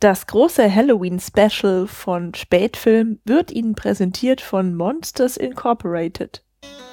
Das 0.00 0.28
große 0.28 0.72
Halloween-Special 0.72 1.88
von 1.88 2.32
Spätfilm 2.32 3.18
wird 3.24 3.50
Ihnen 3.50 3.74
präsentiert 3.74 4.40
von 4.40 4.76
Monsters 4.76 5.36
Incorporated. 5.36 6.44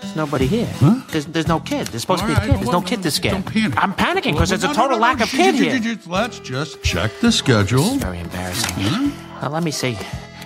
There's 0.02 0.16
nobody 0.16 0.48
here. 0.48 0.68
Huh? 0.80 0.96
There's, 1.12 1.28
there's 1.28 1.48
no 1.48 1.60
kid. 1.60 1.88
There's 1.92 2.02
supposed 2.02 2.24
All 2.24 2.34
to 2.34 2.34
be 2.34 2.42
a 2.42 2.46
kid. 2.46 2.56
There's 2.56 2.66
no 2.72 2.80
well, 2.80 2.82
kid 2.82 3.04
to 3.04 3.12
scare. 3.12 3.34
Don't 3.34 3.46
panic. 3.46 3.78
I'm 3.78 3.94
panicking 3.94 4.34
because 4.34 4.50
there's 4.50 4.64
a 4.64 4.68
No, 4.68 4.74
no, 4.74 4.82
total 4.82 4.98
no, 4.98 5.02
lack 5.04 5.20
no, 5.20 5.24
of 5.24 5.30
sh- 5.30 5.36
kid 5.38 5.56
here. 5.56 6.00
Let's 6.08 6.40
just 6.40 6.82
check 6.82 7.12
the 7.22 7.32
schedule. 7.32 7.98
Very 8.00 8.20
embarrassing. 8.20 8.74
Huh? 8.78 9.46
Uh, 9.46 9.50
let 9.52 9.64
me 9.64 9.72
see. 9.72 9.96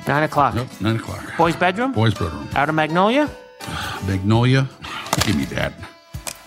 Nine 0.05 0.23
o'clock. 0.23 0.53
Nope, 0.55 0.67
nine 0.81 0.97
o'clock. 0.97 1.23
Boys' 1.37 1.55
bedroom? 1.55 1.93
Boys' 1.93 2.13
bedroom. 2.13 2.49
Out 2.55 2.67
of 2.67 2.75
Magnolia? 2.75 3.29
Magnolia. 4.05 4.67
Give 5.25 5.37
me 5.37 5.45
that. 5.55 5.71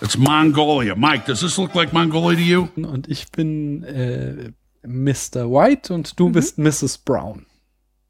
It's 0.01 0.17
Mongolia. 0.17 0.95
Mike, 0.95 1.25
does 1.25 1.41
this 1.41 1.57
look 1.57 1.73
like 1.73 1.91
Mongolia 1.91 2.35
to 2.37 2.43
you? 2.43 2.69
Und 2.75 3.07
ich 3.07 3.31
bin 3.31 3.83
äh, 3.83 4.51
Mr. 4.85 5.49
White 5.49 5.93
und 5.93 6.19
du 6.19 6.29
bist 6.29 6.57
Mrs. 6.57 6.97
Brown. 6.99 7.45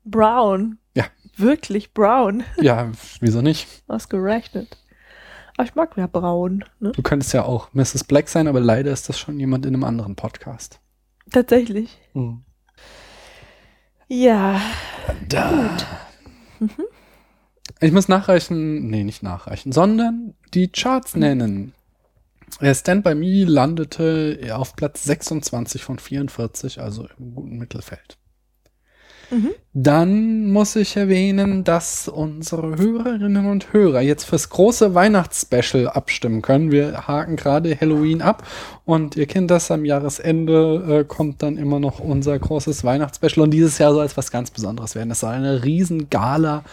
Brown. 0.05 0.77
Ja. 0.95 1.05
Wirklich 1.37 1.93
Brown. 1.93 2.43
Ja, 2.59 2.91
wieso 3.19 3.41
nicht? 3.41 3.67
Ausgerechnet. 3.87 4.77
Aber 5.55 5.67
ich 5.67 5.75
mag 5.75 5.95
ja 5.97 6.07
Braun. 6.07 6.65
Ne? 6.79 6.91
Du 6.91 7.01
könntest 7.01 7.33
ja 7.33 7.43
auch 7.43 7.73
Mrs. 7.73 8.03
Black 8.03 8.27
sein, 8.27 8.47
aber 8.47 8.59
leider 8.59 8.91
ist 8.91 9.07
das 9.07 9.19
schon 9.19 9.39
jemand 9.39 9.65
in 9.65 9.75
einem 9.75 9.83
anderen 9.83 10.15
Podcast. 10.15 10.79
Tatsächlich. 11.31 11.99
Ja. 14.07 14.61
Da. 15.29 15.77
Ich 17.79 17.91
muss 17.91 18.07
nachreichen, 18.07 18.87
nee, 18.89 19.03
nicht 19.03 19.23
nachreichen, 19.23 19.71
sondern 19.71 20.33
die 20.53 20.69
Charts 20.69 21.15
nennen. 21.15 21.73
Stand 22.73 23.03
By 23.03 23.15
Me 23.15 23.45
landete 23.45 24.39
auf 24.53 24.75
Platz 24.75 25.03
26 25.03 25.83
von 25.83 25.99
44, 25.99 26.79
also 26.79 27.07
im 27.17 27.35
guten 27.35 27.57
Mittelfeld. 27.57 28.17
Mhm. 29.33 29.51
Dann 29.73 30.51
muss 30.51 30.75
ich 30.75 30.95
erwähnen, 30.95 31.63
dass 31.63 32.07
unsere 32.07 32.77
Hörerinnen 32.77 33.47
und 33.47 33.73
Hörer 33.73 34.01
jetzt 34.01 34.25
fürs 34.25 34.49
große 34.49 34.93
Weihnachtsspecial 34.93 35.87
abstimmen 35.87 36.41
können. 36.41 36.71
Wir 36.71 37.07
haken 37.07 37.35
gerade 37.35 37.75
Halloween 37.79 38.21
ab 38.21 38.43
und 38.85 39.15
ihr 39.15 39.25
kennt 39.25 39.49
das, 39.49 39.71
am 39.71 39.85
Jahresende 39.85 40.99
äh, 41.01 41.03
kommt 41.05 41.41
dann 41.41 41.57
immer 41.57 41.79
noch 41.79 41.99
unser 41.99 42.37
großes 42.37 42.83
Weihnachtsspecial 42.83 43.43
und 43.43 43.51
dieses 43.51 43.79
Jahr 43.79 43.93
soll 43.93 44.05
es 44.05 44.17
was 44.17 44.29
ganz 44.29 44.51
Besonderes 44.51 44.95
werden. 44.95 45.11
Es 45.11 45.21
soll 45.21 45.31
eine 45.31 45.63
riesen 45.63 46.09
Gala 46.09 46.63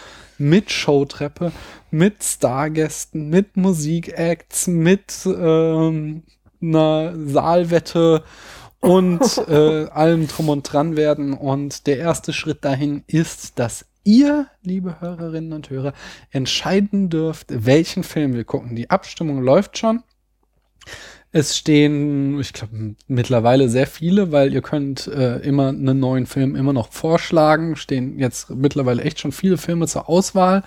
mit 0.41 0.71
Showtreppe, 0.71 1.53
mit 1.91 2.25
Stargästen, 2.25 3.29
mit 3.29 3.57
Musikacts, 3.57 4.67
mit 4.67 5.27
ähm, 5.27 6.23
einer 6.63 7.15
Saalwette 7.17 8.25
und 8.81 9.21
äh, 9.49 9.87
allem 9.89 10.27
drum 10.27 10.49
und 10.49 10.63
dran 10.63 10.97
werden. 10.97 11.35
Und 11.35 11.87
der 11.87 11.99
erste 11.99 12.33
Schritt 12.33 12.65
dahin 12.65 13.05
ist, 13.07 13.59
dass 13.59 13.85
ihr, 14.03 14.47
liebe 14.63 15.01
Hörerinnen 15.01 15.53
und 15.53 15.71
Hörer, 15.71 15.93
entscheiden 16.31 17.11
dürft, 17.11 17.47
welchen 17.51 18.03
Film 18.03 18.35
wir 18.35 18.45
gucken. 18.45 18.75
Die 18.77 18.91
Abstimmung 18.91 19.43
läuft 19.43 19.79
schon. 19.79 20.03
Es 21.33 21.57
stehen, 21.57 22.41
ich 22.41 22.53
glaube, 22.53 22.97
mittlerweile 23.07 23.69
sehr 23.69 23.87
viele, 23.87 24.33
weil 24.33 24.53
ihr 24.53 24.63
könnt 24.63 25.07
äh, 25.07 25.37
immer 25.39 25.69
einen 25.69 26.01
neuen 26.01 26.27
Film 26.27 26.57
immer 26.57 26.73
noch 26.73 26.93
vorschlagen. 26.93 27.77
Stehen 27.77 28.19
jetzt 28.19 28.51
mittlerweile 28.51 29.03
echt 29.03 29.21
schon 29.21 29.31
viele 29.31 29.57
Filme 29.57 29.87
zur 29.87 30.09
Auswahl. 30.09 30.65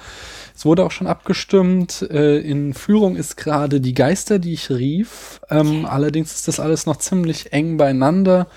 Es 0.55 0.63
wurde 0.65 0.85
auch 0.85 0.91
schon 0.91 1.07
abgestimmt. 1.07 2.07
Äh, 2.09 2.37
in 2.39 2.73
Führung 2.73 3.17
ist 3.17 3.35
gerade 3.35 3.81
Die 3.81 3.93
Geister, 3.93 4.39
die 4.39 4.53
ich 4.53 4.69
rief. 4.69 5.41
Ähm, 5.49 5.85
allerdings 5.85 6.33
ist 6.33 6.47
das 6.47 6.61
alles 6.61 6.85
noch 6.85 6.95
ziemlich 6.95 7.51
eng 7.51 7.75
beieinander, 7.75 8.47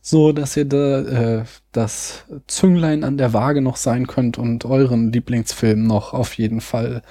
so 0.00 0.30
dass 0.30 0.56
ihr 0.56 0.66
da 0.66 1.40
äh, 1.40 1.44
das 1.72 2.26
Zünglein 2.46 3.02
an 3.02 3.18
der 3.18 3.32
Waage 3.32 3.60
noch 3.60 3.76
sein 3.76 4.06
könnt 4.06 4.38
und 4.38 4.64
euren 4.66 5.10
Lieblingsfilm 5.12 5.82
noch 5.84 6.14
auf 6.14 6.34
jeden 6.34 6.60
Fall 6.60 7.02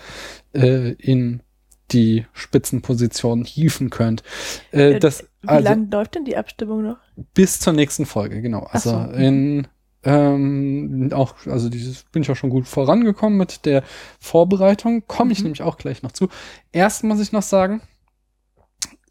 äh, 0.53 0.94
in 0.94 1.42
die 1.91 2.25
Spitzenposition 2.33 3.43
hieven 3.43 3.89
könnt. 3.89 4.23
Äh, 4.71 4.93
Äh, 4.93 4.99
das, 4.99 5.23
Wie 5.41 5.47
also, 5.47 5.63
lange 5.63 5.87
läuft 5.91 6.15
denn 6.15 6.25
die 6.25 6.37
Abstimmung 6.37 6.83
noch? 6.83 6.97
bis 7.33 7.59
zur 7.59 7.73
nächsten 7.73 8.05
Folge, 8.05 8.41
genau. 8.41 8.63
Also 8.71 8.89
so. 8.91 9.11
in 9.11 9.67
ähm, 10.03 11.09
auch, 11.13 11.33
also 11.47 11.67
dieses 11.69 12.03
bin 12.11 12.21
ich 12.21 12.29
auch 12.29 12.35
schon 12.35 12.51
gut 12.51 12.67
vorangekommen 12.67 13.37
mit 13.39 13.65
der 13.65 13.83
Vorbereitung. 14.19 15.03
Komme 15.07 15.31
ich 15.31 15.39
Mhm. 15.39 15.45
nämlich 15.45 15.61
auch 15.63 15.77
gleich 15.77 16.03
noch 16.03 16.11
zu. 16.11 16.29
Erst 16.71 17.03
muss 17.03 17.19
ich 17.19 17.31
noch 17.31 17.41
sagen, 17.41 17.81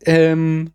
ähm, 0.04 0.72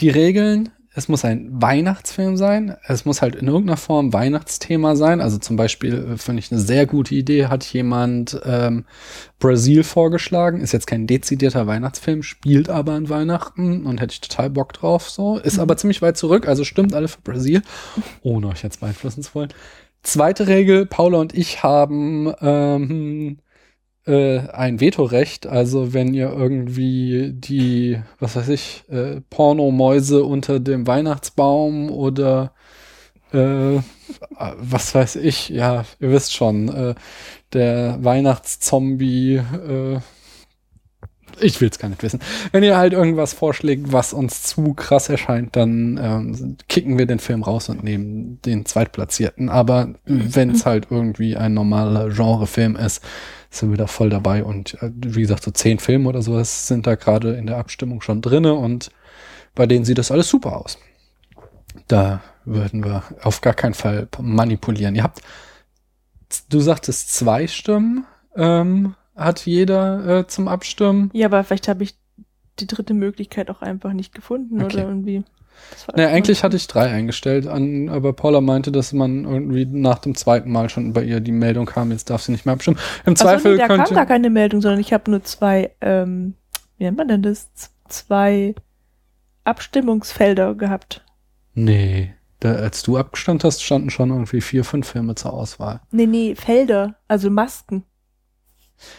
die 0.00 0.10
Regeln, 0.10 0.70
es 0.96 1.08
muss 1.08 1.26
ein 1.26 1.50
Weihnachtsfilm 1.52 2.38
sein, 2.38 2.74
es 2.86 3.04
muss 3.04 3.20
halt 3.20 3.36
in 3.36 3.48
irgendeiner 3.48 3.76
Form 3.76 4.14
Weihnachtsthema 4.14 4.96
sein. 4.96 5.20
Also 5.20 5.36
zum 5.36 5.56
Beispiel 5.56 6.12
äh, 6.14 6.16
finde 6.16 6.40
ich 6.40 6.50
eine 6.50 6.58
sehr 6.58 6.86
gute 6.86 7.14
Idee, 7.14 7.48
hat 7.48 7.64
jemand 7.66 8.40
ähm, 8.46 8.86
Brasil 9.38 9.84
vorgeschlagen. 9.84 10.62
Ist 10.62 10.72
jetzt 10.72 10.86
kein 10.86 11.06
dezidierter 11.06 11.66
Weihnachtsfilm, 11.66 12.22
spielt 12.22 12.70
aber 12.70 12.92
an 12.92 13.10
Weihnachten 13.10 13.84
und 13.84 14.00
hätte 14.00 14.14
ich 14.14 14.22
total 14.22 14.48
Bock 14.48 14.72
drauf. 14.72 15.10
So 15.10 15.36
ist 15.36 15.58
aber 15.58 15.76
ziemlich 15.76 16.00
weit 16.00 16.16
zurück, 16.16 16.48
also 16.48 16.64
stimmt 16.64 16.94
alle 16.94 17.08
für 17.08 17.20
Brasil, 17.20 17.60
ohne 18.22 18.48
euch 18.48 18.62
jetzt 18.62 18.80
beeinflussen 18.80 19.22
zu 19.22 19.34
wollen. 19.34 19.50
Zweite 20.02 20.46
Regel: 20.46 20.86
Paula 20.86 21.18
und 21.18 21.34
ich 21.34 21.62
haben 21.62 22.32
ähm, 22.40 23.38
äh, 24.06 24.38
ein 24.50 24.80
Vetorecht. 24.80 25.46
Also 25.46 25.92
wenn 25.92 26.14
ihr 26.14 26.30
irgendwie 26.30 27.32
die, 27.32 28.00
was 28.18 28.36
weiß 28.36 28.48
ich, 28.48 28.84
äh, 28.88 29.20
Pornomäuse 29.30 30.24
unter 30.24 30.60
dem 30.60 30.86
Weihnachtsbaum 30.86 31.90
oder 31.90 32.52
äh, 33.32 33.80
was 34.58 34.94
weiß 34.94 35.16
ich, 35.16 35.48
ja, 35.48 35.84
ihr 36.00 36.10
wisst 36.10 36.34
schon, 36.34 36.68
äh, 36.68 36.94
der 37.52 37.98
Weihnachtszombie, 38.02 39.36
äh, 39.36 40.00
ich 41.40 41.60
will's 41.60 41.78
gar 41.78 41.88
nicht 41.88 42.02
wissen. 42.02 42.20
Wenn 42.52 42.62
ihr 42.62 42.78
halt 42.78 42.92
irgendwas 42.92 43.34
vorschlägt, 43.34 43.92
was 43.92 44.12
uns 44.12 44.44
zu 44.44 44.72
krass 44.72 45.08
erscheint, 45.08 45.54
dann 45.54 46.00
ähm, 46.02 46.56
kicken 46.68 46.96
wir 46.96 47.06
den 47.06 47.18
Film 47.18 47.42
raus 47.42 47.68
und 47.68 47.84
nehmen 47.84 48.40
den 48.42 48.64
Zweitplatzierten. 48.64 49.50
Aber 49.50 49.94
wenn 50.06 50.50
es 50.50 50.64
halt 50.64 50.86
irgendwie 50.90 51.36
ein 51.36 51.52
normaler 51.52 52.08
Genrefilm 52.08 52.76
ist, 52.76 53.02
sind 53.50 53.70
wir 53.70 53.76
da 53.76 53.86
voll 53.86 54.10
dabei. 54.10 54.44
Und 54.44 54.74
äh, 54.82 54.90
wie 54.94 55.22
gesagt, 55.22 55.44
so 55.44 55.50
zehn 55.50 55.78
Filme 55.78 56.08
oder 56.08 56.22
sowas 56.22 56.66
sind 56.68 56.86
da 56.86 56.94
gerade 56.94 57.34
in 57.34 57.46
der 57.46 57.58
Abstimmung 57.58 58.00
schon 58.00 58.22
drinne 58.22 58.54
und 58.54 58.90
bei 59.54 59.66
denen 59.66 59.84
sieht 59.84 59.98
das 59.98 60.10
alles 60.10 60.28
super 60.28 60.56
aus. 60.56 60.78
Da 61.88 62.20
würden 62.44 62.84
wir 62.84 63.02
auf 63.22 63.40
gar 63.40 63.54
keinen 63.54 63.74
Fall 63.74 64.08
manipulieren. 64.20 64.94
Ihr 64.94 65.02
habt, 65.02 65.20
du 66.48 66.60
sagtest 66.60 67.14
zwei 67.14 67.46
Stimmen, 67.46 68.04
ähm, 68.34 68.94
hat 69.14 69.46
jeder 69.46 70.20
äh, 70.20 70.26
zum 70.26 70.48
Abstimmen. 70.48 71.10
Ja, 71.12 71.26
aber 71.26 71.42
vielleicht 71.44 71.68
habe 71.68 71.82
ich 71.84 71.96
die 72.58 72.66
dritte 72.66 72.94
Möglichkeit 72.94 73.50
auch 73.50 73.62
einfach 73.62 73.92
nicht 73.92 74.14
gefunden 74.14 74.62
Okay. 74.62 74.76
oder 74.78 74.88
irgendwie. 74.88 75.24
Einfach- 75.92 76.12
eigentlich 76.12 76.42
hatte 76.44 76.56
ich 76.56 76.66
drei 76.66 76.90
eingestellt, 76.90 77.46
an, 77.46 77.88
aber 77.88 78.12
Paula 78.12 78.40
meinte, 78.40 78.72
dass 78.72 78.92
man 78.92 79.24
irgendwie 79.24 79.66
nach 79.66 79.98
dem 80.00 80.14
zweiten 80.14 80.50
Mal 80.50 80.68
schon 80.68 80.92
bei 80.92 81.02
ihr 81.04 81.20
die 81.20 81.32
Meldung 81.32 81.66
kam, 81.66 81.90
jetzt 81.92 82.10
darf 82.10 82.22
sie 82.22 82.32
nicht 82.32 82.44
mehr 82.46 82.54
abstimmen. 82.54 82.78
Im 83.04 83.12
Ach 83.14 83.18
so, 83.18 83.24
Zweifel 83.24 83.52
nee, 83.52 83.58
da 83.58 83.66
kam 83.68 83.76
könnte. 83.78 83.94
gar 83.94 84.06
keine 84.06 84.30
Meldung, 84.30 84.60
sondern 84.60 84.80
ich 84.80 84.92
habe 84.92 85.10
nur 85.10 85.22
zwei, 85.24 85.70
ähm, 85.80 86.34
wie 86.78 86.84
nennt 86.84 86.96
man 86.98 87.08
denn 87.08 87.22
das? 87.22 87.52
Z- 87.54 87.70
Zwei 87.88 88.56
Abstimmungsfelder 89.44 90.54
gehabt. 90.54 91.04
Nee, 91.54 92.14
da, 92.40 92.54
als 92.56 92.82
du 92.82 92.96
abgestimmt 92.96 93.44
hast, 93.44 93.62
standen 93.62 93.90
schon 93.90 94.10
irgendwie 94.10 94.40
vier, 94.40 94.64
fünf 94.64 94.88
Filme 94.88 95.14
zur 95.14 95.32
Auswahl. 95.32 95.80
Nee, 95.92 96.06
nee, 96.06 96.34
Felder, 96.34 96.96
also 97.08 97.30
Masken. 97.30 97.84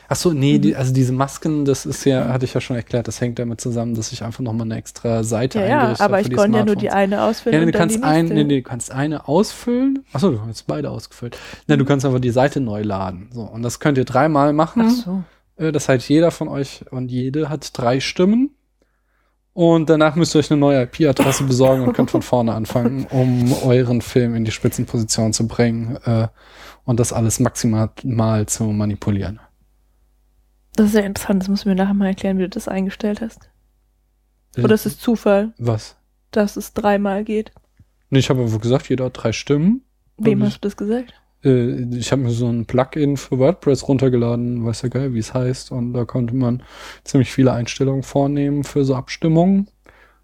Ach 0.09 0.15
so, 0.15 0.33
nee, 0.33 0.57
Mhm. 0.57 0.61
die, 0.61 0.75
also 0.75 0.93
diese 0.93 1.13
Masken, 1.13 1.65
das 1.65 1.85
ist 1.85 2.03
ja, 2.05 2.29
hatte 2.29 2.45
ich 2.45 2.53
ja 2.53 2.61
schon 2.61 2.75
erklärt, 2.75 3.07
das 3.07 3.21
hängt 3.21 3.37
damit 3.39 3.61
zusammen, 3.61 3.93
dass 3.95 4.11
ich 4.11 4.23
einfach 4.23 4.41
nochmal 4.41 4.65
eine 4.65 4.75
extra 4.77 5.23
Seite 5.23 5.59
Ja, 5.59 5.65
ja, 5.65 5.77
eingerichtet 5.79 6.01
aber 6.01 6.13
habe 6.13 6.21
ich 6.21 6.25
für 6.25 6.29
die 6.31 6.35
konnte 6.35 6.57
ja 6.57 6.65
nur 6.65 6.75
die 6.75 6.89
eine 6.89 7.21
ausfüllen 7.23 7.59
Ja, 7.59 7.65
nee, 7.65 7.71
du 7.71 7.77
kannst 7.77 7.95
die 7.97 8.03
ein, 8.03 8.25
nächste. 8.25 8.33
nee, 8.35 8.43
nee, 8.43 8.57
du 8.61 8.63
kannst 8.69 8.91
eine 8.91 9.27
ausfüllen. 9.27 10.03
Achso, 10.13 10.31
du 10.31 10.41
hast 10.41 10.63
beide 10.67 10.89
ausgefüllt. 10.89 11.37
Ne, 11.67 11.77
du 11.77 11.85
kannst 11.85 12.05
einfach 12.05 12.19
die 12.19 12.31
Seite 12.31 12.59
neu 12.59 12.81
laden. 12.81 13.29
So, 13.31 13.41
und 13.43 13.61
das 13.63 13.79
könnt 13.79 13.97
ihr 13.97 14.05
dreimal 14.05 14.53
machen. 14.53 14.83
Ach 14.85 14.91
so. 14.91 15.23
Äh, 15.63 15.71
Das 15.71 15.87
heißt, 15.89 16.07
jeder 16.09 16.31
von 16.31 16.47
euch 16.47 16.83
und 16.91 17.09
jede 17.11 17.49
hat 17.49 17.69
drei 17.77 17.99
Stimmen. 17.99 18.51
Und 19.53 19.89
danach 19.89 20.15
müsst 20.15 20.35
ihr 20.35 20.39
euch 20.39 20.51
eine 20.51 20.59
neue 20.59 20.83
IP-Adresse 20.83 21.43
besorgen 21.47 21.83
und 21.83 21.93
könnt 21.93 22.11
von 22.11 22.21
vorne 22.21 22.53
anfangen, 22.53 23.07
um 23.09 23.51
euren 23.63 24.01
Film 24.01 24.35
in 24.35 24.45
die 24.45 24.51
Spitzenposition 24.51 25.33
zu 25.33 25.47
bringen 25.47 25.97
äh, 26.05 26.27
und 26.85 26.99
das 26.99 27.11
alles 27.11 27.39
maximal 27.39 27.89
mal 28.03 28.45
zu 28.45 28.65
manipulieren. 28.65 29.39
Das 30.77 30.87
ist 30.87 30.93
ja 30.95 31.01
interessant, 31.01 31.41
das 31.41 31.49
musst 31.49 31.65
du 31.65 31.69
mir 31.69 31.75
nachher 31.75 31.93
mal 31.93 32.05
erklären, 32.07 32.37
wie 32.37 32.43
du 32.43 32.49
das 32.49 32.67
eingestellt 32.67 33.19
hast. 33.21 33.49
Oder 34.57 34.73
ist 34.75 34.85
es 34.85 34.99
Zufall, 34.99 35.53
Was? 35.57 35.97
dass 36.31 36.55
es 36.55 36.73
dreimal 36.73 37.23
geht? 37.23 37.51
Nee, 38.09 38.19
ich 38.19 38.29
habe 38.29 38.41
einfach 38.41 38.61
gesagt, 38.61 38.87
jeder 38.89 39.05
hat 39.05 39.13
drei 39.21 39.31
Stimmen. 39.31 39.81
Wem 40.17 40.41
Und 40.41 40.47
hast 40.47 40.57
du 40.57 40.67
das 40.67 40.77
gesagt? 40.77 41.13
Äh, 41.43 41.81
ich 41.95 42.11
habe 42.11 42.21
mir 42.23 42.31
so 42.31 42.47
ein 42.47 42.65
Plugin 42.65 43.17
für 43.17 43.37
WordPress 43.37 43.87
runtergeladen, 43.87 44.65
weiß 44.65 44.83
ja 44.83 44.89
geil, 44.89 45.13
wie 45.13 45.19
es 45.19 45.33
heißt. 45.33 45.71
Und 45.71 45.93
da 45.93 46.05
konnte 46.05 46.35
man 46.35 46.63
ziemlich 47.03 47.31
viele 47.31 47.53
Einstellungen 47.53 48.03
vornehmen 48.03 48.63
für 48.63 48.83
so 48.85 48.95
Abstimmungen. 48.95 49.67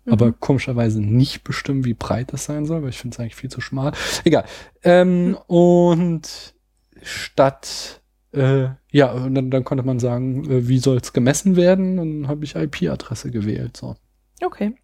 aber 0.10 0.32
komischerweise 0.34 1.02
nicht 1.02 1.44
bestimmt, 1.44 1.86
wie 1.86 1.94
breit 1.94 2.34
das 2.34 2.46
sein 2.46 2.66
soll, 2.66 2.82
weil 2.84 2.90
ich 2.90 3.00
finde 3.00 3.16
es 3.16 3.20
eigentlich 3.20 3.36
viel 3.36 3.50
zu 3.52 3.62
schmal. 3.62 3.92
Egal. 4.24 4.46
Ähm, 4.84 5.38
Und 5.48 6.54
statt 7.02 8.02
äh, 8.34 8.70
ja, 8.92 9.12
und 9.12 9.36
dann, 9.36 9.52
dann 9.52 9.64
konnte 9.64 9.84
man 9.84 10.00
sagen, 10.00 10.50
äh, 10.50 10.68
wie 10.68 10.80
soll 10.80 10.98
es 10.98 11.14
gemessen 11.14 11.56
werden? 11.56 11.98
Dann 11.98 12.28
habe 12.28 12.44
ich 12.44 12.56
IP-Adresse 12.56 13.32
gewählt. 13.32 13.78
So. 13.78 13.96
Okay. 14.44 14.76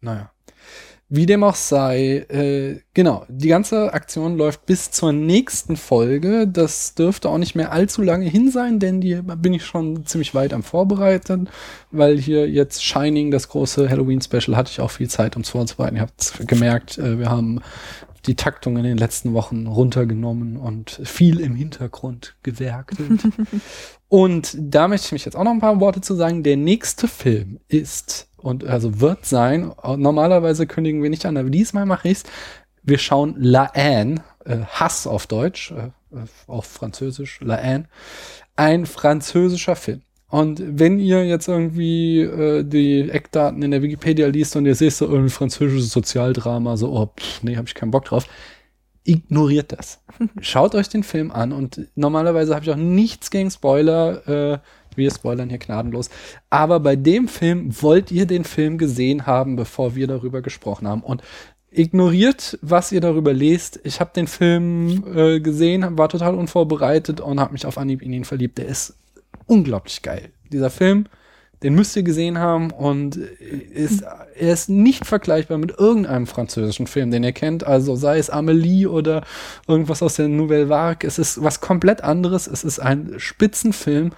Naja. 0.00 0.30
Wie 1.10 1.26
dem 1.26 1.44
auch 1.44 1.54
sei, 1.54 2.26
äh, 2.28 2.80
genau, 2.94 3.26
die 3.28 3.48
ganze 3.48 3.92
Aktion 3.92 4.36
läuft 4.36 4.66
bis 4.66 4.90
zur 4.90 5.12
nächsten 5.12 5.76
Folge. 5.76 6.48
Das 6.48 6.94
dürfte 6.94 7.28
auch 7.28 7.38
nicht 7.38 7.54
mehr 7.54 7.72
allzu 7.72 8.02
lange 8.02 8.26
hin 8.26 8.50
sein, 8.50 8.80
denn 8.80 9.00
die 9.00 9.20
bin 9.22 9.52
ich 9.52 9.64
schon 9.64 10.06
ziemlich 10.06 10.34
weit 10.34 10.52
am 10.54 10.62
Vorbereiten, 10.62 11.48
weil 11.90 12.18
hier 12.18 12.48
jetzt 12.50 12.82
Shining, 12.82 13.30
das 13.30 13.48
große 13.48 13.88
Halloween-Special, 13.88 14.56
hatte 14.56 14.72
ich 14.72 14.80
auch 14.80 14.90
viel 14.90 15.08
Zeit, 15.08 15.36
um 15.36 15.42
es 15.42 15.50
vorzubereiten. 15.50 15.96
Ihr 15.96 16.02
habt 16.02 16.48
gemerkt, 16.48 16.98
äh, 16.98 17.18
wir 17.18 17.30
haben 17.30 17.60
die 18.26 18.36
Taktung 18.36 18.76
in 18.76 18.84
den 18.84 18.96
letzten 18.96 19.34
Wochen 19.34 19.66
runtergenommen 19.66 20.56
und 20.56 21.00
viel 21.04 21.40
im 21.40 21.54
Hintergrund 21.54 22.36
gewerkelt. 22.42 23.20
und 24.08 24.56
da 24.58 24.88
möchte 24.88 25.06
ich 25.06 25.12
mich 25.12 25.24
jetzt 25.24 25.36
auch 25.36 25.44
noch 25.44 25.52
ein 25.52 25.60
paar 25.60 25.80
Worte 25.80 26.00
zu 26.00 26.14
sagen. 26.14 26.42
Der 26.42 26.56
nächste 26.56 27.08
Film 27.08 27.60
ist 27.68 28.28
und 28.36 28.64
also 28.64 29.00
wird 29.00 29.24
sein, 29.24 29.72
normalerweise 29.96 30.66
kündigen 30.66 31.02
wir 31.02 31.10
nicht 31.10 31.24
an, 31.26 31.36
aber 31.36 31.50
diesmal 31.50 31.86
mache 31.86 32.08
ich's. 32.08 32.24
Wir 32.82 32.98
schauen 32.98 33.36
La 33.38 33.72
Haine, 33.74 34.22
äh, 34.44 34.58
Hass 34.66 35.06
auf 35.06 35.26
Deutsch, 35.26 35.70
äh, 35.70 35.90
auf 36.46 36.66
Französisch, 36.66 37.40
La 37.40 37.56
Haine, 37.56 37.86
ein 38.56 38.84
französischer 38.84 39.76
Film. 39.76 40.02
Und 40.34 40.60
wenn 40.66 40.98
ihr 40.98 41.24
jetzt 41.24 41.46
irgendwie 41.46 42.22
äh, 42.22 42.64
die 42.64 43.08
Eckdaten 43.08 43.62
in 43.62 43.70
der 43.70 43.82
Wikipedia 43.82 44.26
liest 44.26 44.56
und 44.56 44.66
ihr 44.66 44.74
seht 44.74 44.92
so 44.92 45.06
irgendwie 45.06 45.30
französisches 45.30 45.92
Sozialdrama, 45.92 46.76
so, 46.76 46.90
oh, 46.90 47.06
pff, 47.16 47.44
nee, 47.44 47.56
hab 47.56 47.68
ich 47.68 47.76
keinen 47.76 47.92
Bock 47.92 48.06
drauf, 48.06 48.26
ignoriert 49.04 49.70
das. 49.70 50.00
Schaut 50.40 50.74
euch 50.74 50.88
den 50.88 51.04
Film 51.04 51.30
an 51.30 51.52
und 51.52 51.86
normalerweise 51.94 52.52
habe 52.52 52.64
ich 52.64 52.72
auch 52.72 52.76
nichts 52.76 53.30
gegen 53.30 53.48
Spoiler. 53.48 54.26
Äh, 54.26 54.58
wir 54.96 55.12
spoilern 55.12 55.50
hier 55.50 55.58
gnadenlos. 55.58 56.10
Aber 56.50 56.80
bei 56.80 56.96
dem 56.96 57.28
Film 57.28 57.70
wollt 57.80 58.10
ihr 58.10 58.26
den 58.26 58.42
Film 58.42 58.76
gesehen 58.76 59.26
haben, 59.26 59.54
bevor 59.54 59.94
wir 59.94 60.08
darüber 60.08 60.42
gesprochen 60.42 60.88
haben. 60.88 61.04
Und 61.04 61.22
ignoriert, 61.70 62.58
was 62.60 62.90
ihr 62.90 63.00
darüber 63.00 63.32
lest. 63.32 63.78
Ich 63.84 64.00
habe 64.00 64.10
den 64.12 64.26
Film 64.26 65.04
äh, 65.14 65.38
gesehen, 65.38 65.96
war 65.96 66.08
total 66.08 66.34
unvorbereitet 66.34 67.20
und 67.20 67.38
habe 67.38 67.52
mich 67.52 67.66
auf 67.66 67.78
Anhieb 67.78 68.02
in 68.02 68.12
ihn 68.12 68.24
verliebt. 68.24 68.58
Der 68.58 68.66
ist 68.66 68.96
unglaublich 69.46 70.02
geil. 70.02 70.30
Dieser 70.50 70.70
Film, 70.70 71.06
den 71.64 71.74
müsst 71.74 71.96
ihr 71.96 72.02
gesehen 72.02 72.38
haben 72.38 72.70
und 72.70 73.16
ist, 73.16 74.02
er 74.36 74.52
ist 74.52 74.68
nicht 74.68 75.06
vergleichbar 75.06 75.56
mit 75.56 75.78
irgendeinem 75.78 76.26
französischen 76.26 76.86
Film, 76.86 77.10
den 77.10 77.24
ihr 77.24 77.32
kennt. 77.32 77.64
Also 77.64 77.96
sei 77.96 78.18
es 78.18 78.28
Amelie 78.28 78.86
oder 78.86 79.24
irgendwas 79.66 80.02
aus 80.02 80.16
der 80.16 80.28
Nouvelle 80.28 80.68
Vague. 80.68 81.08
Es 81.08 81.18
ist 81.18 81.42
was 81.42 81.62
komplett 81.62 82.04
anderes. 82.04 82.46
Es 82.46 82.64
ist 82.64 82.80
ein 82.80 83.14
Spitzenfilm 83.16 84.12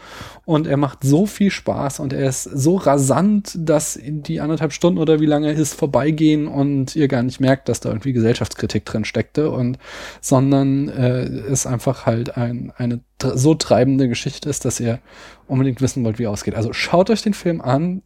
und 0.44 0.66
er 0.66 0.76
macht 0.76 1.04
so 1.04 1.26
viel 1.26 1.52
Spaß 1.52 2.00
und 2.00 2.12
er 2.12 2.28
ist 2.28 2.44
so 2.44 2.76
rasant, 2.76 3.56
dass 3.56 3.96
die 4.02 4.40
anderthalb 4.40 4.72
Stunden 4.72 4.98
oder 4.98 5.20
wie 5.20 5.26
lange 5.26 5.52
ist 5.52 5.74
vorbeigehen 5.74 6.48
und 6.48 6.96
ihr 6.96 7.06
gar 7.06 7.22
nicht 7.22 7.38
merkt, 7.38 7.68
dass 7.68 7.78
da 7.78 7.90
irgendwie 7.90 8.12
Gesellschaftskritik 8.12 8.84
drin 8.84 9.04
steckte 9.04 9.50
und 9.50 9.78
sondern 10.20 10.88
äh, 10.88 11.22
es 11.22 11.64
einfach 11.64 12.06
halt 12.06 12.36
ein, 12.36 12.72
eine 12.76 13.00
so 13.20 13.54
treibende 13.54 14.08
Geschichte 14.08 14.48
ist, 14.48 14.64
dass 14.64 14.80
ihr 14.80 15.00
unbedingt 15.46 15.80
wissen 15.80 16.04
wollt, 16.04 16.18
wie 16.18 16.26
ausgeht. 16.26 16.54
Also 16.54 16.72
schaut 16.72 17.10
euch 17.10 17.22
den 17.22 17.34
Film 17.34 17.60
an, 17.60 18.02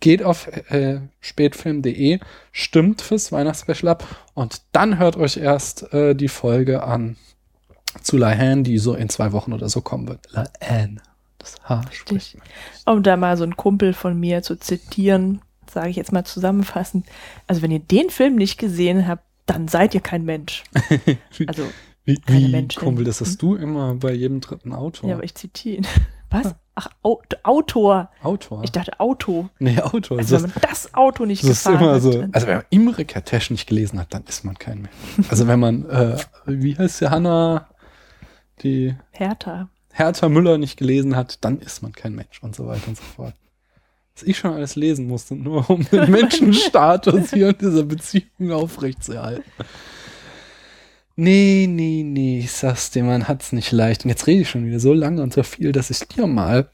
geht 0.00 0.22
auf 0.22 0.48
äh, 0.70 1.00
spätfilm.de, 1.20 2.18
stimmt 2.50 3.02
fürs 3.02 3.32
Weihnachtsspecial 3.32 3.92
ab 3.92 4.06
und 4.34 4.62
dann 4.72 4.98
hört 4.98 5.16
euch 5.16 5.36
erst 5.36 5.92
äh, 5.92 6.14
die 6.14 6.28
Folge 6.28 6.82
an 6.82 7.16
zu 8.02 8.16
La 8.16 8.30
Haine, 8.30 8.62
die 8.62 8.78
so 8.78 8.94
in 8.94 9.08
zwei 9.08 9.32
Wochen 9.32 9.52
oder 9.52 9.68
so 9.68 9.80
kommen 9.80 10.08
wird. 10.08 10.26
La 10.32 10.48
Haine. 10.62 10.96
Das 11.38 11.56
H 11.64 11.82
spricht. 11.90 12.36
Um 12.86 13.02
da 13.02 13.16
mal 13.16 13.36
so 13.36 13.42
einen 13.42 13.56
Kumpel 13.56 13.94
von 13.94 14.18
mir 14.18 14.42
zu 14.42 14.56
zitieren, 14.56 15.40
sage 15.68 15.88
ich 15.88 15.96
jetzt 15.96 16.12
mal 16.12 16.24
zusammenfassend. 16.24 17.06
Also 17.46 17.62
wenn 17.62 17.70
ihr 17.70 17.80
den 17.80 18.10
Film 18.10 18.36
nicht 18.36 18.58
gesehen 18.58 19.08
habt, 19.08 19.24
dann 19.46 19.66
seid 19.66 19.94
ihr 19.94 20.00
kein 20.00 20.24
Mensch. 20.24 20.62
Also 21.46 21.64
Wie, 22.04 22.20
wie. 22.26 22.68
Kumpel, 22.68 23.04
das 23.04 23.20
hast 23.20 23.40
du 23.42 23.54
immer 23.54 23.94
bei 23.94 24.12
jedem 24.12 24.40
dritten 24.40 24.72
Autor. 24.72 25.08
Ja, 25.08 25.14
aber 25.16 25.24
ich 25.24 25.34
zitiere 25.34 25.76
ihn. 25.78 25.86
Was? 26.30 26.54
Ach, 26.74 26.88
Au 27.02 27.20
Autor. 27.42 28.10
Autor. 28.22 28.64
Ich 28.64 28.72
dachte 28.72 28.98
Auto. 28.98 29.50
nee, 29.58 29.78
Autor. 29.78 30.18
Also 30.18 30.36
das, 30.36 30.42
wenn 30.44 30.50
man 30.50 30.70
das 30.70 30.94
Auto 30.94 31.26
nicht 31.26 31.42
das 31.42 31.50
ist 31.50 31.64
gefahren 31.64 31.82
immer 31.82 31.94
hat, 31.94 32.02
so. 32.02 32.24
Also 32.32 32.46
wenn 32.46 32.56
man 32.56 32.64
Imre 32.70 33.02
Kertész 33.02 33.50
nicht 33.50 33.68
gelesen 33.68 33.98
hat, 34.00 34.14
dann 34.14 34.24
ist 34.24 34.42
man 34.44 34.58
kein 34.58 34.82
Mensch. 34.82 35.28
Also 35.28 35.46
wenn 35.46 35.60
man, 35.60 35.84
äh, 35.90 36.16
wie 36.46 36.76
heißt 36.76 36.98
sie, 36.98 37.10
Hanna, 37.10 37.68
die 38.62 38.94
Hertha. 39.10 39.68
Hertha 39.92 40.30
Müller 40.30 40.56
nicht 40.56 40.78
gelesen 40.78 41.14
hat, 41.14 41.44
dann 41.44 41.58
ist 41.58 41.82
man 41.82 41.92
kein 41.92 42.14
Mensch 42.14 42.42
und 42.42 42.56
so 42.56 42.66
weiter 42.66 42.88
und 42.88 42.96
so 42.96 43.02
fort. 43.02 43.34
Was 44.14 44.22
ich 44.22 44.38
schon 44.38 44.54
alles 44.54 44.74
lesen 44.74 45.06
musste, 45.06 45.36
nur 45.36 45.68
um 45.68 45.86
den 45.92 46.10
Menschenstatus 46.10 47.30
hier 47.30 47.50
in 47.50 47.58
dieser 47.58 47.82
Beziehung 47.82 48.52
aufrechtzuerhalten. 48.52 49.44
Nee, 51.14 51.66
nee, 51.68 52.02
nee, 52.04 52.38
ich 52.38 52.52
sag's 52.52 52.90
dir, 52.90 53.04
man 53.04 53.28
hat's 53.28 53.52
nicht 53.52 53.70
leicht. 53.72 54.04
Und 54.04 54.10
jetzt 54.10 54.26
rede 54.26 54.42
ich 54.42 54.50
schon 54.50 54.66
wieder 54.66 54.80
so 54.80 54.92
lange 54.92 55.22
und 55.22 55.32
so 55.34 55.42
viel, 55.42 55.72
dass 55.72 55.90
ich 55.90 56.00
dir 56.00 56.26
mal 56.26 56.70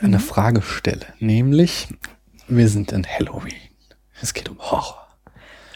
eine 0.00 0.20
Frage 0.20 0.62
stelle. 0.62 1.06
Nämlich, 1.18 1.88
wir 2.48 2.68
sind 2.68 2.92
in 2.92 3.06
Halloween. 3.06 3.54
Es 4.20 4.32
geht 4.32 4.48
um 4.48 4.58
Horror. 4.58 5.06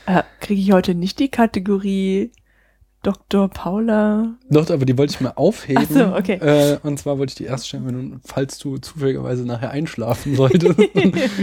Äh, 0.06 0.22
Kriege 0.40 0.60
ich 0.60 0.72
heute 0.72 0.94
nicht 0.94 1.18
die 1.18 1.28
Kategorie 1.28 2.32
Dr. 3.02 3.48
Paula? 3.48 4.34
Doch, 4.50 4.68
aber 4.70 4.84
die 4.84 4.96
wollte 4.98 5.14
ich 5.14 5.20
mal 5.20 5.32
aufheben. 5.34 5.86
Ach 5.88 5.92
so, 5.92 6.14
okay. 6.14 6.34
Äh, 6.34 6.78
und 6.82 6.98
zwar 6.98 7.18
wollte 7.18 7.30
ich 7.30 7.36
die 7.36 7.44
erst 7.44 7.66
stellen, 7.66 7.86
wenn 7.86 8.10
du, 8.10 8.20
falls 8.24 8.58
du 8.58 8.78
zufälligerweise 8.78 9.44
nachher 9.44 9.70
einschlafen 9.70 10.36
solltest, 10.36 10.76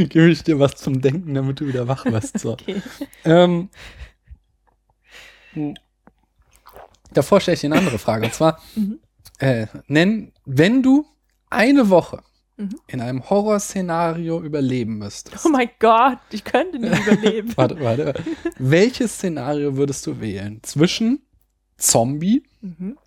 gebe 0.10 0.30
ich 0.30 0.44
dir 0.44 0.60
was 0.60 0.76
zum 0.76 1.02
Denken, 1.02 1.34
damit 1.34 1.60
du 1.60 1.68
wieder 1.68 1.88
wach 1.88 2.06
wirst. 2.06 2.40
So. 2.40 2.58
Okay. 2.68 2.82
Ähm, 3.26 3.70
davor 7.14 7.40
stelle 7.42 7.56
ich 7.56 7.62
dir 7.62 7.68
eine 7.68 7.80
andere 7.80 8.00
Frage. 8.00 8.26
Und 8.26 8.34
zwar, 8.34 8.60
Mhm. 8.76 9.00
äh, 9.40 9.68
nenn, 9.88 10.32
wenn 10.46 10.82
du 10.84 11.06
eine 11.50 11.90
Woche 11.90 12.22
Mhm. 12.60 12.76
in 12.88 13.02
einem 13.02 13.30
Horrorszenario 13.30 14.42
überleben 14.42 14.98
müsstest. 14.98 15.46
Oh 15.46 15.50
mein 15.50 15.70
Gott, 15.80 16.18
ich 16.32 16.44
könnte 16.44 16.80
nicht 16.80 17.00
überleben. 17.06 17.54
Warte, 17.56 17.80
warte. 17.80 18.14
Welches 18.58 19.14
Szenario 19.14 19.76
würdest 19.78 20.06
du 20.08 20.20
wählen? 20.20 20.60
Zwischen 20.64 21.22
Zombie, 21.78 22.44
Mhm. 22.62 22.98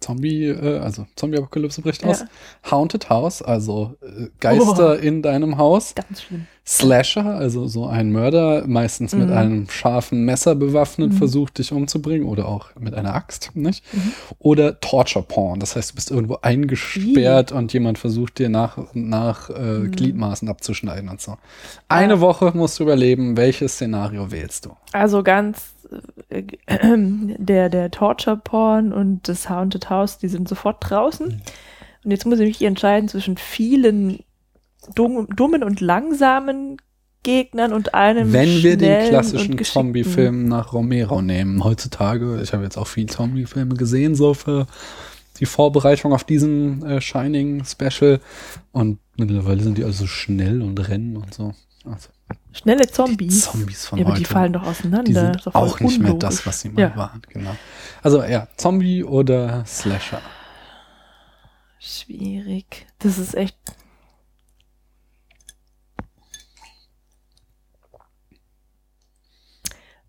Zombie, 0.00 0.46
äh, 0.46 0.78
also 0.78 1.06
Zombie-Apokalypse 1.16 1.80
bricht 1.82 2.02
Ja. 2.02 2.08
aus, 2.10 2.24
Haunted 2.70 3.08
House, 3.10 3.42
also 3.42 3.96
äh, 4.02 4.28
Geister 4.40 4.92
Oh. 4.92 5.02
in 5.02 5.22
deinem 5.22 5.58
Haus, 5.58 5.94
Ganz 5.94 6.22
schlimm. 6.22 6.46
Slasher, 6.68 7.24
also 7.26 7.68
so 7.68 7.86
ein 7.86 8.10
Mörder, 8.10 8.64
meistens 8.66 9.14
mit 9.14 9.28
Mhm. 9.28 9.36
einem 9.36 9.68
scharfen 9.70 10.24
Messer 10.24 10.56
bewaffnet, 10.56 11.12
Mhm. 11.12 11.16
versucht 11.16 11.58
dich 11.58 11.70
umzubringen 11.72 12.26
oder 12.26 12.48
auch 12.48 12.74
mit 12.78 12.92
einer 12.94 13.14
Axt, 13.14 13.52
nicht? 13.54 13.84
Mhm. 13.94 14.12
Oder 14.40 14.80
Torture 14.80 15.24
Porn, 15.24 15.60
das 15.60 15.76
heißt, 15.76 15.92
du 15.92 15.94
bist 15.94 16.10
irgendwo 16.10 16.38
eingesperrt 16.42 17.52
und 17.52 17.72
jemand 17.72 17.98
versucht 17.98 18.38
dir 18.40 18.48
nach 18.48 18.76
und 18.78 18.96
nach 19.08 19.48
äh, 19.50 19.60
Mhm. 19.78 19.90
Gliedmaßen 19.92 20.48
abzuschneiden 20.48 21.08
und 21.08 21.20
so. 21.20 21.36
Eine 21.88 22.14
Ja. 22.14 22.20
Woche 22.20 22.50
musst 22.54 22.78
du 22.80 22.82
überleben, 22.82 23.36
welches 23.36 23.74
Szenario 23.74 24.30
wählst 24.32 24.66
du? 24.66 24.76
Also 24.92 25.22
ganz 25.22 25.58
äh, 26.28 26.42
der, 27.38 27.68
der 27.68 27.90
Torture 27.90 28.36
Porn 28.36 28.92
und 28.92 29.28
das 29.28 29.48
Haunted 29.48 29.90
House, 29.90 30.18
die 30.18 30.28
sind 30.28 30.48
sofort 30.48 30.78
draußen. 30.80 31.28
Mhm. 31.28 31.40
Und 32.04 32.10
jetzt 32.10 32.26
muss 32.26 32.38
ich 32.38 32.46
mich 32.46 32.62
entscheiden 32.62 33.08
zwischen 33.08 33.36
vielen 33.36 34.20
dumm, 34.94 35.26
dummen 35.34 35.62
und 35.62 35.80
langsamen 35.80 36.76
Gegnern 37.22 37.72
und 37.72 37.94
einem 37.94 38.32
Wenn 38.32 38.62
wir 38.62 38.76
den 38.76 39.08
klassischen. 39.08 39.58
Zombie-Film 39.58 40.46
nach 40.46 40.72
Romero 40.72 41.20
nehmen, 41.22 41.64
heutzutage, 41.64 42.40
ich 42.40 42.52
habe 42.52 42.62
jetzt 42.62 42.76
auch 42.76 42.86
viel 42.86 43.06
Zombie-Filme 43.06 43.74
gesehen, 43.74 44.14
so 44.14 44.32
für 44.32 44.68
die 45.40 45.46
Vorbereitung 45.46 46.12
auf 46.12 46.22
diesen 46.22 46.86
äh, 46.86 47.00
Shining-Special 47.00 48.20
und 48.70 49.00
mittlerweile 49.16 49.62
sind 49.62 49.76
die 49.76 49.84
also 49.84 50.04
so 50.04 50.06
schnell 50.06 50.62
und 50.62 50.88
rennen 50.88 51.16
und 51.16 51.34
so. 51.34 51.52
Also 51.84 52.10
Schnelle 52.56 52.86
die 52.86 52.92
Zombies. 52.92 53.42
Zombies 53.44 53.86
von 53.86 53.98
ja, 53.98 54.04
aber 54.04 54.12
heute. 54.14 54.22
die 54.22 54.24
fallen 54.24 54.52
doch 54.52 54.62
auseinander. 54.62 55.02
die 55.04 55.12
sind 55.12 55.54
auch 55.54 55.78
nicht 55.80 56.00
mehr 56.00 56.14
das, 56.14 56.46
was 56.46 56.60
sie 56.60 56.70
mal 56.70 56.80
Ja. 56.82 56.96
waren, 56.96 57.20
genau. 57.28 57.54
Also 58.02 58.22
ja, 58.22 58.48
Zombie 58.56 59.04
oder 59.04 59.64
Slasher. 59.66 60.22
Schwierig. 61.78 62.86
Das 62.98 63.18
ist 63.18 63.34
echt. 63.34 63.56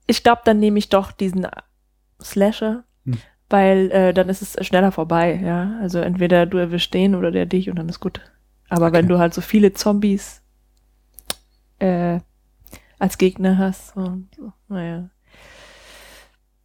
Ich 0.05 0.23
glaube, 0.23 0.41
dann 0.45 0.59
nehme 0.59 0.79
ich 0.79 0.89
doch 0.89 1.11
diesen 1.11 1.47
Slasher, 2.21 2.83
Hm. 3.05 3.17
weil 3.49 3.91
äh, 3.91 4.13
dann 4.13 4.29
ist 4.29 4.41
es 4.41 4.65
schneller 4.65 4.91
vorbei, 4.91 5.39
ja. 5.43 5.77
Also 5.81 5.99
entweder 5.99 6.45
du 6.45 6.57
erwischst 6.57 6.93
den 6.93 7.15
oder 7.15 7.31
der 7.31 7.45
dich 7.45 7.69
und 7.69 7.77
dann 7.77 7.89
ist 7.89 7.99
gut. 7.99 8.21
Aber 8.69 8.91
wenn 8.91 9.05
Okay. 9.05 9.13
du 9.13 9.19
halt 9.19 9.33
so 9.33 9.41
viele 9.41 9.73
Zombies, 9.73 10.41
äh, 11.79 12.19
als 12.99 13.17
Gegner 13.17 13.57
hast. 13.57 13.95
Und. 13.95 14.29
Naja. 14.67 15.09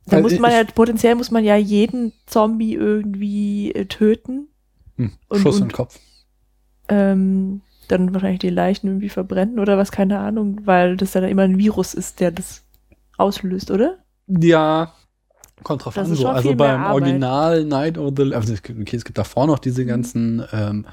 Da 0.06 0.16
Also 0.16 0.28
muss 0.28 0.38
man 0.40 0.50
ich- 0.50 0.56
ja, 0.56 0.64
potenziell 0.74 1.14
muss 1.14 1.30
man 1.30 1.44
ja 1.44 1.56
jeden 1.56 2.12
Zombie 2.26 2.74
irgendwie 2.74 3.72
äh, 3.72 3.86
töten. 3.86 4.48
Hm, 4.96 5.12
Und- 5.28 5.38
Schuss 5.40 5.56
in 5.56 5.62
und- 5.64 5.68
den 5.72 5.76
Kopf. 5.76 5.98
Ähm, 6.88 7.60
dann 7.88 8.12
wahrscheinlich 8.12 8.40
die 8.40 8.48
Leichen 8.50 8.88
irgendwie 8.88 9.08
verbrennen 9.08 9.58
oder 9.58 9.78
was, 9.78 9.92
keine 9.92 10.18
Ahnung, 10.18 10.60
weil 10.64 10.96
das 10.96 11.12
dann 11.12 11.24
immer 11.24 11.42
ein 11.42 11.58
Virus 11.58 11.94
ist, 11.94 12.20
der 12.20 12.30
das 12.32 12.62
auslöst, 13.18 13.70
oder? 13.70 13.98
Ja, 14.26 14.92
kommt 15.62 15.84
drauf 15.84 15.94
Das 15.94 16.08
an. 16.08 16.16
So. 16.16 16.28
Also 16.28 16.54
beim. 16.54 16.82
Original 16.84 17.64
Night 17.64 17.98
of 17.98 18.14
the 18.16 18.34
also 18.34 18.52
es 18.52 18.62
gibt- 18.62 18.80
okay, 18.80 18.96
es 18.96 19.04
gibt 19.04 19.18
davor 19.18 19.46
noch 19.46 19.58
Mhm. 19.58 19.62
diese 19.62 19.86
ganzen 19.86 20.42
ähm, 20.52 20.86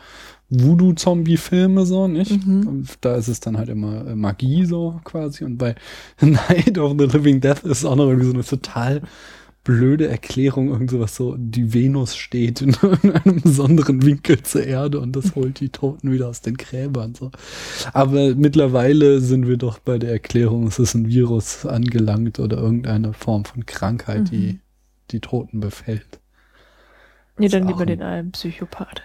Voodoo-Zombie-Filme 0.50 1.86
so, 1.86 2.08
nicht? 2.08 2.46
Mhm. 2.46 2.86
Da 3.02 3.16
ist 3.16 3.28
es 3.28 3.40
dann 3.40 3.58
halt 3.58 3.70
immer 3.70 4.08
äh, 4.08 4.16
Magie 4.16 4.66
so 4.66 5.00
quasi. 5.04 5.44
Und 5.44 5.58
bei 5.58 5.76
Night 6.22 6.78
of 6.78 6.96
the 6.98 7.06
Living 7.06 7.42
Death 7.42 7.64
ist 7.64 7.80
es 7.80 7.86
auch 7.86 7.96
noch 7.96 8.08
irgendwie 8.08 8.28
so 8.28 8.34
eine 8.34 8.44
total 8.44 9.02
blöde 9.64 10.08
Erklärung, 10.08 10.70
irgend 10.70 10.90
sowas 10.90 11.16
so, 11.16 11.36
die 11.38 11.74
Venus 11.74 12.16
steht 12.16 12.62
in 12.62 12.76
einem 13.04 13.42
besonderen 13.42 14.04
Winkel 14.04 14.42
zur 14.42 14.64
Erde 14.64 15.00
und 15.00 15.16
das 15.16 15.36
holt 15.36 15.60
die 15.60 15.70
Toten 15.70 16.12
wieder 16.12 16.30
aus 16.30 16.42
den 16.42 16.56
Gräbern. 16.58 17.14
So. 17.14 17.30
Aber 17.94 18.34
mittlerweile 18.36 19.20
sind 19.20 19.48
wir 19.48 19.58
doch 19.58 19.78
bei 19.80 20.00
der 20.00 20.12
Erklärung, 20.12 20.66
es 20.68 20.80
ist 20.80 20.96
ein 20.96 21.08
Virus 21.08 21.66
angelangt 21.66 22.40
oder 22.40 22.58
irgendeine 22.58 23.14
Form 23.14 23.46
von 23.46 23.66
Krankheit, 23.66 24.32
die 24.32 24.54
Mhm. 24.54 24.60
die 25.12 25.20
Toten 25.20 25.60
befällt. 25.60 26.20
Nee, 27.38 27.50
dann 27.50 27.68
lieber 27.68 27.86
den 27.86 28.02
einen 28.02 28.32
Psychopath. 28.32 29.02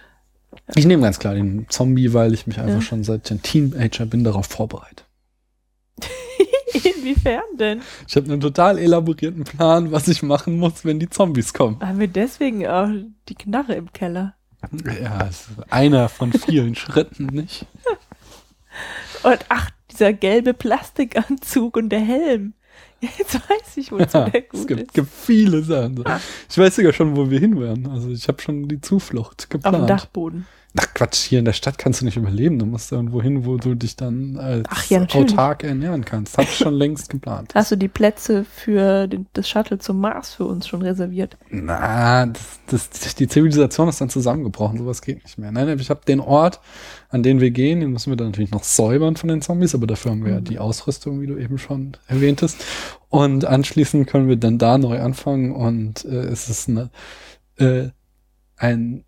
Ich 0.74 0.86
nehme 0.86 1.02
ganz 1.02 1.18
klar 1.18 1.34
den 1.34 1.66
Zombie, 1.68 2.12
weil 2.12 2.32
ich 2.34 2.46
mich 2.46 2.58
einfach 2.58 2.74
Ja. 2.76 2.80
schon 2.82 3.04
seit 3.04 3.26
ich 3.26 3.30
ein 3.32 3.42
Teenager 3.42 4.06
bin 4.06 4.24
darauf 4.24 4.46
vorbereitet. 4.46 5.04
Inwiefern 6.72 7.42
denn? 7.58 7.82
Ich 8.08 8.16
habe 8.16 8.26
einen 8.30 8.40
total 8.40 8.78
elaborierten 8.78 9.44
Plan, 9.44 9.92
was 9.92 10.08
ich 10.08 10.22
machen 10.22 10.58
muss, 10.58 10.84
wenn 10.84 10.98
die 10.98 11.08
Zombies 11.08 11.52
kommen. 11.54 11.78
Haben 11.80 12.00
wir 12.00 12.08
deswegen 12.08 12.66
auch 12.66 12.88
die 13.28 13.34
Knarre 13.34 13.74
im 13.74 13.92
Keller? 13.92 14.34
Ja, 15.00 15.26
es 15.28 15.48
ist 15.48 15.72
einer 15.72 16.08
von 16.08 16.32
vielen 16.32 16.74
Schritten, 16.74 17.26
nicht? 17.26 17.66
Und 19.22 19.38
ach, 19.48 19.70
dieser 19.90 20.12
gelbe 20.12 20.54
Plastikanzug 20.54 21.76
und 21.76 21.90
der 21.90 22.00
Helm. 22.00 22.54
Jetzt 23.18 23.34
weiß 23.34 23.76
ich, 23.76 23.92
wozu 23.92 24.18
Ja, 24.18 24.28
der 24.28 24.44
es 24.44 24.50
gut 24.50 24.68
gibt, 24.68 24.80
ist. 24.82 24.94
gibt 24.94 25.08
viele 25.12 25.62
Sachen. 25.62 25.96
So. 25.98 26.04
Ich 26.50 26.58
weiß 26.58 26.76
sogar 26.76 26.92
schon, 26.92 27.16
wo 27.16 27.30
wir 27.30 27.38
hin 27.40 27.58
werden. 27.60 27.86
Also 27.88 28.08
ich 28.10 28.26
habe 28.28 28.40
schon 28.40 28.68
die 28.68 28.80
Zuflucht 28.80 29.42
Auf 29.44 29.48
dem 29.48 29.60
geplant. 29.62 29.90
Dachboden. 29.90 30.46
Ach 30.76 30.92
Quatsch, 30.92 31.18
hier 31.18 31.38
in 31.38 31.44
der 31.44 31.52
Stadt 31.52 31.78
kannst 31.78 32.00
du 32.00 32.04
nicht 32.04 32.16
überleben. 32.16 32.58
Du 32.58 32.66
musst 32.66 32.90
irgendwo 32.90 33.22
hin, 33.22 33.44
wo 33.46 33.58
du 33.58 33.76
dich 33.76 33.94
dann 33.94 34.36
als 34.36 34.66
Ach 34.68 34.84
ja, 34.86 35.02
autark 35.02 35.62
ernähren 35.62 36.04
kannst. 36.04 36.36
Hab 36.36 36.44
ich 36.46 36.56
schon 36.56 36.74
längst 36.78 37.10
geplant. 37.10 37.52
Hast 37.54 37.70
du 37.70 37.76
die 37.76 37.86
Plätze 37.86 38.44
für 38.44 39.06
den, 39.06 39.26
das 39.34 39.48
Shuttle 39.48 39.78
zum 39.78 40.00
Mars 40.00 40.34
für 40.34 40.44
uns 40.46 40.66
schon 40.66 40.82
reserviert? 40.82 41.36
Na, 41.50 42.26
das, 42.26 42.90
das, 42.90 43.14
die 43.14 43.28
Zivilisation 43.28 43.88
ist 43.88 44.00
dann 44.00 44.08
zusammengebrochen. 44.10 44.78
Sowas 44.78 45.00
geht 45.00 45.22
nicht 45.22 45.38
mehr. 45.38 45.52
Nein, 45.52 45.78
ich 45.78 45.90
habe 45.90 46.00
den 46.08 46.18
Ort, 46.18 46.58
an 47.08 47.22
den 47.22 47.40
wir 47.40 47.52
gehen, 47.52 47.78
den 47.78 47.92
müssen 47.92 48.10
wir 48.10 48.16
dann 48.16 48.28
natürlich 48.28 48.50
noch 48.50 48.64
säubern 48.64 49.14
von 49.14 49.28
den 49.28 49.42
Zombies, 49.42 49.76
aber 49.76 49.86
dafür 49.86 50.10
haben 50.10 50.24
wir 50.24 50.32
ja 50.32 50.40
Mhm. 50.40 50.44
die 50.44 50.58
Ausrüstung, 50.58 51.20
wie 51.20 51.28
du 51.28 51.36
eben 51.36 51.58
schon 51.58 51.96
erwähntest. 52.08 52.64
Und 53.10 53.44
anschließend 53.44 54.08
können 54.08 54.26
wir 54.28 54.36
dann 54.36 54.58
da 54.58 54.76
neu 54.78 55.00
anfangen 55.00 55.52
und 55.52 56.04
äh, 56.04 56.08
es 56.24 56.48
ist 56.48 56.68
eine, 56.68 56.90
äh, 57.58 57.90
ein 58.56 59.04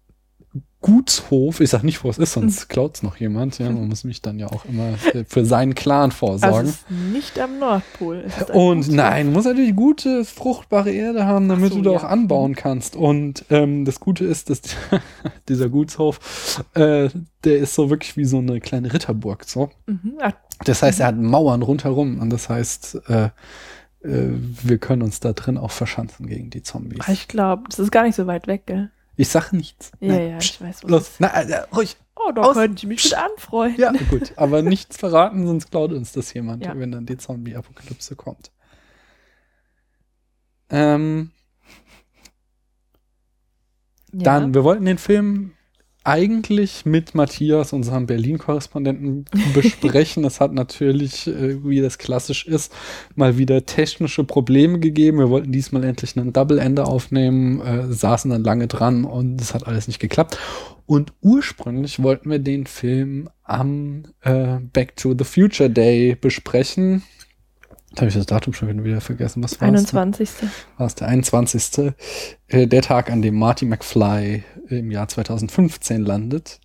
Gutshof, 0.86 1.60
ich 1.60 1.70
sag 1.70 1.82
nicht, 1.82 2.04
wo 2.04 2.10
es 2.10 2.16
ist, 2.16 2.34
sonst 2.34 2.68
klaut's 2.68 3.02
noch 3.02 3.16
jemand. 3.16 3.58
Ja, 3.58 3.72
man 3.72 3.88
muss 3.88 4.04
mich 4.04 4.22
dann 4.22 4.38
ja 4.38 4.46
auch 4.46 4.64
immer 4.66 4.94
für 5.26 5.44
seinen 5.44 5.74
Clan 5.74 6.12
vorsorgen. 6.12 6.68
Also 6.68 6.78
nicht 7.12 7.40
am 7.40 7.58
Nordpol. 7.58 8.26
Und 8.52 8.76
Gutshof. 8.76 8.94
nein, 8.94 9.32
muss 9.32 9.46
natürlich 9.46 9.74
gute, 9.74 10.24
fruchtbare 10.24 10.92
Erde 10.92 11.26
haben, 11.26 11.48
damit 11.48 11.72
so, 11.72 11.78
du 11.78 11.82
da 11.82 11.90
ja. 11.90 11.96
auch 11.96 12.04
anbauen 12.04 12.54
kannst. 12.54 12.94
Und 12.94 13.44
ähm, 13.50 13.84
das 13.84 13.98
Gute 13.98 14.26
ist, 14.26 14.48
dass 14.48 14.60
dieser 15.48 15.70
Gutshof, 15.70 16.64
äh, 16.74 17.08
der 17.42 17.56
ist 17.56 17.74
so 17.74 17.90
wirklich 17.90 18.16
wie 18.16 18.24
so 18.24 18.38
eine 18.38 18.60
kleine 18.60 18.92
Ritterburg. 18.92 19.42
So. 19.42 19.70
Mhm. 19.86 20.18
Ach, 20.20 20.34
Das 20.66 20.84
heißt, 20.84 21.00
er 21.00 21.08
hat 21.08 21.16
Mauern 21.16 21.62
rundherum. 21.62 22.20
Und 22.20 22.30
das 22.30 22.48
heißt, 22.48 23.00
äh, 23.08 23.24
äh, 23.24 23.30
wir 24.62 24.78
können 24.78 25.02
uns 25.02 25.18
da 25.18 25.32
drin 25.32 25.58
auch 25.58 25.72
verschanzen 25.72 26.28
gegen 26.28 26.48
die 26.50 26.62
Zombies. 26.62 27.08
ich 27.08 27.26
glaube, 27.26 27.64
das 27.68 27.80
ist 27.80 27.90
gar 27.90 28.04
nicht 28.04 28.14
so 28.14 28.28
weit 28.28 28.46
weg, 28.46 28.66
gell? 28.66 28.92
Ich 29.16 29.28
sag 29.28 29.52
nichts. 29.52 29.92
Ja, 30.00 30.08
Nein, 30.12 30.30
ja, 30.30 30.38
ich 30.38 30.60
weiß, 30.60 30.84
wo 30.84 30.88
Los, 30.88 31.12
na, 31.18 31.28
äh, 31.28 31.64
ruhig. 31.74 31.96
Oh, 32.16 32.32
da 32.32 32.42
Aus- 32.42 32.54
könnte 32.54 32.76
ich 32.78 32.86
mich 32.86 33.04
mit 33.04 33.14
anfreunden. 33.14 33.80
Ja, 33.80 33.92
gut. 34.10 34.32
Aber 34.36 34.62
nichts 34.62 34.96
verraten, 34.96 35.46
sonst 35.46 35.70
klaut 35.70 35.92
uns 35.92 36.12
das 36.12 36.32
jemand, 36.34 36.64
Ja. 36.64 36.78
wenn 36.78 36.92
dann 36.92 37.06
die 37.06 37.16
Zombie-Apokalypse 37.16 38.16
kommt. 38.16 38.50
Ähm, 40.70 41.30
Ja. 44.12 44.22
Dann, 44.22 44.54
wir 44.54 44.64
wollten 44.64 44.84
den 44.86 44.96
Film 44.98 45.52
eigentlich 46.06 46.86
mit 46.86 47.14
Matthias, 47.14 47.72
unserem 47.72 48.06
Berlin-Korrespondenten, 48.06 49.24
besprechen. 49.54 50.24
Es 50.24 50.40
hat 50.40 50.52
natürlich, 50.52 51.26
äh, 51.26 51.64
wie 51.64 51.80
das 51.80 51.98
klassisch 51.98 52.46
ist, 52.46 52.72
mal 53.16 53.38
wieder 53.38 53.66
technische 53.66 54.22
Probleme 54.22 54.78
gegeben. 54.78 55.18
Wir 55.18 55.30
wollten 55.30 55.50
diesmal 55.50 55.82
endlich 55.82 56.16
einen 56.16 56.32
Double-Ender 56.32 56.86
aufnehmen, 56.86 57.60
äh, 57.60 57.92
saßen 57.92 58.30
dann 58.30 58.44
lange 58.44 58.68
dran 58.68 59.04
und 59.04 59.40
es 59.40 59.52
hat 59.52 59.66
alles 59.66 59.88
nicht 59.88 59.98
geklappt. 59.98 60.38
Und 60.86 61.12
ursprünglich 61.20 62.00
wollten 62.00 62.30
wir 62.30 62.38
den 62.38 62.66
Film 62.66 63.28
am 63.42 64.04
äh, 64.20 64.58
Back 64.72 64.94
to 64.96 65.14
the 65.18 65.24
Future 65.24 65.68
Day 65.68 66.14
besprechen. 66.14 67.02
Da 67.96 68.02
habe 68.02 68.10
ich 68.10 68.14
das 68.14 68.26
Datum 68.26 68.52
schon 68.52 68.84
wieder 68.84 69.00
vergessen. 69.00 69.42
Was 69.42 69.58
war 69.58 69.68
21. 69.68 70.28
war 70.76 70.86
es 70.86 70.96
der 70.96 71.08
21. 71.08 71.94
Äh, 72.48 72.66
der 72.66 72.82
Tag, 72.82 73.10
an 73.10 73.22
dem 73.22 73.36
Marty 73.36 73.64
McFly 73.64 74.44
im 74.68 74.90
Jahr 74.90 75.08
2015 75.08 76.02
landet. 76.02 76.60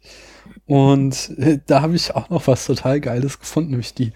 Und 0.65 1.37
äh, 1.37 1.59
da 1.65 1.81
habe 1.81 1.95
ich 1.95 2.13
auch 2.15 2.29
noch 2.29 2.47
was 2.47 2.65
total 2.65 2.99
Geiles 2.99 3.39
gefunden, 3.39 3.71
nämlich 3.71 3.93
die 3.93 4.11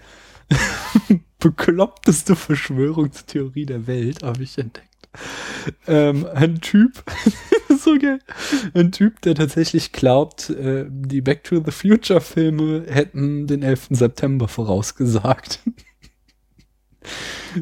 bekloppteste 1.38 2.36
Verschwörungstheorie 2.36 3.64
der 3.64 3.86
Welt, 3.86 4.22
habe 4.22 4.42
ich 4.42 4.58
entdeckt. 4.58 4.86
Ähm, 5.86 6.26
ein 6.34 6.60
Typ, 6.60 7.02
so 7.82 7.98
geil, 7.98 8.18
ein 8.74 8.92
Typ, 8.92 9.22
der 9.22 9.34
tatsächlich 9.34 9.92
glaubt, 9.92 10.50
äh, 10.50 10.84
die 10.86 11.22
Back 11.22 11.44
to 11.44 11.62
the 11.64 11.70
Future 11.70 12.20
Filme 12.20 12.84
hätten 12.86 13.46
den 13.46 13.62
11. 13.62 13.88
September 13.92 14.48
vorausgesagt. 14.48 15.60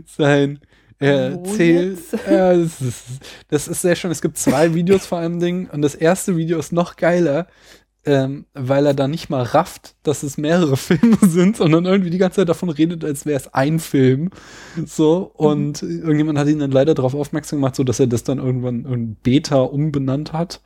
Sein, 0.07 0.61
er 0.99 1.33
erzählt, 1.33 1.99
jetzt? 2.13 2.27
ja, 2.27 2.55
das 2.57 2.81
ist, 2.81 3.05
das 3.49 3.69
ist 3.69 3.83
sehr 3.83 3.97
schön. 3.97 4.11
Es 4.11 4.23
gibt 4.23 4.39
zwei 4.39 4.75
Videos 4.75 5.07
vor 5.07 5.19
allem 5.19 5.41
Ding 5.41 5.69
und 5.71 5.83
das 5.83 5.95
erste 5.95 6.37
Video 6.37 6.59
ist 6.59 6.73
noch 6.73 6.97
geiler, 6.97 7.49
ähm, 8.07 8.47
weil 8.55 8.87
er 8.87 8.95
da 8.95 9.09
nicht 9.09 9.31
mal 9.31 9.43
rafft, 9.43 9.97
dass 10.03 10.23
es 10.23 10.37
mehrere 10.37 10.77
Filme 10.79 11.19
sind, 11.23 11.57
sondern 11.57 11.87
irgendwie 11.87 12.11
die 12.11 12.19
ganze 12.19 12.37
Zeit 12.37 12.49
davon 12.49 12.69
redet, 12.69 13.05
als 13.05 13.27
wäre 13.27 13.39
es 13.39 13.53
ein 13.53 13.79
Film. 13.81 14.31
So, 14.87 15.31
und 15.35 15.83
irgendjemand 15.83 16.39
hat 16.39 16.49
ihn 16.49 16.59
dann 16.59 16.71
leider 16.71 16.95
darauf 16.95 17.15
aufmerksam 17.15 17.59
gemacht, 17.59 17.77
so 17.77 17.85
dass 17.85 18.01
er 18.01 18.07
das 18.07 18.25
dann 18.25 18.39
irgendwann 18.39 18.85
in 18.85 19.17
Beta 19.17 19.61
umbenannt 19.61 20.33
hat 20.33 20.61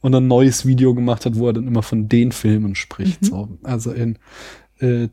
und 0.00 0.14
ein 0.14 0.26
neues 0.26 0.66
Video 0.66 0.94
gemacht 0.94 1.26
hat, 1.26 1.36
wo 1.36 1.46
er 1.46 1.52
dann 1.52 1.66
immer 1.66 1.82
von 1.82 2.08
den 2.08 2.32
Filmen 2.32 2.74
spricht. 2.74 3.22
Mhm. 3.22 3.26
So. 3.26 3.48
Also 3.62 3.92
in 3.92 4.18
äh, 4.78 5.08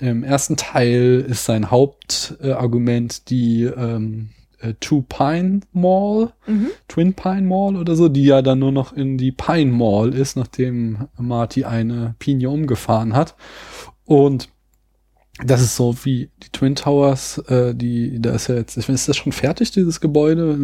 im 0.00 0.24
ersten 0.24 0.56
Teil 0.56 1.24
ist 1.28 1.44
sein 1.44 1.70
Hauptargument 1.70 3.14
äh, 3.14 3.20
die 3.28 3.64
ähm, 3.64 4.30
äh, 4.60 4.74
Two 4.80 5.02
Pine 5.02 5.60
Mall, 5.72 6.32
Mhm. 6.46 6.68
Twin 6.88 7.14
Pine 7.14 7.42
Mall 7.42 7.76
oder 7.76 7.94
so, 7.96 8.08
die 8.08 8.24
ja 8.24 8.42
dann 8.42 8.60
nur 8.60 8.72
noch 8.72 8.92
in 8.92 9.18
die 9.18 9.32
Pine 9.32 9.72
Mall 9.72 10.14
ist, 10.14 10.36
nachdem 10.36 11.08
Marty 11.18 11.64
eine 11.64 12.14
Pinie 12.18 12.50
umgefahren 12.50 13.14
hat. 13.14 13.34
Und 14.04 14.48
das 15.38 15.62
ist 15.62 15.76
so 15.76 15.96
wie 16.04 16.30
die 16.42 16.50
Twin 16.50 16.74
Towers, 16.74 17.38
äh, 17.48 17.74
die, 17.74 18.20
da 18.20 18.34
ist 18.34 18.48
ja 18.48 18.54
jetzt, 18.56 18.76
ich 18.76 18.86
weiß, 18.86 18.94
ist 18.94 19.08
das 19.08 19.16
schon 19.16 19.32
fertig, 19.32 19.70
dieses 19.70 20.00
Gebäude? 20.00 20.58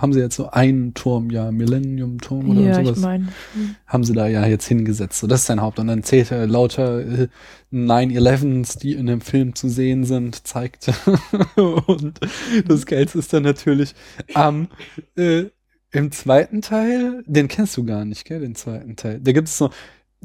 Haben 0.00 0.12
sie 0.12 0.20
jetzt 0.20 0.36
so 0.36 0.50
einen 0.50 0.92
Turm, 0.92 1.30
ja, 1.30 1.50
Millennium 1.50 2.20
Turm 2.20 2.50
oder 2.50 2.60
Ja, 2.60 2.74
sowas? 2.74 2.98
ich 2.98 3.02
meine. 3.02 3.28
hm. 3.54 3.76
haben 3.86 4.04
sie 4.04 4.12
da 4.12 4.28
ja 4.28 4.46
jetzt 4.46 4.68
hingesetzt. 4.68 5.18
So, 5.20 5.26
das 5.26 5.40
ist 5.40 5.46
sein 5.46 5.62
Haupt. 5.62 5.78
Und 5.78 5.86
dann 5.86 6.02
zählt 6.02 6.30
er 6.32 6.46
lauter 6.46 7.00
äh, 7.00 7.28
9-11s, 7.72 8.78
die 8.78 8.92
in 8.92 9.06
dem 9.06 9.22
Film 9.22 9.54
zu 9.54 9.70
sehen 9.70 10.04
sind, 10.04 10.46
zeigt. 10.46 10.92
und 11.56 12.20
das 12.68 12.84
Geilste 12.84 13.18
ist 13.20 13.32
dann 13.32 13.44
natürlich 13.44 13.94
am 14.34 14.68
äh, 15.16 15.44
im 15.92 16.12
zweiten 16.12 16.62
Teil, 16.62 17.24
den 17.26 17.48
kennst 17.48 17.76
du 17.76 17.84
gar 17.84 18.04
nicht, 18.04 18.24
gell, 18.24 18.40
den 18.40 18.54
zweiten 18.54 18.94
Teil. 18.96 19.18
Da 19.20 19.32
gibt 19.32 19.48
es 19.48 19.58
so, 19.58 19.70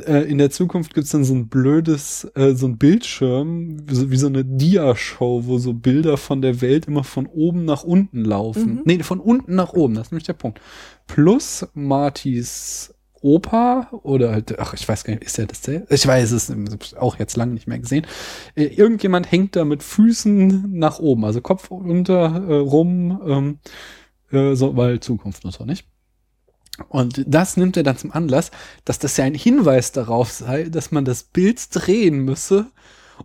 äh, 0.02 0.30
in 0.30 0.38
der 0.38 0.50
Zukunft 0.50 0.94
gibt 0.94 1.06
es 1.06 1.12
dann 1.12 1.24
so 1.24 1.34
ein 1.34 1.48
blödes, 1.48 2.30
äh, 2.36 2.54
so 2.56 2.68
ein 2.68 2.78
Bildschirm, 2.78 3.78
wie 3.88 3.96
so, 3.96 4.12
wie 4.12 4.18
so 4.18 4.28
eine 4.28 4.44
Dia-Show, 4.44 5.44
wo 5.46 5.58
so 5.58 5.74
Bilder 5.74 6.18
von 6.18 6.42
der 6.42 6.62
Welt 6.62 6.88
immer 6.88 7.04
von 7.04 7.28
oben 7.28 7.66
nach 7.66 7.84
unten 7.84 8.24
laufen. 8.24 8.76
Mhm. 8.76 8.82
Nee, 8.86 9.04
von 9.04 9.20
unten 9.20 9.56
nach 9.56 9.74
oben, 9.74 9.96
das 9.96 10.08
ist 10.08 10.12
nämlich 10.12 10.26
der 10.26 10.34
Punkt. 10.34 10.60
Plus 11.08 11.68
Martys 11.74 12.94
Opa 13.22 13.90
oder 14.04 14.32
halt, 14.32 14.60
ach, 14.60 14.74
ich 14.76 14.88
weiß 14.88 15.04
gar 15.04 15.14
nicht, 15.14 15.24
ist 15.24 15.40
er 15.40 15.48
das 15.48 15.62
der? 15.62 15.90
Ich 15.90 16.06
weiß 16.06 16.32
es 16.32 16.54
auch 16.96 17.18
jetzt 17.18 17.36
lange 17.38 17.54
nicht 17.54 17.68
mehr 17.68 17.80
gesehen. 17.80 18.06
Äh, 18.56 18.66
irgendjemand 18.66 19.32
hängt 19.32 19.56
da 19.56 19.66
mit 19.66 19.82
Füßen 19.82 20.72
nach 20.78 21.00
oben, 21.00 21.26
also 21.26 21.42
Kopf 21.42 21.72
unter 21.72 22.48
äh, 22.48 22.56
rum, 22.58 23.22
ähm, 23.26 23.60
äh, 24.32 24.56
so, 24.56 24.78
weil 24.78 25.00
Zukunft 25.00 25.44
und 25.46 25.52
so, 25.52 25.66
nicht? 25.66 25.88
Und 26.90 27.24
das 27.28 27.58
nimmt 27.58 27.78
er 27.78 27.84
dann 27.84 27.98
zum 27.98 28.12
Anlass, 28.12 28.52
dass 28.84 29.00
das 29.00 29.18
ja 29.18 29.26
ein 29.26 29.34
Hinweis 29.34 29.92
darauf 29.92 30.32
sei, 30.32 30.64
dass 30.66 30.92
man 30.92 31.06
das 31.06 31.24
Bild 31.24 31.68
drehen 31.72 32.20
müsse. 32.20 32.68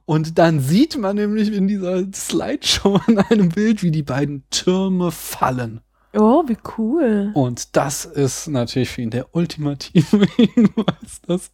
Und 0.04 0.38
dann 0.38 0.60
sieht 0.60 0.96
man 0.96 1.16
nämlich 1.16 1.52
in 1.52 1.66
dieser 1.66 2.04
Slideshow 2.12 3.00
an 3.06 3.18
einem 3.18 3.48
Bild, 3.48 3.82
wie 3.82 3.90
die 3.90 4.04
beiden 4.04 4.44
Türme 4.50 5.10
fallen. 5.10 5.80
Oh, 6.12 6.44
wie 6.46 6.56
cool. 6.78 7.30
Und 7.34 7.76
das 7.76 8.04
ist 8.04 8.48
natürlich 8.48 8.90
für 8.90 9.02
ihn 9.02 9.10
der 9.10 9.34
ultimative 9.34 10.26
Hinweis, 10.36 11.20
dass 11.26 11.50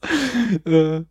äh, 0.65 1.05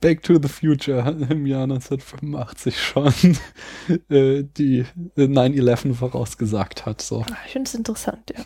Back 0.00 0.22
to 0.22 0.38
the 0.40 0.48
Future 0.48 1.08
im 1.30 1.46
Jahr 1.46 1.64
1985 1.64 2.80
schon 2.82 3.12
äh, 4.10 4.44
die 4.44 4.84
9-11 5.16 5.94
vorausgesagt 5.94 6.86
hat. 6.86 7.00
So. 7.00 7.22
Ah, 7.22 7.36
Ich 7.46 7.52
finde 7.52 7.68
es 7.68 7.74
interessant, 7.74 8.32
ja. 8.34 8.44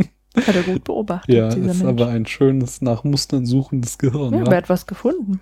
Hat 0.46 0.54
er 0.56 0.62
gut 0.62 0.84
beobachtet, 0.84 1.34
Ja, 1.34 1.48
dieser 1.48 1.70
ist 1.70 1.82
Mensch. 1.82 1.88
aber 1.88 2.08
ein 2.08 2.26
schönes 2.26 2.80
nach 2.80 3.04
Mustern 3.04 3.46
suchendes 3.46 3.98
Gehirn. 3.98 4.32
ja, 4.34 4.40
wa? 4.40 4.42
aber 4.42 4.52
er 4.52 4.58
hat 4.58 4.68
was 4.68 4.86
gefunden. 4.86 5.40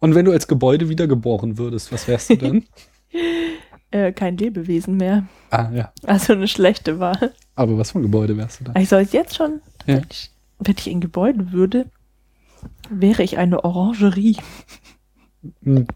Und 0.00 0.14
wenn 0.14 0.24
du 0.24 0.32
als 0.32 0.48
Gebäude 0.48 0.88
wiedergeboren 0.88 1.58
würdest, 1.58 1.92
was 1.92 2.08
wärst 2.08 2.30
du 2.30 2.36
denn? 2.36 2.64
Äh, 3.94 4.12
kein 4.12 4.38
Lebewesen 4.38 4.96
mehr. 4.96 5.26
ah, 5.50 5.68
ja. 5.70 5.92
Also 6.06 6.32
eine 6.32 6.48
schlechte 6.48 6.98
Wahl. 6.98 7.34
Aber 7.56 7.76
was 7.76 7.90
für 7.90 7.98
ein 7.98 8.02
Gebäude 8.02 8.38
wärst 8.38 8.60
du 8.60 8.64
dann? 8.64 8.76
Ich 8.80 8.88
soll 8.88 9.02
es 9.02 9.12
jetzt 9.12 9.36
schon, 9.36 9.60
Ja. 9.84 9.96
wenn, 9.96 10.06
ich, 10.10 10.30
wenn 10.60 10.74
ich 10.78 10.86
ein 10.88 11.00
Gebäude 11.02 11.52
würde, 11.52 11.84
wäre 12.88 13.22
ich 13.22 13.36
eine 13.36 13.64
Orangerie. 13.64 14.38
Hm. 15.62 15.86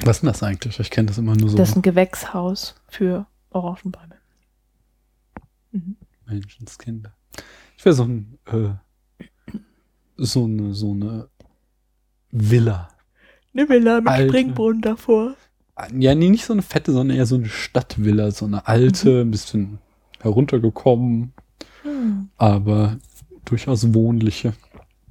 Was 0.00 0.16
ist 0.16 0.22
denn 0.22 0.28
das 0.28 0.42
eigentlich? 0.42 0.80
Ich 0.80 0.88
kenne 0.90 1.08
das 1.08 1.18
immer 1.18 1.36
nur 1.36 1.50
so. 1.50 1.58
Das 1.58 1.68
ist 1.68 1.76
ein 1.76 1.82
Gewächshaus 1.82 2.74
für 2.88 3.26
Orangenbäume. 3.50 4.14
Menschenskinder. 6.28 7.14
Ich 7.76 7.84
wäre 7.84 7.94
so 7.94 8.04
ein, 8.04 8.38
äh, 8.46 8.70
so 10.16 10.44
eine, 10.44 10.74
so 10.74 10.92
eine 10.92 11.28
Villa. 12.30 12.88
Eine 13.54 13.68
Villa 13.68 14.00
mit 14.00 14.08
Alte. 14.08 14.28
Springbrunnen 14.28 14.82
davor. 14.82 15.36
Ja, 15.96 16.14
nee, 16.14 16.28
nicht 16.28 16.44
so 16.44 16.52
eine 16.52 16.62
fette, 16.62 16.92
sondern 16.92 17.16
eher 17.16 17.26
so 17.26 17.36
eine 17.36 17.48
Stadtvilla, 17.48 18.30
so 18.32 18.46
eine 18.46 18.66
alte, 18.66 19.20
ein 19.22 19.30
bisschen 19.30 19.78
heruntergekommen, 20.20 21.32
Hm. 21.82 22.30
aber 22.36 22.98
durchaus 23.44 23.94
wohnliche. 23.94 24.54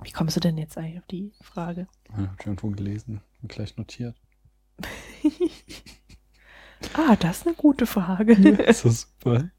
Wie 0.04 0.12
kommst 0.12 0.36
du 0.36 0.42
denn 0.42 0.58
jetzt 0.58 0.78
eigentlich 0.78 1.00
auf 1.00 1.06
die 1.08 1.32
Frage? 1.42 1.88
Ja, 2.12 2.28
hab 2.28 2.40
ich 2.40 2.46
irgendwo 2.46 2.70
gelesen 2.70 3.22
und 3.42 3.50
gleich 3.52 3.78
notiert. 3.78 4.16
Ah, 6.94 7.16
das 7.16 7.40
ist 7.40 7.48
eine 7.48 7.56
gute 7.56 7.88
Frage. 7.88 8.34
ist 8.34 8.86
das 8.86 9.02
super. 9.20 9.50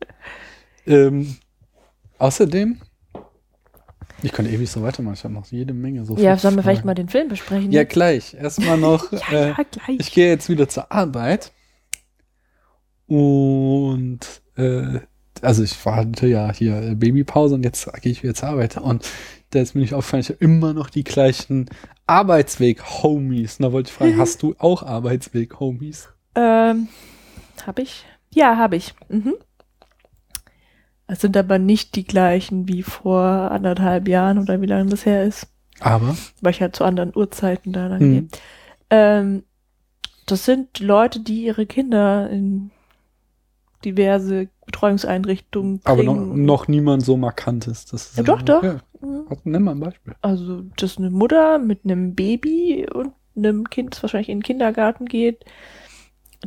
ähm, 0.87 1.37
außerdem, 2.19 2.81
ich 4.23 4.33
kann 4.33 4.47
ewig 4.47 4.71
so 4.71 4.83
weitermachen, 4.83 5.15
ich 5.15 5.25
habe 5.25 5.35
noch 5.35 5.47
jede 5.47 5.75
Menge 5.75 6.05
so 6.05 6.17
ja, 6.17 6.37
sollen 6.37 6.57
wir 6.57 6.63
vielleicht 6.63 6.85
mal 6.85 6.95
den 6.95 7.09
Film 7.09 7.29
besprechen? 7.29 7.71
Ja, 7.71 7.85
gleich. 7.85 8.35
Erstmal 8.35 8.77
noch. 8.77 9.13
ja, 9.13 9.19
äh, 9.31 9.49
ja, 9.51 9.65
gleich. 9.71 10.01
Ich 10.01 10.13
gehe 10.13 10.29
jetzt 10.29 10.49
wieder 10.49 10.69
zur 10.69 10.91
Arbeit. 10.91 11.53
Und 13.07 14.21
äh, 14.57 15.01
also 15.41 15.63
ich 15.63 15.85
hatte 15.85 16.27
ja 16.27 16.53
hier 16.53 16.83
äh, 16.83 16.95
Babypause 16.95 17.55
und 17.55 17.65
jetzt 17.65 17.91
gehe 18.03 18.13
ich 18.13 18.23
wieder 18.23 18.35
zur 18.35 18.49
Arbeit. 18.49 18.77
Und 18.77 19.09
da 19.51 19.61
ist 19.61 19.75
mir 19.75 19.83
nicht 19.83 19.95
aufgefallen, 19.95 20.23
ich 20.23 20.29
habe 20.31 20.45
immer 20.45 20.75
noch 20.75 20.91
die 20.91 21.05
gleichen 21.05 21.71
Arbeitsweg-Homies. 22.07 23.59
Und 23.59 23.63
da 23.63 23.73
wollte 23.73 23.89
ich 23.89 23.95
fragen, 23.95 24.19
hast 24.19 24.43
du 24.43 24.55
auch 24.59 24.83
Arbeitsweg-Homies? 24.83 26.09
Ähm, 26.35 26.89
hab 27.67 27.79
ich? 27.79 28.05
Ja, 28.31 28.57
habe 28.57 28.77
ich. 28.77 28.95
Mhm. 29.09 29.35
Es 31.09 31.21
sind 31.21 31.37
aber 31.37 31.59
nicht 31.59 31.97
die 31.97 32.05
gleichen 32.05 32.69
wie 32.69 32.83
vor 32.83 33.23
anderthalb 33.51 34.07
Jahren 34.09 34.39
oder 34.39 34.61
wie 34.61 34.67
lange 34.67 34.91
das 34.91 35.05
her 35.07 35.25
ist, 35.25 35.49
Aber 35.81 36.17
weil 36.43 36.51
ich 36.53 36.61
halt 36.61 36.77
zu 36.77 36.85
anderen 36.85 37.13
Uhrzeiten 37.17 37.73
da 37.73 37.89
Mhm. 37.89 37.99
gehe. 37.99 38.29
Ähm, 38.91 39.43
das 40.27 40.45
sind 40.45 40.79
Leute, 40.81 41.21
die 41.21 41.45
ihre 41.47 41.65
Kinder 41.67 42.29
in 42.31 42.71
diverse 43.85 44.49
Betreuungseinrichtungen 44.67 45.81
aber 45.85 46.03
noch, 46.03 46.15
bringen. 46.17 46.45
noch 46.45 46.69
niemand 46.69 47.03
so 47.05 47.17
markantes. 47.17 47.87
Das 47.87 48.11
ist 48.11 48.17
Ja, 48.19 48.23
doch, 48.25 48.43
doch. 48.43 48.63
Ja. 48.63 48.81
Nimm 49.45 49.63
mal 49.65 49.71
ein 49.73 49.81
Beispiel. 49.81 50.15
Also, 50.21 50.63
dass 50.77 50.99
eine 50.99 51.11
Mutter 51.11 51.59
mit 51.59 51.85
einem 51.85 52.15
Baby 52.15 52.87
und 52.93 53.13
einem 53.37 53.71
Kind, 53.71 53.95
das 53.95 54.03
wahrscheinlich 54.03 54.29
in 54.29 54.39
den 54.39 54.43
Kindergarten 54.45 55.07
geht. 55.07 55.45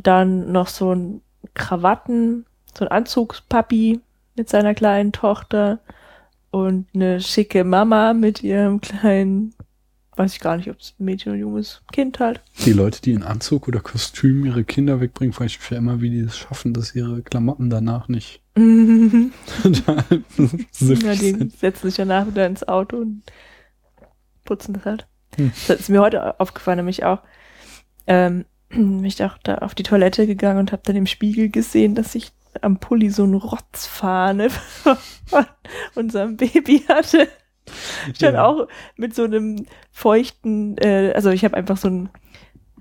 Dann 0.02 0.52
noch 0.52 0.68
so 0.68 0.94
ein 0.94 1.22
Krawatten, 1.54 2.44
so 2.76 2.84
ein 2.84 2.90
Anzugspapi 2.92 4.00
mit 4.36 4.48
seiner 4.48 4.74
kleinen 4.74 5.12
Tochter 5.12 5.80
und 6.50 6.86
eine 6.94 7.20
schicke 7.20 7.64
Mama 7.64 8.12
mit 8.14 8.42
ihrem 8.42 8.80
kleinen, 8.80 9.54
weiß 10.16 10.34
ich 10.34 10.40
gar 10.40 10.56
nicht, 10.56 10.70
ob 10.70 10.78
es 10.78 10.94
ein 10.98 11.04
Mädchen 11.04 11.32
oder 11.32 11.38
ein 11.38 11.40
junges 11.40 11.82
Kind 11.92 12.20
halt. 12.20 12.40
Die 12.64 12.72
Leute, 12.72 13.00
die 13.00 13.12
in 13.12 13.22
Anzug 13.22 13.68
oder 13.68 13.80
Kostüm 13.80 14.44
ihre 14.44 14.64
Kinder 14.64 15.00
wegbringen, 15.00 15.32
frage 15.32 15.46
ich 15.46 15.58
mich 15.60 15.70
ja 15.70 15.78
immer, 15.78 16.00
wie 16.00 16.10
die 16.10 16.20
es 16.20 16.36
schaffen, 16.36 16.74
dass 16.74 16.94
ihre 16.94 17.22
Klamotten 17.22 17.70
danach 17.70 18.08
nicht 18.08 18.42
ja, 18.54 18.64
die 21.14 21.50
setzen 21.56 21.86
sich 21.86 21.96
danach 21.96 22.26
wieder 22.26 22.46
ins 22.46 22.68
Auto 22.68 22.98
und 22.98 23.22
putzen 24.44 24.74
das 24.74 24.84
halt. 24.84 25.06
Hm. 25.36 25.52
Das 25.68 25.80
ist 25.80 25.88
mir 25.88 26.02
heute 26.02 26.38
aufgefallen, 26.38 26.76
nämlich 26.76 27.04
auch. 27.04 27.20
Ähm, 28.06 28.44
bin 28.68 29.04
ich 29.04 29.22
auch 29.24 29.38
da 29.38 29.56
auf 29.56 29.74
die 29.74 29.84
Toilette 29.84 30.26
gegangen 30.26 30.58
und 30.58 30.72
habe 30.72 30.82
dann 30.84 30.96
im 30.96 31.06
Spiegel 31.06 31.48
gesehen, 31.48 31.94
dass 31.94 32.14
ich 32.14 32.32
am 32.60 32.78
Pulli 32.78 33.10
so 33.10 33.24
eine 33.24 33.36
Rotzfahne 33.36 34.50
von 35.30 35.46
unserem 35.94 36.36
Baby 36.36 36.84
hatte. 36.88 37.28
Stand 38.14 38.34
Ja. 38.34 38.44
auch 38.44 38.68
mit 38.96 39.14
so 39.14 39.24
einem 39.24 39.66
feuchten, 39.90 40.76
äh, 40.78 41.12
also 41.14 41.30
ich 41.30 41.44
habe 41.44 41.56
einfach 41.56 41.76
so 41.76 41.88
ein 41.88 42.08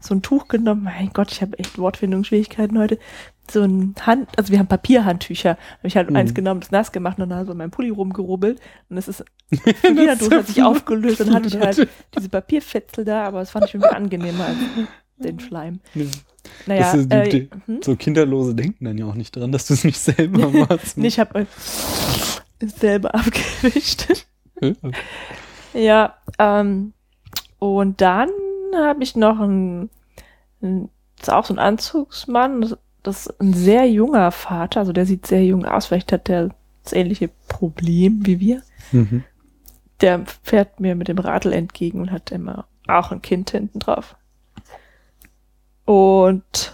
so 0.04 0.16
ein 0.16 0.24
Tuch 0.24 0.48
genommen. 0.48 0.82
Mein 0.86 1.12
Gott, 1.14 1.32
ich 1.32 1.44
habe 1.44 1.60
echt 1.60 1.78
Wortfindungsschwierigkeiten 1.78 2.80
heute. 2.80 2.98
So 3.52 3.62
ein 3.62 3.94
Hand, 4.02 4.30
also 4.36 4.52
wir 4.52 4.58
haben 4.58 4.66
Papierhandtücher. 4.68 5.52
Habe 5.78 5.88
ich 5.88 5.96
halt 5.96 6.10
Mhm. 6.10 6.16
eins 6.16 6.34
genommen, 6.34 6.60
das 6.62 6.72
nass 6.72 6.92
gemacht 6.92 7.20
und 7.20 7.30
dann 7.30 7.46
so 7.46 7.52
in 7.52 7.60
meinem 7.60 7.70
Pulli 7.70 7.90
rumgerubbelt 7.90 8.60
und 8.90 8.98
es 8.98 9.08
ist 9.08 9.24
wieder 9.52 10.16
durch, 10.16 10.32
hat 10.32 10.48
sich 10.48 10.64
aufgelöst. 10.64 11.20
Dann 11.20 11.36
hatte 11.36 11.50
ich 11.50 11.58
halt 11.60 11.88
diese 12.18 12.30
Papierfetzel 12.30 13.06
da, 13.06 13.26
aber 13.26 13.42
das 13.42 13.52
fand 13.52 13.66
ich 13.68 13.76
irgendwie 13.76 13.94
angenehmer 13.96 14.46
als 14.48 14.58
den 15.18 15.40
Schleim. 15.40 15.82
Ja. 15.94 16.06
Naja, 16.66 16.82
Das 16.82 16.94
ist 16.96 17.12
äh, 17.14 17.30
die- 17.30 17.50
hm? 17.66 17.82
So 17.84 17.96
Kinderlose 17.96 18.56
denken 18.56 18.86
dann 18.86 18.98
ja 18.98 19.06
auch 19.06 19.16
nicht 19.16 19.36
dran, 19.36 19.52
dass 19.52 19.66
du 19.68 19.74
es 19.74 19.84
nicht 19.84 20.00
selber 20.00 20.50
machst. 20.70 20.98
Nee, 20.98 21.08
ich 21.08 21.20
habe 21.20 21.42
äh, 21.42 21.46
selber 22.68 23.14
abgewischt. 23.16 24.08
Ja. 25.74 26.16
Ähm, 26.40 26.94
und 27.60 28.02
dann 28.02 28.30
habe 28.76 29.04
ich 29.04 29.16
noch 29.16 29.40
einen, 29.40 29.90
einen, 30.62 30.90
das 31.18 31.28
ist 31.28 31.34
auch 31.34 31.46
so 31.46 31.54
ein 31.54 31.60
Anzugsmann, 31.60 32.62
das, 32.62 32.78
das 33.04 33.28
ist 33.28 33.40
ein 33.42 33.54
sehr 33.54 33.90
junger 33.90 34.32
Vater, 34.32 34.80
also 34.82 34.94
der 34.94 35.06
sieht 35.06 35.26
sehr 35.28 35.44
jung 35.44 35.66
aus, 35.66 35.88
vielleicht 35.88 36.12
hat 36.12 36.28
der 36.28 36.50
das 36.84 36.94
ähnliche 36.94 37.30
Problem 37.48 38.26
wie 38.26 38.40
wir. 38.40 38.64
Mhm. 38.92 39.24
Der 40.02 40.24
fährt 40.44 40.80
mir 40.80 40.96
mit 40.96 41.08
dem 41.08 41.20
Radl 41.20 41.54
entgegen 41.54 42.02
und 42.02 42.12
hat 42.12 42.32
immer 42.32 42.66
auch 42.88 43.12
ein 43.12 43.22
Kind 43.22 43.52
hinten 43.52 43.78
drauf. 43.78 44.16
Und 45.92 46.74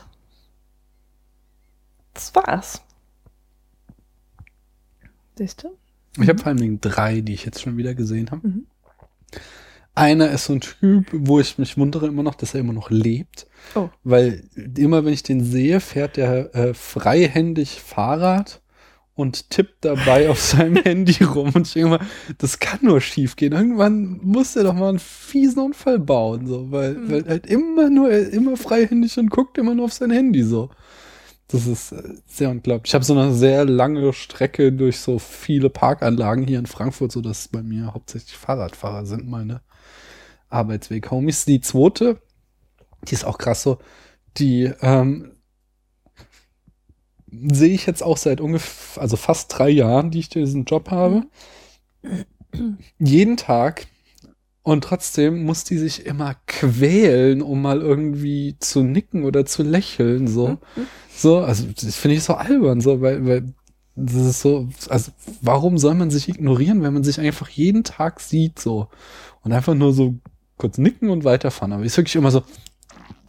das 2.13 2.35
war's. 2.35 2.83
Siehst 5.35 5.63
du? 5.63 5.69
Ich 6.21 6.29
habe 6.29 6.37
vor 6.37 6.49
allen 6.49 6.57
Dingen 6.57 6.81
drei, 6.81 7.21
die 7.21 7.33
ich 7.33 7.43
jetzt 7.43 7.63
schon 7.63 7.77
wieder 7.77 7.95
gesehen 7.95 8.29
habe. 8.29 8.47
Mhm. 8.47 8.67
Einer 9.95 10.29
ist 10.29 10.45
so 10.45 10.53
ein 10.53 10.61
Typ, 10.61 11.07
wo 11.11 11.39
ich 11.39 11.57
mich 11.57 11.79
wundere 11.79 12.05
immer 12.05 12.21
noch, 12.21 12.35
dass 12.35 12.53
er 12.53 12.59
immer 12.59 12.73
noch 12.73 12.91
lebt. 12.91 13.47
Oh. 13.73 13.89
Weil 14.03 14.43
immer, 14.75 15.03
wenn 15.03 15.13
ich 15.13 15.23
den 15.23 15.43
sehe, 15.43 15.79
fährt 15.79 16.17
der 16.17 16.53
äh, 16.53 16.73
freihändig 16.75 17.81
Fahrrad 17.81 18.61
und 19.17 19.49
tippt 19.49 19.83
dabei 19.83 20.29
auf 20.29 20.39
seinem 20.39 20.75
Handy 20.83 21.23
rum. 21.23 21.51
Und 21.53 21.67
ich 21.67 21.73
denke 21.73 21.87
immer, 21.95 21.99
das 22.37 22.59
kann 22.59 22.79
nur 22.83 23.01
schief 23.01 23.35
gehen. 23.35 23.51
Irgendwann 23.51 24.19
muss 24.23 24.55
er 24.55 24.63
doch 24.63 24.73
mal 24.73 24.89
einen 24.89 24.99
fiesen 24.99 25.61
Unfall 25.61 25.99
bauen, 25.99 26.47
so, 26.47 26.71
weil, 26.71 26.93
Mhm. 26.93 27.11
weil 27.11 27.25
halt 27.27 27.47
immer 27.47 27.89
nur, 27.89 28.09
er 28.11 28.31
immer 28.31 28.55
freihändig 28.55 29.17
und 29.17 29.29
guckt 29.29 29.57
immer 29.57 29.73
nur 29.75 29.85
auf 29.85 29.93
sein 29.93 30.11
Handy, 30.11 30.43
so. 30.43 30.69
Das 31.49 31.65
ist 31.65 31.93
äh, 31.93 32.03
sehr 32.27 32.49
unglaublich. 32.51 32.91
Ich 32.91 32.93
habe 32.93 33.05
so 33.05 33.17
eine 33.17 33.33
sehr 33.33 33.65
lange 33.65 34.13
Strecke 34.13 34.71
durch 34.71 34.99
so 34.99 35.17
viele 35.17 35.69
Parkanlagen 35.69 36.45
hier 36.45 36.59
in 36.59 36.65
Frankfurt, 36.67 37.11
so 37.11 37.21
dass 37.21 37.47
bei 37.47 37.63
mir 37.63 37.93
hauptsächlich 37.93 38.37
Fahrradfahrer 38.37 39.05
sind 39.05 39.27
meine 39.27 39.61
Arbeitsweg-Homies. 40.49 41.45
Die 41.45 41.61
zweite, 41.61 42.21
die 43.07 43.13
ist 43.13 43.25
auch 43.25 43.37
krass 43.37 43.63
so, 43.63 43.79
die 44.37 44.71
ähm, 44.81 45.31
sehe 47.51 47.73
ich 47.73 47.85
jetzt 47.85 48.03
auch 48.03 48.17
seit 48.17 48.41
ungefähr, 48.41 49.01
also 49.01 49.17
fast 49.17 49.57
drei 49.57 49.69
Jahren, 49.69 50.11
die 50.11 50.19
ich 50.19 50.29
diesen 50.29 50.65
Job 50.65 50.91
habe. 50.91 51.23
jeden 52.99 53.37
Tag. 53.37 53.87
Und 54.63 54.83
trotzdem 54.83 55.43
muss 55.45 55.63
die 55.63 55.77
sich 55.77 56.05
immer 56.05 56.35
quälen, 56.45 57.41
um 57.41 57.61
mal 57.61 57.79
irgendwie 57.81 58.57
zu 58.59 58.83
nicken 58.83 59.23
oder 59.23 59.45
zu 59.45 59.63
lächeln, 59.63 60.27
so. 60.27 60.57
So, 61.15 61.39
also, 61.39 61.65
das 61.73 61.95
finde 61.95 62.17
ich 62.17 62.23
so 62.23 62.33
albern, 62.33 62.81
so, 62.81 62.99
weil, 63.01 63.25
weil, 63.25 63.53
das 63.95 64.13
ist 64.13 64.41
so, 64.41 64.67
also, 64.89 65.11
warum 65.41 65.77
soll 65.77 65.95
man 65.95 66.11
sich 66.11 66.27
ignorieren, 66.27 66.83
wenn 66.83 66.93
man 66.93 67.03
sich 67.03 67.19
einfach 67.19 67.49
jeden 67.49 67.83
Tag 67.85 68.19
sieht, 68.19 68.59
so. 68.59 68.89
Und 69.41 69.53
einfach 69.53 69.73
nur 69.73 69.93
so 69.93 70.15
kurz 70.57 70.77
nicken 70.77 71.09
und 71.09 71.23
weiterfahren. 71.23 71.71
Aber 71.71 71.85
ist 71.85 71.95
wirklich 71.95 72.15
immer 72.17 72.31
so, 72.31 72.43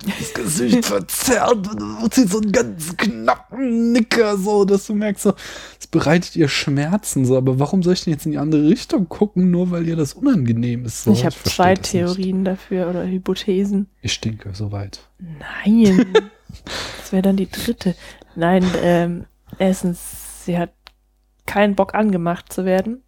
das 0.04 0.32
Gesicht 0.32 0.84
verzerrt 0.84 1.68
und 2.02 2.14
sie 2.14 2.26
so 2.26 2.40
einen 2.40 2.52
ganz 2.52 2.96
knappen 2.96 3.92
Nicker, 3.92 4.36
so, 4.36 4.64
dass 4.64 4.86
du 4.86 4.94
merkst, 4.94 5.22
so, 5.24 5.34
es 5.78 5.88
bereitet 5.88 6.36
ihr 6.36 6.48
Schmerzen, 6.48 7.24
so, 7.24 7.36
aber 7.36 7.58
warum 7.58 7.82
soll 7.82 7.94
ich 7.94 8.04
denn 8.04 8.12
jetzt 8.12 8.24
in 8.24 8.32
die 8.32 8.38
andere 8.38 8.68
Richtung 8.68 9.08
gucken, 9.08 9.50
nur 9.50 9.70
weil 9.70 9.88
ihr 9.88 9.96
das 9.96 10.14
unangenehm 10.14 10.84
ist? 10.84 11.02
So, 11.02 11.12
ich 11.12 11.24
habe 11.24 11.34
zwei 11.34 11.74
das 11.74 11.92
nicht. 11.92 12.04
Theorien 12.04 12.44
dafür 12.44 12.88
oder 12.88 13.04
Hypothesen. 13.06 13.88
Ich 14.00 14.12
stinke 14.12 14.50
soweit. 14.54 15.00
Nein, 15.18 16.06
das 17.00 17.12
wäre 17.12 17.22
dann 17.22 17.36
die 17.36 17.50
dritte. 17.50 17.96
Nein, 18.36 18.64
ähm, 18.82 19.24
erstens, 19.58 20.44
sie 20.44 20.58
hat 20.58 20.70
keinen 21.46 21.74
Bock 21.74 21.94
angemacht 21.94 22.52
zu 22.52 22.64
werden. 22.64 23.02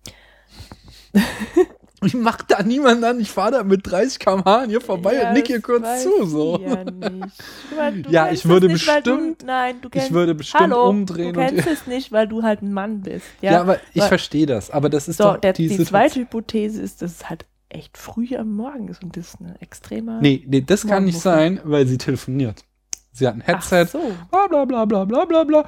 Ich 2.03 2.15
mach 2.15 2.41
da 2.43 2.63
niemanden 2.63 3.05
an, 3.05 3.21
ich 3.21 3.31
fahre 3.31 3.53
da 3.53 3.63
mit 3.63 3.87
30 3.91 4.19
km/h 4.19 4.63
an 4.63 4.71
ihr 4.71 4.81
vorbei 4.81 5.17
Ja, 5.17 5.29
und 5.29 5.35
nick 5.35 5.51
ihr 5.51 5.57
das 5.61 5.65
kurz 5.67 6.03
zu, 6.03 6.25
so. 6.27 6.57
ich 6.59 6.63
Ja, 6.71 6.85
du 6.85 8.09
Ja, 8.11 8.31
ich 8.31 8.47
würde 8.49 8.69
nicht, 8.69 8.87
bestimmt- 8.87 9.43
Du, 9.43 9.47
nein, 9.47 9.77
du 9.83 9.91
kennst, 9.91 10.11
würde 10.13 10.35
bestimmt 10.35 10.63
Hallo, 10.63 10.89
umdrehen 10.89 11.35
Du 11.35 11.41
und- 11.41 11.47
kennst 11.47 11.67
es 11.69 11.87
nicht, 11.87 12.11
weil 12.11 12.27
du 12.27 12.43
halt 12.43 12.63
ein 12.63 12.73
Mann 12.73 13.03
bist. 13.03 13.27
Ja, 13.43 13.53
Ja, 13.53 13.61
aber 13.61 13.79
ich 13.93 14.01
weil- 14.01 14.09
verstehe 14.09 14.47
das, 14.47 14.71
aber 14.71 14.89
das 14.89 15.09
ist 15.09 15.19
So, 15.19 15.25
doch 15.25 15.37
der, 15.39 15.53
die, 15.53 15.69
die, 15.69 15.85
zweite 15.85 16.21
Hypothese 16.21 16.81
ist, 16.81 17.03
dass 17.03 17.13
es 17.13 17.29
halt 17.29 17.45
echt 17.69 17.99
früh 17.99 18.35
am 18.37 18.53
Morgen 18.57 18.89
ist 18.89 19.03
und 19.05 19.17
das 19.17 19.35
ist 19.35 19.41
ein 19.41 19.55
extremer. 19.61 20.21
Nee, 20.23 20.43
nee, 20.49 20.63
das 20.63 20.87
kann 20.87 21.05
nicht 21.05 21.21
sein, 21.21 21.61
weil 21.65 21.87
sie 21.87 21.99
telefoniert. 21.99 22.65
Sie 23.13 23.27
hat 23.27 23.35
ein 23.35 23.43
Ach 23.43 23.49
Headset. 23.49 23.87
so. 23.93 24.01
Bla 24.31 24.47
bla 24.49 24.65
bla 24.65 24.85
bla 24.87 25.05
bla 25.05 25.25
bla 25.27 25.45
bla. 25.45 25.65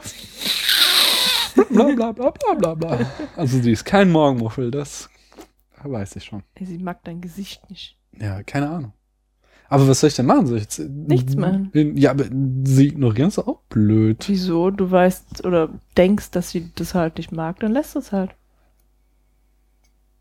Bla 1.69 1.85
bla 1.95 2.13
bla 2.13 2.31
bla 2.31 2.55
bla 2.55 2.75
bla. 2.75 2.99
Also 3.37 3.61
sie 3.61 3.73
ist 3.73 3.85
kein 3.85 4.11
Morgenmuffel, 4.11 4.71
das 4.71 5.11
weiß 5.91 6.17
ich 6.17 6.25
schon. 6.25 6.43
Sie 6.61 6.79
mag 6.79 7.03
dein 7.05 7.21
Gesicht 7.21 7.69
nicht. 7.71 7.99
Ja, 8.19 8.43
keine 8.43 8.71
Ahnung. 8.71 8.93
Aber 9.69 9.89
was 9.89 10.01
soll 10.01 10.09
ich 10.09 10.17
denn 10.17 10.27
machen? 10.27 10.47
Soll 10.47 10.59
ich 10.59 10.65
jetzt, 10.65 10.81
Nichts 10.81 11.35
machen. 11.35 11.71
Ja, 11.97 12.11
aber 12.11 12.25
sie 12.65 12.89
ignorieren 12.89 13.29
ist 13.29 13.39
auch 13.39 13.61
blöd. 13.71 14.23
Wieso? 14.29 14.71
Du 14.71 14.91
weißt 14.91 15.47
oder 15.47 15.71
denkst, 15.97 16.31
dass 16.31 16.51
sie 16.51 16.71
das 16.75 16.95
halt 16.95 17.17
nicht 17.17 17.33
mag, 17.33 17.59
dann 17.61 17.73
lässt 17.73 17.97
es 17.97 18.13
halt. 18.13 18.35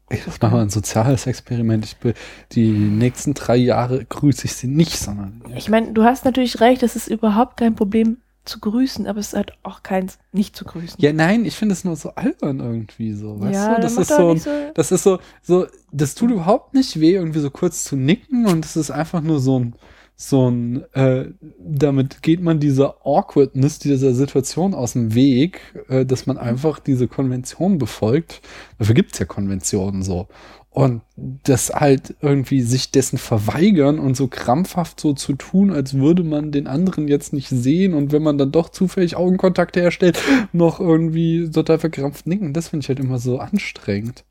Ich 0.10 0.26
mach 0.42 0.52
mal 0.52 0.62
ein 0.62 0.70
soziales 0.70 1.28
Experiment. 1.28 1.86
Ich 1.86 1.98
be 1.98 2.14
die 2.54 2.70
nächsten 2.70 3.34
drei 3.34 3.56
Jahre 3.56 4.04
grüße 4.06 4.46
ich 4.46 4.54
sie 4.54 4.68
nicht, 4.68 4.98
sondern 4.98 5.42
Ich 5.56 5.70
meine, 5.70 5.92
du 5.94 6.04
hast 6.04 6.26
natürlich 6.26 6.60
recht, 6.60 6.84
es 6.84 6.96
ist 6.96 7.08
überhaupt 7.08 7.58
kein 7.58 7.76
Problem 7.76 8.18
zu 8.46 8.60
grüßen, 8.60 9.06
aber 9.08 9.20
es 9.20 9.28
ist 9.28 9.34
halt 9.36 9.54
auch 9.64 9.84
keins 9.84 10.18
nicht 10.32 10.56
zu 10.56 10.66
grüßen. 10.66 10.96
Ja, 11.00 11.14
nein, 11.14 11.46
ich 11.46 11.56
finde 11.56 11.74
es 11.74 11.84
nur 11.84 11.96
so 11.96 12.10
albern 12.16 12.60
irgendwie 12.60 13.14
so. 13.14 13.40
Weißt 13.40 13.54
Ja, 13.54 13.76
du, 13.76 13.82
das 13.82 13.98
ist 13.98 14.08
so, 14.10 14.36
so- 14.36 14.50
das 14.74 14.92
ist 14.92 15.04
so, 15.04 15.20
so, 15.42 15.68
das 15.92 16.16
tut 16.16 16.32
überhaupt 16.32 16.74
nicht 16.74 17.00
weh, 17.00 17.14
irgendwie 17.14 17.40
so 17.40 17.52
kurz 17.52 17.84
zu 17.84 17.96
nicken 17.96 18.48
und 18.48 18.66
es 18.66 18.76
ist 18.76 18.90
einfach 18.92 19.22
nur 19.22 19.40
so 19.40 19.60
ein, 19.60 19.76
so 20.16 20.50
ein, 20.50 20.84
äh, 20.94 21.32
damit 21.60 22.22
geht 22.22 22.42
man 22.42 22.60
dieser 22.60 23.06
Awkwardness 23.06 23.80
dieser 23.80 24.14
Situation 24.14 24.74
aus 24.76 24.94
dem 24.94 25.16
Weg, 25.16 25.62
äh, 25.90 26.06
dass 26.06 26.28
man 26.28 26.38
einfach 26.38 26.80
diese 26.80 27.08
Konvention 27.08 27.78
befolgt. 27.80 28.42
Dafür 28.78 28.94
gibt's 28.96 29.18
ja 29.20 29.26
Konventionen 29.26 30.04
so. 30.04 30.28
Und 30.74 31.02
das 31.16 31.70
halt 31.70 32.16
irgendwie 32.22 32.62
sich 32.62 32.92
dessen 32.92 33.18
verweigern 33.18 34.00
und 34.00 34.16
so 34.16 34.30
krampfhaft 34.30 35.02
so 35.02 35.12
zu 35.12 35.34
tun, 35.34 35.74
als 35.74 35.96
würde 35.96 36.24
man 36.24 36.54
den 36.54 36.66
anderen 36.66 37.10
jetzt 37.10 37.34
nicht 37.34 37.50
sehen 37.50 37.94
und 37.94 38.14
wenn 38.14 38.24
man 38.24 38.38
dann 38.38 38.54
doch 38.54 38.70
zufällig 38.70 39.18
Augenkontakte 39.18 39.82
herstellt, 39.82 40.18
noch 40.54 40.80
irgendwie 40.80 41.50
total 41.50 41.78
verkrampft 41.78 42.26
nicken, 42.26 42.54
das 42.54 42.70
finde 42.70 42.86
ich 42.86 42.88
halt 42.88 43.00
immer 43.00 43.20
so 43.20 43.38
anstrengend. 43.40 44.24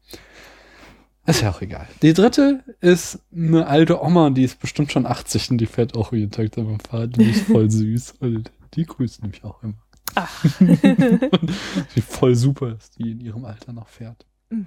Ist 1.27 1.43
ja 1.43 1.51
auch 1.51 1.61
egal. 1.61 1.87
Die 2.03 2.15
dritte 2.15 2.65
ist 2.81 3.21
eine 3.33 3.67
alte 3.67 4.03
Oma, 4.03 4.31
die 4.31 4.45
ist 4.45 4.59
bestimmt 4.59 4.91
schon 4.91 5.07
80 5.07 5.51
und 5.53 5.59
die 5.59 5.67
fährt 5.67 5.95
auch 5.95 6.13
jeden 6.13 6.31
Tag 6.31 6.53
da 6.53 6.63
dem 6.63 6.81
Fahrrad. 6.81 7.17
Die 7.17 7.31
ist 7.31 7.43
voll 7.43 7.71
süß. 7.71 8.15
Und 8.21 8.51
die 8.75 8.85
grüßt 8.85 9.23
nämlich 9.23 9.45
auch 9.45 9.63
immer. 9.63 9.75
Ach. 10.17 10.45
Die 10.61 12.01
voll 12.01 12.35
super, 12.35 12.73
dass 12.73 12.91
die 12.91 13.13
in 13.13 13.21
ihrem 13.21 13.45
Alter 13.45 13.73
noch 13.73 13.87
fährt. 13.87 14.27
Mhm. 14.51 14.67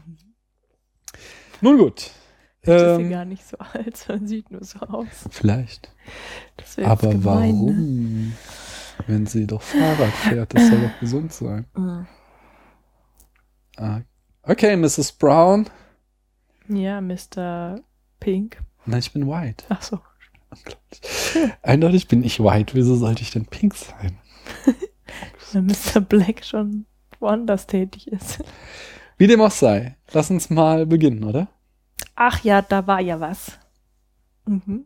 Nun 1.64 1.78
gut. 1.78 2.12
Ist 2.62 2.68
ja 2.68 2.96
Ähm, 2.98 3.10
gar 3.10 3.26
nicht 3.26 3.46
so 3.46 3.58
alt, 3.58 3.98
sondern 4.08 4.28
sieht 4.28 4.52
nur 4.52 4.64
so 4.64 4.80
aus. 4.80 5.08
vielleicht. 5.32 5.92
Aber 6.84 7.10
gemein, 7.10 7.56
Ne? 7.56 7.62
warum? 7.66 8.34
Wenn 9.08 9.26
sie 9.26 9.48
doch 9.48 9.62
Fahrrad 9.62 10.12
fährt, 10.14 10.54
das 10.54 10.68
soll 10.70 10.82
doch 10.82 11.00
gesund 11.00 11.34
sein. 11.34 11.66
Mhm. 11.76 12.08
Ah. 13.78 14.02
Okay, 14.44 14.76
Mrs. 14.76 15.14
Brown. 15.14 15.68
Ja, 16.68 17.02
Mr. 17.02 17.80
Pink. 18.20 18.62
Nein, 18.86 19.00
ich 19.00 19.12
bin 19.12 19.28
white. 19.28 19.66
Ach 19.70 19.82
so. 19.82 20.00
Eindeutig 21.64 22.08
bin 22.08 22.24
ich 22.24 22.40
white. 22.40 22.76
Wieso 22.76 22.96
sollte 22.96 23.24
ich 23.24 23.32
denn 23.32 23.46
pink 23.46 23.74
sein? 23.76 24.18
Wenn 25.54 25.66
Mr. 25.66 26.02
Black 26.02 26.44
schon 26.46 26.86
woanders 27.20 27.66
tätig 27.68 28.08
ist. 28.10 28.44
Wie 29.24 29.28
dem 29.28 29.40
auch 29.40 29.52
sei. 29.52 29.96
Lass 30.12 30.30
uns 30.32 30.50
mal 30.50 30.86
beginnen, 30.86 31.24
oder? 31.24 31.48
Ach 32.14 32.44
ja, 32.44 32.62
da 32.62 32.86
war 32.86 33.00
ja 33.00 33.22
was. 33.22 33.54
Mhm. 34.46 34.84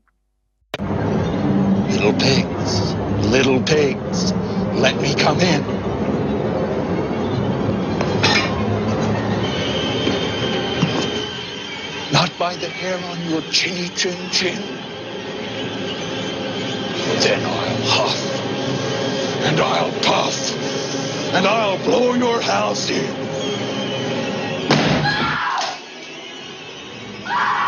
Little 1.90 2.14
pigs, 2.14 2.96
little 3.32 3.60
pigs, 3.62 4.36
let 4.80 4.96
me 5.02 5.16
come 5.16 5.42
in. 5.42 5.64
Not 12.12 12.30
by 12.38 12.54
the 12.62 12.70
hair 12.70 13.00
on 13.12 13.32
your 13.32 13.42
chinny 13.50 13.90
chin 13.96 14.14
chin. 14.32 14.62
Then 17.22 17.40
I'll 17.44 17.88
huff, 17.88 18.20
and 19.48 19.60
I'll 19.60 19.92
puff, 20.04 20.54
and 21.34 21.48
I'll 21.48 21.80
blow 21.80 22.14
your 22.14 22.40
house 22.40 22.92
in. 22.92 23.27
Ah! 27.30 27.64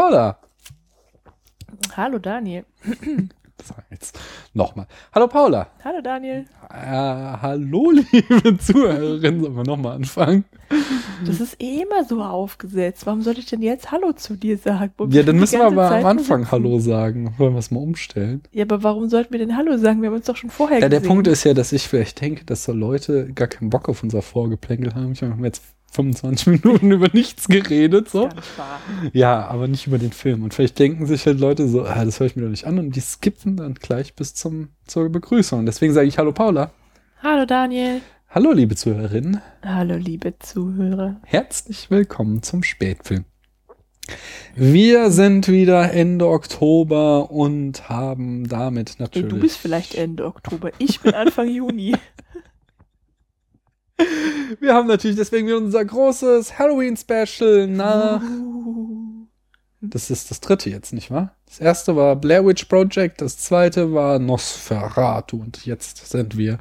Paula. 0.00 0.38
Hallo 1.94 2.18
Daniel. 2.18 2.64
Das 3.58 3.76
war 3.76 3.84
jetzt 3.90 4.18
nochmal. 4.54 4.86
Hallo 5.12 5.28
Paula. 5.28 5.66
Hallo 5.84 6.00
Daniel. 6.00 6.46
Äh, 6.70 6.86
hallo, 6.86 7.90
liebe 7.90 8.56
Zuhörerinnen. 8.58 9.42
Sollen 9.42 9.54
wir 9.54 9.64
nochmal 9.64 9.96
anfangen? 9.96 10.46
Das 11.26 11.40
ist 11.42 11.60
eh 11.60 11.82
immer 11.82 12.04
so 12.04 12.22
aufgesetzt. 12.22 13.04
Warum 13.04 13.20
soll 13.20 13.38
ich 13.38 13.44
denn 13.44 13.60
jetzt 13.60 13.92
Hallo 13.92 14.14
zu 14.14 14.36
dir 14.36 14.56
sagen? 14.56 14.94
Wo 14.96 15.04
Ja, 15.08 15.22
dann 15.24 15.36
müssen 15.36 15.58
wir 15.58 15.66
aber 15.66 15.90
Zeit 15.90 16.00
am 16.02 16.06
Anfang 16.06 16.38
sitzen? 16.44 16.52
Hallo 16.52 16.78
sagen. 16.78 17.34
Wollen 17.36 17.52
wir 17.52 17.58
es 17.58 17.70
mal 17.70 17.80
umstellen? 17.80 18.42
Ja, 18.50 18.64
aber 18.64 18.82
warum 18.82 19.10
sollten 19.10 19.30
wir 19.32 19.38
denn 19.38 19.54
Hallo 19.54 19.76
sagen? 19.76 20.00
Wir 20.00 20.08
haben 20.08 20.16
uns 20.16 20.24
doch 20.24 20.36
schon 20.36 20.48
vorher 20.48 20.78
Ja, 20.78 20.88
der 20.88 21.00
gesehen. 21.00 21.08
Punkt 21.14 21.26
ist 21.28 21.44
ja, 21.44 21.52
dass 21.52 21.72
ich 21.72 21.86
vielleicht 21.86 22.18
denke, 22.22 22.46
dass 22.46 22.64
so 22.64 22.72
Leute 22.72 23.30
gar 23.34 23.48
keinen 23.48 23.68
Bock 23.68 23.90
auf 23.90 24.02
unser 24.02 24.22
Vorgeplänkel 24.22 24.94
haben. 24.94 25.12
Ich 25.12 25.20
meine, 25.20 25.34
wir 25.34 25.36
haben 25.36 25.44
jetzt 25.44 25.62
25 25.90 26.46
Minuten 26.62 26.90
über 26.92 27.08
nichts 27.12 27.48
geredet, 27.48 28.08
so. 28.08 28.28
Ja, 29.12 29.46
aber 29.46 29.68
nicht 29.68 29.86
über 29.86 29.98
den 29.98 30.12
Film. 30.12 30.42
Und 30.44 30.54
vielleicht 30.54 30.78
denken 30.78 31.06
sich 31.06 31.26
halt 31.26 31.40
Leute 31.40 31.68
so, 31.68 31.84
ah, 31.84 32.04
das 32.04 32.20
höre 32.20 32.26
ich 32.28 32.36
mir 32.36 32.42
doch 32.42 32.50
nicht 32.50 32.66
an. 32.66 32.78
Und 32.78 32.94
die 32.96 33.00
skippen 33.00 33.56
dann 33.56 33.74
gleich 33.74 34.14
bis 34.14 34.34
zum, 34.34 34.68
zur 34.86 35.08
Begrüßung. 35.08 35.66
Deswegen 35.66 35.92
sage 35.92 36.08
ich 36.08 36.18
Hallo 36.18 36.32
Paula. 36.32 36.70
Hallo 37.22 37.44
Daniel. 37.44 38.00
Hallo 38.28 38.52
liebe 38.52 38.76
Zuhörerinnen. 38.76 39.40
Hallo 39.64 39.96
liebe 39.96 40.38
Zuhörer. 40.38 41.20
Herzlich 41.24 41.90
willkommen 41.90 42.42
zum 42.42 42.62
Spätfilm. 42.62 43.24
Wir 44.54 45.10
sind 45.10 45.48
wieder 45.48 45.92
Ende 45.92 46.28
Oktober 46.28 47.30
und 47.30 47.88
haben 47.88 48.48
damit 48.48 48.96
natürlich. 48.98 49.28
du 49.28 49.38
bist 49.38 49.56
vielleicht 49.58 49.94
Ende 49.94 50.26
Oktober. 50.26 50.70
Ich 50.78 51.00
bin 51.00 51.14
Anfang 51.14 51.48
Juni. 51.54 51.96
Wir 54.60 54.74
haben 54.74 54.88
natürlich 54.88 55.16
deswegen 55.16 55.52
unser 55.52 55.84
großes 55.84 56.58
Halloween-Special. 56.58 57.66
Na, 57.68 58.20
Uh. 58.22 59.26
das 59.80 60.10
ist 60.10 60.30
das 60.30 60.40
dritte 60.40 60.68
jetzt, 60.70 60.92
nicht 60.92 61.10
wahr? 61.10 61.34
Das 61.46 61.58
erste 61.58 61.96
war 61.96 62.16
Blair 62.16 62.44
Witch 62.46 62.64
Project, 62.66 63.20
das 63.22 63.38
zweite 63.38 63.92
war 63.94 64.18
Nosferatu 64.18 65.40
und 65.40 65.64
jetzt 65.64 66.06
sind 66.10 66.36
wir 66.36 66.58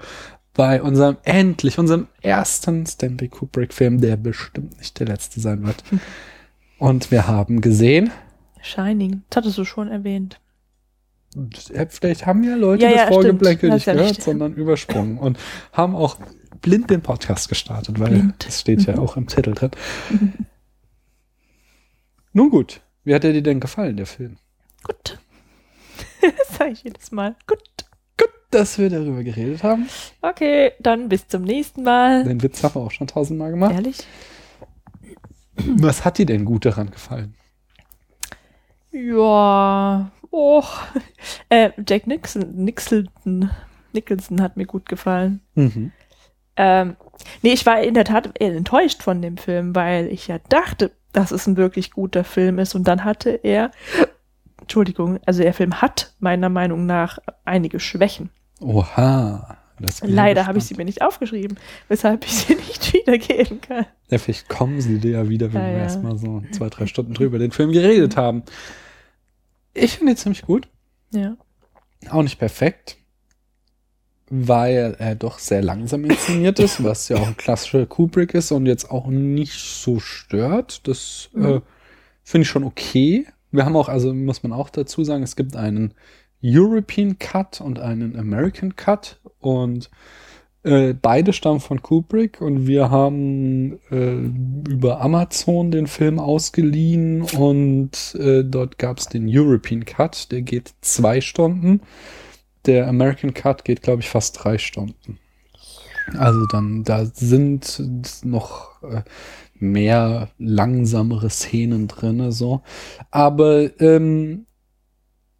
bei 0.53 0.81
unserem 0.81 1.17
endlich, 1.23 1.77
unserem 1.79 2.07
ersten 2.21 2.85
Stanley 2.85 3.27
Kubrick-Film, 3.29 4.01
der 4.01 4.17
bestimmt 4.17 4.77
nicht 4.77 4.99
der 4.99 5.07
letzte 5.07 5.39
sein 5.39 5.65
wird. 5.65 5.83
Und 6.79 7.11
wir 7.11 7.27
haben 7.27 7.59
gesehen, 7.61 8.09
Shining. 8.61 9.23
Das 9.29 9.37
hattest 9.37 9.57
du 9.57 9.65
schon 9.65 9.89
erwähnt. 9.89 10.39
äh, 11.73 11.85
vielleicht 11.89 12.25
haben 12.25 12.43
ja 12.43 12.55
Leute 12.55 12.83
Ja, 12.85 12.89
ja, 12.91 12.97
das 13.05 13.09
Vorgeblänkel 13.09 13.69
stimmt. 13.69 13.73
nicht 13.75 13.85
ja 13.87 13.93
gehört, 13.93 14.21
sondern 14.21 14.53
übersprungen 14.53 15.17
und 15.17 15.37
haben 15.73 15.95
auch 15.95 16.17
blind 16.61 16.89
den 16.89 17.01
Podcast 17.01 17.49
gestartet, 17.49 17.99
weil 17.99 18.09
Blind. 18.09 18.45
das 18.45 18.61
steht 18.61 18.83
ja 18.83 18.97
auch 18.97 19.17
im 19.17 19.27
Titel 19.27 19.53
drin. 19.53 19.71
Nun 22.33 22.49
gut, 22.49 22.81
wie 23.03 23.15
hat 23.15 23.23
er 23.23 23.33
dir 23.33 23.41
denn 23.43 23.59
gefallen, 23.59 23.97
der 23.97 24.05
Film? 24.05 24.37
Gut. 24.83 25.19
das 26.21 26.57
sage 26.57 26.71
ich 26.71 26.83
jedes 26.83 27.11
Mal. 27.11 27.35
Gut. 27.47 27.63
Gut, 28.17 28.29
dass 28.51 28.77
wir 28.77 28.89
darüber 28.89 29.23
geredet 29.23 29.63
haben. 29.63 29.87
Okay, 30.21 30.73
dann 30.79 31.09
bis 31.09 31.27
zum 31.27 31.43
nächsten 31.43 31.83
Mal. 31.83 32.23
Den 32.23 32.41
Witz 32.43 32.63
haben 32.63 32.75
wir 32.75 32.81
auch 32.81 32.91
schon 32.91 33.07
tausendmal 33.07 33.51
gemacht. 33.51 33.73
Ehrlich? 33.73 33.97
Was 35.55 36.05
hat 36.05 36.17
dir 36.17 36.25
denn 36.25 36.45
gut 36.45 36.65
daran 36.65 36.91
gefallen? 36.91 37.35
Ja. 38.91 40.11
Oh. 40.31 40.63
Äh, 41.51 41.71
Jack 41.87 42.05
Nixon, 42.05 42.63
Nixon, 42.63 43.09
Nicholson 43.91 44.39
hat 44.39 44.55
mir 44.55 44.67
gut 44.67 44.87
gefallen. 44.87 45.41
Mhm. 45.55 45.91
Ähm, 46.61 46.97
nee, 47.41 47.53
ich 47.53 47.65
war 47.65 47.81
in 47.81 47.93
der 47.93 48.03
Tat 48.03 48.37
enttäuscht 48.39 49.01
von 49.01 49.21
dem 49.21 49.37
Film, 49.37 49.73
weil 49.75 50.07
ich 50.07 50.27
ja 50.27 50.39
dachte, 50.49 50.91
dass 51.13 51.31
es 51.31 51.47
ein 51.47 51.55
wirklich 51.57 51.91
guter 51.91 52.23
Film 52.25 52.59
ist. 52.59 52.75
Und 52.75 52.83
dann 52.87 53.05
hatte 53.05 53.29
er, 53.31 53.71
Entschuldigung, 54.61 55.19
also 55.25 55.41
der 55.41 55.53
Film 55.53 55.81
hat 55.81 56.13
meiner 56.19 56.49
Meinung 56.49 56.85
nach 56.85 57.17
einige 57.45 57.79
Schwächen. 57.79 58.29
Oha. 58.59 59.57
das 59.79 60.01
Leider 60.03 60.45
habe 60.47 60.57
ich 60.57 60.65
sie 60.65 60.75
mir 60.75 60.83
nicht 60.83 61.01
aufgeschrieben, 61.01 61.57
weshalb 61.87 62.25
ich 62.25 62.33
sie 62.33 62.55
nicht 62.67 62.91
wiedergeben 62.93 63.61
kann. 63.61 63.85
Ja, 64.09 64.17
vielleicht 64.17 64.49
kommen 64.49 64.81
sie 64.81 64.99
dir 64.99 65.11
ja 65.11 65.29
wieder, 65.29 65.53
wenn 65.53 65.61
Ja, 65.61 65.67
wir 65.67 65.77
ja. 65.77 65.83
erstmal 65.83 66.17
so 66.17 66.43
zwei, 66.51 66.67
drei 66.69 66.85
Stunden 66.87 67.13
drüber 67.13 67.39
den 67.39 67.51
Film 67.51 67.71
geredet 67.71 68.17
haben. 68.17 68.43
Ich 69.73 69.97
finde 69.97 70.11
ihn 70.13 70.17
ziemlich 70.17 70.41
gut. 70.41 70.67
Ja. 71.11 71.37
Auch 72.09 72.21
nicht 72.23 72.37
perfekt, 72.37 72.97
weil 74.29 74.95
er 74.99 75.15
doch 75.15 75.39
sehr 75.39 75.61
langsam 75.61 76.05
inszeniert 76.05 76.59
ist, 76.59 76.83
was 76.83 77.09
ja 77.09 77.17
auch 77.17 77.27
ein 77.27 77.37
klassischer 77.37 77.85
Kubrick 77.85 78.33
ist 78.33 78.51
und 78.51 78.65
jetzt 78.65 78.91
auch 78.91 79.07
nicht 79.07 79.53
so 79.53 79.99
stört. 79.99 80.87
Das 80.87 81.29
äh, 81.35 81.39
Mhm. 81.39 81.61
finde 82.23 82.43
ich 82.43 82.49
schon 82.49 82.63
okay. 82.63 83.25
Wir 83.51 83.65
haben 83.65 83.75
auch, 83.75 83.89
also 83.89 84.13
muss 84.13 84.43
man 84.43 84.53
auch 84.53 84.69
dazu 84.69 85.03
sagen, 85.03 85.23
es 85.23 85.35
gibt 85.35 85.55
einen 85.55 85.93
European 86.43 87.17
Cut 87.19 87.61
und 87.61 87.79
einen 87.79 88.15
American 88.17 88.75
Cut 88.75 89.19
und 89.39 89.89
äh, 90.63 90.93
beide 90.93 91.31
stammen 91.33 91.59
von 91.61 91.81
Kubrick 91.81 92.41
und 92.41 92.67
wir 92.67 92.91
haben 92.91 93.79
äh, 93.91 94.15
über 94.69 95.01
Amazon 95.01 95.71
den 95.71 95.87
Film 95.87 96.19
ausgeliehen 96.19 97.21
und 97.23 98.15
äh, 98.19 98.43
dort 98.43 98.77
gab 98.77 98.99
es 98.99 99.07
den 99.07 99.25
European 99.27 99.85
Cut, 99.85 100.31
der 100.31 100.41
geht 100.41 100.73
zwei 100.81 101.21
Stunden. 101.21 101.81
Der 102.65 102.87
American 102.87 103.33
Cut 103.33 103.63
geht, 103.65 103.81
glaube 103.81 104.01
ich, 104.01 104.09
fast 104.09 104.43
drei 104.43 104.57
Stunden. 104.57 105.17
Also 106.17 106.45
dann, 106.47 106.83
da 106.83 107.05
sind 107.05 107.81
noch 108.23 108.81
äh, 108.83 109.03
mehr 109.55 110.29
langsamere 110.37 111.29
Szenen 111.29 111.87
drinne 111.87 112.31
so. 112.31 112.61
Aber 113.11 113.69
ähm, 113.81 114.45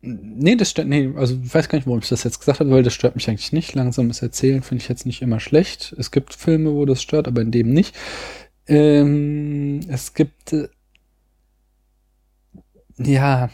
nee, 0.02 0.56
das 0.56 0.72
stört, 0.72 0.88
nee, 0.88 1.12
also 1.16 1.38
ich 1.44 1.54
weiß 1.54 1.70
gar 1.70 1.78
nicht, 1.78 1.88
warum 1.88 2.00
ich 2.00 2.10
das 2.10 2.24
jetzt 2.24 2.40
gesagt 2.40 2.60
habe, 2.60 2.72
weil 2.72 2.84
das 2.84 2.94
stört 2.94 3.16
mich 3.16 3.30
eigentlich 3.30 3.54
nicht. 3.54 3.74
Langsames 3.74 4.22
Erzählen 4.22 4.62
finde 4.62 4.84
ich 4.84 4.90
jetzt 4.90 5.06
nicht 5.06 5.22
immer 5.22 5.40
schlecht. 5.40 5.96
Es 5.98 6.12
gibt 6.12 6.34
Filme, 6.34 6.74
wo 6.74 6.86
das 6.86 7.02
stört, 7.02 7.28
aber 7.28 7.42
in 7.42 7.52
dem 7.52 7.72
nicht. 7.72 7.96
Ähm, 8.68 9.80
es 9.88 10.14
gibt 10.14 10.54
äh, 10.54 10.70
ja 12.98 13.50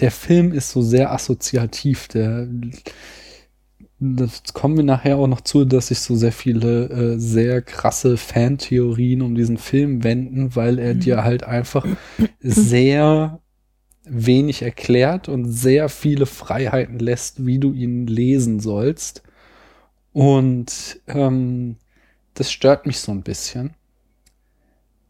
der 0.00 0.10
Film 0.10 0.52
ist 0.52 0.70
so 0.70 0.82
sehr 0.82 1.12
assoziativ. 1.12 2.08
Der 2.08 2.48
das 3.98 4.42
kommen 4.52 4.76
wir 4.76 4.84
nachher 4.84 5.16
auch 5.16 5.26
noch 5.26 5.40
zu, 5.40 5.64
dass 5.64 5.88
sich 5.88 6.00
so 6.00 6.16
sehr 6.16 6.32
viele 6.32 6.88
äh, 7.14 7.18
sehr 7.18 7.62
krasse 7.62 8.16
Fantheorien 8.16 9.22
um 9.22 9.34
diesen 9.34 9.56
Film 9.56 10.04
wenden, 10.04 10.54
weil 10.54 10.78
er 10.78 10.94
Mhm. 10.94 10.94
dir 10.94 11.24
halt 11.24 11.44
einfach 11.44 11.88
sehr 12.40 13.40
wenig 14.04 14.62
erklärt 14.62 15.28
und 15.28 15.46
sehr 15.52 15.88
viele 15.88 16.26
Freiheiten 16.26 16.98
lässt, 17.00 17.46
wie 17.46 17.58
du 17.60 17.72
ihn 17.72 18.06
lesen 18.06 18.60
sollst. 18.60 19.22
Und 20.12 21.00
ähm, 21.08 21.76
das 22.34 22.52
stört 22.52 22.86
mich 22.86 23.00
so 23.00 23.12
ein 23.12 23.22
bisschen. 23.22 23.74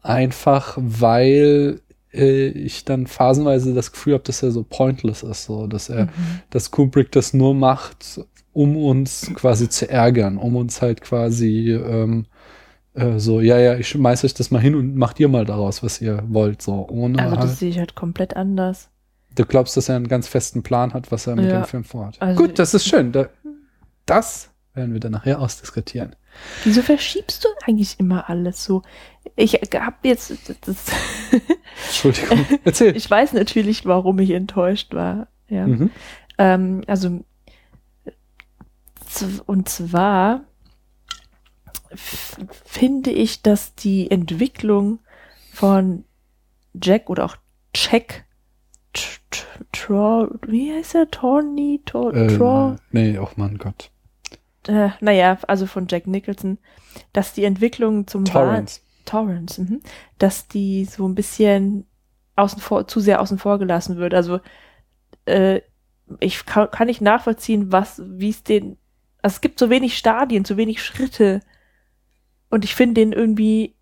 Einfach 0.02 0.78
weil 0.80 1.80
äh, 2.16 2.48
ich 2.48 2.84
dann 2.84 3.06
phasenweise 3.06 3.74
das 3.74 3.92
Gefühl 3.92 4.14
habe, 4.14 4.24
dass 4.24 4.42
er 4.42 4.50
so 4.50 4.64
pointless 4.68 5.22
ist, 5.22 5.44
so 5.44 5.66
dass 5.66 5.88
er, 5.88 6.06
Mhm. 6.06 6.10
dass 6.50 6.70
Kubrick 6.70 7.12
das 7.12 7.34
nur 7.34 7.54
macht, 7.54 8.20
um 8.52 8.76
uns 8.76 9.30
quasi 9.34 9.68
zu 9.68 9.88
ärgern, 9.88 10.38
um 10.38 10.56
uns 10.56 10.80
halt 10.82 11.00
quasi 11.02 11.72
ähm, 11.72 12.26
äh, 12.94 13.18
so, 13.18 13.40
ja, 13.42 13.58
ja, 13.58 13.76
ich 13.76 13.88
schmeiß 13.88 14.24
euch 14.24 14.32
das 14.34 14.50
mal 14.50 14.60
hin 14.60 14.74
und 14.74 14.96
macht 14.96 15.20
ihr 15.20 15.28
mal 15.28 15.44
daraus, 15.44 15.82
was 15.82 16.00
ihr 16.00 16.22
wollt, 16.28 16.62
so 16.62 16.86
ohne 16.88 17.18
Also 17.22 17.36
das 17.36 17.44
halt, 17.48 17.58
sehe 17.58 17.68
ich 17.70 17.78
halt 17.78 17.94
komplett 17.94 18.34
anders. 18.36 18.88
du 19.34 19.44
glaubst, 19.44 19.76
dass 19.76 19.90
er 19.90 19.96
einen 19.96 20.08
ganz 20.08 20.26
festen 20.28 20.62
Plan 20.62 20.94
hat, 20.94 21.12
was 21.12 21.26
er 21.26 21.36
mit 21.36 21.44
Ja. 21.50 21.60
dem 21.60 21.64
Film 21.66 21.84
vorhat. 21.84 22.16
Also- 22.22 22.42
Gut, 22.42 22.58
das 22.58 22.72
ist 22.72 22.86
schön. 22.88 23.12
Da, 23.12 23.28
das 24.06 24.48
werden 24.72 24.92
wir 24.94 25.00
dann 25.00 25.12
nachher 25.12 25.40
ausdiskutieren. 25.40 26.16
Wieso 26.64 26.82
verschiebst 26.82 27.44
du 27.44 27.48
eigentlich 27.66 27.98
immer 27.98 28.28
alles 28.28 28.64
so? 28.64 28.82
Ich 29.36 29.54
hab 29.54 30.04
jetzt, 30.04 30.32
das, 30.62 30.76
Entschuldigung, 31.86 32.44
erzähl. 32.64 32.96
ich 32.96 33.10
weiß 33.10 33.32
natürlich, 33.34 33.84
warum 33.86 34.18
ich 34.18 34.30
enttäuscht 34.30 34.94
war. 34.94 35.28
Ja. 35.48 35.66
mhm. 35.66 35.90
Ähm, 36.38 36.82
also, 36.86 37.20
und 39.46 39.68
zwar 39.68 40.42
finde 42.64 43.10
ich, 43.10 43.42
dass 43.42 43.74
die 43.74 44.10
Entwicklung 44.10 44.98
von 45.52 46.04
Jack 46.74 47.08
oder 47.08 47.24
auch 47.24 47.36
Jack, 47.74 48.24
Tr- 49.72 50.30
wie 50.46 50.72
heißt 50.72 50.94
er? 50.94 51.10
Tro, 51.10 51.40
Tro, 51.84 52.10
Ähm, 52.12 52.78
nee, 52.90 53.18
oh 53.18 53.28
mein 53.36 53.58
Gott. 53.58 53.90
Äh, 54.68 54.90
naja, 55.00 55.38
also 55.46 55.66
von 55.66 55.86
Jack 55.88 56.06
Nicholson, 56.06 56.58
dass 57.12 57.32
die 57.32 57.44
Entwicklung 57.44 58.06
zum 58.06 58.24
Torrance. 58.24 58.80
Torrance, 59.04 59.60
mhm. 59.60 59.80
dass 60.18 60.48
die 60.48 60.84
so 60.84 61.06
ein 61.06 61.14
bisschen 61.14 61.86
außen 62.34 62.60
vor, 62.60 62.86
zu 62.86 63.00
sehr 63.00 63.20
außen 63.20 63.38
vor 63.38 63.58
gelassen 63.58 63.96
wird. 63.96 64.14
Also 64.14 64.40
äh, 65.24 65.60
ich 66.20 66.44
kann, 66.46 66.70
kann 66.70 66.86
nicht 66.86 67.00
nachvollziehen, 67.00 67.72
was, 67.72 68.02
wie 68.04 68.30
es 68.30 68.42
den, 68.42 68.76
also 69.22 69.36
es 69.36 69.40
gibt 69.40 69.58
so 69.58 69.70
wenig 69.70 69.96
Stadien, 69.96 70.44
so 70.44 70.56
wenig 70.56 70.82
Schritte 70.82 71.40
und 72.50 72.64
ich 72.64 72.74
finde 72.74 73.00
den 73.00 73.12
irgendwie, 73.12 73.74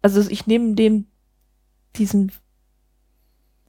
also 0.00 0.20
ich 0.30 0.46
nehme 0.46 0.74
dem 0.74 1.06
diesen 1.96 2.32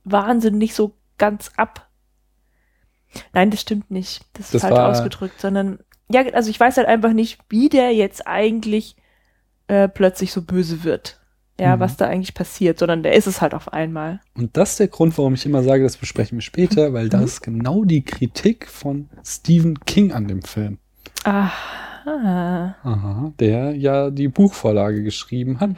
Wahnsinn 0.04 0.58
nicht 0.58 0.74
so 0.74 0.96
ganz 1.18 1.52
ab. 1.58 1.90
Nein, 3.34 3.52
das 3.52 3.62
stimmt 3.62 3.92
nicht. 3.92 4.26
Das 4.34 4.46
ist 4.48 4.56
Das 4.56 4.62
falsch 4.64 4.78
ausgedrückt, 4.80 5.40
sondern 5.40 5.80
ja, 6.10 6.22
also 6.34 6.50
ich 6.50 6.60
weiß 6.60 6.78
halt 6.78 6.88
einfach 6.88 7.14
nicht, 7.14 7.40
wie 7.50 7.70
der 7.70 7.94
jetzt 7.94 8.28
eigentlich 8.28 8.96
äh, 9.68 9.88
plötzlich 9.88 10.32
so 10.34 10.42
böse 10.42 10.84
wird. 10.84 11.20
Ja, 11.60 11.76
Mhm. 11.76 11.82
was 11.82 11.98
da 11.98 12.08
eigentlich 12.08 12.34
passiert, 12.34 12.80
sondern 12.80 13.04
der 13.04 13.14
ist 13.14 13.28
es 13.28 13.40
halt 13.40 13.54
auf 13.54 13.72
einmal. 13.72 14.20
Und 14.36 14.58
das 14.58 14.72
ist 14.72 14.80
der 14.80 14.88
Grund, 14.88 15.16
warum 15.20 15.36
ich 15.36 15.46
immer 15.46 15.62
sage, 15.64 15.84
das 15.84 15.98
besprechen 15.98 16.38
wir 16.40 16.42
später, 16.42 16.94
weil 16.94 17.10
das 17.10 17.24
ist 17.24 17.42
genau 17.42 17.84
die 17.84 18.04
Kritik 18.04 18.68
von 18.68 19.08
Stephen 19.24 19.80
King 19.86 20.12
an 20.12 20.28
dem 20.28 20.42
Film. 20.42 20.80
Aha. 21.24 21.52
Aha, 22.06 23.34
der 23.40 23.76
ja 23.78 24.10
die 24.10 24.28
Buchvorlage 24.28 25.04
geschrieben 25.04 25.60
hat 25.62 25.72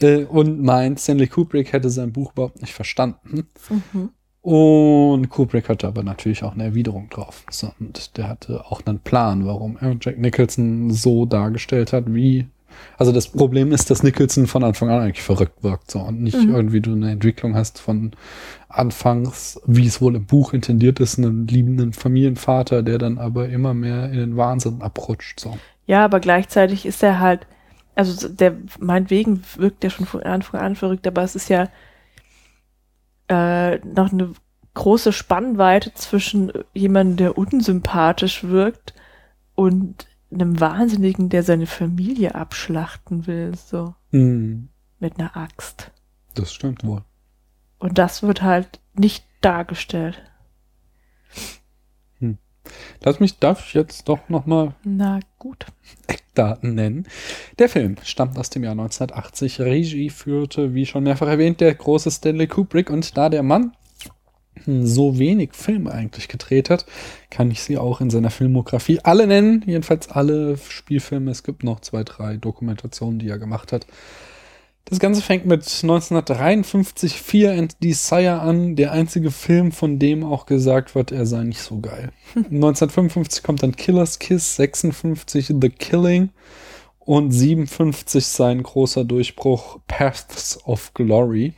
äh, 0.00 0.24
und 0.24 0.62
meint, 0.62 0.98
Stanley 1.00 1.26
Kubrick 1.26 1.72
hätte 1.72 1.90
sein 1.90 2.12
Buch 2.12 2.32
überhaupt 2.32 2.62
nicht 2.62 2.72
verstanden. 2.72 3.46
Mhm. 3.68 4.10
Und 4.40 5.28
Kubrick 5.30 5.68
hatte 5.68 5.88
aber 5.88 6.02
natürlich 6.02 6.44
auch 6.44 6.54
eine 6.54 6.64
Erwiderung 6.64 7.08
drauf. 7.10 7.44
Und 7.80 8.16
der 8.16 8.28
hatte 8.28 8.64
auch 8.66 8.80
einen 8.86 9.00
Plan, 9.00 9.46
warum 9.46 9.76
er 9.80 9.96
Jack 10.00 10.18
Nicholson 10.18 10.90
so 10.90 11.26
dargestellt 11.26 11.92
hat, 11.92 12.04
wie. 12.14 12.46
Also 12.96 13.10
das 13.10 13.28
Problem 13.28 13.72
ist, 13.72 13.90
dass 13.90 14.04
Nicholson 14.04 14.46
von 14.46 14.62
Anfang 14.62 14.90
an 14.90 15.00
eigentlich 15.00 15.22
verrückt 15.22 15.64
wirkt. 15.64 15.90
So, 15.90 15.98
und 15.98 16.22
nicht 16.22 16.36
irgendwie 16.36 16.80
du 16.80 16.92
eine 16.92 17.10
Entwicklung 17.10 17.56
hast 17.56 17.80
von 17.80 18.12
anfangs, 18.68 19.60
wie 19.66 19.86
es 19.86 20.00
wohl 20.00 20.14
im 20.14 20.26
Buch 20.26 20.52
intendiert 20.52 21.00
ist, 21.00 21.18
einen 21.18 21.48
liebenden 21.48 21.92
Familienvater, 21.92 22.82
der 22.82 22.98
dann 22.98 23.18
aber 23.18 23.48
immer 23.48 23.74
mehr 23.74 24.10
in 24.10 24.18
den 24.18 24.36
Wahnsinn 24.36 24.80
abrutscht. 24.80 25.40
So. 25.40 25.58
Ja, 25.86 26.04
aber 26.04 26.20
gleichzeitig 26.20 26.86
ist 26.86 27.02
er 27.02 27.18
halt, 27.18 27.46
also 27.96 28.28
der 28.28 28.54
meinetwegen 28.78 29.42
wirkt 29.56 29.82
der 29.82 29.90
schon 29.90 30.06
von 30.06 30.22
Anfang 30.22 30.60
an 30.60 30.76
verrückt, 30.76 31.06
aber 31.06 31.22
es 31.22 31.34
ist 31.34 31.48
ja 31.48 31.68
äh, 33.28 33.78
noch 33.78 34.12
eine 34.12 34.32
große 34.74 35.12
Spannweite 35.12 35.92
zwischen 35.94 36.52
jemandem, 36.74 37.16
der 37.16 37.38
unsympathisch 37.38 38.44
wirkt 38.44 38.94
und 39.54 40.06
einem 40.32 40.60
Wahnsinnigen, 40.60 41.28
der 41.30 41.42
seine 41.42 41.66
Familie 41.66 42.34
abschlachten 42.34 43.26
will, 43.26 43.54
so 43.56 43.94
Hm, 44.10 44.68
mit 44.98 45.18
einer 45.18 45.36
Axt. 45.36 45.90
das 46.34 46.52
stimmt 46.52 46.84
wohl. 46.84 47.02
Und 47.78 47.98
das 47.98 48.22
wird 48.22 48.42
halt 48.42 48.80
nicht 48.94 49.24
dargestellt. 49.40 50.22
Lass 53.02 53.18
mich, 53.18 53.38
darf 53.38 53.64
ich 53.66 53.74
jetzt 53.74 54.08
doch 54.08 54.28
noch 54.28 54.44
mal 54.44 54.74
Na 54.84 55.20
gut. 55.38 55.66
Eckdaten 56.38 56.74
nennen. 56.74 57.06
Der 57.58 57.68
Film 57.68 57.96
stammt 58.04 58.38
aus 58.38 58.50
dem 58.50 58.62
Jahr 58.62 58.72
1980. 58.72 59.60
Regie 59.60 60.10
führte, 60.10 60.74
wie 60.74 60.86
schon 60.86 61.02
mehrfach 61.02 61.26
erwähnt, 61.26 61.60
der 61.60 61.74
große 61.74 62.10
Stanley 62.10 62.46
Kubrick. 62.46 62.90
Und 62.90 63.16
da 63.16 63.28
der 63.28 63.42
Mann 63.42 63.72
so 64.66 65.18
wenig 65.18 65.50
Filme 65.52 65.92
eigentlich 65.92 66.28
gedreht 66.28 66.70
hat, 66.70 66.86
kann 67.30 67.50
ich 67.50 67.62
sie 67.62 67.78
auch 67.78 68.00
in 68.00 68.10
seiner 68.10 68.30
Filmografie 68.30 69.00
alle 69.02 69.26
nennen. 69.26 69.64
Jedenfalls 69.66 70.10
alle 70.10 70.56
Spielfilme. 70.56 71.30
Es 71.30 71.42
gibt 71.42 71.64
noch 71.64 71.80
zwei, 71.80 72.04
drei 72.04 72.36
Dokumentationen, 72.36 73.18
die 73.18 73.28
er 73.28 73.38
gemacht 73.38 73.72
hat. 73.72 73.86
Das 74.88 75.00
Ganze 75.00 75.20
fängt 75.20 75.44
mit 75.44 75.60
1953 75.60 77.20
Fear 77.20 77.58
and 77.58 77.76
Desire 77.82 78.40
an. 78.40 78.74
Der 78.74 78.92
einzige 78.92 79.30
Film, 79.30 79.70
von 79.70 79.98
dem 79.98 80.24
auch 80.24 80.46
gesagt 80.46 80.94
wird, 80.94 81.12
er 81.12 81.26
sei 81.26 81.44
nicht 81.44 81.60
so 81.60 81.80
geil. 81.80 82.10
1955 82.34 83.42
kommt 83.42 83.62
dann 83.62 83.76
Killer's 83.76 84.18
Kiss, 84.18 84.56
56 84.56 85.54
The 85.60 85.68
Killing 85.68 86.30
und 87.00 87.32
57 87.32 88.26
sein 88.26 88.62
großer 88.62 89.04
Durchbruch 89.04 89.78
Paths 89.86 90.58
of 90.64 90.94
Glory. 90.94 91.52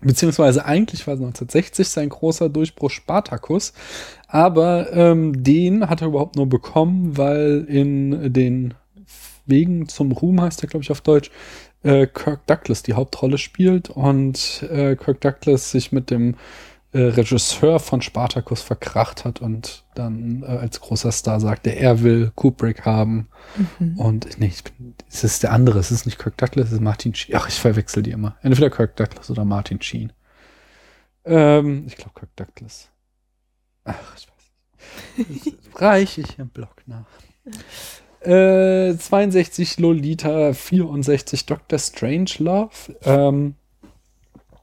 Beziehungsweise 0.00 0.64
eigentlich 0.64 1.06
war 1.06 1.14
es 1.14 1.20
1960 1.20 1.88
sein 1.88 2.08
großer 2.08 2.48
Durchbruch 2.48 2.90
Spartacus, 2.90 3.72
aber 4.26 4.92
ähm, 4.92 5.42
den 5.42 5.88
hat 5.88 6.02
er 6.02 6.08
überhaupt 6.08 6.36
nur 6.36 6.48
bekommen, 6.48 7.16
weil 7.16 7.64
in 7.68 8.32
den 8.32 8.74
Wegen 9.46 9.88
zum 9.88 10.12
Ruhm 10.12 10.40
heißt 10.40 10.62
er, 10.62 10.68
glaube 10.68 10.84
ich, 10.84 10.90
auf 10.90 11.00
Deutsch, 11.00 11.30
äh, 11.84 12.06
Kirk 12.06 12.46
Douglas 12.46 12.82
die 12.82 12.94
Hauptrolle 12.94 13.38
spielt 13.38 13.90
und 13.90 14.62
äh, 14.70 14.96
Kirk 14.96 15.20
Douglas 15.20 15.70
sich 15.70 15.92
mit 15.92 16.10
dem 16.10 16.36
äh, 16.92 17.00
Regisseur 17.00 17.78
von 17.78 18.02
Spartacus 18.02 18.62
verkracht 18.62 19.24
hat 19.24 19.40
und 19.40 19.84
dann 19.94 20.42
äh, 20.42 20.46
als 20.46 20.80
großer 20.80 21.12
Star 21.12 21.40
sagte, 21.40 21.70
er 21.70 22.02
will 22.02 22.32
Kubrick 22.34 22.84
haben. 22.86 23.28
Und 23.96 24.38
nee, 24.38 24.46
ich 24.46 24.64
bin, 24.64 24.94
es 25.10 25.24
ist 25.24 25.42
der 25.42 25.52
andere, 25.52 25.78
es 25.78 25.90
ist 25.90 26.06
nicht 26.06 26.18
Kirk 26.18 26.36
Douglas, 26.38 26.68
es 26.68 26.72
ist 26.74 26.80
Martin 26.80 27.14
Sheen. 27.14 27.36
Ach, 27.36 27.48
ich 27.48 27.60
verwechsel 27.60 28.02
die 28.02 28.12
immer. 28.12 28.36
Entweder 28.42 28.70
Kirk 28.70 28.96
Douglas 28.96 29.30
oder 29.30 29.44
Martin 29.44 29.80
Sheen. 29.82 30.12
Ähm, 31.24 31.84
ich 31.86 31.96
glaube 31.96 32.14
Kirk 32.14 32.34
Douglas. 32.36 32.88
Ach, 33.84 33.94
ich 34.16 34.28
weiß 34.28 35.28
nicht. 35.28 35.58
Reiche 35.80 36.20
ich 36.22 36.38
im 36.38 36.48
Blog 36.48 36.76
nach. 36.86 37.06
Äh, 38.24 38.96
62 38.96 39.78
Lolita, 39.78 40.52
64 40.52 41.46
Dr. 41.46 41.78
Strangelove. 41.78 42.96
Ähm, 43.04 43.54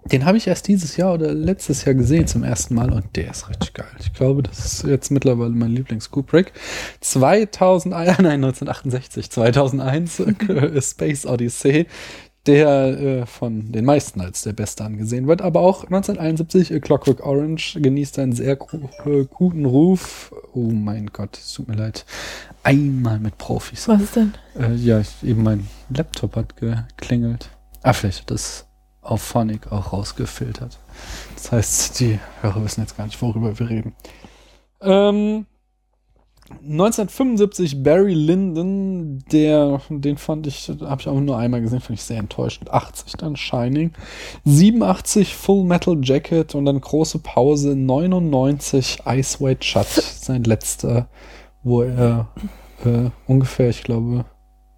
den 0.05 0.25
habe 0.25 0.37
ich 0.37 0.47
erst 0.47 0.67
dieses 0.67 0.97
Jahr 0.97 1.13
oder 1.13 1.31
letztes 1.33 1.85
Jahr 1.85 1.93
gesehen 1.93 2.25
zum 2.25 2.43
ersten 2.43 2.73
Mal 2.73 2.91
und 2.91 3.15
der 3.15 3.31
ist 3.31 3.49
richtig 3.49 3.73
geil. 3.73 3.85
Ich 3.99 4.13
glaube, 4.13 4.41
das 4.41 4.65
ist 4.65 4.83
jetzt 4.83 5.11
mittlerweile 5.11 5.51
mein 5.51 5.71
Lieblings-Kubrick. 5.71 6.53
2001, 7.01 8.17
nein, 8.17 8.43
1968, 8.43 9.29
2001 9.29 10.19
äh, 10.19 10.81
Space 10.81 11.25
Odyssey, 11.27 11.85
der 12.47 12.67
äh, 12.67 13.25
von 13.27 13.71
den 13.71 13.85
meisten 13.85 14.21
als 14.21 14.41
der 14.41 14.53
beste 14.53 14.83
angesehen 14.83 15.27
wird, 15.27 15.43
aber 15.43 15.59
auch 15.59 15.83
1971 15.83 16.73
A 16.73 16.79
Clockwork 16.79 17.23
Orange 17.23 17.79
genießt 17.79 18.17
einen 18.17 18.33
sehr 18.33 18.57
äh, 19.05 19.25
guten 19.29 19.65
Ruf. 19.65 20.33
Oh 20.53 20.69
mein 20.71 21.07
Gott, 21.07 21.37
es 21.37 21.53
tut 21.53 21.67
mir 21.67 21.75
leid. 21.75 22.05
Einmal 22.63 23.19
mit 23.19 23.37
Profis. 23.37 23.87
Was 23.87 24.01
ist 24.01 24.15
denn? 24.15 24.33
Äh, 24.59 24.75
ja, 24.75 24.99
ich, 24.99 25.23
eben 25.23 25.43
mein 25.43 25.67
Laptop 25.89 26.35
hat 26.35 26.57
geklingelt. 26.57 27.49
Ah, 27.83 27.93
vielleicht 27.93 28.21
hat 28.21 28.31
das 28.31 28.67
auf 29.01 29.21
Phonic 29.21 29.71
auch 29.71 29.93
rausgefiltert. 29.93 30.77
Das 31.35 31.51
heißt, 31.51 31.99
die 31.99 32.19
Hörer 32.41 32.63
wissen 32.63 32.81
jetzt 32.81 32.97
gar 32.97 33.05
nicht, 33.05 33.21
worüber 33.21 33.57
wir 33.57 33.69
reden. 33.69 33.95
Ähm, 34.81 35.45
1975 36.63 37.83
Barry 37.83 38.13
Lyndon, 38.13 39.19
der, 39.31 39.81
den 39.89 40.17
fand 40.17 40.47
ich, 40.47 40.69
habe 40.81 41.01
ich 41.01 41.07
auch 41.07 41.19
nur 41.19 41.37
einmal 41.37 41.61
gesehen, 41.61 41.79
fand 41.79 41.99
ich 41.99 42.05
sehr 42.05 42.19
enttäuschend. 42.19 42.71
80 42.71 43.13
dann 43.13 43.35
Shining, 43.35 43.91
87 44.45 45.35
Full 45.35 45.63
Metal 45.63 45.97
Jacket 46.01 46.55
und 46.55 46.65
dann 46.65 46.79
große 46.79 47.19
Pause 47.19 47.75
99 47.75 48.99
Ice 49.05 49.39
White 49.39 49.65
Shut, 49.65 49.87
sein 49.87 50.43
letzter, 50.43 51.07
wo 51.63 51.83
er 51.83 52.29
äh, 52.85 53.09
ungefähr, 53.27 53.69
ich 53.69 53.83
glaube, 53.83 54.25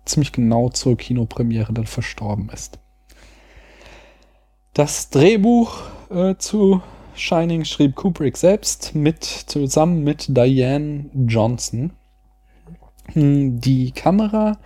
ziemlich 0.06 0.32
genau 0.32 0.70
zur 0.70 0.98
Kinopremiere 0.98 1.74
dann 1.74 1.88
verstorben 1.88 2.50
ist. 2.54 2.80
Das 4.74 5.10
Drehbuch 5.10 5.82
äh, 6.10 6.36
zu 6.38 6.82
Shining 7.15 7.65
schrieb 7.65 7.95
Kubrick 7.95 8.38
selbst 8.38 8.95
mit 8.95 9.23
zusammen 9.23 10.04
mit 10.04 10.36
Diane 10.36 11.10
Johnson. 11.13 11.91
Hm, 13.13 13.60
Die 13.60 13.91
Kamera, 13.91 14.58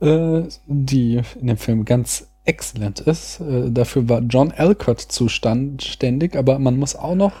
äh, 0.00 0.42
die 0.66 1.20
in 1.40 1.46
dem 1.46 1.56
Film 1.56 1.84
ganz 1.84 2.28
exzellent 2.44 3.00
ist, 3.00 3.40
äh, 3.40 3.70
dafür 3.70 4.08
war 4.08 4.20
John 4.20 4.52
Alcott 4.52 5.00
zuständig, 5.00 6.36
aber 6.36 6.58
man 6.58 6.78
muss 6.78 6.96
auch 6.96 7.14
noch 7.14 7.32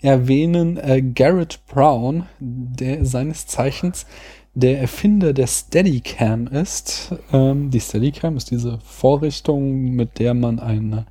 erwähnen 0.00 0.76
äh, 0.76 1.02
Garrett 1.02 1.60
Brown, 1.66 2.26
der 2.38 3.04
seines 3.04 3.46
Zeichens 3.46 4.06
der 4.54 4.80
Erfinder 4.80 5.32
der 5.32 5.46
Steadicam 5.46 6.46
ist. 6.46 7.14
Ähm, 7.32 7.70
die 7.70 7.80
Steadicam 7.80 8.36
ist 8.36 8.50
diese 8.50 8.78
Vorrichtung, 8.80 9.90
mit 9.90 10.18
der 10.18 10.34
man 10.34 10.58
eine 10.60 11.06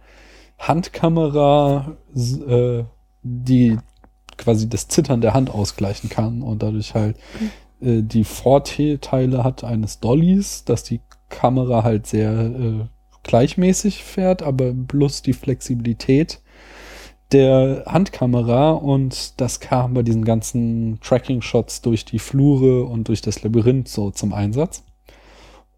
Handkamera, 0.57 1.97
äh, 2.15 2.83
die 3.23 3.77
quasi 4.37 4.69
das 4.69 4.87
Zittern 4.87 5.21
der 5.21 5.33
Hand 5.33 5.49
ausgleichen 5.49 6.09
kann 6.09 6.41
und 6.41 6.61
dadurch 6.61 6.93
halt 6.93 7.17
äh, 7.81 8.01
die 8.01 8.23
Vorteile 8.23 9.43
hat 9.43 9.63
eines 9.63 9.99
Dollys, 9.99 10.65
dass 10.65 10.83
die 10.83 11.01
Kamera 11.29 11.83
halt 11.83 12.07
sehr 12.07 12.31
äh, 12.31 12.85
gleichmäßig 13.23 14.03
fährt, 14.03 14.43
aber 14.43 14.73
plus 14.73 15.21
die 15.21 15.33
Flexibilität 15.33 16.41
der 17.31 17.83
Handkamera 17.87 18.71
und 18.71 19.39
das 19.41 19.59
kam 19.59 19.95
bei 19.95 20.03
diesen 20.03 20.23
ganzen 20.23 20.99
Tracking-Shots 21.01 21.81
durch 21.81 22.05
die 22.05 22.19
Flure 22.19 22.85
und 22.85 23.07
durch 23.07 23.21
das 23.21 23.41
Labyrinth 23.41 23.87
so 23.87 24.11
zum 24.11 24.31
Einsatz. 24.31 24.83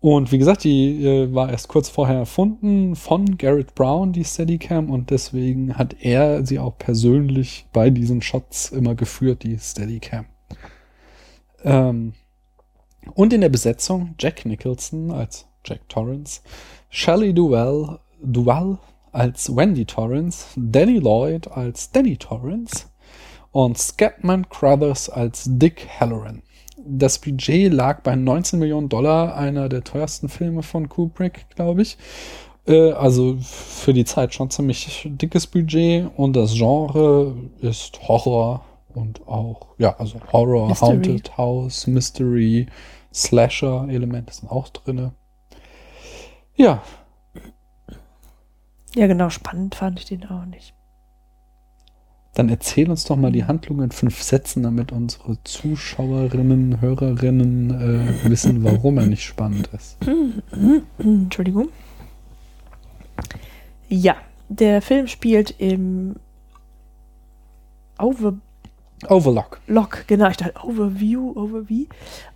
Und 0.10 0.32
wie 0.32 0.38
gesagt, 0.38 0.64
die 0.64 1.06
äh, 1.06 1.36
war 1.36 1.50
erst 1.50 1.68
kurz 1.68 1.90
vorher 1.90 2.16
erfunden 2.16 2.96
von 2.96 3.38
Garrett 3.38 3.76
Brown, 3.76 4.14
die 4.14 4.24
Steadicam, 4.24 4.90
und 4.90 5.10
deswegen 5.10 5.78
hat 5.78 5.98
er 6.00 6.46
sie 6.46 6.60
auch 6.60 6.78
persönlich 6.78 7.66
bei 7.74 7.90
diesen 7.90 8.22
Shots 8.22 8.72
immer 8.72 8.96
geführt, 8.96 9.44
die 9.44 9.60
Steadicam. 9.60 10.28
Ähm, 11.62 12.14
und 13.16 13.34
in 13.34 13.42
der 13.42 13.50
Besetzung 13.50 14.16
Jack 14.18 14.46
Nicholson 14.46 15.12
als 15.12 15.46
Jack 15.66 15.90
Torrance, 15.90 16.40
Shelley 16.90 17.34
Duvall, 17.34 18.00
Duvall 18.24 18.78
als 19.12 19.54
Wendy 19.54 19.84
Torrance, 19.84 20.46
Danny 20.56 21.00
Lloyd 21.00 21.50
als 21.50 21.92
Danny 21.92 22.16
Torrance 22.16 22.86
und 23.52 23.78
Scatman 23.78 24.48
Crothers 24.48 25.10
als 25.10 25.44
Dick 25.50 25.86
Halloran. 26.00 26.44
Das 26.88 27.20
Budget 27.20 27.74
lag 27.74 28.02
bei 28.02 28.16
19 28.16 28.60
Millionen 28.60 28.90
Dollar, 28.90 29.36
einer 29.36 29.70
der 29.70 29.84
teuersten 29.84 30.30
Filme 30.30 30.64
von 30.64 30.90
Kubrick, 30.90 31.46
glaube 31.56 31.82
ich. 31.82 31.98
Äh, 32.66 32.92
also 32.92 33.38
für 33.42 33.94
die 33.94 34.06
Zeit 34.06 34.34
schon 34.34 34.50
ziemlich 34.50 35.08
dickes 35.10 35.48
Budget 35.48 36.10
und 36.16 36.36
das 36.36 36.54
Genre 36.54 37.36
ist 37.62 38.08
Horror 38.08 38.64
und 38.94 39.28
auch, 39.28 39.68
ja, 39.78 39.96
also 39.98 40.20
Horror, 40.32 40.70
Mystery. 40.70 40.92
Haunted 40.92 41.38
House, 41.38 41.88
Mystery, 41.88 42.68
Slasher-Elemente 43.14 44.34
sind 44.34 44.50
auch 44.50 44.70
drinne. 44.70 45.14
Ja, 46.56 46.82
Ja, 48.96 49.06
genau, 49.06 49.30
spannend 49.30 49.76
fand 49.76 50.00
ich 50.00 50.06
den 50.06 50.26
auch 50.26 50.46
nicht. 50.46 50.74
Dann 52.38 52.50
erzähl 52.50 52.90
uns 52.90 53.04
doch 53.06 53.16
mal 53.16 53.32
die 53.32 53.46
Handlung 53.46 53.82
in 53.82 53.92
fünf 53.92 54.22
Sätzen, 54.22 54.62
damit 54.64 54.92
unsere 54.92 55.38
Zuschauerinnen, 55.44 56.82
Hörerinnen 56.82 57.72
äh, 57.72 58.30
wissen, 58.30 58.64
warum 58.64 59.00
er 59.00 59.08
nicht 59.08 59.24
spannend 59.24 59.70
ist. 59.74 59.98
Entschuldigung. 61.00 61.70
Ja, 63.90 64.16
der 64.50 64.82
Film 64.84 65.08
spielt 65.08 65.56
im 65.58 66.18
Overlock, 67.98 68.40
Overlock. 69.10 70.04
genau, 70.06 70.30
ich 70.30 70.38
dachte 70.38 70.54
Overview, 70.64 71.32
Overview, 71.32 71.86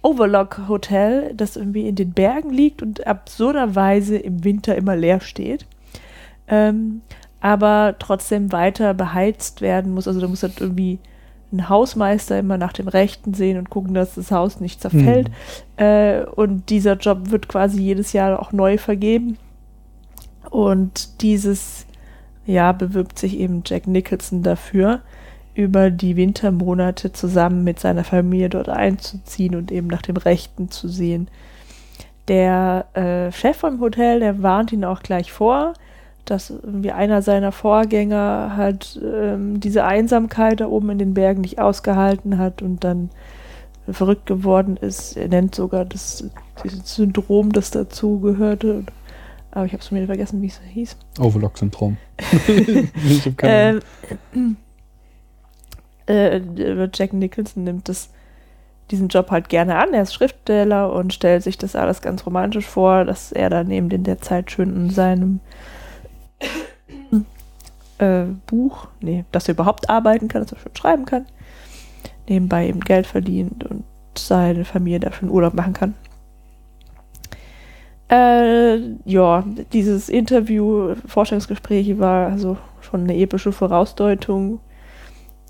Overlock 0.01 0.67
Hotel, 0.67 1.33
das 1.35 1.57
irgendwie 1.57 1.87
in 1.87 1.95
den 1.95 2.13
Bergen 2.13 2.49
liegt 2.49 2.81
und 2.81 3.05
absurderweise 3.05 4.17
im 4.17 4.43
Winter 4.43 4.75
immer 4.75 4.95
leer 4.95 5.21
steht. 5.21 5.67
Ähm, 6.47 7.01
aber 7.41 7.95
trotzdem 7.99 8.51
weiter 8.51 8.93
beheizt 8.93 9.61
werden 9.61 9.93
muss. 9.93 10.07
Also 10.07 10.21
da 10.21 10.27
muss 10.27 10.43
halt 10.43 10.61
irgendwie 10.61 10.99
ein 11.51 11.67
Hausmeister 11.67 12.39
immer 12.39 12.57
nach 12.57 12.71
dem 12.71 12.87
Rechten 12.87 13.33
sehen 13.33 13.57
und 13.57 13.69
gucken, 13.69 13.93
dass 13.93 14.15
das 14.15 14.31
Haus 14.31 14.59
nicht 14.61 14.79
zerfällt. 14.79 15.29
Äh, 15.75 16.23
und 16.23 16.69
dieser 16.69 16.95
Job 16.95 17.31
wird 17.31 17.47
quasi 17.47 17.81
jedes 17.81 18.13
Jahr 18.13 18.39
auch 18.39 18.51
neu 18.51 18.77
vergeben. 18.77 19.37
Und 20.49 21.21
dieses 21.21 21.87
Jahr 22.45 22.73
bewirbt 22.73 23.17
sich 23.17 23.37
eben 23.37 23.63
Jack 23.65 23.87
Nicholson 23.87 24.43
dafür, 24.43 25.01
über 25.53 25.89
die 25.89 26.15
Wintermonate 26.15 27.11
zusammen 27.11 27.63
mit 27.63 27.79
seiner 27.79 28.03
Familie 28.03 28.49
dort 28.49 28.69
einzuziehen 28.69 29.55
und 29.55 29.71
eben 29.71 29.87
nach 29.87 30.01
dem 30.01 30.17
Rechten 30.17 30.69
zu 30.69 30.87
sehen. 30.87 31.27
Der 32.27 32.85
äh, 32.93 33.31
Chef 33.31 33.57
vom 33.57 33.81
Hotel, 33.81 34.19
der 34.19 34.41
warnt 34.43 34.71
ihn 34.71 34.85
auch 34.85 35.03
gleich 35.03 35.31
vor, 35.31 35.73
dass 36.25 36.49
irgendwie 36.49 36.91
einer 36.91 37.21
seiner 37.21 37.51
Vorgänger 37.51 38.53
halt 38.55 38.99
ähm, 39.03 39.59
diese 39.59 39.83
Einsamkeit 39.83 40.59
da 40.59 40.67
oben 40.67 40.89
in 40.91 40.99
den 40.99 41.13
Bergen 41.13 41.41
nicht 41.41 41.59
ausgehalten 41.59 42.37
hat 42.37 42.61
und 42.61 42.83
dann 42.83 43.09
verrückt 43.89 44.25
geworden 44.25 44.77
ist. 44.77 45.17
Er 45.17 45.27
nennt 45.27 45.55
sogar 45.55 45.85
das 45.85 46.29
dieses 46.63 46.95
Syndrom, 46.95 47.51
das 47.51 47.71
dazu 47.71 48.19
gehörte. 48.19 48.83
Aber 49.51 49.65
ich 49.65 49.73
habe 49.73 49.81
es 49.81 49.91
mir 49.91 50.05
vergessen, 50.05 50.41
wie 50.41 50.47
es 50.47 50.61
hieß. 50.73 50.95
Overlock-Syndrom. 51.19 51.97
Ähm, 53.43 53.81
äh, 56.05 56.39
Jack 56.93 57.13
Nicholson 57.13 57.63
nimmt 57.63 57.89
das, 57.89 58.09
diesen 58.91 59.07
Job 59.09 59.31
halt 59.31 59.49
gerne 59.49 59.77
an. 59.77 59.93
Er 59.93 60.03
ist 60.03 60.13
Schriftsteller 60.13 60.93
und 60.93 61.13
stellt 61.13 61.43
sich 61.43 61.57
das 61.57 61.75
alles 61.75 62.01
ganz 62.01 62.25
romantisch 62.25 62.65
vor, 62.65 63.05
dass 63.05 63.31
er 63.31 63.49
dann 63.49 63.71
eben 63.71 63.89
in 63.91 64.03
der 64.03 64.19
Zeit 64.19 64.51
schön 64.51 64.75
in 64.75 64.89
seinem 64.89 65.39
äh, 67.99 68.23
Buch, 68.47 68.87
nee, 68.99 69.25
dass 69.31 69.47
er 69.47 69.53
überhaupt 69.53 69.89
arbeiten 69.89 70.27
kann, 70.27 70.41
dass 70.41 70.51
er 70.51 70.59
schön 70.59 70.75
schreiben 70.75 71.05
kann, 71.05 71.25
nebenbei 72.27 72.67
eben 72.67 72.81
Geld 72.81 73.07
verdient 73.07 73.63
und 73.65 73.83
seine 74.17 74.65
Familie 74.65 74.99
da 74.99 75.11
schön 75.11 75.29
Urlaub 75.29 75.53
machen 75.53 75.73
kann. 75.73 75.93
Äh, 78.09 78.77
ja, 79.05 79.45
dieses 79.71 80.09
Interview, 80.09 80.95
Vorstellungsgespräch 81.05 81.97
war 81.97 82.29
also 82.29 82.57
schon 82.81 83.01
eine 83.01 83.15
epische 83.15 83.53
Vorausdeutung, 83.53 84.59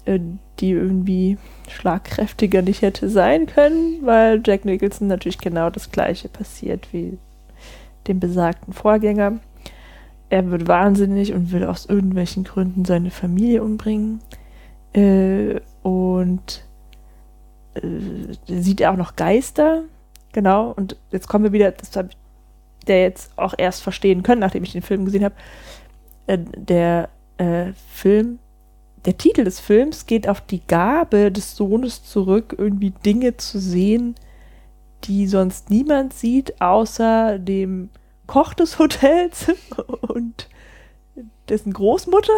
äh, 0.06 0.20
die 0.60 0.72
irgendwie 0.72 1.40
schlagkräftiger 1.70 2.62
nicht 2.62 2.84
hätte 2.84 3.10
sein 3.10 3.48
können, 3.48 4.06
weil 4.06 4.44
Jack 4.46 4.66
Nicholson 4.66 5.08
natürlich 5.08 5.40
genau 5.40 5.72
das 5.72 5.92
gleiche 5.92 6.30
passiert 6.30 6.88
wie 6.92 7.18
dem 8.08 8.20
besagten 8.20 8.74
Vorgänger. 8.74 9.40
Er 10.32 10.50
wird 10.50 10.68
wahnsinnig 10.68 11.34
und 11.34 11.52
will 11.52 11.66
aus 11.66 11.86
irgendwelchen 11.86 12.46
Gründen 12.46 12.86
seine 12.86 13.12
Familie 13.12 13.62
umbringen. 13.62 14.22
Äh, 14.94 15.60
und 15.84 16.64
äh, 17.74 17.82
sieht 18.48 18.80
er 18.80 18.92
auch 18.92 18.98
noch 18.98 19.18
Geister. 19.18 19.84
Genau, 20.32 20.72
und 20.72 20.96
jetzt 21.12 21.28
kommen 21.28 21.44
wir 21.44 21.52
wieder, 21.52 21.72
das 21.72 21.96
habe 21.98 22.10
ich 22.12 22.18
der 22.88 23.02
jetzt 23.02 23.38
auch 23.38 23.54
erst 23.58 23.84
verstehen 23.84 24.24
können, 24.24 24.40
nachdem 24.40 24.64
ich 24.64 24.72
den 24.72 24.82
Film 24.82 25.04
gesehen 25.04 25.26
habe. 25.26 25.36
Äh, 26.28 26.40
der 26.56 27.10
äh, 27.38 27.74
Film, 27.92 28.40
der 29.06 29.18
Titel 29.18 29.44
des 29.44 29.60
Films 29.60 30.06
geht 30.06 30.30
auf 30.30 30.40
die 30.40 30.62
Gabe 30.66 31.30
des 31.30 31.58
Sohnes 31.58 32.04
zurück, 32.06 32.56
irgendwie 32.58 32.92
Dinge 33.06 33.36
zu 33.36 33.60
sehen, 33.60 34.16
die 35.04 35.28
sonst 35.28 35.70
niemand 35.70 36.14
sieht, 36.14 36.62
außer 36.62 37.38
dem 37.38 37.90
Koch 38.32 38.54
des 38.54 38.80
Hotels 38.80 39.52
und 40.08 40.48
dessen 41.50 41.74
Großmutter. 41.74 42.32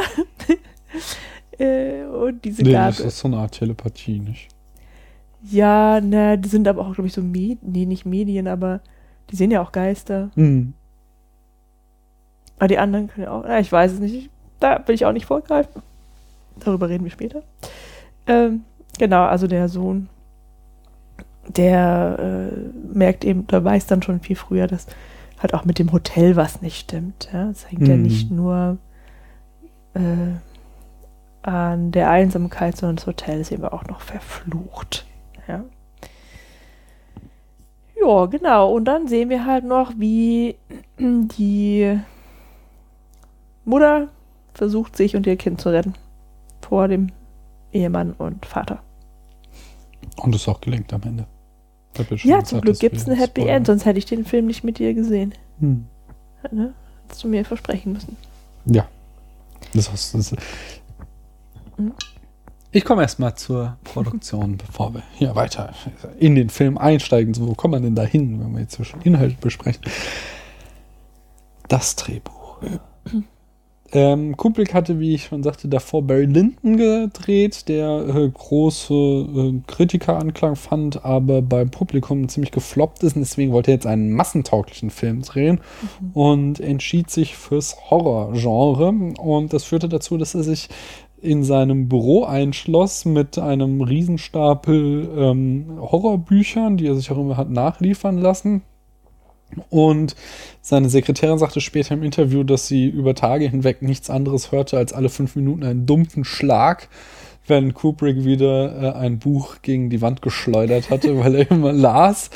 äh, 1.59 2.03
und 2.05 2.43
diese 2.43 2.63
Nee, 2.63 2.71
Gabe. 2.71 2.95
das 2.97 2.99
ist 2.99 3.19
so 3.19 3.27
eine 3.27 3.37
Art 3.37 3.51
Telepathie, 3.51 4.17
nicht? 4.17 4.47
Ja, 5.43 6.01
na, 6.01 6.35
die 6.35 6.49
sind 6.49 6.67
aber 6.67 6.81
auch, 6.81 6.95
glaube 6.95 7.07
ich, 7.07 7.13
so 7.13 7.21
Medien, 7.21 7.59
nee, 7.61 7.85
nicht 7.85 8.07
Medien, 8.07 8.47
aber 8.47 8.79
die 9.29 9.35
sehen 9.35 9.51
ja 9.51 9.61
auch 9.61 9.71
Geister. 9.71 10.31
Hm. 10.33 10.73
Aber 12.57 12.67
die 12.69 12.79
anderen 12.79 13.07
können 13.07 13.25
ja 13.25 13.31
auch, 13.31 13.43
na, 13.45 13.59
ich 13.59 13.71
weiß 13.71 13.91
es 13.91 13.99
nicht. 13.99 14.31
Da 14.59 14.81
will 14.87 14.95
ich 14.95 15.05
auch 15.05 15.11
nicht 15.11 15.27
vorgreifen. 15.27 15.83
Darüber 16.59 16.89
reden 16.89 17.03
wir 17.03 17.11
später. 17.11 17.43
Ähm, 18.25 18.63
genau, 18.97 19.25
also 19.25 19.45
der 19.45 19.69
Sohn, 19.69 20.09
der 21.47 22.51
äh, 22.51 22.97
merkt 22.97 23.23
eben, 23.25 23.45
der 23.45 23.63
weiß 23.63 23.85
dann 23.85 24.01
schon 24.01 24.21
viel 24.21 24.35
früher, 24.37 24.65
dass 24.65 24.87
halt 25.43 25.53
auch 25.53 25.65
mit 25.65 25.77
dem 25.79 25.91
Hotel 25.91 26.35
was 26.35 26.61
nicht 26.61 26.79
stimmt. 26.79 27.29
Ja? 27.31 27.49
Es 27.49 27.69
hängt 27.69 27.87
ja 27.87 27.95
Mhm. 27.95 28.01
nicht 28.03 28.31
nur 28.31 28.77
äh, 29.93 29.99
an 31.43 31.91
der 31.91 32.09
Einsamkeit, 32.09 32.77
sondern 32.77 32.95
das 32.95 33.05
Hotel 33.07 33.41
ist 33.41 33.51
eben 33.51 33.65
auch 33.65 33.85
noch 33.85 34.01
verflucht. 34.01 35.05
Ja. 35.47 35.63
Ja, 38.01 38.25
genau. 38.25 38.71
Und 38.73 38.85
dann 38.85 39.07
sehen 39.07 39.29
wir 39.29 39.45
halt 39.45 39.63
noch, 39.65 39.93
wie 39.97 40.55
die 40.99 41.99
Mutter 43.65 44.07
versucht, 44.53 44.95
sich 44.97 45.15
und 45.15 45.25
ihr 45.27 45.37
Kind 45.37 45.61
zu 45.61 45.69
retten. 45.69 45.93
Vor 46.61 46.87
dem 46.87 47.11
Ehemann 47.71 48.13
und 48.13 48.45
Vater. 48.45 48.79
Und 50.17 50.35
es 50.35 50.47
auch 50.47 50.61
gelingt 50.61 50.93
am 50.93 51.01
Ende. 51.03 51.25
Ja 52.23 52.43
zum 52.43 52.61
Glück 52.61 52.79
gibt 52.79 52.97
es 52.97 53.07
ein 53.07 53.15
Happy 53.15 53.41
spoilern. 53.41 53.57
End, 53.57 53.67
sonst 53.67 53.85
hätte 53.85 53.99
ich 53.99 54.05
den 54.05 54.25
Film 54.25 54.47
nicht 54.47 54.63
mit 54.63 54.79
dir 54.79 54.93
gesehen. 54.93 55.33
Hm. 55.59 55.85
Ne? 56.51 56.73
Hättest 57.03 57.23
du 57.23 57.27
mir 57.27 57.45
versprechen 57.45 57.93
müssen. 57.93 58.17
Ja. 58.65 58.87
Das 59.73 59.87
ist, 59.93 60.13
das 60.13 60.35
Mhm. 61.77 61.93
ich 62.71 62.85
komme 62.85 63.01
erstmal 63.01 63.35
zur 63.35 63.77
Produktion, 63.83 64.57
bevor 64.65 64.93
wir 64.93 65.01
hier 65.15 65.35
weiter 65.35 65.73
in 66.19 66.35
den 66.35 66.49
Film 66.49 66.77
einsteigen. 66.77 67.33
So, 67.33 67.47
wo 67.47 67.55
kommt 67.55 67.71
man 67.71 67.81
denn 67.83 67.95
da 67.95 68.03
hin, 68.03 68.39
wenn 68.39 68.53
wir 68.53 68.61
jetzt 68.61 68.75
so 68.75 68.83
schon 68.83 69.01
Inhalt 69.01 69.39
besprechen? 69.41 69.81
Das 71.67 71.95
Drehbuch. 71.95 72.57
Ähm, 73.95 74.35
Kubrick 74.35 74.73
hatte, 74.73 74.99
wie 74.99 75.13
ich 75.13 75.25
schon 75.25 75.43
sagte, 75.43 75.67
davor 75.67 76.01
Barry 76.01 76.25
Lyndon 76.25 76.77
gedreht, 76.77 77.67
der 77.67 78.07
äh, 78.07 78.27
große 78.27 78.93
äh, 78.93 79.61
Kritikeranklang 79.67 80.55
fand, 80.55 81.05
aber 81.05 81.43
beim 81.43 81.69
Publikum 81.69 82.27
ziemlich 82.27 82.51
gefloppt 82.51 83.03
ist. 83.03 83.15
Und 83.15 83.21
deswegen 83.21 83.51
wollte 83.51 83.69
er 83.69 83.75
jetzt 83.75 83.85
einen 83.85 84.11
massentauglichen 84.11 84.89
Film 84.89 85.21
drehen 85.21 85.61
und 86.13 86.59
entschied 86.59 87.11
sich 87.11 87.35
fürs 87.35 87.91
Horrorgenre. 87.91 88.89
Und 89.19 89.53
das 89.53 89.63
führte 89.63 89.89
dazu, 89.89 90.17
dass 90.17 90.33
er 90.33 90.43
sich 90.43 90.69
in 91.21 91.43
seinem 91.43 91.87
Büro 91.87 92.25
einschloss 92.25 93.05
mit 93.05 93.37
einem 93.37 93.81
Riesenstapel 93.81 95.07
ähm, 95.15 95.77
Horrorbüchern, 95.79 96.77
die 96.77 96.87
er 96.87 96.95
sich 96.95 97.11
auch 97.11 97.17
immer 97.17 97.37
hat 97.37 97.49
nachliefern 97.49 98.17
lassen. 98.17 98.63
Und 99.69 100.15
seine 100.61 100.89
Sekretärin 100.89 101.37
sagte 101.37 101.61
später 101.61 101.93
im 101.93 102.03
Interview, 102.03 102.43
dass 102.43 102.67
sie 102.67 102.87
über 102.87 103.15
Tage 103.15 103.47
hinweg 103.47 103.81
nichts 103.81 104.09
anderes 104.09 104.51
hörte 104.51 104.77
als 104.77 104.93
alle 104.93 105.09
fünf 105.09 105.35
Minuten 105.35 105.63
einen 105.63 105.85
dumpfen 105.85 106.23
Schlag, 106.23 106.89
wenn 107.47 107.73
Kubrick 107.73 108.23
wieder 108.23 108.81
äh, 108.81 108.97
ein 108.97 109.19
Buch 109.19 109.57
gegen 109.61 109.89
die 109.89 110.01
Wand 110.01 110.21
geschleudert 110.21 110.89
hatte, 110.89 111.17
weil 111.23 111.35
er 111.35 111.51
immer 111.51 111.73
las 111.73 112.29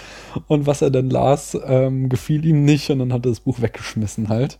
und 0.47 0.67
was 0.67 0.81
er 0.81 0.91
dann 0.91 1.09
las, 1.09 1.57
ähm, 1.65 2.09
gefiel 2.09 2.45
ihm 2.45 2.65
nicht 2.65 2.89
und 2.89 2.99
dann 2.99 3.13
hat 3.13 3.25
er 3.25 3.31
das 3.31 3.39
Buch 3.39 3.61
weggeschmissen 3.61 4.29
halt. 4.29 4.59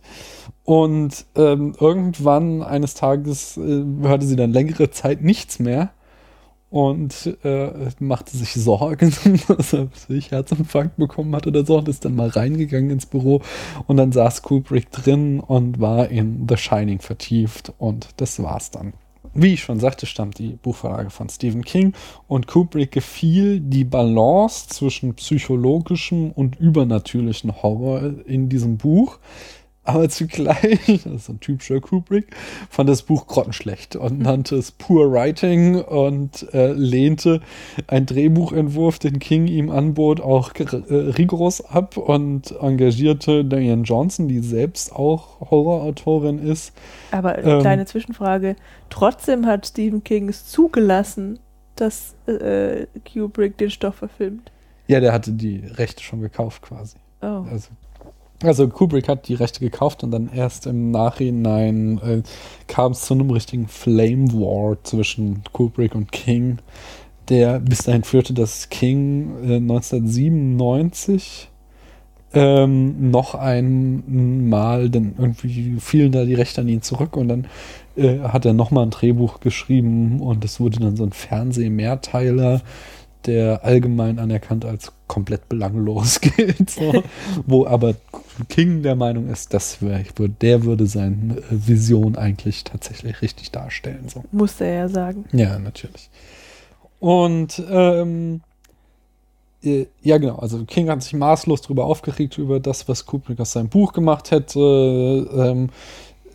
Und 0.64 1.24
ähm, 1.34 1.74
irgendwann 1.78 2.62
eines 2.62 2.94
Tages 2.94 3.56
äh, 3.56 3.84
hörte 4.02 4.26
sie 4.26 4.36
dann 4.36 4.52
längere 4.52 4.90
Zeit 4.90 5.22
nichts 5.22 5.58
mehr 5.58 5.90
und 6.70 7.36
äh, 7.44 7.90
machte 7.98 8.36
sich 8.36 8.52
Sorgen, 8.52 9.12
dass 9.48 9.72
er 9.72 9.88
sich 10.08 10.30
Herzinfarkt 10.30 10.96
bekommen 10.96 11.34
hat 11.34 11.46
oder 11.46 11.64
so 11.64 11.78
und 11.78 11.88
ist 11.88 12.04
dann 12.04 12.16
mal 12.16 12.28
reingegangen 12.28 12.90
ins 12.90 13.06
Büro. 13.06 13.40
Und 13.86 13.96
dann 13.96 14.12
saß 14.12 14.42
Kubrick 14.42 14.90
drin 14.90 15.40
und 15.40 15.80
war 15.80 16.08
in 16.08 16.46
The 16.48 16.56
Shining 16.56 17.00
vertieft. 17.00 17.72
Und 17.78 18.08
das 18.18 18.42
war's 18.42 18.70
dann. 18.70 18.92
Wie 19.34 19.54
ich 19.54 19.62
schon 19.62 19.78
sagte, 19.78 20.06
stammt 20.06 20.38
die 20.38 20.58
Buchvorlage 20.60 21.10
von 21.10 21.28
Stephen 21.28 21.62
King. 21.64 21.94
Und 22.26 22.46
Kubrick 22.46 22.92
gefiel 22.92 23.60
die 23.60 23.84
Balance 23.84 24.68
zwischen 24.68 25.14
psychologischem 25.14 26.32
und 26.32 26.56
übernatürlichen 26.56 27.62
Horror 27.62 28.26
in 28.26 28.48
diesem 28.48 28.78
Buch 28.78 29.18
aber 29.88 30.08
zugleich, 30.08 30.80
das 30.86 31.06
ist 31.06 31.24
so 31.26 31.32
ein 31.32 31.40
typischer 31.40 31.80
Kubrick, 31.80 32.36
fand 32.68 32.90
das 32.90 33.02
Buch 33.02 33.26
grottenschlecht 33.26 33.96
und 33.96 34.20
nannte 34.20 34.56
es 34.56 34.70
Poor 34.70 35.10
Writing 35.10 35.76
und 35.82 36.46
äh, 36.52 36.72
lehnte 36.72 37.40
einen 37.86 38.04
Drehbuchentwurf, 38.04 38.98
den 38.98 39.18
King 39.18 39.46
ihm 39.46 39.70
anbot, 39.70 40.20
auch 40.20 40.52
äh, 40.54 40.94
rigoros 40.94 41.64
ab 41.64 41.96
und 41.96 42.54
engagierte 42.60 43.44
Diane 43.44 43.82
Johnson, 43.82 44.28
die 44.28 44.40
selbst 44.40 44.94
auch 44.94 45.40
Horrorautorin 45.50 46.38
ist. 46.38 46.72
Aber 47.10 47.42
Ähm. 47.42 47.60
kleine 47.60 47.86
Zwischenfrage. 47.86 48.56
Trotzdem 48.90 49.46
hat 49.46 49.66
Stephen 49.66 50.04
King 50.04 50.28
es 50.28 50.46
zugelassen, 50.46 51.38
dass 51.76 52.14
äh, 52.26 52.86
Kubrick 53.10 53.56
den 53.56 53.70
Stoff 53.70 53.96
verfilmt. 53.96 54.52
Ja, 54.86 55.00
der 55.00 55.12
hatte 55.12 55.32
die 55.32 55.58
Rechte 55.58 56.02
schon 56.02 56.20
gekauft 56.20 56.62
quasi. 56.62 56.96
Oh. 57.22 57.44
Also, 57.50 57.70
also 58.42 58.68
Kubrick 58.68 59.08
hat 59.08 59.28
die 59.28 59.34
Rechte 59.34 59.60
gekauft 59.60 60.04
und 60.04 60.10
dann 60.10 60.30
erst 60.32 60.66
im 60.66 60.90
Nachhinein 60.90 61.98
äh, 61.98 62.22
kam 62.66 62.92
es 62.92 63.02
zu 63.02 63.14
einem 63.14 63.30
richtigen 63.30 63.68
Flame 63.68 64.32
War 64.32 64.76
zwischen 64.84 65.42
Kubrick 65.52 65.94
und 65.94 66.12
King, 66.12 66.58
der 67.28 67.58
bis 67.60 67.84
dahin 67.84 68.04
führte, 68.04 68.34
dass 68.34 68.68
King 68.68 69.30
äh, 69.42 69.56
1997 69.56 71.48
ähm, 72.34 73.10
noch 73.10 73.34
einmal, 73.34 74.90
dann 74.90 75.14
irgendwie 75.16 75.76
fielen 75.80 76.12
da 76.12 76.24
die 76.24 76.34
Rechte 76.34 76.60
an 76.60 76.68
ihn 76.68 76.82
zurück 76.82 77.16
und 77.16 77.28
dann 77.28 77.46
äh, 77.96 78.20
hat 78.20 78.44
er 78.44 78.52
nochmal 78.52 78.84
ein 78.84 78.90
Drehbuch 78.90 79.40
geschrieben 79.40 80.20
und 80.20 80.44
es 80.44 80.60
wurde 80.60 80.78
dann 80.78 80.96
so 80.96 81.04
ein 81.04 81.12
Fernseh-Mehrteiler, 81.12 82.60
der 83.26 83.64
allgemein 83.64 84.18
anerkannt 84.18 84.64
als 84.64 84.92
komplett 85.06 85.48
belanglos 85.48 86.20
gilt, 86.36 86.70
so, 86.70 87.02
wo 87.46 87.66
aber 87.66 87.94
King 88.48 88.82
der 88.82 88.96
Meinung 88.96 89.28
ist, 89.28 89.54
das 89.54 89.82
wär, 89.82 90.04
der 90.40 90.64
würde 90.64 90.86
seine 90.86 91.38
äh, 91.38 91.42
Vision 91.50 92.16
eigentlich 92.16 92.64
tatsächlich 92.64 93.22
richtig 93.22 93.50
darstellen. 93.50 94.08
So. 94.08 94.24
Musste 94.32 94.64
er 94.64 94.74
ja 94.74 94.88
sagen. 94.88 95.24
Ja, 95.32 95.58
natürlich. 95.58 96.10
Und 97.00 97.62
ähm, 97.70 98.40
äh, 99.62 99.86
ja, 100.02 100.18
genau. 100.18 100.36
Also 100.36 100.64
King 100.64 100.88
hat 100.88 101.02
sich 101.02 101.14
maßlos 101.14 101.62
darüber 101.62 101.84
aufgeregt, 101.84 102.38
über 102.38 102.60
das, 102.60 102.88
was 102.88 103.06
Kubrick 103.06 103.40
aus 103.40 103.52
seinem 103.52 103.68
Buch 103.68 103.92
gemacht 103.92 104.30
hätte. 104.30 104.58
Ähm, 104.60 105.70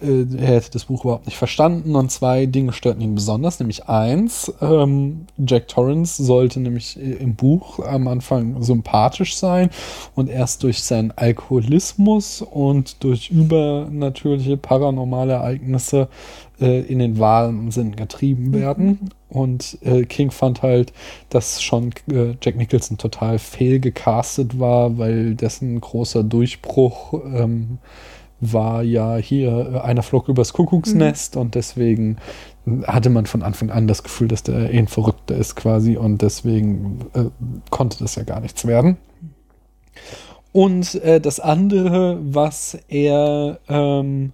äh, 0.03 0.25
er 0.37 0.47
hätte 0.47 0.71
das 0.71 0.85
Buch 0.85 1.03
überhaupt 1.03 1.25
nicht 1.25 1.37
verstanden 1.37 1.95
und 1.95 2.11
zwei 2.11 2.45
Dinge 2.45 2.73
störten 2.73 3.01
ihn 3.01 3.15
besonders, 3.15 3.59
nämlich 3.59 3.87
eins, 3.87 4.53
ähm, 4.61 5.25
Jack 5.37 5.67
Torrance 5.67 6.23
sollte 6.23 6.59
nämlich 6.59 6.97
äh, 6.97 7.13
im 7.13 7.35
Buch 7.35 7.79
am 7.79 8.07
Anfang 8.07 8.61
sympathisch 8.61 9.35
sein 9.35 9.69
und 10.15 10.29
erst 10.29 10.63
durch 10.63 10.83
seinen 10.83 11.11
Alkoholismus 11.11 12.41
und 12.41 13.03
durch 13.03 13.29
übernatürliche 13.29 14.57
paranormale 14.57 15.33
Ereignisse 15.33 16.09
äh, 16.59 16.81
in 16.81 16.99
den 16.99 17.19
Wahnsinn 17.19 17.95
getrieben 17.95 18.53
werden. 18.53 19.09
Und 19.29 19.79
äh, 19.81 20.03
King 20.03 20.29
fand 20.29 20.61
halt, 20.61 20.93
dass 21.29 21.61
schon 21.61 21.91
äh, 22.11 22.35
Jack 22.41 22.55
Nicholson 22.55 22.97
total 22.97 23.39
fehlgecastet 23.39 24.59
war, 24.59 24.97
weil 24.97 25.33
dessen 25.33 25.81
großer 25.81 26.23
Durchbruch 26.23 27.13
ähm, 27.33 27.79
war 28.51 28.83
ja 28.83 29.17
hier 29.17 29.73
äh, 29.73 29.79
einer 29.79 30.03
flog 30.03 30.27
übers 30.27 30.53
Kuckucksnest 30.53 31.37
und 31.37 31.55
deswegen 31.55 32.17
hatte 32.85 33.09
man 33.09 33.25
von 33.25 33.43
Anfang 33.43 33.69
an 33.69 33.87
das 33.87 34.03
Gefühl, 34.03 34.27
dass 34.27 34.43
der 34.43 34.69
ein 34.69 34.87
Verrückter 34.87 35.35
ist 35.35 35.55
quasi 35.55 35.97
und 35.97 36.21
deswegen 36.21 36.99
äh, 37.13 37.25
konnte 37.69 37.99
das 37.99 38.15
ja 38.15 38.23
gar 38.23 38.39
nichts 38.39 38.65
werden. 38.65 38.97
Und 40.51 40.95
äh, 40.95 41.19
das 41.19 41.39
andere, 41.39 42.19
was 42.21 42.77
er, 42.87 43.59
ähm, 43.67 44.31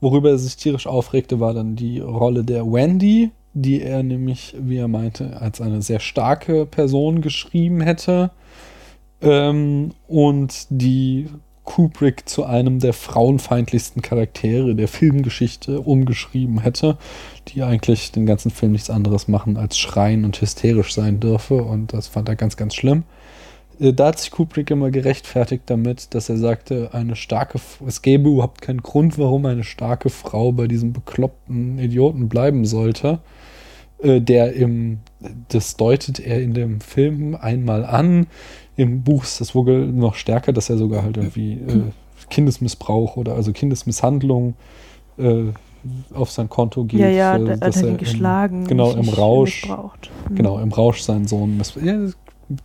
worüber 0.00 0.30
er 0.30 0.38
sich 0.38 0.56
tierisch 0.56 0.86
aufregte, 0.86 1.38
war 1.38 1.54
dann 1.54 1.76
die 1.76 2.00
Rolle 2.00 2.42
der 2.42 2.64
Wendy, 2.64 3.30
die 3.52 3.82
er 3.82 4.02
nämlich, 4.02 4.56
wie 4.58 4.78
er 4.78 4.88
meinte, 4.88 5.40
als 5.40 5.60
eine 5.60 5.82
sehr 5.82 6.00
starke 6.00 6.66
Person 6.66 7.20
geschrieben 7.20 7.80
hätte. 7.82 8.30
Ähm, 9.20 9.90
und 10.08 10.66
die 10.70 11.28
Kubrick 11.64 12.28
zu 12.28 12.44
einem 12.44 12.78
der 12.80 12.92
frauenfeindlichsten 12.92 14.02
Charaktere 14.02 14.74
der 14.74 14.88
Filmgeschichte 14.88 15.80
umgeschrieben 15.80 16.60
hätte, 16.60 16.98
die 17.48 17.62
eigentlich 17.62 18.12
den 18.12 18.26
ganzen 18.26 18.50
Film 18.50 18.72
nichts 18.72 18.90
anderes 18.90 19.28
machen 19.28 19.56
als 19.56 19.78
schreien 19.78 20.24
und 20.24 20.40
hysterisch 20.40 20.94
sein 20.94 21.20
dürfe. 21.20 21.62
Und 21.62 21.92
das 21.92 22.08
fand 22.08 22.28
er 22.28 22.36
ganz, 22.36 22.56
ganz 22.56 22.74
schlimm. 22.74 23.04
Äh, 23.78 23.92
Da 23.92 24.08
hat 24.08 24.18
sich 24.18 24.30
Kubrick 24.30 24.70
immer 24.70 24.90
gerechtfertigt 24.90 25.64
damit, 25.66 26.14
dass 26.14 26.28
er 26.28 26.36
sagte, 26.36 26.90
eine 26.92 27.16
starke, 27.16 27.60
es 27.86 28.02
gäbe 28.02 28.30
überhaupt 28.30 28.62
keinen 28.62 28.82
Grund, 28.82 29.18
warum 29.18 29.46
eine 29.46 29.64
starke 29.64 30.10
Frau 30.10 30.52
bei 30.52 30.66
diesem 30.66 30.92
bekloppten 30.92 31.78
Idioten 31.78 32.28
bleiben 32.28 32.64
sollte. 32.64 33.20
Äh, 34.02 34.20
Der 34.20 34.54
im, 34.54 35.00
das 35.48 35.76
deutet 35.76 36.20
er 36.20 36.40
in 36.42 36.54
dem 36.54 36.80
Film 36.80 37.34
einmal 37.34 37.84
an. 37.84 38.26
Im 38.76 39.02
Buch 39.02 39.24
ist 39.24 39.40
das 39.40 39.54
wohl 39.54 39.86
noch 39.86 40.14
stärker, 40.14 40.52
dass 40.52 40.70
er 40.70 40.78
sogar 40.78 41.02
halt 41.02 41.16
irgendwie 41.16 41.54
äh, 41.54 41.82
Kindesmissbrauch 42.30 43.16
oder 43.16 43.34
also 43.34 43.52
Kindesmisshandlung 43.52 44.54
äh, 45.18 45.44
auf 46.14 46.30
sein 46.30 46.48
Konto 46.48 46.84
geht. 46.84 47.00
Ja, 47.00 47.08
ja, 47.08 47.36
äh, 47.36 47.44
da 47.44 47.52
hat 47.52 47.62
dass 47.62 47.76
er 47.78 47.82
ihn 47.84 47.88
im- 47.90 47.96
geschlagen. 47.98 48.66
Genau, 48.66 48.92
im 48.92 49.00
nicht 49.00 49.18
Rausch. 49.18 49.62
missbraucht. 49.66 50.10
Mhm. 50.28 50.34
Genau, 50.36 50.58
im 50.58 50.72
Rausch 50.72 51.00
seinen 51.02 51.26
Sohn. 51.26 51.56
miss- 51.56 51.74
Ja, 51.82 51.98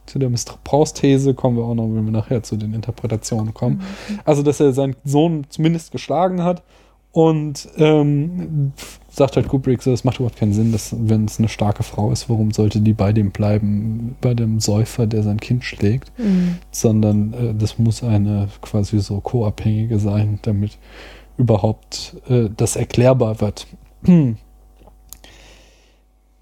zu 0.08 0.18
der 0.20 0.30
Missbrauchsthese 0.30 1.34
kommen 1.36 1.58
wir 1.58 1.64
auch 1.64 1.76
noch, 1.76 1.86
wenn 1.88 2.06
wir 2.06 2.12
nachher 2.12 2.41
zu 2.43 2.56
den 2.58 2.74
Interpretationen 2.74 3.53
kommen. 3.53 3.82
Also, 4.26 4.41
dass 4.41 4.60
er 4.60 4.74
seinen 4.74 4.95
Sohn 5.03 5.45
zumindest 5.49 5.91
geschlagen 5.91 6.43
hat 6.43 6.64
und 7.12 7.68
ähm, 7.78 8.72
sagt 9.16 9.36
halt 9.36 9.47
Kubrick 9.47 9.82
so, 9.82 9.91
es 9.91 10.03
macht 10.03 10.18
überhaupt 10.18 10.38
keinen 10.38 10.53
Sinn, 10.53 10.72
dass, 10.72 10.95
wenn 10.97 11.26
es 11.26 11.39
eine 11.39 11.47
starke 11.49 11.84
Frau 11.84 12.11
ist, 12.11 12.30
warum 12.30 12.51
sollte 12.51 12.82
die 12.82 12.93
bei 12.93 13.13
dem 13.13 13.32
bleiben, 13.32 14.16
bei 14.22 14.34
dem 14.34 14.59
Säufer, 14.59 15.07
der 15.07 15.24
sein 15.24 15.39
Kind 15.39 15.63
schlägt, 15.63 16.11
Mhm. 16.18 16.57
sondern 16.72 17.34
äh, 17.34 17.53
das 17.55 17.78
muss 17.80 18.03
eine 18.03 18.49
quasi 18.61 18.99
so 18.99 19.20
co-abhängige 19.22 19.99
sein, 19.99 20.39
damit 20.41 20.78
überhaupt 21.38 22.16
äh, 22.30 22.49
das 22.55 22.76
erklärbar 22.76 23.41
wird. 23.41 23.68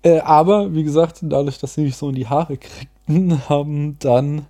Äh, 0.05 0.19
aber, 0.19 0.73
wie 0.75 0.83
gesagt, 0.83 1.19
dadurch, 1.21 1.59
dass 1.59 1.75
sie 1.75 1.81
nicht 1.83 1.95
so 1.95 2.09
in 2.09 2.15
die 2.15 2.27
Haare 2.27 2.57
kriegten, 2.57 3.41
haben 3.49 3.97
dann, 3.99 4.47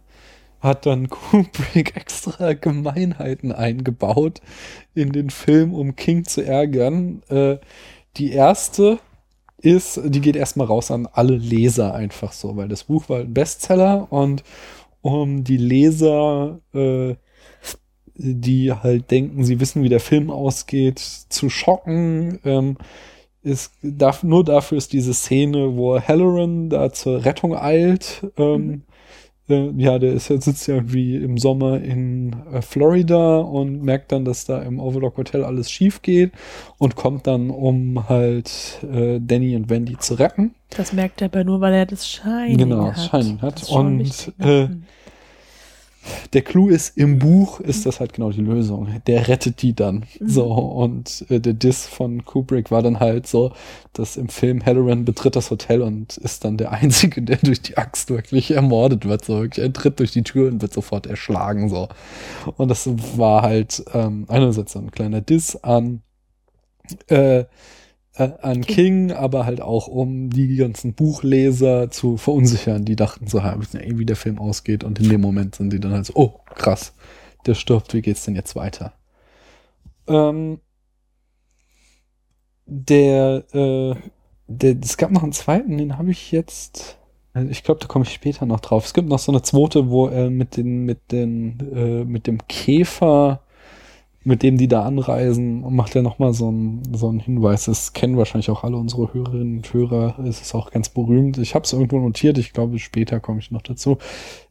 hat 0.61 0.85
dann 0.85 1.09
Kubrick 1.11 1.95
extra 1.95 2.53
Gemeinheiten 2.53 3.51
eingebaut 3.51 4.41
in 4.95 5.11
den 5.11 5.29
Film, 5.29 5.73
um 5.73 5.95
King 5.95 6.23
zu 6.25 6.41
ärgern. 6.43 7.21
Äh, 7.29 7.57
die 8.17 8.31
erste 8.31 8.99
ist, 9.57 9.99
die 10.03 10.21
geht 10.21 10.35
erstmal 10.35 10.67
raus 10.67 10.91
an 10.91 11.07
alle 11.11 11.35
Leser 11.35 11.93
einfach 11.93 12.31
so, 12.33 12.55
weil 12.57 12.67
das 12.67 12.85
Buch 12.85 13.09
war 13.09 13.19
ein 13.19 13.33
Bestseller 13.33 14.11
und 14.11 14.43
um 15.01 15.43
die 15.43 15.57
Leser, 15.57 16.59
äh, 16.73 17.15
die 18.15 18.71
halt 18.71 19.09
denken, 19.11 19.43
sie 19.43 19.59
wissen, 19.59 19.83
wie 19.83 19.89
der 19.89 19.99
Film 19.99 20.29
ausgeht, 20.29 20.99
zu 20.99 21.49
schocken, 21.49 22.39
ähm, 22.43 22.77
ist 23.41 23.73
darf, 23.81 24.23
nur 24.23 24.43
dafür 24.43 24.77
ist 24.77 24.93
diese 24.93 25.13
Szene, 25.13 25.75
wo 25.75 25.99
Halloran 25.99 26.69
da 26.69 26.93
zur 26.93 27.25
Rettung 27.25 27.55
eilt. 27.55 28.25
Ähm, 28.37 28.83
äh, 29.49 29.69
ja, 29.77 29.99
der 29.99 30.13
ist 30.13 30.29
jetzt 30.29 30.45
sitzt 30.45 30.67
ja 30.67 30.75
irgendwie 30.75 31.15
im 31.17 31.37
Sommer 31.37 31.81
in 31.81 32.35
äh, 32.51 32.61
Florida 32.61 33.39
und 33.39 33.83
merkt 33.83 34.11
dann, 34.11 34.25
dass 34.25 34.45
da 34.45 34.61
im 34.61 34.79
Overlook 34.79 35.17
Hotel 35.17 35.43
alles 35.43 35.69
schief 35.69 36.01
geht 36.01 36.31
und 36.77 36.95
kommt 36.95 37.27
dann, 37.27 37.49
um 37.49 38.07
halt 38.09 38.79
äh, 38.91 39.19
Danny 39.19 39.55
und 39.55 39.69
Wendy 39.69 39.97
zu 39.97 40.15
retten. 40.15 40.55
Das 40.69 40.93
merkt 40.93 41.21
er 41.21 41.25
aber 41.25 41.43
nur, 41.43 41.61
weil 41.61 41.73
er 41.73 41.85
das 41.85 42.07
Shining 42.07 42.57
Genau, 42.57 42.87
hat. 42.87 42.97
das 42.97 43.05
Shining 43.09 43.41
hat. 43.41 43.69
Und, 43.69 43.99
wichtig, 43.99 44.33
äh, 44.39 44.45
ne? 44.45 44.67
Mhm. 44.69 44.83
Der 46.33 46.41
Clou 46.41 46.69
ist, 46.69 46.97
im 46.97 47.19
Buch 47.19 47.59
ist 47.59 47.85
das 47.85 47.99
halt 47.99 48.13
genau 48.13 48.31
die 48.31 48.41
Lösung. 48.41 48.87
Der 49.07 49.27
rettet 49.27 49.61
die 49.61 49.73
dann. 49.73 50.05
Mhm. 50.19 50.29
So, 50.29 50.45
und 50.45 51.25
äh, 51.29 51.39
der 51.39 51.53
Diss 51.53 51.85
von 51.85 52.25
Kubrick 52.25 52.71
war 52.71 52.81
dann 52.81 52.99
halt 52.99 53.27
so, 53.27 53.53
dass 53.93 54.17
im 54.17 54.29
Film 54.29 54.65
Halloran 54.65 55.05
betritt 55.05 55.35
das 55.35 55.51
Hotel 55.51 55.81
und 55.81 56.17
ist 56.17 56.43
dann 56.45 56.57
der 56.57 56.71
Einzige, 56.71 57.21
der 57.21 57.37
durch 57.37 57.61
die 57.61 57.77
Axt 57.77 58.09
wirklich 58.09 58.51
ermordet 58.51 59.05
wird. 59.05 59.25
So, 59.25 59.41
wirklich, 59.41 59.63
er 59.63 59.71
tritt 59.71 59.99
durch 59.99 60.11
die 60.11 60.23
Tür 60.23 60.51
und 60.51 60.61
wird 60.61 60.73
sofort 60.73 61.07
erschlagen. 61.07 61.69
So. 61.69 61.89
Und 62.57 62.69
das 62.69 62.89
war 63.17 63.41
halt 63.41 63.83
ähm, 63.93 64.25
einerseits 64.27 64.73
so 64.73 64.79
ein 64.79 64.91
kleiner 64.91 65.21
Diss 65.21 65.55
an 65.57 66.01
äh, 67.07 67.45
äh, 68.15 68.31
an 68.41 68.61
King, 68.61 69.11
aber 69.11 69.45
halt 69.45 69.61
auch 69.61 69.87
um 69.87 70.29
die 70.29 70.55
ganzen 70.55 70.93
Buchleser 70.93 71.89
zu 71.89 72.17
verunsichern. 72.17 72.85
Die 72.85 72.95
dachten 72.95 73.27
so, 73.27 73.43
ha, 73.43 73.53
wir 73.53 73.61
wissen 73.61 73.79
ja 73.79 73.85
eh, 73.85 73.97
wie 73.97 74.05
der 74.05 74.15
Film 74.15 74.39
ausgeht 74.39 74.83
und 74.83 74.99
in 74.99 75.09
dem 75.09 75.21
Moment 75.21 75.55
sind 75.55 75.73
die 75.73 75.79
dann 75.79 75.93
halt 75.93 76.05
so, 76.05 76.13
oh, 76.15 76.39
krass, 76.53 76.93
der 77.45 77.55
stirbt, 77.55 77.93
wie 77.93 78.01
geht's 78.01 78.25
denn 78.25 78.35
jetzt 78.35 78.55
weiter? 78.55 78.93
Ähm, 80.07 80.59
der, 82.65 83.43
äh, 83.53 83.95
der, 84.47 84.75
es 84.81 84.97
gab 84.97 85.11
noch 85.11 85.23
einen 85.23 85.33
zweiten, 85.33 85.77
den 85.77 85.97
habe 85.97 86.11
ich 86.11 86.31
jetzt, 86.31 86.97
äh, 87.33 87.45
ich 87.45 87.63
glaube, 87.63 87.81
da 87.81 87.87
komme 87.87 88.05
ich 88.05 88.13
später 88.13 88.45
noch 88.45 88.59
drauf. 88.59 88.85
Es 88.85 88.93
gibt 88.93 89.09
noch 89.09 89.19
so 89.19 89.31
eine 89.31 89.41
zweite, 89.41 89.89
wo 89.89 90.07
er 90.07 90.29
mit 90.29 90.57
den, 90.57 90.85
mit 90.85 91.11
den, 91.11 91.59
äh, 91.73 92.05
mit 92.05 92.27
dem 92.27 92.47
Käfer, 92.47 93.41
mit 94.23 94.41
dem 94.43 94.57
die 94.57 94.67
da 94.67 94.83
anreisen, 94.83 95.61
macht 95.75 95.95
er 95.95 96.01
nochmal 96.01 96.33
so 96.33 96.47
einen, 96.47 96.81
so 96.93 97.09
einen 97.09 97.19
Hinweis. 97.19 97.65
Das 97.65 97.93
kennen 97.93 98.17
wahrscheinlich 98.17 98.49
auch 98.49 98.63
alle 98.63 98.77
unsere 98.77 99.13
Hörerinnen 99.13 99.57
und 99.57 99.73
Hörer. 99.73 100.19
Es 100.19 100.41
ist 100.41 100.55
auch 100.55 100.71
ganz 100.71 100.89
berühmt. 100.89 101.37
Ich 101.37 101.55
habe 101.55 101.65
es 101.65 101.73
irgendwo 101.73 101.99
notiert. 101.99 102.37
Ich 102.37 102.53
glaube, 102.53 102.79
später 102.79 103.19
komme 103.19 103.39
ich 103.39 103.51
noch 103.51 103.61
dazu. 103.61 103.97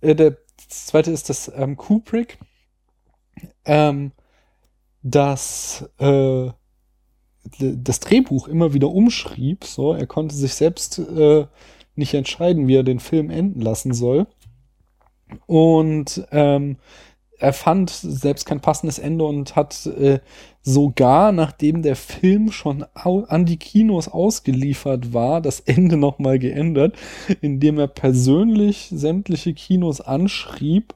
Äh, 0.01 0.14
der 0.14 0.37
zweite 0.68 1.11
ist 1.11 1.31
das 1.31 1.51
ähm, 1.57 1.77
Kubrick. 1.77 2.39
Ähm, 3.64 4.12
das 5.03 5.89
äh, 5.99 6.51
das 7.61 8.01
Drehbuch 8.01 8.49
immer 8.49 8.73
wieder 8.73 8.89
umschrieb. 8.89 9.64
So, 9.64 9.95
er 9.95 10.07
konnte 10.07 10.35
sich 10.35 10.55
selbst 10.55 10.99
äh, 10.99 11.47
nicht 11.95 12.14
entscheiden, 12.14 12.68
wie 12.68 12.77
er 12.77 12.85
den 12.85 13.01
Film 13.01 13.31
enden 13.31 13.61
lassen 13.61 13.93
soll. 13.95 14.27
Und 15.47 16.27
ähm, 16.31 16.77
er 17.43 17.53
fand 17.53 17.90
selbst 17.90 18.47
kein 18.47 18.61
passendes 18.61 19.01
Ende 19.01 19.24
und 19.24 19.57
hat 19.57 19.86
äh, 19.86 20.20
sogar, 20.62 21.32
nachdem 21.32 21.82
der 21.82 21.97
Film 21.97 22.53
schon 22.53 22.84
an 22.95 23.47
die 23.47 23.57
Kinos 23.57 24.07
ausgeliefert 24.07 25.12
war, 25.12 25.40
das 25.40 25.59
Ende 25.59 25.97
nochmal 25.97 26.38
geändert, 26.38 26.97
indem 27.40 27.80
er 27.80 27.88
persönlich 27.88 28.88
sämtliche 28.93 29.55
Kinos 29.55 30.01
anschrieb 30.01 30.95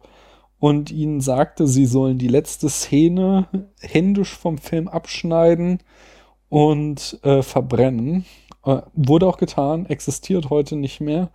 und 0.60 0.92
ihnen 0.92 1.20
sagte, 1.20 1.66
sie 1.66 1.84
sollen 1.84 2.18
die 2.18 2.28
letzte 2.28 2.68
Szene 2.68 3.48
händisch 3.80 4.30
vom 4.30 4.58
Film 4.58 4.86
abschneiden 4.86 5.80
und 6.48 7.18
äh, 7.24 7.42
verbrennen. 7.42 8.24
Äh, 8.64 8.82
wurde 8.94 9.26
auch 9.26 9.38
getan, 9.38 9.86
existiert 9.86 10.48
heute 10.48 10.76
nicht 10.76 11.00
mehr. 11.00 11.30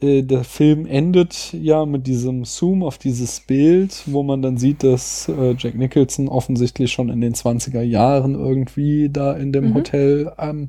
Äh, 0.00 0.22
der 0.22 0.44
Film 0.44 0.86
endet 0.86 1.52
ja 1.52 1.86
mit 1.86 2.06
diesem 2.06 2.44
Zoom 2.44 2.82
auf 2.82 2.98
dieses 2.98 3.40
Bild, 3.40 4.02
wo 4.06 4.22
man 4.22 4.42
dann 4.42 4.56
sieht, 4.56 4.82
dass 4.82 5.28
äh, 5.28 5.54
Jack 5.58 5.74
Nicholson 5.74 6.28
offensichtlich 6.28 6.92
schon 6.92 7.08
in 7.08 7.20
den 7.20 7.34
20er 7.34 7.82
Jahren 7.82 8.34
irgendwie 8.34 9.10
da 9.10 9.34
in 9.34 9.52
dem 9.52 9.70
mhm. 9.70 9.74
Hotel 9.74 10.32
ähm, 10.38 10.68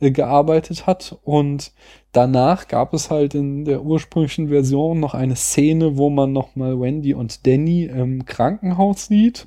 äh, 0.00 0.10
gearbeitet 0.10 0.86
hat. 0.86 1.18
Und 1.24 1.72
danach 2.12 2.68
gab 2.68 2.94
es 2.94 3.10
halt 3.10 3.34
in 3.34 3.64
der 3.64 3.82
ursprünglichen 3.82 4.48
Version 4.48 5.00
noch 5.00 5.14
eine 5.14 5.36
Szene, 5.36 5.96
wo 5.96 6.10
man 6.10 6.32
nochmal 6.32 6.80
Wendy 6.80 7.14
und 7.14 7.46
Danny 7.46 7.84
im 7.84 8.24
Krankenhaus 8.24 9.06
sieht 9.06 9.46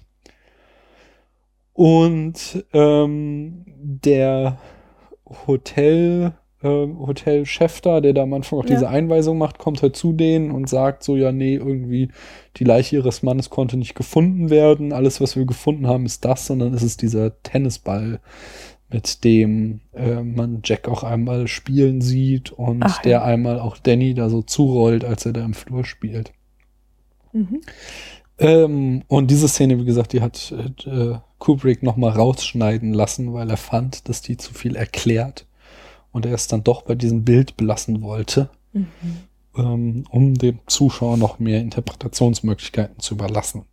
und 1.79 2.65
ähm, 2.73 3.63
der 3.65 4.57
Hotel, 5.47 6.33
Hotelchef 6.61 7.79
da, 7.79 8.01
der 8.01 8.13
da 8.13 8.23
am 8.23 8.33
Anfang 8.33 8.59
auch 8.59 8.65
ja. 8.65 8.71
diese 8.71 8.89
Einweisung 8.89 9.37
macht, 9.37 9.59
kommt 9.59 9.81
halt 9.81 9.95
zu 9.95 10.11
denen 10.11 10.51
und 10.51 10.67
sagt 10.67 11.03
so, 11.03 11.15
ja, 11.15 11.31
nee, 11.31 11.55
irgendwie 11.55 12.09
die 12.57 12.65
Leiche 12.65 12.97
ihres 12.97 13.23
Mannes 13.23 13.49
konnte 13.49 13.77
nicht 13.77 13.95
gefunden 13.95 14.49
werden. 14.49 14.91
Alles, 14.91 15.21
was 15.21 15.37
wir 15.37 15.45
gefunden 15.45 15.87
haben, 15.87 16.05
ist 16.05 16.25
das, 16.25 16.47
sondern 16.47 16.73
es 16.73 16.83
ist 16.83 17.01
dieser 17.01 17.41
Tennisball, 17.43 18.19
mit 18.91 19.23
dem 19.23 19.81
äh, 19.93 20.21
man 20.21 20.61
Jack 20.65 20.89
auch 20.89 21.03
einmal 21.03 21.47
spielen 21.47 22.01
sieht 22.01 22.51
und 22.51 22.83
Ach, 22.83 23.01
der 23.03 23.11
ja. 23.11 23.23
einmal 23.23 23.59
auch 23.59 23.77
Danny 23.77 24.13
da 24.13 24.29
so 24.29 24.41
zurollt, 24.41 25.05
als 25.05 25.25
er 25.25 25.33
da 25.33 25.45
im 25.45 25.53
Flur 25.53 25.85
spielt. 25.85 26.33
Mhm. 27.31 27.61
Ähm, 28.39 29.03
und 29.07 29.31
diese 29.31 29.47
Szene, 29.47 29.79
wie 29.79 29.85
gesagt, 29.85 30.11
die 30.11 30.21
hat 30.21 30.53
äh, 30.85 31.19
Kubrick 31.37 31.83
nochmal 31.83 32.11
rausschneiden 32.11 32.93
lassen, 32.93 33.31
weil 33.33 33.49
er 33.49 33.57
fand, 33.57 34.09
dass 34.09 34.21
die 34.21 34.37
zu 34.37 34.53
viel 34.53 34.75
erklärt 34.75 35.45
und 36.11 36.25
er 36.25 36.33
es 36.33 36.47
dann 36.47 36.63
doch 36.63 36.83
bei 36.83 36.95
diesem 36.95 37.23
Bild 37.23 37.57
belassen 37.57 38.01
wollte, 38.01 38.49
mhm. 38.73 38.87
ähm, 39.57 40.03
um 40.09 40.33
dem 40.35 40.59
Zuschauer 40.67 41.17
noch 41.17 41.39
mehr 41.39 41.61
Interpretationsmöglichkeiten 41.61 42.99
zu 42.99 43.15
überlassen. 43.15 43.65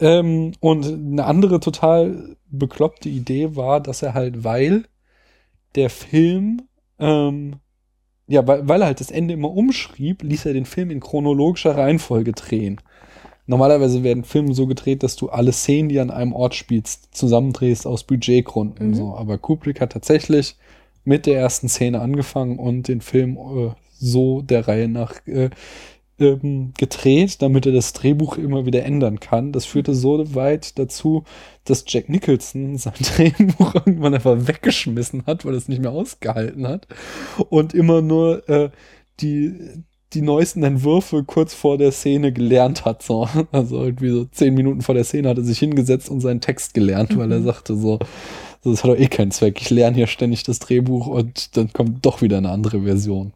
Ähm, 0.00 0.52
und 0.60 0.86
eine 0.86 1.24
andere 1.24 1.60
total 1.60 2.36
bekloppte 2.50 3.08
Idee 3.08 3.54
war, 3.56 3.80
dass 3.80 4.02
er 4.02 4.14
halt, 4.14 4.44
weil 4.44 4.84
der 5.74 5.90
Film, 5.90 6.62
ähm, 6.98 7.56
ja, 8.26 8.46
weil, 8.46 8.66
weil 8.66 8.82
er 8.82 8.86
halt 8.86 9.00
das 9.00 9.10
Ende 9.10 9.34
immer 9.34 9.50
umschrieb, 9.50 10.22
ließ 10.22 10.46
er 10.46 10.54
den 10.54 10.64
Film 10.64 10.90
in 10.90 11.00
chronologischer 11.00 11.76
Reihenfolge 11.76 12.32
drehen. 12.32 12.80
Normalerweise 13.46 14.04
werden 14.04 14.24
Filme 14.24 14.54
so 14.54 14.66
gedreht, 14.66 15.02
dass 15.02 15.16
du 15.16 15.28
alle 15.28 15.52
Szenen, 15.52 15.88
die 15.88 15.98
an 15.98 16.10
einem 16.10 16.32
Ort 16.32 16.54
spielst, 16.54 17.14
zusammendrehst 17.14 17.86
aus 17.86 18.04
Budgetgründen. 18.04 18.90
Mhm. 18.90 18.94
So. 18.94 19.14
Aber 19.16 19.38
Kubrick 19.38 19.80
hat 19.80 19.92
tatsächlich 19.92 20.56
mit 21.04 21.26
der 21.26 21.38
ersten 21.38 21.68
Szene 21.68 22.00
angefangen 22.00 22.58
und 22.58 22.88
den 22.88 23.00
Film 23.00 23.36
äh, 23.36 23.70
so 23.98 24.42
der 24.42 24.66
Reihe 24.68 24.88
nach 24.88 25.26
äh, 25.26 25.50
ähm, 26.18 26.72
gedreht, 26.78 27.40
damit 27.42 27.66
er 27.66 27.72
das 27.72 27.92
Drehbuch 27.92 28.36
immer 28.36 28.66
wieder 28.66 28.84
ändern 28.84 29.20
kann. 29.20 29.52
Das 29.52 29.64
führte 29.64 29.94
so 29.94 30.34
weit 30.34 30.78
dazu, 30.78 31.24
dass 31.64 31.84
Jack 31.86 32.08
Nicholson 32.08 32.76
sein 32.78 32.92
Drehbuch 33.00 33.74
irgendwann 33.74 34.14
einfach 34.14 34.46
weggeschmissen 34.46 35.24
hat, 35.26 35.44
weil 35.44 35.54
er 35.54 35.58
es 35.58 35.68
nicht 35.68 35.82
mehr 35.82 35.92
ausgehalten 35.92 36.66
hat 36.68 36.86
und 37.48 37.74
immer 37.74 38.02
nur 38.02 38.48
äh, 38.48 38.70
die 39.20 39.82
die 40.12 40.22
neuesten 40.22 40.64
Entwürfe 40.64 41.22
kurz 41.22 41.54
vor 41.54 41.78
der 41.78 41.92
Szene 41.92 42.32
gelernt 42.32 42.84
hat. 42.84 43.02
So. 43.02 43.28
Also 43.52 43.84
irgendwie 43.84 44.10
so 44.10 44.24
zehn 44.24 44.54
Minuten 44.54 44.82
vor 44.82 44.94
der 44.94 45.04
Szene 45.04 45.28
hat 45.28 45.38
er 45.38 45.44
sich 45.44 45.58
hingesetzt 45.58 46.08
und 46.08 46.20
seinen 46.20 46.40
Text 46.40 46.74
gelernt, 46.74 47.12
mhm. 47.12 47.18
weil 47.18 47.32
er 47.32 47.40
mhm. 47.40 47.44
sagte 47.44 47.76
so, 47.76 48.00
das 48.62 48.84
hat 48.84 48.90
doch 48.90 48.96
eh 48.96 49.08
keinen 49.08 49.30
Zweck. 49.30 49.60
Ich 49.60 49.70
lerne 49.70 49.96
hier 49.96 50.06
ständig 50.06 50.42
das 50.42 50.58
Drehbuch 50.58 51.06
und 51.06 51.56
dann 51.56 51.72
kommt 51.72 52.04
doch 52.04 52.22
wieder 52.22 52.38
eine 52.38 52.50
andere 52.50 52.82
Version. 52.82 53.32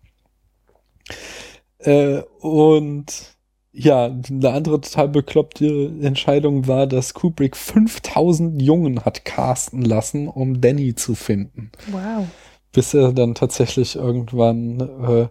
Äh, 1.79 2.23
und 2.41 3.35
ja, 3.73 4.05
eine 4.07 4.51
andere 4.51 4.81
total 4.81 5.09
bekloppte 5.09 5.93
Entscheidung 6.01 6.69
war, 6.69 6.87
dass 6.87 7.13
Kubrick 7.15 7.57
5000 7.57 8.63
Jungen 8.63 9.05
hat 9.05 9.25
casten 9.25 9.83
lassen, 9.83 10.29
um 10.29 10.61
Danny 10.61 10.95
zu 10.95 11.15
finden. 11.15 11.73
Wow. 11.91 12.27
Bis 12.73 12.95
er 12.95 13.13
dann 13.13 13.35
tatsächlich 13.35 13.97
irgendwann 13.97 14.81
äh, 14.81 15.29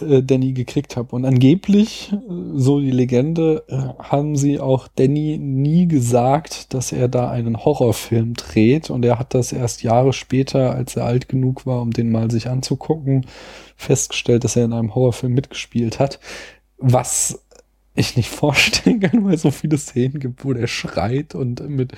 äh, 0.00 0.22
Danny 0.22 0.52
gekriegt 0.52 0.96
habe. 0.96 1.14
Und 1.14 1.24
angeblich, 1.24 2.12
so 2.54 2.80
die 2.80 2.90
Legende, 2.90 3.64
äh, 3.68 4.02
haben 4.02 4.36
sie 4.36 4.60
auch 4.60 4.88
Danny 4.88 5.38
nie 5.38 5.86
gesagt, 5.88 6.74
dass 6.74 6.92
er 6.92 7.08
da 7.08 7.30
einen 7.30 7.64
Horrorfilm 7.64 8.34
dreht. 8.34 8.90
Und 8.90 9.04
er 9.04 9.18
hat 9.18 9.34
das 9.34 9.52
erst 9.52 9.82
Jahre 9.82 10.12
später, 10.12 10.74
als 10.74 10.96
er 10.96 11.04
alt 11.04 11.28
genug 11.28 11.66
war, 11.66 11.80
um 11.80 11.90
den 11.90 12.10
mal 12.10 12.30
sich 12.30 12.48
anzugucken, 12.48 13.26
festgestellt, 13.76 14.44
dass 14.44 14.56
er 14.56 14.64
in 14.64 14.72
einem 14.72 14.94
Horrorfilm 14.94 15.32
mitgespielt 15.32 15.98
hat. 15.98 16.20
Was 16.78 17.42
ich 17.94 18.16
nicht 18.16 18.30
vorstellen 18.30 19.00
kann, 19.00 19.24
weil 19.24 19.34
es 19.34 19.42
so 19.42 19.50
viele 19.50 19.76
Szenen 19.76 20.18
gibt, 20.18 20.44
wo 20.44 20.52
der 20.52 20.66
schreit 20.66 21.34
und 21.34 21.68
mit 21.68 21.92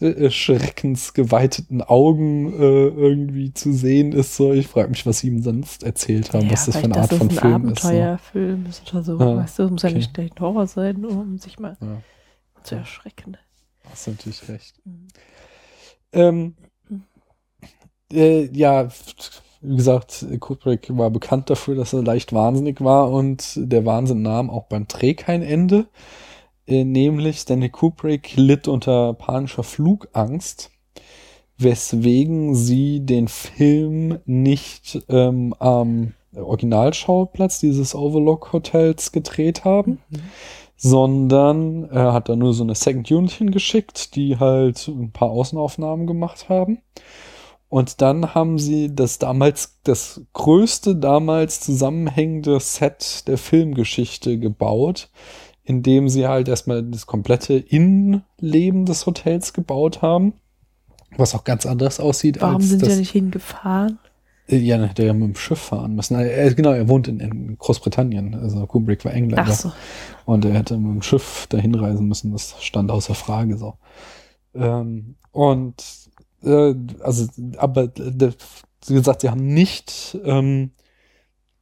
äh, 0.00 0.30
schreckensgeweiteten 0.30 1.82
Augen 1.82 2.52
äh, 2.52 2.88
irgendwie 2.88 3.52
zu 3.54 3.72
sehen 3.72 4.12
ist. 4.12 4.36
So, 4.36 4.52
ich 4.52 4.68
frage 4.68 4.90
mich, 4.90 5.06
was 5.06 5.20
sie 5.20 5.28
ihm 5.28 5.42
sonst 5.42 5.82
erzählt 5.82 6.32
haben, 6.32 6.46
ja, 6.46 6.52
was 6.52 6.66
das 6.66 6.76
für 6.76 6.84
eine 6.84 6.96
Art 6.96 7.12
von 7.12 7.30
Film 7.30 7.30
ist. 7.30 7.44
ein 7.44 7.52
Abenteuerfilm 7.54 8.66
ist 8.66 8.92
oder 8.92 9.02
so. 9.02 9.18
Ah, 9.18 9.36
weißt 9.36 9.58
du, 9.58 9.62
es 9.64 9.70
muss 9.70 9.84
okay. 9.84 9.92
ja 9.92 9.98
nicht 9.98 10.18
ein 10.18 10.30
Horror 10.38 10.66
sein, 10.66 11.04
um 11.04 11.38
sich 11.38 11.58
mal 11.58 11.76
ja. 11.80 12.02
zu 12.62 12.74
erschrecken. 12.74 13.36
Hast 13.90 14.06
du 14.06 14.10
natürlich 14.10 14.48
recht. 14.48 14.74
Mhm. 14.84 15.08
Ähm, 16.12 16.54
äh, 18.12 18.46
ja, 18.52 18.88
wie 19.60 19.76
gesagt, 19.76 20.24
Kubrick 20.40 20.96
war 20.96 21.10
bekannt 21.10 21.50
dafür, 21.50 21.74
dass 21.74 21.92
er 21.92 22.02
leicht 22.02 22.32
wahnsinnig 22.32 22.80
war 22.80 23.10
und 23.10 23.52
der 23.56 23.84
Wahnsinn 23.84 24.22
nahm 24.22 24.50
auch 24.50 24.64
beim 24.64 24.88
Dreh 24.88 25.14
kein 25.14 25.42
Ende. 25.42 25.86
Äh, 26.66 26.84
nämlich 26.84 27.38
Stanley 27.40 27.68
Kubrick 27.68 28.36
litt 28.36 28.68
unter 28.68 29.14
panischer 29.14 29.62
Flugangst, 29.62 30.70
weswegen 31.58 32.54
sie 32.54 33.00
den 33.00 33.28
Film 33.28 34.18
nicht 34.24 35.04
ähm, 35.08 35.54
am 35.58 36.14
Originalschauplatz 36.34 37.60
dieses 37.60 37.94
Overlook 37.94 38.52
Hotels 38.52 39.12
gedreht 39.12 39.64
haben. 39.64 39.98
Mhm 40.10 40.20
sondern 40.82 41.90
er 41.90 42.14
hat 42.14 42.30
da 42.30 42.36
nur 42.36 42.54
so 42.54 42.62
eine 42.64 42.74
Second 42.74 43.10
Unit 43.10 43.32
hingeschickt, 43.32 44.14
die 44.16 44.38
halt 44.38 44.88
ein 44.88 45.12
paar 45.12 45.28
Außenaufnahmen 45.28 46.06
gemacht 46.06 46.48
haben. 46.48 46.78
Und 47.70 48.00
dann 48.02 48.34
haben 48.34 48.58
sie 48.58 48.94
das 48.94 49.18
damals, 49.18 49.78
das 49.84 50.22
größte 50.32 50.96
damals 50.96 51.60
zusammenhängende 51.60 52.58
Set 52.58 53.28
der 53.28 53.38
Filmgeschichte 53.38 54.38
gebaut, 54.38 55.08
indem 55.62 56.08
sie 56.08 56.26
halt 56.26 56.48
erstmal 56.48 56.82
das 56.82 57.06
komplette 57.06 57.54
Innenleben 57.54 58.86
des 58.86 59.06
Hotels 59.06 59.52
gebaut 59.52 60.02
haben. 60.02 60.32
Was 61.16 61.36
auch 61.36 61.44
ganz 61.44 61.64
anders 61.64 62.00
aussieht 62.00 62.40
Warum 62.40 62.56
als 62.56 62.70
sind 62.70 62.82
das. 62.82 62.92
sie 62.92 62.98
nicht 62.98 63.12
hingefahren? 63.12 64.00
Ja, 64.48 64.78
dann 64.78 64.88
hätte 64.88 65.02
er 65.02 65.08
ja 65.08 65.14
mit 65.14 65.28
dem 65.28 65.36
Schiff 65.36 65.60
fahren 65.60 65.94
müssen. 65.94 66.16
Er, 66.16 66.52
genau, 66.54 66.72
er 66.72 66.88
wohnt 66.88 67.06
in, 67.06 67.20
in 67.20 67.56
Großbritannien. 67.56 68.34
Also 68.34 68.66
Kubrick 68.66 69.04
war 69.04 69.14
Engländer. 69.14 69.44
Ach 69.46 69.52
so. 69.52 69.72
Und 70.24 70.44
er 70.44 70.54
hätte 70.54 70.76
mit 70.76 70.90
dem 70.90 71.02
Schiff 71.02 71.46
dahin 71.48 71.76
reisen 71.76 72.08
müssen. 72.08 72.32
Das 72.32 72.56
stand 72.60 72.90
außer 72.90 73.14
Frage 73.14 73.56
so. 73.56 73.74
Ähm, 74.54 75.14
und 75.30 75.84
äh, 76.44 76.74
also, 77.00 77.26
aber 77.56 77.84
äh, 77.84 78.32
wie 78.86 78.94
gesagt, 78.94 79.20
sie 79.22 79.30
haben 79.30 79.46
nicht, 79.46 80.18
ähm, 80.24 80.70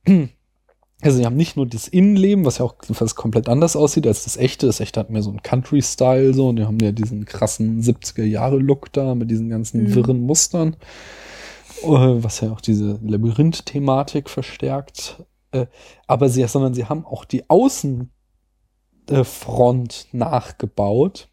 also 1.00 1.18
sie 1.18 1.24
haben 1.26 1.36
nicht 1.36 1.56
nur 1.56 1.66
das 1.66 1.88
Innenleben, 1.88 2.44
was 2.44 2.58
ja 2.58 2.64
auch 2.64 2.76
fast 2.92 3.16
komplett 3.16 3.48
anders 3.48 3.76
aussieht 3.76 4.06
als 4.06 4.24
das 4.24 4.36
echte. 4.36 4.66
Das 4.66 4.80
echte 4.80 5.00
hat 5.00 5.10
mehr 5.10 5.22
so 5.22 5.30
einen 5.30 5.42
Country-Style 5.42 6.34
so 6.34 6.48
und 6.48 6.56
die 6.56 6.64
haben 6.64 6.78
ja 6.80 6.92
diesen 6.92 7.24
krassen 7.24 7.82
70er-Jahre-Look 7.82 8.92
da 8.92 9.14
mit 9.14 9.30
diesen 9.30 9.48
ganzen 9.48 9.84
Mhm. 9.84 9.94
wirren 9.94 10.20
Mustern, 10.20 10.76
äh, 11.82 11.86
was 11.88 12.40
ja 12.40 12.52
auch 12.52 12.60
diese 12.60 12.98
Labyrinth-Thematik 13.02 14.30
verstärkt. 14.30 15.24
Äh, 15.50 15.66
aber 16.06 16.28
sie, 16.28 16.46
sondern 16.46 16.74
sie 16.74 16.84
haben 16.86 17.06
auch 17.06 17.24
die 17.24 17.48
Außenfront 17.48 18.10
nachgebaut, 20.12 21.28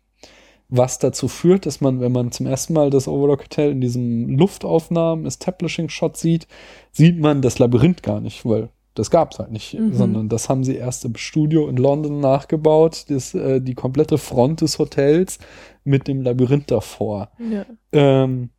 was 0.70 0.98
dazu 1.00 1.28
führt, 1.28 1.66
dass 1.66 1.80
man, 1.82 2.00
wenn 2.00 2.12
man 2.12 2.32
zum 2.32 2.48
ersten 2.48 2.74
Mal 2.74 2.90
das 2.90 3.08
Overlook 3.08 3.44
Hotel 3.44 3.72
in 3.72 3.82
diesem 3.82 4.38
Luftaufnahmen, 4.38 5.26
Establishing-Shot 5.26 6.18
sieht, 6.18 6.48
sieht 6.92 7.20
man 7.20 7.42
das 7.42 7.60
Labyrinth 7.60 8.02
gar 8.04 8.20
nicht, 8.20 8.46
weil 8.46 8.70
das 8.96 9.12
gab 9.12 9.32
es 9.34 9.40
halt 9.40 9.52
nicht, 9.52 9.74
Mhm. 9.78 9.94
sondern 9.94 10.30
das 10.30 10.48
haben 10.50 10.64
sie 10.64 10.76
erst 10.76 11.04
im 11.06 11.16
Studio 11.18 11.68
in 11.68 11.76
London 11.78 12.20
nachgebaut, 12.22 13.06
das, 13.10 13.34
äh, 13.36 13.60
die 13.62 13.76
komplette 13.76 14.18
Front 14.18 14.62
des 14.62 14.80
Hotels 14.80 15.38
mit 15.84 16.08
dem 16.08 16.22
Labyrinth 16.22 16.72
davor. 16.72 17.30
Ja, 17.38 17.66
Ähm, 17.92 18.50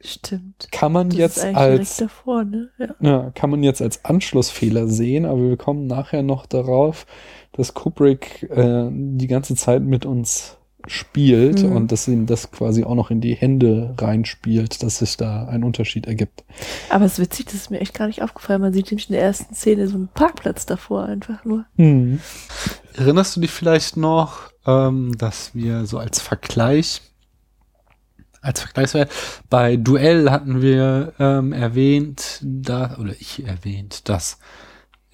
stimmt. 0.00 0.68
kann 0.70 0.92
man 0.92 1.08
Das 1.10 1.18
jetzt 1.18 1.44
als 1.44 1.96
davor, 1.96 2.44
ne? 2.44 2.70
Ja. 2.78 2.94
ja, 3.00 3.30
kann 3.34 3.50
man 3.50 3.62
jetzt 3.62 3.82
als 3.82 4.04
Anschlussfehler 4.04 4.86
sehen, 4.88 5.24
aber 5.26 5.42
wir 5.48 5.56
kommen 5.56 5.86
nachher 5.86 6.22
noch 6.22 6.46
darauf, 6.46 7.06
dass 7.52 7.74
Kubrick 7.74 8.44
äh, 8.50 8.88
die 8.90 9.26
ganze 9.26 9.56
Zeit 9.56 9.82
mit 9.82 10.06
uns 10.06 10.55
spielt 10.88 11.62
Mhm. 11.62 11.72
und 11.72 11.92
dass 11.92 12.08
ihm 12.08 12.26
das 12.26 12.50
quasi 12.50 12.84
auch 12.84 12.94
noch 12.94 13.10
in 13.10 13.20
die 13.20 13.34
Hände 13.34 13.94
reinspielt, 13.98 14.82
dass 14.82 14.98
sich 14.98 15.16
da 15.16 15.46
ein 15.46 15.64
Unterschied 15.64 16.06
ergibt. 16.06 16.44
Aber 16.90 17.04
es 17.04 17.14
ist 17.14 17.18
witzig, 17.18 17.46
das 17.46 17.54
ist 17.54 17.70
mir 17.70 17.80
echt 17.80 17.94
gar 17.94 18.06
nicht 18.06 18.22
aufgefallen. 18.22 18.60
Man 18.60 18.72
sieht 18.72 18.90
nämlich 18.90 19.08
in 19.08 19.14
der 19.14 19.22
ersten 19.22 19.54
Szene 19.54 19.88
so 19.88 19.96
einen 19.96 20.08
Parkplatz 20.08 20.66
davor 20.66 21.04
einfach 21.04 21.44
nur. 21.44 21.64
Hm. 21.76 22.20
Erinnerst 22.94 23.36
du 23.36 23.40
dich 23.40 23.50
vielleicht 23.50 23.96
noch, 23.96 24.50
ähm, 24.66 25.16
dass 25.18 25.54
wir 25.54 25.86
so 25.86 25.98
als 25.98 26.20
Vergleich, 26.20 27.02
als 28.40 28.60
Vergleichswert, 28.60 29.10
bei 29.50 29.76
Duell 29.76 30.30
hatten 30.30 30.62
wir 30.62 31.12
ähm, 31.18 31.52
erwähnt, 31.52 32.40
da, 32.42 32.96
oder 32.98 33.12
ich 33.18 33.44
erwähnt, 33.44 34.08
dass 34.08 34.38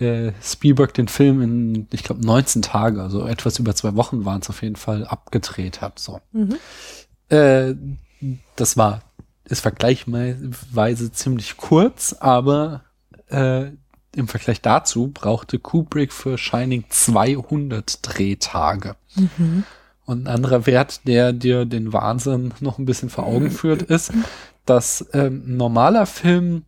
äh, 0.03 0.33
Spielberg 0.43 0.95
den 0.95 1.09
Film 1.09 1.43
in, 1.43 1.89
ich 1.93 2.05
glaube, 2.05 2.25
19 2.25 2.63
Tage, 2.63 3.03
also 3.03 3.27
etwas 3.27 3.59
über 3.59 3.75
zwei 3.75 3.95
Wochen 3.97 4.25
waren 4.25 4.41
es 4.41 4.51
auf 4.51 4.63
jeden 4.63 4.77
Fall, 4.77 5.07
abgedreht 5.07 5.81
hat. 5.81 5.99
So. 5.99 6.21
Mhm. 6.33 6.57
Äh, 7.29 7.75
das 8.57 8.77
war, 8.77 9.03
ist 9.45 9.61
vergleichsweise 9.61 11.13
ziemlich 11.13 11.57
kurz, 11.57 12.15
aber 12.19 12.83
äh, 13.29 13.71
im 14.15 14.29
Vergleich 14.29 14.61
dazu 14.61 15.09
brauchte 15.09 15.59
Kubrick 15.59 16.13
für 16.13 16.37
Shining 16.37 16.85
200 16.89 17.99
Drehtage. 18.03 18.97
Und 20.05 20.25
ein 20.25 20.27
anderer 20.27 20.67
Wert, 20.67 21.07
der 21.07 21.33
dir 21.33 21.65
den 21.65 21.93
Wahnsinn 21.93 22.53
noch 22.61 22.79
ein 22.79 22.85
bisschen 22.85 23.09
vor 23.09 23.25
Augen 23.25 23.51
führt, 23.51 23.83
ist, 23.83 24.13
dass 24.67 25.07
ähm, 25.13 25.45
ein 25.47 25.57
normaler 25.57 26.07
Film 26.07 26.65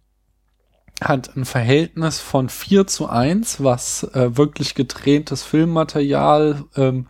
hat 1.01 1.37
ein 1.37 1.45
Verhältnis 1.45 2.21
von 2.21 2.49
4 2.49 2.87
zu 2.87 3.09
1, 3.09 3.63
was 3.63 4.05
äh, 4.15 4.37
wirklich 4.37 4.75
gedrehtes 4.75 5.43
Filmmaterial 5.43 6.65
ähm, 6.77 7.07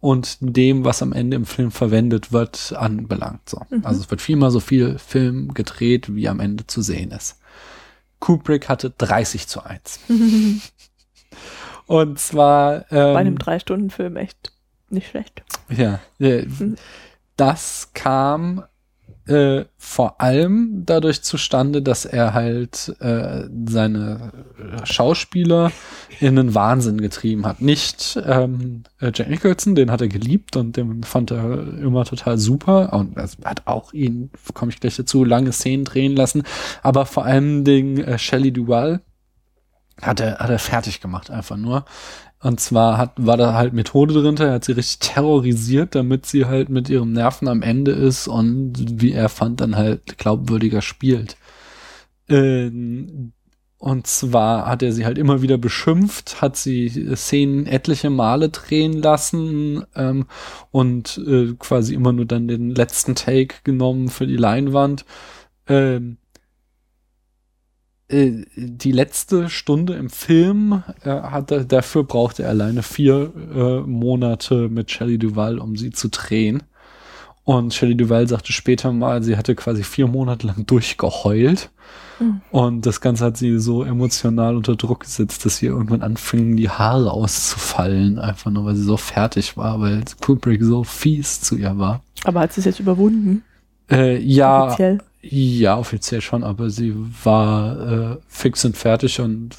und 0.00 0.36
dem, 0.40 0.84
was 0.84 1.02
am 1.02 1.12
Ende 1.12 1.36
im 1.36 1.46
Film 1.46 1.70
verwendet 1.70 2.32
wird, 2.32 2.74
anbelangt. 2.76 3.48
So. 3.48 3.62
Also 3.82 4.02
es 4.02 4.10
wird 4.10 4.20
viermal 4.20 4.50
so 4.50 4.60
viel 4.60 4.98
Film 4.98 5.54
gedreht, 5.54 6.14
wie 6.14 6.28
am 6.28 6.40
Ende 6.40 6.66
zu 6.66 6.82
sehen 6.82 7.10
ist. 7.10 7.38
Kubrick 8.20 8.68
hatte 8.68 8.90
30 8.90 9.48
zu 9.48 9.64
1. 9.64 10.00
und 11.86 12.18
zwar 12.18 12.90
ähm, 12.92 13.14
Bei 13.14 13.16
einem 13.16 13.38
Drei-Stunden-Film 13.38 14.16
echt 14.16 14.52
nicht 14.90 15.08
schlecht. 15.08 15.42
ja, 15.68 16.00
äh, 16.18 16.46
das 17.36 17.90
kam 17.94 18.64
äh, 19.26 19.64
vor 19.78 20.20
allem 20.20 20.82
dadurch 20.84 21.22
zustande, 21.22 21.80
dass 21.82 22.04
er 22.04 22.34
halt 22.34 22.94
äh, 23.00 23.44
seine 23.66 24.32
Schauspieler 24.84 25.72
in 26.20 26.36
den 26.36 26.54
Wahnsinn 26.54 27.00
getrieben 27.00 27.46
hat. 27.46 27.62
Nicht 27.62 28.20
ähm, 28.24 28.82
äh, 29.00 29.12
Jack 29.14 29.30
Nicholson, 29.30 29.74
den 29.74 29.90
hat 29.90 30.02
er 30.02 30.08
geliebt 30.08 30.56
und 30.56 30.76
den 30.76 31.02
fand 31.04 31.30
er 31.30 31.78
immer 31.78 32.04
total 32.04 32.38
super 32.38 32.92
und 32.92 33.16
er 33.16 33.28
hat 33.44 33.66
auch 33.66 33.92
ihn, 33.92 34.30
komme 34.52 34.72
ich 34.72 34.80
gleich 34.80 34.96
dazu, 34.96 35.24
lange 35.24 35.52
Szenen 35.52 35.84
drehen 35.84 36.14
lassen, 36.14 36.42
aber 36.82 37.06
vor 37.06 37.24
allem 37.24 37.64
den 37.64 38.04
äh, 38.04 38.18
Shelley 38.18 38.52
Duvall 38.52 39.00
hat 40.02 40.20
er, 40.20 40.38
hat 40.38 40.50
er 40.50 40.58
fertig 40.58 41.00
gemacht, 41.00 41.30
einfach 41.30 41.56
nur. 41.56 41.84
Und 42.44 42.60
zwar 42.60 42.98
hat, 42.98 43.12
war 43.16 43.38
da 43.38 43.54
halt 43.54 43.72
Methode 43.72 44.12
drin, 44.12 44.36
er 44.36 44.52
hat 44.52 44.66
sie 44.66 44.72
richtig 44.72 44.98
terrorisiert, 44.98 45.94
damit 45.94 46.26
sie 46.26 46.44
halt 46.44 46.68
mit 46.68 46.90
ihrem 46.90 47.12
Nerven 47.12 47.48
am 47.48 47.62
Ende 47.62 47.92
ist 47.92 48.28
und 48.28 49.00
wie 49.00 49.12
er 49.12 49.30
fand, 49.30 49.62
dann 49.62 49.76
halt 49.76 50.18
glaubwürdiger 50.18 50.82
spielt. 50.82 51.38
Ähm, 52.28 53.32
und 53.78 54.06
zwar 54.06 54.66
hat 54.66 54.82
er 54.82 54.92
sie 54.92 55.06
halt 55.06 55.16
immer 55.16 55.40
wieder 55.40 55.56
beschimpft, 55.56 56.42
hat 56.42 56.56
sie 56.56 56.90
Szenen 57.16 57.66
etliche 57.66 58.10
Male 58.10 58.50
drehen 58.50 59.00
lassen 59.00 59.86
ähm, 59.96 60.26
und 60.70 61.16
äh, 61.26 61.54
quasi 61.58 61.94
immer 61.94 62.12
nur 62.12 62.26
dann 62.26 62.46
den 62.46 62.74
letzten 62.74 63.14
Take 63.14 63.56
genommen 63.64 64.08
für 64.08 64.26
die 64.26 64.36
Leinwand. 64.36 65.06
Ähm, 65.66 66.18
äh, 68.14 68.44
die 68.56 68.92
letzte 68.92 69.48
Stunde 69.48 69.94
im 69.94 70.08
Film 70.08 70.82
äh, 71.02 71.10
hat 71.10 71.50
er, 71.50 71.64
dafür 71.64 72.04
brauchte 72.04 72.44
er 72.44 72.50
alleine 72.50 72.82
vier 72.82 73.32
äh, 73.54 73.80
Monate 73.80 74.68
mit 74.68 74.90
Shelley 74.90 75.18
Duval, 75.18 75.58
um 75.58 75.76
sie 75.76 75.90
zu 75.90 76.08
drehen. 76.08 76.62
Und 77.44 77.74
Shelley 77.74 77.96
Duval 77.96 78.26
sagte 78.26 78.52
später 78.52 78.92
mal, 78.92 79.22
sie 79.22 79.36
hatte 79.36 79.54
quasi 79.54 79.82
vier 79.82 80.06
Monate 80.06 80.46
lang 80.46 80.64
durchgeheult. 80.64 81.70
Mhm. 82.18 82.40
Und 82.50 82.86
das 82.86 83.00
Ganze 83.00 83.24
hat 83.24 83.36
sie 83.36 83.58
so 83.58 83.84
emotional 83.84 84.56
unter 84.56 84.76
Druck 84.76 85.00
gesetzt, 85.00 85.44
dass 85.44 85.60
ihr 85.60 85.70
irgendwann 85.70 86.02
anfingen, 86.02 86.56
die 86.56 86.70
Haare 86.70 87.10
auszufallen. 87.10 88.18
Einfach 88.18 88.50
nur, 88.50 88.64
weil 88.64 88.76
sie 88.76 88.84
so 88.84 88.96
fertig 88.96 89.56
war, 89.56 89.80
weil 89.80 90.02
Kubrick 90.22 90.62
so 90.62 90.84
fies 90.84 91.40
zu 91.40 91.56
ihr 91.56 91.76
war. 91.76 92.02
Aber 92.24 92.40
hat 92.40 92.52
sie 92.52 92.60
es 92.60 92.64
jetzt 92.64 92.80
überwunden? 92.80 93.42
Äh, 93.90 94.18
ja, 94.18 94.64
Offiziell? 94.66 94.98
Ja, 95.30 95.78
offiziell 95.78 96.20
schon, 96.20 96.44
aber 96.44 96.68
sie 96.68 96.94
war 97.24 98.12
äh, 98.12 98.16
fix 98.28 98.64
und 98.64 98.76
fertig 98.76 99.20
und 99.20 99.56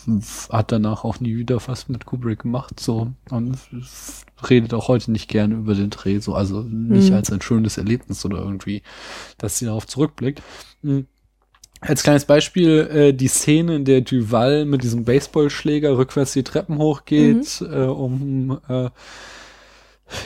hat 0.49 0.72
danach 0.72 1.03
auch 1.03 1.20
nie 1.20 1.36
wieder 1.36 1.59
was 1.68 1.89
mit 1.89 2.05
Kubrick 2.05 2.39
gemacht, 2.39 2.80
so 2.80 3.11
und 3.32 3.57
redet 4.47 4.74
auch 4.74 4.88
heute 4.88 5.11
nicht 5.11 5.28
gerne 5.28 5.55
über 5.55 5.74
den 5.74 5.89
Dreh, 5.89 6.20
so 6.20 6.36
also 6.36 6.61
nicht 6.61 7.09
Hm. 7.09 7.16
als 7.16 7.32
ein 7.32 7.41
schönes 7.41 7.78
Erlebnis 7.78 8.24
oder 8.26 8.39
irgendwie, 8.39 8.84
dass 9.38 9.57
sie 9.57 9.66
darauf 9.66 9.88
zurückblickt. 9.88 10.41
Hm. 10.84 11.07
Als 11.82 12.03
kleines 12.03 12.26
Beispiel 12.26 12.88
äh, 12.91 13.13
die 13.13 13.28
Szene, 13.28 13.76
in 13.76 13.86
der 13.86 14.01
Duval 14.01 14.66
mit 14.66 14.84
diesem 14.84 15.03
Baseballschläger 15.03 15.97
rückwärts 15.97 16.34
die 16.34 16.43
Treppen 16.43 16.78
hochgeht, 16.78 17.61
äh, 17.61 17.86
um 17.86 18.59
äh, 18.68 18.89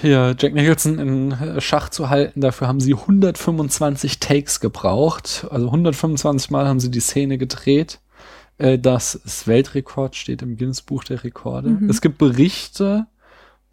ja, 0.03 0.33
Jack 0.37 0.53
Nicholson 0.53 0.99
in 0.99 1.31
äh, 1.31 1.61
Schach 1.61 1.89
zu 1.89 2.09
halten. 2.09 2.41
Dafür 2.41 2.67
haben 2.67 2.79
sie 2.79 2.93
125 2.93 4.19
Takes 4.19 4.59
gebraucht. 4.59 5.47
Also 5.49 5.67
125 5.67 6.51
Mal 6.51 6.67
haben 6.67 6.79
sie 6.79 6.91
die 6.91 6.99
Szene 6.99 7.37
gedreht. 7.37 7.99
Äh, 8.57 8.77
Das 8.77 9.15
ist 9.15 9.47
Weltrekord, 9.47 10.15
steht 10.15 10.41
im 10.41 10.57
Guinness-Buch 10.57 11.03
der 11.05 11.23
Rekorde. 11.23 11.69
Mhm. 11.69 11.89
Es 11.89 12.01
gibt 12.01 12.17
Berichte, 12.17 13.07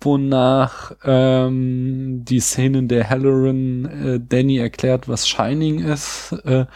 wonach 0.00 0.92
ähm, 1.04 2.24
die 2.24 2.40
Szene, 2.40 2.78
in 2.78 2.88
der 2.88 3.11
Halloran 3.11 3.84
äh, 3.84 4.20
Danny 4.20 4.59
erklärt, 4.59 5.09
was 5.09 5.28
Shining 5.28 5.80
ist, 5.80 6.32
äh, 6.44 6.66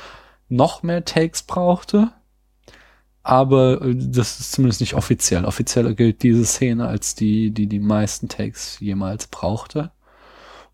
noch 0.48 0.82
mehr 0.82 1.04
Takes 1.04 1.42
brauchte. 1.42 2.08
Aber 3.22 3.82
äh, 3.82 3.94
das 3.94 4.40
ist 4.40 4.52
zumindest 4.52 4.80
nicht 4.80 4.94
offiziell. 4.94 5.44
Offiziell 5.44 5.94
gilt 5.94 6.22
diese 6.22 6.44
Szene 6.44 6.86
als 6.86 7.14
die, 7.14 7.50
die 7.50 7.66
die 7.66 7.80
meisten 7.80 8.28
Takes 8.28 8.80
jemals 8.80 9.26
brauchte. 9.26 9.90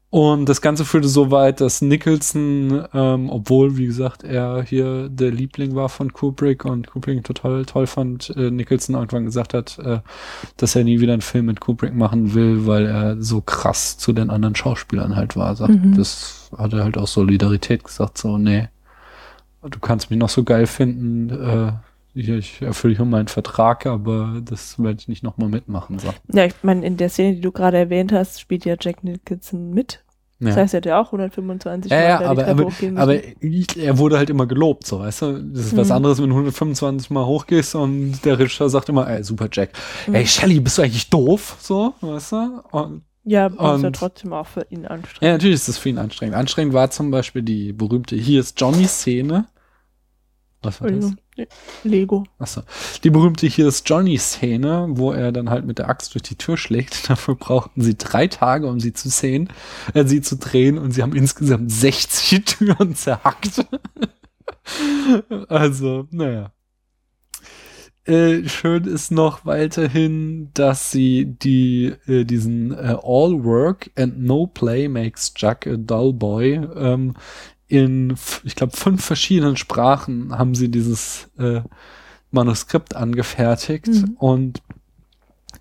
Und 0.09 0.49
das 0.49 0.61
Ganze 0.61 0.85
führte 0.85 1.09
so 1.09 1.33
weit, 1.33 1.61
dass 1.61 1.83
Nicholson, 1.83 2.87
ähm, 2.95 3.29
obwohl, 3.29 3.77
wie 3.77 3.87
gesagt, 3.87 4.23
er 4.23 4.63
hier 4.63 5.09
der 5.09 5.33
Liebling 5.33 5.75
war 5.75 5.89
von 5.89 6.13
Kubrick 6.13 6.65
und 6.65 6.87
Kubrick 6.87 7.25
total 7.25 7.65
toll 7.67 7.89
fand, 7.89 8.31
äh, 8.37 8.51
Nicholson 8.53 8.95
irgendwann 8.95 9.25
gesagt 9.25 9.53
hat, 9.53 9.79
äh, 9.81 9.99
dass 10.57 10.77
er 10.77 10.85
nie 10.85 11.01
wieder 11.01 11.13
einen 11.13 11.23
Film 11.23 11.47
mit 11.47 11.61
Kubrick 11.61 11.93
machen 11.95 12.35
will, 12.35 12.67
weil 12.67 12.87
er 12.87 13.21
so 13.21 13.41
krass 13.41 13.99
zu 13.99 14.13
den 14.13 14.31
anderen 14.31 14.55
Schauspielern 14.55 15.17
halt 15.17 15.37
war. 15.37 15.55
Sagt, 15.57 15.75
Mhm. 15.75 15.97
Das 15.97 16.51
hat 16.57 16.73
er 16.73 16.85
halt 16.85 16.97
aus 16.97 17.13
Solidarität 17.13 17.83
gesagt, 17.85 18.17
so, 18.17 18.39
nee, 18.39 18.69
du 19.69 19.79
kannst 19.81 20.11
mich 20.11 20.19
noch 20.19 20.29
so 20.29 20.45
geil 20.45 20.67
finden, 20.67 21.31
äh, 21.31 21.73
hier, 22.17 22.39
ich 22.39 22.61
erfülle 22.63 22.97
hier 22.97 23.05
meinen 23.05 23.29
Vertrag, 23.29 23.87
aber 23.87 24.41
das 24.45 24.83
werde 24.83 24.99
ich 25.01 25.09
nicht 25.09 25.23
nochmal 25.23 25.49
mitmachen. 25.49 25.99
So. 25.99 26.09
Ja, 26.33 26.45
ich 26.47 26.55
meine, 26.63 26.85
in 26.87 26.97
der 26.97 27.09
Szene, 27.11 27.35
die 27.37 27.41
du 27.41 27.53
gerade 27.53 27.77
erwähnt 27.79 28.13
hast, 28.13 28.41
spielt 28.41 28.65
ja 28.65 28.75
Jack 28.81 29.05
Nicholson 29.05 29.71
mit. 29.71 30.03
Ja. 30.39 30.49
Das 30.49 30.57
heißt, 30.57 30.75
er 30.75 30.79
hat 30.79 30.87
ja 30.87 31.01
auch 31.01 31.07
125 31.13 31.91
Ja, 31.91 31.97
Mal 31.99 32.05
ja, 32.05 32.21
aber, 32.31 32.47
aber, 32.47 32.71
aber 32.97 33.15
ich- 33.41 33.77
er 33.79 33.97
wurde 33.97 34.19
halt 34.19 34.29
immer 34.29 34.47
gelobt, 34.47 34.87
so, 34.87 34.99
weißt 35.01 35.23
du? 35.23 35.43
Das 35.45 35.67
ist 35.67 35.77
was 35.77 35.89
Mhm. 35.89 35.95
anderes, 35.95 36.21
wenn 36.21 36.29
du 36.29 36.35
125 36.37 37.09
Mal 37.11 37.25
hochgehst 37.25 37.75
und 37.75 38.23
der 38.25 38.39
Regisseur 38.39 38.69
sagt 38.69 38.89
immer, 38.91 39.09
ey, 39.09 39.23
super 39.25 39.49
Jack. 39.51 39.71
Mhm. 40.07 40.15
Ey, 40.15 40.27
Shelly, 40.27 40.61
bist 40.61 40.77
du 40.77 40.83
eigentlich 40.83 41.09
doof? 41.09 41.57
So, 41.61 41.95
weißt 42.03 42.33
du? 42.33 42.61
Und, 42.71 43.03
ja, 43.25 43.47
aber 43.47 43.77
ist 43.77 43.83
ja 43.83 43.87
und- 43.89 43.97
trotzdem 43.97 44.33
auch 44.35 44.47
für 44.47 44.67
ihn 44.69 44.83
ja, 44.83 44.89
anstrengend. 44.91 45.33
natürlich 45.37 45.55
ist 45.55 45.69
das 45.69 45.79
für 45.79 45.89
ihn 45.89 45.97
anstrengend. 45.99 46.37
Anstrengend 46.37 46.75
war 46.75 46.91
zum 46.91 47.11
Beispiel 47.11 47.43
die 47.43 47.73
berühmte 47.73 48.15
Hier 48.17 48.41
ist 48.41 48.61
Johnny-Szene. 48.61 49.47
Was 50.63 50.81
war 50.83 50.91
das? 50.91 51.13
Entschuldigung. 51.37 51.57
Lego. 51.85 52.25
Achso. 52.39 52.63
Die 53.05 53.11
berühmte 53.11 53.47
Hier 53.47 53.69
ist 53.69 53.89
Johnny-Szene, 53.89 54.87
wo 54.91 55.13
er 55.13 55.33
dann 55.33 55.51
halt 55.51 55.67
mit 55.67 55.79
der 55.79 55.89
Axt 55.89 56.15
durch 56.15 56.23
die 56.23 56.37
Tür 56.37 56.57
schlägt. 56.57 57.09
Dafür 57.11 57.35
brauchten 57.35 57.83
sie 57.83 57.97
drei 57.97 58.27
Tage, 58.27 58.67
um 58.67 58.81
sie 58.81 58.93
zu 58.93 59.09
sehen, 59.09 59.51
äh, 59.95 60.05
sie 60.05 60.23
zu 60.23 60.37
drehen 60.37 60.79
und 60.79 60.93
sie 60.93 61.03
haben 61.03 61.15
insgesamt 61.15 61.71
60 61.71 62.45
Türen 62.47 62.95
zerhackt. 62.95 63.67
also, 65.49 66.09
naja. 66.11 66.53
Äh, 68.05 68.49
schön 68.49 68.85
ist 68.85 69.11
noch 69.11 69.45
weiterhin, 69.47 70.51
dass 70.55 70.93
sie 70.93 71.25
die 71.25 71.93
äh, 72.07 72.25
diesen 72.25 72.71
äh, 72.71 72.97
All 73.03 73.43
Work 73.43 73.91
and 73.97 74.23
No 74.23 74.47
Play 74.47 74.87
makes 74.87 75.35
Jack 75.37 75.67
a 75.67 75.75
Dull 75.77 76.13
Boy 76.13 76.53
ähm, 76.77 77.15
in, 77.69 78.15
ich 78.45 78.55
glaube, 78.55 78.77
fünf 78.77 79.05
verschiedenen 79.05 79.57
Sprachen 79.57 80.37
haben 80.39 80.55
sie 80.55 80.71
dieses 80.71 81.29
äh, 81.39 81.63
Manuskript 82.31 82.95
angefertigt 82.95 83.89
Mhm. 83.89 84.17
und 84.19 84.63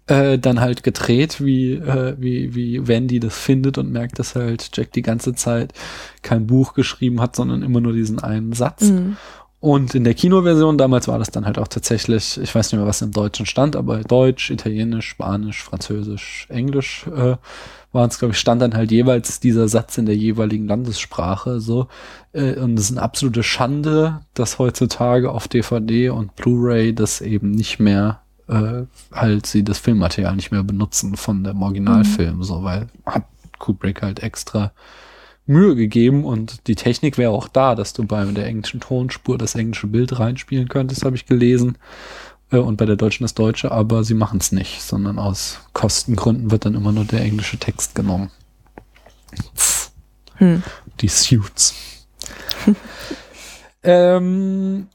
äh, 0.07 0.37
dann 0.37 0.59
halt 0.59 0.83
gedreht, 0.83 1.43
wie, 1.43 1.73
äh, 1.73 2.15
wie, 2.19 2.53
wie 2.53 2.87
Wendy 2.87 3.19
das 3.19 3.37
findet 3.37 3.77
und 3.77 3.91
merkt, 3.91 4.19
dass 4.19 4.35
halt 4.35 4.69
Jack 4.73 4.91
die 4.91 5.01
ganze 5.01 5.33
Zeit 5.33 5.73
kein 6.21 6.45
Buch 6.45 6.73
geschrieben 6.73 7.21
hat, 7.21 7.35
sondern 7.35 7.63
immer 7.63 7.81
nur 7.81 7.93
diesen 7.93 8.19
einen 8.19 8.53
Satz. 8.53 8.83
Mhm. 8.83 9.17
Und 9.65 9.95
in 9.95 10.03
der 10.03 10.13
Kinoversion, 10.13 10.77
damals 10.77 11.07
war 11.07 11.17
das 11.17 11.31
dann 11.31 11.47
halt 11.47 11.57
auch 11.57 11.67
tatsächlich, 11.67 12.39
ich 12.39 12.53
weiß 12.53 12.71
nicht 12.71 12.77
mehr, 12.77 12.87
was 12.87 13.01
im 13.01 13.11
Deutschen 13.11 13.47
stand, 13.47 13.75
aber 13.75 14.03
Deutsch, 14.03 14.51
Italienisch, 14.51 15.09
Spanisch, 15.09 15.63
Französisch, 15.63 16.45
Englisch 16.49 17.07
äh, 17.07 17.37
waren 17.91 18.09
es, 18.11 18.19
glaube 18.19 18.33
ich, 18.33 18.39
stand 18.39 18.61
dann 18.61 18.75
halt 18.75 18.91
jeweils 18.91 19.39
dieser 19.39 19.67
Satz 19.67 19.97
in 19.97 20.05
der 20.05 20.15
jeweiligen 20.15 20.67
Landessprache 20.67 21.59
so. 21.59 21.87
Äh, 22.31 22.59
und 22.59 22.77
es 22.77 22.85
ist 22.85 22.91
eine 22.91 23.01
absolute 23.01 23.41
Schande, 23.41 24.21
dass 24.35 24.59
heutzutage 24.59 25.31
auf 25.31 25.47
DVD 25.47 26.09
und 26.11 26.35
Blu-ray 26.35 26.93
das 26.93 27.21
eben 27.21 27.49
nicht 27.49 27.79
mehr 27.79 28.19
äh, 28.47 28.83
halt 29.11 29.47
sie 29.47 29.63
das 29.63 29.79
Filmmaterial 29.79 30.35
nicht 30.35 30.51
mehr 30.51 30.61
benutzen 30.61 31.15
von 31.15 31.43
dem 31.43 31.59
Originalfilm, 31.63 32.43
so, 32.43 32.63
weil 32.63 32.87
hat 33.03 33.23
Kubrick 33.57 34.03
halt 34.03 34.21
extra 34.21 34.73
Mühe 35.47 35.75
gegeben 35.75 36.23
und 36.23 36.67
die 36.67 36.75
Technik 36.75 37.17
wäre 37.17 37.31
auch 37.31 37.47
da, 37.47 37.75
dass 37.75 37.93
du 37.93 38.03
bei 38.05 38.23
der 38.25 38.47
englischen 38.47 38.79
Tonspur 38.79 39.37
das 39.37 39.55
englische 39.55 39.87
Bild 39.87 40.19
reinspielen 40.19 40.67
könntest, 40.67 41.05
habe 41.05 41.15
ich 41.15 41.25
gelesen. 41.25 41.77
Äh, 42.51 42.57
Und 42.57 42.77
bei 42.77 42.85
der 42.85 42.95
deutschen 42.95 43.23
das 43.23 43.33
deutsche, 43.33 43.71
aber 43.71 44.03
sie 44.03 44.13
machen 44.13 44.39
es 44.39 44.51
nicht, 44.51 44.81
sondern 44.81 45.19
aus 45.19 45.59
Kostengründen 45.73 46.51
wird 46.51 46.65
dann 46.65 46.75
immer 46.75 46.91
nur 46.91 47.05
der 47.05 47.21
englische 47.21 47.57
Text 47.57 47.95
genommen. 47.95 48.31
Hm. 50.35 50.63
Die 51.01 51.07
Suits. 51.07 51.73
ähm, 53.83 54.87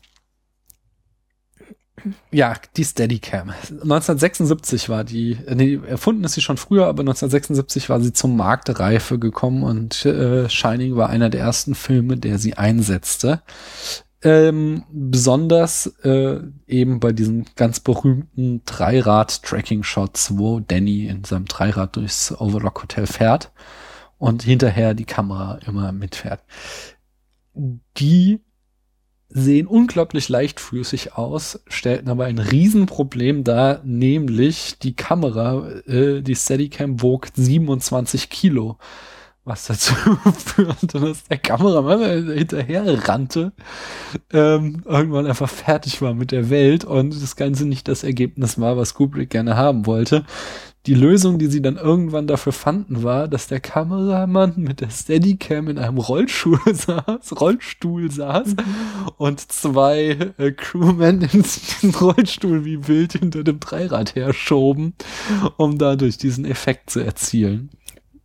ja, 2.30 2.55
die 2.76 2.84
Steadicam. 2.84 3.51
1976 3.51 4.88
war 4.88 5.05
die, 5.05 5.38
äh, 5.46 5.55
nee, 5.55 5.80
erfunden 5.86 6.24
ist 6.24 6.32
sie 6.32 6.40
schon 6.40 6.57
früher, 6.57 6.86
aber 6.86 7.01
1976 7.01 7.88
war 7.88 8.01
sie 8.01 8.12
zum 8.12 8.36
Marktreife 8.36 9.18
gekommen 9.18 9.62
und 9.62 10.05
äh, 10.05 10.48
Shining 10.48 10.96
war 10.96 11.11
einer 11.11 11.30
der 11.30 11.40
ersten 11.40 11.74
Filme, 11.74 12.16
der 12.16 12.38
sie 12.38 12.55
einsetzte. 12.55 13.42
Ähm, 14.22 14.84
besonders 14.90 15.86
äh, 16.05 16.40
eben 16.66 17.01
bei 17.01 17.12
diesen 17.12 17.46
ganz 17.57 17.80
berühmten 17.80 18.62
Dreirad-Tracking-Shots, 18.66 20.36
wo 20.36 20.61
Danny 20.61 21.07
in 21.07 21.24
seinem 21.24 21.46
Dreirad 21.46 21.96
durchs 21.96 22.30
Overlock 22.38 22.82
Hotel 22.82 23.07
fährt 23.07 23.51
und 24.18 24.42
hinterher 24.42 24.92
die 24.92 25.07
Kamera 25.07 25.59
immer 25.66 25.92
mitfährt. 25.92 26.42
Die 27.55 28.40
sehen 29.31 29.66
unglaublich 29.66 30.28
leichtfüßig 30.28 31.14
aus, 31.14 31.61
stellten 31.68 32.11
aber 32.11 32.24
ein 32.24 32.39
Riesenproblem 32.39 33.45
dar, 33.45 33.81
nämlich 33.85 34.78
die 34.78 34.95
Kamera, 34.95 35.68
äh, 35.87 36.20
die 36.20 36.35
Steadicam 36.35 37.01
wog 37.01 37.28
27 37.35 38.28
Kilo. 38.28 38.78
Was 39.45 39.66
dazu 39.66 39.95
führte, 40.37 41.01
dass 41.01 41.24
der 41.24 41.39
Kameramann 41.39 42.31
hinterher 42.31 43.09
rannte, 43.09 43.53
ähm, 44.33 44.83
irgendwann 44.85 45.26
einfach 45.26 45.49
fertig 45.49 46.03
war 46.03 46.12
mit 46.12 46.31
der 46.31 46.51
Welt 46.51 46.85
und 46.85 47.20
das 47.22 47.37
Ganze 47.37 47.66
nicht 47.66 47.89
das 47.89 48.05
Ergebnis 48.05 48.61
war, 48.61 48.76
was 48.76 48.95
Kubrick 48.95 49.31
gerne 49.31 49.57
haben 49.57 49.87
wollte. 49.87 50.26
Die 50.87 50.95
Lösung, 50.95 51.39
die 51.39 51.49
sie 51.49 51.61
dann 51.61 51.76
irgendwann 51.76 52.26
dafür 52.26 52.53
fanden, 52.53 53.03
war, 53.03 53.28
dass 53.28 53.49
der 53.49 53.61
Kameramann 53.61 54.55
mit 54.57 54.81
der 54.81 54.89
Steadicam 54.89 55.68
in 55.68 55.78
einem 55.78 55.99
Rollstuhl 55.99 56.59
saß, 56.72 57.39
Rollstuhl 57.39 58.11
saß 58.11 58.57
und 59.18 59.41
zwei 59.53 60.33
äh, 60.39 60.53
Crewmen 60.53 61.20
in 61.33 61.45
den 61.83 61.95
Rollstuhl 61.95 62.64
wie 62.64 62.89
wild 62.89 63.12
hinter 63.12 63.45
dem 63.45 63.61
Dreirad 63.61 64.14
herschoben, 64.14 64.95
um 65.59 65.76
dadurch 65.76 66.16
diesen 66.16 66.47
Effekt 66.47 66.89
zu 66.89 67.01
erzielen. 67.01 67.68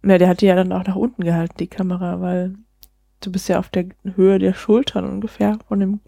Ja, 0.04 0.18
der 0.18 0.30
hat 0.30 0.40
die 0.40 0.46
ja 0.46 0.56
dann 0.56 0.72
auch 0.72 0.86
nach 0.86 0.96
unten 0.96 1.24
gehalten, 1.24 1.56
die 1.60 1.68
Kamera, 1.68 2.22
weil 2.22 2.56
du 3.20 3.32
bist 3.34 3.50
ja 3.50 3.60
auf 3.60 3.68
der 3.68 3.88
Höhe 4.16 4.40
der 4.40 4.54
Schultern 4.54 5.04
ungefähr 5.04 5.60
von 5.68 5.82
dem 5.82 6.00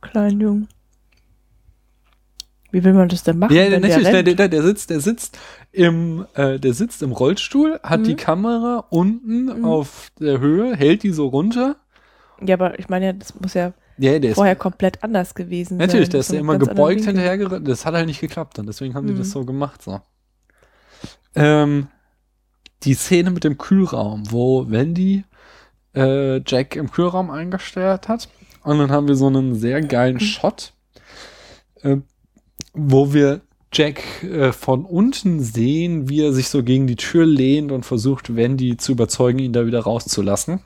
kleinen 0.00 0.40
Jungen. 0.40 0.68
Wie 2.72 2.84
will 2.84 2.92
man 2.92 3.08
das 3.08 3.22
denn 3.22 3.38
machen? 3.38 3.54
Ja, 3.54 3.68
natürlich, 3.78 4.08
der, 4.08 4.22
der, 4.22 4.48
der 4.48 4.62
sitzt, 4.62 4.90
der 4.90 5.00
sitzt 5.00 5.38
im, 5.72 6.26
äh, 6.34 6.58
der 6.58 6.72
sitzt 6.74 7.02
im 7.02 7.12
Rollstuhl, 7.12 7.80
hat 7.82 8.00
Mhm. 8.00 8.04
die 8.04 8.16
Kamera 8.16 8.86
unten 8.90 9.46
Mhm. 9.60 9.64
auf 9.64 10.10
der 10.20 10.40
Höhe, 10.40 10.76
hält 10.76 11.02
die 11.02 11.10
so 11.10 11.28
runter. 11.28 11.76
ja, 12.44 12.54
aber 12.54 12.78
ich 12.78 12.88
meine 12.88 13.06
ja, 13.06 13.12
das 13.12 13.38
muss 13.38 13.54
ja 13.54 13.72
Ja, 13.98 14.18
der 14.18 14.30
ist 14.30 14.36
vorher 14.36 14.56
komplett 14.56 15.02
anders 15.04 15.34
gewesen 15.34 15.76
Natürlich, 15.76 16.06
sein. 16.06 16.10
der 16.12 16.20
ist 16.20 16.32
ja 16.32 16.38
immer 16.40 16.58
gebeugt 16.58 17.04
Winkeln. 17.04 17.18
hinterher. 17.18 17.60
Das 17.60 17.84
hat 17.84 17.94
halt 17.94 18.06
nicht 18.06 18.20
geklappt 18.20 18.58
und 18.58 18.66
deswegen 18.66 18.94
haben 18.94 19.06
die 19.06 19.12
Mhm. 19.12 19.18
das 19.18 19.30
so 19.30 19.44
gemacht. 19.44 19.82
So. 19.82 20.00
Ähm, 21.34 21.88
die 22.84 22.94
Szene 22.94 23.30
mit 23.30 23.44
dem 23.44 23.58
Kühlraum, 23.58 24.30
wo 24.30 24.70
Wendy 24.70 25.24
äh, 25.94 26.40
Jack 26.46 26.76
im 26.76 26.90
Kühlraum 26.90 27.30
eingestellt 27.30 28.08
hat. 28.08 28.28
Und 28.62 28.78
dann 28.78 28.90
haben 28.90 29.08
wir 29.08 29.16
so 29.16 29.26
einen 29.26 29.54
sehr 29.54 29.80
geilen 29.82 30.14
Mhm. 30.16 30.20
Shot, 30.20 30.72
äh, 31.82 31.96
wo 32.72 33.12
wir 33.12 33.42
Jack 33.72 34.24
äh, 34.24 34.52
von 34.52 34.84
unten 34.84 35.40
sehen, 35.40 36.08
wie 36.08 36.22
er 36.22 36.32
sich 36.32 36.48
so 36.48 36.62
gegen 36.62 36.86
die 36.86 36.96
Tür 36.96 37.24
lehnt 37.24 37.70
und 37.70 37.86
versucht, 37.86 38.34
Wendy 38.34 38.76
zu 38.76 38.92
überzeugen, 38.92 39.38
ihn 39.38 39.52
da 39.52 39.66
wieder 39.66 39.80
rauszulassen. 39.80 40.60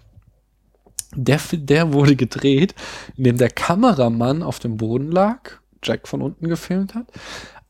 Der, 1.15 1.41
der 1.53 1.93
wurde 1.93 2.17
gedreht, 2.17 2.75
indem 3.17 3.37
der 3.37 3.51
Kameramann 3.51 4.43
auf 4.43 4.59
dem 4.59 4.79
Boden 4.79 5.13
lag, 5.13 5.59
Jack 5.83 6.09
von 6.09 6.23
unten 6.23 6.49
gefilmt 6.49 6.95
hat. 6.95 7.07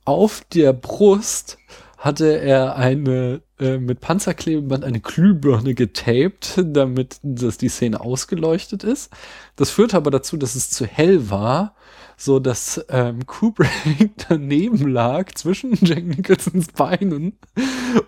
Auf 0.05 0.43
der 0.53 0.73
Brust 0.73 1.59
hatte 1.99 2.39
er 2.39 2.77
eine 2.77 3.43
äh, 3.59 3.79
mit 3.79 4.01
Panzerklebeband 4.01 4.85
eine 4.85 5.01
Glühbirne 5.01 5.75
getaped, 5.75 6.61
damit 6.63 7.19
dass 7.23 7.59
die 7.59 7.69
Szene 7.69 8.01
ausgeleuchtet 8.01 8.85
ist. 8.85 9.11
Das 9.57 9.71
führte 9.71 9.97
aber 9.97 10.11
dazu, 10.11 10.37
dass 10.37 10.55
es 10.55 10.71
zu 10.71 10.87
hell 10.87 11.31
war 11.31 11.75
so 12.17 12.39
dass 12.39 12.85
ähm, 12.89 13.27
Kubrick 13.27 14.13
daneben 14.29 14.89
lag 14.89 15.33
zwischen 15.35 15.73
Jack 15.83 16.05
Nicholsons 16.05 16.69
Beinen 16.69 17.39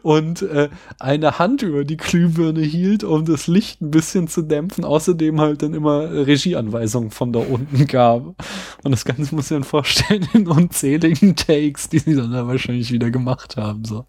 und 0.02 0.42
äh, 0.42 0.68
eine 0.98 1.38
Hand 1.38 1.62
über 1.62 1.84
die 1.84 1.96
Glühbirne 1.96 2.60
hielt, 2.60 3.04
um 3.04 3.24
das 3.24 3.46
Licht 3.46 3.80
ein 3.80 3.90
bisschen 3.90 4.28
zu 4.28 4.42
dämpfen. 4.42 4.84
Außerdem 4.84 5.40
halt 5.40 5.62
dann 5.62 5.74
immer 5.74 6.10
Regieanweisungen 6.10 7.10
von 7.10 7.32
da 7.32 7.40
unten 7.40 7.86
gab. 7.86 8.34
Und 8.82 8.90
das 8.90 9.04
Ganze 9.04 9.34
muss 9.34 9.50
ich 9.50 9.58
mir 9.58 9.64
vorstellen 9.64 10.28
in 10.34 10.46
unzähligen 10.46 11.36
Takes, 11.36 11.88
die 11.88 11.98
sie 11.98 12.14
dann 12.14 12.32
da 12.32 12.46
wahrscheinlich 12.46 12.92
wieder 12.92 13.10
gemacht 13.10 13.56
haben. 13.56 13.84
So. 13.84 14.06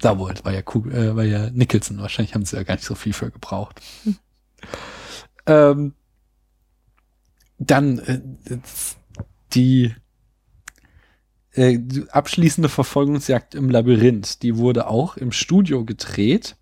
Da 0.00 0.18
wohl, 0.18 0.34
war 0.42 0.52
ja, 0.52 0.62
Kub 0.62 0.86
äh, 0.92 1.14
war 1.14 1.24
ja 1.24 1.50
Nicholson. 1.50 1.98
Wahrscheinlich 1.98 2.34
haben 2.34 2.44
sie 2.44 2.56
ja 2.56 2.62
gar 2.62 2.74
nicht 2.74 2.84
so 2.84 2.94
viel 2.94 3.12
für 3.12 3.30
gebraucht. 3.30 3.80
ähm, 5.46 5.94
dann 7.58 7.98
äh, 8.00 8.20
die 9.54 9.94
äh, 11.54 11.78
abschließende 12.10 12.68
Verfolgungsjagd 12.68 13.54
im 13.54 13.68
Labyrinth, 13.68 14.42
die 14.42 14.56
wurde 14.56 14.86
auch 14.86 15.16
im 15.16 15.32
Studio 15.32 15.84
gedreht. 15.84 16.56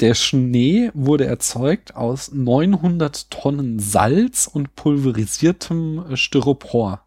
Der 0.00 0.14
Schnee 0.14 0.90
wurde 0.94 1.26
erzeugt 1.26 1.96
aus 1.96 2.32
900 2.32 3.30
Tonnen 3.30 3.80
Salz 3.80 4.46
und 4.46 4.76
pulverisiertem 4.76 6.12
äh, 6.12 6.16
Styropor. 6.16 7.04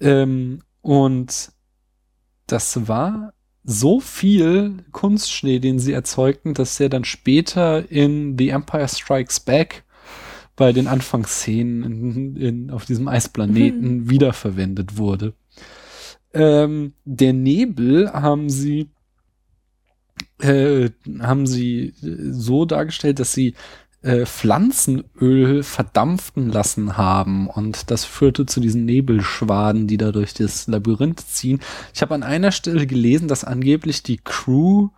Ähm, 0.00 0.62
und 0.80 1.52
das 2.46 2.88
war 2.88 3.32
so 3.64 4.00
viel 4.00 4.84
Kunstschnee, 4.92 5.58
den 5.58 5.78
sie 5.78 5.92
erzeugten, 5.92 6.54
dass 6.54 6.80
er 6.80 6.88
dann 6.88 7.04
später 7.04 7.90
in 7.90 8.38
The 8.38 8.48
Empire 8.50 8.88
Strikes 8.88 9.40
Back 9.40 9.84
bei 10.58 10.72
den 10.72 10.88
Anfangsszenen 10.88 11.82
in, 11.84 12.36
in, 12.36 12.70
auf 12.70 12.84
diesem 12.84 13.08
Eisplaneten 13.08 13.98
Mhm. 14.00 14.10
wiederverwendet 14.10 14.98
wurde. 14.98 15.32
Ähm, 16.34 16.92
der 17.06 17.32
Nebel 17.32 18.12
haben 18.12 18.50
sie 18.50 18.90
äh, 20.40 20.90
haben 21.20 21.46
sie 21.46 21.94
so 22.00 22.64
dargestellt, 22.64 23.18
dass 23.20 23.32
sie 23.32 23.54
äh, 24.02 24.26
Pflanzenöl 24.26 25.62
verdampfen 25.62 26.48
lassen 26.50 26.96
haben 26.96 27.48
und 27.48 27.90
das 27.90 28.04
führte 28.04 28.46
zu 28.46 28.60
diesen 28.60 28.84
Nebelschwaden, 28.84 29.86
die 29.88 29.96
da 29.96 30.12
durch 30.12 30.34
das 30.34 30.66
Labyrinth 30.68 31.20
ziehen. 31.20 31.60
Ich 31.94 32.02
habe 32.02 32.14
an 32.14 32.22
einer 32.22 32.52
Stelle 32.52 32.86
gelesen, 32.86 33.26
dass 33.28 33.44
angeblich 33.44 34.02
die 34.02 34.18
Crew 34.18 34.90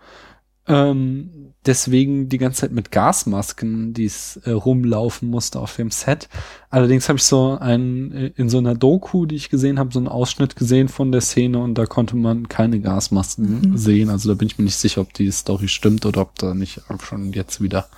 ähm, 0.66 1.54
deswegen 1.66 2.28
die 2.28 2.38
ganze 2.38 2.62
Zeit 2.62 2.72
mit 2.72 2.90
Gasmasken, 2.90 3.92
die 3.92 4.04
es 4.04 4.36
äh, 4.44 4.50
rumlaufen 4.50 5.28
musste 5.28 5.58
auf 5.58 5.76
dem 5.76 5.90
Set. 5.90 6.28
Allerdings 6.68 7.08
habe 7.08 7.18
ich 7.18 7.24
so 7.24 7.58
ein 7.58 8.12
äh, 8.12 8.32
in 8.36 8.48
so 8.48 8.58
einer 8.58 8.74
Doku, 8.74 9.26
die 9.26 9.36
ich 9.36 9.50
gesehen 9.50 9.78
habe, 9.78 9.92
so 9.92 9.98
einen 9.98 10.08
Ausschnitt 10.08 10.56
gesehen 10.56 10.88
von 10.88 11.12
der 11.12 11.22
Szene 11.22 11.58
und 11.58 11.74
da 11.74 11.86
konnte 11.86 12.16
man 12.16 12.48
keine 12.48 12.80
Gasmasken 12.80 13.76
sehen. 13.76 14.10
Also 14.10 14.28
da 14.28 14.34
bin 14.34 14.48
ich 14.48 14.58
mir 14.58 14.64
nicht 14.64 14.76
sicher, 14.76 15.00
ob 15.00 15.12
die 15.14 15.30
Story 15.30 15.68
stimmt 15.68 16.06
oder 16.06 16.22
ob 16.22 16.38
da 16.38 16.54
nicht 16.54 16.82
schon 17.02 17.32
jetzt 17.32 17.60
wieder 17.60 17.88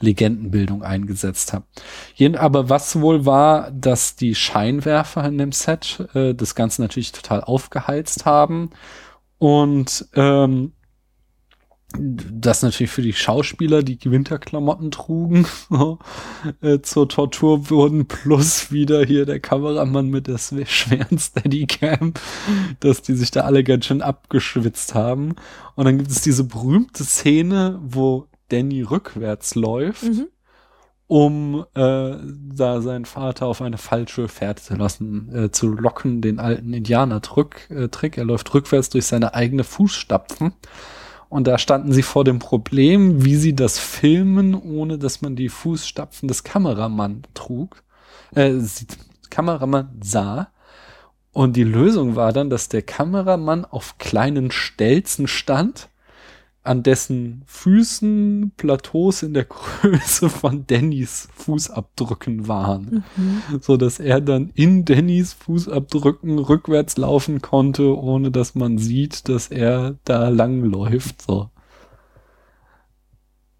Legendenbildung 0.00 0.82
eingesetzt 0.82 1.52
habe. 1.52 1.64
Jeden, 2.14 2.36
aber 2.36 2.68
was 2.68 3.00
wohl 3.00 3.24
war, 3.24 3.70
dass 3.70 4.16
die 4.16 4.34
Scheinwerfer 4.34 5.24
in 5.24 5.38
dem 5.38 5.52
Set 5.52 6.08
äh, 6.14 6.34
das 6.34 6.54
Ganze 6.54 6.82
natürlich 6.82 7.12
total 7.12 7.42
aufgeheizt 7.42 8.26
haben 8.26 8.70
und 9.38 10.06
ähm, 10.14 10.72
das 11.98 12.62
natürlich 12.62 12.90
für 12.90 13.02
die 13.02 13.12
Schauspieler, 13.12 13.82
die 13.82 13.98
Winterklamotten 14.04 14.90
trugen, 14.90 15.46
äh, 16.60 16.80
zur 16.80 17.08
Tortur 17.08 17.70
wurden, 17.70 18.06
plus 18.06 18.72
wieder 18.72 19.04
hier 19.04 19.26
der 19.26 19.40
Kameramann 19.40 20.08
mit 20.08 20.26
der 20.26 20.38
schweren 20.38 21.18
Steadicam, 21.18 22.14
dass 22.80 23.02
die 23.02 23.14
sich 23.14 23.30
da 23.30 23.42
alle 23.42 23.64
ganz 23.64 23.86
schön 23.86 24.02
abgeschwitzt 24.02 24.94
haben. 24.94 25.34
Und 25.74 25.84
dann 25.84 25.98
gibt 25.98 26.10
es 26.10 26.22
diese 26.22 26.44
berühmte 26.44 27.04
Szene, 27.04 27.80
wo 27.82 28.28
Danny 28.48 28.82
rückwärts 28.82 29.54
läuft, 29.54 30.02
Mhm. 30.04 30.26
um 31.06 31.64
äh, 31.74 32.16
da 32.54 32.80
seinen 32.80 33.04
Vater 33.04 33.46
auf 33.46 33.60
eine 33.62 33.78
falsche 33.78 34.28
Fährte 34.28 34.62
zu 34.62 34.74
lassen, 34.76 35.34
äh, 35.34 35.50
zu 35.50 35.68
locken, 35.68 36.20
den 36.22 36.38
alten 36.38 36.72
Indianer-Trick. 36.72 37.70
Äh. 37.70 37.88
Er 38.16 38.24
läuft 38.24 38.52
rückwärts 38.54 38.88
durch 38.90 39.06
seine 39.06 39.34
eigene 39.34 39.64
Fußstapfen. 39.64 40.54
Und 41.32 41.46
da 41.46 41.56
standen 41.56 41.94
sie 41.94 42.02
vor 42.02 42.24
dem 42.24 42.40
Problem, 42.40 43.24
wie 43.24 43.36
sie 43.36 43.56
das 43.56 43.78
filmen, 43.78 44.54
ohne 44.54 44.98
dass 44.98 45.22
man 45.22 45.34
die 45.34 45.48
Fußstapfen 45.48 46.28
des 46.28 46.44
Kameramann 46.44 47.22
trug, 47.32 47.84
äh, 48.34 48.52
Kameramann 49.30 49.98
sah. 50.02 50.48
Und 51.32 51.56
die 51.56 51.64
Lösung 51.64 52.16
war 52.16 52.34
dann, 52.34 52.50
dass 52.50 52.68
der 52.68 52.82
Kameramann 52.82 53.64
auf 53.64 53.96
kleinen 53.96 54.50
Stelzen 54.50 55.26
stand, 55.26 55.88
an 56.64 56.82
dessen 56.82 57.42
Füßen 57.46 58.52
Plateaus 58.56 59.22
in 59.22 59.34
der 59.34 59.44
Größe 59.46 60.28
von 60.28 60.66
Dannys 60.66 61.28
Fußabdrücken 61.34 62.46
waren, 62.46 63.04
so 63.60 63.76
dass 63.76 63.98
er 63.98 64.20
dann 64.20 64.50
in 64.54 64.84
Dannys 64.84 65.32
Fußabdrücken 65.32 66.38
rückwärts 66.38 66.96
laufen 66.96 67.42
konnte, 67.42 67.96
ohne 67.96 68.30
dass 68.30 68.54
man 68.54 68.78
sieht, 68.78 69.28
dass 69.28 69.48
er 69.48 69.96
da 70.04 70.28
lang 70.28 70.62
läuft. 70.62 71.22
So, 71.22 71.50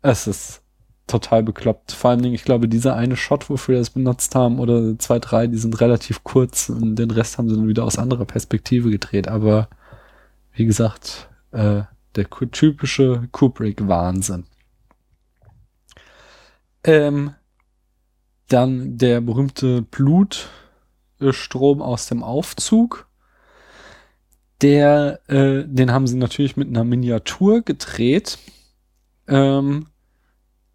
es 0.02 0.26
ist 0.26 0.62
total 1.08 1.42
bekloppt. 1.42 1.92
Vor 1.92 2.10
allen 2.10 2.22
Dingen, 2.22 2.34
ich 2.34 2.44
glaube, 2.44 2.68
dieser 2.68 2.94
eine 2.94 3.16
Shot, 3.16 3.50
wofür 3.50 3.74
wir 3.74 3.80
das 3.80 3.90
benutzt 3.90 4.34
haben, 4.34 4.60
oder 4.60 4.98
zwei, 4.98 5.18
drei, 5.18 5.48
die 5.48 5.58
sind 5.58 5.80
relativ 5.80 6.22
kurz 6.22 6.68
und 6.68 6.96
den 6.96 7.10
Rest 7.10 7.36
haben 7.36 7.48
sie 7.48 7.56
dann 7.56 7.68
wieder 7.68 7.84
aus 7.84 7.98
anderer 7.98 8.24
Perspektive 8.24 8.90
gedreht. 8.90 9.26
Aber 9.26 9.68
wie 10.52 10.66
gesagt, 10.66 11.28
äh, 11.50 11.82
der 12.16 12.28
typische 12.28 13.28
Kubrick-Wahnsinn. 13.32 14.44
Ähm, 16.84 17.34
dann 18.48 18.98
der 18.98 19.20
berühmte 19.20 19.82
Blutstrom 19.82 21.80
aus 21.80 22.06
dem 22.06 22.22
Aufzug. 22.22 23.08
Der, 24.60 25.20
äh, 25.28 25.64
den 25.66 25.90
haben 25.90 26.06
sie 26.06 26.16
natürlich 26.16 26.56
mit 26.56 26.68
einer 26.68 26.84
Miniatur 26.84 27.62
gedreht. 27.62 28.38
Ähm, 29.26 29.86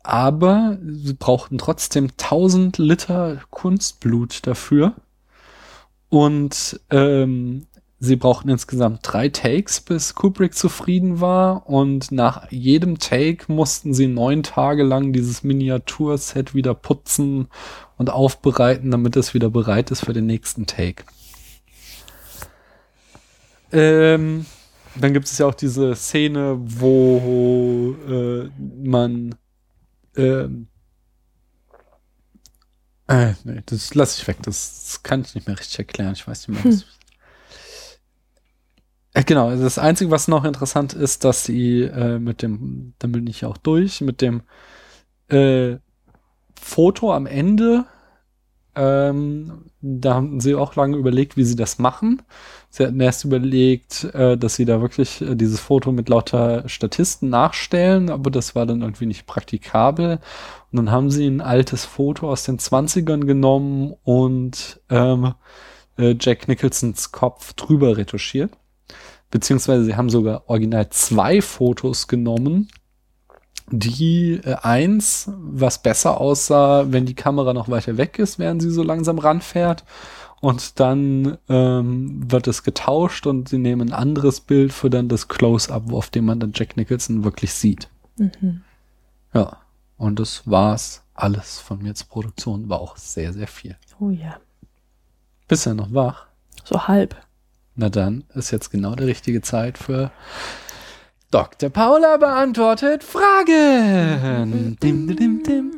aber 0.02 0.78
sie 0.82 1.14
brauchten 1.14 1.58
trotzdem 1.58 2.10
1000 2.12 2.78
Liter 2.78 3.42
Kunstblut 3.50 4.48
dafür. 4.48 4.96
Und 6.10 6.80
ähm, 6.90 7.67
sie 8.00 8.16
brauchten 8.16 8.50
insgesamt 8.50 9.00
drei 9.04 9.30
Takes, 9.30 9.82
bis 9.82 10.16
Kubrick 10.16 10.54
zufrieden 10.54 11.20
war. 11.20 11.68
Und 11.68 12.12
nach 12.12 12.52
jedem 12.52 13.00
Take 13.00 13.52
mussten 13.52 13.94
sie 13.94 14.08
neun 14.08 14.44
Tage 14.44 14.84
lang 14.84 15.14
dieses 15.14 15.44
Miniaturset 15.44 16.54
wieder 16.54 16.74
putzen 16.74 17.48
und 17.98 18.10
aufbereiten, 18.10 18.92
damit 18.92 19.16
es 19.16 19.34
wieder 19.34 19.50
bereit 19.50 19.92
ist 19.92 20.06
für 20.06 20.14
den 20.14 20.28
nächsten 20.28 20.68
Take. 20.68 21.04
Ähm, 23.72 24.46
dann 24.96 25.14
gibt 25.14 25.26
es 25.26 25.38
ja 25.38 25.46
auch 25.46 25.56
diese 25.56 25.96
Szene, 25.96 26.58
wo 26.60 27.96
äh, 28.08 28.50
man 28.84 29.36
ähm, 30.16 30.68
äh, 33.08 33.34
nee, 33.46 33.62
das 33.66 33.94
lasse 33.96 34.22
ich 34.22 34.28
weg. 34.28 34.38
Das, 34.42 34.86
das 34.86 35.04
kann 35.04 35.22
ich 35.22 35.34
nicht 35.34 35.48
mehr 35.48 35.58
richtig 35.58 35.80
erklären. 35.80 36.14
Ich 36.14 36.28
weiß 36.28 36.48
nicht 36.48 36.64
mehr. 36.64 36.74
Was 36.74 36.82
äh, 36.82 36.86
genau, 39.22 39.50
also 39.50 39.64
das 39.64 39.80
Einzige, 39.80 40.12
was 40.12 40.28
noch 40.28 40.46
interessant 40.46 40.94
ist, 40.94 41.24
dass 41.24 41.44
sie 41.44 41.82
äh, 41.82 42.20
mit 42.20 42.42
dem, 42.42 42.94
dann 43.00 43.12
bin 43.12 43.28
ich 43.28 43.46
auch 43.46 43.58
durch, 43.58 44.02
mit 44.02 44.22
dem 44.22 44.42
äh, 45.30 45.78
Foto 46.60 47.14
am 47.14 47.26
Ende, 47.26 47.86
ähm, 48.78 49.72
da 49.82 50.14
haben 50.14 50.40
sie 50.40 50.54
auch 50.54 50.76
lange 50.76 50.98
überlegt, 50.98 51.36
wie 51.36 51.44
sie 51.44 51.56
das 51.56 51.80
machen. 51.80 52.22
Sie 52.70 52.86
hatten 52.86 53.00
erst 53.00 53.26
überlegt, 53.26 54.04
äh, 54.14 54.38
dass 54.38 54.56
sie 54.56 54.66
da 54.66 54.82
wirklich 54.82 55.22
äh, 55.22 55.36
dieses 55.36 55.60
Foto 55.60 55.92
mit 55.92 56.10
lauter 56.10 56.70
Statisten 56.70 57.30
nachstellen, 57.30 58.12
aber 58.12 58.30
das 58.30 58.54
war 58.54 58.68
dann 58.68 58.82
irgendwie 58.82 59.08
nicht 59.08 59.26
praktikabel. 59.26 60.20
Und 60.72 60.78
dann 60.78 60.92
haben 60.92 61.10
sie 61.10 61.26
ein 61.28 61.42
altes 61.42 61.86
Foto 61.86 62.30
aus 62.30 62.44
den 62.44 62.60
20ern 62.60 63.26
genommen 63.26 63.96
und 64.04 64.80
ähm, 64.90 65.34
äh, 65.98 66.16
Jack 66.20 66.48
Nicholsons 66.48 67.12
Kopf 67.12 67.54
drüber 67.54 67.98
retuschiert. 67.98 68.52
Beziehungsweise 69.30 69.84
sie 69.84 69.96
haben 69.96 70.10
sogar 70.10 70.44
original 70.48 70.90
zwei 70.90 71.42
Fotos 71.42 72.08
genommen, 72.08 72.70
die 73.70 74.40
äh, 74.44 74.56
eins, 74.62 75.30
was 75.36 75.82
besser 75.82 76.22
aussah, 76.22 76.86
wenn 76.92 77.06
die 77.06 77.16
Kamera 77.16 77.54
noch 77.54 77.70
weiter 77.70 77.98
weg 77.98 78.20
ist, 78.20 78.40
während 78.40 78.62
sie 78.62 78.70
so 78.70 78.84
langsam 78.84 79.20
ranfährt. 79.20 79.84
Und 80.40 80.80
dann 80.80 81.38
ähm, 81.50 82.32
wird 82.32 82.48
es 82.48 82.64
getauscht 82.64 83.26
und 83.26 83.50
sie 83.50 83.58
nehmen 83.58 83.90
ein 83.90 83.94
anderes 83.94 84.40
Bild 84.40 84.72
für 84.72 84.90
dann 84.90 85.10
das 85.10 85.28
Close-up, 85.28 85.92
auf 85.92 86.10
dem 86.10 86.26
man 86.26 86.40
dann 86.40 86.52
Jack 86.54 86.78
Nicholson 86.78 87.24
wirklich 87.24 87.54
sieht. 87.54 87.90
Mhm. 88.18 88.62
Ja, 89.34 89.58
und 89.98 90.20
das 90.20 90.44
war's 90.46 91.04
alles 91.16 91.60
von 91.60 91.82
mir 91.82 91.96
zur 91.96 92.08
Produktion. 92.08 92.70
War 92.70 92.80
auch 92.80 92.98
sehr, 92.98 93.34
sehr 93.34 93.48
viel. 93.48 93.76
Oh 94.00 94.12
ja. 94.12 94.38
Bist 95.48 95.66
du 95.66 95.74
noch 95.74 95.92
wach? 95.92 96.28
So 96.64 96.88
halb. 96.88 97.16
Na 97.78 97.90
dann 97.90 98.24
ist 98.34 98.50
jetzt 98.50 98.72
genau 98.72 98.96
die 98.96 99.04
richtige 99.04 99.42
Zeit 99.42 99.78
für 99.78 100.12
Dr. 101.30 101.70
Paula 101.70 102.18
beantwortet 102.18 103.04
Fragen. 103.04 104.76
Dim, 104.82 105.16
dim, 105.16 105.44
dim. 105.44 105.72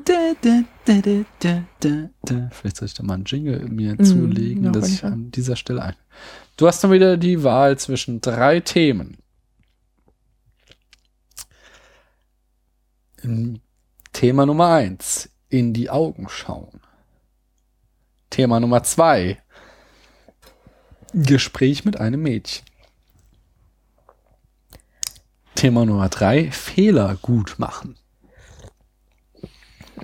Vielleicht 2.51 2.77
soll 2.77 2.85
ich 2.85 2.93
da 2.93 3.03
mal 3.03 3.15
einen 3.15 3.25
Jingle 3.25 3.67
mir 3.67 3.97
zulegen, 3.99 4.63
ja, 4.63 4.71
dass 4.71 4.87
ich 4.87 5.03
an 5.03 5.29
dieser 5.31 5.57
Stelle 5.57 5.83
ein. 5.83 5.95
Du 6.55 6.67
hast 6.67 6.81
dann 6.81 6.91
wieder 6.93 7.17
die 7.17 7.43
Wahl 7.43 7.77
zwischen 7.77 8.21
drei 8.21 8.61
Themen. 8.61 9.17
Thema 14.13 14.45
Nummer 14.45 14.67
eins, 14.69 15.29
in 15.49 15.73
die 15.73 15.89
Augen 15.89 16.29
schauen. 16.29 16.79
Thema 18.29 18.61
Nummer 18.61 18.83
zwei, 18.83 19.41
Gespräch 21.13 21.85
mit 21.85 21.99
einem 21.99 22.21
Mädchen. 22.21 22.65
Thema 25.55 25.85
Nummer 25.85 26.07
drei, 26.09 26.51
Fehler 26.51 27.17
gut 27.21 27.55
machen. 27.57 27.97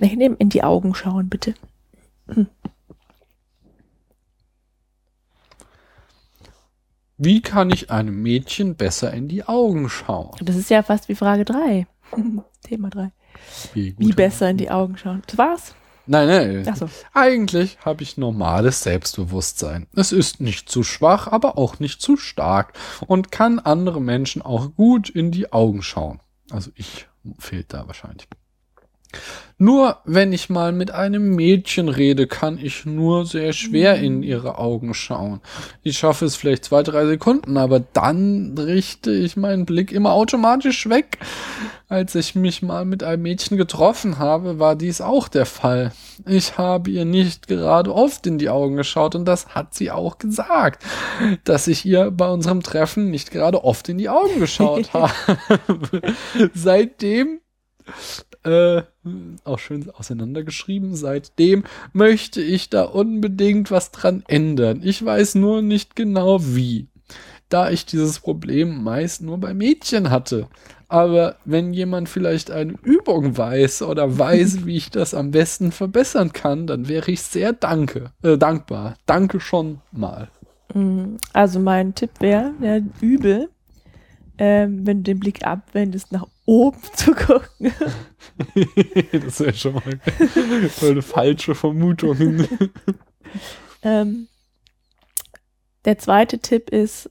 Ich 0.00 0.14
nehme 0.14 0.36
in 0.38 0.50
die 0.50 0.62
Augen 0.62 0.94
schauen, 0.94 1.28
bitte. 1.30 1.54
Wie 7.18 7.40
kann 7.40 7.70
ich 7.70 7.90
einem 7.90 8.22
Mädchen 8.22 8.76
besser 8.76 9.12
in 9.12 9.28
die 9.28 9.44
Augen 9.44 9.88
schauen? 9.88 10.36
Das 10.42 10.56
ist 10.56 10.68
ja 10.68 10.82
fast 10.82 11.08
wie 11.08 11.14
Frage 11.14 11.44
3. 11.44 11.86
Thema 12.62 12.90
3. 12.90 13.10
Wie 13.72 13.92
gut- 13.92 14.16
besser 14.16 14.50
in 14.50 14.58
die 14.58 14.70
Augen 14.70 14.98
schauen. 14.98 15.22
Das 15.26 15.38
war's? 15.38 15.74
Nein, 16.06 16.28
nein. 16.28 16.68
Ach 16.70 16.76
so. 16.76 16.88
Eigentlich 17.12 17.78
habe 17.84 18.02
ich 18.02 18.16
normales 18.16 18.82
Selbstbewusstsein. 18.82 19.86
Es 19.94 20.12
ist 20.12 20.40
nicht 20.40 20.68
zu 20.68 20.82
schwach, 20.82 21.26
aber 21.26 21.58
auch 21.58 21.78
nicht 21.80 22.00
zu 22.00 22.16
stark 22.16 22.72
und 23.06 23.32
kann 23.32 23.58
andere 23.58 24.00
Menschen 24.00 24.42
auch 24.42 24.74
gut 24.74 25.08
in 25.08 25.30
die 25.32 25.52
Augen 25.52 25.82
schauen. 25.82 26.20
Also 26.50 26.70
ich 26.74 27.08
fehlt 27.38 27.72
da 27.72 27.86
wahrscheinlich. 27.86 28.28
Nur 29.58 30.00
wenn 30.04 30.34
ich 30.34 30.50
mal 30.50 30.72
mit 30.72 30.90
einem 30.90 31.34
Mädchen 31.34 31.88
rede, 31.88 32.26
kann 32.26 32.58
ich 32.58 32.84
nur 32.84 33.24
sehr 33.24 33.54
schwer 33.54 33.96
in 33.96 34.22
ihre 34.22 34.58
Augen 34.58 34.92
schauen. 34.92 35.40
Ich 35.82 35.96
schaffe 35.96 36.26
es 36.26 36.36
vielleicht 36.36 36.66
zwei, 36.66 36.82
drei 36.82 37.06
Sekunden, 37.06 37.56
aber 37.56 37.80
dann 37.80 38.54
richte 38.58 39.10
ich 39.12 39.36
meinen 39.38 39.64
Blick 39.64 39.92
immer 39.92 40.12
automatisch 40.12 40.90
weg. 40.90 41.18
Als 41.88 42.14
ich 42.14 42.34
mich 42.34 42.60
mal 42.60 42.84
mit 42.84 43.02
einem 43.02 43.22
Mädchen 43.22 43.56
getroffen 43.56 44.18
habe, 44.18 44.58
war 44.58 44.76
dies 44.76 45.00
auch 45.00 45.26
der 45.26 45.46
Fall. 45.46 45.92
Ich 46.26 46.58
habe 46.58 46.90
ihr 46.90 47.06
nicht 47.06 47.48
gerade 47.48 47.94
oft 47.94 48.26
in 48.26 48.36
die 48.36 48.50
Augen 48.50 48.76
geschaut 48.76 49.14
und 49.14 49.24
das 49.24 49.54
hat 49.54 49.72
sie 49.72 49.90
auch 49.90 50.18
gesagt, 50.18 50.84
dass 51.44 51.66
ich 51.66 51.86
ihr 51.86 52.10
bei 52.10 52.28
unserem 52.28 52.62
Treffen 52.62 53.10
nicht 53.10 53.30
gerade 53.30 53.64
oft 53.64 53.88
in 53.88 53.96
die 53.96 54.10
Augen 54.10 54.38
geschaut 54.38 54.92
habe. 54.92 55.14
Seitdem 56.54 57.40
äh, 58.44 58.82
auch 59.44 59.58
schön 59.58 59.90
auseinandergeschrieben. 59.90 60.94
Seitdem 60.94 61.64
möchte 61.92 62.40
ich 62.40 62.70
da 62.70 62.84
unbedingt 62.84 63.70
was 63.70 63.90
dran 63.90 64.22
ändern. 64.28 64.80
Ich 64.82 65.04
weiß 65.04 65.36
nur 65.36 65.62
nicht 65.62 65.96
genau 65.96 66.38
wie. 66.42 66.88
Da 67.48 67.70
ich 67.70 67.86
dieses 67.86 68.20
Problem 68.20 68.82
meist 68.82 69.22
nur 69.22 69.38
bei 69.38 69.54
Mädchen 69.54 70.10
hatte. 70.10 70.48
Aber 70.88 71.36
wenn 71.44 71.72
jemand 71.72 72.08
vielleicht 72.08 72.50
eine 72.50 72.74
Übung 72.82 73.36
weiß 73.36 73.82
oder 73.82 74.18
weiß, 74.18 74.66
wie 74.66 74.76
ich 74.76 74.90
das 74.90 75.14
am 75.14 75.30
besten 75.30 75.72
verbessern 75.72 76.32
kann, 76.32 76.66
dann 76.66 76.88
wäre 76.88 77.10
ich 77.10 77.22
sehr 77.22 77.52
danke, 77.52 78.12
äh, 78.22 78.38
dankbar. 78.38 78.96
Danke 79.06 79.40
schon 79.40 79.80
mal. 79.92 80.28
Also 81.32 81.60
mein 81.60 81.94
Tipp 81.94 82.10
wäre, 82.18 82.52
ja, 82.60 82.78
übel, 83.00 83.48
ähm, 84.36 84.86
wenn 84.86 84.98
du 84.98 85.04
den 85.04 85.20
Blick 85.20 85.46
abwendest, 85.46 86.12
nach 86.12 86.26
oben 86.46 86.80
zu 86.94 87.12
gucken. 87.12 87.72
das 89.12 89.40
wäre 89.40 89.54
schon 89.54 89.74
mal 89.74 89.82
eine 90.82 91.02
falsche 91.02 91.54
Vermutung. 91.54 92.46
ähm, 93.82 94.28
der 95.84 95.98
zweite 95.98 96.38
Tipp 96.38 96.70
ist, 96.70 97.10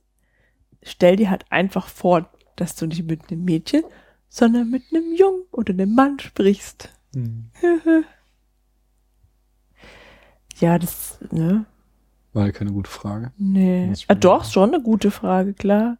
stell 0.82 1.16
dir 1.18 1.30
halt 1.30 1.46
einfach 1.52 1.88
vor, 1.88 2.30
dass 2.56 2.76
du 2.76 2.88
nicht 2.88 3.06
mit 3.06 3.30
einem 3.32 3.46
Mädchen, 3.46 3.84
sondern 4.30 4.70
mit 4.70 4.84
einem 4.92 5.14
Jungen 5.14 5.44
oder 5.52 5.74
einem 5.74 5.94
Mann 5.94 6.20
sprichst. 6.20 6.90
ja, 10.60 10.80
das, 10.80 11.20
ne? 11.32 11.66
War 12.34 12.48
ja 12.48 12.52
keine 12.52 12.74
gute 12.74 12.90
Frage. 12.90 13.32
Nee. 13.38 13.94
Ah, 14.08 14.16
doch, 14.16 14.44
schon 14.44 14.74
eine 14.74 14.84
gute 14.84 15.10
Frage, 15.10 15.54
klar. 15.54 15.98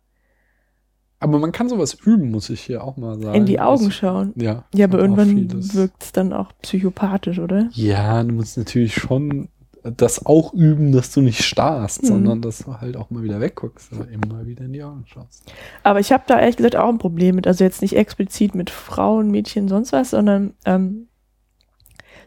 Aber 1.26 1.40
man 1.40 1.52
kann 1.52 1.70
sowas 1.70 1.94
üben, 1.94 2.30
muss 2.32 2.50
ich 2.50 2.62
hier 2.62 2.84
auch 2.84 2.98
mal 2.98 3.20
sagen. 3.20 3.36
In 3.36 3.46
die 3.46 3.60
Augen 3.60 3.86
Also, 3.86 3.90
schauen. 3.92 4.34
Ja. 4.36 4.64
Ja, 4.74 4.86
aber 4.86 5.00
irgendwann 5.00 5.52
wirkt 5.74 6.04
es 6.04 6.12
dann 6.12 6.34
auch 6.34 6.52
psychopathisch, 6.62 7.40
oder? 7.40 7.68
Ja, 7.74 8.24
du 8.24 8.34
musst 8.34 8.58
natürlich 8.58 8.94
schon 8.96 9.50
das 9.98 10.26
auch 10.26 10.54
üben, 10.54 10.92
dass 10.92 11.12
du 11.12 11.22
nicht 11.22 11.44
starrst, 11.44 12.04
Mhm. 12.04 12.08
sondern 12.08 12.42
dass 12.42 12.60
du 12.60 12.74
halt 12.80 12.98
auch 12.98 13.10
mal 13.12 13.22
wieder 13.24 13.40
wegguckst, 13.40 13.94
aber 13.94 14.08
immer 14.10 14.46
wieder 14.48 14.66
in 14.66 14.74
die 14.74 14.84
Augen 14.84 15.04
schaust. 15.08 15.44
Aber 15.84 16.00
ich 16.00 16.12
habe 16.12 16.24
da 16.28 16.40
ehrlich 16.40 16.58
gesagt 16.58 16.76
auch 16.76 16.90
ein 16.90 16.98
Problem 16.98 17.36
mit. 17.36 17.46
Also 17.48 17.64
jetzt 17.64 17.82
nicht 17.82 17.96
explizit 17.96 18.56
mit 18.56 18.70
Frauen, 18.70 19.30
Mädchen, 19.30 19.68
sonst 19.68 19.92
was, 19.94 20.10
sondern 20.12 20.54
ähm, 20.66 21.08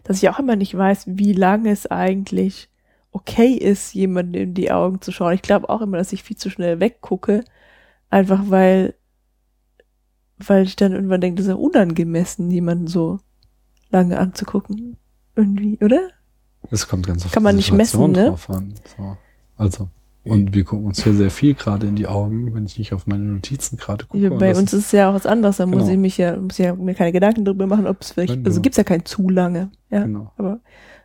dass 0.05 0.23
ich 0.23 0.29
auch 0.29 0.39
immer 0.39 0.57
nicht 0.57 0.77
weiß, 0.77 1.05
wie 1.09 1.33
lange 1.33 1.71
es 1.71 1.87
eigentlich 1.87 2.69
okay 3.11 3.53
ist, 3.55 3.95
jemandem 3.95 4.43
in 4.43 4.55
die 4.55 4.71
Augen 4.71 5.01
zu 5.01 5.11
schauen. 5.13 5.35
Ich 5.35 5.43
glaube 5.43 5.69
auch 5.69 5.81
immer, 5.81 5.97
dass 5.97 6.13
ich 6.13 6.23
viel 6.23 6.37
zu 6.37 6.51
schnell 6.51 6.79
weggucke, 6.81 7.43
einfach 8.11 8.45
weil, 8.51 8.95
weil 10.39 10.65
ich 10.65 10.77
dann 10.77 10.93
irgendwann 10.93 11.21
denke, 11.21 11.37
das 11.37 11.47
ist 11.47 11.51
ja 11.51 11.57
unangemessen, 11.57 12.51
jemanden 12.51 12.87
so 12.87 13.21
lange 13.91 14.19
anzugucken. 14.19 14.97
Irgendwie, 15.37 15.79
oder? 15.83 16.09
Das 16.71 16.89
kommt 16.89 17.07
ganz 17.07 17.25
auf 17.25 17.33
Kann 17.33 17.43
man 17.43 17.57
nicht 17.57 17.73
messen, 17.73 18.13
ne? 18.13 18.27
drauf 18.27 18.51
an. 18.51 18.75
So. 18.97 19.17
Also, 19.57 19.89
und 20.25 20.55
wir 20.55 20.65
gucken 20.65 20.87
uns 20.87 21.03
hier 21.03 21.15
sehr 21.15 21.31
viel 21.31 21.55
gerade 21.55 21.87
in 21.87 21.97
die 21.97 22.07
Augen, 22.07 22.53
wenn 22.55 22.67
ich 22.67 22.79
nicht 22.79 22.93
auf 22.93 23.07
meine 23.07 23.25
Notizen 23.25 23.77
gerade 23.79 24.05
gucke. 24.07 24.23
Ja, 24.23 24.31
bei 24.31 24.51
uns 24.57 24.73
ist 24.73 24.87
es 24.87 24.93
ja 24.93 25.09
auch 25.11 25.15
was 25.15 25.25
anderes. 25.27 25.57
Da 25.57 25.67
muss 25.67 25.79
Genau. 25.83 25.93
ich 25.93 25.99
mich 25.99 26.19
ja, 26.19 26.37
muss 26.37 26.59
ja 26.59 26.75
mir 26.75 26.95
keine 26.95 27.13
Gedanken 27.13 27.45
darüber 27.45 27.67
machen, 27.67 27.87
ob 27.87 28.01
es 28.03 28.13
vielleicht, 28.13 28.45
also 28.45 28.59
du- 28.59 28.63
gibt's 28.63 28.77
ja 28.77 28.85
kein 28.85 29.05
zu 29.05 29.29
lange, 29.31 29.71
ja. 29.91 30.03
Genau. 30.05 30.33
Aber 30.37 30.61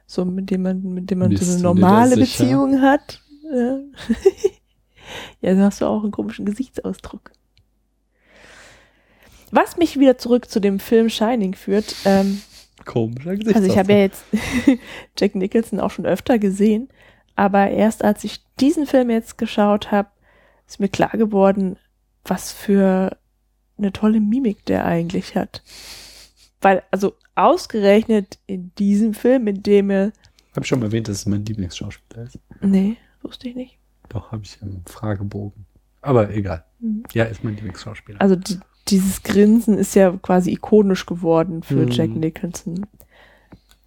so 0.05 0.25
mit 0.25 0.49
dem 0.49 0.63
man, 0.63 0.81
mit 0.93 1.09
dem 1.09 1.19
man 1.19 1.29
Bist 1.29 1.43
so 1.45 1.53
eine 1.53 1.61
normale? 1.63 2.17
Beziehung 2.17 2.81
hat. 2.81 3.21
Ja. 3.53 3.77
ja, 5.41 5.51
dann 5.51 5.63
hast 5.63 5.81
du 5.81 5.85
auch 5.85 6.03
einen 6.03 6.11
komischen 6.11 6.45
Gesichtsausdruck. 6.45 7.31
Was 9.51 9.77
mich 9.77 9.99
wieder 9.99 10.17
zurück 10.17 10.49
zu 10.49 10.59
dem 10.59 10.79
Film 10.79 11.09
Shining 11.09 11.53
führt, 11.53 11.95
ähm, 12.05 12.41
Komischer 12.85 13.35
Gesicht. 13.37 13.55
also 13.55 13.71
ich 13.71 13.77
habe 13.77 13.93
ja 13.93 13.99
jetzt 13.99 14.23
Jack 15.17 15.35
Nicholson 15.35 15.79
auch 15.79 15.91
schon 15.91 16.05
öfter 16.05 16.39
gesehen, 16.39 16.89
aber 17.35 17.69
erst 17.69 18.03
als 18.03 18.23
ich 18.23 18.41
diesen 18.59 18.87
Film 18.87 19.09
jetzt 19.09 19.37
geschaut 19.37 19.91
habe, 19.91 20.09
ist 20.67 20.79
mir 20.79 20.89
klar 20.89 21.11
geworden, 21.11 21.77
was 22.25 22.51
für 22.51 23.17
eine 23.77 23.91
tolle 23.91 24.19
Mimik 24.19 24.65
der 24.65 24.85
eigentlich 24.85 25.35
hat. 25.35 25.61
Weil, 26.61 26.83
also 26.91 27.13
ausgerechnet 27.35 28.39
in 28.47 28.73
diesem 28.75 29.13
Film, 29.13 29.47
in 29.47 29.63
dem 29.63 29.89
er, 29.89 30.13
Habe 30.51 30.61
ich 30.61 30.67
schon 30.67 30.79
mal 30.79 30.85
erwähnt, 30.85 31.07
dass 31.07 31.17
es 31.17 31.25
mein 31.25 31.45
Lieblingsschauspieler 31.45 32.23
ist. 32.23 32.39
nee, 32.61 32.97
wusste 33.21 33.49
ich 33.49 33.55
nicht. 33.55 33.77
Doch, 34.13 34.31
habe 34.31 34.43
ich 34.43 34.59
im 34.61 34.83
Fragebogen. 34.85 35.65
Aber 36.01 36.29
egal. 36.29 36.63
Mhm. 36.79 37.03
Ja, 37.13 37.25
ist 37.25 37.43
mein 37.43 37.55
Lieblingsschauspieler. 37.55 38.21
Also 38.21 38.35
die, 38.35 38.59
dieses 38.89 39.23
Grinsen 39.23 39.77
ist 39.77 39.95
ja 39.95 40.11
quasi 40.21 40.51
ikonisch 40.51 41.05
geworden 41.05 41.63
für 41.63 41.85
Mhm. 41.85 41.91
Jack 41.91 42.09
Nicholson. 42.09 42.85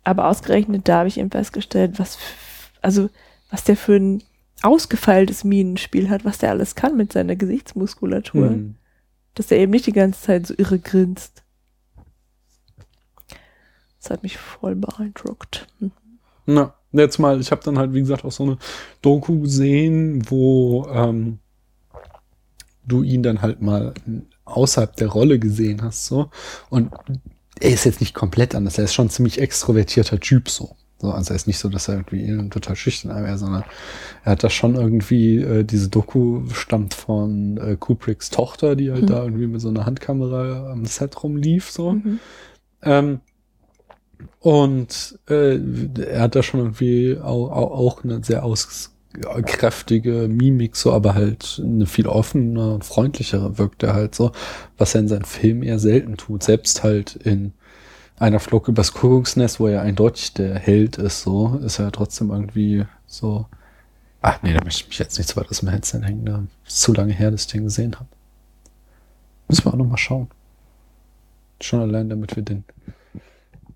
Aber 0.03 0.27
ausgerechnet 0.29 0.89
da 0.89 0.99
habe 0.99 1.09
ich 1.09 1.19
eben 1.19 1.31
festgestellt, 1.31 1.99
was, 1.99 2.19
also 2.81 3.11
was 3.51 3.65
der 3.65 3.77
für 3.77 3.97
ein 3.97 4.23
ausgefeiltes 4.63 5.45
Minenspiel 5.45 6.09
hat, 6.09 6.25
was 6.25 6.39
der 6.39 6.51
alles 6.51 6.75
kann 6.75 6.97
mit 6.97 7.13
seiner 7.13 7.37
Gesichtsmuskulatur. 7.37 8.49
Hm. 8.49 8.77
Dass 9.35 9.51
er 9.51 9.59
eben 9.59 9.73
nicht 9.73 9.87
die 9.87 9.93
ganze 9.93 10.21
Zeit 10.23 10.47
so 10.47 10.55
irre 10.57 10.79
grinst. 10.79 11.43
Das 14.01 14.11
hat 14.11 14.23
mich 14.23 14.39
voll 14.39 14.77
beeindruckt. 14.77 15.67
Hm. 15.81 15.91
Na, 16.47 16.75
jetzt 17.03 17.19
mal, 17.19 17.41
ich 17.41 17.51
habe 17.51 17.63
dann 17.65 17.79
halt, 17.79 17.93
wie 17.95 18.01
gesagt, 18.01 18.25
auch 18.25 18.33
so 18.33 18.45
eine 18.45 18.59
Doku 19.03 19.41
gesehen, 19.41 20.23
wo 20.31 20.87
ähm, 20.93 21.39
du 22.87 23.03
ihn 23.03 23.23
dann 23.23 23.43
halt 23.43 23.61
mal 23.63 23.95
außerhalb 24.45 24.95
der 24.97 25.09
Rolle 25.09 25.39
gesehen 25.39 25.83
hast, 25.83 26.07
so. 26.07 26.31
Und 26.71 26.93
er 27.61 27.71
ist 27.71 27.85
jetzt 27.85 28.01
nicht 28.01 28.15
komplett 28.15 28.55
anders, 28.55 28.79
er 28.79 28.85
ist 28.85 28.95
schon 28.95 29.07
ein 29.07 29.11
ziemlich 29.11 29.41
extrovertierter 29.41 30.21
Typ, 30.21 30.49
so. 30.49 30.77
So, 30.99 31.11
also 31.11 31.35
er 31.35 31.37
ist 31.37 31.47
nicht 31.47 31.59
so, 31.59 31.69
dass 31.69 31.89
er 31.89 31.97
irgendwie 31.97 32.49
total 32.49 32.75
schüchtern 32.75 33.23
wäre, 33.23 33.37
sondern 33.37 33.65
er 34.25 34.33
hat 34.33 34.43
da 34.43 34.49
schon 34.49 34.77
irgendwie, 34.77 35.37
äh, 35.39 35.63
diese 35.63 35.91
Doku 35.91 36.49
stammt 36.55 36.95
von 36.95 37.59
äh, 37.59 37.77
Kubricks 37.79 38.31
Tochter, 38.31 38.77
die 38.77 38.91
halt 38.91 39.03
Mhm. 39.03 39.07
da 39.07 39.23
irgendwie 39.25 39.47
mit 39.47 39.61
so 39.61 39.69
einer 39.69 39.85
Handkamera 39.85 40.71
am 40.73 40.87
Set 40.87 41.23
rumlief, 41.23 41.71
so. 41.71 41.93
Mhm. 41.93 42.19
Ähm, 42.83 43.21
und 44.41 45.19
äh, 45.29 45.59
er 46.03 46.21
hat 46.21 46.37
da 46.37 46.43
schon 46.43 46.61
irgendwie 46.61 47.19
auch, 47.21 47.51
auch, 47.51 47.71
auch 47.73 48.05
eine 48.05 48.23
sehr 48.23 48.45
aus, 48.45 48.93
äh, 49.15 49.43
kräftige 49.43 50.29
Mimik, 50.29 50.77
so, 50.77 50.93
aber 50.93 51.15
halt 51.15 51.61
eine 51.65 51.87
viel 51.87 52.07
offene 52.07 52.75
und 52.75 52.85
freundlichere 52.85 53.59
wirkt 53.59 53.83
er 53.83 53.95
halt 53.95 54.15
so, 54.15 54.33
was 54.79 54.95
er 54.95 55.01
in 55.03 55.09
seinen 55.09 55.25
Filmen 55.25 55.63
eher 55.63 55.79
selten 55.79 56.17
tut. 56.17 56.43
Selbst 56.43 56.83
halt 56.83 57.17
in 57.17 57.53
einer 58.19 58.41
Flug 58.41 58.69
übers 58.69 58.93
Kuckucksnest, 58.93 59.61
wo 59.61 59.69
er 59.69 59.83
eindeutig 59.83 60.33
der 60.35 60.59
Held 60.59 60.99
ist, 60.99 61.23
so, 61.23 61.61
ist 61.65 61.79
er 61.79 61.93
trotzdem 61.93 62.31
irgendwie 62.31 62.85
so. 63.07 63.47
Ach 64.23 64.43
nee, 64.43 64.53
da 64.55 64.65
möchte 64.65 64.83
ich 64.83 64.89
mich 64.89 64.99
jetzt 64.99 65.19
nicht 65.19 65.29
so 65.29 65.37
weit 65.37 65.51
aus 65.51 65.61
dem 65.61 65.69
Headset 65.69 66.01
hängen, 66.03 66.25
da 66.25 66.45
ist 66.67 66.81
zu 66.81 66.93
lange 66.93 67.13
her, 67.13 67.31
dass 67.31 67.43
ich 67.43 67.53
den 67.53 67.65
gesehen 67.65 67.95
habe. 67.97 68.09
Müssen 69.49 69.65
wir 69.65 69.73
auch 69.73 69.79
noch 69.79 69.87
mal 69.87 69.97
schauen. 69.99 70.29
Schon 71.61 71.81
allein, 71.81 72.09
damit 72.09 72.35
wir 72.37 72.43
den 72.43 72.65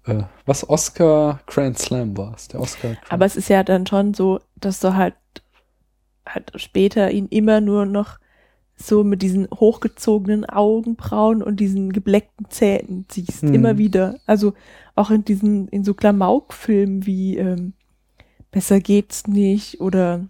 äh, 0.06 0.22
was 0.47 0.68
Oscar 0.68 1.40
Grand 1.47 1.78
Slam 1.78 2.16
war. 2.16 2.36
Der 2.52 2.60
Oscar 2.60 2.94
Grand 2.94 3.12
Aber 3.12 3.24
es 3.24 3.36
ist 3.36 3.48
ja 3.48 3.62
dann 3.62 3.86
schon 3.86 4.14
so, 4.14 4.40
dass 4.56 4.81
du 4.81 4.94
halt, 4.94 5.14
halt 6.27 6.52
später 6.56 7.10
ihn 7.10 7.27
immer 7.28 7.60
nur 7.60 7.86
noch 7.86 8.18
so 8.77 9.05
mit 9.05 9.20
diesen 9.20 9.47
hochgezogenen 9.51 10.47
Augenbrauen 10.47 11.43
und 11.43 11.60
diesen 11.60 11.93
gebleckten 11.93 12.48
Zähnen 12.48 13.05
siehst. 13.10 13.43
Mhm. 13.43 13.55
Immer 13.55 13.78
wieder. 13.78 14.18
Also 14.27 14.55
auch 14.94 15.10
in 15.10 15.24
diesen, 15.24 15.68
in 15.68 15.85
so 15.85 15.94
Klamauk-Filmen 15.94 17.05
wie 17.06 17.36
ähm, 17.36 17.74
Besser 18.51 18.81
geht's 18.81 19.27
nicht 19.27 19.81
oder 19.81 20.27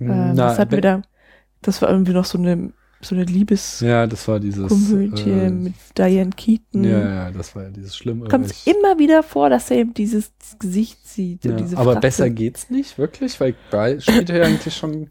ähm, 0.00 0.34
Na, 0.34 0.46
was 0.46 0.58
hatten 0.58 0.72
wir 0.72 0.80
da? 0.80 1.02
Das 1.60 1.82
war 1.82 1.90
irgendwie 1.90 2.12
noch 2.12 2.24
so 2.24 2.38
eine, 2.38 2.72
so 3.02 3.14
eine 3.14 3.24
Liebeskomödie 3.24 3.92
Ja, 3.92 4.06
das 4.06 4.28
war 4.28 4.40
dieses. 4.40 4.70
äh, 4.92 5.50
mit 5.50 5.74
Diane 5.96 6.30
Keaton. 6.30 6.84
ja, 6.84 6.98
ja, 6.98 7.30
das 7.30 7.56
war 7.56 7.64
ja 7.64 7.70
dieses 7.70 7.96
Schlimme. 7.96 8.28
Kommt 8.28 8.54
immer 8.66 8.98
wieder 8.98 9.22
vor, 9.22 9.48
dass 9.48 9.70
er 9.70 9.78
eben 9.78 9.94
dieses 9.94 10.32
Gesicht 10.58 11.06
sieht. 11.06 11.44
und 11.44 11.52
Ja, 11.52 11.56
diese 11.56 11.78
aber 11.78 11.96
besser 11.96 12.28
geht's 12.28 12.70
nicht, 12.70 12.98
wirklich, 12.98 13.40
weil 13.40 13.54
bei 13.70 13.98
spielt 14.00 14.28
er 14.30 14.38
ja 14.38 14.44
eigentlich 14.44 14.76
schon 14.76 15.10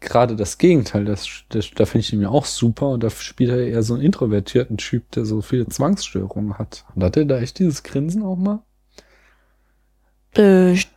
gerade 0.00 0.36
das 0.36 0.58
Gegenteil. 0.58 1.04
Das, 1.04 1.28
das, 1.48 1.70
da 1.70 1.86
finde 1.86 2.00
ich 2.00 2.12
ihn 2.12 2.22
ja 2.22 2.28
auch 2.28 2.44
super 2.44 2.88
und 2.90 3.02
da 3.02 3.10
spielt 3.10 3.50
er 3.50 3.66
eher 3.66 3.82
so 3.82 3.94
einen 3.94 4.02
introvertierten 4.02 4.76
Typ, 4.76 5.10
der 5.12 5.24
so 5.24 5.42
viele 5.42 5.68
Zwangsstörungen 5.68 6.58
hat. 6.58 6.84
Und 6.94 7.04
hat 7.04 7.16
er 7.16 7.24
da 7.24 7.38
echt 7.38 7.58
dieses 7.58 7.82
Grinsen 7.82 8.22
auch 8.22 8.36
mal? 8.36 8.62
äh, 10.36 10.72
ich 10.72 10.88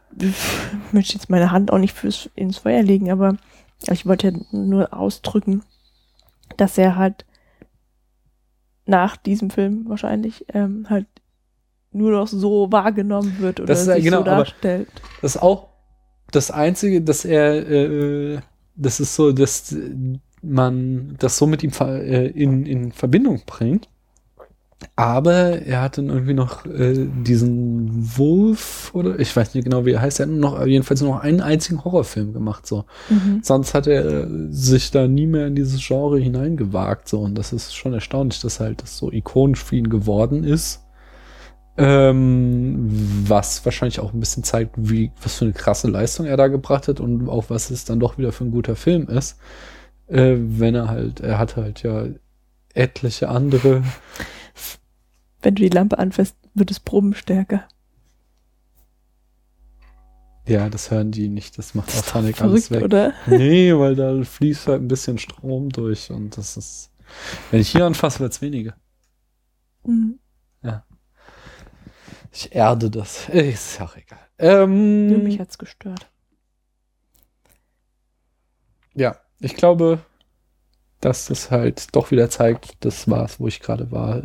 möchte 0.91 1.14
jetzt 1.14 1.30
meine 1.30 1.52
Hand 1.52 1.72
auch 1.72 1.77
nicht 1.77 1.94
fürs, 1.94 2.30
ins 2.36 2.57
Feuer 2.57 2.81
legen, 2.81 3.11
aber 3.11 3.38
ich 3.90 4.06
wollte 4.06 4.30
ja 4.30 4.40
nur 4.52 4.94
ausdrücken, 4.94 5.64
dass 6.58 6.78
er 6.78 6.96
halt 6.96 7.26
nach 8.86 9.18
diesem 9.18 9.50
Film 9.50 9.88
wahrscheinlich 9.88 10.46
ähm, 10.54 10.88
halt 10.90 11.08
nur 11.92 12.12
noch 12.12 12.28
so 12.28 12.72
wahrgenommen 12.72 13.40
wird 13.40 13.60
oder 13.60 13.68
Das 13.68 13.86
sich 13.86 14.04
genau, 14.04 14.20
so 14.20 14.24
darstellt. 14.24 14.90
Das 15.22 15.36
ist 15.36 15.42
auch 15.42 15.70
das 16.32 16.52
Einzige, 16.52 17.02
dass 17.02 17.26
er, 17.26 17.68
äh, 17.70 18.40
das 18.76 19.00
ist 19.00 19.16
so, 19.16 19.32
dass 19.32 19.76
man 20.42 21.16
das 21.20 21.38
so 21.38 21.48
mit 21.48 21.64
ihm 21.64 21.72
äh, 21.80 22.28
in, 22.28 22.66
in 22.66 22.92
Verbindung 22.92 23.42
bringt. 23.46 23.90
Aber 24.96 25.62
er 25.62 25.82
hat 25.82 25.98
dann 25.98 26.08
irgendwie 26.08 26.34
noch 26.34 26.66
äh, 26.66 27.06
diesen 27.26 28.18
Wolf 28.18 28.92
oder 28.94 29.20
ich 29.20 29.36
weiß 29.36 29.54
nicht 29.54 29.66
genau, 29.66 29.86
wie 29.86 29.92
er 29.92 30.02
heißt. 30.02 30.20
Er 30.22 30.28
hat 30.28 30.34
noch 30.34 30.66
jedenfalls 30.66 31.02
nur 31.02 31.16
noch 31.16 31.22
einen 31.22 31.42
einzigen 31.42 31.84
Horrorfilm 31.84 32.32
gemacht. 32.34 32.66
So, 32.66 32.86
Mhm. 33.10 33.42
sonst 33.44 33.74
hat 33.74 33.88
er 33.88 34.28
sich 34.50 34.92
da 34.92 35.08
nie 35.08 35.28
mehr 35.28 35.48
in 35.48 35.56
dieses 35.56 35.86
Genre 35.86 36.18
hineingewagt. 36.20 37.10
So 37.10 37.20
und 37.20 37.36
das 37.38 37.52
ist 37.52 37.76
schon 37.76 37.94
erstaunlich, 37.94 38.40
dass 38.40 38.60
halt 38.62 38.82
das 38.82 38.98
so 38.98 39.12
ikonisch 39.12 39.64
für 39.64 39.76
ihn 39.76 39.90
geworden 39.90 40.44
ist. 40.46 40.86
Ähm, 41.78 42.90
was 43.28 43.64
wahrscheinlich 43.66 44.00
auch 44.02 44.14
ein 44.14 44.20
bisschen 44.20 44.44
zeigt, 44.44 44.76
wie, 44.78 45.12
was 45.24 45.36
für 45.36 45.46
eine 45.46 45.54
krasse 45.54 45.88
Leistung 45.90 46.26
er 46.26 46.36
da 46.36 46.48
gebracht 46.48 46.88
hat 46.90 47.00
und 47.00 47.30
auch 47.30 47.46
was 47.50 47.70
es 47.70 47.86
dann 47.86 48.00
doch 48.02 48.18
wieder 48.18 48.32
für 48.34 48.44
ein 48.44 48.52
guter 48.52 48.76
Film 48.76 49.08
ist. 49.08 49.38
Äh, 50.08 50.36
wenn 50.40 50.76
er 50.76 50.90
halt, 50.90 51.22
er 51.22 51.38
hat 51.40 51.56
halt 51.56 51.84
ja 51.84 52.06
etliche 52.74 53.30
andere. 53.30 53.84
Wenn 55.41 55.56
du 55.56 55.61
die 55.64 55.70
Lampe 55.70 55.98
anfasst, 55.98 56.36
wird 56.53 56.70
das 56.70 56.80
Brummen 56.80 57.14
stärker. 57.14 57.68
Ja, 60.48 60.68
das 60.70 60.90
hören 60.90 61.11
die 61.11 61.30
nicht, 61.30 61.57
das 61.57 61.76
macht 61.76 61.90
Das 61.90 61.99
Auphonic 61.99 62.38
doch 62.38 62.45
alles 62.45 62.68
verrückt, 62.68 62.84
weg. 62.84 62.86
oder? 62.86 63.14
Nee, 63.38 63.74
weil 63.78 63.95
da 63.95 64.22
fließt 64.24 64.68
halt 64.68 64.82
ein 64.82 64.88
bisschen 64.88 65.18
Strom 65.20 65.70
durch 65.70 66.10
und 66.10 66.36
das 66.38 66.57
ist. 66.57 66.91
Wenn 67.52 67.60
ich 67.61 67.70
hier 67.70 67.86
anfasse, 67.86 68.20
wird's 68.20 68.41
weniger. 68.41 68.76
Mhm. 69.86 70.20
Ich 72.32 72.53
erde 72.56 72.91
das. 72.91 73.28
Äh, 73.30 73.49
Ist 73.49 73.80
ja 73.80 73.86
auch 73.86 73.95
egal. 73.98 74.20
Ähm, 74.38 75.07
Nur 75.07 75.18
mich 75.20 75.40
hat's 75.40 75.57
gestört. 75.57 76.07
Ja, 78.94 79.18
ich 79.40 79.56
glaube, 79.56 79.99
dass 81.02 81.26
das 81.26 81.49
halt 81.49 81.95
doch 81.95 82.11
wieder 82.11 82.30
zeigt, 82.30 82.86
das 82.86 83.10
war's, 83.10 83.40
wo 83.40 83.48
ich 83.48 83.60
gerade 83.61 83.91
war. 83.91 84.24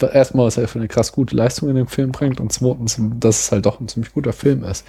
Erstmal, 0.00 0.46
was 0.46 0.56
er 0.56 0.68
für 0.68 0.78
eine 0.78 0.88
krass 0.88 1.12
gute 1.12 1.36
Leistung 1.36 1.68
in 1.68 1.76
dem 1.76 1.86
Film 1.86 2.12
bringt 2.12 2.40
und 2.40 2.52
zweitens, 2.52 3.00
dass 3.20 3.40
es 3.40 3.52
halt 3.52 3.64
doch 3.66 3.80
ein 3.80 3.88
ziemlich 3.88 4.12
guter 4.12 4.32
Film 4.32 4.64
ist, 4.64 4.84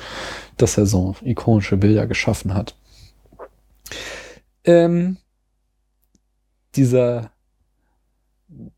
dass 0.57 0.77
er 0.77 0.86
so 0.86 1.15
ikonische 1.23 1.77
Bilder 1.77 2.07
geschaffen 2.07 2.53
hat. 2.53 2.76
Ähm, 4.64 5.18
dieser, 6.76 7.32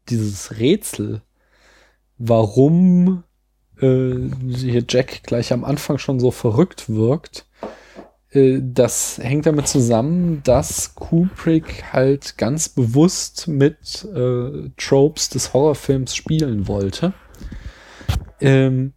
dieses 0.10 0.60
Rätsel, 0.60 1.22
warum 2.18 3.24
äh, 3.80 4.30
hier 4.50 4.84
Jack 4.88 5.24
gleich 5.24 5.54
am 5.54 5.64
Anfang 5.64 5.98
schon 5.98 6.20
so 6.20 6.32
verrückt 6.32 6.90
wirkt, 6.90 7.47
das 8.34 9.20
hängt 9.20 9.46
damit 9.46 9.68
zusammen, 9.68 10.42
dass 10.44 10.96
Kubrick 10.96 11.94
halt 11.94 12.38
ganz 12.38 12.68
bewusst 12.68 13.48
mit 13.48 14.06
äh, 14.14 14.70
Tropes 14.76 15.30
des 15.30 15.54
Horrorfilms 15.54 16.14
spielen 16.16 16.68
wollte. 16.68 17.14
Ähm, 18.42 18.94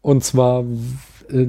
und 0.00 0.24
zwar, 0.24 0.64
äh, 1.28 1.48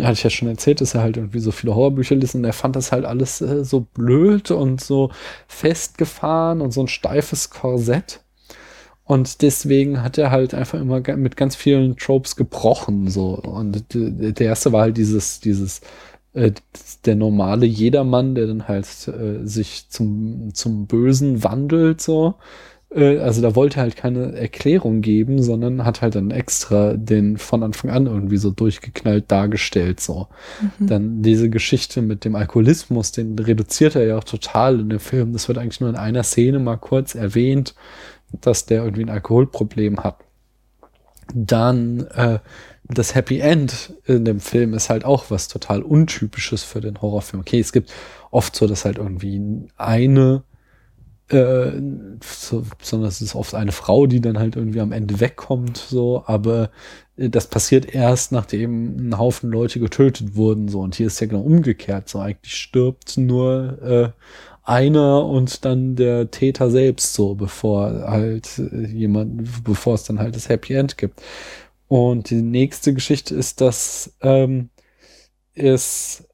hatte 0.00 0.12
ich 0.12 0.22
ja 0.24 0.30
schon 0.30 0.48
erzählt, 0.48 0.80
dass 0.80 0.94
er 0.94 1.02
halt 1.02 1.16
irgendwie 1.16 1.38
so 1.38 1.52
viele 1.52 1.74
Horrorbücher 1.74 2.14
liest 2.16 2.34
und 2.34 2.44
er 2.44 2.52
fand 2.52 2.76
das 2.76 2.92
halt 2.92 3.04
alles 3.04 3.40
äh, 3.40 3.64
so 3.64 3.80
blöd 3.80 4.50
und 4.50 4.80
so 4.80 5.10
festgefahren 5.46 6.60
und 6.60 6.72
so 6.72 6.82
ein 6.82 6.88
steifes 6.88 7.50
Korsett. 7.50 8.21
Und 9.04 9.42
deswegen 9.42 10.02
hat 10.02 10.16
er 10.16 10.30
halt 10.30 10.54
einfach 10.54 10.80
immer 10.80 11.00
mit 11.16 11.36
ganz 11.36 11.56
vielen 11.56 11.96
Tropes 11.96 12.36
gebrochen, 12.36 13.08
so. 13.08 13.34
Und 13.34 13.84
der 13.92 14.46
erste 14.46 14.72
war 14.72 14.82
halt 14.82 14.96
dieses, 14.96 15.40
dieses, 15.40 15.80
äh, 16.34 16.52
der 17.04 17.16
normale 17.16 17.66
Jedermann, 17.66 18.34
der 18.34 18.46
dann 18.46 18.68
halt 18.68 18.86
äh, 19.08 19.44
sich 19.46 19.88
zum, 19.88 20.54
zum 20.54 20.86
Bösen 20.86 21.42
wandelt, 21.42 22.00
so. 22.00 22.34
Äh, 22.94 23.18
also 23.18 23.42
da 23.42 23.54
wollte 23.54 23.80
er 23.80 23.82
halt 23.82 23.96
keine 23.96 24.36
Erklärung 24.36 25.00
geben, 25.02 25.42
sondern 25.42 25.84
hat 25.84 26.00
halt 26.00 26.14
dann 26.14 26.30
extra 26.30 26.94
den 26.94 27.38
von 27.38 27.62
Anfang 27.62 27.90
an 27.90 28.06
irgendwie 28.06 28.36
so 28.36 28.50
durchgeknallt 28.50 29.30
dargestellt, 29.30 30.00
so. 30.00 30.28
Dann 30.78 31.22
diese 31.22 31.50
Geschichte 31.50 32.02
mit 32.02 32.24
dem 32.24 32.34
Alkoholismus, 32.36 33.12
den 33.12 33.38
reduziert 33.38 33.96
er 33.96 34.06
ja 34.06 34.18
auch 34.18 34.24
total 34.24 34.80
in 34.80 34.88
dem 34.90 35.00
Film. 35.00 35.32
Das 35.32 35.48
wird 35.48 35.58
eigentlich 35.58 35.80
nur 35.80 35.90
in 35.90 35.96
einer 35.96 36.22
Szene 36.22 36.58
mal 36.60 36.76
kurz 36.76 37.14
erwähnt, 37.14 37.74
dass 38.40 38.66
der 38.66 38.82
irgendwie 38.82 39.04
ein 39.04 39.10
Alkoholproblem 39.10 40.02
hat. 40.02 40.16
Dann 41.34 42.06
äh, 42.14 42.38
das 42.84 43.14
Happy 43.14 43.38
End 43.40 43.94
in 44.04 44.24
dem 44.24 44.40
Film 44.40 44.74
ist 44.74 44.90
halt 44.90 45.04
auch 45.04 45.26
was 45.30 45.48
total 45.48 45.82
untypisches 45.82 46.62
für 46.62 46.80
den 46.80 47.00
Horrorfilm. 47.00 47.40
Okay, 47.40 47.60
es 47.60 47.72
gibt 47.72 47.92
oft 48.30 48.54
so, 48.54 48.66
dass 48.66 48.84
halt 48.84 48.98
irgendwie 48.98 49.68
eine 49.76 50.42
äh, 51.32 51.72
so, 52.22 52.64
sondern 52.82 53.08
es 53.08 53.20
ist 53.20 53.34
oft 53.34 53.54
eine 53.54 53.72
Frau, 53.72 54.06
die 54.06 54.20
dann 54.20 54.38
halt 54.38 54.56
irgendwie 54.56 54.80
am 54.80 54.92
Ende 54.92 55.20
wegkommt, 55.20 55.78
so, 55.78 56.24
aber 56.26 56.70
äh, 57.16 57.30
das 57.30 57.46
passiert 57.46 57.94
erst, 57.94 58.32
nachdem 58.32 59.08
ein 59.08 59.18
Haufen 59.18 59.50
Leute 59.50 59.80
getötet 59.80 60.36
wurden, 60.36 60.68
so, 60.68 60.80
und 60.80 60.94
hier 60.94 61.06
ist 61.06 61.20
ja 61.20 61.26
genau 61.26 61.40
umgekehrt, 61.40 62.08
so, 62.08 62.18
eigentlich 62.18 62.54
stirbt 62.54 63.16
nur 63.16 63.82
äh, 63.82 64.10
einer 64.62 65.26
und 65.26 65.64
dann 65.64 65.96
der 65.96 66.30
Täter 66.30 66.70
selbst, 66.70 67.14
so, 67.14 67.34
bevor 67.34 68.04
halt 68.08 68.58
äh, 68.58 68.86
jemand, 68.86 69.64
bevor 69.64 69.94
es 69.94 70.04
dann 70.04 70.18
halt 70.18 70.36
das 70.36 70.48
Happy 70.48 70.74
End 70.74 70.96
gibt. 70.98 71.20
Und 71.88 72.30
die 72.30 72.42
nächste 72.42 72.94
Geschichte 72.94 73.34
ist, 73.34 73.60
dass 73.60 74.14
ähm, 74.22 74.70
es, 75.54 76.26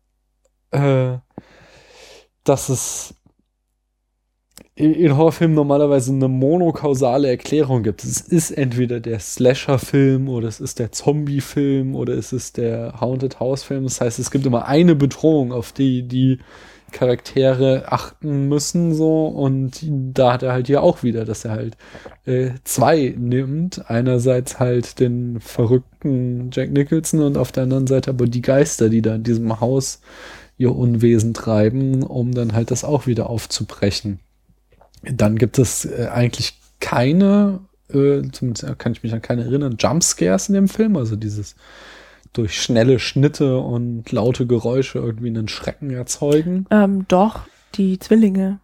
äh, 0.70 1.18
dass 2.44 2.68
es 2.68 3.14
in 4.78 5.16
Horrorfilmen 5.16 5.56
normalerweise 5.56 6.12
eine 6.12 6.28
monokausale 6.28 7.28
Erklärung 7.28 7.82
gibt. 7.82 8.04
Es 8.04 8.20
ist 8.20 8.52
entweder 8.52 9.00
der 9.00 9.18
Slasher-Film 9.18 10.28
oder 10.28 10.46
es 10.46 10.60
ist 10.60 10.78
der 10.78 10.92
Zombie-Film 10.92 11.96
oder 11.96 12.14
es 12.14 12.32
ist 12.32 12.58
der 12.58 13.00
Haunted 13.00 13.40
House-Film. 13.40 13.82
Das 13.82 14.00
heißt, 14.00 14.20
es 14.20 14.30
gibt 14.30 14.46
immer 14.46 14.66
eine 14.66 14.94
Bedrohung, 14.94 15.52
auf 15.52 15.72
die 15.72 16.06
die 16.06 16.38
Charaktere 16.92 17.84
achten 17.92 18.48
müssen 18.48 18.94
so 18.94 19.26
und 19.26 19.84
da 19.88 20.32
hat 20.32 20.42
er 20.42 20.52
halt 20.52 20.66
hier 20.66 20.82
auch 20.82 21.02
wieder, 21.02 21.24
dass 21.24 21.44
er 21.44 21.52
halt 21.52 21.76
äh, 22.24 22.50
zwei 22.64 23.14
nimmt. 23.16 23.90
Einerseits 23.90 24.58
halt 24.58 24.98
den 25.00 25.40
verrückten 25.40 26.50
Jack 26.52 26.70
Nicholson 26.70 27.22
und 27.22 27.36
auf 27.36 27.52
der 27.52 27.64
anderen 27.64 27.86
Seite 27.86 28.10
aber 28.10 28.26
die 28.26 28.42
Geister, 28.42 28.88
die 28.88 29.02
da 29.02 29.16
in 29.16 29.22
diesem 29.22 29.60
Haus 29.60 30.00
ihr 30.56 30.74
Unwesen 30.74 31.34
treiben, 31.34 32.02
um 32.02 32.32
dann 32.32 32.52
halt 32.52 32.70
das 32.70 32.84
auch 32.84 33.06
wieder 33.06 33.30
aufzubrechen. 33.30 34.20
Dann 35.02 35.36
gibt 35.36 35.58
es 35.58 35.84
äh, 35.84 36.08
eigentlich 36.10 36.58
keine, 36.80 37.60
äh, 37.90 38.22
zumindest 38.32 38.78
kann 38.78 38.92
ich 38.92 39.02
mich 39.02 39.12
an 39.12 39.22
keine 39.22 39.44
erinnern, 39.44 39.76
Jumpscares 39.78 40.48
in 40.48 40.54
dem 40.54 40.68
Film, 40.68 40.96
also 40.96 41.16
dieses 41.16 41.54
durch 42.32 42.60
schnelle 42.60 42.98
Schnitte 42.98 43.58
und 43.58 44.10
laute 44.12 44.46
Geräusche 44.46 44.98
irgendwie 44.98 45.28
einen 45.28 45.48
Schrecken 45.48 45.90
erzeugen. 45.90 46.66
Ähm, 46.70 47.06
doch, 47.08 47.40
die 47.74 47.98
Zwillinge, 47.98 48.60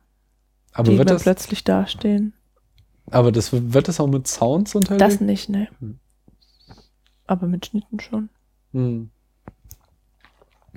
Aber 0.73 0.91
die 0.91 0.99
wird 0.99 1.11
das, 1.11 1.23
plötzlich 1.23 1.65
dastehen. 1.65 2.33
aber 3.11 3.33
das 3.33 3.51
wird 3.53 3.89
das 3.89 4.01
auch 4.01 4.07
mit 4.07 4.27
Sounds 4.29 4.75
unterlegt? 4.75 5.01
Das 5.01 5.21
nicht, 5.21 5.49
ne. 5.49 5.69
Hm. 5.81 5.99
Aber 7.27 7.47
mit 7.47 7.67
Schnitten 7.67 8.01
schon. 8.01 8.29
Hm. 8.73 9.11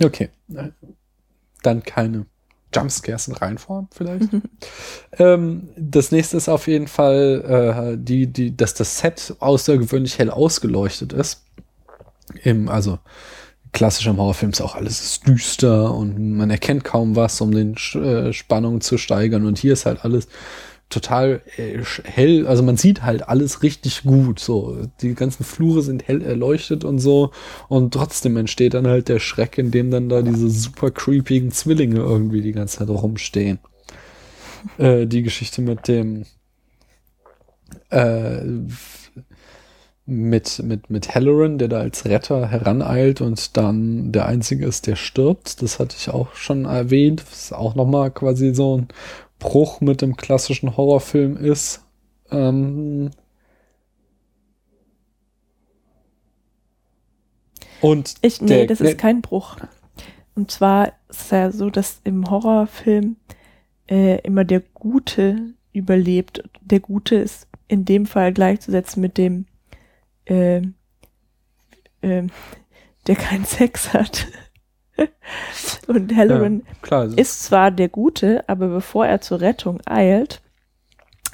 Okay. 0.01 0.29
Dann 1.63 1.83
keine 1.83 2.25
Jumpscares 2.73 3.27
in 3.27 3.35
Reinform 3.35 3.87
vielleicht. 3.91 4.29
ähm, 5.19 5.69
das 5.77 6.11
nächste 6.11 6.37
ist 6.37 6.49
auf 6.49 6.67
jeden 6.67 6.87
Fall, 6.87 7.95
äh, 7.95 7.97
die, 7.97 8.27
die, 8.27 8.55
dass 8.55 8.73
das 8.73 8.99
Set 8.99 9.35
außergewöhnlich 9.39 10.19
hell 10.19 10.29
ausgeleuchtet 10.29 11.13
ist. 11.13 11.43
Im, 12.43 12.69
also 12.69 12.99
klassisch 13.73 14.07
im 14.07 14.17
Horrorfilm 14.17 14.51
ist 14.51 14.61
auch 14.61 14.75
alles 14.75 15.01
ist 15.01 15.27
düster 15.27 15.93
und 15.93 16.37
man 16.37 16.49
erkennt 16.49 16.83
kaum 16.83 17.15
was, 17.15 17.39
um 17.41 17.51
den 17.51 17.75
äh, 17.95 18.33
Spannung 18.33 18.81
zu 18.81 18.97
steigern. 18.97 19.45
Und 19.45 19.57
hier 19.57 19.73
ist 19.73 19.85
halt 19.85 20.03
alles 20.03 20.27
total 20.89 21.41
äh, 21.57 21.79
hell, 22.05 22.47
also 22.47 22.63
man 22.63 22.77
sieht 22.77 23.03
halt 23.03 23.27
alles 23.27 23.63
richtig 23.63 24.03
gut. 24.03 24.39
So, 24.39 24.87
die 25.01 25.13
ganzen 25.15 25.43
Flure 25.43 25.81
sind 25.81 26.07
hell 26.07 26.21
erleuchtet 26.21 26.83
und 26.83 26.99
so. 26.99 27.31
Und 27.67 27.93
trotzdem 27.93 28.37
entsteht 28.37 28.73
dann 28.73 28.87
halt 28.87 29.09
der 29.09 29.19
Schreck, 29.19 29.57
in 29.57 29.71
dem 29.71 29.91
dann 29.91 30.09
da 30.09 30.21
diese 30.21 30.49
super 30.49 30.91
creepigen 30.91 31.51
Zwillinge 31.51 31.99
irgendwie 31.99 32.41
die 32.41 32.53
ganze 32.53 32.79
Zeit 32.79 32.89
rumstehen. 32.89 33.59
Äh, 34.77 35.05
die 35.07 35.23
Geschichte 35.23 35.61
mit 35.61 35.87
dem 35.87 36.25
äh, 37.89 38.39
mit, 40.07 40.63
mit, 40.63 40.89
mit 40.89 41.13
Halloran, 41.15 41.57
der 41.57 41.67
da 41.67 41.79
als 41.79 42.05
Retter 42.05 42.47
heraneilt 42.49 43.19
und 43.21 43.57
dann 43.57 44.11
der 44.13 44.25
Einzige 44.25 44.65
ist, 44.65 44.87
der 44.87 44.95
stirbt. 44.95 45.61
Das 45.61 45.79
hatte 45.79 45.97
ich 45.99 46.09
auch 46.09 46.33
schon 46.35 46.65
erwähnt. 46.65 47.23
Was 47.29 47.51
auch 47.53 47.75
nochmal 47.75 48.09
quasi 48.11 48.55
so 48.55 48.77
ein 48.77 48.87
Bruch 49.39 49.81
mit 49.81 50.01
dem 50.01 50.15
klassischen 50.17 50.77
Horrorfilm 50.77 51.35
ist. 51.37 51.83
Ähm 52.31 53.11
und 57.81 58.15
Ich, 58.21 58.41
nee, 58.41 58.47
der- 58.47 58.67
das 58.67 58.81
ist 58.81 58.97
kein 58.97 59.21
Bruch. 59.21 59.57
Und 60.35 60.51
zwar 60.51 60.87
ist 61.09 61.21
es 61.21 61.29
ja 61.31 61.51
so, 61.51 61.69
dass 61.69 62.01
im 62.03 62.29
Horrorfilm 62.29 63.17
äh, 63.89 64.21
immer 64.21 64.45
der 64.45 64.61
Gute 64.73 65.53
überlebt. 65.73 66.43
Der 66.61 66.79
Gute 66.79 67.15
ist 67.15 67.47
in 67.67 67.85
dem 67.85 68.05
Fall 68.05 68.33
gleichzusetzen 68.33 69.01
mit 69.01 69.17
dem, 69.17 69.45
äh, 70.27 70.61
äh, 72.01 72.27
der 73.07 73.15
keinen 73.15 73.45
Sex 73.45 73.93
hat. 73.93 74.27
Und 75.87 76.15
Halloran 76.15 76.63
klar, 76.81 77.01
also- 77.01 77.15
ist 77.17 77.43
zwar 77.43 77.71
der 77.71 77.89
Gute, 77.89 78.47
aber 78.49 78.67
bevor 78.67 79.05
er 79.05 79.21
zur 79.21 79.41
Rettung 79.41 79.79
eilt, 79.85 80.41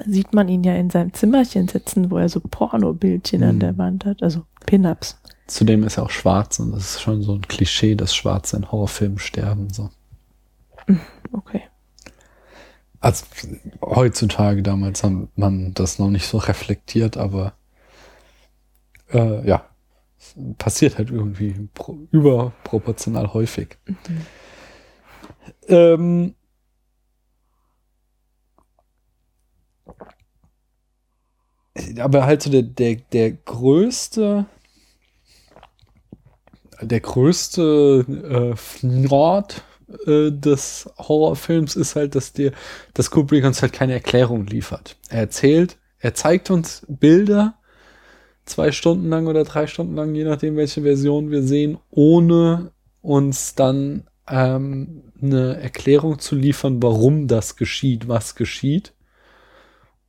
sieht 0.06 0.34
man 0.34 0.48
ihn 0.50 0.64
ja 0.64 0.76
in 0.76 0.90
seinem 0.90 1.14
Zimmerchen 1.14 1.68
sitzen, 1.68 2.10
wo 2.12 2.18
er 2.18 2.28
so 2.30 2.40
Pornobildchen 2.40 3.44
an 3.44 3.56
Mhm. 3.56 3.60
der 3.60 3.78
Wand 3.78 4.06
hat, 4.06 4.22
also 4.24 4.46
Pin-Ups. 4.66 5.20
Zudem 5.48 5.84
ist 5.84 5.98
er 5.98 6.04
auch 6.04 6.10
schwarz 6.10 6.60
und 6.60 6.72
das 6.72 6.96
ist 6.96 7.02
schon 7.02 7.22
so 7.22 7.34
ein 7.36 7.42
Klischee, 7.42 7.96
dass 7.96 8.16
Schwarze 8.16 8.58
in 8.58 8.72
Horrorfilmen 8.72 9.20
sterben. 9.20 9.70
So. 9.72 9.90
Okay. 11.32 11.64
Also 13.00 13.26
heutzutage, 13.82 14.64
damals 14.64 15.04
hat 15.04 15.12
man 15.36 15.74
das 15.74 16.00
noch 16.00 16.10
nicht 16.10 16.26
so 16.26 16.38
reflektiert, 16.38 17.18
aber 17.18 17.54
äh, 19.14 19.48
ja, 19.48 19.70
passiert 20.58 20.98
halt 20.98 21.12
irgendwie 21.12 21.70
pro, 21.74 21.98
überproportional 22.12 23.34
häufig. 23.34 23.78
Ähm, 25.68 26.36
aber 32.00 32.26
halt 32.26 32.44
so 32.44 32.50
der, 32.50 32.64
der, 32.64 32.96
der 32.96 33.32
größte, 33.32 34.46
der 36.82 37.00
größte 37.00 38.06
äh, 38.54 38.56
Fnord 38.56 39.64
äh, 40.06 40.32
des 40.32 40.90
Horrorfilms 40.98 41.76
ist 41.76 41.96
halt, 41.96 42.16
dass 42.16 42.34
dir, 42.34 42.52
dass 42.94 43.12
Kubrick 43.12 43.44
uns 43.46 43.62
halt 43.62 43.74
keine 43.74 43.94
Erklärung 43.94 44.46
liefert. 44.46 44.98
Er 45.10 45.20
erzählt, 45.20 45.78
er 46.00 46.14
zeigt 46.14 46.52
uns 46.52 46.86
Bilder, 46.88 47.58
zwei 48.46 48.72
Stunden 48.72 49.10
lang 49.10 49.28
oder 49.28 49.44
drei 49.44 49.68
Stunden 49.68 49.96
lang, 49.96 50.14
je 50.16 50.24
nachdem, 50.24 50.56
welche 50.56 50.82
Version 50.82 51.32
wir 51.32 51.44
sehen, 51.44 51.78
ohne 51.90 52.72
uns 53.02 53.56
dann 53.56 54.04
ähm, 54.28 55.04
eine 55.22 55.58
Erklärung 55.62 56.20
zu 56.20 56.36
liefern, 56.36 56.82
warum 56.82 57.28
das 57.28 57.56
geschieht, 57.56 58.08
was 58.08 58.36
geschieht. 58.36 58.94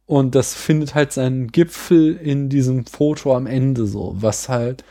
Und 0.06 0.35
das 0.35 0.55
findet 0.55 0.94
halt 0.94 1.12
seinen 1.12 1.48
Gipfel 1.48 2.16
in 2.16 2.48
diesem 2.48 2.85
Foto 2.86 3.35
am 3.35 3.47
Ende 3.47 3.86
so, 3.86 4.15
was 4.19 4.48
halt 4.48 4.85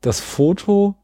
das 0.00 0.20
Foto 0.20 0.96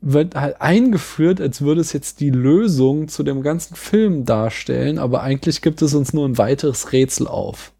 wird 0.00 0.34
halt 0.34 0.60
eingeführt, 0.60 1.40
als 1.40 1.60
würde 1.60 1.80
es 1.80 1.92
jetzt 1.92 2.20
die 2.20 2.30
Lösung 2.30 3.08
zu 3.08 3.22
dem 3.22 3.42
ganzen 3.42 3.74
Film 3.74 4.24
darstellen, 4.24 4.98
aber 4.98 5.22
eigentlich 5.22 5.60
gibt 5.60 5.82
es 5.82 5.94
uns 5.94 6.12
nur 6.12 6.26
ein 6.26 6.38
weiteres 6.38 6.92
Rätsel 6.92 7.26
auf. 7.26 7.72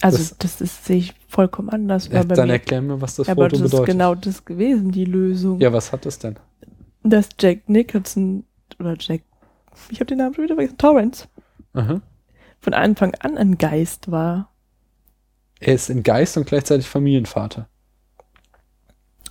Also 0.00 0.18
Das- 0.18 0.36
das, 0.38 0.60
ist 0.60 0.84
sehe 0.84 0.96
ich 0.98 1.14
vollkommen 1.28 1.70
anders. 1.70 2.08
Ja, 2.08 2.24
dann 2.24 2.48
mir. 2.48 2.54
erklär 2.54 2.82
mir, 2.82 3.00
was 3.00 3.16
das 3.16 3.26
Ja, 3.28 3.32
aber 3.32 3.44
Foto 3.44 3.56
das 3.56 3.66
ist 3.66 3.70
bedeutet. 3.70 3.92
genau 3.92 4.14
das 4.14 4.44
gewesen, 4.44 4.90
die 4.90 5.04
Lösung. 5.04 5.60
Ja, 5.60 5.72
was 5.72 5.92
hat 5.92 6.04
das 6.04 6.18
denn? 6.18 6.36
Dass 7.02 7.28
Jack 7.38 7.68
Nicholson 7.68 8.44
oder 8.80 8.96
Jack, 8.98 9.22
ich 9.90 10.00
habe 10.00 10.06
den 10.06 10.18
Namen 10.18 10.34
schon 10.34 10.44
wieder 10.44 10.54
vergessen, 10.56 10.78
Torrance, 10.78 11.28
Aha. 11.74 12.00
von 12.60 12.74
Anfang 12.74 13.14
an 13.20 13.36
ein 13.38 13.56
Geist 13.58 14.10
war. 14.10 14.50
Er 15.60 15.74
ist 15.74 15.90
in 15.90 16.02
Geist 16.02 16.36
und 16.36 16.46
gleichzeitig 16.46 16.86
Familienvater. 16.88 17.68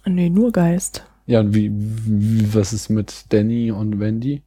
Nee, 0.06 0.30
nur 0.30 0.52
Geist. 0.52 1.06
Ja, 1.26 1.40
und 1.40 1.53
wie, 1.56 1.72
wie 1.73 2.53
was 2.53 2.73
ist 2.73 2.90
mit 2.90 3.26
Danny 3.30 3.72
und 3.72 3.99
Wendy? 3.99 4.44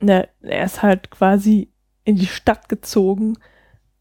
Na, 0.00 0.24
er 0.40 0.64
ist 0.64 0.82
halt 0.82 1.10
quasi 1.10 1.68
in 2.04 2.16
die 2.16 2.26
Stadt 2.26 2.68
gezogen, 2.68 3.36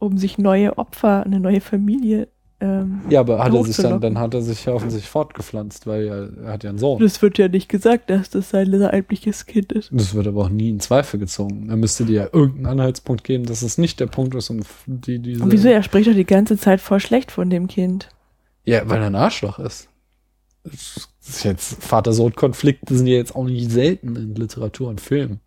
um 0.03 0.17
sich 0.17 0.37
neue 0.37 0.77
Opfer, 0.77 1.23
eine 1.25 1.39
neue 1.39 1.61
Familie. 1.61 2.27
Ähm, 2.59 3.01
Ja, 3.09 3.21
aber 3.21 3.43
hat 3.43 3.53
er 3.53 3.63
sich 3.63 3.77
dann, 3.77 3.99
dann 3.99 4.19
hat 4.19 4.33
er 4.33 4.41
sich 4.41 4.65
ja 4.65 4.73
offensichtlich 4.73 5.09
fortgepflanzt, 5.09 5.87
weil 5.87 6.05
er, 6.05 6.45
er 6.45 6.53
hat 6.53 6.63
ja 6.63 6.69
einen 6.69 6.79
Sohn. 6.79 6.99
Das 6.99 7.21
wird 7.21 7.37
ja 7.37 7.47
nicht 7.47 7.67
gesagt, 7.67 8.09
dass 8.09 8.29
das 8.29 8.49
sein 8.49 8.67
leibliches 8.67 9.45
Kind 9.45 9.71
ist. 9.71 9.89
Das 9.91 10.13
wird 10.13 10.27
aber 10.27 10.43
auch 10.43 10.49
nie 10.49 10.69
in 10.69 10.79
Zweifel 10.79 11.19
gezogen. 11.19 11.69
Er 11.69 11.75
müsste 11.75 12.05
dir 12.05 12.13
ja 12.13 12.29
irgendeinen 12.31 12.79
Anhaltspunkt 12.79 13.23
geben, 13.23 13.45
dass 13.45 13.61
es 13.63 13.77
nicht 13.77 13.99
der 13.99 14.07
Punkt 14.07 14.35
ist, 14.35 14.49
um 14.49 14.61
die, 14.85 15.19
diese. 15.19 15.43
Und 15.43 15.51
wieso? 15.51 15.67
Er 15.67 15.83
spricht 15.83 16.07
doch 16.07 16.13
die 16.13 16.25
ganze 16.25 16.57
Zeit 16.57 16.79
voll 16.79 16.99
schlecht 16.99 17.31
von 17.31 17.49
dem 17.49 17.67
Kind. 17.67 18.09
Ja, 18.65 18.87
weil 18.89 19.01
er 19.01 19.07
ein 19.07 19.15
Arschloch 19.15 19.59
ist. 19.59 19.89
Das 20.63 21.09
ist 21.27 21.43
jetzt 21.43 21.83
Vater-Sohn-Konflikte 21.83 22.95
sind 22.95 23.07
ja 23.07 23.15
jetzt 23.15 23.35
auch 23.35 23.43
nicht 23.43 23.69
selten 23.69 24.15
in 24.15 24.35
Literatur 24.35 24.87
und 24.89 25.01
Film. 25.01 25.39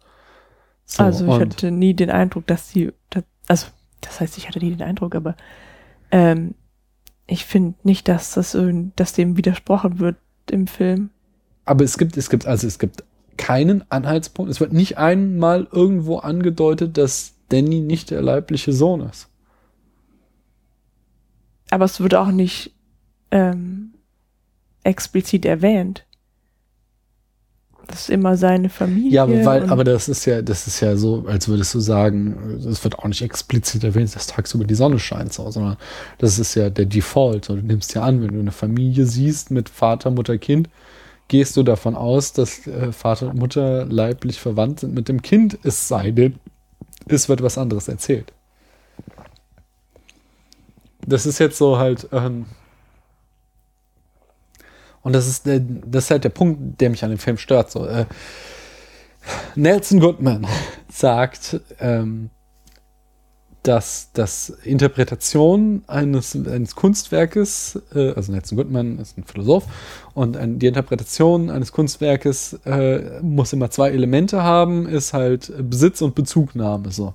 So, 0.84 1.02
also 1.02 1.26
ich 1.26 1.40
hatte 1.40 1.70
nie 1.70 1.94
den 1.94 2.10
Eindruck, 2.10 2.46
dass 2.46 2.70
sie, 2.70 2.92
dass, 3.10 3.24
also 3.48 3.66
das 4.06 4.20
heißt, 4.20 4.38
ich 4.38 4.48
hatte 4.48 4.58
nie 4.58 4.70
den 4.70 4.82
Eindruck, 4.82 5.14
aber 5.14 5.36
ähm, 6.10 6.54
ich 7.26 7.44
finde 7.44 7.74
nicht, 7.82 8.08
dass 8.08 8.34
das 8.34 8.56
dass 8.96 9.12
dem 9.12 9.36
widersprochen 9.36 9.98
wird 9.98 10.16
im 10.50 10.66
Film. 10.66 11.10
Aber 11.64 11.84
es 11.84 11.98
gibt, 11.98 12.16
es 12.16 12.30
gibt, 12.30 12.46
also 12.46 12.66
es 12.66 12.78
gibt 12.78 13.04
keinen 13.36 13.84
Anhaltspunkt. 13.90 14.50
Es 14.50 14.60
wird 14.60 14.72
nicht 14.72 14.98
einmal 14.98 15.66
irgendwo 15.72 16.18
angedeutet, 16.18 16.96
dass 16.96 17.34
Danny 17.48 17.80
nicht 17.80 18.10
der 18.10 18.22
leibliche 18.22 18.72
Sohn 18.72 19.00
ist. 19.00 19.28
Aber 21.70 21.84
es 21.84 22.00
wird 22.00 22.14
auch 22.14 22.30
nicht 22.30 22.74
ähm, 23.32 23.94
explizit 24.84 25.44
erwähnt. 25.44 26.06
Das 27.86 28.02
ist 28.02 28.10
immer 28.10 28.36
seine 28.36 28.68
Familie. 28.68 29.10
Ja, 29.10 29.22
aber, 29.22 29.44
weil, 29.44 29.70
aber 29.70 29.84
das 29.84 30.08
ist 30.08 30.24
ja, 30.24 30.42
das 30.42 30.66
ist 30.66 30.80
ja 30.80 30.96
so, 30.96 31.24
als 31.28 31.46
würdest 31.46 31.72
du 31.74 31.80
sagen, 31.80 32.58
es 32.68 32.82
wird 32.82 32.98
auch 32.98 33.06
nicht 33.06 33.22
explizit 33.22 33.84
erwähnt, 33.84 34.14
dass 34.14 34.26
tagsüber 34.26 34.64
die 34.64 34.74
Sonne 34.74 34.98
scheint, 34.98 35.32
so, 35.32 35.48
sondern 35.50 35.76
das 36.18 36.38
ist 36.38 36.54
ja 36.56 36.68
der 36.68 36.86
Default. 36.86 37.48
Und 37.48 37.62
du 37.62 37.66
nimmst 37.66 37.94
ja 37.94 38.02
an, 38.02 38.22
wenn 38.22 38.34
du 38.34 38.40
eine 38.40 38.50
Familie 38.50 39.06
siehst 39.06 39.50
mit 39.50 39.68
Vater, 39.68 40.10
Mutter, 40.10 40.36
Kind, 40.38 40.68
gehst 41.28 41.56
du 41.56 41.62
davon 41.62 41.94
aus, 41.94 42.32
dass 42.32 42.66
äh, 42.66 42.92
Vater 42.92 43.30
und 43.30 43.38
Mutter 43.38 43.84
leiblich 43.84 44.40
verwandt 44.40 44.80
sind 44.80 44.94
mit 44.94 45.08
dem 45.08 45.22
Kind, 45.22 45.58
es 45.62 45.86
sei 45.86 46.10
denn, 46.10 46.34
es 47.08 47.28
wird 47.28 47.42
was 47.42 47.56
anderes 47.56 47.88
erzählt. 47.88 48.32
Das 51.06 51.24
ist 51.24 51.38
jetzt 51.38 51.56
so 51.56 51.78
halt, 51.78 52.08
ähm, 52.12 52.46
und 55.06 55.12
das 55.12 55.28
ist, 55.28 55.46
der, 55.46 55.60
das 55.60 56.06
ist 56.06 56.10
halt 56.10 56.24
der 56.24 56.30
Punkt, 56.30 56.80
der 56.80 56.90
mich 56.90 57.04
an 57.04 57.10
dem 57.10 57.20
Film 57.20 57.38
stört. 57.38 57.70
So, 57.70 57.86
äh, 57.86 58.06
Nelson 59.54 60.00
Goodman 60.00 60.48
sagt, 60.92 61.60
ähm, 61.78 62.30
dass 63.62 64.10
das 64.14 64.48
Interpretation 64.48 65.84
eines, 65.86 66.34
eines 66.34 66.74
Kunstwerkes, 66.74 67.80
äh, 67.94 68.14
also 68.14 68.32
Nelson 68.32 68.58
Goodman 68.58 68.98
ist 68.98 69.16
ein 69.16 69.22
Philosoph, 69.22 69.66
und 70.14 70.36
ein, 70.36 70.58
die 70.58 70.66
Interpretation 70.66 71.50
eines 71.50 71.70
Kunstwerkes 71.70 72.54
äh, 72.64 73.20
muss 73.22 73.52
immer 73.52 73.70
zwei 73.70 73.90
Elemente 73.90 74.42
haben, 74.42 74.88
ist 74.88 75.12
halt 75.12 75.52
Besitz 75.70 76.02
und 76.02 76.16
Bezugnahme 76.16 76.90
so. 76.90 77.14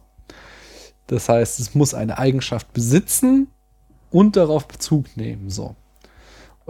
Das 1.08 1.28
heißt, 1.28 1.60
es 1.60 1.76
muss 1.76 1.94
eine 1.94 2.18
Eigenschaft 2.18 2.72
besitzen 2.72 3.50
und 4.12 4.38
darauf 4.38 4.66
Bezug 4.66 5.18
nehmen 5.18 5.50
so. 5.50 5.76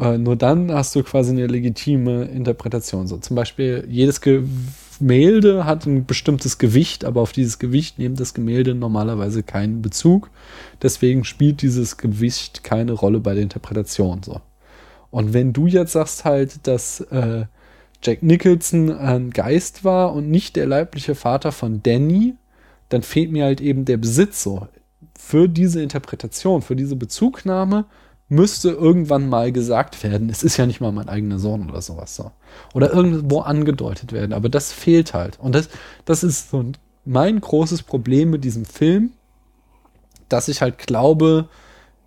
Äh, 0.02 0.18
nur 0.18 0.36
dann 0.36 0.73
hast 0.73 0.95
du 0.95 1.03
quasi 1.03 1.32
eine 1.32 1.45
legitime 1.45 2.23
Interpretation. 2.23 3.07
So 3.07 3.18
zum 3.18 3.36
Beispiel 3.36 3.86
jedes 3.88 4.19
Gemälde 4.19 5.65
hat 5.65 5.86
ein 5.86 6.06
bestimmtes 6.06 6.57
Gewicht, 6.57 7.06
aber 7.06 7.22
auf 7.22 7.32
dieses 7.32 7.60
Gewicht 7.60 7.99
nimmt 7.99 8.19
das 8.19 8.34
Gemälde 8.34 8.73
normalerweise 8.73 9.44
keinen 9.44 9.84
Bezug. 9.84 10.32
Deswegen 10.82 11.23
spielt 11.23 11.61
dieses 11.61 11.98
Gewicht 11.98 12.64
keine 12.64 12.94
Rolle 12.94 13.19
bei 13.19 13.36
der 13.36 13.44
Interpretation. 13.44 14.23
So. 14.23 14.41
Und 15.11 15.34
wenn 15.34 15.53
du 15.53 15.68
jetzt 15.68 15.91
sagst 15.91 16.26
halt, 16.26 16.65
dass 16.65 17.02
äh, 17.02 17.45
Jack 18.03 18.23
Nicholson 18.23 18.91
ein 18.91 19.30
Geist 19.30 19.84
war 19.84 20.14
und 20.14 20.32
nicht 20.32 20.56
der 20.56 20.65
leibliche 20.65 21.14
Vater 21.14 21.52
von 21.52 21.84
Danny, 21.84 22.34
dann 22.90 23.03
fehlt 23.03 23.32
mir 23.32 23.45
halt 23.45 23.61
eben 23.61 23.86
der 23.86 23.98
Besitz 23.98 24.41
so. 24.41 24.68
Für 25.15 25.48
diese 25.48 25.84
Interpretation, 25.84 26.64
für 26.64 26.76
diese 26.76 26.95
Bezugnahme 26.95 27.86
müsste 28.32 28.70
irgendwann 28.70 29.28
mal 29.28 29.52
gesagt 29.52 30.02
werden, 30.03 30.30
es 30.30 30.41
ist 30.41 30.56
ja 30.56 30.66
nicht 30.66 30.80
mal 30.80 30.94
mein 30.94 31.10
eigener 31.10 31.38
Sohn 31.38 31.70
oder 31.70 31.82
sowas 31.82 32.16
so. 32.16 32.32
Oder 32.74 32.94
irgendwo 32.94 33.41
angedeutet 33.41 34.14
werden. 34.14 34.32
Aber 34.32 34.48
das 34.48 34.72
fehlt 34.72 35.14
halt. 35.14 35.38
Und 35.38 35.53
das, 35.53 35.68
das 36.06 36.24
ist 36.24 36.49
so 36.49 36.64
mein 37.03 37.41
großes 37.41 37.84
Problem 37.84 38.30
mit 38.30 38.45
diesem 38.45 38.64
Film, 38.64 39.12
dass 40.30 40.48
ich 40.48 40.62
halt 40.62 40.78
glaube, 40.78 41.49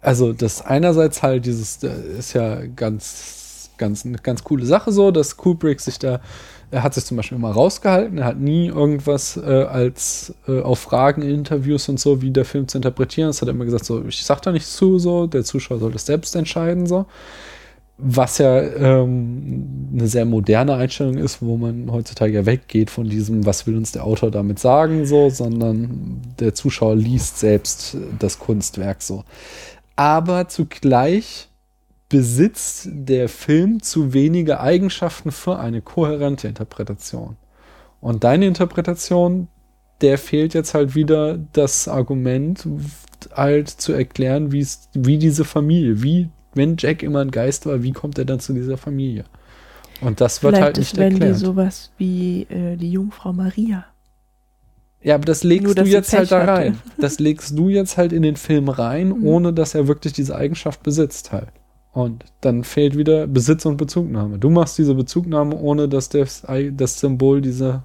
also 0.01 0.33
das 0.33 0.63
einerseits 0.63 1.23
halt 1.23 1.45
dieses, 1.45 1.83
ist 1.83 2.33
ja 2.33 2.65
ganz, 2.69 3.69
ganz, 3.77 4.07
eine 4.07 4.17
ganz 4.17 4.45
coole 4.45 4.65
Sache 4.65 4.93
so, 4.93 5.11
dass 5.11 5.37
Kubrick 5.37 5.83
sich 5.83 5.99
da 5.99 6.23
er 6.75 6.83
hat 6.83 6.93
sich 6.95 7.05
zum 7.05 7.17
Beispiel 7.17 7.39
immer 7.39 7.53
rausgehalten, 7.53 8.19
er 8.19 8.25
hat 8.25 8.41
nie 8.41 8.67
irgendwas 8.67 9.37
äh, 9.37 9.41
als 9.43 10.35
äh, 10.49 10.61
auf 10.61 10.81
Fragen 10.81 11.23
in 11.23 11.31
Interviews 11.31 11.89
und 11.89 12.01
so, 12.01 12.21
wie 12.21 12.33
der 12.33 12.45
Film 12.45 12.67
zu 12.67 12.79
interpretieren 12.79 13.31
ist, 13.31 13.41
hat 13.41 13.49
er 13.49 13.55
immer 13.55 13.65
gesagt, 13.65 13.85
so, 13.85 14.05
ich 14.05 14.25
sag 14.25 14.43
da 14.43 14.51
nichts 14.51 14.75
zu, 14.75 14.99
so, 14.99 15.29
der 15.29 15.45
Zuschauer 15.45 15.79
soll 15.79 15.93
das 15.93 16.05
selbst 16.07 16.35
entscheiden, 16.35 16.87
so. 16.87 17.07
Was 17.97 18.39
ja 18.39 18.61
ähm, 18.61 19.89
eine 19.93 20.09
sehr 20.09 20.25
moderne 20.25 20.75
Einstellung 20.75 21.17
ist, 21.17 21.41
wo 21.41 21.57
man 21.57 21.93
heutzutage 21.93 22.33
ja 22.33 22.45
weggeht 22.45 22.91
von 22.91 23.09
diesem, 23.09 23.47
was 23.47 23.69
will 23.69 23.77
uns 23.77 23.93
der 23.93 24.03
Autor 24.03 24.33
damit 24.33 24.59
sagen, 24.59 25.07
so, 25.07 25.31
sondern 25.31 26.21
der 26.41 26.55
Zuschauer 26.55 26.97
liest 26.97 27.39
selbst 27.39 27.97
das 28.19 28.41
Kunstwerk 28.41 29.01
so. 29.01 29.23
Aber 29.95 30.49
zugleich 30.49 31.49
besitzt 32.15 32.89
der 32.93 33.29
Film 33.29 33.83
zu 33.83 34.13
wenige 34.13 34.61
Eigenschaften 34.61 35.33
für 35.33 35.59
eine 35.59 35.83
kohärente 35.83 36.47
Interpretation. 36.47 37.37
Und 38.01 38.23
deine 38.23 38.47
Interpretation, 38.47 39.49
der 40.01 40.17
fehlt 40.19 40.55
jetzt 40.55 40.75
halt 40.75 40.95
wieder 40.95 41.39
das 41.55 41.89
Argument, 41.89 42.69
halt 43.35 43.69
zu 43.69 43.93
erklären, 43.93 44.53
wie 44.53 44.61
es, 44.61 44.89
wie 44.95 45.19
diese 45.19 45.45
Familie, 45.45 46.03
wie, 46.05 46.29
wenn 46.55 46.77
Jack 46.79 47.03
immer 47.03 47.21
ein 47.21 47.33
Geist 47.33 47.67
war, 47.67 47.83
wie 47.83 47.91
kommt 47.91 48.17
er 48.17 48.25
dann 48.27 48.39
zu 48.39 48.53
dieser 48.53 48.77
Familie? 48.77 49.25
Und 50.01 50.21
das 50.21 50.43
wird 50.45 50.55
Vielleicht 50.55 50.63
halt 50.63 50.77
nicht 50.77 50.93
ist 50.93 50.99
erklärt. 50.99 51.37
sowas 51.37 51.91
wie 51.99 52.43
äh, 52.49 52.77
die 52.77 52.93
Jungfrau 52.93 53.33
Maria. 53.33 53.87
Ja, 55.03 55.17
aber 55.17 55.25
das 55.25 55.43
legst 55.43 55.65
Nur, 55.65 55.75
du 55.75 55.85
jetzt 55.85 56.13
halt 56.13 56.31
da 56.31 56.47
hatte. 56.47 56.53
rein. 56.53 56.79
Das 57.01 57.19
legst 57.19 57.59
du 57.59 57.69
jetzt 57.71 57.97
halt 57.97 58.13
in 58.13 58.23
den 58.23 58.37
Film 58.37 58.69
rein, 58.69 59.09
Mhm. 59.21 59.27
ohne 59.27 59.53
dass 59.53 59.75
er 59.75 59.89
wirklich 59.89 60.13
diese 60.13 60.37
Eigenschaft 60.37 60.83
besitzt 60.85 61.33
halt. 61.33 61.51
Und 61.95 62.25
dann 62.41 62.65
fehlt 62.65 62.99
wieder 62.99 63.29
Besitz 63.29 63.65
und 63.67 63.77
Bezugnahme. 63.77 64.39
Du 64.39 64.51
machst 64.51 64.77
diese 64.79 64.95
Bezugnahme, 64.95 65.57
ohne 65.57 65.89
dass 65.89 66.09
das, 66.09 66.45
das 66.73 66.99
Symbol 66.99 67.41
diese 67.41 67.85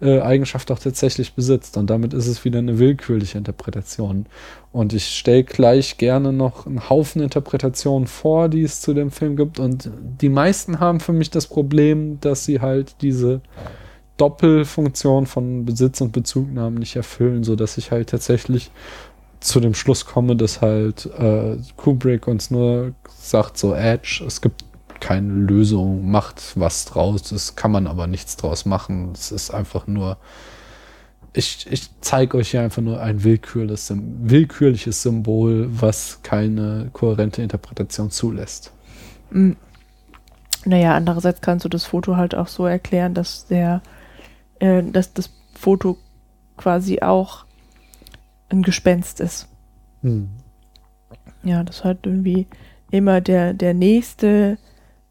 äh, 0.00 0.20
Eigenschaft 0.20 0.70
auch 0.70 0.78
tatsächlich 0.78 1.34
besitzt. 1.34 1.76
Und 1.76 1.90
damit 1.90 2.14
ist 2.14 2.28
es 2.28 2.44
wieder 2.44 2.60
eine 2.60 2.78
willkürliche 2.78 3.36
Interpretation. 3.36 4.26
Und 4.70 4.92
ich 4.92 5.08
stelle 5.08 5.42
gleich 5.42 5.98
gerne 5.98 6.32
noch 6.32 6.66
einen 6.66 6.88
Haufen 6.88 7.20
Interpretationen 7.20 8.06
vor, 8.06 8.48
die 8.48 8.62
es 8.62 8.80
zu 8.80 8.94
dem 8.94 9.10
Film 9.10 9.34
gibt. 9.34 9.58
Und 9.58 9.90
die 10.20 10.28
meisten 10.28 10.78
haben 10.78 11.00
für 11.00 11.12
mich 11.12 11.30
das 11.30 11.48
Problem, 11.48 12.20
dass 12.20 12.44
sie 12.44 12.60
halt 12.60 13.02
diese 13.02 13.40
Doppelfunktion 14.18 15.26
von 15.26 15.64
Besitz 15.64 16.00
und 16.00 16.12
Bezugnahmen 16.12 16.78
nicht 16.78 16.94
erfüllen, 16.94 17.42
so 17.42 17.56
dass 17.56 17.78
ich 17.78 17.90
halt 17.90 18.10
tatsächlich 18.10 18.70
zu 19.40 19.60
dem 19.60 19.74
Schluss 19.74 20.04
komme, 20.04 20.36
dass 20.36 20.60
halt 20.60 21.06
äh, 21.06 21.56
Kubrick 21.76 22.26
uns 22.26 22.50
nur 22.50 22.94
sagt, 23.08 23.58
so 23.58 23.74
Edge, 23.74 24.24
es 24.26 24.40
gibt 24.40 24.64
keine 25.00 25.32
Lösung, 25.32 26.10
macht 26.10 26.52
was 26.56 26.84
draus, 26.84 27.30
es 27.30 27.56
kann 27.56 27.70
man 27.70 27.86
aber 27.86 28.06
nichts 28.06 28.36
draus 28.36 28.64
machen. 28.64 29.12
Es 29.14 29.30
ist 29.30 29.50
einfach 29.50 29.86
nur, 29.86 30.18
ich, 31.32 31.66
ich 31.70 31.90
zeige 32.00 32.36
euch 32.36 32.50
hier 32.50 32.62
einfach 32.62 32.82
nur 32.82 33.00
ein 33.00 33.22
willkürliches, 33.22 33.92
willkürliches 33.96 35.02
Symbol, 35.02 35.68
was 35.70 36.20
keine 36.22 36.90
kohärente 36.92 37.42
Interpretation 37.42 38.10
zulässt. 38.10 38.72
Mm. 39.30 39.52
Naja, 40.64 40.96
andererseits 40.96 41.40
kannst 41.40 41.64
du 41.64 41.68
das 41.68 41.84
Foto 41.84 42.16
halt 42.16 42.34
auch 42.34 42.48
so 42.48 42.66
erklären, 42.66 43.14
dass 43.14 43.46
der, 43.46 43.80
äh, 44.58 44.82
dass 44.82 45.14
das 45.14 45.30
Foto 45.54 45.96
quasi 46.56 47.00
auch 47.00 47.44
ein 48.48 48.62
Gespenst 48.62 49.20
ist. 49.20 49.48
Hm. 50.02 50.28
Ja, 51.44 51.62
das 51.64 51.84
halt 51.84 52.06
irgendwie 52.06 52.46
immer 52.90 53.20
der, 53.20 53.54
der 53.54 53.74
nächste 53.74 54.58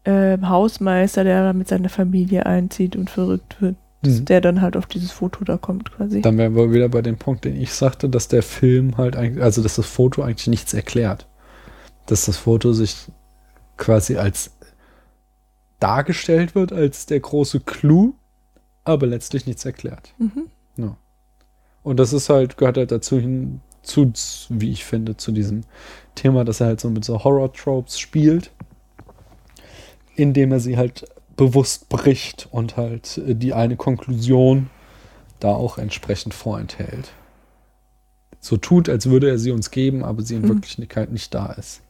äh, 0.04 0.38
Hausmeister, 0.40 1.24
der 1.24 1.44
da 1.44 1.52
mit 1.52 1.68
seiner 1.68 1.88
Familie 1.88 2.46
einzieht 2.46 2.96
und 2.96 3.10
verrückt 3.10 3.60
wird, 3.60 3.76
Mhm. 4.04 4.26
der 4.26 4.40
dann 4.40 4.60
halt 4.62 4.76
auf 4.76 4.86
dieses 4.86 5.10
Foto 5.10 5.44
da 5.44 5.56
kommt 5.56 5.90
quasi. 5.90 6.22
Dann 6.22 6.38
wären 6.38 6.54
wir 6.54 6.72
wieder 6.72 6.88
bei 6.88 7.02
dem 7.02 7.16
Punkt, 7.16 7.44
den 7.44 7.60
ich 7.60 7.72
sagte, 7.72 8.08
dass 8.08 8.28
der 8.28 8.44
Film 8.44 8.96
halt 8.96 9.16
eigentlich, 9.16 9.42
also 9.42 9.60
dass 9.60 9.74
das 9.74 9.86
Foto 9.86 10.22
eigentlich 10.22 10.46
nichts 10.46 10.72
erklärt. 10.72 11.26
Dass 12.06 12.26
das 12.26 12.36
Foto 12.36 12.72
sich 12.72 13.08
quasi 13.76 14.16
als 14.16 14.52
dargestellt 15.80 16.54
wird, 16.54 16.72
als 16.72 17.06
der 17.06 17.20
große 17.20 17.60
Clou, 17.60 18.14
aber 18.84 19.06
letztlich 19.08 19.46
nichts 19.46 19.64
erklärt. 19.64 20.14
Mhm. 20.18 20.46
Ja. 20.76 20.96
Und 21.88 21.96
das 21.96 22.12
ist 22.12 22.28
halt, 22.28 22.58
gehört 22.58 22.76
halt 22.76 22.92
dazu 22.92 23.18
hin, 23.18 23.62
zu, 23.82 24.12
wie 24.50 24.70
ich 24.70 24.84
finde, 24.84 25.16
zu 25.16 25.32
diesem 25.32 25.62
Thema, 26.14 26.44
dass 26.44 26.60
er 26.60 26.66
halt 26.66 26.80
so 26.80 26.90
mit 26.90 27.02
so 27.02 27.24
Horror-Tropes 27.24 27.98
spielt, 27.98 28.50
indem 30.14 30.52
er 30.52 30.60
sie 30.60 30.76
halt 30.76 31.06
bewusst 31.34 31.88
bricht 31.88 32.46
und 32.50 32.76
halt 32.76 33.16
äh, 33.26 33.34
die 33.34 33.54
eine 33.54 33.76
Konklusion 33.76 34.68
da 35.40 35.48
auch 35.48 35.78
entsprechend 35.78 36.34
vorenthält. 36.34 37.12
So 38.38 38.58
tut, 38.58 38.90
als 38.90 39.08
würde 39.08 39.30
er 39.30 39.38
sie 39.38 39.50
uns 39.50 39.70
geben, 39.70 40.04
aber 40.04 40.20
sie 40.20 40.34
in 40.34 40.42
Mhm. 40.42 40.48
Wirklichkeit 40.48 41.10
nicht 41.10 41.32
da 41.32 41.52
ist. 41.52 41.80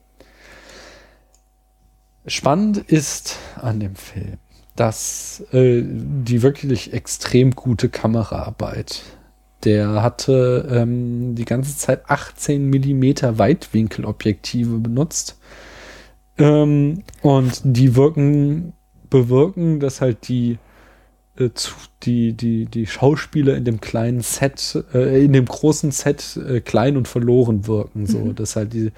Spannend 2.25 2.77
ist 2.77 3.37
an 3.57 3.81
dem 3.81 3.97
Film, 3.97 4.39
dass 4.77 5.43
äh, 5.51 5.83
die 5.83 6.43
wirklich 6.43 6.93
extrem 6.93 7.51
gute 7.57 7.89
Kameraarbeit. 7.89 9.03
Der 9.65 10.03
hatte 10.03 10.69
ähm, 10.71 11.35
die 11.35 11.45
ganze 11.45 11.77
Zeit 11.77 12.09
18 12.09 12.65
Millimeter 12.71 13.39
Weitwinkelobjektive 13.39 14.79
benutzt. 14.79 15.39
Ähm, 16.39 17.03
und 17.23 17.61
die 17.65 17.97
wirken, 17.97 18.73
bewirken, 19.11 19.81
dass 19.81 20.01
halt 20.01 20.29
die, 20.29 20.59
äh, 21.37 21.51
zu, 21.55 21.73
die, 22.05 22.35
die, 22.35 22.67
die 22.67 22.87
Schauspieler 22.87 23.57
in 23.57 23.65
dem 23.65 23.81
kleinen 23.81 24.21
Set, 24.21 24.85
äh, 24.95 25.25
in 25.25 25.33
dem 25.33 25.47
großen 25.47 25.91
Set 25.91 26.37
äh, 26.37 26.61
klein 26.61 26.97
und 26.97 27.09
verloren 27.09 27.67
wirken. 27.67 28.07
So, 28.07 28.19
Mhm. 28.19 28.35
dass 28.37 28.55
halt 28.55 28.73
die, 28.73 28.93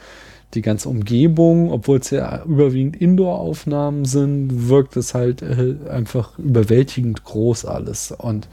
die 0.53 0.63
ganze 0.63 0.89
Umgebung, 0.91 1.71
obwohl 1.71 1.99
es 2.01 2.11
ja 2.11 2.43
überwiegend 2.45 2.97
Indoor-Aufnahmen 3.01 4.05
sind, 4.05 4.69
wirkt 4.69 4.97
es 4.97 5.15
halt 5.15 5.41
äh, 5.43 5.77
einfach 5.89 6.39
überwältigend 6.39 7.25
groß 7.25 7.65
alles. 7.65 8.13
Und 8.13 8.49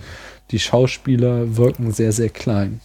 die 0.52 0.60
Schauspieler 0.60 1.58
wirken 1.58 1.92
sehr, 1.92 2.12
sehr 2.12 2.30
klein. 2.30 2.80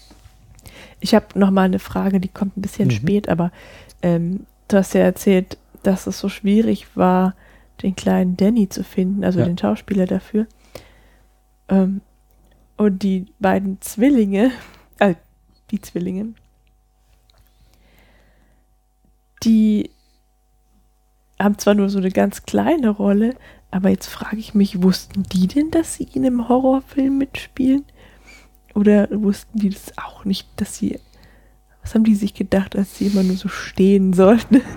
Ich 1.00 1.14
habe 1.14 1.26
noch 1.38 1.50
mal 1.50 1.62
eine 1.64 1.78
Frage, 1.78 2.20
die 2.20 2.28
kommt 2.28 2.56
ein 2.56 2.62
bisschen 2.62 2.88
Mhm. 2.88 2.92
spät, 2.92 3.28
aber 3.28 3.50
ähm, 4.02 4.46
du 4.68 4.76
hast 4.76 4.94
ja 4.94 5.00
erzählt, 5.02 5.58
dass 5.82 6.06
es 6.06 6.18
so 6.18 6.28
schwierig 6.28 6.96
war, 6.96 7.34
den 7.82 7.96
kleinen 7.96 8.36
Danny 8.36 8.68
zu 8.68 8.84
finden, 8.84 9.24
also 9.24 9.40
Ja. 9.40 9.46
den 9.46 9.58
Schauspieler 9.58 10.06
dafür. 10.06 10.46
Ähm, 11.68 12.00
und 12.76 13.02
die 13.02 13.26
beiden 13.40 13.80
Zwillinge, 13.80 14.50
äh, 14.98 15.14
die 15.70 15.80
Zwillinge, 15.80 16.34
die 19.42 19.90
haben 21.40 21.58
zwar 21.58 21.74
nur 21.74 21.88
so 21.88 21.98
eine 21.98 22.10
ganz 22.10 22.44
kleine 22.44 22.90
Rolle, 22.90 23.34
aber 23.72 23.88
jetzt 23.88 24.06
frage 24.06 24.36
ich 24.36 24.54
mich, 24.54 24.82
wussten 24.82 25.24
die 25.24 25.48
denn, 25.48 25.70
dass 25.70 25.94
sie 25.94 26.08
in 26.14 26.24
einem 26.24 26.48
Horrorfilm 26.48 27.18
mitspielen? 27.18 27.84
Oder 28.74 29.08
wussten 29.10 29.58
die 29.58 29.70
das 29.70 29.98
auch 29.98 30.24
nicht, 30.24 30.48
dass 30.56 30.76
sie. 30.76 30.98
Was 31.82 31.96
haben 31.96 32.04
die 32.04 32.14
sich 32.14 32.32
gedacht, 32.32 32.76
als 32.76 32.96
sie 32.96 33.08
immer 33.08 33.24
nur 33.24 33.36
so 33.36 33.48
stehen 33.48 34.12
sollten? 34.12 34.60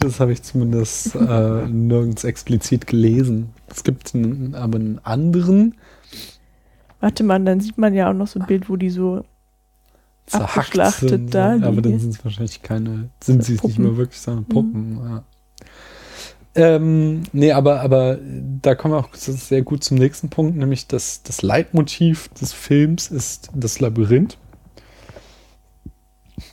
Das 0.00 0.18
habe 0.18 0.32
ich 0.32 0.42
zumindest 0.42 1.14
äh, 1.14 1.66
nirgends 1.68 2.24
explizit 2.24 2.86
gelesen. 2.88 3.50
Es 3.68 3.84
gibt 3.84 4.14
einen, 4.14 4.54
aber 4.54 4.78
einen 4.78 4.98
anderen 5.04 5.74
Warte 7.00 7.22
mal, 7.22 7.42
dann 7.44 7.60
sieht 7.60 7.78
man 7.78 7.94
ja 7.94 8.10
auch 8.10 8.14
noch 8.14 8.26
so 8.26 8.40
ein 8.40 8.46
Bild, 8.46 8.68
wo 8.68 8.76
die 8.76 8.90
so 8.90 9.24
zerhackt 10.26 10.58
Abgeschlachtet 10.58 11.08
sind. 11.08 11.34
da 11.34 11.54
aber 11.62 11.80
dann 11.80 11.98
sind 11.98 12.14
es 12.14 12.24
wahrscheinlich 12.24 12.62
keine, 12.62 13.10
sind 13.22 13.44
sie 13.44 13.54
es 13.54 13.62
nicht 13.62 13.78
mehr 13.78 13.96
wirklich, 13.96 14.20
sondern 14.20 14.44
Puppen. 14.46 14.98
Ja. 15.02 15.24
Ähm, 16.58 17.22
nee, 17.32 17.52
aber, 17.52 17.82
aber 17.82 18.18
da 18.20 18.74
kommen 18.74 18.94
wir 18.94 18.98
auch 18.98 19.14
sehr 19.14 19.62
gut 19.62 19.84
zum 19.84 19.96
nächsten 19.96 20.28
Punkt, 20.28 20.56
nämlich 20.56 20.88
das, 20.88 21.22
das 21.22 21.42
Leitmotiv 21.42 22.28
des 22.30 22.52
Films 22.52 23.12
ist 23.12 23.50
das 23.54 23.78
Labyrinth. 23.78 24.38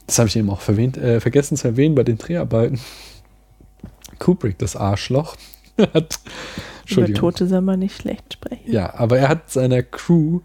Das 0.06 0.20
habe 0.20 0.28
ich 0.28 0.36
eben 0.36 0.52
auch 0.52 0.62
verwähnt, 0.62 0.98
äh, 0.98 1.20
vergessen 1.20 1.58
zu 1.58 1.68
erwähnen 1.68 1.96
bei 1.96 2.04
den 2.04 2.20
Dreharbeiten. 2.20 2.80
Kubrick, 4.20 4.60
das 4.60 4.76
Arschloch, 4.76 5.38
hat, 5.94 6.20
über 6.88 7.12
Tote 7.12 7.48
soll 7.48 7.62
man 7.62 7.80
nicht 7.80 8.00
schlecht 8.00 8.34
sprechen. 8.34 8.72
ja, 8.72 8.94
aber 8.94 9.18
er 9.18 9.28
hat 9.28 9.50
seiner 9.50 9.82
Crew 9.82 10.42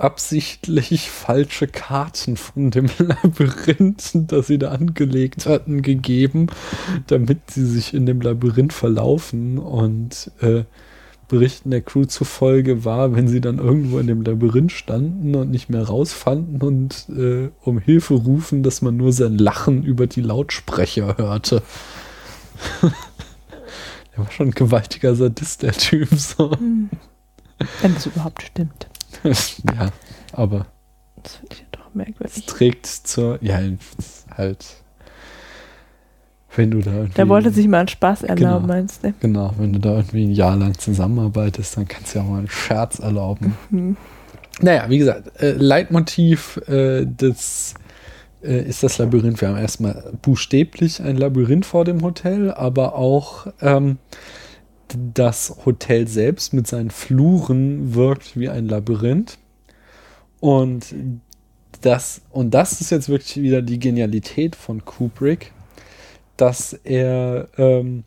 absichtlich 0.00 1.10
falsche 1.10 1.66
Karten 1.66 2.36
von 2.36 2.70
dem 2.70 2.86
Labyrinth, 2.98 4.12
das 4.14 4.46
sie 4.46 4.58
da 4.58 4.70
angelegt 4.70 5.46
hatten, 5.46 5.82
gegeben, 5.82 6.48
damit 7.06 7.50
sie 7.50 7.66
sich 7.66 7.94
in 7.94 8.06
dem 8.06 8.20
Labyrinth 8.20 8.72
verlaufen 8.72 9.58
und 9.58 10.30
äh, 10.40 10.64
Berichten 11.28 11.70
der 11.70 11.82
Crew 11.82 12.06
zufolge 12.06 12.84
war, 12.84 13.14
wenn 13.14 13.28
sie 13.28 13.40
dann 13.40 13.58
irgendwo 13.58 14.00
in 14.00 14.08
dem 14.08 14.22
Labyrinth 14.22 14.72
standen 14.72 15.36
und 15.36 15.50
nicht 15.50 15.70
mehr 15.70 15.84
rausfanden 15.84 16.60
und 16.60 17.08
äh, 17.08 17.50
um 17.62 17.78
Hilfe 17.78 18.14
rufen, 18.14 18.64
dass 18.64 18.82
man 18.82 18.96
nur 18.96 19.12
sein 19.12 19.38
Lachen 19.38 19.84
über 19.84 20.08
die 20.08 20.22
Lautsprecher 20.22 21.16
hörte. 21.18 21.62
Der 22.82 24.24
war 24.24 24.30
schon 24.32 24.48
ein 24.48 24.54
gewaltiger 24.54 25.14
Sadist, 25.14 25.62
der 25.62 25.72
Typ. 25.72 26.08
So. 26.10 26.50
Wenn 26.50 27.96
es 27.96 28.06
überhaupt 28.06 28.42
stimmt. 28.42 28.89
ja, 29.24 29.90
aber 30.32 30.66
Das 31.22 31.34
finde 31.36 31.54
ich 31.54 31.60
ja 31.60 31.66
doch 31.72 31.86
es 31.88 31.94
merkwürdig. 31.94 32.46
trägt 32.46 32.86
zur, 32.86 33.38
ja, 33.42 33.58
halt, 34.36 34.64
wenn 36.56 36.70
du 36.70 36.80
da 36.80 36.90
irgendwie, 36.92 37.14
Der 37.14 37.28
wollte 37.28 37.50
sich 37.50 37.68
mal 37.68 37.78
einen 37.80 37.88
Spaß 37.88 38.22
erlauben, 38.24 38.62
Genau. 38.62 38.74
meinst 38.74 39.04
du? 39.04 39.12
genau, 39.20 39.54
wenn 39.58 39.72
du 39.72 39.78
da 39.78 39.96
irgendwie 39.96 40.26
ein 40.26 40.32
Jahr 40.32 40.56
lang 40.56 40.76
zusammenarbeitest, 40.78 41.76
dann 41.76 41.86
kannst 41.86 42.14
du 42.14 42.18
ja 42.18 42.24
auch 42.24 42.28
mal 42.30 42.38
einen 42.38 42.48
Scherz 42.48 42.98
erlauben. 42.98 43.56
Mhm. 43.70 43.96
Naja, 44.60 44.84
wie 44.88 44.98
gesagt, 44.98 45.40
äh, 45.40 45.52
Leitmotiv 45.52 46.56
äh, 46.68 47.06
des 47.06 47.74
äh, 48.42 48.62
ist 48.68 48.82
das 48.82 48.98
Labyrinth. 48.98 49.40
Wir 49.40 49.48
haben 49.48 49.56
erstmal 49.56 50.12
buchstäblich 50.22 51.00
ein 51.02 51.16
Labyrinth 51.16 51.64
vor 51.66 51.84
dem 51.84 52.02
Hotel, 52.02 52.50
aber 52.50 52.94
auch 52.94 53.46
ähm, 53.62 53.98
das 55.14 55.56
Hotel 55.64 56.08
selbst 56.08 56.52
mit 56.52 56.66
seinen 56.66 56.90
Fluren 56.90 57.94
wirkt 57.94 58.38
wie 58.38 58.48
ein 58.48 58.68
Labyrinth. 58.68 59.38
Und 60.40 60.94
das, 61.82 62.22
und 62.30 62.52
das 62.52 62.80
ist 62.80 62.90
jetzt 62.90 63.08
wirklich 63.08 63.36
wieder 63.36 63.62
die 63.62 63.78
Genialität 63.78 64.56
von 64.56 64.84
Kubrick, 64.84 65.52
dass 66.36 66.72
er 66.72 67.48
ähm, 67.58 68.04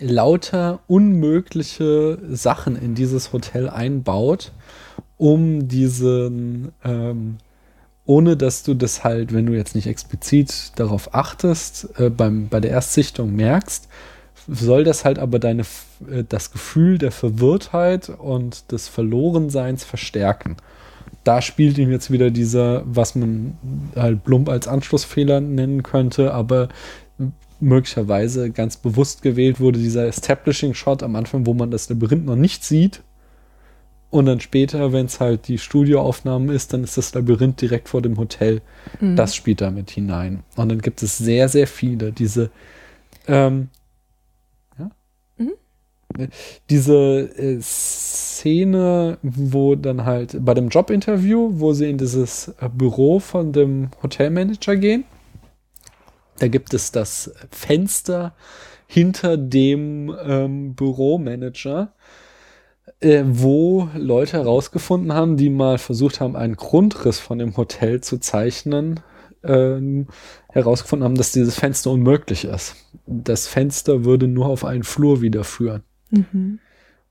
lauter 0.00 0.80
unmögliche 0.86 2.18
Sachen 2.30 2.76
in 2.76 2.94
dieses 2.94 3.32
Hotel 3.32 3.68
einbaut, 3.68 4.52
um 5.16 5.68
diesen, 5.68 6.72
ähm, 6.84 7.38
ohne 8.06 8.36
dass 8.36 8.62
du 8.62 8.74
das 8.74 9.04
halt, 9.04 9.32
wenn 9.32 9.46
du 9.46 9.54
jetzt 9.54 9.74
nicht 9.74 9.86
explizit 9.86 10.72
darauf 10.76 11.14
achtest, 11.14 11.88
äh, 11.98 12.10
beim, 12.10 12.48
bei 12.48 12.60
der 12.60 12.70
Erstsichtung 12.70 13.34
merkst, 13.34 13.88
soll 14.48 14.82
das 14.84 15.04
halt 15.04 15.18
aber 15.18 15.38
deine, 15.38 15.62
äh, 16.10 16.24
das 16.28 16.50
Gefühl 16.50 16.98
der 16.98 17.12
Verwirrtheit 17.12 18.08
und 18.08 18.72
des 18.72 18.88
Verlorenseins 18.88 19.84
verstärken. 19.84 20.56
Da 21.24 21.42
spielt 21.42 21.76
ihm 21.78 21.90
jetzt 21.90 22.10
wieder 22.10 22.30
dieser, 22.30 22.82
was 22.86 23.14
man 23.14 23.58
halt 23.94 24.24
plump 24.24 24.48
als 24.48 24.66
Anschlussfehler 24.66 25.40
nennen 25.40 25.82
könnte, 25.82 26.32
aber 26.32 26.68
möglicherweise 27.60 28.50
ganz 28.50 28.76
bewusst 28.76 29.20
gewählt 29.20 29.60
wurde, 29.60 29.78
dieser 29.78 30.06
Establishing-Shot 30.06 31.02
am 31.02 31.16
Anfang, 31.16 31.44
wo 31.44 31.54
man 31.54 31.70
das 31.70 31.88
Labyrinth 31.90 32.24
noch 32.24 32.36
nicht 32.36 32.64
sieht. 32.64 33.02
Und 34.10 34.24
dann 34.24 34.40
später, 34.40 34.92
wenn 34.92 35.06
es 35.06 35.20
halt 35.20 35.48
die 35.48 35.58
Studioaufnahmen 35.58 36.48
ist, 36.48 36.72
dann 36.72 36.82
ist 36.82 36.96
das 36.96 37.12
Labyrinth 37.12 37.60
direkt 37.60 37.90
vor 37.90 38.00
dem 38.00 38.16
Hotel. 38.16 38.62
Das 39.16 39.34
spielt 39.34 39.60
damit 39.60 39.90
hinein. 39.90 40.44
Und 40.56 40.70
dann 40.70 40.80
gibt 40.80 41.02
es 41.02 41.18
sehr, 41.18 41.48
sehr 41.50 41.66
viele 41.66 42.12
diese 42.12 42.50
ähm? 43.26 43.68
Äh, 43.74 43.77
diese 46.70 47.30
äh, 47.36 47.60
Szene, 47.60 49.18
wo 49.22 49.74
dann 49.74 50.04
halt 50.04 50.36
bei 50.44 50.54
dem 50.54 50.68
Jobinterview, 50.68 51.60
wo 51.60 51.72
sie 51.72 51.90
in 51.90 51.98
dieses 51.98 52.54
Büro 52.74 53.18
von 53.18 53.52
dem 53.52 53.90
Hotelmanager 54.02 54.76
gehen, 54.76 55.04
da 56.38 56.48
gibt 56.48 56.72
es 56.74 56.92
das 56.92 57.32
Fenster 57.50 58.34
hinter 58.86 59.36
dem 59.36 60.14
ähm, 60.24 60.74
Büromanager, 60.74 61.92
äh, 63.00 63.22
wo 63.26 63.88
Leute 63.94 64.38
herausgefunden 64.38 65.12
haben, 65.12 65.36
die 65.36 65.50
mal 65.50 65.78
versucht 65.78 66.20
haben, 66.20 66.36
einen 66.36 66.56
Grundriss 66.56 67.18
von 67.18 67.38
dem 67.38 67.56
Hotel 67.56 68.00
zu 68.00 68.18
zeichnen, 68.18 69.00
ähm, 69.44 70.06
herausgefunden 70.48 71.04
haben, 71.04 71.16
dass 71.16 71.32
dieses 71.32 71.56
Fenster 71.56 71.90
unmöglich 71.90 72.44
ist. 72.44 72.76
Das 73.06 73.46
Fenster 73.46 74.04
würde 74.04 74.26
nur 74.26 74.46
auf 74.46 74.64
einen 74.64 74.84
Flur 74.84 75.20
wieder 75.20 75.44
führen. 75.44 75.82
Mhm. 76.10 76.58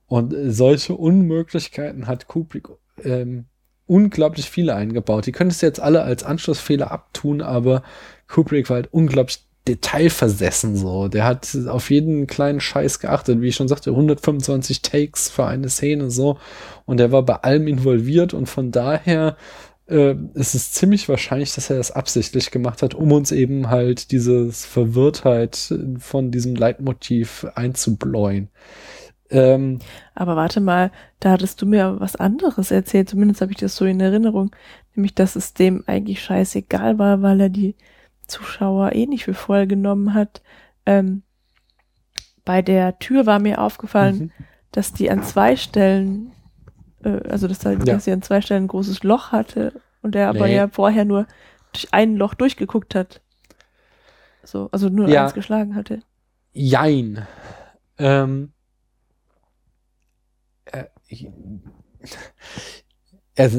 Und 0.07 0.33
äh, 0.33 0.51
solche 0.51 0.95
Unmöglichkeiten 0.95 2.07
hat 2.07 2.27
Kubrick 2.27 2.69
ähm, 3.03 3.45
unglaublich 3.85 4.49
viele 4.49 4.75
eingebaut. 4.75 5.25
Die 5.25 5.31
könntest 5.31 5.61
du 5.61 5.65
jetzt 5.65 5.79
alle 5.79 6.03
als 6.03 6.23
Anschlussfehler 6.23 6.91
abtun, 6.91 7.41
aber 7.41 7.83
Kubrick 8.27 8.69
war 8.69 8.75
halt 8.75 8.89
unglaublich 8.91 9.47
detailversessen 9.67 10.77
so. 10.77 11.07
Der 11.07 11.25
hat 11.25 11.57
auf 11.67 11.89
jeden 11.89 12.27
kleinen 12.27 12.59
Scheiß 12.59 12.99
geachtet, 12.99 13.41
wie 13.41 13.47
ich 13.47 13.55
schon 13.55 13.67
sagte, 13.67 13.91
125 13.91 14.81
Takes 14.81 15.29
für 15.29 15.45
eine 15.45 15.69
Szene 15.69 16.09
so. 16.09 16.37
Und 16.85 16.99
er 16.99 17.11
war 17.11 17.23
bei 17.23 17.35
allem 17.35 17.67
involviert 17.67 18.33
und 18.33 18.47
von 18.47 18.71
daher 18.71 19.35
äh, 19.89 20.15
ist 20.33 20.55
es 20.55 20.71
ziemlich 20.71 21.07
wahrscheinlich, 21.09 21.53
dass 21.53 21.69
er 21.69 21.77
das 21.77 21.91
absichtlich 21.91 22.51
gemacht 22.51 22.81
hat, 22.81 22.93
um 22.93 23.11
uns 23.11 23.31
eben 23.31 23.69
halt 23.69 24.11
dieses 24.11 24.65
Verwirrtheit 24.65 25.73
von 25.99 26.31
diesem 26.31 26.55
Leitmotiv 26.55 27.45
einzubläuen. 27.55 28.49
Ähm, 29.29 29.79
Aber 30.15 30.35
warte 30.35 30.61
mal, 30.61 30.91
da 31.19 31.31
hattest 31.31 31.61
du 31.61 31.65
mir 31.65 31.99
was 31.99 32.15
anderes 32.15 32.71
erzählt, 32.71 33.09
zumindest 33.09 33.41
habe 33.41 33.51
ich 33.51 33.57
das 33.57 33.75
so 33.75 33.83
in 33.85 33.99
Erinnerung, 33.99 34.55
nämlich 34.95 35.15
dass 35.15 35.35
es 35.35 35.53
dem 35.53 35.83
eigentlich 35.87 36.23
scheißegal 36.23 36.97
war, 36.97 37.21
weil 37.21 37.41
er 37.41 37.49
die 37.49 37.75
Zuschauer 38.27 38.93
eh 38.93 39.05
nicht 39.05 39.25
für 39.25 39.33
voll 39.33 39.67
genommen 39.67 40.13
hat. 40.13 40.41
Ähm, 40.85 41.23
bei 42.45 42.61
der 42.61 42.99
Tür 42.99 43.25
war 43.25 43.39
mir 43.39 43.61
aufgefallen, 43.61 44.17
Mhm. 44.17 44.31
dass 44.71 44.93
die 44.93 45.09
an 45.11 45.23
zwei 45.23 45.55
Stellen, 45.57 46.31
äh, 47.03 47.19
also 47.29 47.47
dass, 47.47 47.59
da, 47.59 47.71
Ja. 47.71 47.77
dass 47.79 48.05
sie 48.05 48.11
an 48.13 48.21
zwei 48.21 48.39
Stellen 48.41 48.63
ein 48.65 48.69
großes 48.69 49.03
Loch 49.03 49.31
hatte 49.33 49.81
und 50.01 50.15
er 50.15 50.29
aber 50.29 50.47
Nee. 50.47 50.55
ja 50.55 50.67
vorher 50.69 51.03
nur 51.03 51.27
durch 51.73 51.93
ein 51.93 52.15
Loch 52.15 52.33
durchgeguckt 52.33 52.95
hat. 52.95 53.21
So, 54.43 54.69
also 54.71 54.87
nur 54.87 55.09
Ja. 55.09 55.23
eins 55.25 55.33
geschlagen 55.33 55.75
hatte. 55.75 55.99
Jein. 56.53 57.27
Ähm, 57.97 58.53
er, 60.71 60.89
er, 63.35 63.51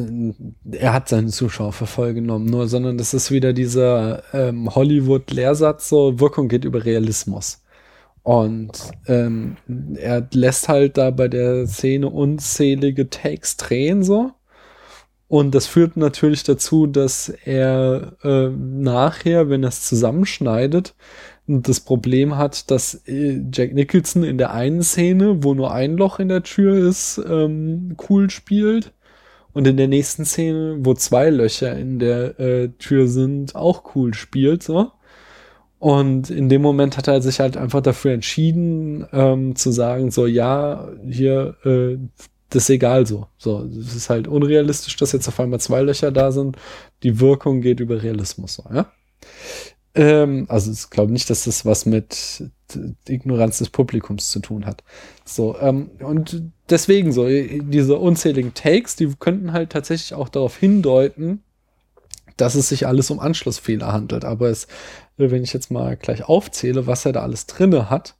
er 0.72 0.92
hat 0.92 1.08
seine 1.08 1.28
Zuschauer 1.28 1.72
für 1.72 1.86
voll 1.86 2.14
genommen, 2.14 2.46
nur, 2.46 2.68
sondern 2.68 2.98
das 2.98 3.14
ist 3.14 3.30
wieder 3.30 3.52
dieser 3.52 4.22
ähm, 4.34 4.74
Hollywood-Lehrsatz, 4.74 5.88
so 5.88 6.18
Wirkung 6.20 6.48
geht 6.48 6.64
über 6.64 6.84
Realismus. 6.84 7.62
Und 8.22 8.72
ähm, 9.06 9.56
er 9.94 10.28
lässt 10.32 10.68
halt 10.68 10.98
da 10.98 11.10
bei 11.10 11.28
der 11.28 11.66
Szene 11.66 12.08
unzählige 12.08 13.08
Takes 13.08 13.56
drehen, 13.56 14.02
so. 14.02 14.32
Und 15.28 15.54
das 15.54 15.66
führt 15.66 15.96
natürlich 15.96 16.42
dazu, 16.42 16.86
dass 16.86 17.28
er 17.28 18.16
äh, 18.22 18.48
nachher, 18.48 19.50
wenn 19.50 19.62
er 19.62 19.68
es 19.68 19.82
zusammenschneidet, 19.82 20.94
das 21.48 21.80
Problem 21.80 22.36
hat, 22.36 22.70
dass 22.70 22.94
äh, 23.06 23.42
Jack 23.52 23.72
Nicholson 23.72 24.22
in 24.22 24.38
der 24.38 24.52
einen 24.52 24.82
Szene, 24.82 25.42
wo 25.42 25.54
nur 25.54 25.72
ein 25.72 25.96
Loch 25.96 26.18
in 26.20 26.28
der 26.28 26.42
Tür 26.42 26.76
ist, 26.76 27.20
ähm, 27.26 27.96
cool 28.08 28.28
spielt 28.28 28.92
und 29.54 29.66
in 29.66 29.78
der 29.78 29.88
nächsten 29.88 30.26
Szene, 30.26 30.76
wo 30.80 30.94
zwei 30.94 31.30
Löcher 31.30 31.76
in 31.76 31.98
der 31.98 32.38
äh, 32.38 32.68
Tür 32.78 33.08
sind, 33.08 33.56
auch 33.56 33.94
cool 33.94 34.14
spielt, 34.14 34.62
so. 34.62 34.92
Und 35.78 36.28
in 36.28 36.48
dem 36.48 36.60
Moment 36.60 36.96
hat 36.98 37.08
er 37.08 37.22
sich 37.22 37.40
halt 37.40 37.56
einfach 37.56 37.80
dafür 37.80 38.12
entschieden, 38.12 39.06
ähm, 39.12 39.54
zu 39.56 39.70
sagen, 39.70 40.10
so, 40.10 40.26
ja, 40.26 40.88
hier, 41.08 41.56
äh, 41.64 41.96
das 42.50 42.64
ist 42.64 42.70
egal 42.70 43.06
so. 43.06 43.28
So, 43.38 43.64
es 43.64 43.94
ist 43.94 44.10
halt 44.10 44.28
unrealistisch, 44.28 44.96
dass 44.96 45.12
jetzt 45.12 45.28
auf 45.28 45.38
einmal 45.40 45.60
zwei 45.60 45.82
Löcher 45.82 46.10
da 46.10 46.32
sind. 46.32 46.56
Die 47.02 47.20
Wirkung 47.20 47.60
geht 47.60 47.80
über 47.80 48.02
Realismus, 48.02 48.54
so, 48.54 48.64
ja. 48.72 48.90
Ähm, 49.94 50.46
also 50.48 50.70
ich 50.70 50.90
glaube 50.90 51.12
nicht, 51.12 51.30
dass 51.30 51.44
das 51.44 51.64
was 51.64 51.86
mit 51.86 52.50
Ignoranz 53.08 53.58
des 53.58 53.70
Publikums 53.70 54.30
zu 54.30 54.40
tun 54.40 54.66
hat. 54.66 54.84
So, 55.24 55.56
ähm, 55.60 55.90
und 56.00 56.42
deswegen 56.68 57.12
so, 57.12 57.26
diese 57.26 57.96
unzähligen 57.96 58.54
Takes, 58.54 58.96
die 58.96 59.10
könnten 59.18 59.52
halt 59.52 59.70
tatsächlich 59.70 60.14
auch 60.14 60.28
darauf 60.28 60.56
hindeuten, 60.56 61.42
dass 62.36 62.54
es 62.54 62.68
sich 62.68 62.86
alles 62.86 63.10
um 63.10 63.18
Anschlussfehler 63.20 63.92
handelt. 63.92 64.24
Aber 64.24 64.48
es, 64.48 64.68
wenn 65.16 65.42
ich 65.42 65.52
jetzt 65.52 65.70
mal 65.70 65.96
gleich 65.96 66.24
aufzähle, 66.28 66.86
was 66.86 67.04
er 67.04 67.12
da 67.12 67.22
alles 67.22 67.46
drinne 67.46 67.90
hat, 67.90 68.16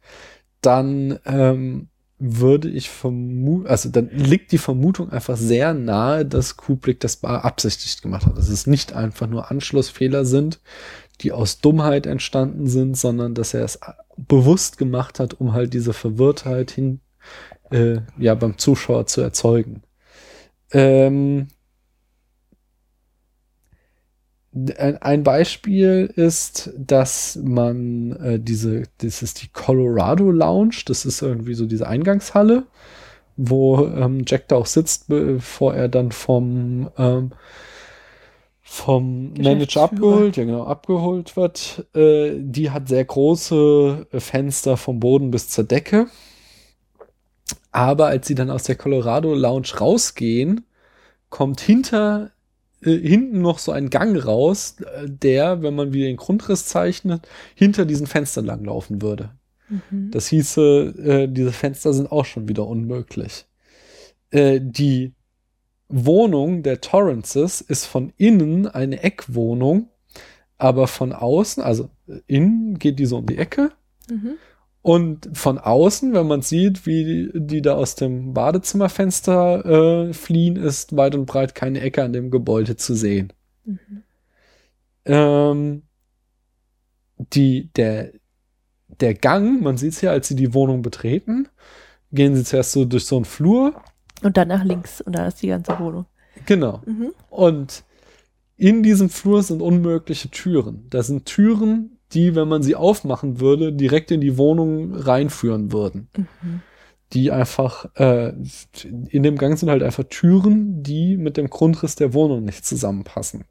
dann 0.61 1.19
ähm, 1.25 1.89
würde 2.19 2.69
ich 2.69 2.91
vermuten, 2.91 3.69
also 3.69 3.89
dann 3.91 4.11
liegt 4.11 4.51
die 4.51 4.59
Vermutung 4.59 5.11
einfach 5.11 5.37
sehr 5.37 5.73
nahe, 5.73 6.27
dass 6.27 6.57
Kubrick 6.57 6.99
das 6.99 7.17
beabsichtigt 7.17 8.03
gemacht 8.03 8.27
hat. 8.27 8.37
Dass 8.37 8.49
es 8.49 8.67
nicht 8.67 8.93
einfach 8.93 9.29
nur 9.29 9.51
Anschlussfehler 9.51 10.25
sind, 10.25 10.61
die 11.21 11.33
aus 11.33 11.61
Dummheit 11.61 12.07
entstanden 12.07 12.67
sind, 12.67 12.97
sondern 12.97 13.35
dass 13.35 13.55
er 13.55 13.65
es 13.65 13.79
bewusst 14.17 14.79
gemacht 14.79 15.21
hat, 15.21 15.35
um 15.35 15.53
halt 15.53 15.75
diese 15.75 15.93
Verwirrtheit 15.93 16.71
hin, 16.71 17.01
äh, 17.71 17.99
ja, 18.19 18.35
beim 18.35 18.59
Zuschauer 18.59 19.07
zu 19.07 19.21
erzeugen. 19.21 19.83
Ähm, 20.73 21.49
ein 24.79 25.23
Beispiel 25.23 26.13
ist, 26.17 26.71
dass 26.77 27.39
man 27.43 28.13
äh, 28.13 28.41
diese, 28.41 28.85
das 28.99 29.23
ist 29.23 29.43
die 29.43 29.49
Colorado 29.49 30.31
Lounge, 30.31 30.83
das 30.87 31.05
ist 31.05 31.23
irgendwie 31.23 31.55
so 31.55 31.67
diese 31.67 31.87
Eingangshalle, 31.87 32.65
wo 33.37 33.87
ähm, 33.87 34.25
Jack 34.27 34.49
da 34.49 34.57
auch 34.57 34.67
sitzt, 34.67 35.09
bevor 35.09 35.75
er 35.75 35.89
dann 35.89 36.13
vom 36.13 36.91
ähm, 36.97 37.33
vom 38.71 39.33
Manager 39.33 39.85
abgeholt, 39.85 40.37
ja 40.37 40.45
genau, 40.45 40.65
abgeholt 40.65 41.37
wird. 41.37 41.87
Äh, 41.95 42.35
die 42.37 42.71
hat 42.71 42.87
sehr 42.87 43.05
große 43.05 44.07
Fenster 44.13 44.77
vom 44.77 45.01
Boden 45.01 45.31
bis 45.31 45.49
zur 45.49 45.65
Decke. 45.65 46.07
Aber 47.73 48.09
als 48.09 48.29
sie 48.29 48.35
dann 48.35 48.51
aus 48.51 48.65
der 48.65 48.77
Colorado 48.77 49.35
Lounge 49.35 49.69
rausgehen, 49.81 50.67
kommt 51.31 51.61
hinter 51.61 52.31
äh, 52.83 52.97
hinten 52.97 53.41
noch 53.41 53.59
so 53.59 53.73
ein 53.73 53.89
Gang 53.89 54.23
raus, 54.23 54.77
äh, 54.81 55.07
der, 55.09 55.63
wenn 55.63 55.75
man 55.75 55.95
wieder 55.95 56.07
den 56.07 56.17
Grundriss 56.19 56.67
zeichnet, 56.67 57.27
hinter 57.55 57.87
diesen 57.87 58.07
Fenstern 58.07 58.45
langlaufen 58.45 59.01
würde. 59.01 59.31
Mhm. 59.71 60.11
Das 60.11 60.29
hieße, 60.29 60.95
äh, 60.99 61.27
diese 61.27 61.53
Fenster 61.53 61.95
sind 61.95 62.13
auch 62.13 62.27
schon 62.27 62.49
wieder 62.49 62.67
unmöglich. 62.67 63.47
Äh, 64.31 64.61
die 64.63 65.15
Wohnung 65.89 66.63
der 66.63 66.81
Torrances 66.81 67.61
ist 67.61 67.87
von 67.87 68.13
innen 68.17 68.67
eine 68.67 69.03
Eckwohnung, 69.03 69.89
aber 70.59 70.87
von 70.87 71.13
außen, 71.13 71.63
also 71.63 71.89
innen 72.27 72.79
geht 72.79 72.99
die 72.99 73.07
so 73.07 73.19
um 73.19 73.27
die 73.27 73.39
Ecke. 73.39 73.73
Mhm. 74.11 74.35
Und 74.83 75.29
von 75.33 75.59
außen, 75.59 76.15
wenn 76.15 76.27
man 76.27 76.43
sieht, 76.43 76.87
wie 76.87 77.05
die, 77.05 77.31
die 77.35 77.63
da 77.63 77.75
aus 77.75 77.95
dem 77.95 78.33
Badezimmerfenster 78.33 80.09
äh, 80.09 80.13
fliehen, 80.15 80.57
ist 80.57 80.97
weit 80.97 81.15
und 81.15 81.27
breit 81.27 81.55
keine 81.55 81.81
Ecke 81.81 82.03
an 82.05 82.13
dem 82.13 82.31
Gebäude 82.31 82.77
zu 82.77 82.95
sehen. 82.95 83.33
Mhm. 83.65 84.03
Ähm, 85.05 85.83
die, 87.33 87.71
der, 87.75 88.13
der 89.01 89.15
Gang, 89.15 89.63
man 89.63 89.77
sieht 89.77 89.93
es 89.93 90.01
ja, 90.01 90.11
als 90.11 90.29
sie 90.29 90.37
die 90.37 90.55
Wohnung 90.55 90.83
betreten, 90.83 91.49
gehen 92.13 92.37
sie 92.37 92.45
zuerst 92.45 92.73
so 92.73 92.85
durch 92.85 93.05
so 93.05 93.17
einen 93.17 93.25
Flur 93.25 93.83
und 94.23 94.37
dann 94.37 94.49
nach 94.49 94.65
links 94.65 95.01
und 95.01 95.15
dann 95.15 95.27
ist 95.27 95.43
die 95.43 95.49
ganze 95.49 95.79
Wohnung. 95.79 96.07
Genau. 96.47 96.81
Mhm. 96.87 97.13
Und 97.31 97.85
in 98.57 98.83
diesem 98.83 99.09
Flur 99.09 99.43
sind 99.43 99.63
unmögliche 99.63 100.31
Türen. 100.31 100.87
Da 100.91 101.03
sind 101.03 101.27
Türen, 101.27 101.99
die, 102.13 102.35
wenn 102.35 102.49
man 102.49 102.63
sie 102.63 102.75
aufmachen 102.75 103.41
würde, 103.41 103.73
direkt 103.73 104.11
in 104.11 104.21
die 104.21 104.37
Wohnung 104.39 104.95
reinführen 104.95 105.73
würden. 105.73 106.09
Mhm. 106.17 106.61
Die 107.13 107.31
einfach, 107.31 107.87
äh, 107.95 108.35
in 108.83 109.23
dem 109.23 109.39
Gang 109.39 109.59
sind 109.59 109.71
halt 109.71 109.83
einfach 109.83 110.05
Türen, 110.05 110.83
die 110.83 111.17
mit 111.17 111.37
dem 111.37 111.49
Grundriss 111.49 111.95
der 111.95 112.13
Wohnung 112.13 112.45
nicht 112.45 112.67
zusammenpassen. 112.67 113.45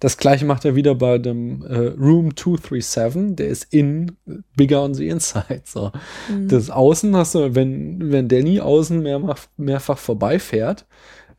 Das 0.00 0.16
gleiche 0.16 0.44
macht 0.44 0.64
er 0.64 0.74
wieder 0.74 0.94
bei 0.94 1.18
dem 1.18 1.62
äh, 1.62 1.88
Room 1.98 2.36
237, 2.36 3.36
der 3.36 3.48
ist 3.48 3.72
in 3.72 4.16
bigger 4.56 4.82
on 4.82 4.94
the 4.94 5.08
inside. 5.08 5.62
So. 5.64 5.92
Mhm. 6.28 6.48
Das 6.48 6.70
Außen 6.70 7.14
hast 7.16 7.34
du, 7.34 7.54
wenn, 7.54 8.12
wenn 8.12 8.28
Danny 8.28 8.60
außen 8.60 9.02
mehrfach, 9.02 9.46
mehrfach 9.56 9.98
vorbeifährt, 9.98 10.86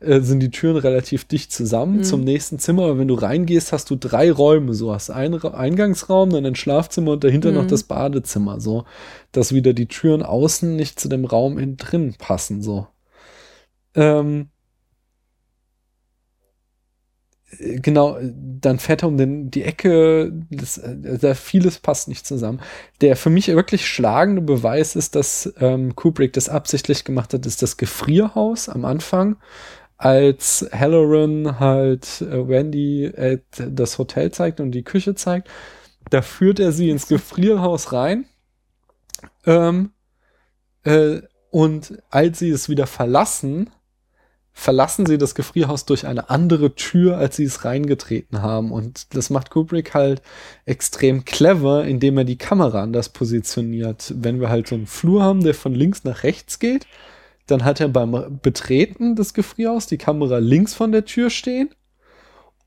äh, 0.04 0.20
sind 0.20 0.40
die 0.40 0.50
Türen 0.50 0.76
relativ 0.76 1.24
dicht 1.24 1.52
zusammen 1.52 1.98
mhm. 1.98 2.04
zum 2.04 2.20
nächsten 2.22 2.58
Zimmer. 2.58 2.84
Aber 2.84 2.98
wenn 2.98 3.08
du 3.08 3.14
reingehst, 3.14 3.72
hast 3.72 3.90
du 3.90 3.96
drei 3.96 4.30
Räume. 4.30 4.74
So 4.74 4.92
hast 4.92 5.10
einen 5.10 5.34
Ra 5.34 5.50
Eingangsraum, 5.50 6.30
dann 6.30 6.46
ein 6.46 6.54
Schlafzimmer 6.54 7.12
und 7.12 7.24
dahinter 7.24 7.50
mhm. 7.50 7.56
noch 7.56 7.66
das 7.66 7.84
Badezimmer. 7.84 8.60
So, 8.60 8.84
dass 9.32 9.54
wieder 9.54 9.72
die 9.72 9.88
Türen 9.88 10.22
außen 10.22 10.76
nicht 10.76 11.00
zu 11.00 11.08
dem 11.08 11.24
Raum 11.24 11.58
innen 11.58 11.76
drin 11.76 12.14
passen. 12.18 12.62
So. 12.62 12.86
Ähm, 13.94 14.48
genau, 17.58 18.18
dann 18.20 18.78
fährt 18.78 19.02
er 19.02 19.08
um 19.08 19.16
den, 19.16 19.50
die 19.50 19.64
Ecke, 19.64 20.32
das, 20.50 20.80
da 20.82 21.34
vieles 21.34 21.78
passt 21.78 22.08
nicht 22.08 22.26
zusammen. 22.26 22.60
Der 23.00 23.16
für 23.16 23.30
mich 23.30 23.48
wirklich 23.48 23.86
schlagende 23.86 24.42
Beweis 24.42 24.96
ist, 24.96 25.14
dass 25.14 25.52
ähm, 25.58 25.94
Kubrick 25.94 26.32
das 26.32 26.48
absichtlich 26.48 27.04
gemacht 27.04 27.34
hat, 27.34 27.46
ist 27.46 27.62
das 27.62 27.76
Gefrierhaus 27.76 28.68
am 28.68 28.84
Anfang, 28.84 29.36
als 29.96 30.68
Halloran 30.72 31.60
halt 31.60 32.20
äh, 32.20 32.48
Wendy 32.48 33.04
äh, 33.04 33.38
das 33.56 33.98
Hotel 33.98 34.32
zeigt 34.32 34.60
und 34.60 34.72
die 34.72 34.84
Küche 34.84 35.14
zeigt. 35.14 35.48
Da 36.10 36.22
führt 36.22 36.60
er 36.60 36.72
sie 36.72 36.90
ins 36.90 37.08
Gefrierhaus 37.08 37.92
rein. 37.92 38.26
Ähm, 39.46 39.92
äh, 40.82 41.20
und 41.50 42.02
als 42.10 42.40
sie 42.40 42.50
es 42.50 42.68
wieder 42.68 42.86
verlassen, 42.86 43.70
verlassen 44.56 45.04
sie 45.04 45.18
das 45.18 45.34
Gefrierhaus 45.34 45.84
durch 45.84 46.06
eine 46.06 46.30
andere 46.30 46.76
Tür, 46.76 47.18
als 47.18 47.36
sie 47.36 47.44
es 47.44 47.64
reingetreten 47.64 48.40
haben. 48.40 48.70
Und 48.70 49.14
das 49.14 49.28
macht 49.28 49.50
Kubrick 49.50 49.92
halt 49.92 50.22
extrem 50.64 51.24
clever, 51.24 51.84
indem 51.84 52.16
er 52.18 52.24
die 52.24 52.38
Kamera 52.38 52.82
anders 52.82 53.08
positioniert. 53.08 54.14
Wenn 54.16 54.40
wir 54.40 54.48
halt 54.48 54.68
so 54.68 54.76
einen 54.76 54.86
Flur 54.86 55.22
haben, 55.22 55.42
der 55.42 55.54
von 55.54 55.74
links 55.74 56.04
nach 56.04 56.22
rechts 56.22 56.60
geht, 56.60 56.86
dann 57.46 57.64
hat 57.64 57.80
er 57.80 57.88
beim 57.88 58.38
Betreten 58.42 59.16
des 59.16 59.34
Gefrierhauses 59.34 59.88
die 59.88 59.98
Kamera 59.98 60.38
links 60.38 60.72
von 60.72 60.92
der 60.92 61.04
Tür 61.04 61.28
stehen 61.30 61.70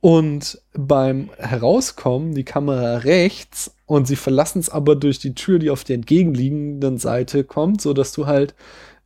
und 0.01 0.61
beim 0.73 1.31
Herauskommen 1.37 2.35
die 2.35 2.43
Kamera 2.43 2.97
rechts 2.97 3.73
und 3.85 4.07
sie 4.07 4.17
verlassen 4.17 4.59
es 4.59 4.69
aber 4.69 4.95
durch 4.95 5.19
die 5.19 5.33
Tür, 5.33 5.57
die 5.57 5.69
auf 5.69 5.83
der 5.83 5.95
entgegenliegenden 5.95 6.97
Seite 6.97 7.43
kommt, 7.43 7.81
so 7.81 7.93
dass 7.93 8.11
du 8.11 8.27
halt 8.27 8.53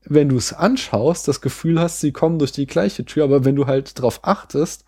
wenn 0.06 0.30
du 0.30 0.38
es 0.38 0.53
anschaust, 0.53 1.28
das 1.28 1.41
Gefühl 1.41 1.80
hast, 1.80 1.99
sie 1.99 2.11
kommen 2.11 2.40
durch 2.40 2.52
die 2.52 2.68
gleiche 2.68 3.06
Tür, 3.06 3.23
aber 3.23 3.45
wenn 3.45 3.56
du 3.56 3.68
halt 3.68 3.99
drauf 4.02 4.19
achtest, 4.23 4.86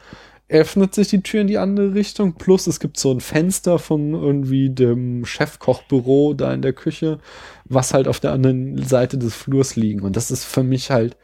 öffnet 0.50 0.94
sich 0.94 1.08
die 1.08 1.22
Tür 1.22 1.42
in 1.42 1.48
die 1.48 1.58
andere 1.58 1.94
Richtung. 1.94 2.34
Plus 2.34 2.68
es 2.68 2.80
gibt 2.80 3.00
so 3.00 3.12
ein 3.12 3.22
Fenster 3.22 3.80
von 3.80 4.14
irgendwie 4.14 4.70
dem 4.70 5.26
Chefkochbüro 5.26 6.34
da 6.34 6.54
in 6.54 6.62
der 6.62 6.74
Küche, 6.74 7.20
was 7.66 7.94
halt 7.94 8.08
auf 8.08 8.20
der 8.20 8.34
anderen 8.34 8.84
Seite 8.84 9.18
des 9.18 9.34
Flurs 9.34 9.76
liegen. 9.76 10.02
Und 10.02 10.16
das 10.16 10.32
ist 10.32 10.44
für 10.44 10.64
mich 10.64 10.92
halt, 10.92 11.18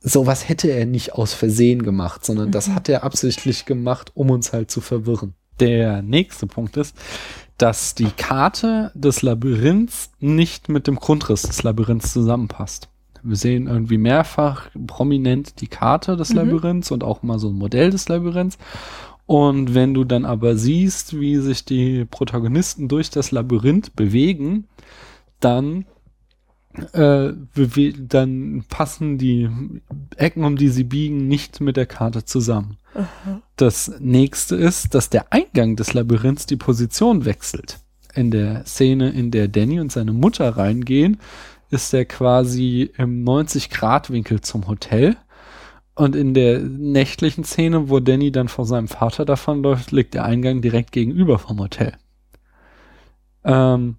sowas 0.00 0.48
hätte 0.48 0.68
er 0.68 0.84
nicht 0.84 1.14
aus 1.14 1.32
Versehen 1.32 1.82
gemacht, 1.82 2.24
sondern 2.24 2.48
mhm. 2.48 2.52
das 2.52 2.68
hat 2.68 2.88
er 2.88 3.04
absichtlich 3.04 3.64
gemacht, 3.64 4.12
um 4.14 4.30
uns 4.30 4.52
halt 4.52 4.70
zu 4.70 4.80
verwirren. 4.80 5.34
Der 5.60 6.02
nächste 6.02 6.46
Punkt 6.46 6.76
ist, 6.76 6.94
dass 7.56 7.94
die 7.94 8.10
Karte 8.10 8.92
des 8.94 9.22
Labyrinths 9.22 10.10
nicht 10.20 10.68
mit 10.68 10.86
dem 10.86 10.96
Grundriss 10.96 11.42
des 11.42 11.62
Labyrinths 11.62 12.12
zusammenpasst. 12.12 12.90
Wir 13.28 13.36
sehen 13.36 13.66
irgendwie 13.66 13.98
mehrfach 13.98 14.70
prominent 14.86 15.60
die 15.60 15.68
Karte 15.68 16.16
des 16.16 16.30
mhm. 16.30 16.36
Labyrinths 16.36 16.90
und 16.90 17.04
auch 17.04 17.22
mal 17.22 17.38
so 17.38 17.48
ein 17.48 17.54
Modell 17.54 17.90
des 17.90 18.08
Labyrinths. 18.08 18.58
Und 19.26 19.74
wenn 19.74 19.92
du 19.92 20.04
dann 20.04 20.24
aber 20.24 20.56
siehst, 20.56 21.18
wie 21.18 21.36
sich 21.38 21.64
die 21.64 22.04
Protagonisten 22.04 22.88
durch 22.88 23.10
das 23.10 23.32
Labyrinth 23.32 23.96
bewegen, 23.96 24.68
dann 25.40 25.84
äh, 26.92 27.32
dann 27.98 28.64
passen 28.68 29.18
die 29.18 29.48
Ecken, 30.16 30.44
um 30.44 30.56
die 30.56 30.68
sie 30.68 30.84
biegen, 30.84 31.26
nicht 31.26 31.60
mit 31.60 31.76
der 31.76 31.86
Karte 31.86 32.24
zusammen. 32.24 32.76
Aha. 32.94 33.40
Das 33.56 33.92
nächste 33.98 34.56
ist, 34.56 34.94
dass 34.94 35.10
der 35.10 35.32
Eingang 35.32 35.76
des 35.76 35.94
Labyrinths 35.94 36.46
die 36.46 36.56
Position 36.56 37.24
wechselt. 37.24 37.78
in 38.14 38.30
der 38.30 38.64
Szene, 38.64 39.10
in 39.10 39.30
der 39.30 39.46
Danny 39.46 39.78
und 39.78 39.92
seine 39.92 40.12
Mutter 40.12 40.56
reingehen, 40.56 41.18
ist 41.70 41.92
er 41.92 42.04
quasi 42.04 42.90
im 42.96 43.24
90-Grad-Winkel 43.24 44.40
zum 44.40 44.66
Hotel. 44.68 45.16
Und 45.94 46.14
in 46.14 46.34
der 46.34 46.60
nächtlichen 46.60 47.44
Szene, 47.44 47.88
wo 47.88 48.00
Danny 48.00 48.30
dann 48.30 48.48
vor 48.48 48.66
seinem 48.66 48.88
Vater 48.88 49.24
davonläuft, 49.24 49.92
liegt 49.92 50.14
der 50.14 50.24
Eingang 50.24 50.60
direkt 50.60 50.92
gegenüber 50.92 51.38
vom 51.38 51.58
Hotel. 51.58 51.96
Ähm, 53.44 53.96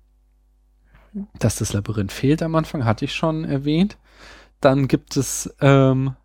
dass 1.39 1.55
das 1.55 1.73
Labyrinth 1.73 2.11
fehlt 2.11 2.43
am 2.43 2.55
Anfang, 2.55 2.85
hatte 2.85 3.05
ich 3.05 3.15
schon 3.15 3.45
erwähnt. 3.45 3.97
Dann 4.61 4.87
gibt 4.87 5.17
es 5.17 5.53
ähm, 5.59 6.15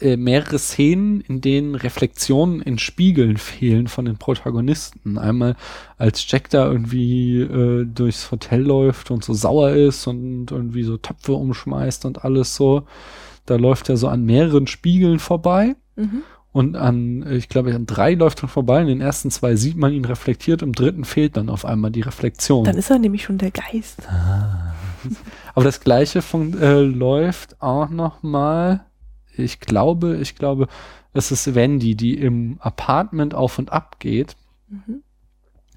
äh, 0.00 0.16
mehrere 0.16 0.58
Szenen, 0.58 1.20
in 1.20 1.40
denen 1.40 1.74
Reflexionen 1.74 2.60
in 2.60 2.78
Spiegeln 2.78 3.36
fehlen 3.36 3.88
von 3.88 4.04
den 4.04 4.16
Protagonisten. 4.16 5.18
Einmal 5.18 5.56
als 5.96 6.30
Jack 6.30 6.50
da 6.50 6.70
irgendwie 6.70 7.40
äh, 7.40 7.84
durchs 7.86 8.30
Hotel 8.30 8.62
läuft 8.62 9.10
und 9.10 9.24
so 9.24 9.32
sauer 9.32 9.70
ist 9.70 10.06
und 10.06 10.50
irgendwie 10.50 10.82
so 10.82 10.96
Töpfe 10.96 11.32
umschmeißt 11.32 12.04
und 12.04 12.24
alles 12.24 12.54
so. 12.54 12.84
Da 13.46 13.56
läuft 13.56 13.88
er 13.88 13.96
so 13.96 14.08
an 14.08 14.24
mehreren 14.24 14.66
Spiegeln 14.66 15.18
vorbei. 15.18 15.76
Mhm. 15.96 16.22
Und 16.52 16.74
an, 16.74 17.26
ich 17.30 17.50
glaube, 17.50 17.74
an 17.74 17.84
drei 17.84 18.14
läuft 18.14 18.42
er 18.42 18.48
vorbei. 18.48 18.80
In 18.80 18.86
den 18.86 19.00
ersten 19.02 19.30
zwei 19.30 19.56
sieht 19.56 19.76
man 19.76 19.92
ihn 19.92 20.06
reflektiert, 20.06 20.62
im 20.62 20.72
dritten 20.72 21.04
fehlt 21.04 21.36
dann 21.36 21.50
auf 21.50 21.66
einmal 21.66 21.90
die 21.90 22.00
Reflexion. 22.00 22.64
Dann 22.64 22.78
ist 22.78 22.90
er 22.90 22.98
nämlich 22.98 23.24
schon 23.24 23.36
der 23.36 23.50
Geist. 23.50 23.98
Aber 25.54 25.64
das 25.64 25.80
gleiche 25.80 26.22
von, 26.22 26.58
äh, 26.58 26.80
läuft 26.80 27.60
auch 27.60 27.90
noch 27.90 28.22
mal. 28.22 28.86
Ich 29.38 29.60
glaube, 29.60 30.16
ich 30.16 30.34
glaube, 30.36 30.68
es 31.12 31.30
ist 31.30 31.54
Wendy, 31.54 31.94
die 31.94 32.14
im 32.14 32.56
Apartment 32.60 33.34
auf 33.34 33.58
und 33.58 33.72
ab 33.72 33.96
geht 34.00 34.36
Mhm. 34.68 35.02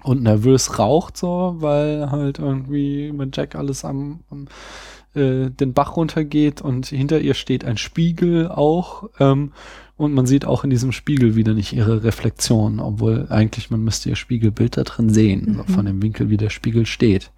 und 0.02 0.22
nervös 0.22 0.78
raucht 0.78 1.16
so, 1.16 1.54
weil 1.58 2.10
halt 2.10 2.38
irgendwie 2.40 3.12
mit 3.12 3.36
Jack 3.36 3.54
alles 3.54 3.84
am, 3.84 4.20
am 4.30 4.48
äh, 5.14 5.50
den 5.50 5.72
Bach 5.74 5.96
runtergeht 5.96 6.60
und 6.60 6.86
hinter 6.86 7.20
ihr 7.20 7.34
steht 7.34 7.64
ein 7.64 7.76
Spiegel 7.76 8.48
auch 8.48 9.08
ähm, 9.20 9.52
und 9.96 10.12
man 10.14 10.24
sieht 10.26 10.44
auch 10.44 10.64
in 10.64 10.70
diesem 10.70 10.92
Spiegel 10.92 11.36
wieder 11.36 11.52
nicht 11.52 11.72
ihre 11.72 12.02
Reflexion, 12.04 12.80
obwohl 12.80 13.26
eigentlich 13.28 13.70
man 13.70 13.82
müsste 13.84 14.08
ihr 14.08 14.16
Spiegelbild 14.16 14.76
da 14.76 14.82
drin 14.84 15.10
sehen, 15.10 15.54
so 15.56 15.62
Mhm. 15.62 15.66
von 15.74 15.84
dem 15.86 16.02
Winkel, 16.02 16.30
wie 16.30 16.36
der 16.36 16.50
Spiegel 16.50 16.86
steht. 16.86 17.30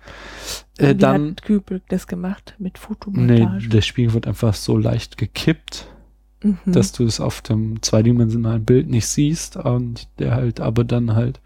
Äh, 0.78 0.94
dann 0.94 1.30
hat 1.32 1.44
Kubrick 1.44 1.82
das 1.88 2.06
gemacht 2.06 2.54
mit 2.58 2.74
Nee, 2.74 2.78
Fotomontage? 2.80 3.68
der 3.68 3.80
Spiegel 3.82 4.14
wird 4.14 4.26
einfach 4.26 4.54
so 4.54 4.76
leicht 4.78 5.16
gekippt, 5.18 5.86
mhm. 6.42 6.58
dass 6.66 6.92
du 6.92 7.04
es 7.04 7.20
auf 7.20 7.40
dem 7.42 7.82
zweidimensionalen 7.82 8.64
Bild 8.64 8.88
nicht 8.88 9.06
siehst 9.06 9.56
und 9.56 10.08
der 10.18 10.34
halt 10.34 10.60
aber 10.60 10.84
dann 10.84 11.14
halt 11.14 11.40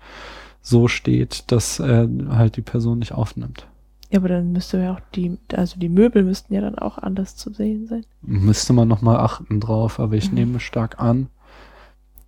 so 0.62 0.88
steht, 0.88 1.50
dass 1.52 1.78
er 1.80 2.08
halt 2.30 2.56
die 2.56 2.62
Person 2.62 2.98
nicht 2.98 3.12
aufnimmt. 3.12 3.66
ja, 4.10 4.18
aber 4.18 4.28
dann 4.28 4.52
müsste 4.52 4.78
ja 4.78 4.94
auch 4.94 5.00
die, 5.14 5.38
also 5.54 5.78
die 5.78 5.88
Möbel 5.88 6.22
müssten 6.24 6.54
ja 6.54 6.60
dann 6.60 6.78
auch 6.78 6.98
anders 6.98 7.36
zu 7.36 7.52
sehen 7.52 7.86
sein. 7.86 8.04
Müsste 8.22 8.72
man 8.72 8.88
nochmal 8.88 9.18
achten 9.18 9.60
drauf, 9.60 10.00
aber 10.00 10.14
ich 10.14 10.30
Mhm. 10.30 10.34
nehme 10.34 10.60
stark 10.60 11.00
an, 11.00 11.28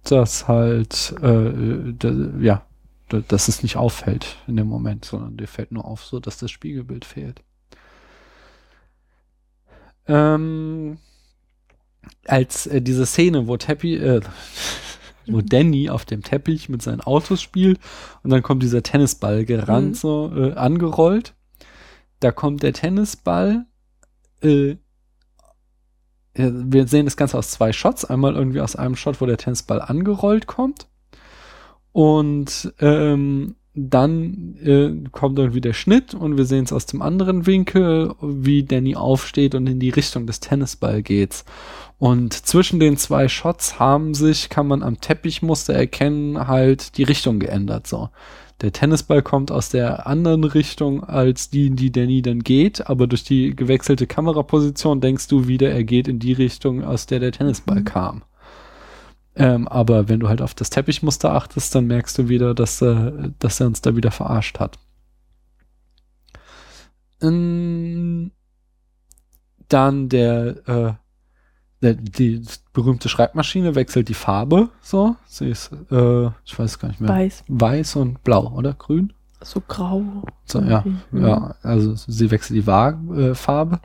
dass 0.04 0.48
halt, 0.48 1.14
äh, 1.22 1.92
da, 1.98 2.10
ja, 2.40 2.62
da, 3.08 3.20
dass 3.26 3.48
es 3.48 3.62
nicht 3.62 3.76
auffällt 3.76 4.36
in 4.46 4.56
dem 4.56 4.66
Moment, 4.68 5.04
sondern 5.04 5.36
dir 5.36 5.46
fällt 5.48 5.72
nur 5.72 5.84
auf, 5.84 6.04
so 6.04 6.20
dass 6.20 6.38
das 6.38 6.50
Spiegelbild 6.50 7.04
fehlt. 7.04 7.42
Ähm, 10.06 10.98
als 12.26 12.66
äh, 12.66 12.80
diese 12.82 13.06
Szene, 13.06 13.46
wo 13.46 13.56
Teppich, 13.56 14.00
äh, 14.00 14.20
wo 15.26 15.40
Danny 15.40 15.90
auf 15.90 16.04
dem 16.04 16.22
Teppich 16.22 16.68
mit 16.68 16.82
seinen 16.82 17.00
Autos 17.00 17.42
spielt 17.42 17.78
und 18.22 18.30
dann 18.30 18.42
kommt 18.42 18.62
dieser 18.62 18.82
Tennisball 18.82 19.44
gerannt, 19.44 19.90
Mhm. 19.90 19.94
so 19.94 20.32
äh, 20.34 20.52
angerollt. 20.54 21.34
Da 22.20 22.32
kommt 22.32 22.62
der 22.62 22.72
Tennisball, 22.72 23.66
äh, 24.42 24.76
wir 26.34 26.86
sehen 26.86 27.06
das 27.06 27.16
Ganze 27.16 27.36
aus 27.36 27.50
zwei 27.50 27.72
Shots. 27.72 28.04
Einmal 28.04 28.34
irgendwie 28.34 28.60
aus 28.60 28.76
einem 28.76 28.94
Shot, 28.96 29.20
wo 29.20 29.26
der 29.26 29.38
Tennisball 29.38 29.80
angerollt 29.82 30.46
kommt. 30.46 30.86
Und 31.92 32.72
ähm, 32.78 33.56
dann 33.74 34.56
äh, 34.62 35.08
kommt 35.10 35.38
irgendwie 35.38 35.60
der 35.60 35.72
Schnitt 35.72 36.14
und 36.14 36.36
wir 36.36 36.44
sehen 36.44 36.64
es 36.64 36.72
aus 36.72 36.86
dem 36.86 37.02
anderen 37.02 37.46
Winkel, 37.46 38.14
wie 38.20 38.64
Danny 38.64 38.94
aufsteht 38.96 39.54
und 39.54 39.66
in 39.68 39.80
die 39.80 39.90
Richtung 39.90 40.26
des 40.26 40.40
Tennisball 40.40 41.02
geht. 41.02 41.44
Und 41.98 42.32
zwischen 42.32 42.78
den 42.78 42.96
zwei 42.96 43.28
Shots 43.28 43.78
haben 43.80 44.14
sich, 44.14 44.48
kann 44.48 44.68
man 44.68 44.82
am 44.84 45.00
Teppichmuster 45.00 45.74
erkennen, 45.74 46.46
halt 46.46 46.96
die 46.96 47.02
Richtung 47.02 47.40
geändert. 47.40 47.88
So. 47.88 48.10
Der 48.60 48.72
Tennisball 48.72 49.22
kommt 49.22 49.50
aus 49.50 49.68
der 49.68 50.06
anderen 50.06 50.44
Richtung 50.44 51.04
als 51.04 51.50
die, 51.50 51.66
in 51.68 51.76
die 51.76 51.92
Danny 51.92 52.22
dann 52.22 52.40
geht, 52.40 52.88
aber 52.88 53.06
durch 53.06 53.24
die 53.24 53.54
gewechselte 53.54 54.06
Kameraposition 54.06 55.00
denkst 55.00 55.28
du 55.28 55.48
wieder, 55.48 55.70
er 55.70 55.84
geht 55.84 56.08
in 56.08 56.18
die 56.18 56.32
Richtung, 56.32 56.84
aus 56.84 57.06
der 57.06 57.20
der 57.20 57.32
Tennisball 57.32 57.80
Mhm. 57.80 57.84
kam. 57.84 58.22
Ähm, 59.36 59.68
aber 59.68 60.08
wenn 60.08 60.20
du 60.20 60.28
halt 60.28 60.42
auf 60.42 60.54
das 60.54 60.70
Teppichmuster 60.70 61.32
achtest, 61.32 61.74
dann 61.74 61.86
merkst 61.86 62.18
du 62.18 62.28
wieder, 62.28 62.54
dass, 62.54 62.82
äh, 62.82 63.30
dass 63.38 63.60
er 63.60 63.68
uns 63.68 63.80
da 63.80 63.94
wieder 63.94 64.10
verarscht 64.10 64.58
hat. 64.58 64.78
Ähm, 67.22 68.32
dann 69.68 70.08
der, 70.08 70.46
äh, 70.66 70.72
der, 70.72 70.98
die 71.80 72.42
berühmte 72.72 73.08
Schreibmaschine 73.08 73.74
wechselt 73.74 74.08
die 74.08 74.14
Farbe, 74.14 74.68
so. 74.80 75.16
Sie 75.26 75.48
ist, 75.48 75.70
äh, 75.90 76.26
ich 76.44 76.58
weiß 76.58 76.78
gar 76.78 76.88
nicht 76.88 77.00
mehr. 77.00 77.10
Weiß, 77.10 77.44
Weiß 77.48 77.96
und 77.96 78.22
blau, 78.24 78.52
oder? 78.54 78.74
Grün? 78.74 79.12
so 79.42 79.62
grau. 79.66 80.02
So, 80.44 80.60
ja, 80.60 80.84
irgendwie. 80.84 81.28
ja, 81.28 81.54
also 81.62 81.94
sie 81.94 82.30
wechselt 82.30 82.56
die 82.56 82.66
Wa 82.66 82.98
äh, 83.16 83.34
Farbe. 83.34 83.80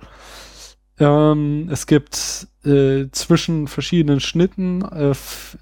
Ähm, 1.00 1.70
es 1.72 1.88
gibt 1.88 2.48
äh, 2.66 3.06
zwischen 3.12 3.68
verschiedenen 3.68 4.20
Schnitten 4.20 4.84
äh, 4.84 5.14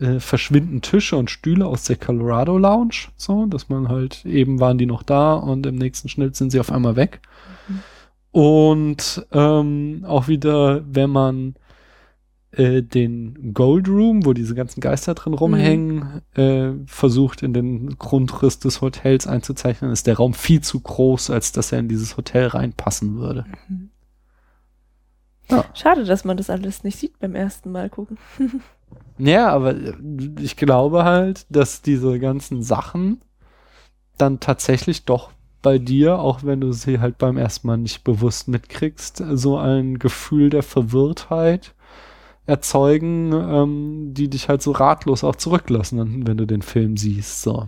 äh, 0.04 0.20
verschwinden 0.20 0.82
Tische 0.82 1.16
und 1.16 1.32
Stühle 1.32 1.66
aus 1.66 1.86
der 1.86 1.96
Colorado 1.96 2.58
Lounge, 2.58 3.08
so, 3.16 3.46
dass 3.46 3.70
man 3.70 3.88
halt 3.88 4.26
eben 4.26 4.60
waren 4.60 4.78
die 4.78 4.86
noch 4.86 5.04
da 5.04 5.34
und 5.34 5.66
im 5.66 5.76
nächsten 5.76 6.10
Schnitt 6.10 6.36
sind 6.36 6.52
sie 6.52 6.60
auf 6.60 6.72
einmal 6.72 6.96
weg. 6.96 7.22
Und 8.32 9.26
ähm, 9.32 10.06
auch 10.08 10.28
wieder, 10.28 10.82
wenn 10.86 11.10
man 11.10 11.56
äh, 12.52 12.82
den 12.82 13.54
Gold 13.54 13.88
Room, 13.88 14.26
wo 14.26 14.34
diese 14.34 14.56
ganzen 14.56 14.82
Geister 14.82 15.14
drin 15.14 15.34
rumhängen, 15.34 16.22
äh, 16.36 16.72
versucht 16.86 17.44
in 17.44 17.54
den 17.54 17.98
Grundriss 17.98 18.60
des 18.60 18.82
Hotels 18.82 19.28
einzuzeichnen, 19.28 19.92
ist 19.92 20.08
der 20.08 20.18
Raum 20.18 20.34
viel 20.34 20.62
zu 20.62 20.80
groß, 20.80 21.30
als 21.30 21.52
dass 21.52 21.72
er 21.72 21.80
in 21.80 21.88
dieses 21.88 22.18
Hotel 22.18 22.48
reinpassen 22.48 23.16
würde. 23.16 23.46
Schade, 25.74 26.06
dass 26.06 26.24
man 26.24 26.38
das 26.38 26.50
alles 26.50 26.84
nicht 26.84 26.98
sieht 26.98 27.20
beim 27.20 27.36
ersten 27.36 27.72
Mal 27.72 27.90
gucken. 27.90 28.18
Ja, 29.18 29.50
aber 29.50 29.76
äh, 29.76 29.94
ich 30.42 30.58
glaube 30.58 31.06
halt, 31.06 31.46
dass 31.50 31.82
diese 31.82 32.20
ganzen 32.20 32.62
Sachen 32.64 33.22
dann 34.18 34.40
tatsächlich 34.40 35.06
doch 35.06 35.32
bei 35.62 35.78
dir, 35.78 36.20
auch 36.20 36.44
wenn 36.44 36.60
du 36.60 36.72
sie 36.72 37.00
halt 37.00 37.18
beim 37.18 37.38
ersten 37.38 37.68
Mal 37.68 37.78
nicht 37.78 38.04
bewusst 38.04 38.48
mitkriegst, 38.48 39.24
so 39.34 39.58
ein 39.58 40.00
Gefühl 40.00 40.50
der 40.50 40.64
Verwirrtheit 40.64 41.74
erzeugen, 42.46 43.32
ähm, 43.34 44.14
die 44.14 44.30
dich 44.30 44.50
halt 44.50 44.62
so 44.62 44.72
ratlos 44.72 45.24
auch 45.24 45.36
zurücklassen, 45.36 46.26
wenn 46.28 46.38
du 46.38 46.46
den 46.46 46.62
Film 46.62 46.98
siehst. 46.98 47.42
So. 47.44 47.68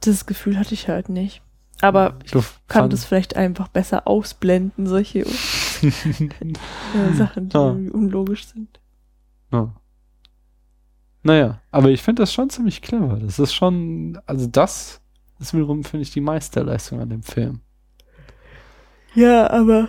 Das 0.00 0.26
Gefühl 0.26 0.58
hatte 0.58 0.74
ich 0.74 0.88
halt 0.88 1.08
nicht. 1.08 1.42
Aber 1.80 2.18
ich 2.24 2.30
Du 2.30 2.42
kann 2.68 2.88
das 2.88 3.04
vielleicht 3.04 3.36
einfach 3.36 3.68
besser 3.68 4.06
ausblenden, 4.06 4.86
solche 4.86 5.24
Sachen, 7.14 7.48
die 7.48 7.56
Ja. 7.56 7.68
irgendwie 7.68 7.90
unlogisch 7.90 8.46
sind. 8.46 8.80
Ja. 9.52 9.74
Naja, 11.22 11.60
aber 11.70 11.90
ich 11.90 12.02
finde 12.02 12.22
das 12.22 12.32
schon 12.32 12.50
ziemlich 12.50 12.80
clever. 12.82 13.16
Das 13.18 13.38
ist 13.38 13.54
schon, 13.54 14.18
also 14.26 14.46
das 14.46 15.00
ist 15.40 15.54
wiederum, 15.54 15.82
finde 15.84 16.02
ich, 16.02 16.10
die 16.12 16.20
Meisterleistung 16.20 17.00
an 17.00 17.08
dem 17.10 17.22
Film. 17.22 17.60
Ja, 19.14 19.50
aber 19.50 19.88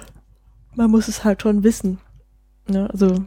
man 0.76 0.90
muss 0.92 1.08
es 1.08 1.24
halt 1.24 1.42
schon 1.42 1.64
wissen. 1.64 2.00
Ne? 2.68 2.90
Also, 2.90 3.26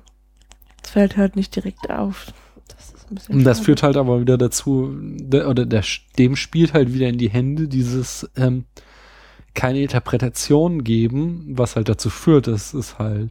es 0.88 0.92
fällt 0.92 1.16
halt 1.16 1.36
nicht 1.36 1.54
direkt 1.54 1.90
auf. 1.90 2.32
Das 2.68 2.92
ist 2.92 3.10
ein 3.10 3.14
bisschen 3.14 3.34
Und 3.36 3.44
das 3.44 3.58
schade. 3.58 3.64
führt 3.66 3.82
halt 3.82 3.96
aber 3.96 4.20
wieder 4.20 4.38
dazu, 4.38 4.94
der, 5.02 5.48
oder 5.48 5.66
der, 5.66 5.84
dem 6.18 6.34
spielt 6.36 6.72
halt 6.72 6.92
wieder 6.94 7.08
in 7.08 7.18
die 7.18 7.28
Hände 7.30 7.68
dieses 7.68 8.28
ähm, 8.36 8.64
keine 9.54 9.82
Interpretation 9.82 10.84
geben, 10.84 11.46
was 11.50 11.76
halt 11.76 11.88
dazu 11.88 12.10
führt, 12.10 12.46
dass 12.46 12.72
es 12.74 12.98
halt 12.98 13.30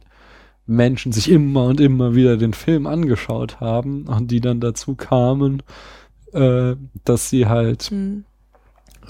Menschen 0.66 1.12
sich 1.12 1.30
immer 1.30 1.64
und 1.64 1.80
immer 1.80 2.14
wieder 2.14 2.36
den 2.36 2.52
Film 2.52 2.86
angeschaut 2.86 3.60
haben 3.60 4.06
und 4.06 4.30
die 4.30 4.40
dann 4.40 4.60
dazu 4.60 4.94
kamen, 4.94 5.62
äh, 6.32 6.76
dass 7.04 7.30
sie 7.30 7.46
halt 7.46 7.84
Hm. 7.84 8.24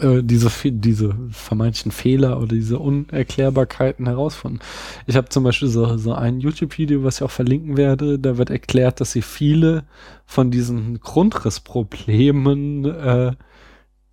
Äh, 0.01 0.23
diese, 0.23 0.51
diese 0.65 1.15
vermeintlichen 1.31 1.93
Fehler 1.93 2.39
oder 2.39 2.49
diese 2.49 2.79
Unerklärbarkeiten 2.79 4.07
herausfinden. 4.07 4.61
Ich 5.07 5.16
habe 5.16 5.29
zum 5.29 5.45
Beispiel 5.45 5.69
so, 5.69 5.97
so 5.97 6.12
ein 6.12 6.41
YouTube-Video, 6.41 7.05
was 7.05 7.16
ich 7.16 7.23
auch 7.23 7.31
verlinken 7.31 7.77
werde, 7.77 8.19
da 8.19 8.39
wird 8.39 8.51
erklärt, 8.51 9.01
dass 9.01 9.12
sie 9.12 9.23
viele 9.23 9.85
von 10.27 10.51
diesen 10.51 11.01
Grundrissproblemen 11.01 12.85
äh, 12.85 13.33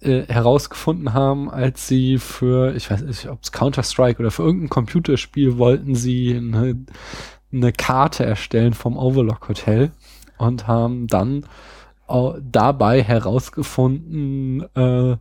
äh, 0.02 0.26
herausgefunden 0.28 1.14
haben, 1.14 1.50
als 1.50 1.88
sie 1.88 2.18
für, 2.18 2.76
ich 2.76 2.90
weiß 2.92 3.02
nicht, 3.02 3.30
ob 3.30 3.44
es 3.44 3.52
Counter-Strike 3.52 4.20
oder 4.20 4.32
für 4.32 4.44
irgendein 4.44 4.70
Computerspiel 4.70 5.58
wollten 5.58 5.96
sie 5.96 6.36
eine, 6.36 6.86
eine 7.52 7.72
Karte 7.72 8.26
erstellen 8.26 8.74
vom 8.74 8.98
Overlock 8.98 9.48
Hotel 9.50 9.92
und 10.38 10.68
haben 10.68 11.08
dann 11.08 11.46
dabei 12.08 13.02
herausgefunden, 13.02 14.62
äh, 14.76 15.18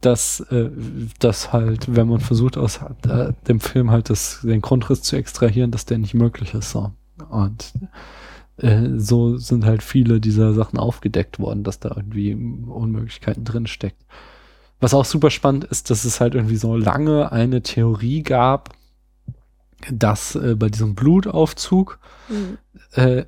dass, 0.00 0.40
äh, 0.50 0.70
dass 1.18 1.52
halt, 1.52 1.94
wenn 1.94 2.08
man 2.08 2.20
versucht, 2.20 2.56
aus 2.56 2.80
äh, 3.08 3.32
dem 3.48 3.60
Film 3.60 3.90
halt 3.90 4.10
das, 4.10 4.40
den 4.42 4.60
Grundriss 4.60 5.02
zu 5.02 5.16
extrahieren, 5.16 5.70
dass 5.70 5.86
der 5.86 5.98
nicht 5.98 6.14
möglich 6.14 6.54
ist. 6.54 6.70
So. 6.70 6.92
Und 7.30 7.72
äh, 8.58 8.90
so 8.96 9.36
sind 9.36 9.64
halt 9.64 9.82
viele 9.82 10.20
dieser 10.20 10.52
Sachen 10.54 10.78
aufgedeckt 10.78 11.38
worden, 11.38 11.64
dass 11.64 11.80
da 11.80 11.92
irgendwie 11.96 12.34
Unmöglichkeiten 12.34 13.44
drin 13.44 13.66
steckt. 13.66 14.04
Was 14.80 14.94
auch 14.94 15.04
super 15.04 15.30
spannend 15.30 15.64
ist, 15.64 15.90
dass 15.90 16.04
es 16.04 16.20
halt 16.20 16.34
irgendwie 16.34 16.56
so 16.56 16.76
lange 16.76 17.32
eine 17.32 17.62
Theorie 17.62 18.22
gab, 18.22 18.70
dass 19.90 20.36
äh, 20.36 20.54
bei 20.56 20.68
diesem 20.68 20.94
Blutaufzug, 20.94 21.98
Mhm. 22.28 22.58
äh, 22.92 23.24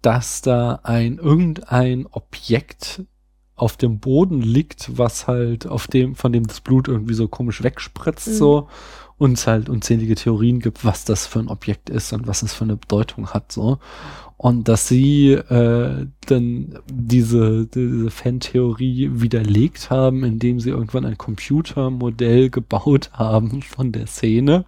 dass 0.00 0.42
da 0.42 0.80
ein 0.84 1.18
irgendein 1.18 2.06
Objekt 2.06 3.02
auf 3.58 3.76
dem 3.76 3.98
Boden 3.98 4.40
liegt, 4.42 4.96
was 4.98 5.26
halt 5.26 5.66
auf 5.66 5.86
dem, 5.86 6.14
von 6.14 6.32
dem 6.32 6.46
das 6.46 6.60
Blut 6.60 6.88
irgendwie 6.88 7.14
so 7.14 7.28
komisch 7.28 7.62
wegspritzt, 7.62 8.28
Mhm. 8.28 8.32
so, 8.34 8.68
und 9.18 9.32
es 9.32 9.46
halt 9.48 9.68
unzählige 9.68 10.14
Theorien 10.14 10.60
gibt, 10.60 10.84
was 10.84 11.04
das 11.04 11.26
für 11.26 11.40
ein 11.40 11.48
Objekt 11.48 11.90
ist 11.90 12.12
und 12.12 12.26
was 12.28 12.42
es 12.42 12.54
für 12.54 12.64
eine 12.64 12.76
Bedeutung 12.76 13.28
hat, 13.30 13.50
so. 13.52 13.78
Und 14.36 14.68
dass 14.68 14.86
sie 14.86 15.32
äh, 15.32 16.06
dann 16.26 16.78
diese, 16.88 17.66
diese 17.66 18.10
Fan-Theorie 18.10 19.10
widerlegt 19.14 19.90
haben, 19.90 20.22
indem 20.22 20.60
sie 20.60 20.70
irgendwann 20.70 21.04
ein 21.04 21.18
Computermodell 21.18 22.48
gebaut 22.48 23.10
haben 23.12 23.62
von 23.62 23.90
der 23.90 24.06
Szene, 24.06 24.64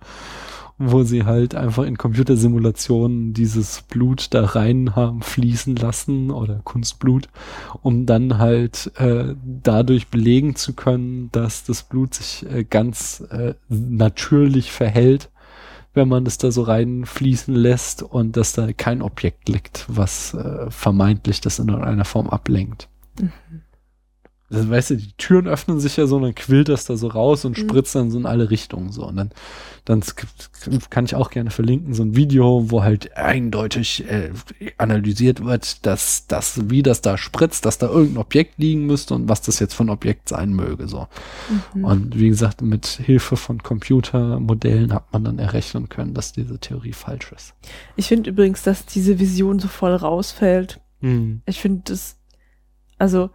wo 0.82 1.02
sie 1.02 1.24
halt 1.24 1.54
einfach 1.54 1.84
in 1.84 1.98
Computersimulationen 1.98 3.34
dieses 3.34 3.82
Blut 3.82 4.28
da 4.30 4.46
rein 4.46 4.96
haben 4.96 5.20
fließen 5.20 5.76
lassen 5.76 6.30
oder 6.30 6.62
Kunstblut, 6.64 7.28
um 7.82 8.06
dann 8.06 8.38
halt 8.38 8.90
äh, 8.96 9.34
dadurch 9.44 10.08
belegen 10.08 10.56
zu 10.56 10.72
können, 10.72 11.28
dass 11.32 11.64
das 11.64 11.82
Blut 11.82 12.14
sich 12.14 12.46
äh, 12.50 12.64
ganz 12.64 13.22
äh, 13.30 13.52
natürlich 13.68 14.72
verhält, 14.72 15.28
wenn 15.92 16.08
man 16.08 16.24
es 16.24 16.38
da 16.38 16.50
so 16.50 16.62
reinfließen 16.62 17.54
lässt 17.54 18.02
und 18.02 18.38
dass 18.38 18.54
da 18.54 18.72
kein 18.72 19.02
Objekt 19.02 19.50
liegt, 19.50 19.84
was 19.86 20.32
äh, 20.32 20.70
vermeintlich 20.70 21.42
das 21.42 21.58
in 21.58 21.68
irgendeiner 21.68 22.06
Form 22.06 22.30
ablenkt. 22.30 22.88
Das, 24.50 24.68
weißt 24.68 24.90
du, 24.90 24.96
die 24.96 25.12
Türen 25.16 25.46
öffnen 25.46 25.78
sich 25.78 25.96
ja 25.96 26.06
so 26.06 26.16
und 26.16 26.22
dann 26.22 26.34
quillt 26.34 26.68
das 26.68 26.84
da 26.84 26.96
so 26.96 27.06
raus 27.06 27.44
und 27.44 27.56
Mhm. 27.56 27.62
spritzt 27.62 27.94
dann 27.94 28.10
so 28.10 28.18
in 28.18 28.26
alle 28.26 28.50
Richtungen 28.50 28.90
so. 28.90 29.06
Und 29.06 29.16
dann, 29.16 29.30
dann 29.84 30.02
kann 30.90 31.04
ich 31.04 31.14
auch 31.14 31.30
gerne 31.30 31.50
verlinken, 31.50 31.94
so 31.94 32.02
ein 32.02 32.16
Video, 32.16 32.68
wo 32.70 32.82
halt 32.82 33.16
eindeutig 33.16 34.04
äh, 34.10 34.30
analysiert 34.76 35.44
wird, 35.44 35.86
dass 35.86 36.26
das, 36.26 36.68
wie 36.68 36.82
das 36.82 37.00
da 37.00 37.16
spritzt, 37.16 37.64
dass 37.64 37.78
da 37.78 37.86
irgendein 37.86 38.18
Objekt 38.18 38.58
liegen 38.58 38.86
müsste 38.86 39.14
und 39.14 39.28
was 39.28 39.40
das 39.40 39.60
jetzt 39.60 39.74
für 39.74 39.84
ein 39.84 39.90
Objekt 39.90 40.28
sein 40.28 40.52
möge. 40.52 40.88
So. 40.88 41.06
Mhm. 41.74 41.84
Und 41.84 42.18
wie 42.18 42.28
gesagt, 42.28 42.60
mit 42.60 42.86
Hilfe 42.86 43.36
von 43.36 43.62
Computermodellen 43.62 44.92
hat 44.92 45.12
man 45.12 45.24
dann 45.24 45.38
errechnen 45.38 45.88
können, 45.88 46.12
dass 46.12 46.32
diese 46.32 46.58
Theorie 46.58 46.92
falsch 46.92 47.30
ist. 47.32 47.54
Ich 47.94 48.08
finde 48.08 48.30
übrigens, 48.30 48.62
dass 48.64 48.84
diese 48.84 49.18
Vision 49.20 49.60
so 49.60 49.68
voll 49.68 49.94
rausfällt. 49.94 50.80
Ich 51.46 51.60
finde 51.60 51.82
das, 51.86 52.18
also 52.98 53.30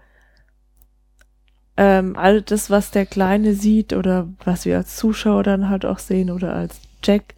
ähm, 1.78 2.16
all 2.18 2.42
das, 2.42 2.70
was 2.70 2.92
der 2.92 3.06
Kleine 3.06 3.54
sieht 3.54 3.94
oder 3.94 4.28
was 4.44 4.66
wir 4.66 4.78
als 4.78 4.96
Zuschauer 4.96 5.44
dann 5.44 5.70
halt 5.70 5.86
auch 5.86 6.00
sehen 6.00 6.32
oder 6.32 6.54
als 6.56 6.80
Jack, 7.04 7.36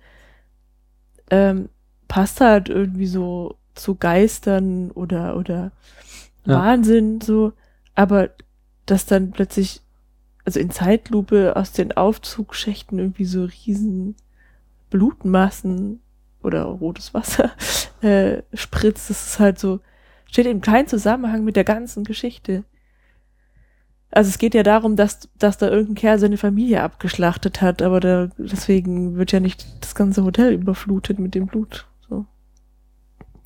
ähm, 1.29 1.69
passt 2.07 2.39
halt 2.41 2.69
irgendwie 2.69 3.07
so 3.07 3.55
zu 3.75 3.95
Geistern 3.95 4.91
oder 4.91 5.35
oder 5.37 5.71
Ja. 6.45 6.59
Wahnsinn 6.59 7.19
so, 7.21 7.53
aber 7.95 8.29
dass 8.85 9.05
dann 9.05 9.31
plötzlich, 9.31 9.81
also 10.45 10.59
in 10.59 10.71
Zeitlupe 10.71 11.55
aus 11.55 11.73
den 11.73 11.91
Aufzugschächten 11.97 12.99
irgendwie 12.99 13.25
so 13.25 13.43
riesen 13.45 14.15
Blutmassen 14.89 15.99
oder 16.43 16.63
rotes 16.63 17.13
Wasser 17.13 17.51
äh, 18.01 18.43
spritzt, 18.53 19.09
das 19.09 19.27
ist 19.27 19.39
halt 19.39 19.59
so, 19.59 19.79
steht 20.25 20.45
in 20.45 20.61
keinem 20.61 20.87
Zusammenhang 20.87 21.43
mit 21.43 21.55
der 21.55 21.65
ganzen 21.65 22.03
Geschichte. 22.05 22.63
Also 24.11 24.29
es 24.29 24.37
geht 24.37 24.53
ja 24.53 24.63
darum, 24.63 24.95
dass, 24.95 25.29
dass 25.37 25.57
da 25.57 25.69
irgendein 25.69 25.95
Kerl 25.95 26.19
seine 26.19 26.37
Familie 26.37 26.81
abgeschlachtet 26.81 27.61
hat, 27.61 27.81
aber 27.81 27.99
da, 27.99 28.29
deswegen 28.37 29.17
wird 29.17 29.31
ja 29.31 29.39
nicht 29.39 29.65
das 29.81 29.95
ganze 29.95 30.23
Hotel 30.23 30.53
überflutet 30.53 31.19
mit 31.19 31.35
dem 31.35 31.47
Blut. 31.47 31.87
So. 32.07 32.25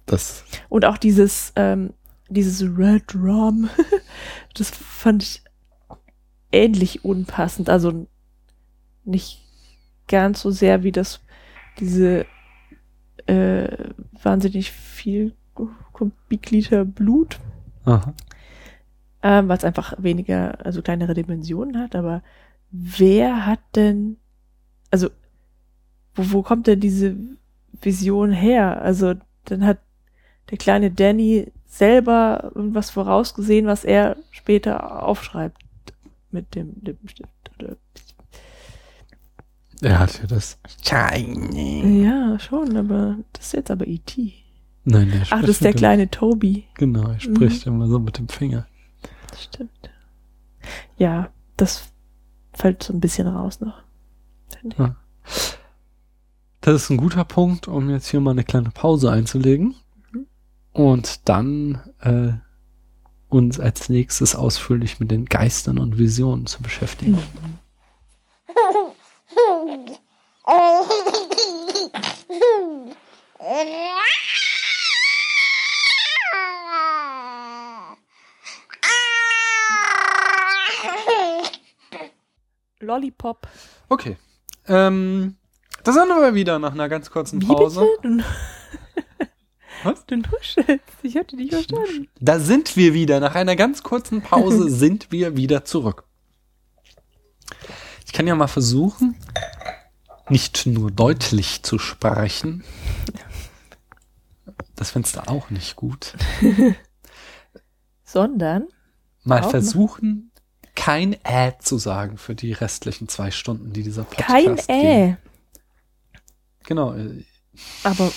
Das, 0.05 0.43
Und 0.69 0.85
auch 0.85 0.97
dieses, 0.97 1.51
ähm, 1.55 1.93
dieses 2.29 2.61
Red 2.61 3.15
Rum, 3.15 3.69
das 4.55 4.69
fand 4.69 5.23
ich 5.23 5.43
ähnlich 6.51 7.03
unpassend. 7.03 7.69
Also 7.69 8.07
nicht 9.03 9.41
ganz 10.07 10.41
so 10.41 10.51
sehr 10.51 10.83
wie 10.83 10.91
das, 10.91 11.21
diese 11.79 12.25
äh, 13.25 13.89
wahnsinnig 14.21 14.71
viel 14.71 15.33
Kubikliter 15.91 16.85
Blut, 16.85 17.39
aha. 17.85 18.13
Ähm, 19.23 19.48
weil 19.48 19.57
es 19.57 19.64
einfach 19.64 19.93
weniger, 19.98 20.64
also 20.65 20.81
kleinere 20.81 21.14
Dimensionen 21.14 21.77
hat, 21.80 21.95
aber 21.95 22.23
wer 22.72 23.45
hat 23.45 23.60
denn, 23.76 24.18
also 24.89 25.10
wo, 26.15 26.31
wo 26.31 26.41
kommt 26.41 26.68
denn 26.68 26.80
diese 26.80 27.15
Vision 27.81 28.31
her? 28.31 28.81
Also 28.81 29.14
dann 29.45 29.65
hat 29.65 29.80
der 30.49 30.57
kleine 30.57 30.91
Danny 30.91 31.52
selber 31.65 32.52
irgendwas 32.56 32.89
vorausgesehen, 32.89 33.65
was 33.65 33.85
er 33.85 34.18
später 34.31 35.03
aufschreibt 35.07 35.61
mit 36.31 36.53
dem 36.56 36.73
Lippenstift. 36.81 37.30
Oder, 37.57 37.77
Er 39.81 39.99
hat 39.99 40.19
ja 40.19 40.27
das. 40.27 40.57
ja, 42.03 42.39
schon, 42.39 42.76
aber 42.76 43.18
das 43.34 43.48
ist 43.48 43.53
jetzt 43.53 43.72
aber 43.72 43.88
E.T. 43.88 44.34
Nein, 44.84 45.11
der 45.11 45.22
Ach, 45.22 45.26
spricht 45.27 45.43
das 45.43 45.49
ist 45.49 45.64
der 45.64 45.73
kleine 45.73 46.10
Toby. 46.10 46.65
Genau, 46.76 47.07
er 47.10 47.19
spricht 47.19 47.68
immer 47.68 47.88
so 47.88 47.99
mit 47.99 48.18
dem 48.18 48.27
Finger. 48.27 48.68
Das 49.32 49.44
stimmt. 49.44 49.90
Ja, 50.98 51.30
das 51.58 51.91
fällt 52.53 52.84
so 52.84 52.94
ein 52.94 52.99
bisschen 52.99 53.28
raus 53.28 53.60
noch. 53.62 53.82
finde 54.60 54.76
ich. 54.76 54.80
Ja. 54.80 54.95
Das 56.62 56.84
ist 56.84 56.90
ein 56.91 56.98
guter 56.98 57.26
Punkt, 57.26 57.68
um 57.68 57.90
jetzt 57.90 58.08
hier 58.08 58.20
mal 58.20 58.32
eine 58.32 58.44
kleine 58.44 58.70
Pause 58.72 59.12
einzulegen 59.12 59.76
Mhm. 60.12 60.28
und 60.74 61.28
dann 61.30 61.82
äh, 62.02 62.34
uns 63.30 63.60
als 63.60 63.90
nächstes 63.90 64.36
ausführlich 64.36 64.99
mit 64.99 65.10
den 65.10 65.26
Geistern 65.26 65.80
und 65.80 65.98
Visionen 65.98 66.45
zu 66.45 66.62
beschäftigen. 66.62 67.18
Lollipop. 82.82 83.48
Okay. 83.90 84.18
Ähm, 84.68 85.38
da 85.84 85.91
sind 85.94 86.08
wir 86.10 86.34
wieder 86.36 86.60
nach 86.60 86.74
einer 86.74 86.90
ganz 86.90 87.10
kurzen 87.10 87.41
Wie 87.41 87.48
Pause. 87.48 87.88
bitte? 88.02 88.18
Du, 88.18 88.24
Was? 89.84 90.06
du 90.06 90.18
nuschelst. 90.18 90.80
Ich 91.02 91.18
hatte 91.18 91.36
dich 91.38 91.49
verstanden. 91.49 92.08
Da 92.20 92.40
sind 92.40 92.76
wir 92.78 92.94
wieder. 92.94 93.20
Nach 93.20 93.36
einer 93.36 93.56
ganz 93.56 93.84
kurzen 93.84 94.22
Pause 94.22 94.70
sind 94.70 95.12
wir 95.12 95.36
wieder 95.38 95.66
zurück. 95.66 96.03
Ich 98.06 98.14
kann 98.14 98.28
ja 98.28 98.36
mal 98.36 98.48
versuchen, 98.48 99.16
nicht 100.30 100.66
nur 100.66 100.91
deutlich 100.91 101.64
zu 101.64 101.80
sprechen. 101.80 102.64
Das 104.76 104.91
findest 104.91 105.16
du 105.16 105.28
auch 105.28 105.49
nicht 105.49 105.76
gut. 105.76 106.16
Sondern, 108.03 108.68
Mal 109.24 109.44
versuchen, 109.44 110.31
kein 110.82 111.14
Äh 111.24 111.52
zu 111.60 111.78
sagen 111.78 112.18
für 112.18 112.34
die 112.34 112.53
restlichen 112.53 113.08
zwei 113.08 113.30
Stunden, 113.30 113.72
die 113.72 113.84
dieser 113.84 114.03
Podcast 114.03 114.68
kein. 114.68 114.84
Äh. 114.84 115.16
Genau. 116.66 116.95
äh, 116.95 117.24
Aber 117.84 118.12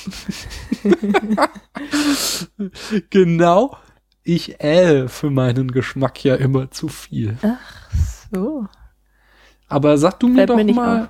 Genau. 3.11 3.77
Ich 4.23 4.61
äh 4.63 5.09
für 5.09 5.29
meinen 5.29 5.73
Geschmack 5.73 6.25
ja 6.25 6.37
immer 6.37 6.71
zu 6.71 6.89
viel. 6.89 7.37
so. 8.33 8.67
Aber 9.69 9.99
sag 9.99 10.19
du 10.21 10.29
mir 10.29 10.37
Fällt 10.37 10.51
doch 10.51 10.57
mir 10.57 10.65
nicht 10.65 10.77
mal. 10.77 11.03
auf. 11.03 11.09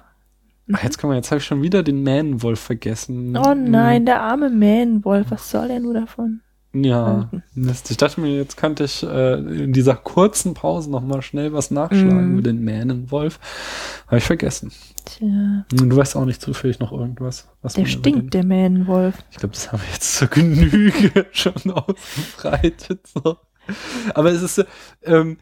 Ach, 0.72 0.82
jetzt 0.82 0.98
kann 0.98 1.08
man, 1.08 1.16
jetzt 1.18 1.30
habe 1.30 1.38
ich 1.38 1.44
schon 1.44 1.62
wieder 1.62 1.84
den 1.84 2.02
Man-Wolf 2.02 2.58
vergessen. 2.58 3.36
Oh 3.36 3.54
nein, 3.54 4.06
der 4.06 4.22
arme 4.22 4.50
Man-Wolf. 4.50 5.26
Was 5.30 5.50
soll 5.50 5.70
er 5.70 5.78
nur 5.78 5.94
davon? 5.94 6.40
Ja, 6.74 7.30
Mist. 7.54 7.90
Ich 7.92 7.96
dachte 7.96 8.20
mir, 8.20 8.36
jetzt 8.36 8.56
könnte 8.56 8.84
ich 8.84 9.02
äh, 9.04 9.34
in 9.34 9.72
dieser 9.72 9.94
kurzen 9.94 10.54
Pause 10.54 10.90
noch 10.90 11.02
mal 11.02 11.22
schnell 11.22 11.52
was 11.52 11.70
nachschlagen 11.70 12.26
Mhm. 12.26 12.32
über 12.34 12.42
den 12.42 12.64
Mähnenwolf. 12.64 13.38
Habe 14.08 14.18
ich 14.18 14.24
vergessen. 14.24 14.72
Tja, 15.04 15.64
Und 15.70 15.88
Du 15.88 15.96
weißt 15.96 16.16
auch 16.16 16.24
nicht 16.24 16.40
zufällig 16.42 16.80
noch 16.80 16.90
irgendwas, 16.92 17.48
was 17.62 17.74
der 17.74 17.86
stinkt, 17.86 18.34
der 18.34 18.44
Mähnenwolf. 18.44 19.14
Ich 19.30 19.36
glaube, 19.38 19.54
das 19.54 19.70
haben 19.70 19.82
wir 19.82 19.92
jetzt 19.92 20.16
zur 20.16 20.28
Genüge 20.28 21.26
schon 21.32 21.54
ausgebreitet. 21.70 23.06
So. 23.06 23.36
Aber 24.14 24.30
es 24.32 24.42
ist, 24.42 24.64
ähm, 25.04 25.38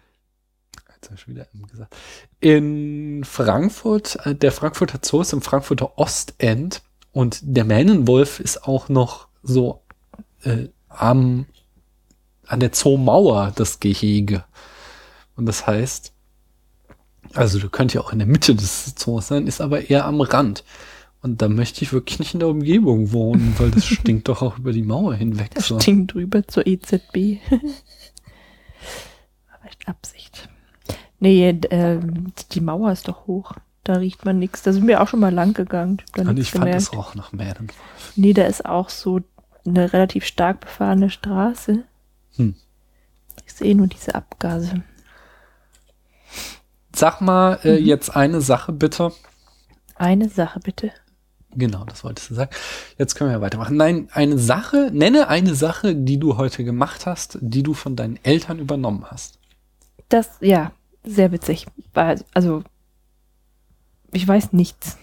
jetzt 0.95 1.07
habe 1.07 1.15
ich 1.17 1.29
wieder 1.29 1.47
M 1.55 1.67
gesagt. 1.67 1.97
In 2.41 3.25
Frankfurt, 3.25 4.19
äh, 4.27 4.35
der 4.35 4.53
Frankfurter 4.53 4.99
Zoo 5.03 5.23
ist 5.23 5.33
im 5.33 5.43
Frankfurter 5.43 5.99
Ostend 5.99 6.83
und 7.13 7.41
der 7.43 7.65
Mähnenwolf 7.65 8.39
ist 8.39 8.65
auch 8.69 8.89
noch 8.89 9.29
so 9.43 9.83
äh, 10.45 10.69
am, 10.97 11.47
an 12.47 12.61
der 12.61 12.73
Zoomauer 12.73 13.53
das 13.55 13.81
Gehege. 13.81 14.45
Und 15.37 15.47
das 15.47 15.67
heißt, 15.67 16.13
also 17.35 17.59
du 17.59 17.69
könnt 17.69 17.95
ja 17.95 18.01
auch 18.01 18.13
in 18.13 18.19
der 18.19 18.29
Mitte 18.29 18.55
des 18.55 18.95
Zoos 18.95 19.29
sein, 19.29 19.47
ist 19.47 19.61
aber 19.61 19.89
eher 19.89 20.05
am 20.05 20.21
Rand. 20.21 20.65
Und 21.23 21.41
da 21.41 21.49
möchte 21.49 21.83
ich 21.83 21.93
wirklich 21.93 22.19
nicht 22.19 22.35
in 22.35 22.41
der 22.41 22.49
Umgebung 22.49 23.13
wohnen, 23.13 23.55
weil 23.59 23.71
das 23.71 23.87
stinkt 23.89 24.29
doch 24.29 24.43
auch 24.43 24.59
über 24.59 24.73
die 24.73 24.83
Mauer 24.83 25.15
hinweg. 25.15 25.55
Das 25.55 25.69
so. 25.69 25.79
stinkt 25.79 26.15
drüber 26.15 26.47
zur 26.47 26.67
EZB. 26.67 27.17
Echt 29.65 29.87
Absicht. 29.87 30.49
Nee, 31.21 31.49
ähm, 31.71 32.33
die 32.51 32.61
Mauer 32.61 32.91
ist 32.91 33.07
doch 33.07 33.29
hoch. 33.29 33.53
Da 33.85 33.95
riecht 33.95 34.25
man 34.25 34.39
nichts. 34.39 34.63
Da 34.63 34.73
sind 34.73 34.87
wir 34.89 35.01
auch 35.01 35.09
schon 35.09 35.21
mal 35.21 35.33
lang 35.33 35.55
gegangen. 35.55 36.03
Ich 36.17 36.27
Und 36.27 36.39
ich 36.39 36.51
fand 36.51 36.65
gemerkt. 36.65 36.83
es 36.83 36.93
roch 36.93 37.15
nach 37.15 37.33
Mähnenwolf. 37.33 38.13
Nee, 38.17 38.33
da 38.33 38.45
ist 38.45 38.67
auch 38.67 38.89
so 38.89 39.21
eine 39.67 39.93
relativ 39.93 40.25
stark 40.25 40.61
befahrene 40.61 41.11
Straße. 41.11 41.85
Hm. 42.37 42.55
Ich 43.47 43.53
sehe 43.53 43.75
nur 43.75 43.87
diese 43.87 44.15
Abgase. 44.15 44.83
Sag 46.95 47.21
mal 47.21 47.59
äh, 47.65 47.77
jetzt 47.79 48.15
eine 48.15 48.41
Sache 48.41 48.73
bitte. 48.73 49.13
Eine 49.95 50.29
Sache 50.29 50.61
bitte. 50.61 50.93
Genau, 51.55 51.85
das 51.85 52.03
wolltest 52.03 52.31
du 52.31 52.35
sagen. 52.35 52.51
Jetzt 52.99 53.15
können 53.15 53.31
wir 53.31 53.35
ja 53.35 53.41
weitermachen. 53.41 53.77
Nein, 53.77 54.09
eine 54.13 54.39
Sache, 54.39 54.91
nenne 54.93 55.29
eine 55.29 55.55
Sache, 55.55 55.95
die 55.95 56.19
du 56.19 56.37
heute 56.37 56.65
gemacht 56.65 57.07
hast, 57.07 57.39
die 57.41 57.63
du 57.63 57.75
von 57.75 57.95
deinen 57.95 58.19
Eltern 58.23 58.59
übernommen 58.59 59.05
hast. 59.11 59.39
Das, 60.09 60.31
ja, 60.41 60.73
sehr 61.05 61.33
witzig. 61.33 61.67
Also, 62.33 62.65
ich 64.13 64.27
weiß 64.27 64.53
nichts. 64.53 64.97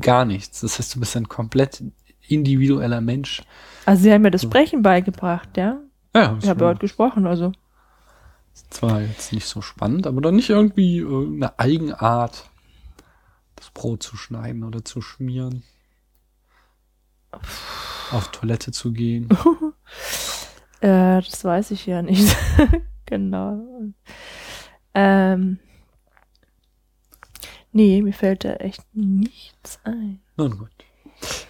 Gar 0.00 0.24
nichts. 0.24 0.60
Das 0.60 0.78
heißt, 0.78 0.94
du 0.94 1.00
bist 1.00 1.16
ein 1.16 1.28
komplett 1.28 1.82
individueller 2.30 3.00
Mensch. 3.00 3.42
Also, 3.86 4.02
sie 4.02 4.12
haben 4.12 4.22
mir 4.22 4.30
das 4.30 4.42
Sprechen 4.42 4.82
beigebracht, 4.82 5.56
ja. 5.56 5.80
Ja, 6.14 6.36
Ich 6.40 6.48
habe 6.48 6.64
heute 6.64 6.80
gesprochen, 6.80 7.26
also. 7.26 7.52
zwar 8.70 9.00
jetzt 9.02 9.32
nicht 9.32 9.46
so 9.46 9.62
spannend, 9.62 10.06
aber 10.06 10.20
doch 10.20 10.32
nicht 10.32 10.50
irgendwie 10.50 10.98
äh, 10.98 11.26
eine 11.36 11.58
Eigenart, 11.58 12.50
das 13.56 13.70
Brot 13.70 14.02
zu 14.02 14.16
schneiden 14.16 14.64
oder 14.64 14.84
zu 14.84 15.00
schmieren. 15.00 15.62
Auf 18.10 18.30
Toilette 18.32 18.72
zu 18.72 18.92
gehen. 18.92 19.28
Äh, 20.82 21.20
das 21.20 21.44
weiß 21.44 21.72
ich 21.72 21.84
ja 21.84 22.00
nicht. 22.00 22.34
genau. 23.04 23.60
Ähm. 24.94 25.58
Nee, 27.70 28.00
mir 28.00 28.14
fällt 28.14 28.44
da 28.44 28.54
echt 28.54 28.82
nichts 28.94 29.78
ein. 29.84 30.22
Nun 30.38 30.56
gut. 30.56 30.70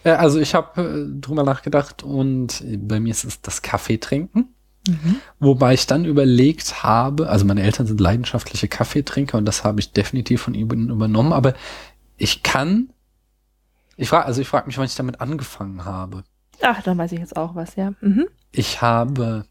Äh, 0.05 0.11
also 0.11 0.41
ich 0.41 0.55
habe 0.55 0.81
äh, 0.83 1.21
drüber 1.21 1.43
nachgedacht 1.43 2.03
und 2.03 2.65
bei 2.89 3.01
mir 3.01 3.11
ist 3.11 3.25
es 3.25 3.41
das 3.41 3.63
Kaffee 3.63 3.99
trinken. 3.99 4.49
Wobei 5.39 5.75
ich 5.75 5.87
dann 5.87 6.05
überlegt 6.05 6.83
habe, 6.83 7.29
also 7.29 7.45
meine 7.45 7.63
Eltern 7.63 7.87
sind 7.87 8.01
leidenschaftliche 8.01 8.67
Kaffeetrinker 8.67 9.39
und 9.39 9.45
das 9.45 9.63
habe 9.63 9.79
ich 9.79 9.93
definitiv 9.93 10.43
von 10.43 10.55
ihnen 10.55 10.91
übernommen, 10.91 11.33
aber 11.33 11.55
ich 12.17 12.43
kann, 12.43 12.91
ich 13.97 14.09
frage, 14.09 14.27
also 14.27 14.41
ich 14.41 14.49
frage 14.49 14.67
mich, 14.67 14.79
wann 14.79 14.87
ich 14.87 14.95
damit 14.95 15.21
angefangen 15.21 15.85
habe. 15.85 16.25
Ach, 16.63 16.83
dann 16.83 16.99
weiß 16.99 17.13
ich 17.13 17.21
jetzt 17.21 17.37
auch 17.37 17.55
was, 17.55 17.77
ja. 17.77 17.93
Mhm. 18.01 18.27
Ich 18.53 18.83
habe, 18.83 19.45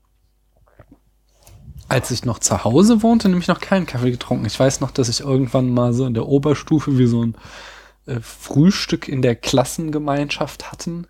als 1.88 2.12
ich 2.12 2.26
noch 2.26 2.40
zu 2.40 2.64
Hause 2.64 3.02
wohnte, 3.02 3.30
nämlich 3.30 3.48
noch 3.48 3.60
keinen 3.60 3.86
Kaffee 3.86 4.12
getrunken. 4.12 4.46
Ich 4.46 4.60
weiß 4.60 4.82
noch, 4.82 4.91
dass 4.91 5.10
ich 5.10 5.22
irgendwann 5.22 5.74
mal 5.74 5.94
so 5.94 6.06
in 6.06 6.14
der 6.14 6.28
Oberstufe 6.28 6.98
wie 6.98 7.08
so 7.08 7.24
ein 7.24 7.36
äh, 8.10 8.19
Frühstück 8.22 9.07
in 9.07 9.22
der 9.22 9.36
Klassengemeinschaft 9.36 10.72
hatten. 10.72 11.07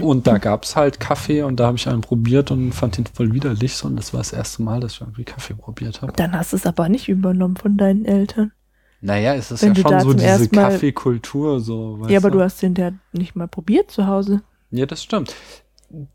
Und 0.00 0.26
da 0.26 0.38
gab's 0.38 0.76
halt 0.76 1.00
Kaffee 1.00 1.42
und 1.42 1.56
da 1.56 1.66
habe 1.68 1.78
ich 1.78 1.88
einen 1.88 2.02
probiert 2.02 2.50
und 2.50 2.72
fand 2.72 2.98
ihn 2.98 3.06
voll 3.06 3.32
widerlich. 3.32 3.74
So, 3.74 3.86
und 3.86 3.96
das 3.96 4.12
war 4.12 4.20
das 4.20 4.32
erste 4.32 4.62
Mal, 4.62 4.80
dass 4.80 4.92
ich 4.92 5.00
irgendwie 5.00 5.24
Kaffee 5.24 5.54
probiert 5.54 6.02
habe. 6.02 6.12
Dann 6.12 6.32
hast 6.32 6.52
du 6.52 6.56
es 6.56 6.66
aber 6.66 6.88
nicht 6.88 7.08
übernommen 7.08 7.56
von 7.56 7.76
deinen 7.76 8.04
Eltern. 8.04 8.52
Naja, 9.00 9.34
es 9.34 9.50
ist 9.50 9.62
Wenn 9.62 9.74
ja 9.74 9.82
du 9.82 9.88
schon 9.88 10.00
so 10.00 10.12
diese 10.12 10.48
Kaffeekultur, 10.48 11.60
so. 11.60 12.04
ja, 12.08 12.18
aber 12.18 12.30
du 12.30 12.40
hast 12.40 12.60
den 12.60 12.74
ja 12.74 12.92
nicht 13.12 13.36
mal 13.36 13.46
probiert 13.46 13.90
zu 13.90 14.06
Hause. 14.06 14.42
Ja, 14.70 14.86
das 14.86 15.02
stimmt. 15.02 15.34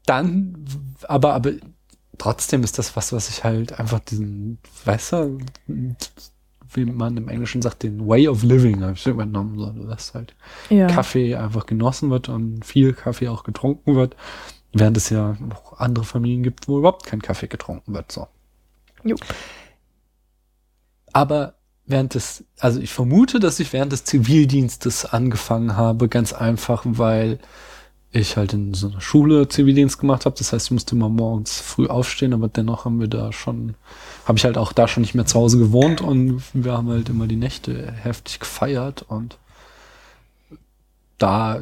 Dann, 0.05 0.65
aber, 1.07 1.33
aber 1.33 1.53
trotzdem 2.17 2.63
ist 2.63 2.77
das 2.77 2.95
was, 2.95 3.13
was 3.13 3.29
ich 3.29 3.43
halt 3.43 3.79
einfach 3.79 3.99
diesen, 3.99 4.59
weißt 4.85 5.13
du, 5.13 5.37
wie 6.75 6.85
man 6.85 7.17
im 7.17 7.29
Englischen 7.29 7.61
sagt, 7.61 7.83
den 7.83 8.07
Way 8.07 8.27
of 8.27 8.43
Living 8.43 8.81
habe 8.81 8.93
ich 8.93 9.05
übernommen, 9.05 9.57
so, 9.57 9.71
dass 9.87 10.13
halt 10.13 10.35
Ja. 10.69 10.87
Kaffee 10.87 11.35
einfach 11.35 11.65
genossen 11.65 12.09
wird 12.09 12.29
und 12.29 12.65
viel 12.65 12.93
Kaffee 12.93 13.29
auch 13.29 13.43
getrunken 13.43 13.95
wird, 13.95 14.15
während 14.73 14.97
es 14.97 15.09
ja 15.09 15.35
noch 15.39 15.79
andere 15.79 16.05
Familien 16.05 16.43
gibt, 16.43 16.67
wo 16.67 16.79
überhaupt 16.79 17.05
kein 17.05 17.21
Kaffee 17.21 17.47
getrunken 17.47 17.93
wird, 17.93 18.11
so. 18.11 18.27
Jo. 19.03 19.15
Aber 21.11 21.55
während 21.85 22.15
des, 22.15 22.45
also 22.59 22.79
ich 22.79 22.91
vermute, 22.91 23.39
dass 23.39 23.59
ich 23.59 23.73
während 23.73 23.91
des 23.91 24.03
Zivildienstes 24.05 25.05
angefangen 25.05 25.75
habe, 25.75 26.07
ganz 26.09 26.33
einfach, 26.33 26.83
weil 26.85 27.39
ich 28.13 28.37
halt 28.37 28.53
in 28.53 28.73
so 28.73 28.87
einer 28.87 29.01
Schule 29.01 29.47
Zivildienst 29.47 29.99
gemacht 29.99 30.25
habe. 30.25 30.35
Das 30.37 30.53
heißt, 30.53 30.67
ich 30.67 30.71
musste 30.71 30.95
immer 30.95 31.09
morgens 31.09 31.59
früh 31.59 31.87
aufstehen, 31.87 32.33
aber 32.33 32.47
dennoch 32.47 32.85
haben 32.85 32.99
wir 32.99 33.07
da 33.07 33.33
schon, 33.33 33.73
habe 34.25 34.37
ich 34.37 34.45
halt 34.45 34.57
auch 34.57 34.71
da 34.71 34.87
schon 34.87 35.01
nicht 35.01 35.15
mehr 35.15 35.25
zu 35.25 35.39
Hause 35.39 35.57
gewohnt 35.57 35.99
und 36.01 36.41
wir 36.53 36.73
haben 36.73 36.89
halt 36.89 37.09
immer 37.09 37.27
die 37.27 37.35
Nächte 37.35 37.91
heftig 37.91 38.39
gefeiert 38.39 39.03
und 39.07 39.37
da 41.17 41.61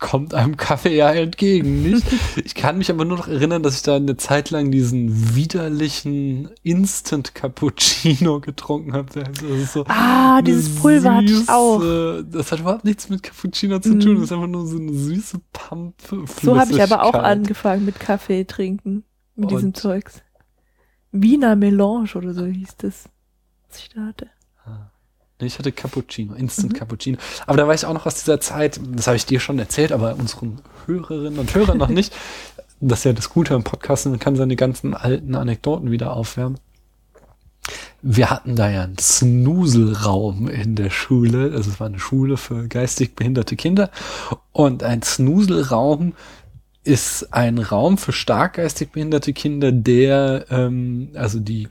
kommt 0.00 0.34
einem 0.34 0.56
Kaffee 0.56 0.96
ja 0.96 1.12
entgegen, 1.12 1.82
nicht? 1.82 2.06
Ich 2.44 2.54
kann 2.54 2.78
mich 2.78 2.90
aber 2.90 3.04
nur 3.04 3.18
noch 3.18 3.28
erinnern, 3.28 3.62
dass 3.62 3.76
ich 3.76 3.82
da 3.82 3.96
eine 3.96 4.16
Zeit 4.16 4.50
lang 4.50 4.70
diesen 4.70 5.34
widerlichen 5.36 6.50
Instant 6.62 7.34
Cappuccino 7.34 8.40
getrunken 8.40 8.94
habe. 8.94 9.24
Also 9.24 9.64
so 9.64 9.84
Ah, 9.88 10.42
dieses 10.42 10.74
Pulver 10.76 11.16
hatte 11.16 11.32
ich 11.32 11.48
auch. 11.48 11.80
Das 12.24 12.50
hat 12.50 12.60
überhaupt 12.60 12.84
nichts 12.84 13.08
mit 13.08 13.22
Cappuccino 13.22 13.78
zu 13.78 13.98
tun. 13.98 14.16
Das 14.16 14.24
ist 14.24 14.32
einfach 14.32 14.46
nur 14.46 14.66
so 14.66 14.78
eine 14.78 14.92
süße 14.92 15.40
Pump. 15.52 15.94
So 16.42 16.58
habe 16.58 16.72
ich 16.72 16.82
aber 16.82 17.04
auch 17.04 17.14
angefangen 17.14 17.84
mit 17.84 18.00
Kaffee 18.00 18.44
trinken. 18.44 19.04
Mit 19.36 19.50
diesem 19.50 19.68
Und? 19.68 19.76
Zeugs. 19.76 20.22
Wiener 21.12 21.56
Melange 21.56 22.10
oder 22.14 22.34
so 22.34 22.46
hieß 22.46 22.76
das, 22.78 23.04
was 23.68 23.78
ich 23.78 23.88
da 23.90 24.06
hatte. 24.06 24.28
Nee, 25.40 25.46
Ich 25.46 25.58
hatte 25.58 25.72
Cappuccino, 25.72 26.34
Instant 26.34 26.72
Mhm. 26.72 26.76
Cappuccino. 26.76 27.18
Aber 27.46 27.56
da 27.56 27.66
war 27.66 27.74
ich 27.74 27.84
auch 27.86 27.94
noch 27.94 28.06
aus 28.06 28.14
dieser 28.16 28.40
Zeit, 28.40 28.80
das 28.94 29.06
habe 29.06 29.16
ich 29.16 29.26
dir 29.26 29.40
schon 29.40 29.58
erzählt, 29.58 29.92
aber 29.92 30.14
unseren 30.16 30.60
Hörerinnen 30.86 31.38
und 31.38 31.54
Hörern 31.54 31.78
noch 31.78 31.88
nicht. 31.88 32.14
Das 32.82 33.00
ist 33.00 33.04
ja 33.04 33.12
das 33.12 33.28
Gute 33.28 33.54
am 33.54 33.62
Podcast, 33.62 34.06
man 34.06 34.18
kann 34.18 34.36
seine 34.36 34.56
ganzen 34.56 34.94
alten 34.94 35.34
Anekdoten 35.34 35.90
wieder 35.90 36.14
aufwärmen. 36.14 36.58
Wir 38.00 38.30
hatten 38.30 38.56
da 38.56 38.70
ja 38.70 38.84
einen 38.84 38.96
Snuselraum 38.96 40.48
in 40.48 40.76
der 40.76 40.88
Schule. 40.88 41.52
Also 41.54 41.70
es 41.70 41.78
war 41.78 41.88
eine 41.88 41.98
Schule 41.98 42.38
für 42.38 42.66
geistig 42.68 43.14
behinderte 43.14 43.56
Kinder. 43.56 43.90
Und 44.52 44.82
ein 44.82 45.02
Snuselraum 45.02 46.14
ist 46.82 47.34
ein 47.34 47.58
Raum 47.58 47.98
für 47.98 48.12
stark 48.12 48.54
geistig 48.54 48.92
behinderte 48.92 49.34
Kinder, 49.34 49.70
der, 49.72 50.46
ähm, 50.48 51.10
also 51.14 51.38
die 51.38 51.68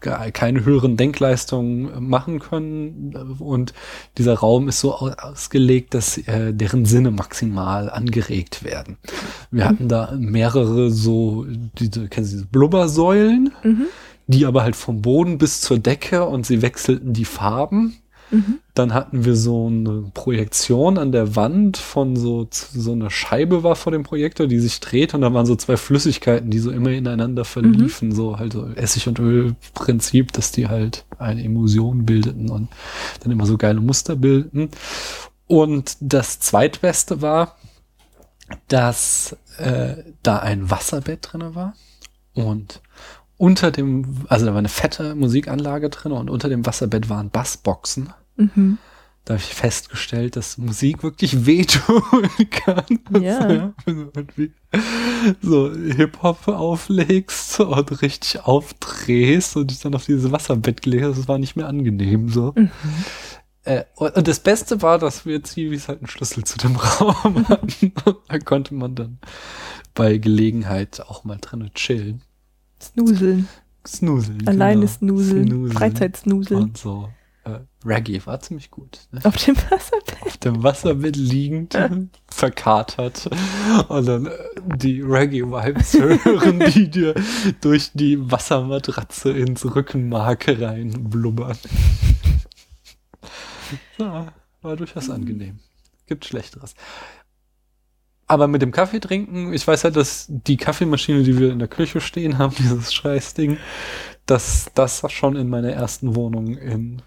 keine 0.00 0.64
höheren 0.64 0.96
Denkleistungen 0.96 2.08
machen 2.08 2.38
können 2.38 3.36
und 3.38 3.72
dieser 4.18 4.34
Raum 4.34 4.68
ist 4.68 4.80
so 4.80 4.94
au- 4.94 5.10
ausgelegt, 5.18 5.94
dass 5.94 6.16
äh, 6.18 6.52
deren 6.54 6.84
Sinne 6.86 7.10
maximal 7.10 7.90
angeregt 7.90 8.64
werden. 8.64 8.96
Wir 9.50 9.66
hatten 9.68 9.88
da 9.88 10.14
mehrere 10.18 10.90
so 10.90 11.46
diese 11.78 12.08
kennen 12.08 12.26
Sie 12.26 12.36
diese 12.36 12.46
Blubbersäulen, 12.46 13.50
die 14.26 14.46
aber 14.46 14.62
halt 14.62 14.76
vom 14.76 15.02
Boden 15.02 15.38
bis 15.38 15.60
zur 15.60 15.78
Decke 15.78 16.24
und 16.24 16.46
sie 16.46 16.62
wechselten 16.62 17.12
die 17.12 17.24
Farben. 17.24 17.96
Dann 18.74 18.94
hatten 18.94 19.24
wir 19.24 19.34
so 19.36 19.66
eine 19.66 20.10
Projektion 20.14 20.98
an 20.98 21.12
der 21.12 21.36
Wand 21.36 21.76
von 21.76 22.16
so, 22.16 22.46
so 22.50 22.92
einer 22.92 23.10
Scheibe 23.10 23.62
war 23.62 23.76
vor 23.76 23.92
dem 23.92 24.04
Projektor, 24.04 24.46
die 24.46 24.58
sich 24.58 24.80
dreht 24.80 25.14
und 25.14 25.22
da 25.22 25.32
waren 25.34 25.46
so 25.46 25.56
zwei 25.56 25.76
Flüssigkeiten, 25.76 26.50
die 26.50 26.60
so 26.60 26.70
immer 26.70 26.90
ineinander 26.90 27.44
verliefen, 27.44 28.12
so 28.12 28.38
halt 28.38 28.52
so 28.52 28.66
Essig- 28.74 29.08
und 29.08 29.18
Ölprinzip, 29.18 30.32
dass 30.32 30.52
die 30.52 30.68
halt 30.68 31.04
eine 31.18 31.42
Emulsion 31.42 32.06
bildeten 32.06 32.50
und 32.50 32.68
dann 33.22 33.32
immer 33.32 33.46
so 33.46 33.58
geile 33.58 33.80
Muster 33.80 34.16
bildeten. 34.16 34.70
Und 35.46 35.96
das 36.00 36.38
zweitbeste 36.40 37.22
war, 37.22 37.56
dass 38.68 39.36
äh, 39.58 39.96
da 40.22 40.38
ein 40.38 40.70
Wasserbett 40.70 41.28
drinne 41.32 41.54
war 41.54 41.74
und 42.34 42.80
unter 43.36 43.70
dem, 43.70 44.26
also 44.28 44.44
da 44.44 44.52
war 44.52 44.58
eine 44.58 44.68
fette 44.68 45.14
Musikanlage 45.14 45.88
drin 45.88 46.12
und 46.12 46.28
unter 46.28 46.50
dem 46.50 46.66
Wasserbett 46.66 47.08
waren 47.08 47.30
Bassboxen. 47.30 48.12
Mhm. 48.40 48.78
Da 49.24 49.34
habe 49.34 49.42
ich 49.42 49.54
festgestellt, 49.54 50.36
dass 50.36 50.56
Musik 50.58 51.02
wirklich 51.02 51.46
wehtun 51.46 52.02
kann. 52.50 52.98
Ja. 53.20 53.74
Also 53.84 54.10
irgendwie 54.14 54.52
so 55.42 55.70
Hip-Hop 55.72 56.48
auflegst 56.48 57.60
und 57.60 58.02
richtig 58.02 58.40
aufdrehst 58.40 59.56
und 59.56 59.70
dich 59.70 59.80
dann 59.80 59.94
auf 59.94 60.06
dieses 60.06 60.32
Wasserbett 60.32 60.82
gelegt 60.82 61.04
hast, 61.04 61.18
das 61.18 61.28
war 61.28 61.38
nicht 61.38 61.54
mehr 61.54 61.68
angenehm 61.68 62.28
so. 62.30 62.54
Äh, 63.64 63.84
und, 63.94 64.16
und 64.16 64.26
das 64.26 64.40
Beste 64.40 64.80
war, 64.80 64.98
dass 64.98 65.26
wir 65.26 65.42
Zivis 65.44 65.88
halt 65.88 65.98
einen 65.98 66.08
Schlüssel 66.08 66.44
zu 66.44 66.58
dem 66.58 66.76
Raum 66.76 67.48
hatten. 67.48 67.92
Und 68.04 68.16
da 68.28 68.38
konnte 68.38 68.74
man 68.74 68.94
dann 68.94 69.18
bei 69.94 70.16
Gelegenheit 70.16 71.00
auch 71.00 71.24
mal 71.24 71.38
drinnen 71.40 71.72
chillen. 71.74 72.22
Snuseln. 72.80 73.48
Snuseln. 73.86 74.46
Alleine 74.48 74.86
genau. 74.86 74.92
snuseln. 74.92 75.46
Snuseln. 75.46 75.72
Freizeitsnuseln. 75.72 76.62
Und 76.62 76.78
so. 76.78 77.10
Äh, 77.44 77.60
Reggae 77.84 78.20
war 78.26 78.38
ziemlich 78.40 78.70
gut. 78.70 79.00
Ne? 79.12 79.20
Auf 79.24 79.36
dem 79.36 79.56
Wasserbett. 79.56 80.22
Auf 80.22 80.36
dem 80.36 80.62
Wasserbett 80.62 81.16
liegend, 81.16 81.78
verkatert. 82.28 83.30
Und 83.88 84.06
dann 84.06 84.26
äh, 84.26 84.32
die 84.76 85.00
Reggae-Vibes 85.00 85.94
hören, 85.94 86.60
die 86.74 86.90
dir 86.90 87.14
durch 87.60 87.90
die 87.94 88.30
Wassermatratze 88.30 89.30
ins 89.30 89.64
Rückenmark 89.64 90.48
reinblubbern. 90.48 91.56
Ja, 93.98 94.32
war 94.60 94.76
durchaus 94.76 95.08
angenehm. 95.08 95.60
Gibt 96.06 96.24
Schlechteres. 96.24 96.74
Aber 98.26 98.46
mit 98.48 98.62
dem 98.62 98.70
Kaffee 98.70 99.00
trinken, 99.00 99.52
ich 99.52 99.66
weiß 99.66 99.84
halt, 99.84 99.96
dass 99.96 100.26
die 100.28 100.56
Kaffeemaschine, 100.56 101.22
die 101.22 101.38
wir 101.38 101.50
in 101.50 101.58
der 101.58 101.68
Küche 101.68 102.00
stehen 102.00 102.38
haben, 102.38 102.54
dieses 102.58 102.92
Scheißding, 102.92 103.56
dass 104.26 104.70
das 104.74 105.02
schon 105.10 105.36
in 105.36 105.48
meiner 105.48 105.72
ersten 105.72 106.14
Wohnung 106.14 106.56
in 106.56 107.02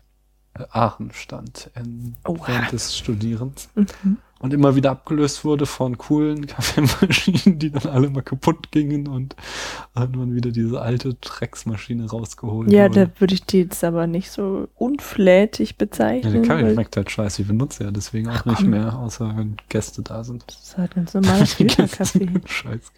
Aachen 0.71 1.11
stand, 1.13 1.69
in, 1.75 2.15
Oha. 2.27 2.47
während 2.47 2.71
des 2.71 2.95
Studierens. 2.97 3.69
Mhm. 3.75 4.17
Und 4.39 4.53
immer 4.53 4.75
wieder 4.75 4.91
abgelöst 4.91 5.45
wurde 5.45 5.65
von 5.65 5.97
coolen 5.97 6.45
Kaffeemaschinen, 6.47 7.59
die 7.59 7.71
dann 7.71 7.89
alle 7.89 8.09
mal 8.09 8.21
kaputt 8.23 8.71
gingen 8.71 9.07
und 9.07 9.37
hat 9.95 10.13
man 10.17 10.35
wieder 10.35 10.51
diese 10.51 10.81
alte 10.81 11.13
Drecksmaschine 11.13 12.09
rausgeholt. 12.09 12.69
Ja, 12.69 12.89
wurde. 12.89 13.07
da 13.07 13.21
würde 13.21 13.35
ich 13.35 13.45
die 13.45 13.59
jetzt 13.59 13.85
aber 13.85 14.05
nicht 14.05 14.31
so 14.31 14.67
unflätig 14.75 15.69
Ja, 15.69 15.75
bezeichnen. 15.77 16.33
der 16.33 16.41
Kaffee 16.41 16.73
schmeckt 16.73 16.97
halt 16.97 17.09
scheiße. 17.09 17.41
Ich 17.43 17.47
benutze 17.47 17.85
ja 17.85 17.91
deswegen 17.91 18.27
auch 18.27 18.41
Ach, 18.41 18.45
nicht 18.45 18.63
mehr, 18.63 18.99
außer 18.99 19.33
wenn 19.37 19.55
Gäste 19.69 20.01
da 20.01 20.25
sind. 20.25 20.43
das 20.45 20.61
ist 20.61 20.77
halt 20.77 20.93
ganz 20.93 21.13
normaler 21.13 21.45
Filterkaffee. 21.45 22.29
Scheiß 22.45 22.91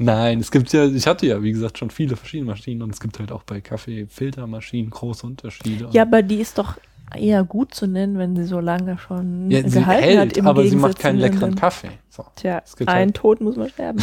Nein, 0.00 0.40
es 0.40 0.50
gibt 0.50 0.72
ja, 0.72 0.84
ich 0.84 1.06
hatte 1.06 1.28
ja, 1.28 1.40
wie 1.44 1.52
gesagt, 1.52 1.78
schon 1.78 1.90
viele 1.90 2.16
verschiedene 2.16 2.50
Maschinen 2.50 2.82
und 2.82 2.90
es 2.92 2.98
gibt 2.98 3.20
halt 3.20 3.30
auch 3.30 3.44
bei 3.44 3.60
Kaffee 3.60 4.06
Filtermaschinen 4.08 4.90
große 4.90 5.24
Unterschiede. 5.24 5.88
Ja, 5.92 6.02
aber 6.02 6.22
die 6.22 6.40
ist 6.40 6.58
doch 6.58 6.76
eher 7.16 7.44
gut 7.44 7.74
zu 7.74 7.86
nennen, 7.86 8.18
wenn 8.18 8.36
sie 8.36 8.44
so 8.44 8.60
lange 8.60 8.98
schon 8.98 9.50
ja 9.50 9.62
sie 9.68 9.78
gehalten 9.80 10.02
hält, 10.04 10.18
hat. 10.30 10.36
Im 10.36 10.46
aber 10.46 10.62
sie 10.62 10.68
Gegensatz 10.70 10.90
macht 10.92 10.98
keinen 11.00 11.18
leckeren. 11.18 11.54
Kaffee. 11.54 11.90
So. 12.10 12.24
Tja, 12.36 12.62
gibt 12.76 12.88
ein 12.90 12.96
halt- 13.08 13.14
Tod 13.14 13.40
muss 13.40 13.56
man 13.56 13.68
sterben. 13.70 13.98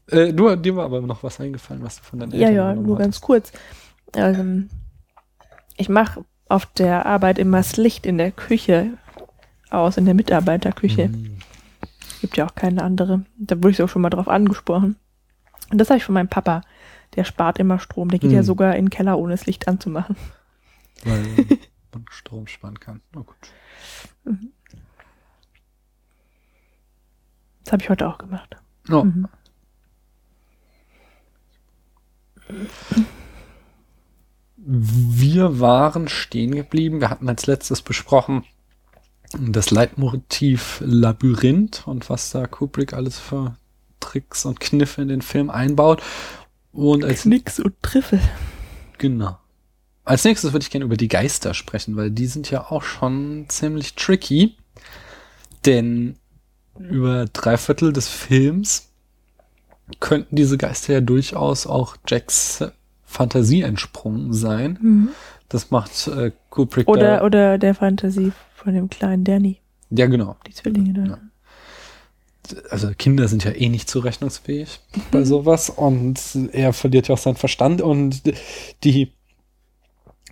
Äh, 0.07 0.33
du, 0.33 0.55
dir 0.55 0.75
war 0.75 0.85
aber 0.85 1.01
noch 1.01 1.23
was 1.23 1.39
eingefallen, 1.39 1.81
was 1.83 1.97
du 1.97 2.03
von 2.03 2.19
deinen 2.19 2.31
ja, 2.33 2.41
Eltern 2.49 2.53
ja, 2.55 2.61
übernommen 2.65 2.85
nur 2.87 2.97
ganz 2.97 3.21
kurz. 3.21 3.51
Ähm, 4.15 4.69
ich 5.77 5.89
mache 5.89 6.23
auf 6.47 6.67
der 6.67 7.07
Arbeit 7.07 7.39
immer 7.39 7.57
das 7.57 7.75
Licht 7.77 8.05
in 8.05 8.19
der 8.19 8.31
Küche 8.31 8.91
aus, 9.71 9.97
in 9.97 10.05
der 10.05 10.13
Mitarbeiterküche. 10.13 11.07
Mhm. 11.07 11.39
Gibt 12.21 12.37
ja 12.37 12.45
auch 12.45 12.53
keine 12.55 12.83
andere. 12.83 13.25
Da 13.37 13.57
wurde 13.57 13.71
ich 13.71 13.81
auch 13.81 13.89
schon 13.89 14.03
mal 14.03 14.11
drauf 14.11 14.27
angesprochen. 14.27 14.95
Und 15.71 15.79
das 15.79 15.89
habe 15.89 15.97
ich 15.97 16.03
von 16.05 16.13
meinem 16.13 16.29
Papa. 16.29 16.61
Der 17.15 17.23
spart 17.23 17.57
immer 17.59 17.79
Strom. 17.79 18.09
Der 18.09 18.19
geht 18.19 18.31
ja 18.31 18.39
Hm. 18.39 18.45
sogar 18.45 18.75
in 18.75 18.85
den 18.85 18.89
Keller, 18.91 19.17
ohne 19.17 19.33
das 19.33 19.45
Licht 19.47 19.67
anzumachen. 19.67 20.15
Weil 21.03 21.23
man 21.93 22.05
Strom 22.09 22.47
sparen 22.47 22.79
kann. 22.79 23.01
Na 23.13 23.21
gut. 23.21 23.35
Das 27.63 27.73
habe 27.73 27.83
ich 27.83 27.89
heute 27.89 28.07
auch 28.07 28.17
gemacht. 28.17 28.55
Oh. 28.89 29.03
Mhm. 29.03 29.27
Wir 34.57 35.59
waren 35.59 36.07
stehen 36.07 36.55
geblieben. 36.55 37.01
Wir 37.01 37.09
hatten 37.09 37.27
als 37.29 37.45
letztes 37.45 37.81
besprochen 37.81 38.45
das 39.37 39.71
Leitmotiv 39.71 40.81
Labyrinth 40.85 41.87
und 41.87 42.09
was 42.09 42.31
da 42.31 42.47
Kubrick 42.47 42.93
alles 42.93 43.19
für 43.19 43.57
Tricks 43.99 44.45
und 44.45 44.59
Kniffe 44.59 45.01
in 45.01 45.07
den 45.07 45.21
Film 45.21 45.49
einbaut. 45.49 46.01
Und 46.71 47.03
als 47.03 47.23
Knicks 47.23 47.59
und 47.59 47.81
Trüffel. 47.81 48.19
Genau. 48.97 49.37
Als 50.05 50.23
nächstes 50.23 50.53
würde 50.53 50.63
ich 50.63 50.69
gerne 50.69 50.85
über 50.85 50.97
die 50.97 51.07
Geister 51.07 51.53
sprechen, 51.53 51.95
weil 51.95 52.11
die 52.11 52.27
sind 52.27 52.51
ja 52.51 52.69
auch 52.69 52.83
schon 52.83 53.45
ziemlich 53.49 53.95
tricky. 53.95 54.55
Denn 55.65 56.17
über 56.77 57.25
drei 57.25 57.57
Viertel 57.57 57.91
des 57.91 58.07
Films 58.07 58.91
könnten 59.99 60.35
diese 60.35 60.57
Geister 60.57 60.93
ja 60.93 61.01
durchaus 61.01 61.67
auch 61.67 61.97
Jacks 62.07 62.63
Fantasie 63.03 63.61
entsprungen 63.61 64.33
sein. 64.33 65.09
Das 65.49 65.71
macht 65.71 66.07
äh, 66.07 66.31
Kubrick 66.49 66.87
Oder, 66.87 67.17
da. 67.17 67.23
oder 67.25 67.57
der 67.57 67.75
Fantasie 67.75 68.31
von 68.55 68.73
dem 68.73 68.89
kleinen 68.89 69.23
Danny. 69.23 69.59
Ja, 69.89 70.07
genau. 70.07 70.35
Die 70.47 70.53
Zwillinge 70.53 70.93
da. 70.93 71.05
Ja. 71.05 72.61
also 72.69 72.91
Kinder 72.97 73.27
sind 73.27 73.43
ja 73.43 73.51
eh 73.51 73.69
nicht 73.69 73.89
zurechnungsfähig 73.89 74.79
bei 75.11 75.23
sowas 75.23 75.69
und 75.69 76.19
er 76.51 76.73
verliert 76.73 77.07
ja 77.07 77.13
auch 77.15 77.19
seinen 77.19 77.37
Verstand 77.37 77.81
und 77.81 78.23
die 78.83 79.13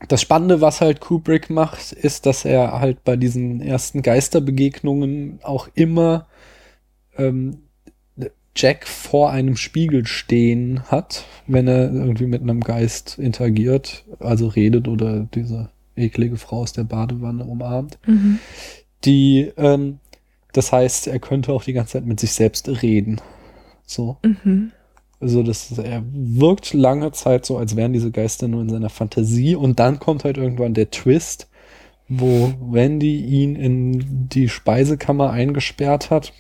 das 0.07 0.21
Spannende, 0.21 0.61
was 0.61 0.81
halt 0.81 0.99
Kubrick 0.99 1.49
macht, 1.49 1.91
ist, 1.91 2.25
dass 2.25 2.45
er 2.45 2.79
halt 2.79 3.03
bei 3.03 3.15
diesen 3.15 3.61
ersten 3.61 4.01
Geisterbegegnungen 4.01 5.39
auch 5.43 5.69
immer 5.75 6.27
ähm, 7.17 7.59
Jack 8.55 8.87
vor 8.87 9.31
einem 9.31 9.55
Spiegel 9.55 10.05
stehen 10.05 10.83
hat, 10.87 11.25
wenn 11.47 11.67
er 11.67 11.91
irgendwie 11.91 12.27
mit 12.27 12.41
einem 12.41 12.61
Geist 12.61 13.17
interagiert, 13.17 14.03
also 14.19 14.47
redet 14.47 14.87
oder 14.87 15.21
diese 15.33 15.69
eklige 15.95 16.37
Frau 16.37 16.61
aus 16.61 16.73
der 16.73 16.83
Badewanne 16.83 17.45
umarmt 17.45 17.97
Mhm. 18.05 18.39
die, 19.05 19.51
ähm, 19.57 19.99
das 20.53 20.71
heißt, 20.71 21.07
er 21.07 21.19
könnte 21.19 21.51
auch 21.51 21.63
die 21.63 21.73
ganze 21.73 21.93
Zeit 21.93 22.05
mit 22.05 22.19
sich 22.19 22.33
selbst 22.33 22.69
reden. 22.81 23.19
So. 23.85 24.17
Mhm. 24.23 24.71
Also 25.23 25.41
das, 25.41 25.77
er 25.77 26.03
wirkt 26.11 26.73
lange 26.73 27.11
Zeit 27.11 27.45
so, 27.45 27.57
als 27.57 27.75
wären 27.75 27.93
diese 27.93 28.11
Geister 28.11 28.47
nur 28.47 28.61
in 28.61 28.69
seiner 28.69 28.89
Fantasie 28.89 29.55
und 29.55 29.79
dann 29.79 29.99
kommt 29.99 30.23
halt 30.23 30.37
irgendwann 30.37 30.73
der 30.73 30.91
Twist, 30.91 31.47
wo 32.07 32.53
Wendy 32.61 33.19
ihn 33.21 33.55
in 33.55 34.29
die 34.29 34.49
Speisekammer 34.49 35.31
eingesperrt 35.31 36.09
hat 36.11 36.33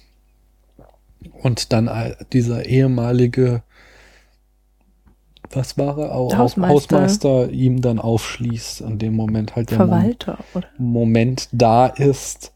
und 1.41 1.71
dann 1.73 1.87
äh, 1.87 2.15
dieser 2.31 2.65
ehemalige 2.65 3.63
was 5.55 5.77
war 5.77 5.97
er? 5.99 6.15
Au- 6.15 6.35
Hausmeister. 6.35 6.73
Hausmeister 6.97 7.49
ihm 7.51 7.81
dann 7.81 7.99
aufschließt, 7.99 8.81
in 8.81 8.97
dem 8.97 9.15
Moment 9.15 9.55
halt 9.55 9.69
der 9.69 9.77
Verwalter, 9.77 10.39
oder? 10.53 10.67
Moment 10.77 11.47
da 11.51 11.87
ist, 11.87 12.53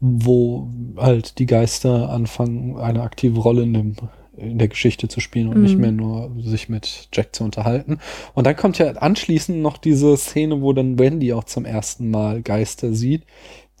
wo 0.00 0.68
halt 0.96 1.38
die 1.38 1.46
Geister 1.46 2.08
anfangen, 2.08 2.78
eine 2.78 3.02
aktive 3.02 3.40
Rolle 3.40 3.62
in, 3.62 3.74
dem, 3.74 3.96
in 4.40 4.58
der 4.58 4.68
Geschichte 4.68 5.08
zu 5.08 5.20
spielen 5.20 5.48
und 5.48 5.56
Mhm. 5.56 5.62
nicht 5.62 5.78
mehr 5.78 5.92
nur 5.92 6.30
sich 6.40 6.68
mit 6.68 7.08
Jack 7.12 7.34
zu 7.34 7.44
unterhalten. 7.44 7.98
Und 8.34 8.46
dann 8.46 8.56
kommt 8.56 8.78
ja 8.78 8.90
anschließend 8.92 9.58
noch 9.60 9.78
diese 9.78 10.16
Szene, 10.16 10.60
wo 10.62 10.72
dann 10.72 10.98
Wendy 10.98 11.32
auch 11.32 11.44
zum 11.44 11.64
ersten 11.64 12.10
Mal 12.10 12.42
Geister 12.42 12.92
sieht, 12.94 13.24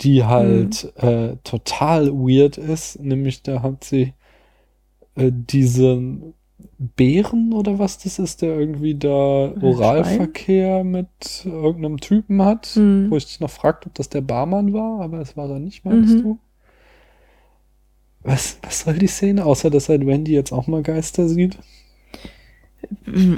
die 0.02 0.24
halt 0.24 0.92
äh, 0.96 1.36
total 1.44 2.10
weird 2.12 2.58
ist. 2.58 3.00
Nämlich 3.00 3.42
da 3.42 3.62
hat 3.62 3.84
sie 3.84 4.14
äh, 5.16 5.30
diesen 5.32 6.34
Bären 6.78 7.52
oder 7.52 7.78
was 7.78 7.98
das 7.98 8.18
ist, 8.18 8.42
der 8.42 8.58
irgendwie 8.58 8.94
da 8.94 9.08
Oralverkehr 9.60 10.84
mit 10.84 11.08
irgendeinem 11.44 11.98
Typen 12.00 12.42
hat, 12.42 12.76
Mhm. 12.76 13.10
wo 13.10 13.16
ich 13.16 13.26
dich 13.26 13.40
noch 13.40 13.50
fragte, 13.50 13.88
ob 13.88 13.94
das 13.94 14.08
der 14.08 14.20
Barmann 14.20 14.72
war, 14.72 15.00
aber 15.00 15.20
es 15.20 15.36
war 15.36 15.48
er 15.50 15.58
nicht, 15.58 15.84
meinst 15.84 16.18
Mhm. 16.18 16.22
du? 16.22 16.38
Was, 18.22 18.58
was 18.62 18.80
soll 18.80 18.98
die 18.98 19.06
Szene, 19.06 19.44
außer 19.44 19.70
dass 19.70 19.88
halt 19.88 20.06
Wendy 20.06 20.32
jetzt 20.32 20.52
auch 20.52 20.66
mal 20.66 20.82
Geister 20.82 21.28
sieht? 21.28 21.58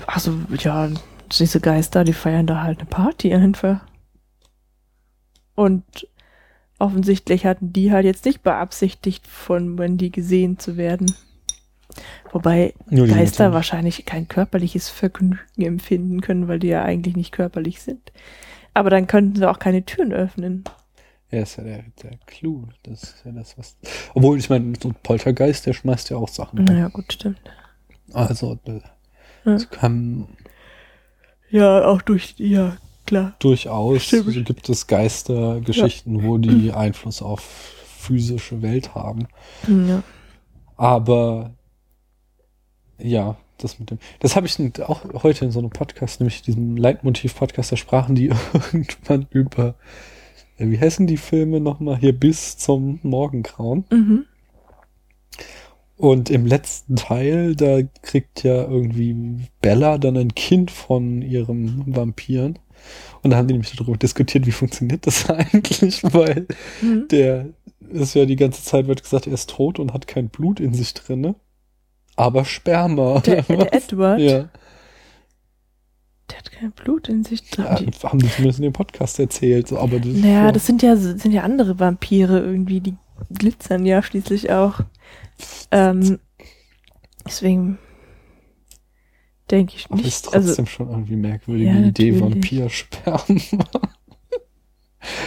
Also, 0.07 0.35
ja, 0.59 0.89
diese 1.39 1.61
Geister, 1.61 2.05
die 2.05 2.13
feiern 2.13 2.47
da 2.47 2.63
halt 2.63 2.81
eine 2.81 2.89
Party 2.89 3.33
einfach. 3.33 3.81
Und 5.55 5.85
offensichtlich 6.79 7.47
hatten 7.47 7.73
die 7.73 7.93
halt 7.93 8.05
jetzt 8.05 8.25
nicht 8.25 8.43
beabsichtigt, 8.43 9.27
von 9.27 9.79
Wendy 9.79 10.11
gesehen 10.11 10.59
zu 10.59 10.77
werden. 10.77 11.15
Wobei 12.33 12.75
Geister 12.89 13.45
Mutter. 13.45 13.53
wahrscheinlich 13.53 14.05
kein 14.07 14.27
körperliches 14.27 14.89
Vergnügen 14.89 15.39
empfinden 15.59 16.21
können, 16.23 16.49
weil 16.49 16.59
die 16.59 16.69
ja 16.69 16.83
eigentlich 16.83 17.15
nicht 17.15 17.33
körperlich 17.33 17.83
sind. 17.83 18.13
Aber 18.75 18.91
dann 18.91 19.07
könnten 19.07 19.37
sie 19.37 19.49
auch 19.49 19.59
keine 19.59 19.85
Türen 19.85 20.13
öffnen. 20.13 20.65
Er 21.33 21.43
ist 21.45 21.57
ja 21.57 21.65
der, 21.65 21.85
der 22.03 22.11
Clou. 22.27 22.67
Das 22.85 23.03
ist 23.03 23.23
ja 23.25 23.33
das, 23.33 23.57
was. 23.59 23.77
Obwohl, 24.15 24.39
ich 24.39 24.49
meine, 24.51 24.75
so 24.81 24.91
ein 24.91 24.95
Poltergeist, 25.03 25.65
der 25.67 25.73
schmeißt 25.73 26.11
ja 26.11 26.19
auch 26.19 26.29
Sachen. 26.29 26.59
rum. 26.59 26.67
Naja, 26.67 26.89
gut, 26.89 27.13
stimmt. 27.13 27.41
Also, 28.13 28.59
äh, 28.67 28.81
Ja. 29.45 29.55
es 29.55 29.69
kann 29.71 30.29
Ja, 31.51 31.87
auch 31.87 32.03
durch, 32.03 32.35
ja, 32.39 32.77
klar. 33.07 33.35
durchaus 33.41 34.05
Stimmt. 34.05 34.45
gibt 34.47 34.69
es 34.69 34.87
Geistergeschichten, 34.87 36.23
wo 36.23 36.37
die 36.39 36.73
Einfluss 36.73 37.23
auf 37.23 37.41
physische 37.41 38.61
Welt 38.63 38.95
haben. 38.95 39.27
Ja. 39.67 40.03
Aber 40.77 41.55
ja, 42.99 43.37
das 43.59 43.79
mit 43.79 43.91
dem. 43.91 43.99
Das 44.21 44.37
habe 44.37 44.47
ich 44.47 44.59
auch 44.83 45.05
heute 45.23 45.45
in 45.47 45.51
so 45.51 45.61
einem 45.61 45.71
Podcast, 45.71 46.21
nämlich 46.21 46.43
diesem 46.43 46.77
Leitmotiv-Podcast, 46.77 47.73
da 47.73 47.77
sprachen 47.77 48.15
die 48.15 48.27
irgendwann 48.73 49.27
über, 49.31 49.75
wie 50.71 50.79
heißen 50.81 51.07
die 51.07 51.17
Filme 51.17 51.61
nochmal 51.61 51.99
hier 51.99 52.13
bis 52.13 52.57
zum 52.57 52.99
Morgengrauen. 53.03 53.85
Mhm. 53.91 54.25
Und 55.97 56.31
im 56.31 56.47
letzten 56.47 56.97
Teil, 56.97 57.55
da 57.55 57.81
kriegt 58.03 58.43
ja 58.43 58.63
irgendwie 58.67 59.47
Bella 59.61 59.99
dann 59.99 60.17
ein 60.17 60.35
Kind 60.35 60.71
von 60.71 61.23
ihrem 61.23 61.85
Vampiren. 61.87 62.59
Und 63.23 63.31
da 63.31 63.37
haben 63.37 63.47
die 63.47 63.55
nämlich 63.55 63.77
darüber 63.77 63.97
diskutiert, 63.97 64.47
wie 64.47 64.51
funktioniert 64.53 65.07
das 65.07 65.31
eigentlich, 65.31 66.03
weil 66.03 66.47
Mhm. 66.81 67.07
der 67.11 67.47
ist 67.91 68.15
ja 68.15 68.25
die 68.25 68.37
ganze 68.37 68.65
Zeit 68.65 68.87
wird 68.89 69.03
gesagt, 69.03 69.27
er 69.27 69.35
ist 69.35 69.51
tot 69.51 69.79
und 69.79 69.93
hat 69.93 70.07
kein 70.09 70.29
Blut 70.29 70.61
in 70.61 70.75
sich 70.75 70.95
drinne. 70.95 71.35
Aber 72.17 72.45
Sperma. 72.45 73.21
Der, 73.21 73.43
der? 73.43 73.73
Edward, 73.73 74.21
Ja, 74.21 74.49
der 76.33 76.39
hat 76.39 76.51
kein 76.53 76.73
Blut 76.73 77.09
in 77.09 77.23
sich. 77.25 77.43
ja, 77.57 77.77
Die, 77.77 77.87
haben 78.03 78.19
die 78.19 78.29
zumindest 78.31 78.59
in 78.59 78.65
dem 78.65 78.73
Podcast 78.73 79.19
erzählt. 79.19 79.69
So, 79.69 79.79
aber 79.79 79.99
das, 80.01 80.13
naja, 80.13 80.45
ja. 80.47 80.53
das 80.53 80.67
sind 80.67 80.83
ja, 80.83 80.97
sind 80.97 81.31
ja 81.33 81.43
andere 81.43 81.79
Vampire 81.79 82.41
irgendwie, 82.41 82.81
die 82.81 82.95
glitzern 83.33 83.87
ja 83.87 84.03
schließlich 84.03 84.51
auch. 84.51 84.81
Ähm, 85.71 86.19
deswegen 87.27 87.79
denke 89.51 89.75
ich 89.77 89.87
Aber 89.87 89.97
nicht. 89.97 90.07
ist 90.09 90.23
trotzdem 90.27 90.43
Also, 90.43 90.67
schon 90.67 90.91
irgendwie 90.91 91.17
merkwürdige 91.17 91.71
Ja, 91.71 91.79
Idee. 91.87 92.21
Vampirsperma. 92.21 93.19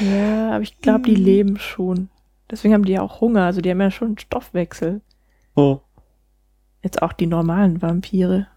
ja, 0.01 0.51
aber 0.53 0.61
ich 0.61 0.79
glaube, 0.81 1.03
die 1.09 1.17
Mhm. 1.17 1.25
leben 1.25 1.57
schon. 1.57 2.09
Deswegen 2.49 2.73
haben 2.73 2.85
die 2.85 2.93
ja 2.93 3.01
auch 3.01 3.21
Hunger. 3.21 3.43
Also 3.43 3.61
die 3.61 3.69
haben 3.71 3.81
ja 3.81 3.91
schon 3.91 4.09
einen 4.09 4.17
Stoffwechsel. 4.19 5.01
Ja. 5.57 5.79
Jetzt 6.83 7.01
auch 7.01 7.13
die 7.13 7.27
normalen 7.27 7.81
Vampire. 7.81 8.47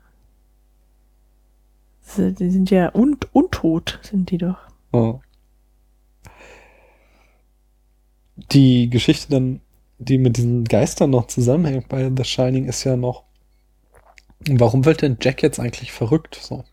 Die 2.16 2.50
sind 2.50 2.70
ja 2.70 2.94
un 2.94 3.16
untot, 3.32 4.00
sind 4.02 4.30
die 4.30 4.38
doch. 4.38 4.56
Ja. 4.94 5.20
Die 8.52 8.88
Geschichte 8.88 9.30
dann, 9.30 9.60
die 9.98 10.18
mit 10.18 10.36
diesen 10.36 10.64
Geistern 10.64 11.10
noch 11.10 11.26
zusammenhängt 11.26 11.88
bei 11.88 12.10
The 12.16 12.24
Shining, 12.24 12.66
ist 12.66 12.84
ja 12.84 12.96
noch, 12.96 13.24
warum 14.48 14.84
wird 14.84 15.02
denn 15.02 15.18
Jack 15.20 15.42
jetzt 15.42 15.60
eigentlich 15.60 15.92
verrückt? 15.92 16.38
So. 16.40 16.64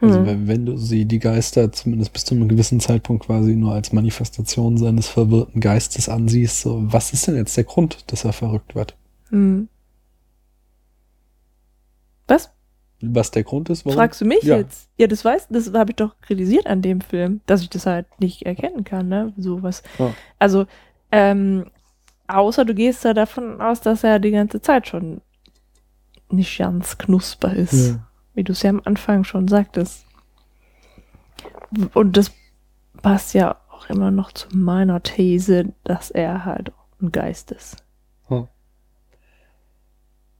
Also 0.00 0.20
Hm. 0.20 0.26
wenn, 0.26 0.48
wenn 0.48 0.66
du 0.66 0.76
sie, 0.76 1.06
die 1.06 1.18
Geister, 1.18 1.72
zumindest 1.72 2.12
bis 2.12 2.24
zu 2.24 2.34
einem 2.34 2.48
gewissen 2.48 2.80
Zeitpunkt 2.80 3.26
quasi 3.26 3.56
nur 3.56 3.72
als 3.72 3.92
Manifestation 3.92 4.76
seines 4.76 5.08
verwirrten 5.08 5.60
Geistes 5.60 6.08
ansiehst, 6.08 6.60
so, 6.60 6.80
was 6.92 7.12
ist 7.12 7.26
denn 7.26 7.36
jetzt 7.36 7.56
der 7.56 7.64
Grund, 7.64 8.04
dass 8.12 8.24
er 8.24 8.32
verrückt 8.32 8.74
wird? 8.74 8.96
Hm. 9.30 9.68
Was? 12.28 12.50
Was 13.00 13.30
der 13.30 13.44
Grund 13.44 13.70
ist, 13.70 13.84
warum? 13.86 13.96
Fragst 13.96 14.20
du 14.20 14.24
mich 14.24 14.42
Ja. 14.42 14.56
jetzt? 14.56 14.88
Ja, 14.96 15.06
das 15.06 15.24
weißt 15.24 15.48
das 15.50 15.72
habe 15.72 15.92
ich 15.92 15.96
doch 15.96 16.20
kritisiert 16.20 16.66
an 16.66 16.82
dem 16.82 17.00
Film, 17.00 17.40
dass 17.46 17.62
ich 17.62 17.70
das 17.70 17.86
halt 17.86 18.06
nicht 18.20 18.42
erkennen 18.42 18.82
kann, 18.84 19.08
ne? 19.08 19.32
Sowas. 19.36 19.82
Ja. 19.98 20.12
Also, 20.38 20.66
ähm, 21.12 21.66
außer 22.26 22.64
du 22.64 22.74
gehst 22.74 23.04
da 23.04 23.14
davon 23.14 23.60
aus, 23.60 23.80
dass 23.80 24.02
er 24.02 24.18
die 24.18 24.32
ganze 24.32 24.60
Zeit 24.60 24.88
schon 24.88 25.20
nicht 26.30 26.58
ganz 26.58 26.98
knusper 26.98 27.54
ist. 27.54 27.90
Ja. 27.90 28.00
Wie 28.34 28.44
du 28.44 28.52
es 28.52 28.62
ja 28.62 28.70
am 28.70 28.82
Anfang 28.84 29.22
schon 29.24 29.46
sagtest. 29.48 30.04
Und 31.94 32.16
das 32.16 32.32
passt 33.02 33.32
ja 33.34 33.56
auch 33.70 33.88
immer 33.88 34.10
noch 34.10 34.32
zu 34.32 34.48
meiner 34.56 35.02
These, 35.02 35.72
dass 35.84 36.10
er 36.10 36.44
halt 36.44 36.72
ein 37.00 37.12
Geist 37.12 37.52
ist. 37.52 37.76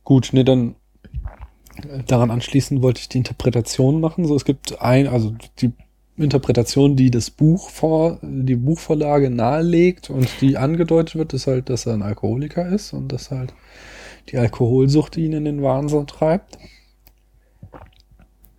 Gut, 0.05 0.31
nee, 0.33 0.43
dann 0.43 0.75
daran 2.07 2.31
anschließend 2.31 2.83
wollte 2.83 3.01
ich 3.01 3.09
die 3.09 3.19
Interpretation 3.19 4.01
machen. 4.01 4.25
So, 4.25 4.35
es 4.35 4.45
gibt 4.45 4.81
ein, 4.81 5.07
also 5.07 5.35
die 5.61 5.73
Interpretation, 6.17 6.97
die 6.97 7.11
das 7.11 7.31
Buch 7.31 7.71
vor, 7.71 8.19
die 8.23 8.57
Buchvorlage 8.57 9.31
nahelegt 9.31 10.11
und 10.11 10.29
die 10.41 10.57
angedeutet 10.57 11.17
wird, 11.17 11.33
ist 11.33 11.47
halt, 11.47 11.71
dass 11.71 11.87
er 11.87 11.95
ein 11.95 12.03
Alkoholiker 12.03 12.67
ist 12.69 12.93
und 12.93 13.13
dass 13.13 13.31
halt 13.31 13.55
die 14.31 14.39
Alkoholsucht 14.39 15.17
ihn 15.17 15.33
in 15.33 15.45
den 15.45 15.63
Wahnsinn 15.63 16.07
treibt. 16.07 16.59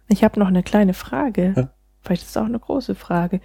Ich 0.08 0.24
habe 0.24 0.40
noch 0.40 0.48
eine 0.48 0.64
kleine 0.64 0.94
Frage. 0.94 1.54
Ja. 1.56 1.70
Vielleicht 2.02 2.24
ist 2.24 2.30
es 2.30 2.38
auch 2.38 2.46
eine 2.46 2.60
große 2.60 2.96
Frage. 2.96 3.42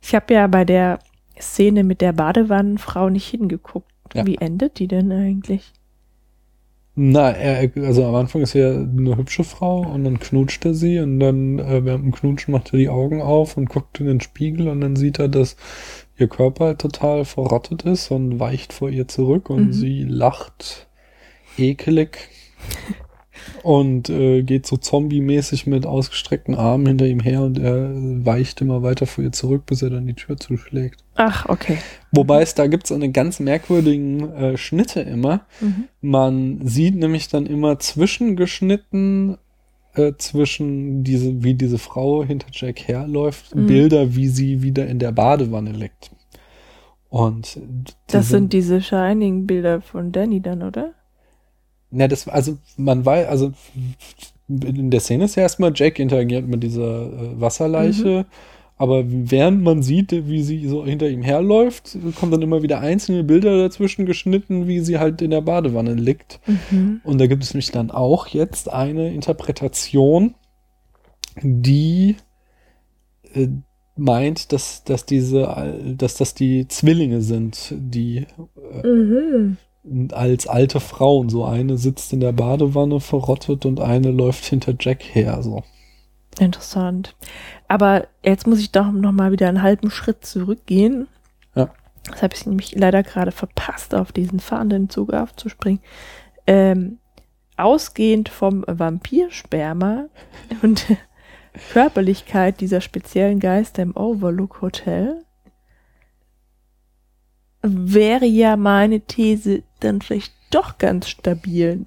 Ich 0.00 0.14
habe 0.14 0.34
ja 0.34 0.46
bei 0.46 0.64
der 0.64 0.98
Szene 1.40 1.82
mit 1.82 2.00
der 2.00 2.12
Badewannenfrau 2.12 3.08
nicht 3.08 3.26
hingeguckt. 3.26 3.90
Ja. 4.12 4.26
Wie 4.26 4.36
endet 4.36 4.78
die 4.78 4.86
denn 4.86 5.10
eigentlich? 5.10 5.72
Na, 6.96 7.30
er, 7.32 7.70
also 7.84 8.04
am 8.04 8.14
Anfang 8.14 8.42
ist 8.42 8.54
er 8.54 8.72
eine 8.78 9.16
hübsche 9.16 9.42
Frau 9.42 9.80
und 9.80 10.04
dann 10.04 10.20
knutscht 10.20 10.64
er 10.64 10.74
sie 10.74 11.00
und 11.00 11.18
dann 11.18 11.58
äh, 11.58 11.84
während 11.84 12.04
dem 12.04 12.12
Knutschen 12.12 12.52
macht 12.52 12.72
er 12.72 12.78
die 12.78 12.88
Augen 12.88 13.20
auf 13.20 13.56
und 13.56 13.68
guckt 13.68 13.98
in 13.98 14.06
den 14.06 14.20
Spiegel 14.20 14.68
und 14.68 14.80
dann 14.80 14.94
sieht 14.94 15.18
er, 15.18 15.28
dass 15.28 15.56
ihr 16.16 16.28
Körper 16.28 16.66
halt 16.66 16.80
total 16.80 17.24
verrottet 17.24 17.82
ist 17.82 18.12
und 18.12 18.38
weicht 18.38 18.72
vor 18.72 18.90
ihr 18.90 19.08
zurück 19.08 19.50
und 19.50 19.68
Mhm. 19.68 19.72
sie 19.72 20.04
lacht 20.04 20.86
ekelig 21.58 22.28
und 23.62 24.08
äh, 24.10 24.42
geht 24.42 24.66
so 24.66 24.76
zombie-mäßig 24.76 25.66
mit 25.66 25.86
ausgestreckten 25.86 26.54
Armen 26.54 26.86
hinter 26.86 27.06
ihm 27.06 27.20
her 27.20 27.42
und 27.42 27.58
er 27.58 27.90
weicht 27.94 28.60
immer 28.60 28.82
weiter 28.82 29.06
vor 29.06 29.24
ihr 29.24 29.32
zurück, 29.32 29.66
bis 29.66 29.82
er 29.82 29.90
dann 29.90 30.06
die 30.06 30.14
Tür 30.14 30.36
zuschlägt. 30.36 31.04
Ach, 31.16 31.48
okay. 31.48 31.78
Wobei 32.12 32.42
es 32.42 32.54
da 32.54 32.66
gibt 32.66 32.84
es 32.84 32.92
eine 32.92 33.10
ganz 33.10 33.40
merkwürdigen 33.40 34.32
äh, 34.32 34.56
Schnitte 34.56 35.00
immer. 35.00 35.46
Mhm. 35.60 35.84
Man 36.00 36.60
sieht 36.66 36.96
nämlich 36.96 37.28
dann 37.28 37.46
immer 37.46 37.78
zwischengeschnitten 37.78 39.38
äh, 39.94 40.12
zwischen 40.18 41.04
diese, 41.04 41.42
wie 41.44 41.54
diese 41.54 41.78
Frau 41.78 42.24
hinter 42.24 42.48
Jack 42.52 42.80
herläuft, 42.88 43.54
Mhm. 43.54 43.66
Bilder, 43.66 44.14
wie 44.16 44.28
sie 44.28 44.62
wieder 44.62 44.86
in 44.86 44.98
der 44.98 45.12
Badewanne 45.12 45.70
liegt. 45.72 46.10
Und 47.08 47.60
Das 48.08 48.28
sind 48.28 48.52
diese 48.52 48.82
Shining-Bilder 48.82 49.80
von 49.82 50.10
Danny 50.10 50.40
dann, 50.40 50.62
oder? 50.64 50.94
Na, 51.94 52.08
das, 52.08 52.28
also 52.28 52.58
man 52.76 53.04
weiß, 53.04 53.28
also 53.28 53.52
in 54.48 54.90
der 54.90 55.00
Szene 55.00 55.24
ist 55.24 55.36
ja 55.36 55.42
erstmal 55.42 55.72
Jack 55.74 55.98
interagiert 55.98 56.46
mit 56.46 56.62
dieser 56.62 57.06
äh, 57.06 57.40
Wasserleiche, 57.40 58.26
aber 58.76 59.04
während 59.06 59.62
man 59.62 59.82
sieht, 59.82 60.10
wie 60.10 60.42
sie 60.42 60.66
so 60.66 60.84
hinter 60.84 61.08
ihm 61.08 61.22
herläuft, 61.22 61.96
kommen 62.18 62.32
dann 62.32 62.42
immer 62.42 62.62
wieder 62.62 62.80
einzelne 62.80 63.22
Bilder 63.22 63.56
dazwischen 63.56 64.04
geschnitten, 64.04 64.66
wie 64.66 64.80
sie 64.80 64.98
halt 64.98 65.22
in 65.22 65.30
der 65.30 65.42
Badewanne 65.42 65.94
liegt. 65.94 66.40
Mhm. 66.70 67.00
Und 67.04 67.18
da 67.20 67.26
gibt 67.28 67.44
es 67.44 67.54
nämlich 67.54 67.70
dann 67.70 67.92
auch 67.92 68.26
jetzt 68.26 68.72
eine 68.72 69.14
Interpretation, 69.14 70.34
die 71.40 72.16
äh, 73.32 73.48
meint, 73.96 74.52
dass, 74.52 74.82
dass 74.82 75.06
diese, 75.06 75.42
äh, 75.42 75.94
dass 75.94 76.16
das 76.16 76.34
die 76.34 76.66
Zwillinge 76.66 77.20
sind, 77.20 77.72
die 77.76 78.26
äh, 78.82 78.86
Mhm. 78.86 79.56
Als 80.12 80.46
alte 80.46 80.80
Frauen. 80.80 81.28
So 81.28 81.44
eine 81.44 81.76
sitzt 81.76 82.12
in 82.12 82.20
der 82.20 82.32
Badewanne 82.32 83.00
verrottet 83.00 83.66
und 83.66 83.80
eine 83.80 84.10
läuft 84.10 84.44
hinter 84.44 84.74
Jack 84.78 85.02
her. 85.02 85.42
So. 85.42 85.62
Interessant. 86.38 87.14
Aber 87.68 88.06
jetzt 88.22 88.46
muss 88.46 88.60
ich 88.60 88.72
doch 88.72 88.90
noch 88.90 89.12
mal 89.12 89.32
wieder 89.32 89.48
einen 89.48 89.62
halben 89.62 89.90
Schritt 89.90 90.24
zurückgehen. 90.24 91.08
Ja. 91.54 91.70
Das 92.10 92.22
habe 92.22 92.34
ich 92.34 92.46
nämlich 92.46 92.74
leider 92.74 93.02
gerade 93.02 93.32
verpasst, 93.32 93.94
auf 93.94 94.12
diesen 94.12 94.40
fahrenden 94.40 94.90
Zug 94.90 95.12
aufzuspringen. 95.12 95.80
Ähm, 96.46 96.98
ausgehend 97.56 98.28
vom 98.28 98.64
Vampirsperma 98.66 100.06
und 100.62 100.88
der 100.88 100.98
Körperlichkeit 101.72 102.60
dieser 102.60 102.80
speziellen 102.80 103.38
Geister 103.38 103.82
im 103.82 103.96
Overlook 103.96 104.60
Hotel 104.60 105.24
wäre 107.62 108.26
ja 108.26 108.56
meine 108.56 109.00
These 109.00 109.62
dann 109.84 110.00
vielleicht 110.00 110.32
doch 110.50 110.78
ganz 110.78 111.08
stabil, 111.08 111.86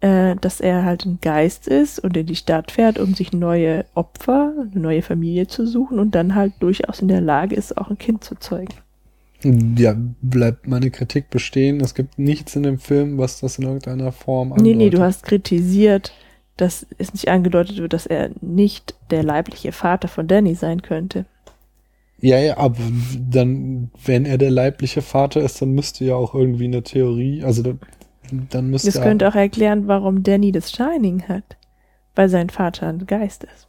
äh, 0.00 0.36
dass 0.36 0.60
er 0.60 0.84
halt 0.84 1.04
ein 1.06 1.18
Geist 1.20 1.68
ist 1.68 1.98
und 1.98 2.16
in 2.16 2.26
die 2.26 2.36
Stadt 2.36 2.70
fährt, 2.70 2.98
um 2.98 3.14
sich 3.14 3.32
neue 3.32 3.84
Opfer, 3.94 4.52
eine 4.58 4.80
neue 4.80 5.02
Familie 5.02 5.46
zu 5.46 5.66
suchen 5.66 5.98
und 5.98 6.14
dann 6.14 6.34
halt 6.34 6.54
durchaus 6.60 7.00
in 7.00 7.08
der 7.08 7.20
Lage 7.20 7.54
ist, 7.54 7.76
auch 7.76 7.88
ein 7.88 7.98
Kind 7.98 8.24
zu 8.24 8.34
zeugen. 8.36 8.74
Ja, 9.44 9.96
bleibt 10.20 10.68
meine 10.68 10.90
Kritik 10.90 11.30
bestehen. 11.30 11.80
Es 11.80 11.94
gibt 11.94 12.18
nichts 12.18 12.54
in 12.54 12.62
dem 12.62 12.78
Film, 12.78 13.18
was 13.18 13.40
das 13.40 13.58
in 13.58 13.64
irgendeiner 13.64 14.12
Form 14.12 14.54
Nee, 14.56 14.74
nee, 14.74 14.90
du 14.90 15.00
hast 15.00 15.24
kritisiert, 15.24 16.12
dass 16.56 16.86
es 16.98 17.12
nicht 17.12 17.28
angedeutet 17.28 17.78
wird, 17.78 17.92
dass 17.92 18.06
er 18.06 18.30
nicht 18.40 18.94
der 19.10 19.24
leibliche 19.24 19.72
Vater 19.72 20.08
von 20.08 20.28
Danny 20.28 20.54
sein 20.54 20.82
könnte. 20.82 21.26
Ja, 22.22 22.38
ja, 22.38 22.56
aber 22.56 22.78
dann, 23.18 23.90
wenn 24.04 24.24
er 24.24 24.38
der 24.38 24.52
leibliche 24.52 25.02
Vater 25.02 25.40
ist, 25.40 25.60
dann 25.60 25.72
müsste 25.72 26.04
ja 26.04 26.14
auch 26.14 26.34
irgendwie 26.34 26.66
eine 26.66 26.84
Theorie, 26.84 27.42
also 27.42 27.62
dann, 27.64 27.80
dann 28.48 28.70
müsste 28.70 28.92
Das 28.92 29.02
könnte 29.02 29.28
auch 29.28 29.34
erklären, 29.34 29.88
warum 29.88 30.22
Danny 30.22 30.52
das 30.52 30.70
Shining 30.70 31.24
hat. 31.28 31.56
Weil 32.14 32.28
sein 32.28 32.48
Vater 32.48 32.88
ein 32.88 33.06
Geist 33.06 33.42
ist. 33.44 33.66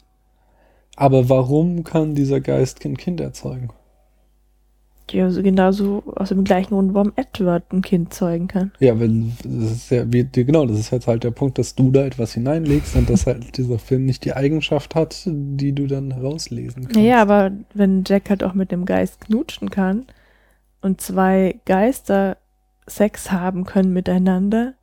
Aber 0.96 1.30
warum 1.30 1.84
kann 1.84 2.14
dieser 2.14 2.42
Geist 2.42 2.80
kein 2.82 2.96
Kind 2.96 3.20
erzeugen? 3.20 3.70
Ja, 5.12 5.30
so 5.30 5.44
genauso 5.44 6.02
aus 6.16 6.30
dem 6.30 6.44
gleichen 6.44 6.70
Grund, 6.74 6.94
warum 6.94 7.12
Edward 7.16 7.72
ein 7.72 7.82
Kind 7.82 8.14
zeugen 8.14 8.48
kann. 8.48 8.72
Ja, 8.80 9.00
wenn, 9.00 9.34
das 9.44 9.72
ist 9.72 9.92
ja, 9.92 10.12
wie, 10.12 10.24
genau, 10.32 10.66
das 10.66 10.80
ist 10.80 10.92
jetzt 10.92 11.08
halt 11.08 11.24
der 11.24 11.32
Punkt, 11.32 11.58
dass 11.60 11.76
du 11.76 11.92
da 11.92 12.06
etwas 12.06 12.34
hineinlegst 12.34 12.96
und 12.96 13.10
dass 13.10 13.26
halt 13.28 13.58
dieser 13.58 13.80
Film 13.80 14.06
nicht 14.06 14.26
die 14.26 14.34
Eigenschaft 14.34 14.96
hat, 14.96 15.24
die 15.26 15.74
du 15.74 15.88
dann 15.88 16.12
herauslesen 16.12 16.84
kannst. 16.84 16.96
Naja, 16.96 17.22
aber 17.22 17.52
wenn 17.74 18.04
Jack 18.08 18.30
halt 18.30 18.44
auch 18.44 18.54
mit 18.54 18.72
dem 18.72 18.86
Geist 18.86 19.22
knutschen 19.22 19.70
kann 19.70 20.06
und 20.82 21.02
zwei 21.02 21.60
Geister 21.66 22.38
Sex 22.88 23.32
haben 23.32 23.66
können 23.66 23.94
miteinander, 23.94 24.74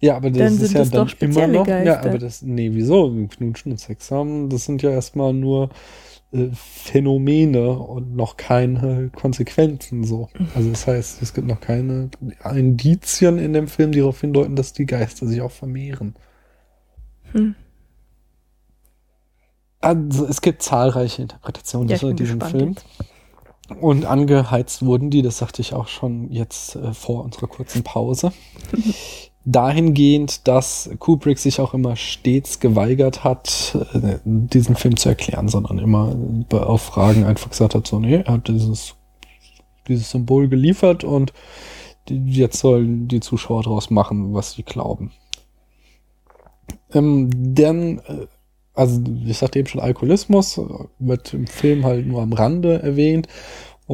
Ja, 0.00 0.16
aber 0.16 0.30
das 0.30 0.38
Dann 0.38 0.60
ist 0.60 0.74
ja 0.74 0.80
das 0.80 0.90
dann 0.90 1.06
doch 1.06 1.14
immer 1.20 1.46
noch. 1.46 1.66
Ja, 1.84 1.96
Geister. 1.96 2.10
aber 2.10 2.18
das, 2.18 2.42
nee, 2.42 2.70
wieso? 2.72 3.10
Knutschen 3.28 3.72
und 3.72 3.78
Sex 3.78 4.10
haben, 4.10 4.48
das 4.50 4.64
sind 4.64 4.82
ja 4.82 4.90
erstmal 4.90 5.32
nur 5.32 5.70
Phänomene 6.54 7.78
und 7.78 8.16
noch 8.16 8.38
keine 8.38 9.10
Konsequenzen 9.10 10.04
so. 10.04 10.30
Also 10.54 10.70
das 10.70 10.86
heißt, 10.86 11.20
es 11.20 11.34
gibt 11.34 11.46
noch 11.46 11.60
keine 11.60 12.10
Indizien 12.54 13.38
in 13.38 13.52
dem 13.52 13.68
Film, 13.68 13.92
die 13.92 13.98
darauf 13.98 14.20
hindeuten, 14.22 14.56
dass 14.56 14.72
die 14.72 14.86
Geister 14.86 15.26
sich 15.26 15.42
auch 15.42 15.50
vermehren. 15.50 16.14
Hm. 17.32 17.54
Also 19.80 20.26
es 20.26 20.40
gibt 20.40 20.62
zahlreiche 20.62 21.22
Interpretationen 21.22 21.88
ja, 21.88 21.98
bin 21.98 22.16
diesem 22.16 22.40
Film. 22.40 22.70
jetzt. 22.70 22.86
Und 23.80 24.06
angeheizt 24.06 24.84
wurden 24.84 25.10
die, 25.10 25.22
das 25.22 25.38
sagte 25.38 25.60
ich 25.60 25.74
auch 25.74 25.88
schon 25.88 26.30
jetzt 26.30 26.76
äh, 26.76 26.94
vor 26.94 27.24
unserer 27.24 27.46
kurzen 27.46 27.82
Pause. 27.82 28.32
Dahingehend, 29.44 30.46
dass 30.46 30.90
Kubrick 30.98 31.38
sich 31.38 31.60
auch 31.60 31.74
immer 31.74 31.96
stets 31.96 32.60
geweigert 32.60 33.24
hat, 33.24 33.76
äh, 33.92 34.18
diesen 34.24 34.76
Film 34.76 34.96
zu 34.96 35.08
erklären, 35.08 35.48
sondern 35.48 35.78
immer 35.78 36.14
auf 36.50 36.82
Fragen 36.82 37.24
einfach 37.24 37.50
gesagt 37.50 37.74
hat, 37.74 37.86
so, 37.86 37.98
nee, 37.98 38.22
er 38.24 38.34
hat 38.34 38.48
dieses, 38.48 38.94
dieses 39.88 40.10
Symbol 40.10 40.48
geliefert 40.48 41.02
und 41.02 41.32
jetzt 42.08 42.58
sollen 42.58 43.08
die 43.08 43.20
Zuschauer 43.20 43.64
daraus 43.64 43.90
machen, 43.90 44.32
was 44.32 44.52
sie 44.52 44.62
glauben. 44.62 45.10
Ähm, 46.92 47.30
denn, 47.32 47.98
äh, 48.06 48.26
also 48.74 49.02
ich 49.26 49.38
sagte 49.38 49.58
eben 49.58 49.68
schon, 49.68 49.80
Alkoholismus 49.80 50.60
wird 50.98 51.34
im 51.34 51.46
Film 51.46 51.84
halt 51.84 52.06
nur 52.06 52.22
am 52.22 52.32
Rande 52.32 52.82
erwähnt. 52.82 53.28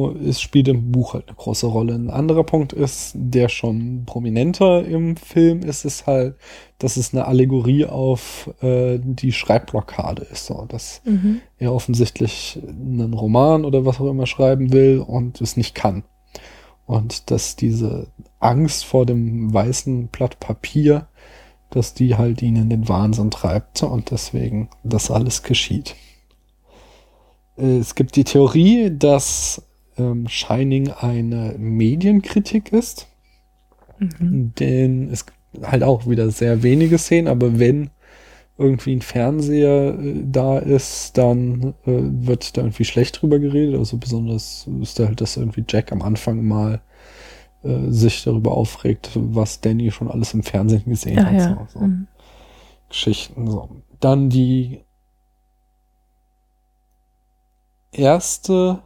Es 0.07 0.41
spielt 0.41 0.67
im 0.67 0.91
Buch 0.91 1.13
halt 1.13 1.27
eine 1.27 1.35
große 1.37 1.67
Rolle. 1.67 1.93
Ein 1.93 2.09
anderer 2.09 2.43
Punkt 2.43 2.73
ist, 2.73 3.11
der 3.15 3.49
schon 3.49 4.03
prominenter 4.05 4.85
im 4.85 5.15
Film 5.17 5.59
ist, 5.61 5.85
ist 5.85 6.07
halt, 6.07 6.35
dass 6.79 6.97
es 6.97 7.13
eine 7.13 7.25
Allegorie 7.25 7.85
auf 7.85 8.49
äh, 8.61 8.99
die 9.01 9.31
Schreibblockade 9.31 10.23
ist. 10.31 10.45
So, 10.47 10.65
dass 10.67 11.01
Mhm. 11.05 11.41
er 11.57 11.73
offensichtlich 11.73 12.59
einen 12.67 13.13
Roman 13.13 13.65
oder 13.65 13.85
was 13.85 13.99
auch 13.99 14.09
immer 14.09 14.25
schreiben 14.27 14.71
will 14.73 14.99
und 14.99 15.41
es 15.41 15.57
nicht 15.57 15.75
kann. 15.75 16.03
Und 16.85 17.29
dass 17.29 17.55
diese 17.55 18.07
Angst 18.39 18.85
vor 18.85 19.05
dem 19.05 19.53
weißen 19.53 20.07
Blatt 20.07 20.39
Papier, 20.39 21.07
dass 21.69 21.93
die 21.93 22.15
halt 22.15 22.41
ihn 22.41 22.55
in 22.55 22.69
den 22.71 22.89
Wahnsinn 22.89 23.29
treibt 23.29 23.83
und 23.83 24.09
deswegen 24.09 24.69
das 24.83 25.11
alles 25.11 25.43
geschieht. 25.43 25.95
Äh, 27.57 27.77
Es 27.77 27.93
gibt 27.95 28.15
die 28.15 28.23
Theorie, 28.23 28.89
dass 28.91 29.61
ähm, 29.99 30.27
Shining 30.27 30.91
eine 30.91 31.55
Medienkritik 31.59 32.71
ist, 32.73 33.07
Mhm. 33.99 34.53
denn 34.59 35.09
es 35.11 35.25
gibt 35.25 35.37
halt 35.63 35.83
auch 35.83 36.07
wieder 36.07 36.31
sehr 36.31 36.63
wenige 36.63 36.97
Szenen, 36.97 37.27
aber 37.27 37.59
wenn 37.59 37.89
irgendwie 38.57 38.95
ein 38.95 39.01
Fernseher 39.01 39.97
äh, 39.99 40.23
da 40.25 40.59
ist, 40.59 41.17
dann 41.17 41.73
äh, 41.85 42.01
wird 42.01 42.57
da 42.57 42.61
irgendwie 42.61 42.85
schlecht 42.85 43.21
drüber 43.21 43.39
geredet. 43.39 43.77
Also 43.77 43.97
besonders 43.97 44.67
ist 44.81 44.99
da 44.99 45.07
halt, 45.07 45.21
dass 45.21 45.37
irgendwie 45.37 45.65
Jack 45.67 45.91
am 45.91 46.01
Anfang 46.01 46.43
mal 46.45 46.81
äh, 47.63 47.89
sich 47.91 48.23
darüber 48.23 48.51
aufregt, 48.57 49.11
was 49.15 49.61
Danny 49.61 49.91
schon 49.91 50.09
alles 50.11 50.33
im 50.33 50.43
Fernsehen 50.43 50.85
gesehen 50.85 51.19
Ach 51.19 51.25
hat. 51.27 51.33
ja. 51.33 51.67
So, 51.71 51.79
so. 51.79 51.85
Mhm. 51.85 52.07
Geschichten. 52.89 53.47
So. 53.49 53.69
Dann 53.99 54.29
die 54.29 54.81
erste 57.91 58.81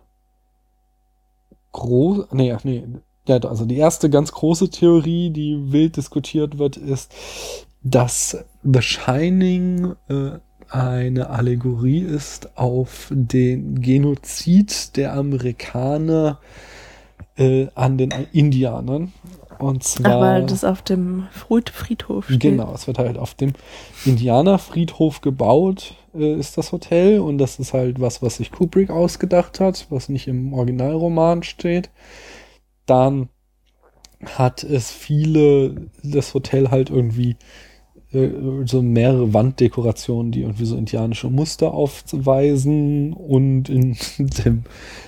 große, 1.74 2.28
nee, 2.32 2.56
nee, 2.64 2.84
also 3.28 3.66
die 3.66 3.78
erste 3.78 4.10
ganz 4.10 4.32
große 4.32 4.70
Theorie, 4.70 5.30
die 5.30 5.72
wild 5.72 5.98
diskutiert 5.98 6.58
wird, 6.58 6.78
ist, 6.78 7.14
dass 7.84 8.46
The 8.64 8.82
Shining 8.82 9.96
äh, 10.08 10.40
eine 10.70 11.30
Allegorie 11.30 12.00
ist 12.00 12.58
auf 12.58 13.12
den 13.12 13.82
Genozid 13.82 14.96
der 14.98 15.14
Amerikaner 15.14 16.40
äh, 17.36 17.68
an 17.76 17.98
den 17.98 18.12
Indianern. 18.32 19.14
Und 19.64 19.82
zwar. 19.84 20.18
Ach, 20.18 20.20
weil 20.22 20.46
das 20.46 20.66
auf 20.66 20.82
dem 20.82 21.28
Fried- 21.32 21.70
Friedhof 21.70 22.26
steht. 22.26 22.42
Genau, 22.42 22.74
es 22.74 22.86
wird 22.86 23.00
halt 23.00 23.18
auf 23.18 23.34
dem 23.34 23.54
Indianerfriedhof 24.04 25.22
gebaut, 25.22 25.96
äh, 26.14 26.34
ist 26.36 26.58
das 26.58 26.74
Hotel. 26.74 27.20
Und 27.22 27.38
das 27.38 27.60
ist 27.60 27.74
halt 27.74 28.02
was, 28.02 28.22
was 28.22 28.36
sich 28.36 28.52
Kubrick 28.52 28.90
ausgedacht 28.90 29.62
hat, 29.62 29.88
was 29.90 30.10
nicht 30.10 30.28
im 30.28 30.54
Originalroman 30.54 31.44
steht. 31.44 31.90
Dann 32.86 33.30
hat 34.26 34.64
es 34.64 34.92
viele, 34.92 35.90
das 36.04 36.34
Hotel 36.34 36.70
halt 36.70 36.90
irgendwie 36.90 37.38
so 38.66 38.82
mehrere 38.82 39.34
Wanddekorationen, 39.34 40.32
die 40.32 40.42
irgendwie 40.42 40.66
so 40.66 40.78
indianische 40.78 41.30
Muster 41.30 41.74
aufweisen 41.74 43.14
und 43.14 43.70
in 43.70 43.98
dem 44.18 44.64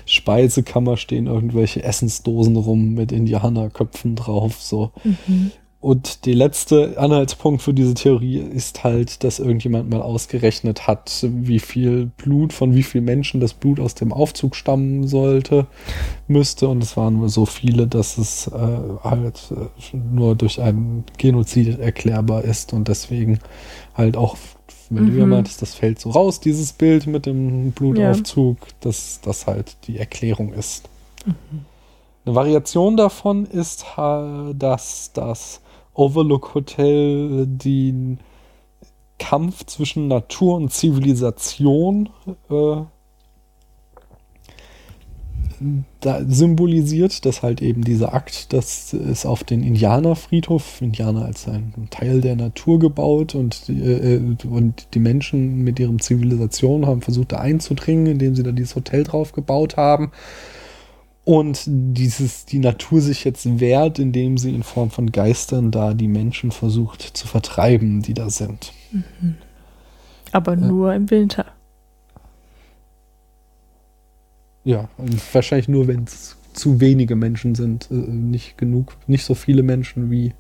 Speisekammer 0.06 0.98
stehen 0.98 1.28
irgendwelche 1.28 1.84
Essensdosen 1.84 2.56
rum 2.56 2.94
mit 2.96 3.12
Indianerköpfen 3.12 4.16
drauf, 4.16 4.62
so. 4.62 4.92
Mhm. 5.04 5.52
Und 5.86 6.26
der 6.26 6.34
letzte 6.34 6.98
Anhaltspunkt 6.98 7.62
für 7.62 7.72
diese 7.72 7.94
Theorie 7.94 8.38
ist 8.40 8.84
halt, 8.84 9.24
dass 9.24 9.38
irgendjemand 9.38 9.88
mal 9.88 10.02
ausgerechnet 10.02 10.88
hat, 10.88 11.24
wie 11.30 11.60
viel 11.60 12.08
Blut, 12.18 12.54
von 12.54 12.74
wie 12.74 12.82
vielen 12.82 13.06
Menschen 13.06 13.40
das 13.40 13.54
Blut 13.54 13.80
aus 13.80 13.94
dem 13.94 14.12
Aufzug 14.12 14.56
stammen 14.56 15.08
sollte, 15.08 15.68
müsste. 16.28 16.70
Und 16.70 16.82
es 16.82 16.98
waren 16.98 17.18
nur 17.18 17.30
so 17.30 17.46
viele, 17.46 17.86
dass 17.86 18.18
es 18.18 18.48
äh, 18.48 18.52
halt 19.04 19.40
äh, 19.52 19.96
nur 19.96 20.36
durch 20.36 20.60
einen 20.60 21.04
Genozid 21.20 21.78
erklärbar 21.78 22.44
ist 22.46 22.74
und 22.74 22.88
deswegen 22.88 23.38
halt 23.94 24.18
auch, 24.18 24.38
wenn 24.90 25.06
du 25.06 25.14
ja 25.14 25.26
Mhm. 25.26 25.30
meintest, 25.30 25.62
das 25.62 25.76
fällt 25.76 26.00
so 26.00 26.10
raus, 26.10 26.40
dieses 26.40 26.74
Bild 26.74 27.06
mit 27.06 27.28
dem 27.28 27.74
Blutaufzug, 27.74 28.58
dass 28.80 29.20
das 29.22 29.46
halt 29.46 29.78
die 29.86 30.00
Erklärung 30.00 30.52
ist. 30.54 30.90
Eine 32.26 32.36
Variation 32.36 32.98
davon 32.98 33.46
ist, 33.46 33.98
ha- 33.98 34.52
dass 34.58 35.12
das 35.14 35.62
Overlook 35.96 36.54
Hotel 36.54 37.48
den 37.48 38.20
Kampf 39.18 39.66
zwischen 39.66 40.08
Natur 40.08 40.56
und 40.56 40.72
Zivilisation 40.72 42.10
äh, 42.50 42.84
symbolisiert, 46.28 47.26
dass 47.26 47.42
halt 47.42 47.62
eben 47.62 47.84
dieser 47.84 48.14
Akt, 48.14 48.52
das 48.52 48.94
ist 48.94 49.26
auf 49.26 49.44
den 49.46 49.64
Indianerfriedhof, 49.64 50.82
Indianer 50.82 51.26
als 51.26 51.48
ein 51.48 51.88
Teil 51.90 52.20
der 52.20 52.36
Natur 52.36 52.78
gebaut 52.78 53.36
und, 53.36 53.70
äh, 53.70 54.20
und 54.48 54.88
die 54.94 55.00
Menschen 55.00 55.64
mit 55.64 55.80
ihrem 55.80 56.00
Zivilisation 56.00 56.86
haben 56.86 57.02
versucht 57.02 57.32
da 57.32 57.38
einzudringen, 57.38 58.08
indem 58.08 58.36
sie 58.36 58.44
da 58.44 58.52
dieses 58.52 58.76
Hotel 58.76 59.06
drauf 59.06 59.32
gebaut 59.32 59.78
haben 59.78 60.12
und 61.26 61.64
dieses, 61.68 62.46
die 62.46 62.60
Natur 62.60 63.02
sich 63.02 63.24
jetzt 63.24 63.60
wehrt, 63.60 64.00
indem 64.00 64.38
sie 64.38 64.54
in 64.56 64.64
Form 64.64 64.92
von 64.92 65.12
Geistern 65.12 65.72
da 65.72 65.94
die 65.94 66.08
Menschen 66.08 66.52
versucht 66.52 67.02
zu 67.02 67.28
vertreiben, 67.28 68.02
die 68.04 68.14
da 68.14 68.30
sind. 68.30 68.72
Aber 70.32 70.56
nur 70.56 70.94
im 70.94 71.10
Winter. 71.10 71.46
Ja, 74.64 74.90
und 74.98 75.22
wahrscheinlich 75.34 75.68
nur, 75.68 75.88
wenn 75.88 76.04
es 76.06 76.38
zu 76.54 76.80
wenige 76.80 77.16
Menschen 77.16 77.54
sind, 77.56 77.88
äh, 77.92 77.94
nicht 77.96 78.58
genug, 78.58 78.96
nicht 79.08 79.26
so 79.26 79.36
viele 79.36 79.62
Menschen, 79.64 80.10
wie 80.10 80.34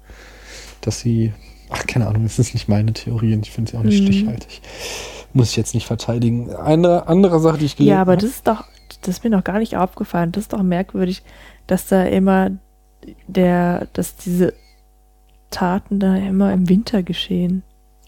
dass 0.82 1.00
sie, 1.00 1.34
ach, 1.70 1.86
keine 1.88 2.08
Ahnung, 2.08 2.24
das 2.24 2.38
ist 2.40 2.54
nicht 2.54 2.68
meine 2.68 2.94
Theorie 2.94 3.34
und 3.34 3.46
ich 3.46 3.52
finde 3.52 3.72
sie 3.72 3.78
auch 3.78 3.84
nicht 3.84 4.02
Mhm. 4.04 4.08
stichhaltig. 4.14 4.62
Muss 5.34 5.50
ich 5.50 5.58
jetzt 5.58 5.74
nicht 5.74 5.88
verteidigen. 5.88 6.54
Eine 6.56 7.08
andere 7.08 7.40
Sache, 7.40 7.58
die 7.58 7.66
ich 7.66 7.76
gelesen 7.76 7.94
Ja, 7.96 8.02
aber 8.02 8.14
habe- 8.14 8.22
das 8.22 8.32
ist 8.32 8.48
doch, 8.48 8.66
das 9.06 9.18
ist 9.18 9.24
mir 9.24 9.30
noch 9.30 9.44
gar 9.44 9.60
nicht 9.60 9.78
aufgefallen. 9.78 10.32
Das 10.32 10.46
ist 10.46 10.54
doch 10.54 10.64
merkwürdig, 10.64 11.24
dass 11.68 11.88
da 11.88 12.04
immer 12.04 12.52
der, 13.28 13.88
dass 13.94 14.16
diese 14.16 14.54
Taten 15.52 16.00
da 16.00 16.16
immer 16.16 16.52
im 16.54 16.68
Winter 16.70 17.04
geschehen, 17.04 17.64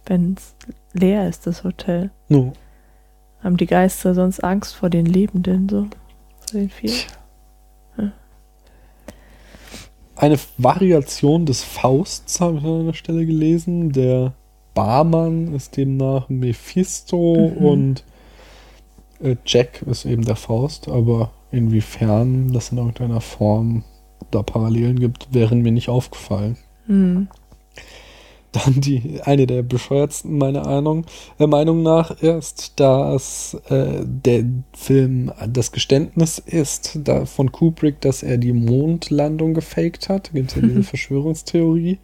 wenn 0.05 0.35
es 0.37 0.55
leer 0.93 1.27
ist, 1.29 1.45
das 1.47 1.63
Hotel. 1.63 2.09
No. 2.29 2.53
Haben 3.43 3.57
die 3.57 3.67
Geister 3.67 4.13
sonst 4.15 4.43
Angst 4.43 4.75
vor 4.75 4.89
den 4.89 5.05
Lebenden 5.05 5.69
so? 5.69 5.87
Von 6.49 6.59
den 6.59 6.69
vier. 6.69 6.91
Eine 10.15 10.39
Variation 10.57 11.45
des 11.45 11.63
Fausts 11.63 12.41
habe 12.41 12.57
ich 12.57 12.63
an 12.63 12.81
einer 12.81 12.93
Stelle 12.95 13.23
gelesen. 13.25 13.91
Der 13.91 14.33
Barmann 14.73 15.53
ist 15.53 15.77
demnach 15.77 16.27
Mephisto 16.27 17.51
Mhm. 17.55 17.65
und 17.65 18.03
Jack 19.45 19.81
ist 19.83 20.05
eben 20.05 20.25
der 20.25 20.35
Faust. 20.35 20.87
Aber 20.87 21.31
inwiefern 21.51 22.51
das 22.51 22.71
in 22.71 22.77
irgendeiner 22.77 23.21
Form 23.21 23.83
da 24.31 24.43
Parallelen 24.43 24.99
gibt, 24.99 25.33
wären 25.33 25.61
mir 25.61 25.71
nicht 25.71 25.89
aufgefallen. 25.89 26.57
Hm. 26.87 27.27
Dann 28.51 28.79
die, 28.81 29.19
eine 29.23 29.45
der 29.45 29.61
bescheuertsten 29.61 30.37
meiner 30.37 30.63
Meinung, 30.63 31.05
äh, 31.37 31.47
Meinung 31.47 31.83
nach 31.83 32.11
ist, 32.21 32.79
dass 32.79 33.55
äh, 33.69 34.03
der 34.03 34.45
Film 34.73 35.31
das 35.47 35.71
Geständnis 35.71 36.39
ist 36.39 36.99
da, 37.03 37.25
von 37.25 37.51
Kubrick, 37.51 38.01
dass 38.01 38.23
er 38.23 38.37
die 38.37 38.53
Mondlandung 38.53 39.53
gefaked 39.53 40.09
hat. 40.09 40.31
Gibt 40.33 40.55
ja 40.55 40.61
diese 40.61 40.83
Verschwörungstheorie. 40.83 41.99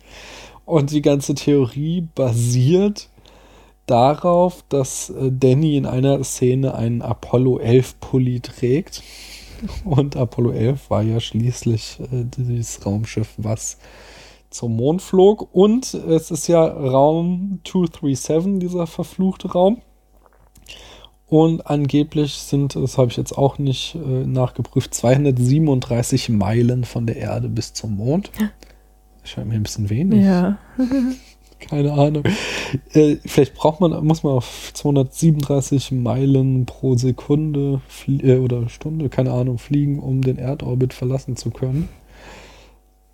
Und 0.65 0.91
die 0.91 1.01
ganze 1.01 1.33
Theorie 1.33 2.07
basiert 2.13 3.09
darauf, 3.85 4.63
dass 4.69 5.09
äh, 5.09 5.31
Danny 5.31 5.77
in 5.77 5.85
einer 5.85 6.23
Szene 6.23 6.75
einen 6.75 7.01
Apollo 7.01 7.59
11 7.59 7.99
Pulli 7.99 8.39
trägt. 8.39 9.03
Und 9.85 10.17
Apollo 10.17 10.51
11 10.51 10.89
war 10.89 11.03
ja 11.03 11.19
schließlich 11.19 11.99
äh, 11.99 12.25
dieses 12.37 12.85
Raumschiff, 12.85 13.33
was 13.37 13.77
zum 14.49 14.75
Mond 14.75 15.01
flog. 15.01 15.53
Und 15.53 15.93
es 15.93 16.31
ist 16.31 16.47
ja 16.47 16.65
Raum 16.65 17.59
237, 17.63 18.59
dieser 18.59 18.87
verfluchte 18.87 19.51
Raum. 19.51 19.81
Und 21.27 21.65
angeblich 21.65 22.33
sind, 22.33 22.75
das 22.75 22.97
habe 22.97 23.09
ich 23.09 23.17
jetzt 23.17 23.35
auch 23.37 23.57
nicht 23.57 23.95
äh, 23.95 24.25
nachgeprüft, 24.25 24.93
237 24.93 26.29
Meilen 26.29 26.83
von 26.83 27.07
der 27.07 27.15
Erde 27.15 27.49
bis 27.49 27.73
zum 27.73 27.97
Mond. 27.97 28.31
Scheint 29.23 29.47
mir 29.47 29.55
ein 29.55 29.63
bisschen 29.63 29.89
wenig. 29.89 30.23
Ja. 30.23 30.59
Keine 31.69 31.93
Ahnung. 31.93 32.23
Äh, 32.93 33.17
vielleicht 33.25 33.53
braucht 33.55 33.79
man, 33.79 34.05
muss 34.05 34.23
man 34.23 34.33
auf 34.33 34.71
237 34.73 35.91
Meilen 35.91 36.65
pro 36.65 36.95
Sekunde 36.95 37.81
äh, 38.07 38.37
oder 38.37 38.69
Stunde, 38.69 39.09
keine 39.09 39.31
Ahnung, 39.31 39.57
fliegen, 39.57 39.99
um 39.99 40.21
den 40.21 40.37
Erdorbit 40.37 40.93
verlassen 40.93 41.35
zu 41.35 41.51
können. 41.51 41.89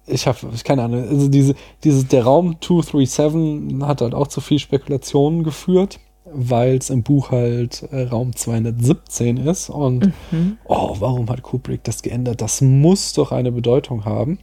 Ich 0.08 0.26
habe 0.26 0.38
keine 0.64 0.84
Ahnung. 0.84 1.08
Also 1.08 1.28
diese, 1.28 1.54
diese, 1.84 2.06
der 2.06 2.24
Raum 2.24 2.56
237 2.60 3.82
hat 3.88 4.02
halt 4.02 4.16
auch 4.16 4.28
zu 4.28 4.42
viel 4.42 4.58
Spekulationen 4.60 5.44
geführt, 5.44 6.00
weil 6.26 6.78
es 6.78 6.90
im 6.90 7.04
Buch 7.04 7.30
halt 7.32 7.84
äh, 7.92 8.04
Raum 8.04 8.36
217 8.36 9.38
ist. 9.38 9.70
Und 9.70 10.12
Mhm. 10.32 10.58
oh, 10.66 10.96
warum 11.00 11.30
hat 11.30 11.44
Kubrick 11.44 11.84
das 11.84 12.02
geändert? 12.02 12.42
Das 12.42 12.62
muss 12.62 13.14
doch 13.14 13.32
eine 13.32 13.52
Bedeutung 13.52 14.06
haben. 14.06 14.40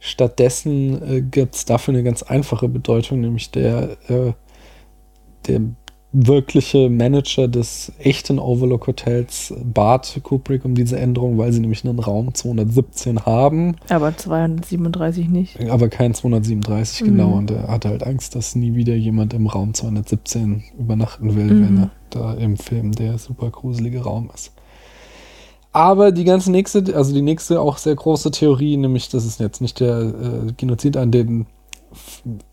Stattdessen 0.00 1.02
äh, 1.02 1.20
gibt 1.22 1.54
es 1.54 1.64
dafür 1.66 1.94
eine 1.94 2.02
ganz 2.02 2.22
einfache 2.22 2.68
Bedeutung, 2.68 3.20
nämlich 3.20 3.50
der, 3.50 3.96
äh, 4.08 4.32
der 5.46 5.60
wirkliche 6.12 6.90
Manager 6.90 7.46
des 7.46 7.92
echten 8.00 8.40
Overlook 8.40 8.88
Hotels 8.88 9.54
bat 9.62 10.18
Kubrick 10.24 10.64
um 10.64 10.74
diese 10.74 10.98
Änderung, 10.98 11.38
weil 11.38 11.52
sie 11.52 11.60
nämlich 11.60 11.84
einen 11.86 12.00
Raum 12.00 12.34
217 12.34 13.26
haben, 13.26 13.76
Aber 13.88 14.16
237 14.16 15.28
nicht. 15.28 15.60
aber 15.70 15.88
kein 15.88 16.12
237 16.12 17.02
Mhm. 17.02 17.04
genau. 17.06 17.32
Und 17.34 17.52
er 17.52 17.68
hatte 17.68 17.90
halt 17.90 18.02
Angst, 18.04 18.34
dass 18.34 18.56
nie 18.56 18.74
wieder 18.74 18.96
jemand 18.96 19.34
im 19.34 19.46
Raum 19.46 19.72
217 19.72 20.64
übernachten 20.76 21.36
will, 21.36 21.44
Mhm. 21.54 21.64
wenn 21.64 21.78
er 21.78 21.90
da 22.10 22.34
im 22.34 22.56
Film 22.56 22.90
der 22.90 23.18
super 23.18 23.50
gruselige 23.50 24.00
Raum 24.02 24.30
ist. 24.34 24.52
Aber 25.72 26.10
die 26.10 26.24
ganze 26.24 26.50
nächste, 26.50 26.96
also 26.96 27.14
die 27.14 27.22
nächste 27.22 27.60
auch 27.60 27.78
sehr 27.78 27.94
große 27.94 28.32
Theorie, 28.32 28.76
nämlich 28.76 29.08
das 29.08 29.24
ist 29.24 29.38
jetzt 29.38 29.60
nicht 29.60 29.78
der 29.80 30.00
äh, 30.00 30.52
Genozid 30.56 30.96
an 30.96 31.12
den 31.12 31.46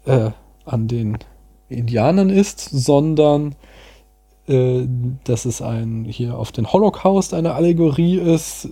äh, 0.06 0.32
an 0.66 0.88
den 0.88 1.18
Indianern 1.70 2.30
ist, 2.30 2.60
sondern 2.60 3.56
äh, 4.48 4.88
dass 5.24 5.46
es 5.46 5.62
ein 5.62 6.06
hier 6.06 6.38
auf 6.38 6.52
den 6.52 6.72
Holocaust 6.72 7.34
eine 7.34 7.54
Allegorie 7.54 8.18
ist. 8.18 8.70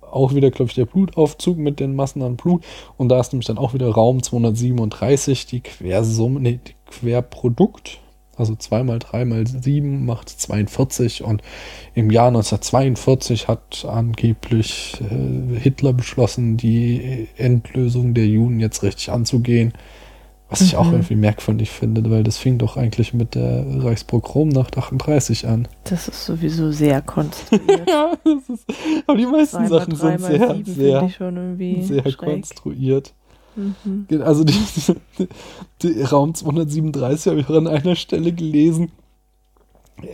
Auch 0.00 0.34
wieder, 0.34 0.50
glaube 0.50 0.68
ich, 0.68 0.74
der 0.74 0.84
Blutaufzug 0.84 1.56
mit 1.56 1.80
den 1.80 1.96
Massen 1.96 2.22
an 2.22 2.36
Blut. 2.36 2.62
Und 2.98 3.08
da 3.08 3.18
ist 3.18 3.32
nämlich 3.32 3.46
dann 3.46 3.56
auch 3.56 3.72
wieder 3.72 3.88
Raum 3.88 4.22
237, 4.22 5.46
die 5.46 5.60
Quersumme, 5.60 6.38
nee, 6.38 6.60
die 6.66 6.74
Querprodukt. 6.86 8.01
Also 8.42 8.56
2 8.56 8.82
mal 8.82 8.98
3 8.98 9.24
mal 9.24 9.46
7 9.46 10.04
macht 10.04 10.28
42 10.28 11.22
und 11.22 11.42
im 11.94 12.10
Jahr 12.10 12.26
1942 12.28 13.46
hat 13.48 13.86
angeblich 13.88 15.00
äh, 15.00 15.58
Hitler 15.58 15.92
beschlossen, 15.92 16.56
die 16.56 17.28
Endlösung 17.36 18.14
der 18.14 18.26
Juden 18.26 18.58
jetzt 18.60 18.82
richtig 18.82 19.10
anzugehen. 19.10 19.72
Was 20.48 20.60
ich 20.60 20.76
auch 20.76 20.84
Mhm. 20.88 20.92
irgendwie 20.94 21.16
merkwürdig 21.16 21.70
finde, 21.70 22.10
weil 22.10 22.24
das 22.24 22.36
fing 22.36 22.58
doch 22.58 22.76
eigentlich 22.76 23.14
mit 23.14 23.34
der 23.34 23.64
Reichspogromnacht 23.84 24.76
38 24.76 25.46
an. 25.46 25.66
Das 25.84 26.08
ist 26.08 26.26
sowieso 26.26 26.70
sehr 26.72 27.00
konstruiert. 27.00 27.62
Ja, 27.88 28.12
das 28.22 28.48
ist, 28.58 28.66
aber 29.06 29.16
die 29.18 29.24
meisten 29.26 29.66
Sachen 29.68 29.94
sind 29.96 30.20
sehr, 30.20 30.60
sehr, 30.66 31.08
sehr 31.82 32.12
konstruiert. 32.16 33.14
Mhm. 33.56 34.06
Also 34.22 34.44
die, 34.44 34.54
die 35.82 36.02
Raum 36.02 36.34
237 36.34 37.30
habe 37.30 37.40
ich 37.40 37.48
auch 37.48 37.56
an 37.56 37.66
einer 37.66 37.96
Stelle 37.96 38.32
gelesen, 38.32 38.90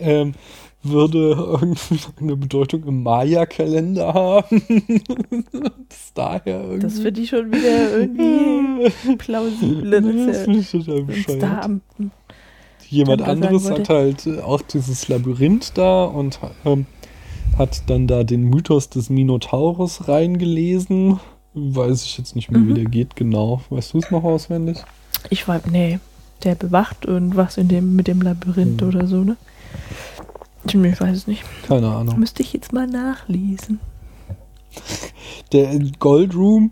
ähm, 0.00 0.34
würde 0.82 1.32
irgendwie 1.32 1.98
eine 2.20 2.36
Bedeutung 2.36 2.84
im 2.84 3.02
Maya-Kalender 3.02 4.14
haben. 4.14 4.62
das 5.88 6.12
daher 6.14 6.62
irgendwie. 6.62 6.80
Das 6.80 6.98
finde 7.00 7.20
ich 7.20 7.28
schon 7.28 7.52
wieder 7.52 7.98
irgendwie 7.98 9.16
plausibel. 9.18 9.90
das 10.26 10.42
finde 10.42 10.58
ich 10.60 10.70
total 10.70 11.02
bescheuert. 11.02 11.80
Jemand 12.88 13.22
anderes 13.22 13.70
hat 13.70 13.88
halt 13.90 14.26
auch 14.42 14.62
dieses 14.62 15.08
Labyrinth 15.08 15.76
da 15.76 16.04
und 16.04 16.38
ähm, 16.64 16.86
hat 17.58 17.82
dann 17.90 18.06
da 18.06 18.24
den 18.24 18.44
Mythos 18.44 18.88
des 18.88 19.10
Minotaurus 19.10 20.08
reingelesen. 20.08 21.20
Weiß 21.74 22.04
ich 22.04 22.16
jetzt 22.18 22.34
nicht 22.36 22.50
mehr, 22.50 22.60
Mhm. 22.60 22.68
wie 22.68 22.74
der 22.74 22.84
geht 22.84 23.16
genau. 23.16 23.60
Weißt 23.70 23.94
du 23.94 23.98
es 23.98 24.10
noch 24.10 24.24
auswendig? 24.24 24.78
ich 25.30 25.46
weiß, 25.48 25.62
nee, 25.70 25.98
der 26.44 26.54
bewacht 26.54 27.04
irgendwas 27.04 27.56
in 27.58 27.68
dem, 27.68 27.96
mit 27.96 28.06
dem 28.06 28.22
Labyrinth 28.22 28.80
Mhm. 28.82 28.88
oder 28.88 29.06
so, 29.06 29.24
ne? 29.24 29.36
Ich, 30.64 30.74
weiß 30.74 31.16
es 31.16 31.26
nicht. 31.26 31.42
Keine 31.66 31.88
Ahnung. 31.88 32.18
Müsste 32.18 32.42
ich 32.42 32.52
jetzt 32.52 32.72
mal 32.72 32.86
nachlesen. 32.86 33.80
Der 35.52 35.78
Gold 35.98 36.34
Room, 36.34 36.70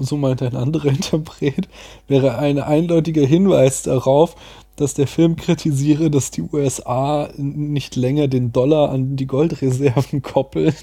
so 0.00 0.16
meint 0.16 0.42
ein 0.42 0.56
anderer 0.56 0.86
Interpret, 0.90 1.68
wäre 2.08 2.38
ein 2.38 2.58
eindeutiger 2.58 3.24
Hinweis 3.24 3.82
darauf, 3.82 4.34
dass 4.76 4.94
der 4.94 5.06
Film 5.06 5.36
kritisiere, 5.36 6.10
dass 6.10 6.30
die 6.30 6.42
USA 6.42 7.28
nicht 7.36 7.96
länger 7.96 8.28
den 8.28 8.52
Dollar 8.52 8.90
an 8.90 9.16
die 9.16 9.26
Goldreserven 9.26 10.22
koppeln. 10.22 10.74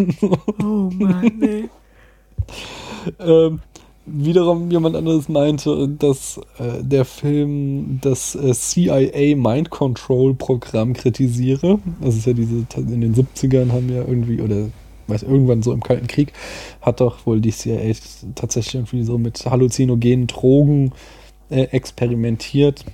Oh 0.62 0.90
Mann, 0.94 1.32
nee. 1.40 1.70
ähm, 3.20 3.60
wiederum 4.06 4.70
jemand 4.70 4.96
anderes 4.96 5.30
meinte, 5.30 5.88
dass 5.88 6.40
äh, 6.60 6.84
der 6.84 7.06
Film 7.06 8.00
das 8.02 8.36
äh, 8.36 8.54
CIA 8.54 9.36
Mind 9.36 9.70
Control 9.70 10.36
Programm 10.36 10.94
kritisiere. 10.94 11.80
Das 12.02 12.16
ist 12.16 12.28
ja 12.28 12.34
diese, 12.34 12.66
in 12.78 13.02
den 13.02 13.16
70ern 13.16 13.72
haben 13.72 13.90
ja 13.90 14.02
irgendwie, 14.02 14.42
oder 14.42 14.70
weiß 15.08 15.24
irgendwann 15.24 15.62
so 15.62 15.74
im 15.74 15.82
Kalten 15.82 16.08
Krieg, 16.08 16.34
hat 16.82 17.00
doch 17.00 17.26
wohl 17.26 17.42
die 17.42 17.52
CIA 17.52 17.94
tatsächlich 18.36 18.76
irgendwie 18.76 19.04
so 19.04 19.18
mit 19.18 19.46
halluzinogenen 19.46 20.28
Drogen 20.28 20.92
äh, 21.50 21.64
experimentiert, 21.64 22.86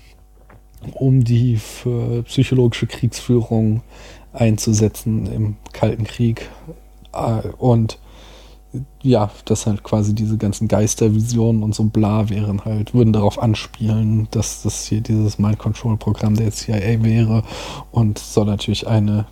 um 0.94 1.23
die 1.23 1.57
für 1.57 2.23
psychologische 2.23 2.88
Kriegsführung 2.88 3.82
einzusetzen 4.34 5.32
im 5.32 5.56
Kalten 5.73 6.06
Krieg. 6.06 6.49
Äh, 7.14 7.48
und 7.57 7.98
ja, 9.02 9.30
dass 9.45 9.65
halt 9.68 9.84
quasi 9.84 10.15
diese 10.15 10.38
ganzen 10.38 10.68
Geistervisionen 10.68 11.64
und 11.64 11.76
so 11.76 11.84
bla 11.85 12.30
wären 12.30 12.64
halt, 12.65 12.93
würden 12.93 13.14
darauf 13.14 13.41
anspielen, 13.41 14.27
dass 14.31 14.64
das 14.64 14.85
hier 14.85 15.02
dieses 15.02 15.39
Mind 15.39 15.60
Control 15.60 15.98
Programm 15.98 16.35
der 16.35 16.52
CIA 16.52 17.03
wäre 17.03 17.43
und 17.91 18.18
soll 18.19 18.45
natürlich 18.45 18.88
eine 18.88 19.26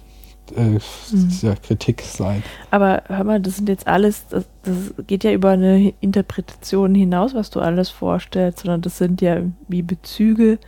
äh, 0.55 0.79
Mhm. 1.11 1.39
ja, 1.41 1.55
Kritik 1.55 2.01
sein. 2.01 2.43
Aber 2.71 3.03
hör 3.07 3.23
mal, 3.23 3.39
das 3.39 3.57
sind 3.57 3.69
jetzt 3.69 3.87
alles, 3.87 4.27
das, 4.29 4.45
das 4.63 4.93
geht 5.07 5.23
ja 5.23 5.31
über 5.31 5.51
eine 5.51 5.93
Interpretation 6.01 6.95
hinaus, 6.95 7.33
was 7.33 7.49
du 7.51 7.59
alles 7.59 7.89
vorstellst, 7.89 8.59
sondern 8.59 8.81
das 8.81 8.97
sind 8.97 9.21
ja 9.21 9.41
wie 9.67 9.81
Bezüge 9.83 10.59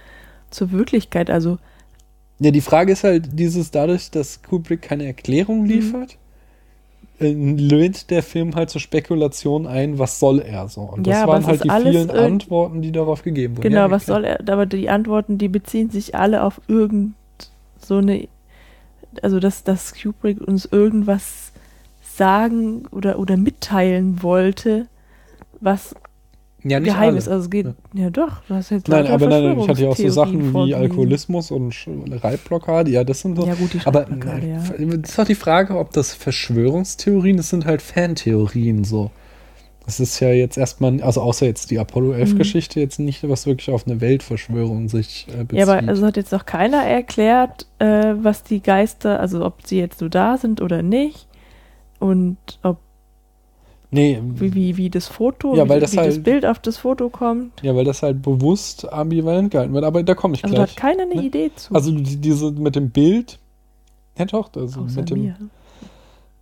zur 0.52 0.72
Wirklichkeit. 0.72 1.30
Also, 1.30 1.57
Ja, 2.39 2.52
die 2.52 2.61
Frage 2.61 2.91
ist 2.93 3.03
halt 3.03 3.39
dieses 3.39 3.72
dadurch, 3.72 4.10
dass 4.11 4.41
Kubrick 4.43 4.81
keine 4.81 5.06
Erklärung 5.06 5.65
liefert, 5.65 6.14
äh, 6.14 6.18
lädt 7.22 8.10
der 8.10 8.23
Film 8.23 8.56
halt 8.56 8.69
zur 8.69 8.81
Spekulation 8.81 9.68
ein, 9.68 9.99
was 9.99 10.19
soll 10.19 10.39
er 10.39 10.68
so? 10.69 10.81
Und 10.81 11.07
das 11.07 11.18
Ja, 11.18 11.26
waren 11.26 11.45
halt 11.48 11.64
die 11.64 11.72
vielen 11.72 12.11
Antworten, 12.11 12.81
die 12.81 12.91
darauf 12.91 13.23
gegeben 13.23 13.57
wurden. 13.57 13.72
genau, 13.72 13.89
Ja, 13.89 13.91
was 13.91 14.06
klar. 14.06 14.18
soll 14.18 14.26
er, 14.26 14.39
aber 14.49 14.65
die 14.65 14.89
Antworten, 14.89 15.38
die 15.38 15.48
beziehen 15.48 15.89
sich 15.89 16.15
alle 16.15 16.43
auf 16.43 16.61
irgend 16.68 17.14
so 17.80 17.98
eine 17.98 18.27
also 19.22 19.39
dass, 19.39 19.64
dass 19.64 19.93
Kubrick 19.93 20.41
uns 20.41 20.65
irgendwas 20.65 21.52
sagen 22.02 22.88
oder, 22.91 23.19
oder 23.19 23.38
mitteilen 23.38 24.23
wollte, 24.23 24.88
was 25.61 25.95
Ja, 26.63 26.79
nicht 26.79 26.89
geheim 26.89 27.09
alle. 27.09 27.17
ist. 27.17 27.27
Also 27.27 27.45
es 27.45 27.49
geht, 27.49 27.67
ja, 27.93 28.09
doch, 28.09 28.43
du 28.47 28.53
hast 28.53 28.69
jetzt 28.69 28.88
Nein, 28.88 29.07
aber 29.07 29.27
nein, 29.27 29.59
ich 29.59 29.67
hatte 29.67 29.81
ja 29.81 29.89
auch 29.89 29.95
so 29.95 30.09
Sachen 30.09 30.53
wie. 30.53 30.75
Alkoholismus 30.75 31.51
und 31.51 31.73
Reibblockade, 32.09 32.91
ja, 32.91 33.03
das 33.03 33.21
sind 33.21 33.35
so. 33.35 33.47
Ja, 33.47 33.55
gut, 33.55 33.73
die 33.73 33.79
aber 33.85 34.07
ja. 34.09 34.57
das 34.57 35.09
ist 35.09 35.17
doch 35.17 35.25
die 35.25 35.35
Frage, 35.35 35.77
ob 35.77 35.91
das 35.91 36.13
Verschwörungstheorien, 36.13 37.38
das 37.38 37.49
sind 37.49 37.65
halt 37.65 37.81
Fantheorien 37.81 38.83
so. 38.83 39.11
Das 39.85 39.99
ist 39.99 40.19
ja 40.19 40.29
jetzt 40.29 40.57
erstmal, 40.57 41.01
also 41.01 41.21
außer 41.21 41.47
jetzt 41.47 41.71
die 41.71 41.79
Apollo 41.79 42.13
11 42.13 42.38
Geschichte, 42.38 42.79
jetzt 42.79 42.99
nicht, 42.99 43.27
was 43.27 43.47
wirklich 43.47 43.71
auf 43.71 43.88
eine 43.88 43.99
Weltverschwörung 43.99 44.88
sich 44.89 45.27
äh, 45.29 45.43
bezieht. 45.43 45.67
Ja, 45.67 45.73
aber 45.73 45.88
also 45.88 46.05
hat 46.05 46.17
jetzt 46.17 46.31
noch 46.31 46.45
keiner 46.45 46.83
erklärt, 46.83 47.65
äh, 47.79 48.13
was 48.21 48.43
die 48.43 48.61
Geister, 48.61 49.19
also 49.19 49.43
ob 49.43 49.65
sie 49.65 49.79
jetzt 49.79 49.97
so 49.97 50.07
da 50.07 50.38
sind 50.38 50.61
oder 50.61 50.83
nicht. 50.83 51.27
Und 51.99 52.38
ob 52.61 52.77
nee, 53.91 54.19
wie, 54.23 54.53
wie, 54.53 54.77
wie 54.77 54.89
das 54.89 55.07
Foto, 55.07 55.55
Ja, 55.55 55.65
wie, 55.65 55.69
weil 55.69 55.80
das 55.80 55.91
wie 55.93 55.97
das 55.97 56.05
halt- 56.07 56.23
Bild 56.23 56.45
auf 56.45 56.59
das 56.59 56.77
Foto 56.77 57.09
kommt. 57.09 57.61
ja, 57.61 57.76
weil 57.76 57.85
das 57.85 58.01
halt 58.03 58.22
bewusst 58.22 58.91
ambivalent 58.91 59.51
gehalten 59.51 59.73
wird, 59.73 59.84
aber 59.85 60.01
da 60.03 60.15
komme 60.15 60.34
ich 60.35 60.43
Also 60.43 60.55
da 60.55 60.63
gleich. 60.63 60.72
hat 60.72 60.77
keiner 60.77 61.03
eine 61.03 61.15
Ne? 61.15 61.23
Idee 61.23 61.51
zu. 61.55 61.73
Also 61.73 61.91
die, 61.91 62.18
diese 62.18 62.51
mit 62.51 62.76
dem 62.76 62.89
Bild, 62.89 63.38
ja 64.18 64.26
doch, 64.26 64.49
also 64.55 64.81
außer 64.81 65.01
mit 65.01 65.09
dem, 65.09 65.23
mir. 65.23 65.35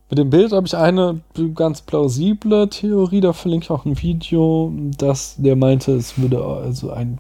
Mit 0.10 0.18
dem 0.18 0.30
Bild 0.32 0.52
habe 0.54 0.66
ich 0.66 0.76
eine 0.76 1.22
ganz 1.54 1.82
plausible 1.84 2.68
Theorie, 2.70 3.22
da 3.22 3.32
verlinke 3.34 3.66
ich 3.66 3.70
auch 3.72 3.86
ein 3.86 4.02
Video, 4.02 4.74
dass 4.98 5.36
der 5.38 5.56
meinte, 5.56 5.92
es 5.94 6.18
würde 6.20 6.44
also 6.44 6.90
ein 6.92 7.20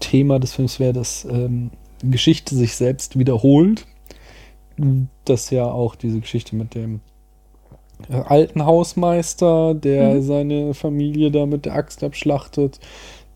Thema 0.00 0.38
des 0.38 0.52
Films 0.52 0.78
wäre, 0.80 0.92
dass 0.92 1.24
ähm, 1.24 1.70
Geschichte 2.02 2.54
sich 2.54 2.74
selbst 2.76 3.18
wiederholt. 3.18 3.86
Das 5.26 5.50
ja 5.50 5.64
auch 5.66 5.94
diese 5.94 6.20
Geschichte 6.20 6.56
mit 6.56 6.74
dem 6.74 7.00
alten 8.08 8.64
Hausmeister, 8.64 9.74
der 9.74 10.14
Mhm. 10.14 10.22
seine 10.22 10.74
Familie 10.74 11.30
da 11.30 11.46
mit 11.46 11.64
der 11.66 11.74
Axt 11.74 12.02
abschlachtet, 12.04 12.80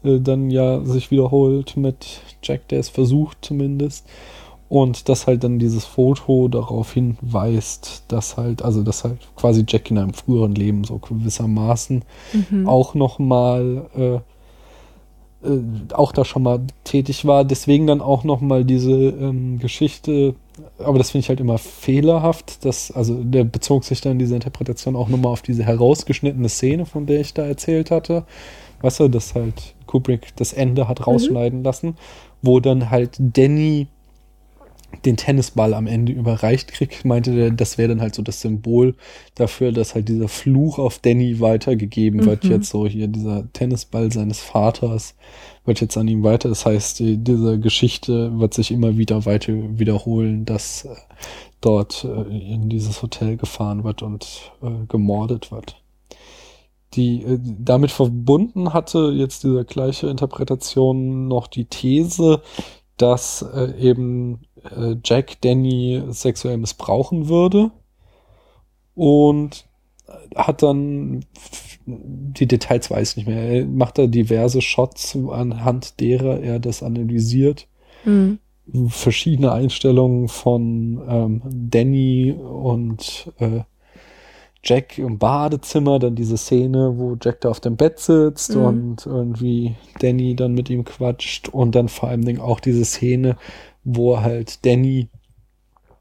äh, 0.04 0.20
dann 0.20 0.50
ja 0.50 0.80
sich 0.84 1.10
wiederholt 1.10 1.76
mit 1.76 2.20
Jack, 2.42 2.68
der 2.68 2.80
es 2.80 2.88
versucht 2.88 3.38
zumindest. 3.42 4.06
Und 4.68 5.08
dass 5.08 5.26
halt 5.26 5.44
dann 5.44 5.58
dieses 5.58 5.84
Foto 5.84 6.48
darauf 6.48 6.94
hinweist, 6.94 8.04
dass 8.08 8.36
halt, 8.36 8.62
also 8.62 8.82
dass 8.82 9.04
halt 9.04 9.18
quasi 9.36 9.64
Jack 9.68 9.90
in 9.90 9.98
einem 9.98 10.14
früheren 10.14 10.54
Leben 10.54 10.84
so 10.84 10.98
gewissermaßen 10.98 12.02
Mhm. 12.50 12.66
auch 12.66 12.94
nochmal, 12.94 13.86
äh, 13.94 14.14
äh, 15.48 15.60
auch 15.92 16.12
da 16.12 16.24
schon 16.24 16.42
mal 16.42 16.60
tätig 16.84 17.26
war. 17.26 17.44
Deswegen 17.44 17.86
dann 17.86 18.00
auch 18.00 18.24
nochmal 18.24 18.64
diese 18.64 18.90
ähm, 18.92 19.58
Geschichte, 19.58 20.34
aber 20.78 20.98
das 20.98 21.10
finde 21.10 21.24
ich 21.24 21.28
halt 21.28 21.40
immer 21.40 21.58
fehlerhaft, 21.58 22.64
dass, 22.64 22.90
also 22.90 23.22
der 23.22 23.44
bezog 23.44 23.84
sich 23.84 24.00
dann 24.00 24.18
diese 24.18 24.34
Interpretation 24.34 24.96
auch 24.96 25.08
nochmal 25.08 25.32
auf 25.32 25.42
diese 25.42 25.64
herausgeschnittene 25.64 26.48
Szene, 26.48 26.86
von 26.86 27.06
der 27.06 27.20
ich 27.20 27.34
da 27.34 27.44
erzählt 27.44 27.90
hatte. 27.90 28.24
Weißt 28.80 29.00
du, 29.00 29.08
dass 29.08 29.34
halt 29.34 29.74
Kubrick 29.86 30.36
das 30.36 30.52
Ende 30.52 30.88
hat 30.88 31.06
rausschneiden 31.06 31.64
lassen, 31.64 31.96
wo 32.42 32.60
dann 32.60 32.90
halt 32.90 33.16
Danny 33.18 33.88
den 35.04 35.16
Tennisball 35.16 35.74
am 35.74 35.86
Ende 35.86 36.12
überreicht 36.12 36.72
kriegt, 36.72 37.04
meinte 37.04 37.34
der, 37.34 37.50
das 37.50 37.78
wäre 37.78 37.88
dann 37.88 38.00
halt 38.00 38.14
so 38.14 38.22
das 38.22 38.40
Symbol 38.40 38.94
dafür, 39.34 39.72
dass 39.72 39.94
halt 39.94 40.08
dieser 40.08 40.28
Fluch 40.28 40.78
auf 40.78 40.98
Danny 40.98 41.40
weitergegeben 41.40 42.24
wird. 42.24 42.44
Mhm. 42.44 42.50
Jetzt 42.50 42.70
so 42.70 42.86
hier 42.86 43.08
dieser 43.08 43.50
Tennisball 43.52 44.10
seines 44.12 44.40
Vaters 44.40 45.14
wird 45.64 45.80
jetzt 45.80 45.96
an 45.96 46.08
ihm 46.08 46.22
weiter. 46.22 46.48
Das 46.48 46.66
heißt, 46.66 46.98
die, 46.98 47.16
diese 47.18 47.58
Geschichte 47.58 48.38
wird 48.38 48.54
sich 48.54 48.70
immer 48.70 48.96
wieder 48.96 49.26
weiter 49.26 49.52
wiederholen, 49.78 50.44
dass 50.44 50.84
äh, 50.84 50.94
dort 51.60 52.04
äh, 52.04 52.54
in 52.54 52.68
dieses 52.68 53.02
Hotel 53.02 53.36
gefahren 53.36 53.84
wird 53.84 54.02
und 54.02 54.52
äh, 54.62 54.86
gemordet 54.88 55.50
wird. 55.50 55.80
Die 56.94 57.22
äh, 57.22 57.38
damit 57.40 57.90
verbunden 57.90 58.72
hatte 58.72 59.12
jetzt 59.14 59.44
diese 59.44 59.64
gleiche 59.64 60.08
Interpretation 60.08 61.28
noch 61.28 61.46
die 61.46 61.64
These, 61.64 62.42
dass 62.96 63.42
äh, 63.42 63.72
eben 63.78 64.42
äh, 64.62 64.96
Jack 65.04 65.40
Danny 65.40 66.02
sexuell 66.10 66.58
missbrauchen 66.58 67.28
würde 67.28 67.70
und 68.94 69.66
hat 70.36 70.62
dann 70.62 71.24
die 71.86 72.46
Details 72.46 72.90
weiß 72.90 73.10
ich 73.10 73.16
nicht 73.16 73.26
mehr. 73.26 73.42
Er 73.42 73.66
macht 73.66 73.98
da 73.98 74.06
diverse 74.06 74.62
Shots 74.62 75.16
anhand 75.30 76.00
derer 76.00 76.40
er 76.40 76.58
das 76.58 76.82
analysiert. 76.82 77.66
Mhm. 78.04 78.38
Verschiedene 78.88 79.52
Einstellungen 79.52 80.28
von 80.28 81.02
ähm, 81.06 81.42
Danny 81.44 82.32
und 82.32 83.32
äh, 83.38 83.60
Jack 84.64 84.98
im 84.98 85.18
Badezimmer, 85.18 85.98
dann 85.98 86.14
diese 86.14 86.36
Szene, 86.36 86.94
wo 86.96 87.16
Jack 87.22 87.40
da 87.42 87.50
auf 87.50 87.60
dem 87.60 87.76
Bett 87.76 87.98
sitzt 87.98 88.54
Mhm. 88.56 88.62
und 88.64 89.06
irgendwie 89.06 89.74
Danny 90.00 90.34
dann 90.34 90.54
mit 90.54 90.70
ihm 90.70 90.84
quatscht 90.84 91.48
und 91.48 91.74
dann 91.74 91.88
vor 91.88 92.08
allem 92.08 92.40
auch 92.40 92.60
diese 92.60 92.84
Szene, 92.84 93.36
wo 93.84 94.20
halt 94.20 94.64
Danny 94.64 95.08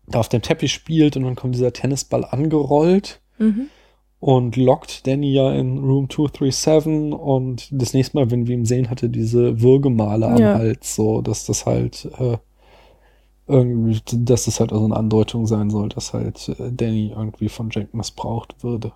da 0.07 0.19
auf 0.19 0.29
dem 0.29 0.41
Teppich 0.41 0.73
spielt 0.73 1.15
und 1.17 1.23
dann 1.23 1.35
kommt 1.35 1.55
dieser 1.55 1.73
Tennisball 1.73 2.25
angerollt 2.25 3.21
Mhm. 3.37 3.67
und 4.19 4.55
lockt 4.55 5.05
Danny 5.07 5.33
ja 5.33 5.51
in 5.53 5.77
Room 5.79 6.09
237 6.09 7.13
und 7.13 7.67
das 7.71 7.93
nächste 7.93 8.17
Mal, 8.17 8.31
wenn 8.31 8.47
wir 8.47 8.55
ihn 8.55 8.65
sehen, 8.65 8.89
hatte 8.89 9.09
diese 9.09 9.61
Würgemale 9.61 10.27
am 10.27 10.37
Ja. 10.37 10.53
Hals, 10.55 10.95
so 10.95 11.21
dass 11.21 11.45
das 11.45 11.65
halt 11.65 12.09
äh, 12.19 12.37
irgendwie, 13.47 14.01
dass 14.25 14.45
das 14.45 14.59
halt 14.59 14.71
also 14.73 14.85
eine 14.85 14.95
Andeutung 14.97 15.47
sein 15.47 15.69
soll, 15.69 15.89
dass 15.89 16.13
halt 16.13 16.49
äh, 16.49 16.71
Danny 16.71 17.11
irgendwie 17.15 17.49
von 17.49 17.69
Jack 17.71 17.93
missbraucht 17.93 18.63
würde. 18.63 18.93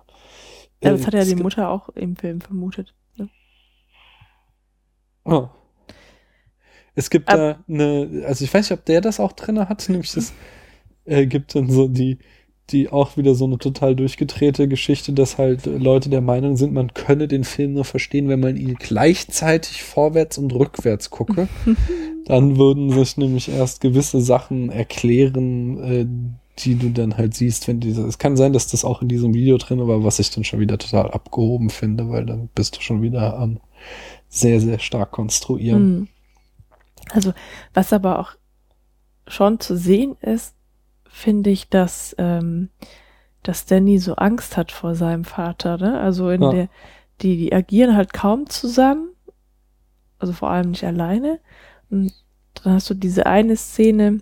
Ja, 0.82 0.90
Äh, 0.90 0.92
das 0.92 1.06
hat 1.06 1.14
ja 1.14 1.24
es 1.24 1.24
die 1.24 1.36
Mutter 1.36 1.68
auch 1.70 1.88
im 1.90 2.16
Film 2.16 2.40
vermutet. 2.40 2.94
Ne? 3.16 3.30
Ja. 5.24 5.50
Es 6.94 7.10
gibt 7.10 7.32
Ab- 7.32 7.32
da 7.32 7.62
eine, 7.68 8.24
also 8.26 8.44
ich 8.44 8.52
weiß 8.52 8.68
nicht, 8.70 8.78
ob 8.78 8.84
der 8.84 9.00
das 9.00 9.20
auch 9.20 9.32
drin 9.32 9.58
hat, 9.68 9.88
nämlich 9.88 10.12
das 10.12 10.32
äh, 11.06 11.26
gibt 11.26 11.54
dann 11.54 11.70
so 11.70 11.88
die, 11.88 12.18
die 12.70 12.90
auch 12.90 13.16
wieder 13.16 13.34
so 13.34 13.46
eine 13.46 13.58
total 13.58 13.96
durchgedrehte 13.96 14.68
Geschichte, 14.68 15.12
dass 15.12 15.38
halt 15.38 15.66
Leute 15.66 16.10
der 16.10 16.20
Meinung 16.20 16.56
sind, 16.56 16.72
man 16.72 16.92
könne 16.94 17.28
den 17.28 17.44
Film 17.44 17.74
nur 17.74 17.84
verstehen, 17.84 18.28
wenn 18.28 18.40
man 18.40 18.56
ihn 18.56 18.74
gleichzeitig 18.74 19.82
vorwärts 19.82 20.38
und 20.38 20.52
rückwärts 20.54 21.10
gucke. 21.10 21.48
dann 22.26 22.58
würden 22.58 22.90
sich 22.90 23.16
nämlich 23.16 23.48
erst 23.48 23.80
gewisse 23.80 24.20
Sachen 24.20 24.70
erklären, 24.70 25.82
äh, 25.82 26.06
die 26.58 26.74
du 26.74 26.90
dann 26.90 27.16
halt 27.16 27.34
siehst, 27.34 27.68
wenn 27.68 27.80
diese. 27.80 28.02
Es 28.06 28.18
kann 28.18 28.36
sein, 28.36 28.52
dass 28.52 28.66
das 28.66 28.84
auch 28.84 29.00
in 29.00 29.08
diesem 29.08 29.32
Video 29.32 29.56
drin 29.58 29.86
war, 29.86 30.04
was 30.04 30.18
ich 30.18 30.30
dann 30.30 30.44
schon 30.44 30.60
wieder 30.60 30.76
total 30.76 31.10
abgehoben 31.10 31.70
finde, 31.70 32.10
weil 32.10 32.26
dann 32.26 32.48
bist 32.54 32.76
du 32.76 32.80
schon 32.80 33.00
wieder 33.00 33.38
am 33.38 33.60
sehr, 34.28 34.60
sehr 34.60 34.78
stark 34.78 35.12
konstruieren. 35.12 36.00
Mhm. 36.00 36.08
Also, 37.10 37.32
was 37.72 37.92
aber 37.92 38.18
auch 38.18 38.32
schon 39.26 39.60
zu 39.60 39.76
sehen 39.76 40.16
ist, 40.20 40.54
finde 41.18 41.50
ich, 41.50 41.68
dass, 41.68 42.14
ähm, 42.18 42.68
dass 43.42 43.66
Danny 43.66 43.98
so 43.98 44.14
Angst 44.16 44.56
hat 44.56 44.72
vor 44.72 44.94
seinem 44.94 45.24
Vater, 45.24 45.76
ne? 45.76 46.00
Also 46.00 46.30
in 46.30 46.42
Ja. 46.42 46.50
der, 46.50 46.68
die, 47.20 47.36
die 47.36 47.52
agieren 47.52 47.96
halt 47.96 48.12
kaum 48.12 48.48
zusammen, 48.48 49.08
also 50.18 50.32
vor 50.32 50.50
allem 50.50 50.70
nicht 50.70 50.84
alleine. 50.84 51.40
Und 51.90 52.12
dann 52.62 52.74
hast 52.74 52.88
du 52.90 52.94
diese 52.94 53.26
eine 53.26 53.56
Szene, 53.56 54.18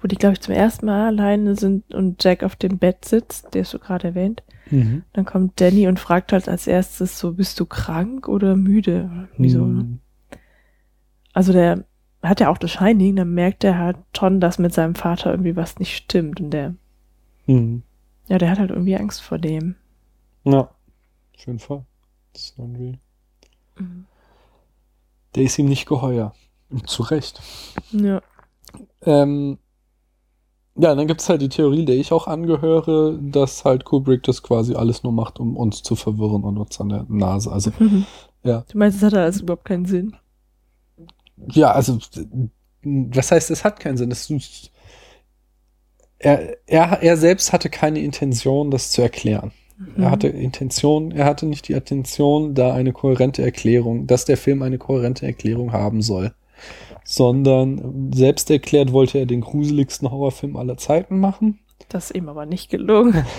wo 0.00 0.08
die, 0.08 0.16
glaube 0.16 0.34
ich, 0.34 0.40
zum 0.40 0.54
ersten 0.54 0.86
Mal 0.86 1.06
alleine 1.06 1.56
sind 1.56 1.94
und 1.94 2.22
Jack 2.22 2.42
auf 2.42 2.56
dem 2.56 2.78
Bett 2.78 3.04
sitzt, 3.04 3.54
der 3.54 3.62
ist 3.62 3.70
so 3.70 3.78
gerade 3.78 4.08
erwähnt. 4.08 4.42
Mhm. 4.70 5.04
Dann 5.12 5.24
kommt 5.24 5.60
Danny 5.60 5.86
und 5.86 6.00
fragt 6.00 6.32
halt 6.32 6.48
als 6.48 6.66
erstes 6.66 7.18
so, 7.18 7.34
bist 7.34 7.60
du 7.60 7.66
krank 7.66 8.28
oder 8.28 8.56
müde? 8.56 9.28
Wieso? 9.38 9.64
Ne? 9.64 9.82
Mhm. 9.84 9.98
Also 11.32 11.52
der 11.52 11.84
hat 12.28 12.40
ja 12.40 12.50
auch 12.50 12.58
das 12.58 12.70
Shining, 12.72 13.16
dann 13.16 13.34
merkt 13.34 13.64
er 13.64 13.78
halt 13.78 13.96
schon, 14.16 14.40
dass 14.40 14.58
mit 14.58 14.72
seinem 14.74 14.94
Vater 14.94 15.30
irgendwie 15.30 15.56
was 15.56 15.78
nicht 15.78 15.94
stimmt. 15.96 16.40
Und 16.40 16.50
der, 16.50 16.74
Mhm. 17.46 17.82
ja, 18.28 18.38
der 18.38 18.50
hat 18.50 18.58
halt 18.58 18.70
irgendwie 18.70 18.96
Angst 18.96 19.22
vor 19.22 19.38
dem. 19.38 19.76
Ja, 20.44 20.60
auf 20.60 21.46
jeden 21.46 21.58
Fall. 21.58 21.84
Das 22.32 22.42
ist 22.44 22.58
irgendwie. 22.58 22.98
Mhm. 23.78 24.06
Der 25.34 25.42
ist 25.44 25.58
ihm 25.58 25.66
nicht 25.68 25.86
geheuer. 25.86 26.34
Und 26.70 26.88
Zu 26.88 27.02
Recht. 27.04 27.40
Ja. 27.92 28.20
Ähm, 29.02 29.58
ja, 30.74 30.94
dann 30.94 31.06
gibt's 31.06 31.28
halt 31.28 31.40
die 31.40 31.48
Theorie, 31.48 31.84
der 31.84 31.96
ich 31.96 32.12
auch 32.12 32.26
angehöre, 32.26 33.18
dass 33.20 33.64
halt 33.64 33.84
Kubrick 33.84 34.22
das 34.24 34.42
quasi 34.42 34.74
alles 34.74 35.02
nur 35.02 35.12
macht, 35.12 35.38
um 35.40 35.56
uns 35.56 35.82
zu 35.82 35.94
verwirren 35.96 36.42
und 36.44 36.58
uns 36.58 36.80
an 36.80 36.88
der 36.88 37.06
Nase. 37.08 37.50
Also, 37.52 37.70
Ja. 38.42 38.64
Du 38.70 38.78
meinst, 38.78 38.98
es 38.98 39.02
hat 39.04 39.14
alles 39.14 39.40
überhaupt 39.40 39.64
keinen 39.64 39.86
Sinn? 39.86 40.16
Ja, 41.52 41.72
also, 41.72 41.98
was 42.82 43.30
heißt, 43.30 43.50
es 43.50 43.64
hat 43.64 43.80
keinen 43.80 43.96
Sinn. 43.96 44.10
Es, 44.10 44.32
er, 46.18 46.56
er, 46.66 47.02
er 47.02 47.16
selbst 47.16 47.52
hatte 47.52 47.68
keine 47.70 48.00
Intention, 48.00 48.70
das 48.70 48.90
zu 48.90 49.02
erklären. 49.02 49.52
Mhm. 49.78 50.02
Er 50.02 50.10
hatte 50.10 50.28
Intention, 50.28 51.12
er 51.12 51.26
hatte 51.26 51.46
nicht 51.46 51.68
die 51.68 51.74
Intention, 51.74 52.54
da 52.54 52.72
eine 52.74 52.92
kohärente 52.92 53.42
Erklärung, 53.42 54.06
dass 54.06 54.24
der 54.24 54.36
Film 54.36 54.62
eine 54.62 54.78
kohärente 54.78 55.26
Erklärung 55.26 55.72
haben 55.72 56.02
soll. 56.02 56.32
sondern 57.04 58.10
selbst 58.12 58.50
erklärt 58.50 58.92
wollte 58.92 59.18
er 59.18 59.26
den 59.26 59.40
gruseligsten 59.40 60.10
Horrorfilm 60.10 60.56
aller 60.56 60.76
Zeiten 60.76 61.20
machen. 61.20 61.60
Das 61.88 62.06
ist 62.06 62.16
ihm 62.16 62.28
aber 62.28 62.46
nicht 62.46 62.70
gelungen. 62.70 63.24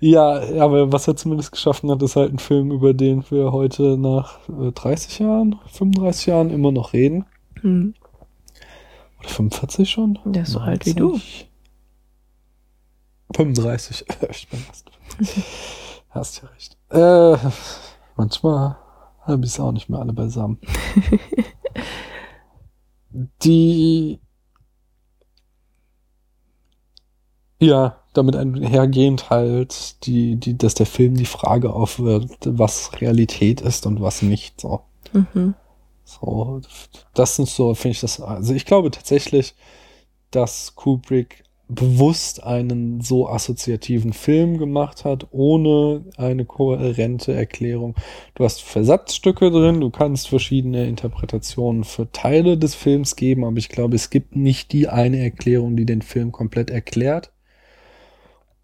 Ja, 0.00 0.40
aber 0.62 0.92
was 0.92 1.08
er 1.08 1.16
zumindest 1.16 1.52
geschaffen 1.52 1.90
hat, 1.90 2.02
ist 2.02 2.16
halt 2.16 2.32
ein 2.32 2.38
Film, 2.38 2.70
über 2.70 2.94
den 2.94 3.24
wir 3.30 3.52
heute 3.52 3.96
nach 3.96 4.38
äh, 4.48 4.72
30 4.72 5.20
Jahren, 5.20 5.58
35 5.72 6.26
Jahren 6.26 6.50
immer 6.50 6.72
noch 6.72 6.92
reden. 6.92 7.24
Hm. 7.60 7.94
Oder 9.20 9.28
45 9.28 9.88
schon? 9.88 10.18
Der 10.24 10.42
ist 10.42 10.52
so 10.52 10.58
alt 10.58 10.84
wie 10.86 10.94
du. 10.94 11.18
35. 13.34 14.04
ich 14.30 14.48
bin 14.48 14.60
fast. 14.60 14.90
Hast 16.10 16.42
ja 16.42 16.48
recht. 16.48 16.76
Äh, 16.90 17.36
manchmal 18.16 18.76
habe 19.22 19.44
ich 19.44 19.50
es 19.50 19.60
auch 19.60 19.72
nicht 19.72 19.88
mehr 19.88 20.00
alle 20.00 20.12
beisammen. 20.12 20.58
Die 23.42 24.20
ja, 27.60 27.98
damit 28.12 28.36
einhergehend 28.36 29.30
halt, 29.30 30.04
die, 30.06 30.36
die, 30.36 30.56
dass 30.56 30.74
der 30.74 30.86
Film 30.86 31.16
die 31.16 31.24
Frage 31.24 31.72
aufwirft, 31.72 32.46
was 32.46 33.00
Realität 33.00 33.60
ist 33.60 33.86
und 33.86 34.00
was 34.00 34.22
nicht. 34.22 34.60
So. 34.60 34.80
Mhm. 35.12 35.54
So, 36.04 36.60
das 37.14 37.36
sind 37.36 37.48
so, 37.48 37.74
finde 37.74 37.92
ich 37.92 38.00
das, 38.00 38.20
also 38.20 38.54
ich 38.54 38.64
glaube 38.64 38.90
tatsächlich, 38.90 39.54
dass 40.30 40.74
Kubrick 40.74 41.44
bewusst 41.68 42.42
einen 42.42 43.02
so 43.02 43.28
assoziativen 43.28 44.14
Film 44.14 44.56
gemacht 44.56 45.04
hat, 45.04 45.26
ohne 45.32 46.02
eine 46.16 46.46
kohärente 46.46 47.34
Erklärung. 47.34 47.94
Du 48.34 48.44
hast 48.44 48.62
Versatzstücke 48.62 49.50
drin, 49.50 49.80
du 49.80 49.90
kannst 49.90 50.28
verschiedene 50.28 50.86
Interpretationen 50.88 51.84
für 51.84 52.10
Teile 52.10 52.56
des 52.56 52.74
Films 52.74 53.16
geben, 53.16 53.44
aber 53.44 53.58
ich 53.58 53.68
glaube, 53.68 53.96
es 53.96 54.08
gibt 54.08 54.34
nicht 54.34 54.72
die 54.72 54.88
eine 54.88 55.18
Erklärung, 55.18 55.76
die 55.76 55.84
den 55.84 56.00
Film 56.00 56.32
komplett 56.32 56.70
erklärt. 56.70 57.32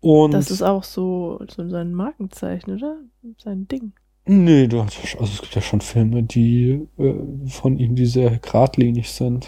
Und 0.04 0.32
Das 0.32 0.50
ist 0.50 0.62
auch 0.62 0.84
so, 0.84 1.40
so 1.48 1.68
sein 1.68 1.94
Markenzeichen, 1.94 2.74
oder? 2.76 2.98
Sein 3.38 3.66
Ding. 3.68 3.92
Nee, 4.26 4.66
du 4.68 4.82
hast, 4.82 4.98
also 5.18 5.32
es 5.32 5.40
gibt 5.42 5.54
ja 5.54 5.60
schon 5.62 5.80
Filme, 5.80 6.22
die 6.22 6.86
äh, 6.98 7.14
von 7.48 7.78
ihm, 7.78 7.94
die 7.94 8.06
sehr 8.06 8.38
geradlinig 8.38 9.10
sind. 9.10 9.46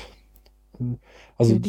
Also 1.38 1.54
Ja, 1.54 1.60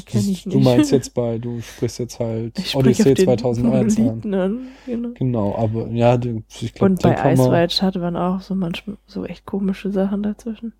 du 0.45 0.57
nicht. 0.57 0.63
meinst 0.63 0.91
jetzt 0.91 1.13
bei, 1.13 1.37
du 1.37 1.61
sprichst 1.61 1.99
jetzt 1.99 2.19
halt 2.19 2.57
Ich 2.57 2.75
Odyssey 2.75 3.11
auf 3.11 3.15
den 3.15 3.25
2001 3.25 3.99
an. 3.99 4.33
An. 4.33 4.67
Genau. 4.85 5.09
Genau, 5.13 5.55
aber 5.55 5.87
ja, 5.89 6.17
ich 6.61 6.73
glaube, 6.73 6.93
Und 6.93 7.01
bei 7.01 7.33
Ice 7.33 7.51
White 7.51 7.73
Shut 7.73 7.95
waren 8.01 8.15
auch 8.17 8.41
so 8.41 8.55
manchmal 8.55 8.97
so 9.05 9.25
echt 9.25 9.45
komische 9.45 9.91
Sachen 9.91 10.23
dazwischen. 10.23 10.73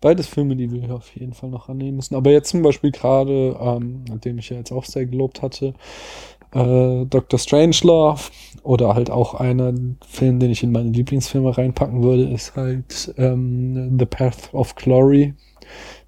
beides 0.00 0.26
Filme, 0.26 0.56
die 0.56 0.70
wir 0.72 0.94
auf 0.94 1.14
jeden 1.14 1.32
Fall 1.34 1.50
noch 1.50 1.68
annehmen 1.68 1.96
müssen. 1.96 2.14
Aber 2.14 2.30
jetzt 2.30 2.50
zum 2.50 2.62
Beispiel 2.62 2.90
gerade, 2.90 3.56
ähm, 3.60 4.04
nachdem 4.08 4.38
ich 4.38 4.50
ja 4.50 4.56
jetzt 4.56 4.72
auch 4.72 4.84
sehr 4.84 5.06
gelobt 5.06 5.42
hatte, 5.42 5.74
äh, 6.52 7.04
Dr. 7.06 7.38
Strangelove 7.38 8.30
oder 8.62 8.94
halt 8.94 9.10
auch 9.10 9.34
einer 9.34 9.72
Film, 10.06 10.38
den 10.40 10.50
ich 10.50 10.62
in 10.62 10.72
meine 10.72 10.90
Lieblingsfilme 10.90 11.56
reinpacken 11.56 12.02
würde, 12.02 12.24
ist 12.24 12.56
halt 12.56 13.14
ähm, 13.16 13.96
The 13.98 14.06
Path 14.06 14.52
of 14.52 14.74
Glory. 14.74 15.34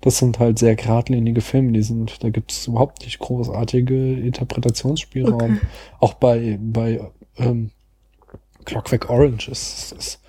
Das 0.01 0.19
sind 0.19 0.40
halt 0.40 0.59
sehr 0.59 0.74
geradlinige 0.74 1.40
Filme, 1.40 1.73
die 1.73 1.82
sind, 1.82 2.23
da 2.24 2.31
gibt 2.31 2.51
es 2.51 2.66
überhaupt 2.66 3.05
nicht 3.05 3.20
großartige 3.20 4.14
Interpretationsspielraum. 4.14 5.60
Auch 6.01 6.14
bei, 6.14 6.59
bei 6.60 7.01
ähm, 7.36 7.70
Clockwork 8.64 9.09
Orange 9.09 9.48
ist, 9.48 9.93
ist 9.97 10.20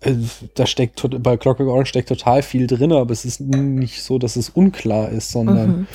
äh, 0.00 0.14
da 0.54 0.66
steckt 0.66 1.04
bei 1.22 1.36
Clockwork 1.36 1.68
Orange 1.68 1.88
steckt 1.90 2.08
total 2.08 2.42
viel 2.42 2.66
drin, 2.66 2.92
aber 2.92 3.12
es 3.12 3.24
ist 3.24 3.40
nicht 3.40 4.02
so, 4.02 4.18
dass 4.18 4.36
es 4.36 4.48
unklar 4.50 5.08
ist, 5.10 5.30
sondern 5.30 5.70
Mhm. 5.70 5.86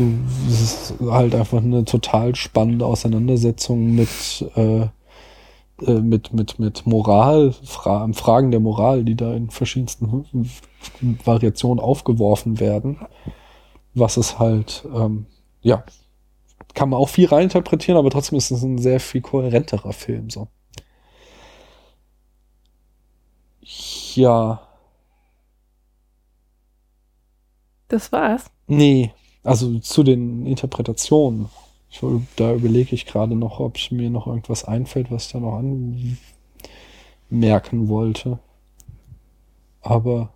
Du 0.00 0.14
es 0.48 0.60
ist 0.60 0.94
halt 1.00 1.34
einfach 1.34 1.62
eine 1.62 1.84
total 1.84 2.34
spannende 2.34 2.86
Auseinandersetzung 2.86 3.94
mit 3.94 4.08
äh, 4.56 4.88
äh, 5.86 6.00
mit 6.00 6.32
mit 6.32 6.58
mit 6.58 6.86
Moral 6.86 7.52
Fra 7.64 8.08
Fragen 8.12 8.50
der 8.50 8.60
Moral, 8.60 9.04
die 9.04 9.16
da 9.16 9.32
in 9.34 9.50
verschiedensten 9.50 10.50
Variationen 11.24 11.80
aufgeworfen 11.82 12.60
werden. 12.60 12.98
Was 13.94 14.16
es 14.16 14.38
halt 14.38 14.86
ähm, 14.94 15.26
ja 15.62 15.84
kann 16.74 16.88
man 16.90 17.00
auch 17.00 17.08
viel 17.08 17.26
reininterpretieren, 17.26 17.98
aber 17.98 18.10
trotzdem 18.10 18.38
ist 18.38 18.50
es 18.50 18.62
ein 18.62 18.78
sehr 18.78 19.00
viel 19.00 19.20
kohärenterer 19.20 19.92
Film 19.92 20.30
so. 20.30 20.48
Ja, 24.14 24.60
Das 27.88 28.12
war's. 28.12 28.50
nee, 28.66 29.12
also 29.42 29.78
zu 29.78 30.02
den 30.02 30.46
Interpretationen. 30.46 31.48
Ich, 31.90 32.00
da 32.36 32.54
überlege 32.54 32.94
ich 32.94 33.06
gerade 33.06 33.34
noch, 33.34 33.58
ob 33.58 33.76
mir 33.90 34.10
noch 34.10 34.26
irgendwas 34.26 34.64
einfällt, 34.64 35.10
was 35.10 35.26
ich 35.26 35.32
da 35.32 35.40
noch 35.40 35.60
anmerken 37.30 37.88
wollte. 37.88 38.38
Aber, 39.82 40.32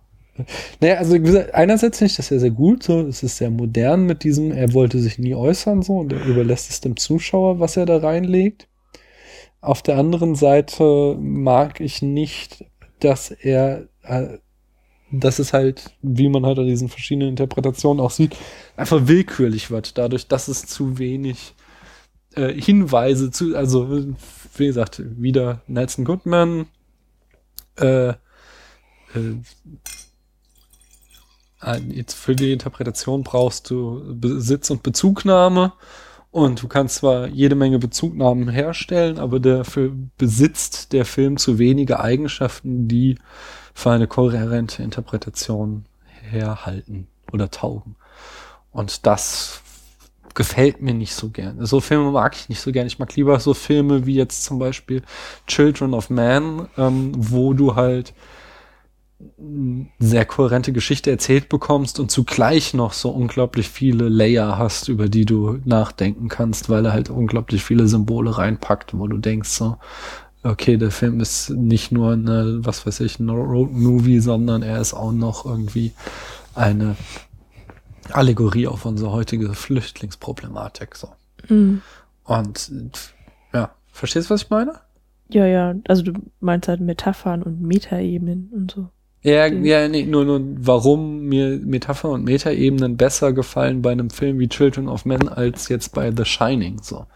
naja, 0.81 0.95
also 0.95 1.15
einerseits 1.53 1.99
finde 1.99 2.11
ich 2.11 2.17
das 2.17 2.29
ja 2.29 2.39
sehr 2.39 2.51
gut, 2.51 2.83
so, 2.83 3.01
es 3.01 3.23
ist 3.23 3.37
sehr 3.37 3.51
modern 3.51 4.05
mit 4.05 4.23
diesem, 4.23 4.51
er 4.51 4.73
wollte 4.73 4.99
sich 4.99 5.17
nie 5.17 5.35
äußern, 5.35 5.81
so, 5.81 5.99
und 5.99 6.11
er 6.11 6.25
überlässt 6.25 6.69
es 6.69 6.81
dem 6.81 6.97
Zuschauer, 6.97 7.59
was 7.59 7.77
er 7.77 7.85
da 7.85 7.97
reinlegt. 7.97 8.67
Auf 9.61 9.81
der 9.81 9.97
anderen 9.97 10.35
Seite 10.35 11.15
mag 11.19 11.79
ich 11.79 12.01
nicht, 12.01 12.65
dass 12.99 13.31
er, 13.31 13.87
äh, 14.03 14.39
dass 15.11 15.39
es 15.39 15.53
halt, 15.53 15.91
wie 16.01 16.29
man 16.29 16.45
halt 16.45 16.59
an 16.59 16.67
diesen 16.67 16.89
verschiedenen 16.89 17.29
Interpretationen 17.29 18.03
auch 18.03 18.11
sieht, 18.11 18.35
einfach 18.75 19.07
willkürlich 19.07 19.71
wird, 19.71 19.97
dadurch, 19.97 20.27
dass 20.27 20.47
es 20.47 20.65
zu 20.65 20.97
wenig 20.97 21.53
äh, 22.35 22.53
Hinweise 22.53 23.31
zu, 23.31 23.55
also 23.55 24.05
wie 24.57 24.65
gesagt, 24.65 25.01
wieder 25.05 25.61
Nelson 25.67 26.05
Goodman, 26.05 26.67
äh, 27.77 28.09
äh, 28.09 28.15
jetzt 31.89 32.13
für 32.13 32.35
die 32.35 32.51
Interpretation 32.51 33.23
brauchst 33.23 33.69
du 33.69 34.03
Besitz 34.19 34.69
und 34.69 34.83
Bezugnahme 34.83 35.73
und 36.31 36.61
du 36.61 36.67
kannst 36.67 36.95
zwar 36.95 37.27
jede 37.27 37.55
Menge 37.55 37.79
Bezugnahmen 37.79 38.49
herstellen, 38.49 39.19
aber 39.19 39.39
dafür 39.39 39.93
besitzt 40.17 40.91
der 40.93 41.05
Film 41.05 41.37
zu 41.37 41.59
wenige 41.59 41.99
Eigenschaften, 41.99 42.87
die 42.87 43.17
für 43.75 43.91
eine 43.91 44.07
kohärente 44.07 44.81
Interpretation 44.81 45.85
herhalten 46.23 47.07
oder 47.31 47.51
taugen. 47.51 47.95
Und 48.71 49.05
das 49.05 49.61
gefällt 50.33 50.81
mir 50.81 50.93
nicht 50.93 51.13
so 51.13 51.29
gern. 51.29 51.63
So 51.65 51.81
Filme 51.81 52.09
mag 52.11 52.35
ich 52.35 52.49
nicht 52.49 52.61
so 52.61 52.71
gern. 52.71 52.87
Ich 52.87 52.99
mag 52.99 53.15
lieber 53.15 53.39
so 53.39 53.53
Filme 53.53 54.05
wie 54.05 54.15
jetzt 54.15 54.43
zum 54.43 54.57
Beispiel 54.57 55.03
Children 55.45 55.93
of 55.93 56.09
Man, 56.09 56.67
ähm, 56.77 57.11
wo 57.15 57.53
du 57.53 57.75
halt 57.75 58.13
sehr 59.99 60.25
kohärente 60.25 60.73
Geschichte 60.73 61.09
erzählt 61.09 61.47
bekommst 61.47 61.99
und 61.99 62.11
zugleich 62.11 62.73
noch 62.73 62.93
so 62.93 63.09
unglaublich 63.09 63.69
viele 63.69 64.09
Layer 64.09 64.57
hast, 64.57 64.89
über 64.89 65.07
die 65.07 65.25
du 65.25 65.59
nachdenken 65.63 66.27
kannst, 66.27 66.69
weil 66.69 66.85
er 66.85 66.93
halt 66.93 67.09
unglaublich 67.09 67.63
viele 67.63 67.87
Symbole 67.87 68.37
reinpackt, 68.37 68.97
wo 68.97 69.07
du 69.07 69.17
denkst 69.17 69.49
so, 69.49 69.77
okay, 70.45 70.77
der 70.77 70.91
Film 70.91 71.19
ist 71.19 71.49
nicht 71.49 71.91
nur 71.91 72.13
eine, 72.13 72.59
was 72.65 72.85
weiß 72.85 72.99
ich, 73.01 73.19
ein 73.19 73.29
Road-Movie, 73.29 74.19
sondern 74.19 74.61
er 74.61 74.79
ist 74.79 74.93
auch 74.93 75.11
noch 75.11 75.45
irgendwie 75.45 75.93
eine 76.53 76.95
Allegorie 78.11 78.67
auf 78.67 78.85
unsere 78.85 79.11
heutige 79.11 79.53
Flüchtlingsproblematik. 79.53 80.95
So. 80.95 81.09
Mhm. 81.49 81.81
Und 82.23 82.71
ja, 83.53 83.71
verstehst 83.91 84.29
du, 84.29 84.33
was 84.33 84.43
ich 84.43 84.49
meine? 84.49 84.75
Ja, 85.29 85.47
ja, 85.47 85.73
also 85.87 86.03
du 86.03 86.13
meinst 86.39 86.67
halt 86.67 86.81
Metaphern 86.81 87.41
und 87.41 87.61
Metaebenen 87.61 88.51
und 88.53 88.71
so. 88.71 88.89
Ja, 89.23 89.47
ja, 89.47 89.87
nee, 89.87 90.05
nur, 90.05 90.23
nur, 90.23 90.39
warum 90.59 91.21
mir 91.21 91.57
Metapher 91.57 92.09
und 92.09 92.25
Metaebenen 92.25 92.95
besser 92.95 93.33
gefallen 93.33 93.81
bei 93.81 93.91
einem 93.91 94.11
Film 94.11 94.37
wie 94.37 94.47
Children 94.47 94.87
of 94.87 95.05
Men 95.05 95.27
als 95.27 95.67
jetzt 95.67 95.95
bei 95.95 96.13
The 96.15 96.25
Shining, 96.25 96.79
so. 96.83 97.07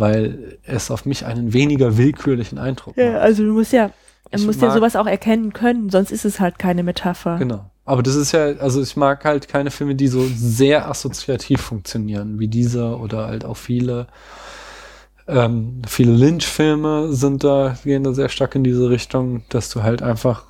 Weil 0.00 0.58
es 0.64 0.90
auf 0.90 1.04
mich 1.06 1.24
einen 1.26 1.52
weniger 1.52 1.96
willkürlichen 1.96 2.58
Eindruck 2.58 2.96
Ja, 2.96 3.12
macht. 3.12 3.20
also 3.22 3.44
du 3.44 3.52
musst 3.52 3.72
ja, 3.72 3.90
du 4.32 4.42
musst 4.44 4.60
ja 4.62 4.70
sowas 4.72 4.96
auch 4.96 5.06
erkennen 5.06 5.52
können, 5.52 5.90
sonst 5.90 6.10
ist 6.10 6.24
es 6.24 6.40
halt 6.40 6.58
keine 6.58 6.82
Metapher. 6.82 7.36
Genau. 7.38 7.70
Aber 7.84 8.02
das 8.02 8.14
ist 8.14 8.32
ja, 8.32 8.52
also 8.58 8.80
ich 8.82 8.96
mag 8.96 9.24
halt 9.24 9.48
keine 9.48 9.70
Filme, 9.70 9.94
die 9.96 10.06
so 10.08 10.24
sehr 10.26 10.88
assoziativ 10.88 11.60
funktionieren, 11.60 12.38
wie 12.38 12.46
dieser 12.46 13.00
oder 13.00 13.26
halt 13.26 13.44
auch 13.44 13.56
viele, 13.56 14.06
ähm, 15.26 15.82
viele 15.88 16.12
Lynch-Filme 16.12 17.12
sind 17.12 17.42
da, 17.42 17.76
gehen 17.82 18.04
da 18.04 18.12
sehr 18.12 18.28
stark 18.28 18.54
in 18.54 18.64
diese 18.64 18.90
Richtung, 18.90 19.42
dass 19.48 19.70
du 19.70 19.82
halt 19.82 20.02
einfach, 20.02 20.44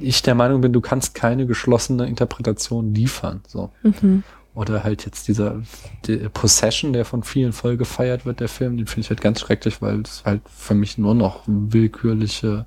ich 0.00 0.22
der 0.22 0.34
Meinung 0.34 0.60
bin, 0.60 0.72
du 0.72 0.80
kannst 0.80 1.14
keine 1.14 1.46
geschlossene 1.46 2.06
Interpretation 2.06 2.94
liefern, 2.94 3.42
so. 3.46 3.70
Mhm. 3.82 4.22
Oder 4.54 4.84
halt 4.84 5.04
jetzt 5.04 5.26
dieser 5.26 5.62
der 6.06 6.28
Possession, 6.28 6.92
der 6.92 7.04
von 7.04 7.24
vielen 7.24 7.52
voll 7.52 7.76
gefeiert 7.76 8.24
wird, 8.24 8.40
der 8.40 8.48
Film, 8.48 8.76
den 8.76 8.86
finde 8.86 9.00
ich 9.00 9.10
halt 9.10 9.20
ganz 9.20 9.40
schrecklich, 9.40 9.82
weil 9.82 10.02
es 10.02 10.22
halt 10.24 10.42
für 10.48 10.74
mich 10.74 10.96
nur 10.96 11.14
noch 11.14 11.42
willkürliche 11.46 12.66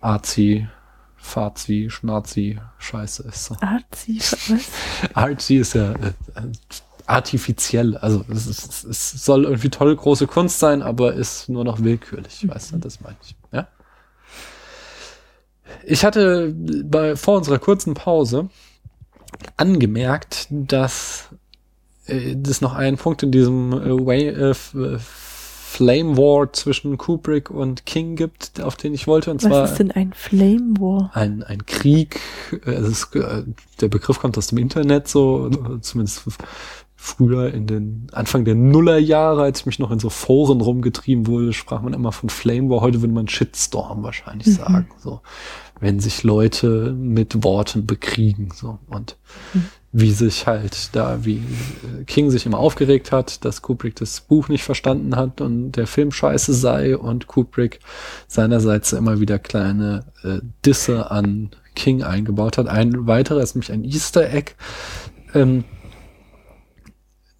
Arzi 0.00 0.66
Fazi, 1.24 1.88
Schnazi, 1.90 2.60
Scheiße 2.78 3.22
ist 3.22 3.46
so. 3.46 3.56
Arzi, 3.60 4.18
was? 4.20 4.68
Artsy 5.14 5.56
ist 5.56 5.74
ja 5.74 5.92
äh, 5.92 6.12
artifiziell, 7.06 7.96
also 7.96 8.24
es, 8.28 8.46
ist, 8.46 8.84
es 8.84 9.24
soll 9.24 9.44
irgendwie 9.44 9.70
tolle 9.70 9.96
große 9.96 10.26
Kunst 10.26 10.58
sein, 10.58 10.82
aber 10.82 11.14
ist 11.14 11.48
nur 11.48 11.64
noch 11.64 11.82
willkürlich, 11.82 12.46
weißt 12.46 12.72
du, 12.72 12.76
das 12.76 13.00
meine 13.00 13.16
ich. 13.22 13.34
Ja? 13.52 13.68
Ich 15.84 16.04
hatte 16.04 16.54
bei 16.54 17.16
vor 17.16 17.38
unserer 17.38 17.58
kurzen 17.58 17.94
Pause 17.94 18.50
angemerkt, 19.56 20.46
dass 20.50 21.28
äh, 22.06 22.36
es 22.46 22.60
noch 22.60 22.74
einen 22.74 22.96
Punkt 22.96 23.22
in 23.22 23.30
diesem 23.30 23.72
äh, 23.72 24.06
Way, 24.06 24.28
äh, 24.28 24.50
äh, 24.50 24.98
Flame 24.98 26.16
War 26.16 26.52
zwischen 26.52 26.96
Kubrick 26.98 27.50
und 27.50 27.84
King 27.84 28.14
gibt, 28.14 28.60
auf 28.60 28.76
den 28.76 28.94
ich 28.94 29.08
wollte, 29.08 29.32
und 29.32 29.40
zwar 29.40 29.62
Was 29.62 29.72
ist 29.72 29.78
denn 29.80 29.90
ein 29.90 30.12
Flame 30.12 30.74
War? 30.78 31.10
ein, 31.14 31.42
ein 31.42 31.66
Krieg, 31.66 32.20
äh, 32.64 32.70
es 32.70 32.88
ist, 32.88 33.16
äh, 33.16 33.42
der 33.80 33.88
Begriff 33.88 34.20
kommt 34.20 34.38
aus 34.38 34.46
dem 34.48 34.58
Internet 34.58 35.08
so, 35.08 35.50
zumindest 35.80 36.22
früher 36.94 37.52
in 37.52 37.66
den 37.66 38.06
Anfang 38.12 38.44
der 38.44 38.54
Nullerjahre, 38.54 39.42
als 39.42 39.60
ich 39.60 39.66
mich 39.66 39.78
noch 39.78 39.90
in 39.90 39.98
so 39.98 40.10
Foren 40.10 40.60
rumgetrieben 40.60 41.26
wurde, 41.26 41.52
sprach 41.52 41.82
man 41.82 41.92
immer 41.92 42.12
von 42.12 42.30
Flame 42.30 42.70
War, 42.70 42.80
heute 42.80 43.02
würde 43.02 43.12
man 43.12 43.28
Shitstorm 43.28 44.02
wahrscheinlich 44.02 44.54
sagen, 44.54 44.88
so, 45.02 45.20
wenn 45.80 46.00
sich 46.00 46.22
Leute 46.22 46.92
mit 46.92 47.44
Worten 47.44 47.86
bekriegen, 47.86 48.50
so, 48.54 48.78
und 48.86 49.16
wie 49.96 50.10
sich 50.10 50.48
halt 50.48 50.90
da, 50.96 51.24
wie 51.24 51.36
äh, 51.36 52.04
King 52.04 52.28
sich 52.28 52.46
immer 52.46 52.58
aufgeregt 52.58 53.12
hat, 53.12 53.44
dass 53.44 53.62
Kubrick 53.62 53.94
das 53.94 54.20
Buch 54.22 54.48
nicht 54.48 54.64
verstanden 54.64 55.14
hat 55.14 55.40
und 55.40 55.72
der 55.72 55.86
Film 55.86 56.10
scheiße 56.10 56.52
sei 56.52 56.96
und 56.96 57.28
Kubrick 57.28 57.78
seinerseits 58.26 58.92
immer 58.92 59.20
wieder 59.20 59.38
kleine 59.38 60.04
äh, 60.24 60.40
Disse 60.66 61.12
an 61.12 61.50
King 61.76 62.02
eingebaut 62.02 62.58
hat. 62.58 62.66
Ein 62.66 63.06
weiterer 63.06 63.40
ist 63.40 63.54
nämlich 63.54 63.70
ein 63.70 63.84
Easter 63.84 64.32
Egg, 64.32 64.54
ähm, 65.32 65.62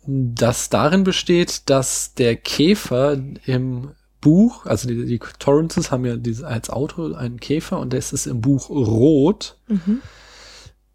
das 0.06 0.68
darin 0.68 1.02
besteht, 1.02 1.68
dass 1.70 2.14
der 2.14 2.36
Käfer 2.36 3.18
im 3.46 3.90
Buch, 4.24 4.66
also 4.66 4.88
die, 4.88 5.04
die 5.06 5.20
Torrances 5.38 5.92
haben 5.92 6.04
ja 6.04 6.16
diese, 6.16 6.46
als 6.48 6.70
Auto 6.70 7.12
einen 7.12 7.38
Käfer 7.38 7.78
und 7.78 7.92
das 7.92 8.12
ist 8.12 8.26
im 8.26 8.40
Buch 8.40 8.70
rot, 8.70 9.56
Mhm. 9.68 10.00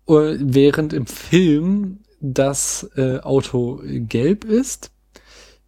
äh, 0.08 0.36
während 0.42 0.92
im 0.94 1.06
Film 1.06 2.00
das 2.20 2.90
äh, 2.98 3.20
Auto 3.20 3.82
gelb 3.86 4.44
ist, 4.44 4.92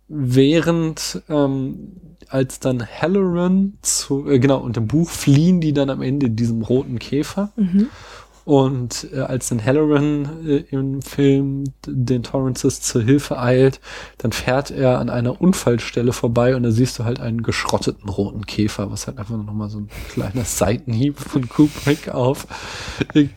während 0.10 1.22
ähm, 1.30 1.94
als 2.28 2.60
dann 2.60 2.86
Halloran 2.86 3.74
zu, 3.82 4.28
äh, 4.30 4.40
genau, 4.40 4.60
und 4.60 4.76
im 4.78 4.88
Buch 4.88 5.10
fliehen 5.10 5.62
die 5.62 5.74
dann 5.74 5.90
am 5.90 6.02
Ende 6.02 6.30
diesem 6.30 6.62
roten 6.64 7.00
Käfer. 7.00 7.52
Mhm. 7.56 7.88
Und 8.52 9.08
äh, 9.14 9.22
als 9.22 9.48
dann 9.48 9.64
Halloran 9.64 10.46
äh, 10.46 10.58
im 10.72 11.02
Film 11.02 11.72
den 11.88 12.22
Torrances 12.22 12.82
zur 12.82 13.02
Hilfe 13.02 13.40
eilt, 13.40 13.80
dann 14.18 14.34
fährt 14.34 14.72
er 14.72 15.00
an 15.00 15.10
einer 15.10 15.40
Unfallstelle 15.40 16.12
vorbei 16.12 16.54
und 16.58 16.64
da 16.64 16.72
siehst 16.72 17.00
du 17.00 17.06
halt 17.06 17.22
einen 17.22 17.44
geschrotteten 17.44 18.10
roten 18.10 18.46
Käfer, 18.46 18.92
was 18.92 19.08
halt 19.08 19.20
einfach 19.20 19.38
noch 19.38 19.54
mal 19.54 19.70
so 19.70 19.78
ein 19.80 19.90
kleiner 20.10 20.44
Seitenhieb 20.44 21.18
von 21.18 21.48
Kubrick 21.48 22.10
auf 22.10 22.46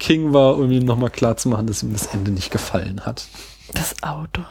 King 0.01 0.33
war, 0.33 0.57
um 0.57 0.73
ihm 0.73 0.84
nochmal 0.84 1.10
klar 1.10 1.36
zu 1.36 1.49
machen, 1.49 1.68
dass 1.68 1.84
ihm 1.84 1.93
das 1.93 2.07
Ende 2.07 2.33
nicht 2.33 2.51
gefallen 2.51 3.02
hat. 3.07 3.28
Das 3.73 4.02
Auto. 4.02 4.43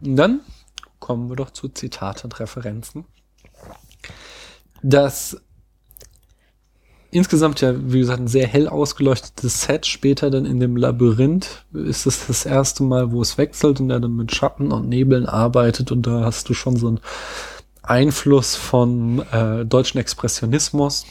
Und 0.00 0.16
dann 0.16 0.40
kommen 0.98 1.28
wir 1.28 1.36
doch 1.36 1.50
zu 1.50 1.68
Zitate 1.68 2.24
und 2.24 2.40
Referenzen. 2.40 3.04
Das 4.82 5.40
insgesamt 7.16 7.60
ja, 7.60 7.74
wie 7.92 8.00
gesagt, 8.00 8.20
ein 8.20 8.28
sehr 8.28 8.46
hell 8.46 8.68
ausgeleuchtetes 8.68 9.62
Set. 9.62 9.86
Später 9.86 10.30
dann 10.30 10.46
in 10.46 10.60
dem 10.60 10.76
Labyrinth 10.76 11.64
ist 11.72 12.06
es 12.06 12.26
das 12.26 12.46
erste 12.46 12.82
Mal, 12.82 13.12
wo 13.12 13.22
es 13.22 13.38
wechselt 13.38 13.80
und 13.80 13.90
er 13.90 14.00
dann 14.00 14.16
mit 14.16 14.34
Schatten 14.34 14.72
und 14.72 14.88
Nebeln 14.88 15.26
arbeitet 15.26 15.92
und 15.92 16.06
da 16.06 16.24
hast 16.24 16.48
du 16.48 16.54
schon 16.54 16.76
so 16.76 16.88
einen 16.88 17.00
Einfluss 17.82 18.56
von 18.56 19.20
äh, 19.32 19.64
deutschen 19.64 19.98
Expressionismus, 19.98 21.06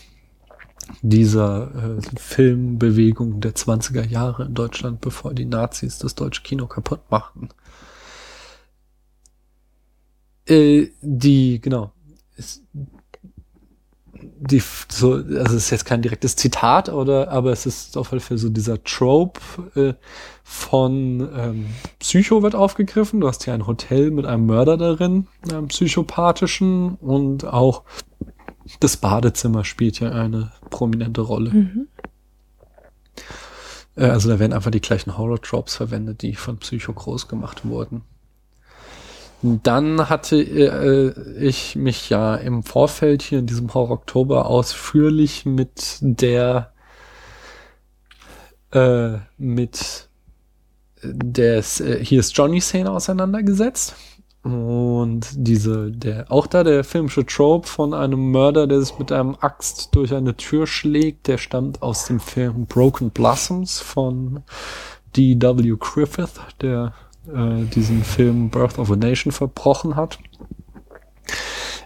dieser 1.02 1.98
äh, 1.98 2.02
Filmbewegung 2.18 3.40
der 3.40 3.56
20er 3.56 4.08
Jahre 4.08 4.46
in 4.46 4.54
Deutschland, 4.54 5.02
bevor 5.02 5.34
die 5.34 5.46
Nazis 5.46 5.98
das 5.98 6.16
deutsche 6.16 6.44
Kino 6.44 6.68
kaputt 6.68 7.02
machten. 7.10 7.50
Äh, 10.48 10.90
die, 11.02 11.60
genau, 11.62 11.92
ist, 12.36 12.64
die 14.46 14.62
so, 14.90 15.14
also 15.14 15.36
es 15.36 15.54
ist 15.54 15.70
jetzt 15.72 15.86
kein 15.86 16.02
direktes 16.02 16.36
Zitat, 16.36 16.90
oder, 16.90 17.30
aber 17.32 17.52
es 17.52 17.66
ist 17.66 17.98
auf 17.98 18.12
jeden 18.12 18.24
Fall 18.24 18.38
so 18.38 18.50
dieser 18.50 18.84
Trope 18.84 19.40
äh, 19.76 19.94
von 20.44 21.28
ähm, 21.36 21.66
Psycho 22.00 22.44
wird 22.44 22.56
aufgegriffen. 22.56 23.22
Du 23.22 23.28
hast 23.28 23.44
hier 23.46 23.54
ein 23.54 23.68
Hotel 23.68 24.12
mit 24.12 24.26
einem 24.26 24.46
Mörder 24.46 24.78
darin, 24.78 25.28
einem 25.52 25.68
psychopathischen, 25.68 26.96
und 26.96 27.46
auch 27.46 27.84
das 28.80 28.98
Badezimmer 28.98 29.64
spielt 29.64 30.00
ja 30.00 30.12
eine 30.12 30.52
prominente 30.70 31.22
Rolle. 31.22 31.52
Mhm. 31.52 31.88
Äh, 33.96 34.06
also 34.06 34.30
da 34.30 34.40
werden 34.40 34.54
einfach 34.54 34.72
die 34.72 34.82
gleichen 34.82 35.18
Horror-Tropes 35.18 35.76
verwendet, 35.76 36.22
die 36.22 36.36
von 36.36 36.58
Psycho 36.58 36.94
groß 36.94 37.28
gemacht 37.28 37.66
wurden. 37.66 38.04
Dann 39.64 40.10
hatte 40.10 40.38
äh, 40.38 41.40
ich 41.40 41.76
mich 41.76 42.10
ja 42.10 42.36
im 42.36 42.64
Vorfeld 42.64 43.22
hier 43.22 43.40
in 43.40 43.46
diesem 43.46 43.74
Horror 43.74 43.92
Oktober 43.92 44.48
ausführlich 44.48 45.46
mit 45.46 45.98
der 46.02 46.74
äh, 48.72 49.18
mit 49.38 50.10
der 51.04 51.58
äh, 51.58 52.04
hier 52.04 52.20
ist 52.20 52.36
Johnny 52.36 52.60
Szene 52.60 52.90
auseinandergesetzt 52.90 53.96
und 54.42 55.28
diese 55.34 55.92
der 55.92 56.32
auch 56.32 56.48
da 56.48 56.64
der 56.64 56.84
filmische 56.84 57.26
Trope 57.26 57.68
von 57.68 57.94
einem 57.94 58.32
Mörder, 58.32 58.66
der 58.66 58.82
sich 58.82 58.98
mit 58.98 59.12
einem 59.12 59.36
Axt 59.40 59.94
durch 59.94 60.14
eine 60.14 60.36
Tür 60.36 60.66
schlägt, 60.66 61.28
der 61.28 61.38
stammt 61.38 61.84
aus 61.84 62.06
dem 62.06 62.20
Film 62.20 62.66
Broken 62.66 63.12
Blossoms 63.12 63.80
von 63.80 64.44
D.W. 65.16 65.76
Griffith, 65.80 66.42
der 66.62 66.94
äh, 67.34 67.64
diesen 67.66 68.04
Film 68.04 68.50
Birth 68.50 68.78
of 68.80 68.92
a 68.92 68.96
Nation 68.96 69.32
verbrochen 69.32 69.96
hat. 69.96 70.20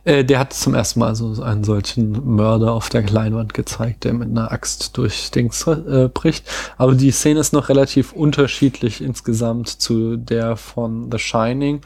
Äh, 0.04 0.24
der 0.24 0.40
hat 0.40 0.54
zum 0.54 0.74
ersten 0.74 1.00
Mal 1.00 1.16
so 1.16 1.42
einen 1.42 1.64
solchen 1.64 2.36
Mörder 2.36 2.74
auf 2.74 2.90
der 2.90 3.04
Leinwand 3.04 3.54
gezeigt, 3.54 4.04
der 4.04 4.14
mit 4.14 4.30
einer 4.30 4.52
Axt 4.52 4.98
durch 4.98 5.32
Dings 5.32 5.68
äh, 5.68 6.10
bricht. 6.14 6.50
Aber 6.78 6.96
die 6.96 7.12
Szene 7.12 7.40
ist 7.40 7.54
noch 7.54 7.70
relativ 7.70 8.14
unterschiedlich 8.14 9.02
insgesamt 9.02 9.68
zu 9.68 10.18
der 10.18 10.56
von 10.56 11.12
The 11.12 11.20
Shining. 11.20 11.82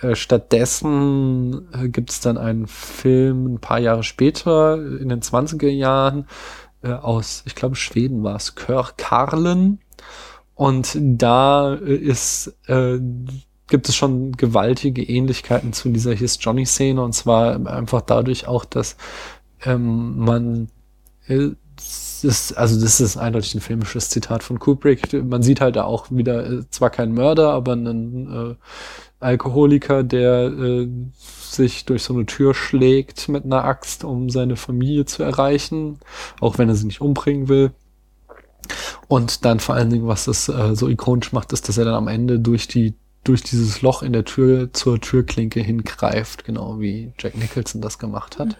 Äh, 0.00 0.16
stattdessen 0.16 1.68
äh, 1.72 1.88
gibt 1.88 2.10
es 2.10 2.20
dann 2.20 2.38
einen 2.38 2.66
Film 2.66 3.54
ein 3.54 3.58
paar 3.58 3.78
Jahre 3.78 4.02
später, 4.02 4.76
in 4.76 5.08
den 5.08 5.20
20er 5.20 5.68
Jahren, 5.68 6.26
äh, 6.82 6.92
aus, 6.92 7.42
ich 7.46 7.54
glaube, 7.54 7.76
Schweden 7.76 8.24
war 8.24 8.36
es, 8.36 8.54
Kör 8.54 8.90
Karlen. 8.96 9.80
Und 10.54 10.96
da 11.00 11.74
äh, 11.74 11.94
ist, 11.94 12.54
äh, 12.66 12.98
gibt 13.68 13.88
es 13.88 13.96
schon 13.96 14.32
gewaltige 14.32 15.02
Ähnlichkeiten 15.02 15.72
zu 15.72 15.88
dieser 15.88 16.14
Here's 16.14 16.38
Johnny-Szene. 16.40 17.02
Und 17.02 17.14
zwar 17.14 17.66
einfach 17.66 18.02
dadurch 18.02 18.46
auch, 18.46 18.64
dass 18.64 18.96
ähm, 19.64 20.18
man 20.18 20.68
äh, 21.26 21.50
ist, 22.24 22.52
also 22.56 22.80
das 22.80 23.00
ist 23.00 23.16
eindeutig 23.16 23.54
ein 23.54 23.60
filmisches 23.60 24.10
Zitat 24.10 24.42
von 24.42 24.58
Kubrick. 24.58 25.12
Man 25.24 25.42
sieht 25.42 25.60
halt 25.60 25.76
da 25.76 25.84
auch 25.84 26.10
wieder 26.10 26.46
äh, 26.48 26.62
zwar 26.70 26.90
keinen 26.90 27.14
Mörder, 27.14 27.52
aber 27.52 27.72
einen 27.72 28.52
äh, 28.52 28.54
Alkoholiker, 29.20 30.02
der 30.02 30.44
äh, 30.44 30.88
sich 31.18 31.84
durch 31.84 32.02
so 32.02 32.14
eine 32.14 32.26
Tür 32.26 32.54
schlägt 32.54 33.28
mit 33.28 33.44
einer 33.44 33.64
Axt, 33.64 34.04
um 34.04 34.30
seine 34.30 34.56
Familie 34.56 35.04
zu 35.04 35.22
erreichen, 35.22 35.98
auch 36.40 36.58
wenn 36.58 36.68
er 36.68 36.74
sie 36.74 36.86
nicht 36.86 37.00
umbringen 37.00 37.48
will. 37.48 37.72
Und 39.08 39.44
dann 39.44 39.60
vor 39.60 39.74
allen 39.74 39.90
Dingen, 39.90 40.06
was 40.06 40.24
das 40.24 40.48
äh, 40.48 40.74
so 40.74 40.88
ikonisch 40.88 41.32
macht, 41.32 41.52
ist, 41.52 41.68
dass 41.68 41.78
er 41.78 41.84
dann 41.84 41.94
am 41.94 42.08
Ende 42.08 42.38
durch 42.38 42.68
die 42.68 42.94
durch 43.24 43.42
dieses 43.42 43.82
Loch 43.82 44.02
in 44.02 44.12
der 44.12 44.24
Tür 44.24 44.72
zur 44.72 45.00
Türklinke 45.00 45.60
hingreift, 45.60 46.44
genau 46.44 46.80
wie 46.80 47.12
Jack 47.18 47.36
Nicholson 47.36 47.80
das 47.80 47.98
gemacht 47.98 48.38
hat. 48.38 48.56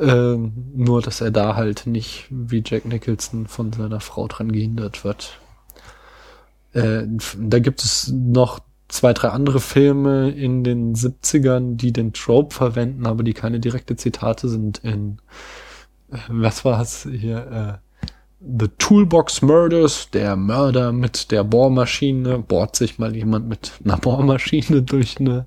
Ähm, 0.00 0.72
nur, 0.74 1.02
dass 1.02 1.20
er 1.20 1.30
da 1.30 1.54
halt 1.54 1.86
nicht 1.86 2.26
wie 2.30 2.62
Jack 2.64 2.84
Nicholson 2.84 3.46
von 3.46 3.72
seiner 3.72 4.00
Frau 4.00 4.26
dran 4.28 4.50
gehindert 4.50 5.04
wird. 5.04 5.38
Äh, 6.72 7.02
da 7.38 7.58
gibt 7.60 7.82
es 7.82 8.08
noch 8.08 8.60
zwei, 8.88 9.12
drei 9.12 9.28
andere 9.28 9.60
Filme 9.60 10.30
in 10.30 10.64
den 10.64 10.94
70ern, 10.94 11.76
die 11.76 11.92
den 11.92 12.12
Trope 12.12 12.54
verwenden, 12.54 13.06
aber 13.06 13.22
die 13.22 13.34
keine 13.34 13.60
direkte 13.60 13.96
Zitate 13.96 14.48
sind 14.48 14.78
in, 14.78 15.18
äh, 16.10 16.18
was 16.28 16.64
war 16.64 16.80
es 16.80 17.06
hier, 17.10 17.80
äh, 17.80 17.83
The 18.46 18.68
Toolbox 18.78 19.40
Murders, 19.42 20.10
der 20.12 20.36
Mörder 20.36 20.92
mit 20.92 21.30
der 21.30 21.44
Bohrmaschine, 21.44 22.38
bohrt 22.38 22.76
sich 22.76 22.98
mal 22.98 23.16
jemand 23.16 23.48
mit 23.48 23.72
einer 23.84 23.96
Bohrmaschine 23.96 24.82
durch 24.82 25.18
eine 25.18 25.46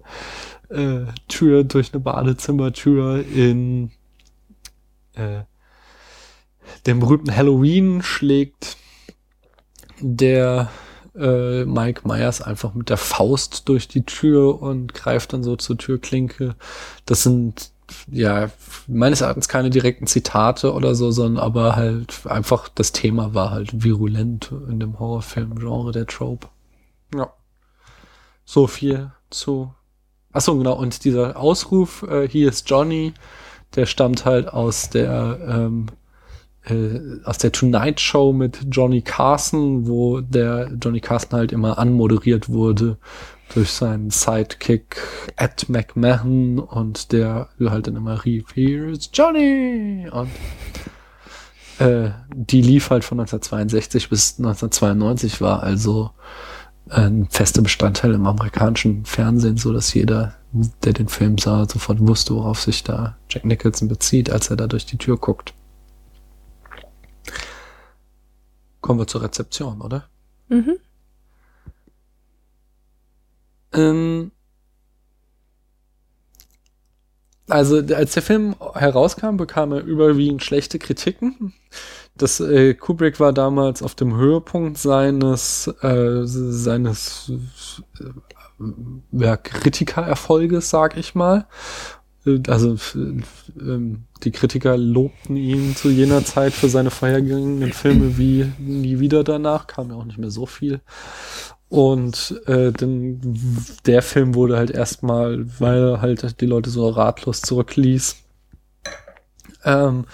äh, 0.69 1.05
Tür, 1.27 1.63
durch 1.63 1.93
eine 1.93 2.01
Badezimmertür 2.01 3.23
in 3.23 3.91
äh, 5.13 5.41
dem 6.85 6.99
berühmten 6.99 7.35
Halloween 7.35 8.01
schlägt 8.01 8.77
der 9.99 10.69
äh, 11.15 11.65
Mike 11.65 12.07
Myers 12.07 12.41
einfach 12.41 12.73
mit 12.73 12.89
der 12.89 12.97
Faust 12.97 13.67
durch 13.69 13.87
die 13.87 14.03
Tür 14.03 14.61
und 14.61 14.93
greift 14.93 15.33
dann 15.33 15.43
so 15.43 15.55
zur 15.55 15.77
Türklinke. 15.77 16.55
Das 17.05 17.23
sind 17.23 17.71
ja 18.09 18.49
meines 18.87 19.21
Erachtens 19.21 19.47
keine 19.47 19.69
direkten 19.69 20.07
Zitate 20.07 20.73
oder 20.73 20.95
so, 20.95 21.11
sondern 21.11 21.43
aber 21.43 21.75
halt 21.75 22.25
einfach 22.25 22.69
das 22.69 22.91
Thema 22.91 23.33
war 23.33 23.51
halt 23.51 23.83
virulent 23.83 24.51
in 24.69 24.79
dem 24.79 24.99
Horrorfilm-Genre 24.99 25.91
der 25.91 26.05
Trope. 26.05 26.47
Ja. 27.13 27.31
So 28.45 28.67
viel 28.67 29.11
zu. 29.29 29.73
Ach 30.33 30.41
so 30.41 30.57
genau. 30.57 30.73
Und 30.73 31.03
dieser 31.03 31.37
Ausruf, 31.37 32.03
äh, 32.03 32.27
hier 32.27 32.49
ist 32.49 32.69
Johnny, 32.69 33.13
der 33.75 33.85
stammt 33.85 34.25
halt 34.25 34.47
aus 34.49 34.89
der 34.89 35.39
ähm, 35.47 35.87
äh, 36.63 36.99
aus 37.23 37.37
der 37.37 37.51
Tonight 37.51 37.99
Show 37.99 38.33
mit 38.33 38.59
Johnny 38.69 39.01
Carson, 39.01 39.87
wo 39.87 40.21
der 40.21 40.71
Johnny 40.81 40.99
Carson 40.99 41.39
halt 41.39 41.51
immer 41.51 41.77
anmoderiert 41.77 42.49
wurde 42.49 42.97
durch 43.53 43.71
seinen 43.71 44.09
Sidekick 44.09 44.97
Ed 45.35 45.69
McMahon 45.69 46.59
und 46.59 47.11
der 47.11 47.49
halt 47.59 47.87
dann 47.87 47.95
immer 47.95 48.23
rief, 48.25 48.45
here's 48.53 49.09
Johnny! 49.13 50.07
Und 50.11 50.29
äh, 51.79 52.11
die 52.33 52.61
lief 52.61 52.89
halt 52.89 53.03
von 53.03 53.19
1962 53.19 54.09
bis 54.09 54.39
1992, 54.39 55.41
war 55.41 55.63
also 55.63 56.11
ein 56.89 57.27
fester 57.29 57.61
Bestandteil 57.61 58.13
im 58.13 58.25
amerikanischen 58.25 59.05
Fernsehen, 59.05 59.57
so 59.57 59.73
dass 59.73 59.93
jeder, 59.93 60.35
der 60.83 60.93
den 60.93 61.07
Film 61.07 61.37
sah, 61.37 61.67
sofort 61.67 61.99
wusste, 61.99 62.33
worauf 62.35 62.61
sich 62.61 62.83
da 62.83 63.17
Jack 63.29 63.45
Nicholson 63.45 63.87
bezieht, 63.87 64.29
als 64.29 64.49
er 64.49 64.55
da 64.55 64.67
durch 64.67 64.85
die 64.85 64.97
Tür 64.97 65.17
guckt. 65.17 65.53
Kommen 68.81 68.99
wir 68.99 69.07
zur 69.07 69.23
Rezeption, 69.23 69.81
oder? 69.81 70.05
Mhm. 70.47 70.77
Ähm, 73.73 74.31
also 77.49 77.77
als 77.77 78.13
der 78.13 78.23
Film 78.23 78.55
herauskam, 78.73 79.37
bekam 79.37 79.71
er 79.71 79.81
überwiegend 79.83 80.43
schlechte 80.43 80.79
Kritiken. 80.79 81.53
Das 82.15 82.39
äh, 82.39 82.73
Kubrick 82.73 83.19
war 83.19 83.31
damals 83.31 83.81
auf 83.83 83.95
dem 83.95 84.15
Höhepunkt 84.17 84.77
seines 84.77 85.67
äh, 85.81 86.21
seines 86.25 87.31
äh, 87.99 88.05
ja, 89.11 89.37
Kritikererfolges, 89.37 90.69
sag 90.69 90.97
ich 90.97 91.15
mal. 91.15 91.47
Äh, 92.25 92.39
Also 92.47 92.75
äh, 92.95 93.21
ähm, 93.59 94.05
die 94.23 94.31
Kritiker 94.31 94.77
lobten 94.77 95.37
ihn 95.37 95.75
zu 95.75 95.89
jener 95.89 96.25
Zeit 96.25 96.53
für 96.53 96.69
seine 96.69 96.91
vorhergehenden 96.91 97.71
Filme 97.73 98.17
wie 98.17 98.51
nie 98.59 98.99
wieder 98.99 99.23
danach, 99.23 99.67
kam 99.67 99.89
ja 99.91 99.95
auch 99.95 100.05
nicht 100.05 100.17
mehr 100.17 100.31
so 100.31 100.45
viel. 100.45 100.81
Und 101.69 102.41
äh, 102.45 102.71
denn 102.71 103.19
der 103.85 104.01
Film 104.01 104.35
wurde 104.35 104.57
halt 104.57 104.71
erstmal, 104.71 105.45
weil 105.59 106.01
halt 106.01 106.39
die 106.39 106.45
Leute 106.45 106.69
so 106.69 106.87
ratlos 106.89 107.41
zurückließ, 107.41 108.15
ähm, 109.65 110.05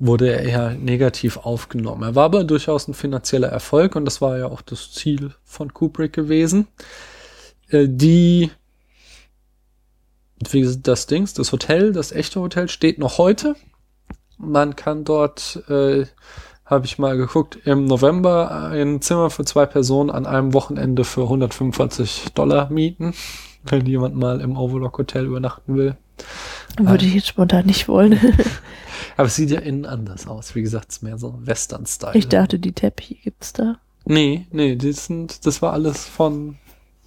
wurde 0.00 0.32
er 0.32 0.42
eher 0.42 0.70
negativ 0.70 1.36
aufgenommen. 1.36 2.02
Er 2.02 2.14
war 2.14 2.24
aber 2.24 2.44
durchaus 2.44 2.88
ein 2.88 2.94
finanzieller 2.94 3.48
Erfolg 3.48 3.94
und 3.94 4.04
das 4.04 4.20
war 4.20 4.38
ja 4.38 4.46
auch 4.46 4.62
das 4.62 4.92
Ziel 4.92 5.34
von 5.44 5.72
Kubrick 5.72 6.12
gewesen. 6.12 6.66
Äh, 7.68 7.86
die 7.88 8.50
wie 10.50 10.60
gesagt, 10.60 10.86
das 10.86 11.06
Dings, 11.06 11.34
das 11.34 11.52
Hotel, 11.52 11.92
das 11.92 12.12
echte 12.12 12.40
Hotel 12.40 12.68
steht 12.68 12.98
noch 12.98 13.18
heute. 13.18 13.56
Man 14.36 14.76
kann 14.76 15.04
dort 15.04 15.62
äh, 15.68 16.06
habe 16.68 16.84
ich 16.86 16.98
mal 16.98 17.16
geguckt, 17.16 17.58
im 17.64 17.86
November 17.86 18.70
ein 18.70 19.00
Zimmer 19.00 19.30
für 19.30 19.44
zwei 19.44 19.66
Personen 19.66 20.10
an 20.10 20.26
einem 20.26 20.52
Wochenende 20.54 21.04
für 21.04 21.22
145 21.22 22.26
Dollar 22.34 22.70
mieten, 22.70 23.14
wenn 23.64 23.86
jemand 23.86 24.14
mal 24.16 24.40
im 24.40 24.56
Overlock 24.56 24.98
Hotel 24.98 25.26
übernachten 25.26 25.76
will. 25.76 25.96
Würde 26.78 27.06
ich 27.06 27.14
jetzt 27.14 27.28
spontan 27.28 27.66
nicht 27.66 27.88
wollen. 27.88 28.18
Aber 29.16 29.26
es 29.26 29.36
sieht 29.36 29.50
ja 29.50 29.60
innen 29.60 29.86
anders 29.86 30.26
aus. 30.28 30.54
Wie 30.54 30.62
gesagt, 30.62 30.90
es 30.90 30.96
ist 30.98 31.02
mehr 31.02 31.18
so 31.18 31.38
Western-Style. 31.42 32.16
ich 32.16 32.28
dachte, 32.28 32.58
die 32.58 32.72
Teppiche 32.72 33.14
gibt's 33.16 33.52
da. 33.52 33.76
Nee, 34.04 34.46
nee, 34.52 34.76
das 34.76 35.06
sind, 35.06 35.44
das 35.46 35.60
war 35.62 35.72
alles 35.72 36.04
von, 36.06 36.56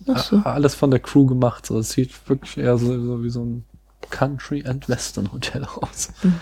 so. 0.06 0.38
a- 0.38 0.53
alles 0.53 0.75
von 0.75 0.91
der 0.91 0.99
Crew 0.99 1.25
gemacht. 1.25 1.65
So, 1.65 1.80
es 1.80 1.91
sieht 1.91 2.11
wirklich 2.30 2.57
eher 2.57 2.77
so, 2.77 2.88
so 3.01 3.23
wie 3.23 3.30
so 3.30 3.43
ein 3.43 3.64
Country 4.09 4.64
and 4.65 4.88
Western 4.90 5.31
Hotel 5.31 5.64
aus. 5.81 6.09
Mhm. 6.23 6.35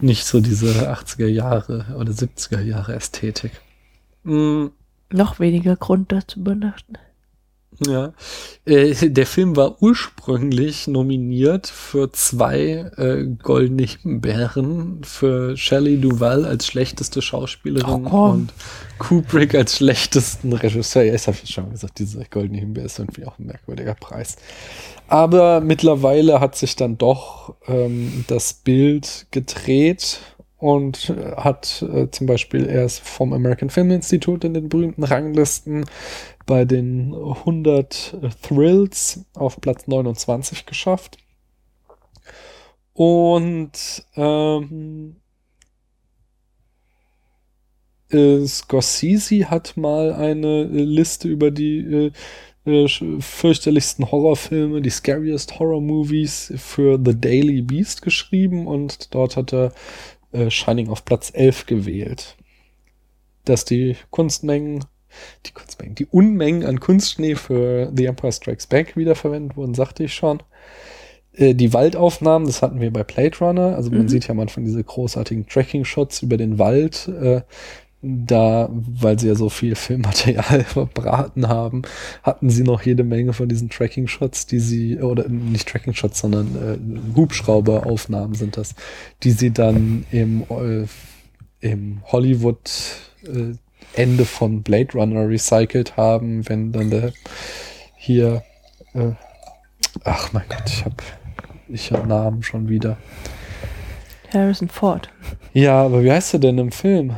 Nicht 0.00 0.24
so 0.24 0.40
diese 0.40 0.90
80er 0.92 1.26
Jahre 1.26 1.86
oder 1.98 2.12
70er 2.12 2.60
Jahre 2.60 2.94
Ästhetik. 2.94 3.52
Mm, 4.24 4.66
Noch 5.10 5.40
weniger 5.40 5.76
Grund, 5.76 6.12
da 6.12 6.26
zu 6.26 6.40
übernachten. 6.40 6.94
Ja, 7.86 8.12
äh, 8.64 8.94
der 9.10 9.26
Film 9.26 9.56
war 9.56 9.82
ursprünglich 9.82 10.86
nominiert 10.86 11.66
für 11.66 12.12
zwei 12.12 12.90
äh, 12.96 13.24
goldene 13.42 13.84
Himbeeren 13.84 15.00
für 15.04 15.56
Shelley 15.56 16.00
Duvall 16.00 16.44
als 16.44 16.66
schlechteste 16.66 17.22
Schauspielerin 17.22 18.06
Oh, 18.06 18.30
und 18.30 18.52
Kubrick 18.98 19.54
als 19.54 19.78
schlechtesten 19.78 20.52
Regisseur. 20.52 21.02
Ja, 21.02 21.14
ich 21.14 21.26
habe 21.26 21.36
schon 21.44 21.70
gesagt, 21.70 21.98
diese 21.98 22.24
goldene 22.30 22.58
Himbeere 22.58 22.86
ist 22.86 22.98
irgendwie 22.98 23.26
auch 23.26 23.38
ein 23.38 23.46
merkwürdiger 23.46 23.94
Preis. 23.94 24.36
Aber 25.08 25.60
mittlerweile 25.60 26.40
hat 26.40 26.56
sich 26.56 26.76
dann 26.76 26.98
doch 26.98 27.54
ähm, 27.66 28.24
das 28.28 28.54
Bild 28.54 29.26
gedreht 29.30 30.20
und 30.62 31.10
äh, 31.10 31.34
hat 31.36 31.84
äh, 31.92 32.08
zum 32.12 32.28
Beispiel 32.28 32.68
erst 32.68 33.00
vom 33.00 33.32
American 33.32 33.68
Film 33.68 33.90
Institute 33.90 34.46
in 34.46 34.54
den 34.54 34.68
berühmten 34.68 35.02
Ranglisten 35.02 35.84
bei 36.46 36.64
den 36.64 37.14
100 37.14 38.16
Thrills 38.42 39.24
auf 39.34 39.60
Platz 39.60 39.86
29 39.86 40.66
geschafft. 40.66 41.18
Und 42.94 44.04
ähm, 44.16 45.16
äh, 48.10 48.44
Scorsese 48.46 49.50
hat 49.50 49.76
mal 49.76 50.12
eine 50.12 50.64
Liste 50.64 51.28
über 51.28 51.50
die 51.50 51.78
äh, 51.78 52.12
äh, 52.64 52.86
fürchterlichsten 53.20 54.10
Horrorfilme, 54.10 54.82
die 54.82 54.90
scariest 54.90 55.58
Horror 55.58 55.80
Movies 55.80 56.52
für 56.56 57.00
The 57.02 57.18
Daily 57.18 57.62
Beast 57.62 58.02
geschrieben 58.02 58.66
und 58.66 59.12
dort 59.14 59.36
hat 59.36 59.52
er 59.52 59.72
äh, 60.32 60.48
Shining 60.48 60.88
auf 60.88 61.04
Platz 61.04 61.32
11 61.34 61.66
gewählt. 61.66 62.36
Dass 63.44 63.64
die 63.64 63.96
Kunstmengen, 64.10 64.84
die 65.46 65.52
Kunstmengen, 65.52 65.94
die 65.94 66.06
Unmengen 66.06 66.64
an 66.64 66.80
Kunstschnee 66.80 67.34
für 67.34 67.92
The 67.94 68.06
Empire 68.06 68.32
Strikes 68.32 68.66
Back 68.66 68.96
wiederverwendet 68.96 69.56
wurden, 69.56 69.74
sagte 69.74 70.04
ich 70.04 70.14
schon. 70.14 70.42
Äh, 71.34 71.54
die 71.54 71.72
Waldaufnahmen, 71.72 72.46
das 72.46 72.62
hatten 72.62 72.80
wir 72.80 72.92
bei 72.92 73.04
Blade 73.04 73.38
Runner, 73.40 73.74
also 73.76 73.90
man 73.90 74.02
Mhm. 74.02 74.08
sieht 74.08 74.28
ja 74.28 74.34
manchmal 74.34 74.64
diese 74.66 74.82
großartigen 74.84 75.46
Tracking-Shots 75.46 76.22
über 76.22 76.36
den 76.36 76.58
Wald, 76.58 77.08
äh, 77.08 77.42
da, 78.04 78.68
weil 78.72 79.16
sie 79.18 79.28
ja 79.28 79.36
so 79.36 79.48
viel 79.48 79.76
Filmmaterial 79.76 80.64
verbraten 80.64 81.46
haben, 81.48 81.82
hatten 82.24 82.50
sie 82.50 82.64
noch 82.64 82.82
jede 82.82 83.04
Menge 83.04 83.32
von 83.32 83.48
diesen 83.48 83.70
Tracking-Shots, 83.70 84.46
die 84.46 84.58
sie, 84.58 84.98
oder 85.00 85.28
nicht 85.28 85.68
Tracking-Shots, 85.68 86.18
sondern 86.18 86.56
äh, 86.56 87.16
Hubschrauberaufnahmen 87.16 88.34
sind 88.34 88.56
das, 88.56 88.74
die 89.22 89.30
sie 89.30 89.52
dann 89.52 90.04
im, 90.10 90.42
äh, 90.50 90.86
im 91.60 92.02
Hollywood 92.10 92.70
äh, 93.24 93.54
Ende 93.94 94.24
von 94.24 94.62
Blade 94.62 94.92
Runner 94.94 95.28
recycelt 95.28 95.96
haben, 95.96 96.48
wenn 96.48 96.72
dann 96.72 96.90
der 96.90 97.12
hier, 97.96 98.42
äh, 98.94 99.12
ach 100.04 100.32
mein 100.32 100.44
Gott, 100.48 100.62
ich 100.66 100.84
hab, 100.84 101.02
ich 101.68 101.92
hab 101.92 102.06
Namen 102.06 102.42
schon 102.42 102.68
wieder. 102.68 102.96
Harrison 104.32 104.68
Ford. 104.68 105.10
Ja, 105.52 105.84
aber 105.84 106.02
wie 106.02 106.10
heißt 106.10 106.34
er 106.34 106.40
denn 106.40 106.58
im 106.58 106.72
Film? 106.72 107.14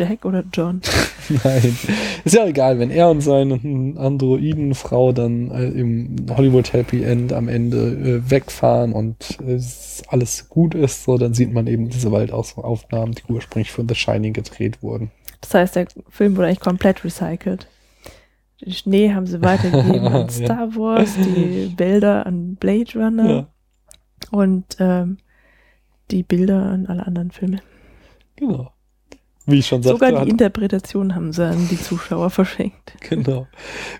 Jack 0.00 0.24
oder 0.24 0.42
John? 0.52 0.80
Nein. 1.44 1.76
Ist 2.24 2.34
ja 2.34 2.46
egal, 2.46 2.78
wenn 2.78 2.90
er 2.90 3.10
und 3.10 3.20
seine 3.20 3.54
Androidenfrau 3.98 5.12
dann 5.12 5.50
äh, 5.50 5.68
im 5.68 6.16
Hollywood 6.34 6.72
Happy 6.72 7.02
End 7.02 7.32
am 7.34 7.48
Ende 7.48 7.76
äh, 7.76 8.30
wegfahren 8.30 8.92
und 8.92 9.38
äh, 9.46 9.52
es 9.54 10.02
alles 10.08 10.48
gut 10.48 10.74
ist, 10.74 11.04
so 11.04 11.18
dann 11.18 11.34
sieht 11.34 11.52
man 11.52 11.66
eben 11.66 11.90
diese 11.90 12.10
Waldaufnahmen, 12.10 13.14
die 13.14 13.30
ursprünglich 13.30 13.70
für 13.70 13.84
The 13.86 13.94
Shining 13.94 14.32
gedreht 14.32 14.82
wurden. 14.82 15.10
Das 15.42 15.52
heißt, 15.54 15.76
der 15.76 15.86
Film 16.08 16.36
wurde 16.36 16.48
eigentlich 16.48 16.60
komplett 16.60 17.04
recycelt. 17.04 17.68
Den 18.60 18.72
Schnee 18.72 19.12
haben 19.12 19.26
sie 19.26 19.40
weitergegeben 19.42 20.06
an. 20.08 20.28
Star 20.30 20.74
Wars, 20.76 21.14
die 21.16 21.72
Bilder 21.76 22.26
an 22.26 22.56
Blade 22.56 22.90
Runner 22.94 23.30
Ja, 23.30 23.48
und 24.30 24.64
ähm, 24.78 25.18
die 26.10 26.22
Bilder 26.22 26.62
an 26.62 26.86
alle 26.86 27.06
anderen 27.06 27.30
Filme. 27.30 27.58
genau. 28.36 28.72
Wie 29.50 29.58
ich 29.58 29.66
schon 29.66 29.82
sagte, 29.82 29.98
Sogar 30.06 30.24
die 30.24 30.30
Interpretation 30.30 31.14
haben 31.14 31.32
sie 31.32 31.46
an 31.46 31.68
die 31.70 31.80
Zuschauer 31.80 32.30
verschenkt. 32.30 32.92
genau. 33.08 33.46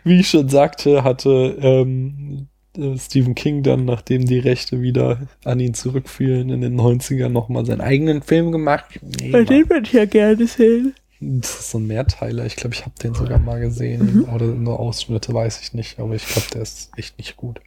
Wie 0.04 0.20
ich 0.20 0.28
schon 0.30 0.48
sagte, 0.48 1.04
hatte 1.04 1.56
ähm, 1.60 2.46
äh, 2.76 2.96
Stephen 2.98 3.34
King 3.34 3.62
dann, 3.62 3.84
nachdem 3.84 4.24
die 4.26 4.38
Rechte 4.38 4.80
wieder 4.80 5.26
an 5.44 5.60
ihn 5.60 5.74
zurückfielen, 5.74 6.50
in 6.50 6.60
den 6.60 6.78
90ern 6.80 7.28
nochmal 7.30 7.66
seinen 7.66 7.80
eigenen 7.80 8.22
Film 8.22 8.52
gemacht. 8.52 9.00
Nee, 9.20 9.30
Bei 9.30 9.44
dem 9.44 9.68
würde 9.68 9.86
ich 9.86 9.92
ja 9.92 10.04
gerne 10.04 10.46
sehen. 10.46 10.94
das 11.20 11.60
ist 11.60 11.70
so 11.72 11.78
ein 11.78 11.86
Mehrteiler. 11.86 12.46
Ich 12.46 12.56
glaube, 12.56 12.74
ich 12.74 12.82
habe 12.82 12.94
den 13.02 13.14
sogar 13.14 13.38
mal 13.38 13.60
gesehen. 13.60 14.24
Oder 14.34 14.46
nur 14.46 14.78
Ausschnitte, 14.80 15.34
weiß 15.34 15.60
ich 15.62 15.74
nicht. 15.74 15.98
Aber 15.98 16.14
ich 16.14 16.26
glaube, 16.26 16.48
der 16.54 16.62
ist 16.62 16.90
echt 16.96 17.18
nicht 17.18 17.36
gut. 17.36 17.60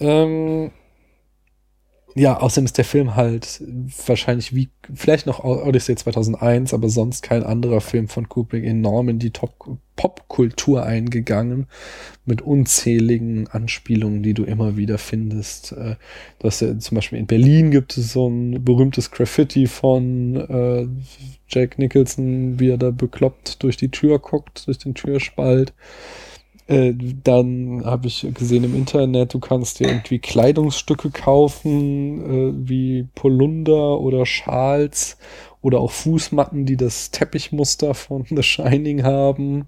Ähm, 0.00 0.70
ja, 2.14 2.38
außerdem 2.38 2.66
ist 2.66 2.78
der 2.78 2.84
Film 2.84 3.16
halt 3.16 3.62
wahrscheinlich 4.06 4.54
wie, 4.54 4.68
vielleicht 4.92 5.26
noch 5.26 5.42
Odyssey 5.44 5.96
2001, 5.96 6.74
aber 6.74 6.88
sonst 6.88 7.22
kein 7.22 7.42
anderer 7.42 7.80
Film 7.80 8.08
von 8.08 8.28
Kubrick 8.28 8.64
enorm 8.64 9.08
in 9.08 9.18
die 9.18 9.32
Popkultur 9.96 10.84
eingegangen 10.84 11.66
mit 12.24 12.42
unzähligen 12.42 13.48
Anspielungen, 13.48 14.22
die 14.22 14.34
du 14.34 14.44
immer 14.44 14.76
wieder 14.76 14.98
findest. 14.98 15.72
Äh, 15.72 15.96
Du 16.42 16.48
hast 16.48 16.60
ja 16.60 16.76
zum 16.76 16.96
Beispiel 16.96 17.20
in 17.20 17.28
Berlin 17.28 17.70
gibt 17.70 17.96
es 17.96 18.12
so 18.12 18.28
ein 18.28 18.64
berühmtes 18.64 19.12
Graffiti 19.12 19.68
von 19.68 20.34
äh, 20.36 20.88
Jack 21.46 21.78
Nicholson, 21.78 22.58
wie 22.58 22.70
er 22.70 22.78
da 22.78 22.90
bekloppt 22.90 23.62
durch 23.62 23.76
die 23.76 23.90
Tür 23.90 24.18
guckt, 24.18 24.66
durch 24.66 24.78
den 24.78 24.94
Türspalt. 24.94 25.72
Äh, 26.66 26.94
dann 27.24 27.82
habe 27.84 28.06
ich 28.06 28.26
gesehen 28.34 28.64
im 28.64 28.74
Internet, 28.74 29.34
du 29.34 29.40
kannst 29.40 29.80
dir 29.80 29.88
irgendwie 29.88 30.18
Kleidungsstücke 30.18 31.10
kaufen, 31.10 32.20
äh, 32.20 32.68
wie 32.68 33.08
Polunder 33.14 34.00
oder 34.00 34.26
Schals 34.26 35.18
oder 35.60 35.80
auch 35.80 35.90
Fußmatten, 35.90 36.66
die 36.66 36.76
das 36.76 37.10
Teppichmuster 37.10 37.94
von 37.94 38.24
The 38.28 38.42
Shining 38.42 39.02
haben. 39.02 39.66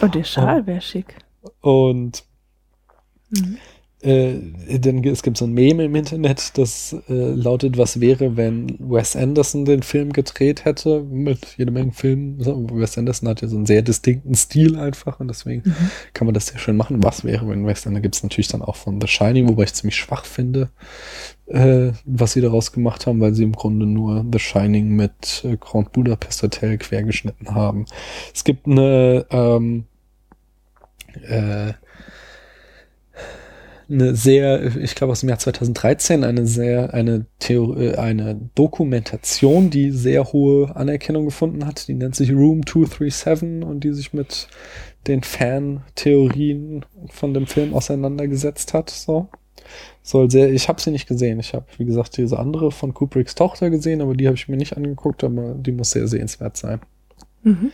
Und 0.00 0.14
der 0.14 0.24
Schal 0.24 0.66
wäre 0.66 0.80
schick. 0.80 1.16
Und 1.60 2.24
Mhm. 3.30 3.58
Äh, 4.00 4.34
dann, 4.78 5.02
es 5.02 5.24
gibt 5.24 5.38
so 5.38 5.44
ein 5.44 5.52
Meme 5.52 5.84
im 5.84 5.96
Internet, 5.96 6.56
das 6.56 6.94
äh, 7.08 7.12
lautet, 7.12 7.78
was 7.78 8.00
wäre, 8.00 8.36
wenn 8.36 8.76
Wes 8.78 9.16
Anderson 9.16 9.64
den 9.64 9.82
Film 9.82 10.12
gedreht 10.12 10.64
hätte, 10.64 11.02
mit 11.02 11.56
jede 11.56 11.72
Menge 11.72 11.90
Filmen. 11.90 12.38
Wes 12.38 12.96
Anderson 12.96 13.28
hat 13.28 13.42
ja 13.42 13.48
so 13.48 13.56
einen 13.56 13.66
sehr 13.66 13.82
distinkten 13.82 14.36
Stil 14.36 14.78
einfach 14.78 15.18
und 15.18 15.26
deswegen 15.26 15.62
kann 16.14 16.26
man 16.26 16.34
das 16.34 16.46
sehr 16.46 16.60
schön 16.60 16.76
machen. 16.76 17.02
Was 17.02 17.24
wäre, 17.24 17.48
wenn 17.48 17.66
Wes 17.66 17.86
Anderson, 17.86 18.02
gibt 18.02 18.14
es 18.14 18.22
natürlich 18.22 18.48
dann 18.48 18.62
auch 18.62 18.76
von 18.76 19.00
The 19.00 19.08
Shining, 19.08 19.48
wobei 19.48 19.64
ich 19.64 19.74
ziemlich 19.74 19.96
schwach 19.96 20.24
finde, 20.24 20.70
äh, 21.46 21.90
was 22.04 22.34
sie 22.34 22.40
daraus 22.40 22.70
gemacht 22.70 23.06
haben, 23.06 23.20
weil 23.20 23.34
sie 23.34 23.42
im 23.42 23.52
Grunde 23.52 23.84
nur 23.84 24.24
The 24.30 24.38
Shining 24.38 24.90
mit 24.94 25.44
äh, 25.44 25.56
Grand 25.56 25.90
Budapest 25.90 26.42
Hotel 26.44 26.78
quergeschnitten 26.78 27.52
haben. 27.52 27.84
Es 28.32 28.44
gibt 28.44 28.66
eine 28.66 29.26
ähm, 29.30 29.86
äh, 31.26 31.72
eine 33.90 34.14
sehr, 34.14 34.76
ich 34.76 34.94
glaube 34.94 35.12
aus 35.12 35.20
dem 35.20 35.30
Jahr 35.30 35.38
2013, 35.38 36.24
eine 36.24 36.46
sehr, 36.46 36.92
eine 36.92 37.26
Theorie, 37.38 37.94
eine 37.94 38.50
Dokumentation, 38.54 39.70
die 39.70 39.90
sehr 39.90 40.32
hohe 40.32 40.74
Anerkennung 40.76 41.24
gefunden 41.24 41.64
hat. 41.66 41.88
Die 41.88 41.94
nennt 41.94 42.14
sich 42.14 42.30
Room 42.32 42.66
237 42.66 43.64
und 43.64 43.84
die 43.84 43.92
sich 43.92 44.12
mit 44.12 44.48
den 45.06 45.22
Fan-Theorien 45.22 46.84
von 47.08 47.32
dem 47.32 47.46
Film 47.46 47.72
auseinandergesetzt 47.72 48.74
hat. 48.74 48.90
So. 48.90 49.28
Soll 50.02 50.30
sehr, 50.30 50.52
ich 50.52 50.68
habe 50.68 50.80
sie 50.80 50.90
nicht 50.90 51.08
gesehen. 51.08 51.40
Ich 51.40 51.54
habe, 51.54 51.66
wie 51.78 51.84
gesagt, 51.84 52.16
diese 52.16 52.38
andere 52.38 52.70
von 52.70 52.92
Kubricks 52.92 53.34
Tochter 53.34 53.70
gesehen, 53.70 54.02
aber 54.02 54.14
die 54.14 54.26
habe 54.26 54.36
ich 54.36 54.48
mir 54.48 54.56
nicht 54.56 54.76
angeguckt, 54.76 55.24
aber 55.24 55.54
die 55.54 55.72
muss 55.72 55.92
sehr 55.92 56.08
sehenswert 56.08 56.56
sein. 56.56 56.80
Mhm. 57.42 57.70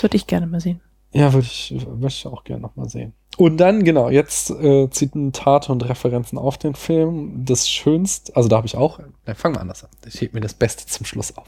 Würde 0.00 0.16
ich 0.16 0.26
gerne 0.26 0.46
mal 0.46 0.60
sehen. 0.60 0.80
Ja, 1.12 1.32
würde 1.32 1.46
ich, 1.46 1.74
würde 1.86 2.06
ich 2.06 2.26
auch 2.26 2.44
gerne 2.44 2.62
nochmal 2.62 2.88
sehen. 2.88 3.12
Und 3.36 3.56
dann, 3.58 3.84
genau, 3.84 4.10
jetzt 4.10 4.50
äh, 4.50 4.90
Zitate 4.90 5.72
und 5.72 5.88
Referenzen 5.88 6.36
auf 6.36 6.58
den 6.58 6.74
Film. 6.74 7.44
Das 7.44 7.70
Schönste, 7.70 8.34
also 8.36 8.48
da 8.48 8.56
habe 8.56 8.66
ich 8.66 8.76
auch, 8.76 9.00
na, 9.24 9.34
fangen 9.34 9.54
wir 9.54 9.60
anders 9.60 9.84
an. 9.84 9.90
Ich 10.06 10.20
heb 10.20 10.34
mir 10.34 10.40
das 10.40 10.52
Beste 10.52 10.84
zum 10.86 11.06
Schluss 11.06 11.36
auf. 11.36 11.46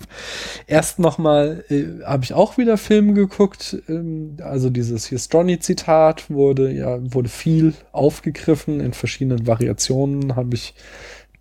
Erst 0.67 0.99
nochmal 0.99 1.65
äh, 1.69 2.05
habe 2.05 2.25
ich 2.25 2.35
auch 2.35 2.57
wieder 2.57 2.79
Filme 2.79 3.13
geguckt. 3.15 3.77
Ähm, 3.89 4.37
also 4.43 4.71
dieses 4.71 5.07
hier 5.07 5.19
Stronny-Zitat 5.19 6.31
wurde 6.31 6.73
ja 6.73 6.99
wurde 7.13 7.29
viel 7.29 7.75
aufgegriffen 7.91 8.81
in 8.81 8.95
verschiedenen 8.95 9.47
Variationen. 9.47 10.37
Habe 10.37 10.55
ich 10.55 10.75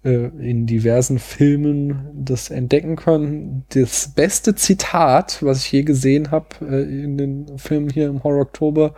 äh, 0.03 0.31
in 0.39 0.65
diversen 0.65 1.19
Filmen 1.19 2.09
das 2.13 2.49
entdecken 2.49 2.95
können. 2.95 3.65
Das 3.69 4.09
beste 4.15 4.55
Zitat, 4.55 5.43
was 5.43 5.59
ich 5.59 5.71
je 5.71 5.83
gesehen 5.83 6.31
habe 6.31 6.47
äh, 6.61 7.03
in 7.03 7.17
den 7.17 7.57
Filmen 7.59 7.89
hier 7.89 8.07
im 8.07 8.23
Horror 8.23 8.41
Oktober, 8.41 8.95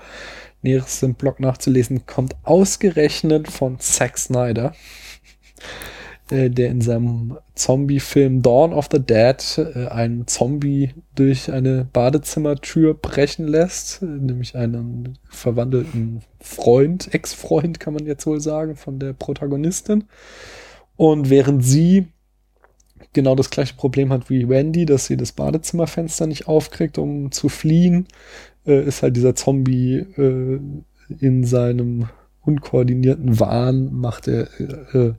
Näheres 0.64 1.03
im 1.03 1.16
Blog 1.16 1.40
nachzulesen, 1.40 2.06
kommt 2.06 2.35
ausgerechnet 2.43 3.48
von 3.50 3.80
Zack 3.80 4.17
Snyder, 4.17 4.74
äh, 6.30 6.50
der 6.50 6.69
in 6.69 6.82
seinem 6.82 7.38
Zombie-Film 7.56 8.42
Dawn 8.42 8.74
of 8.74 8.88
the 8.92 9.00
Dead 9.00 9.38
äh, 9.58 9.88
einen 9.88 10.25
Zombie 10.27 10.92
durch 11.16 11.51
eine 11.51 11.85
Badezimmertür 11.92 12.93
brechen 12.93 13.48
lässt, 13.48 14.01
äh, 14.01 14.06
nämlich 14.06 14.56
einen 14.56 15.19
verwandelten 15.30 16.22
Freund, 16.40 17.14
Ex-Freund 17.14 17.80
kann 17.80 17.93
man 17.93 18.06
jetzt 18.06 18.25
wohl 18.25 18.40
sagen, 18.40 18.75
von 18.75 19.00
der 19.00 19.14
Protagonistin. 19.14 20.06
Und 20.95 21.30
während 21.30 21.64
sie 21.64 22.08
genau 23.14 23.35
das 23.35 23.50
gleiche 23.50 23.75
Problem 23.75 24.11
hat 24.11 24.30
wie 24.30 24.50
Wendy, 24.50 24.85
dass 24.85 25.06
sie 25.06 25.17
das 25.17 25.32
Badezimmerfenster 25.32 26.27
nicht 26.27 26.48
aufkriegt, 26.48 26.98
um 26.98 27.32
zu 27.32 27.50
fliehen, 27.50 28.08
äh, 28.66 28.83
ist 28.83 29.03
halt 29.03 29.16
dieser 29.16 29.35
Zombie 29.35 29.98
äh, 30.17 30.59
in 31.19 31.43
seinem 31.43 32.09
unkoordinierten 32.45 33.40
Wahn, 33.40 33.93
macht 33.93 34.27
er 34.27 34.48
äh, 34.59 34.98
äh, 34.98 35.14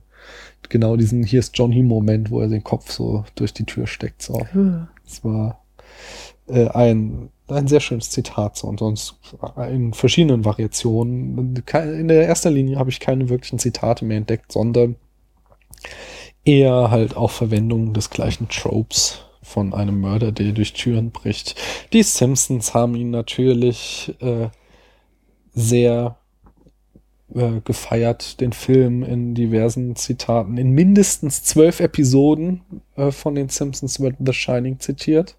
genau 0.69 0.95
diesen 0.95 1.23
Hier 1.23 1.39
ist 1.39 1.57
Johnny-Moment, 1.57 2.31
wo 2.31 2.41
er 2.41 2.47
den 2.47 2.63
Kopf 2.63 2.91
so 2.91 3.25
durch 3.35 3.53
die 3.53 3.65
Tür 3.65 3.87
steckt. 3.87 4.21
So. 4.21 4.33
Puh. 4.51 4.87
Es 5.05 5.23
war 5.23 5.63
äh, 6.47 6.67
ein, 6.69 7.29
ein 7.47 7.67
sehr 7.67 7.79
schönes 7.79 8.09
Zitat 8.09 8.57
so, 8.57 8.67
und 8.67 8.79
sonst 8.79 9.15
in 9.69 9.93
verschiedenen 9.93 10.45
Variationen. 10.45 11.55
In 11.73 12.07
der 12.07 12.27
erster 12.27 12.51
Linie 12.51 12.77
habe 12.77 12.89
ich 12.89 12.99
keine 12.99 13.29
wirklichen 13.29 13.59
Zitate 13.59 14.05
mehr 14.05 14.17
entdeckt, 14.17 14.51
sondern 14.51 14.95
eher 16.43 16.91
halt 16.91 17.17
auch 17.17 17.31
Verwendung 17.31 17.93
des 17.93 18.09
gleichen 18.09 18.47
Tropes 18.49 19.24
von 19.45 19.73
einem 19.73 20.01
Mörder, 20.01 20.31
der 20.31 20.51
durch 20.51 20.73
Türen 20.73 21.11
bricht. 21.11 21.55
Die 21.93 22.03
Simpsons 22.03 22.73
haben 22.73 22.95
ihn 22.95 23.11
natürlich 23.11 24.13
äh, 24.19 24.49
sehr 25.53 26.17
äh, 27.33 27.61
gefeiert, 27.63 28.41
den 28.41 28.53
Film 28.53 29.03
in 29.03 29.35
diversen 29.35 29.95
Zitaten. 29.95 30.57
In 30.57 30.71
mindestens 30.71 31.43
zwölf 31.43 31.79
Episoden 31.79 32.61
äh, 32.95 33.11
von 33.11 33.35
den 33.35 33.49
Simpsons 33.49 33.99
wird 33.99 34.15
The 34.19 34.33
Shining 34.33 34.79
zitiert. 34.79 35.35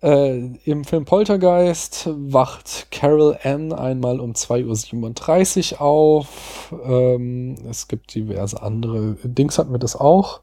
Äh, 0.00 0.54
Im 0.64 0.84
Film 0.84 1.04
Poltergeist 1.04 2.08
wacht 2.08 2.88
Carol 2.90 3.36
Ann 3.42 3.72
einmal 3.72 4.20
um 4.20 4.32
2.37 4.32 5.72
Uhr 5.74 5.80
auf. 5.80 6.74
Ähm, 6.84 7.56
es 7.68 7.88
gibt 7.88 8.14
diverse 8.14 8.62
andere. 8.62 9.16
Dings 9.24 9.58
hatten 9.58 9.72
wir 9.72 9.78
das 9.78 9.96
auch. 9.96 10.40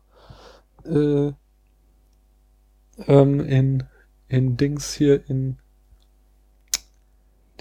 Äh, 0.85 1.33
ähm, 3.07 3.39
in, 3.41 3.83
in 4.29 4.57
Dings 4.57 4.93
hier 4.93 5.27
in 5.29 5.57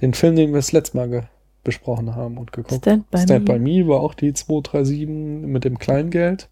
den 0.00 0.14
Film, 0.14 0.36
den 0.36 0.50
wir 0.50 0.56
das 0.56 0.72
letzte 0.72 0.96
Mal 0.96 1.08
ge 1.08 1.22
besprochen 1.62 2.14
haben 2.14 2.36
und 2.36 2.52
geguckt. 2.52 2.82
Stand 2.82 3.10
by 3.10 3.18
Stand 3.18 3.48
Me. 3.48 3.54
by 3.54 3.58
Me 3.58 3.88
war 3.88 4.00
auch 4.00 4.12
die 4.12 4.34
237 4.34 5.08
mit 5.08 5.64
dem 5.64 5.78
Kleingeld. 5.78 6.50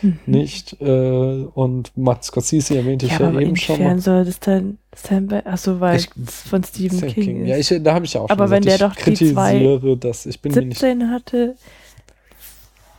Mhm. 0.00 0.18
Nicht? 0.24 0.80
Äh, 0.80 1.44
und 1.52 1.94
Matt 1.94 2.24
Scorsese 2.24 2.78
erwähnte 2.78 3.04
ich 3.04 3.12
Ja, 3.12 3.20
ja, 3.20 3.28
aber 3.28 3.42
eben 3.42 3.54
schon. 3.56 3.82
mal. 3.82 3.98
soll 3.98 4.24
das 4.24 4.40
dann 4.40 4.78
Standby, 4.96 5.40
ach 5.44 5.58
so, 5.58 5.78
weil 5.80 5.96
Ich- 5.98 6.08
von 6.26 6.64
Stephen 6.64 7.00
King, 7.08 7.44
Ja, 7.44 7.56
ist. 7.56 7.70
ich, 7.70 7.82
da 7.82 7.92
habe 7.94 8.06
ich 8.06 8.14
ja 8.14 8.22
auch 8.22 8.30
Aber 8.30 8.44
schon 8.46 8.50
wenn 8.52 8.62
der 8.62 8.72
gesagt, 8.78 8.96
doch 8.98 9.04
die 9.04 9.10
ich 9.12 9.32
zwei 9.34 9.52
kritisiere, 9.58 9.96
dass 9.98 10.24
ich 10.24 10.40
bin 10.40 10.52
mir 10.54 10.62
nicht 10.64 10.78
17 10.78 11.10
hatte, 11.10 11.56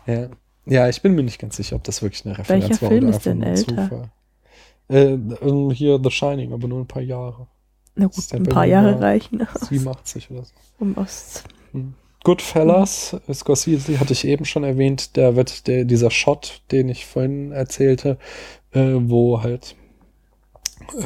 ja, 0.06 0.30
ja, 0.72 0.88
ich 0.88 1.02
bin 1.02 1.16
mir 1.16 1.24
nicht 1.24 1.40
ganz 1.40 1.58
sicher, 1.58 1.76
ob 1.76 1.84
das 1.84 2.02
wirklich 2.02 2.26
eine 2.26 2.38
Referenz 2.38 2.70
Welcher 2.70 2.82
war 2.82 2.90
Film 2.90 3.08
oder 3.08 3.18
ist 3.18 3.26
denn 3.26 3.44
älter? 3.44 4.10
Äh, 4.88 5.14
ähm, 5.14 5.72
hier 5.72 6.00
The 6.02 6.10
Shining, 6.10 6.54
aber 6.54 6.68
nur 6.70 6.80
ein 6.80 6.88
paar 6.88 7.02
Jahre. 7.02 7.48
na 7.96 8.08
gut, 8.08 8.24
ein 8.32 8.44
paar 8.44 8.66
Jahre 8.66 9.02
reichen, 9.02 9.46
87 9.54 10.32
oder 10.32 10.46
so. 10.46 10.54
um 10.80 10.98
aus, 10.98 11.44
Goodfellas, 12.24 13.18
Scorsese 13.34 14.00
hatte 14.00 14.14
ich 14.14 14.26
eben 14.26 14.46
schon 14.46 14.64
erwähnt, 14.64 15.18
da 15.18 15.36
wird 15.36 15.68
der, 15.68 15.84
dieser 15.86 16.12
Shot, 16.12 16.62
den 16.72 16.88
ich 16.88 17.06
vorhin 17.06 17.52
erzählte, 17.52 18.18
äh, 18.72 18.94
wo 18.96 19.42
halt 19.42 19.76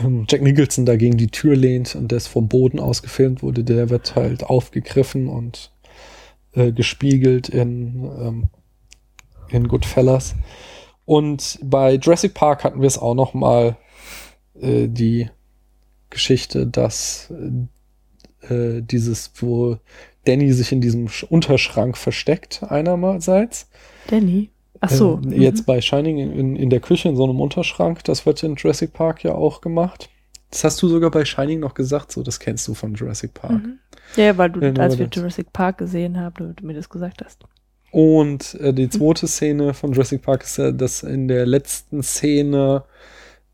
ähm, 0.03 0.25
Jack 0.29 0.41
Nicholson 0.41 0.85
da 0.85 0.95
gegen 0.95 1.17
die 1.17 1.29
Tür 1.29 1.55
lehnt 1.55 1.95
und 1.95 2.11
das 2.11 2.27
vom 2.27 2.49
Boden 2.49 2.79
aus 2.79 3.01
gefilmt 3.01 3.41
wurde, 3.41 3.63
der 3.63 3.89
wird 3.89 4.15
halt 4.15 4.43
aufgegriffen 4.43 5.27
und 5.27 5.71
äh, 6.53 6.71
gespiegelt 6.71 7.49
in, 7.49 8.11
ähm, 8.19 8.49
in 9.49 9.67
Goodfellas. 9.67 10.35
Und 11.05 11.59
bei 11.63 11.95
Jurassic 11.95 12.33
Park 12.33 12.63
hatten 12.63 12.81
wir 12.81 12.87
es 12.87 12.97
auch 12.97 13.13
noch 13.13 13.33
mal 13.33 13.77
äh, 14.59 14.87
die 14.87 15.29
Geschichte, 16.09 16.65
dass 16.65 17.31
äh, 18.49 18.81
dieses, 18.81 19.31
wo 19.35 19.77
Danny 20.25 20.51
sich 20.53 20.71
in 20.71 20.81
diesem 20.81 21.07
Sch- 21.07 21.25
Unterschrank 21.25 21.97
versteckt, 21.97 22.63
einerseits. 22.67 23.69
Danny. 24.07 24.49
Ach 24.81 24.89
so. 24.89 25.21
Äh, 25.29 25.41
jetzt 25.41 25.65
bei 25.65 25.81
Shining 25.81 26.17
in, 26.17 26.55
in 26.55 26.69
der 26.69 26.79
Küche 26.79 27.09
in 27.09 27.15
so 27.15 27.23
einem 27.23 27.39
Unterschrank. 27.39 28.03
Das 28.03 28.25
wird 28.25 28.41
in 28.43 28.55
Jurassic 28.55 28.93
Park 28.93 29.23
ja 29.23 29.33
auch 29.33 29.61
gemacht. 29.61 30.09
Das 30.51 30.63
hast 30.63 30.81
du 30.81 30.87
sogar 30.87 31.11
bei 31.11 31.25
Shining 31.25 31.59
noch 31.59 31.73
gesagt, 31.73 32.11
so 32.11 32.23
das 32.23 32.39
kennst 32.39 32.67
du 32.67 32.73
von 32.73 32.93
Jurassic 32.93 33.33
Park. 33.33 33.63
Mhm. 33.63 33.79
Ja, 34.15 34.37
weil 34.37 34.51
du, 34.51 34.81
als 34.81 34.97
wir. 34.97 35.07
Jurassic 35.11 35.51
Park 35.51 35.79
gesehen 35.79 36.17
haben, 36.17 36.55
du 36.55 36.65
mir 36.65 36.73
das 36.73 36.89
gesagt 36.89 37.23
hast. 37.23 37.43
Und 37.95 38.55
äh, 38.55 38.73
die 38.73 38.89
zweite 38.89 39.25
Szene 39.25 39.73
von 39.73 39.93
Jurassic 39.93 40.21
Park 40.21 40.43
ist 40.43 40.57
ja, 40.57 40.73
dass 40.73 41.01
in 41.01 41.29
der 41.29 41.45
letzten 41.45 42.03
Szene, 42.03 42.83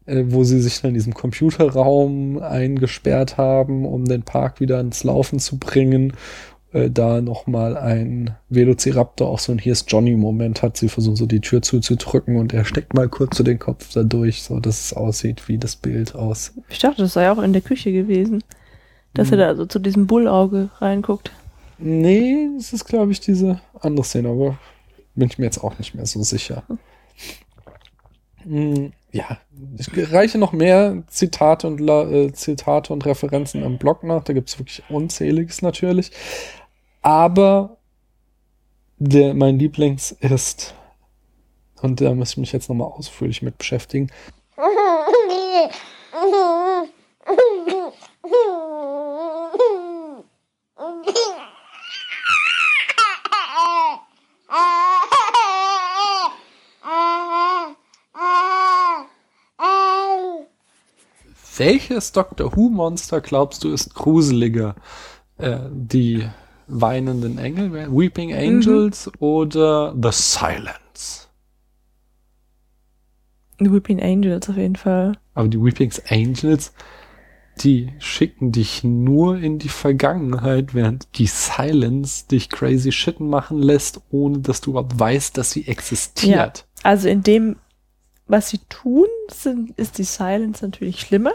äh, 0.07 0.23
wo 0.25 0.43
sie 0.43 0.59
sich 0.59 0.81
dann 0.81 0.89
in 0.89 0.95
diesem 0.95 1.13
Computerraum 1.13 2.39
eingesperrt 2.41 3.37
haben, 3.37 3.85
um 3.85 4.05
den 4.05 4.23
Park 4.23 4.59
wieder 4.59 4.77
ans 4.77 5.03
Laufen 5.03 5.37
zu 5.37 5.59
bringen, 5.59 6.13
äh, 6.73 6.89
da 6.89 7.21
nochmal 7.21 7.77
ein 7.77 8.35
Velociraptor 8.49 9.29
auch 9.29 9.37
so 9.37 9.51
ein 9.51 9.59
Hier 9.59 9.73
ist 9.73 9.91
Johnny-Moment 9.91 10.63
hat. 10.63 10.75
Sie 10.75 10.89
versuchen 10.89 11.17
so 11.17 11.27
die 11.27 11.41
Tür 11.41 11.61
zuzudrücken 11.61 12.37
und 12.37 12.51
er 12.51 12.65
steckt 12.65 12.95
mal 12.95 13.09
kurz 13.09 13.37
so 13.37 13.43
den 13.43 13.59
Kopf 13.59 13.93
da 13.93 14.01
durch, 14.01 14.41
so 14.41 14.59
dass 14.59 14.85
es 14.85 14.93
aussieht 14.93 15.49
wie 15.49 15.59
das 15.59 15.75
Bild 15.75 16.15
aus. 16.15 16.53
Ich 16.67 16.79
dachte, 16.79 17.03
das 17.03 17.13
sei 17.13 17.29
auch 17.29 17.43
in 17.43 17.53
der 17.53 17.61
Küche 17.61 17.91
gewesen. 17.91 18.43
Dass 19.13 19.27
Mhm. 19.27 19.33
er 19.33 19.37
da 19.49 19.55
so 19.55 19.67
zu 19.67 19.77
diesem 19.77 20.07
Bullauge 20.07 20.71
reinguckt. 20.79 21.31
Nee, 21.83 22.47
es 22.57 22.73
ist, 22.73 22.85
glaube 22.85 23.11
ich, 23.11 23.19
diese 23.19 23.59
andere 23.79 24.05
Szene, 24.05 24.29
aber 24.29 24.57
bin 25.15 25.27
ich 25.29 25.37
mir 25.39 25.45
jetzt 25.45 25.63
auch 25.63 25.77
nicht 25.79 25.95
mehr 25.95 26.05
so 26.05 26.21
sicher. 26.23 26.63
Hm, 28.43 28.93
Ja, 29.11 29.37
ich 29.77 30.13
reiche 30.13 30.37
noch 30.37 30.53
mehr 30.53 31.03
Zitate 31.07 31.67
und, 31.67 31.81
äh, 31.81 32.31
Zitate 32.33 32.93
und 32.93 33.05
Referenzen 33.05 33.63
am 33.63 33.77
Blog 33.77 34.03
nach. 34.03 34.23
Da 34.23 34.33
gibt 34.33 34.49
es 34.49 34.57
wirklich 34.59 34.83
unzähliges 34.89 35.61
natürlich. 35.61 36.11
Aber 37.01 37.77
der, 38.99 39.33
mein 39.33 39.59
Lieblings 39.59 40.11
ist, 40.13 40.73
und 41.81 41.99
da 41.99 42.13
muss 42.13 42.31
ich 42.31 42.37
mich 42.37 42.51
jetzt 42.53 42.69
nochmal 42.69 42.87
ausführlich 42.89 43.41
mit 43.41 43.57
beschäftigen, 43.57 44.07
welches 61.61 62.11
Doctor 62.11 62.55
Who-Monster 62.55 63.21
glaubst 63.21 63.63
du 63.63 63.71
ist 63.71 63.93
gruseliger? 63.93 64.75
Äh, 65.37 65.59
die 65.71 66.27
weinenden 66.67 67.37
Engel, 67.37 67.71
Weeping 67.95 68.33
Angels 68.33 69.11
oder 69.19 69.93
The 69.93 70.09
Silence? 70.11 71.27
Die 73.59 73.71
Weeping 73.71 74.01
Angels 74.01 74.49
auf 74.49 74.57
jeden 74.57 74.75
Fall. 74.75 75.17
Aber 75.35 75.47
die 75.47 75.63
Weeping 75.63 75.91
Angels, 76.09 76.73
die 77.63 77.93
schicken 77.99 78.51
dich 78.51 78.83
nur 78.83 79.37
in 79.37 79.59
die 79.59 79.69
Vergangenheit, 79.69 80.73
während 80.73 81.17
die 81.17 81.27
Silence 81.27 82.27
dich 82.27 82.49
crazy 82.49 82.91
shitten 82.91 83.29
machen 83.29 83.59
lässt, 83.61 84.01
ohne 84.09 84.39
dass 84.39 84.61
du 84.61 84.71
überhaupt 84.71 84.99
weißt, 84.99 85.37
dass 85.37 85.51
sie 85.51 85.67
existiert. 85.67 86.65
Also 86.83 87.07
in 87.07 87.23
dem, 87.23 87.55
was 88.27 88.49
sie 88.49 88.59
tun, 88.69 89.07
sind, 89.29 89.71
ist 89.77 89.97
die 89.97 90.03
Silence 90.03 90.63
natürlich 90.65 90.99
schlimmer. 91.01 91.33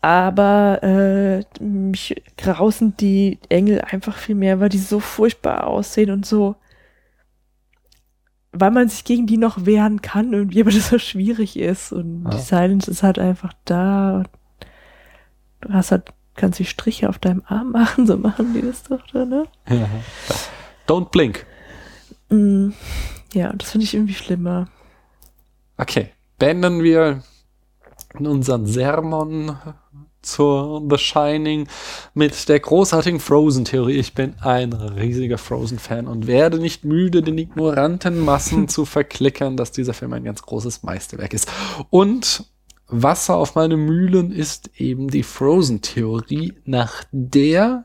Aber 0.00 0.82
äh, 0.82 1.62
mich 1.62 2.22
grausen 2.36 2.96
die 2.96 3.38
Engel 3.48 3.80
einfach 3.80 4.16
viel 4.16 4.36
mehr, 4.36 4.60
weil 4.60 4.68
die 4.68 4.78
so 4.78 5.00
furchtbar 5.00 5.66
aussehen 5.66 6.10
und 6.10 6.24
so, 6.24 6.54
weil 8.52 8.70
man 8.70 8.88
sich 8.88 9.04
gegen 9.04 9.26
die 9.26 9.36
noch 9.36 9.66
wehren 9.66 10.00
kann 10.02 10.32
irgendwie, 10.32 10.60
aber 10.60 10.70
das 10.70 10.88
so 10.88 10.98
schwierig 10.98 11.58
ist. 11.58 11.92
Und 11.92 12.24
Ja. 12.24 12.30
die 12.30 12.38
Silence 12.38 12.90
ist 12.90 13.02
halt 13.02 13.18
einfach 13.18 13.52
da. 13.64 14.22
Du 15.66 15.74
hast 15.74 15.90
halt, 15.90 16.12
kannst 16.34 16.58
die 16.58 16.64
Striche 16.64 17.08
auf 17.08 17.18
deinem 17.18 17.42
Arm 17.46 17.72
machen, 17.72 18.06
so 18.06 18.16
machen 18.16 18.54
die 18.54 18.62
das 18.62 18.84
doch 18.84 19.04
da, 19.12 19.24
ne? 19.24 19.46
Ja. 19.68 19.88
Don't 20.86 21.10
blink. 21.10 21.46
Mm, 22.28 22.70
ja, 23.32 23.52
das 23.52 23.70
finde 23.70 23.84
ich 23.84 23.94
irgendwie 23.94 24.14
schlimmer. 24.14 24.68
Okay, 25.76 26.10
beenden 26.38 26.82
wir 26.82 27.22
unseren 28.18 28.66
Sermon 28.66 29.56
zur 30.22 30.82
The 30.90 30.98
Shining 30.98 31.68
mit 32.14 32.48
der 32.48 32.60
großartigen 32.60 33.20
Frozen-Theorie. 33.20 33.96
Ich 33.96 34.14
bin 34.14 34.34
ein 34.40 34.72
riesiger 34.72 35.38
Frozen-Fan 35.38 36.06
und 36.08 36.26
werde 36.26 36.58
nicht 36.58 36.84
müde, 36.84 37.22
den 37.22 37.38
ignoranten 37.38 38.18
Massen 38.20 38.68
zu 38.68 38.84
verklickern, 38.84 39.56
dass 39.56 39.72
dieser 39.72 39.94
Film 39.94 40.12
ein 40.12 40.24
ganz 40.24 40.42
großes 40.42 40.82
Meisterwerk 40.82 41.32
ist. 41.32 41.50
Und 41.90 42.44
Wasser 42.88 43.36
auf 43.36 43.54
meine 43.54 43.76
Mühlen 43.76 44.30
ist 44.30 44.70
eben 44.76 45.08
die 45.08 45.22
Frozen-Theorie, 45.22 46.54
nach 46.64 47.04
der 47.10 47.84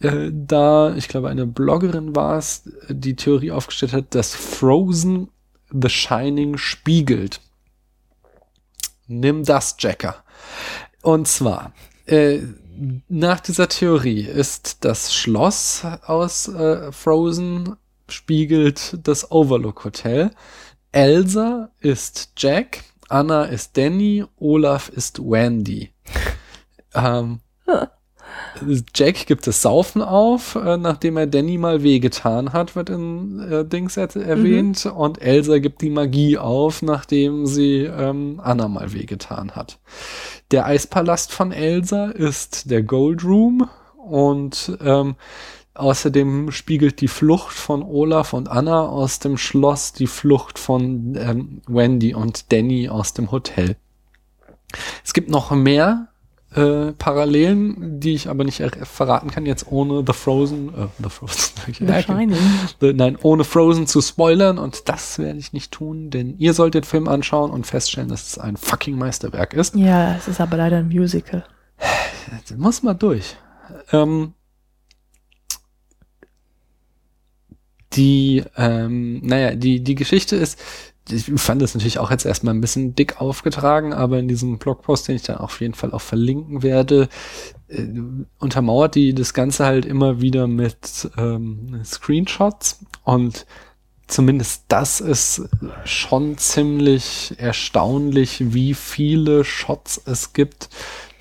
äh, 0.00 0.30
da, 0.32 0.94
ich 0.96 1.08
glaube, 1.08 1.30
eine 1.30 1.46
Bloggerin 1.46 2.14
war 2.14 2.36
es, 2.38 2.68
die 2.88 3.16
Theorie 3.16 3.52
aufgestellt 3.52 3.92
hat, 3.92 4.14
dass 4.14 4.34
Frozen 4.34 5.28
The 5.70 5.88
Shining 5.88 6.58
spiegelt. 6.58 7.40
Nimm 9.06 9.44
das, 9.44 9.76
Jacker. 9.78 10.22
Und 11.02 11.28
zwar, 11.28 11.72
äh, 12.06 12.40
nach 13.08 13.40
dieser 13.40 13.68
Theorie 13.68 14.22
ist 14.22 14.84
das 14.84 15.14
Schloss 15.14 15.84
aus 16.06 16.48
äh, 16.48 16.90
Frozen 16.90 17.76
spiegelt 18.08 18.98
das 19.02 19.30
Overlook 19.30 19.84
Hotel. 19.84 20.30
Elsa 20.90 21.70
ist 21.80 22.32
Jack, 22.36 22.84
Anna 23.12 23.44
ist 23.44 23.76
Danny, 23.76 24.24
Olaf 24.38 24.88
ist 24.88 25.18
Wendy. 25.18 25.90
Ähm, 26.94 27.40
Jack 28.94 29.24
gibt 29.24 29.46
das 29.46 29.62
Saufen 29.62 30.02
auf, 30.02 30.56
äh, 30.56 30.76
nachdem 30.76 31.16
er 31.16 31.26
Danny 31.26 31.56
mal 31.56 31.82
wehgetan 31.82 32.52
hat, 32.52 32.76
wird 32.76 32.90
in 32.90 33.40
äh, 33.40 33.64
Dings 33.64 33.96
er 33.96 34.14
erwähnt. 34.14 34.84
Und 34.84 35.22
Elsa 35.22 35.58
gibt 35.58 35.80
die 35.80 35.88
Magie 35.88 36.36
auf, 36.36 36.82
nachdem 36.82 37.46
sie 37.46 37.84
ähm, 37.84 38.42
Anna 38.44 38.68
mal 38.68 38.92
wehgetan 38.92 39.52
hat. 39.52 39.78
Der 40.50 40.66
Eispalast 40.66 41.32
von 41.32 41.50
Elsa 41.50 42.10
ist 42.10 42.70
der 42.70 42.82
Gold 42.82 43.24
Room 43.24 43.70
und 43.96 44.76
ähm, 44.84 45.16
außerdem 45.74 46.50
spiegelt 46.52 47.00
die 47.00 47.08
Flucht 47.08 47.52
von 47.52 47.82
Olaf 47.82 48.32
und 48.32 48.48
Anna 48.48 48.86
aus 48.86 49.18
dem 49.18 49.36
Schloss 49.38 49.92
die 49.92 50.06
Flucht 50.06 50.58
von 50.58 51.14
ähm, 51.16 51.62
Wendy 51.66 52.14
und 52.14 52.52
Danny 52.52 52.88
aus 52.88 53.14
dem 53.14 53.30
Hotel. 53.30 53.76
Es 55.04 55.12
gibt 55.12 55.30
noch 55.30 55.50
mehr 55.50 56.08
äh, 56.54 56.92
Parallelen, 56.92 58.00
die 58.00 58.12
ich 58.14 58.28
aber 58.28 58.44
nicht 58.44 58.60
er- 58.60 58.70
verraten 58.84 59.30
kann 59.30 59.46
jetzt 59.46 59.66
ohne 59.70 60.04
The 60.06 60.12
Frozen, 60.12 60.68
äh, 60.68 60.86
The 61.02 61.08
Frozen, 61.08 61.52
The 61.78 62.02
Shining. 62.02 62.36
The, 62.80 62.92
nein, 62.92 63.16
ohne 63.22 63.44
Frozen 63.44 63.86
zu 63.86 64.02
spoilern 64.02 64.58
und 64.58 64.88
das 64.90 65.18
werde 65.18 65.38
ich 65.38 65.54
nicht 65.54 65.72
tun, 65.72 66.10
denn 66.10 66.36
ihr 66.38 66.52
sollt 66.52 66.74
den 66.74 66.84
Film 66.84 67.08
anschauen 67.08 67.50
und 67.50 67.66
feststellen, 67.66 68.10
dass 68.10 68.26
es 68.26 68.38
ein 68.38 68.58
fucking 68.58 68.96
Meisterwerk 68.98 69.54
ist. 69.54 69.74
Ja, 69.76 70.14
es 70.16 70.28
ist 70.28 70.40
aber 70.40 70.58
leider 70.58 70.78
ein 70.78 70.88
Musical. 70.88 71.44
Das 72.48 72.56
muss 72.58 72.82
mal 72.82 72.94
durch. 72.94 73.36
Ähm, 73.90 74.34
die, 77.94 78.44
ähm, 78.56 79.20
naja, 79.24 79.54
die, 79.54 79.80
die 79.80 79.94
Geschichte 79.94 80.36
ist, 80.36 80.58
ich 81.10 81.24
fand 81.36 81.60
das 81.60 81.74
natürlich 81.74 81.98
auch 81.98 82.10
jetzt 82.10 82.24
erstmal 82.24 82.54
ein 82.54 82.60
bisschen 82.60 82.94
dick 82.94 83.20
aufgetragen, 83.20 83.92
aber 83.92 84.18
in 84.18 84.28
diesem 84.28 84.58
Blogpost, 84.58 85.08
den 85.08 85.16
ich 85.16 85.22
dann 85.22 85.38
auf 85.38 85.60
jeden 85.60 85.74
Fall 85.74 85.92
auch 85.92 86.00
verlinken 86.00 86.62
werde, 86.62 87.08
äh, 87.68 87.86
untermauert 88.38 88.94
die 88.94 89.14
das 89.14 89.34
Ganze 89.34 89.64
halt 89.64 89.84
immer 89.84 90.20
wieder 90.20 90.46
mit 90.46 91.10
ähm, 91.18 91.80
Screenshots. 91.84 92.80
Und 93.02 93.46
zumindest 94.06 94.64
das 94.68 95.00
ist 95.00 95.48
schon 95.84 96.38
ziemlich 96.38 97.34
erstaunlich, 97.38 98.54
wie 98.54 98.74
viele 98.74 99.44
Shots 99.44 100.00
es 100.06 100.32
gibt, 100.32 100.68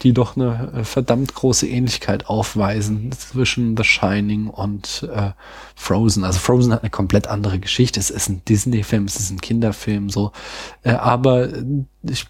die 0.01 0.13
doch 0.13 0.35
eine 0.35 0.71
äh, 0.73 0.83
verdammt 0.83 1.33
große 1.33 1.67
Ähnlichkeit 1.67 2.27
aufweisen 2.27 3.11
zwischen 3.11 3.77
The 3.77 3.83
Shining 3.83 4.47
und 4.47 5.07
äh, 5.13 5.31
Frozen. 5.75 6.23
Also 6.23 6.39
Frozen 6.39 6.73
hat 6.73 6.81
eine 6.81 6.89
komplett 6.89 7.27
andere 7.27 7.59
Geschichte. 7.59 7.99
Es 7.99 8.09
ist 8.09 8.29
ein 8.29 8.41
Disney-Film, 8.45 9.05
es 9.05 9.17
ist 9.17 9.31
ein 9.31 9.41
Kinderfilm, 9.41 10.09
so. 10.09 10.31
Äh, 10.83 10.91
aber 10.91 11.49
ich 12.03 12.27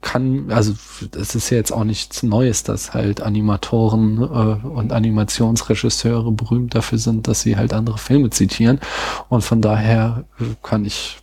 kann, 0.00 0.50
also 0.52 0.74
es 1.18 1.34
ist 1.34 1.50
ja 1.50 1.56
jetzt 1.56 1.72
auch 1.72 1.84
nichts 1.84 2.22
Neues, 2.22 2.62
dass 2.62 2.94
halt 2.94 3.20
Animatoren 3.20 4.18
äh, 4.18 4.66
und 4.66 4.92
Animationsregisseure 4.92 6.30
berühmt 6.30 6.74
dafür 6.74 6.98
sind, 6.98 7.26
dass 7.26 7.40
sie 7.40 7.56
halt 7.56 7.72
andere 7.72 7.98
Filme 7.98 8.30
zitieren. 8.30 8.80
Und 9.28 9.42
von 9.42 9.60
daher 9.60 10.24
äh, 10.40 10.44
kann 10.62 10.84
ich 10.84 11.18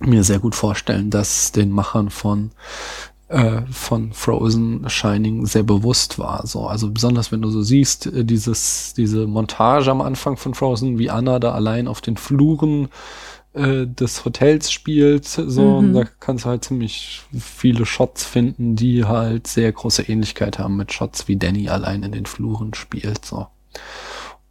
mir 0.00 0.24
sehr 0.24 0.38
gut 0.38 0.54
vorstellen, 0.54 1.10
dass 1.10 1.52
den 1.52 1.70
Machern 1.70 2.10
von 2.10 2.50
äh, 3.28 3.62
von 3.70 4.12
Frozen 4.12 4.88
Shining 4.88 5.46
sehr 5.46 5.64
bewusst 5.64 6.18
war. 6.18 6.46
So, 6.46 6.66
also 6.68 6.90
besonders 6.90 7.32
wenn 7.32 7.42
du 7.42 7.50
so 7.50 7.62
siehst, 7.62 8.06
äh, 8.06 8.24
dieses, 8.24 8.94
diese 8.96 9.26
Montage 9.26 9.90
am 9.90 10.00
Anfang 10.00 10.36
von 10.36 10.54
Frozen, 10.54 10.98
wie 10.98 11.10
Anna 11.10 11.38
da 11.38 11.52
allein 11.52 11.88
auf 11.88 12.00
den 12.00 12.16
Fluren 12.16 12.88
äh, 13.52 13.86
des 13.86 14.24
Hotels 14.24 14.70
spielt, 14.70 15.24
so, 15.26 15.62
Mhm. 15.62 15.76
und 15.78 15.92
da 15.94 16.04
kannst 16.20 16.44
du 16.44 16.50
halt 16.50 16.64
ziemlich 16.64 17.22
viele 17.32 17.84
Shots 17.86 18.24
finden, 18.24 18.76
die 18.76 19.04
halt 19.06 19.46
sehr 19.46 19.72
große 19.72 20.02
Ähnlichkeit 20.02 20.58
haben 20.58 20.76
mit 20.76 20.92
Shots, 20.92 21.26
wie 21.26 21.36
Danny 21.36 21.68
allein 21.68 22.02
in 22.02 22.12
den 22.12 22.26
Fluren 22.26 22.74
spielt, 22.74 23.24
so. 23.24 23.46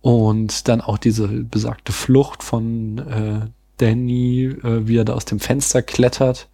Und 0.01 0.67
dann 0.67 0.81
auch 0.81 0.97
diese 0.97 1.27
besagte 1.27 1.91
Flucht 1.91 2.43
von 2.43 2.97
äh, 2.99 3.47
Danny, 3.77 4.45
äh, 4.63 4.87
wie 4.87 4.97
er 4.97 5.05
da 5.05 5.13
aus 5.13 5.25
dem 5.25 5.39
Fenster 5.39 5.81
klettert 5.81 6.47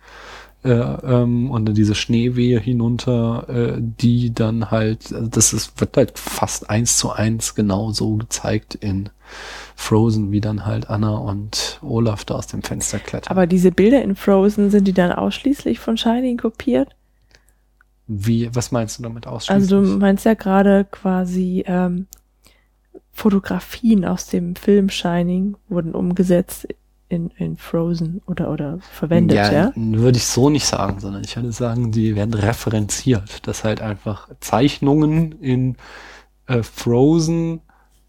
äh, 0.63 0.69
ähm, 0.69 1.49
und 1.49 1.65
dann 1.65 1.75
diese 1.75 1.95
Schneewehe 1.95 2.59
hinunter, 2.59 3.47
äh, 3.49 3.77
die 3.79 4.33
dann 4.33 4.71
halt, 4.71 5.13
also 5.13 5.27
das 5.27 5.53
ist, 5.53 5.79
wird 5.79 5.97
halt 5.97 6.17
fast 6.17 6.69
eins 6.69 6.97
zu 6.97 7.11
eins 7.11 7.55
genau 7.55 7.91
so 7.91 8.15
gezeigt 8.15 8.75
in 8.75 9.09
Frozen, 9.75 10.31
wie 10.31 10.41
dann 10.41 10.65
halt 10.65 10.89
Anna 10.89 11.15
und 11.15 11.79
Olaf 11.81 12.25
da 12.25 12.35
aus 12.35 12.47
dem 12.47 12.61
Fenster 12.61 12.99
klettern. 12.99 13.31
Aber 13.31 13.47
diese 13.47 13.71
Bilder 13.71 14.01
in 14.01 14.15
Frozen, 14.15 14.69
sind 14.69 14.87
die 14.87 14.93
dann 14.93 15.11
ausschließlich 15.11 15.79
von 15.79 15.97
Shining 15.97 16.37
kopiert? 16.37 16.95
wie, 18.13 18.53
was 18.53 18.71
meinst 18.71 18.99
du 18.99 19.03
damit 19.03 19.25
ausschließlich? 19.25 19.71
Also 19.71 19.81
du 19.81 19.97
meinst 19.97 20.25
ja 20.25 20.33
gerade 20.33 20.85
quasi 20.89 21.63
ähm, 21.65 22.07
Fotografien 23.13 24.05
aus 24.05 24.27
dem 24.27 24.55
Film 24.55 24.89
Shining 24.89 25.55
wurden 25.69 25.93
umgesetzt 25.93 26.67
in, 27.11 27.29
in 27.37 27.57
Frozen 27.57 28.21
oder, 28.25 28.49
oder 28.51 28.79
verwendet, 28.91 29.37
ja? 29.37 29.71
Würde 29.75 30.17
ich 30.17 30.25
so 30.25 30.49
nicht 30.49 30.65
sagen, 30.65 30.99
sondern 30.99 31.23
ich 31.23 31.35
würde 31.35 31.51
sagen, 31.51 31.91
die 31.91 32.15
werden 32.15 32.33
referenziert, 32.33 33.45
dass 33.47 33.63
halt 33.63 33.81
einfach 33.81 34.29
Zeichnungen 34.39 35.33
in 35.41 35.75
äh, 36.47 36.63
Frozen 36.63 37.61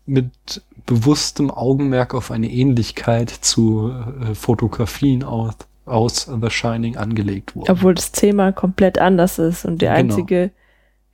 mit 0.06 0.62
bewusstem 0.86 1.50
Augenmerk 1.50 2.14
auf 2.14 2.30
eine 2.30 2.50
Ähnlichkeit 2.50 3.30
zu 3.30 3.90
äh, 3.90 4.34
Fotografien 4.34 5.24
aus, 5.24 5.54
aus 5.84 6.30
The 6.40 6.50
Shining 6.50 6.96
angelegt 6.96 7.54
wurden. 7.56 7.70
Obwohl 7.70 7.94
das 7.94 8.12
Thema 8.12 8.52
komplett 8.52 8.98
anders 8.98 9.38
ist 9.38 9.64
und 9.64 9.82
die 9.82 9.86
Genau. 9.86 9.96
einzige 9.98 10.50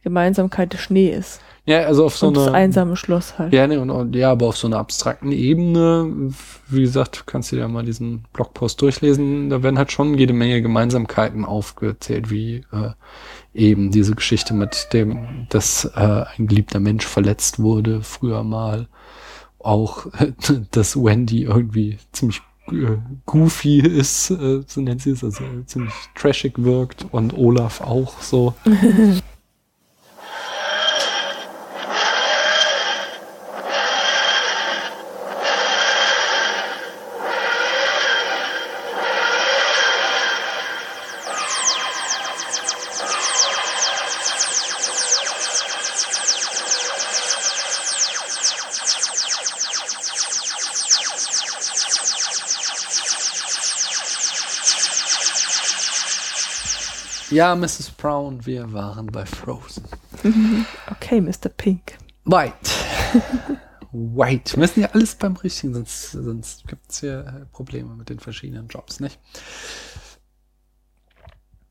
Gemeinsamkeit 0.03 0.73
der 0.73 0.79
Schnee 0.79 1.11
ist. 1.11 1.41
Ja, 1.69 1.81
also 1.81 2.07
auf 2.07 2.17
so 2.17 2.29
und 2.29 2.37
das 2.39 2.47
einer 2.47 2.57
einsame 2.57 2.97
Schloss 2.97 3.39
halt. 3.39 3.53
Ja, 3.53 3.67
nee, 3.67 3.77
und, 3.77 3.91
und, 3.91 4.17
ja, 4.17 4.31
aber 4.31 4.47
auf 4.47 4.57
so 4.57 4.67
einer 4.67 4.79
abstrakten 4.79 5.33
Ebene, 5.33 6.33
wie 6.69 6.81
gesagt, 6.81 7.27
kannst 7.27 7.53
du 7.53 7.57
dir 7.57 7.63
ja 7.63 7.69
mal 7.69 7.85
diesen 7.85 8.25
Blogpost 8.33 8.81
durchlesen, 8.81 9.51
da 9.51 9.63
werden 9.63 9.77
halt 9.77 9.93
schon 9.93 10.17
jede 10.17 10.33
Menge 10.33 10.63
Gemeinsamkeiten 10.63 11.45
aufgezählt, 11.45 12.31
wie 12.31 12.65
äh, 12.73 12.93
eben 13.53 13.91
diese 13.91 14.15
Geschichte 14.15 14.55
mit 14.55 14.95
dem, 14.95 15.47
dass 15.51 15.85
äh, 15.85 16.25
ein 16.39 16.47
geliebter 16.47 16.81
Mensch 16.81 17.05
verletzt 17.07 17.59
wurde 17.59 18.01
früher 18.01 18.45
mal. 18.45 18.89
Auch, 19.59 20.07
dass 20.71 20.97
Wendy 20.97 21.43
irgendwie 21.43 21.99
ziemlich 22.13 22.41
äh, 22.73 22.97
goofy 23.27 23.81
ist, 23.81 24.31
äh, 24.31 24.63
so 24.67 24.81
nennt 24.81 25.03
sie 25.03 25.11
es, 25.11 25.23
also 25.23 25.45
ziemlich 25.67 25.93
trashig 26.15 26.55
wirkt 26.57 27.05
und 27.11 27.37
Olaf 27.37 27.83
auch 27.83 28.23
so. 28.23 28.55
Ja, 57.39 57.55
Mrs. 57.55 57.93
Brown, 57.93 58.45
wir 58.47 58.73
waren 58.73 59.07
bei 59.07 59.25
Frozen. 59.25 59.85
Okay, 60.91 61.21
Mr. 61.21 61.49
Pink. 61.57 61.97
White. 62.25 62.53
White. 63.93 64.55
Wir 64.55 64.59
müssen 64.59 64.81
ja 64.81 64.89
alles 64.93 65.15
beim 65.15 65.37
Richtigen, 65.37 65.73
sonst, 65.73 66.11
sonst 66.11 66.67
gibt 66.67 66.91
es 66.91 67.03
ja 67.03 67.21
äh, 67.21 67.47
Probleme 67.53 67.95
mit 67.95 68.09
den 68.09 68.19
verschiedenen 68.19 68.67
Jobs, 68.67 68.99
nicht? 68.99 69.21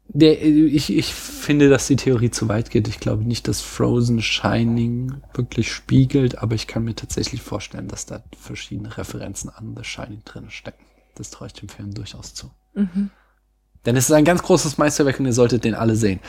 Der, 0.07 0.41
äh, 0.41 0.67
ich, 0.67 0.89
ich 0.89 1.13
finde, 1.13 1.67
dass 1.67 1.87
die 1.87 1.97
Theorie 1.97 2.31
zu 2.31 2.47
weit 2.47 2.69
geht. 2.69 2.87
Ich 2.87 3.01
glaube 3.01 3.25
nicht, 3.25 3.49
dass 3.49 3.59
Frozen 3.59 4.21
Shining 4.21 5.21
wirklich 5.33 5.69
spiegelt, 5.69 6.37
aber 6.37 6.55
ich 6.55 6.67
kann 6.67 6.85
mir 6.85 6.95
tatsächlich 6.95 7.41
vorstellen, 7.41 7.89
dass 7.89 8.05
da 8.05 8.23
verschiedene 8.37 8.97
Referenzen 8.97 9.49
an 9.49 9.75
The 9.75 9.83
Shining 9.83 10.21
drin 10.23 10.49
stecken. 10.49 10.85
Das 11.15 11.29
traue 11.29 11.47
ich 11.47 11.53
dem 11.55 11.67
Film 11.67 11.93
durchaus 11.93 12.33
zu. 12.33 12.51
Denn 13.87 13.95
es 13.95 14.05
ist 14.09 14.11
ein 14.11 14.25
ganz 14.25 14.43
großes 14.43 14.77
Meisterwerk 14.77 15.19
und 15.19 15.25
ihr 15.25 15.33
solltet 15.33 15.63
den 15.63 15.73
alle 15.73 15.95
sehen. 15.95 16.19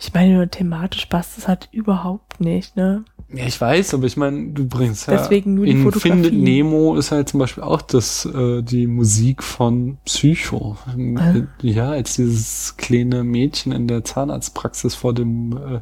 Ich 0.00 0.14
meine, 0.14 0.34
nur 0.34 0.48
thematisch 0.50 1.06
passt 1.06 1.36
das 1.36 1.48
halt 1.48 1.68
überhaupt 1.72 2.40
nicht, 2.40 2.76
ne? 2.76 3.04
Ja, 3.34 3.44
ich 3.46 3.60
weiß, 3.60 3.94
aber 3.94 4.04
ich 4.04 4.16
meine, 4.16 4.50
du 4.52 4.66
bringst 4.66 5.08
ja. 5.08 5.16
Deswegen 5.16 5.54
nur 5.54 5.64
die 5.64 5.72
in 5.72 5.82
Fotografie. 5.82 6.10
Findet 6.10 6.34
Nemo 6.34 6.96
ist 6.96 7.10
halt 7.12 7.28
zum 7.28 7.40
Beispiel 7.40 7.62
auch 7.64 7.82
das, 7.82 8.24
äh, 8.26 8.62
die 8.62 8.86
Musik 8.86 9.42
von 9.42 9.98
Psycho. 10.04 10.76
Ah. 11.16 11.34
Ja, 11.62 11.90
als 11.90 12.16
dieses 12.16 12.76
kleine 12.76 13.24
Mädchen 13.24 13.72
in 13.72 13.88
der 13.88 14.04
Zahnarztpraxis 14.04 14.94
vor 14.94 15.14
dem. 15.14 15.52
Äh, 15.52 15.80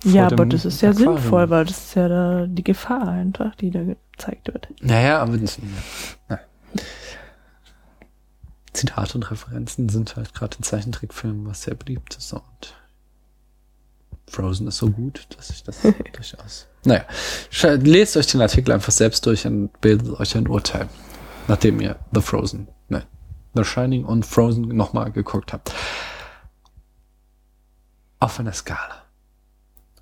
vor 0.00 0.12
Ja, 0.12 0.28
dem 0.28 0.40
aber 0.40 0.46
das 0.46 0.64
ist 0.64 0.80
ja 0.82 0.90
Aquarium. 0.90 1.18
sinnvoll, 1.18 1.50
weil 1.50 1.64
das 1.64 1.78
ist 1.78 1.94
ja 1.94 2.08
da 2.08 2.46
die 2.46 2.64
Gefahr 2.64 3.08
einfach, 3.08 3.54
die 3.54 3.70
da 3.70 3.80
gezeigt 3.82 4.48
wird. 4.52 4.68
Naja, 4.82 5.20
aber 5.20 5.36
das, 5.38 5.58
ja. 6.28 6.38
Zitate 8.78 9.14
und 9.14 9.30
Referenzen 9.30 9.88
sind 9.88 10.16
halt 10.16 10.34
gerade 10.34 10.56
in 10.56 10.62
Zeichentrickfilmen 10.62 11.46
was 11.46 11.62
sehr 11.62 11.74
beliebt 11.74 12.16
ist 12.16 12.32
und 12.32 12.74
Frozen 14.30 14.68
ist 14.68 14.76
so 14.76 14.90
gut, 14.90 15.26
dass 15.36 15.50
ich 15.50 15.62
das 15.62 15.80
durchaus. 16.12 16.66
Naja, 16.84 17.04
lest 17.62 18.16
euch 18.16 18.26
den 18.26 18.40
Artikel 18.40 18.72
einfach 18.72 18.92
selbst 18.92 19.24
durch 19.26 19.46
und 19.46 19.80
bildet 19.80 20.20
euch 20.20 20.36
ein 20.36 20.46
Urteil, 20.46 20.88
nachdem 21.48 21.80
ihr 21.80 21.96
The 22.12 22.20
Frozen, 22.20 22.68
nein, 22.88 23.04
The 23.54 23.64
Shining 23.64 24.04
und 24.04 24.24
Frozen 24.26 24.68
nochmal 24.68 25.10
geguckt 25.12 25.52
habt. 25.52 25.72
Auf 28.20 28.38
einer 28.38 28.52
Skala. 28.52 29.02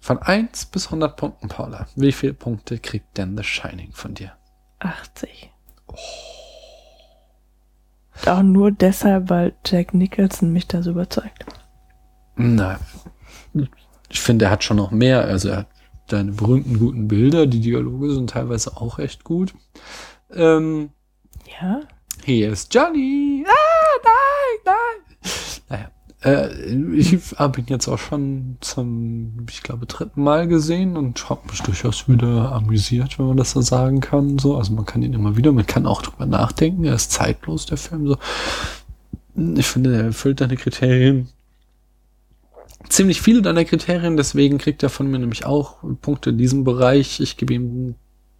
Von 0.00 0.18
1 0.18 0.66
bis 0.66 0.86
100 0.86 1.16
Punkten, 1.16 1.48
Paula. 1.48 1.86
Wie 1.96 2.12
viele 2.12 2.34
Punkte 2.34 2.78
kriegt 2.78 3.18
denn 3.18 3.36
The 3.36 3.44
Shining 3.44 3.92
von 3.92 4.14
dir? 4.14 4.32
80. 4.78 5.52
Auch 8.24 8.42
nur 8.42 8.70
deshalb, 8.70 9.28
weil 9.28 9.52
Jack 9.64 9.92
Nicholson 9.94 10.52
mich 10.52 10.66
da 10.66 10.82
so 10.82 10.90
überzeugt. 10.92 11.44
Nein. 12.36 12.78
Ich 14.08 14.20
finde, 14.20 14.46
er 14.46 14.50
hat 14.52 14.64
schon 14.64 14.76
noch 14.78 14.90
mehr. 14.90 15.24
Also 15.24 15.48
er 15.50 15.56
hat 15.58 15.66
seine 16.08 16.32
berühmten 16.32 16.78
guten 16.78 17.08
Bilder, 17.08 17.46
die 17.46 17.60
Dialoge 17.60 18.12
sind 18.14 18.30
teilweise 18.30 18.76
auch 18.76 18.98
echt 18.98 19.24
gut. 19.24 19.54
Ähm, 20.32 20.90
Ja? 21.60 21.80
hier 22.24 22.50
ist 22.52 22.72
Johnny. 22.74 23.44
Ah, 23.46 24.00
nein, 24.04 24.74
nein. 24.74 25.30
Naja. 25.68 25.90
Äh, 26.22 26.48
ich 26.94 27.16
habe 27.36 27.60
ihn 27.60 27.66
jetzt 27.68 27.88
auch 27.88 27.98
schon 27.98 28.56
zum, 28.60 29.46
ich 29.50 29.62
glaube, 29.62 29.86
dritten 29.86 30.22
Mal 30.22 30.48
gesehen 30.48 30.96
und 30.96 31.28
habe 31.28 31.48
mich 31.50 31.62
durchaus 31.62 32.08
wieder 32.08 32.52
amüsiert, 32.52 33.18
wenn 33.18 33.26
man 33.26 33.36
das 33.36 33.52
so 33.52 33.60
sagen 33.60 34.00
kann. 34.00 34.38
So, 34.38 34.56
also 34.56 34.72
man 34.72 34.86
kann 34.86 35.02
ihn 35.02 35.12
immer 35.12 35.36
wieder, 35.36 35.52
man 35.52 35.66
kann 35.66 35.86
auch 35.86 36.02
drüber 36.02 36.26
nachdenken. 36.26 36.84
Er 36.84 36.94
ist 36.94 37.12
zeitlos, 37.12 37.66
der 37.66 37.78
Film. 37.78 38.06
So, 38.06 38.18
ich 39.56 39.66
finde, 39.66 39.94
er 39.96 40.04
erfüllt 40.04 40.40
deine 40.40 40.56
Kriterien 40.56 41.28
ziemlich 42.88 43.20
viele 43.20 43.42
deiner 43.42 43.64
Kriterien, 43.64 44.16
deswegen 44.16 44.58
kriegt 44.58 44.82
er 44.82 44.90
von 44.90 45.10
mir 45.10 45.18
nämlich 45.18 45.44
auch 45.44 45.78
Punkte 46.00 46.30
in 46.30 46.38
diesem 46.38 46.64
Bereich. 46.64 47.20
Ich 47.20 47.36
gebe 47.36 47.54
ihm 47.54 47.94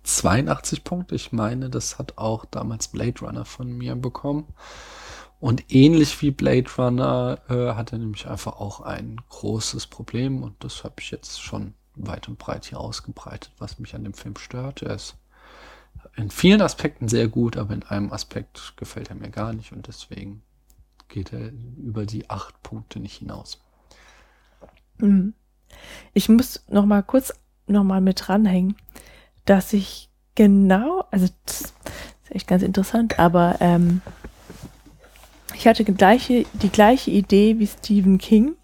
82 0.05 0.84
Punkte. 0.84 1.14
Ich 1.14 1.32
meine, 1.32 1.70
das 1.70 1.98
hat 1.98 2.16
auch 2.16 2.44
damals 2.44 2.88
Blade 2.88 3.20
Runner 3.20 3.44
von 3.44 3.70
mir 3.76 3.96
bekommen. 3.96 4.44
Und 5.39 5.73
ähnlich 5.73 6.20
wie 6.23 6.31
Blade 6.31 6.70
Runner 6.78 7.39
äh, 7.48 7.74
hat 7.74 7.92
er 7.92 7.98
nämlich 7.98 8.26
einfach 8.26 8.58
auch 8.58 8.81
ein 8.81 9.20
großes 9.28 9.86
Problem 9.86 10.42
und 10.42 10.65
das 10.65 10.82
habe 10.82 10.97
ich 10.98 11.10
jetzt 11.10 11.40
schon 11.40 11.74
weit 11.94 12.28
und 12.28 12.39
breit 12.39 12.65
hier 12.66 12.81
ausgebreitet, 12.81 13.52
was 13.58 13.78
mich 13.78 13.94
an 13.94 14.05
dem 14.05 14.15
Film 14.15 14.36
stört. 14.36 14.82
Er 14.82 14.94
ist 14.94 15.16
in 16.16 16.31
vielen 16.31 16.62
Aspekten 16.62 17.08
sehr 17.08 17.28
gut, 17.28 17.56
aber 17.56 17.74
in 17.74 17.82
einem 17.82 18.12
Aspekt 18.12 18.74
gefällt 18.76 19.10
er 19.10 19.16
mir 19.16 19.31
gar 19.31 19.52
nicht 19.52 19.73
und 19.73 19.86
deswegen 19.86 20.42
geht 21.08 21.32
er 21.32 21.52
über 21.76 22.06
die 22.06 22.31
acht 22.31 22.62
Punkte 22.62 22.98
nicht 22.98 23.18
hinaus. 23.18 23.60
Mhm. 24.98 25.34
Ich 26.15 26.28
muss 26.28 26.65
noch 26.68 26.86
mal 26.86 27.02
kurz 27.02 27.32
noch 27.66 27.84
mal 27.84 28.00
mit 28.00 28.26
dranhängen, 28.26 28.76
dass 29.44 29.73
ich 29.73 30.08
genau, 30.34 31.05
also 31.10 31.28
das 31.44 31.60
ist 31.60 31.74
echt 32.31 32.47
ganz 32.47 32.62
interessant, 32.62 33.18
aber 33.18 33.56
ähm, 33.60 34.00
ich 35.55 35.66
hatte 35.66 35.84
die 35.84 35.94
gleiche, 35.94 36.44
die 36.55 36.70
gleiche 36.70 37.10
Idee 37.10 37.58
wie 37.58 37.66
Stephen 37.66 38.18
King 38.18 38.57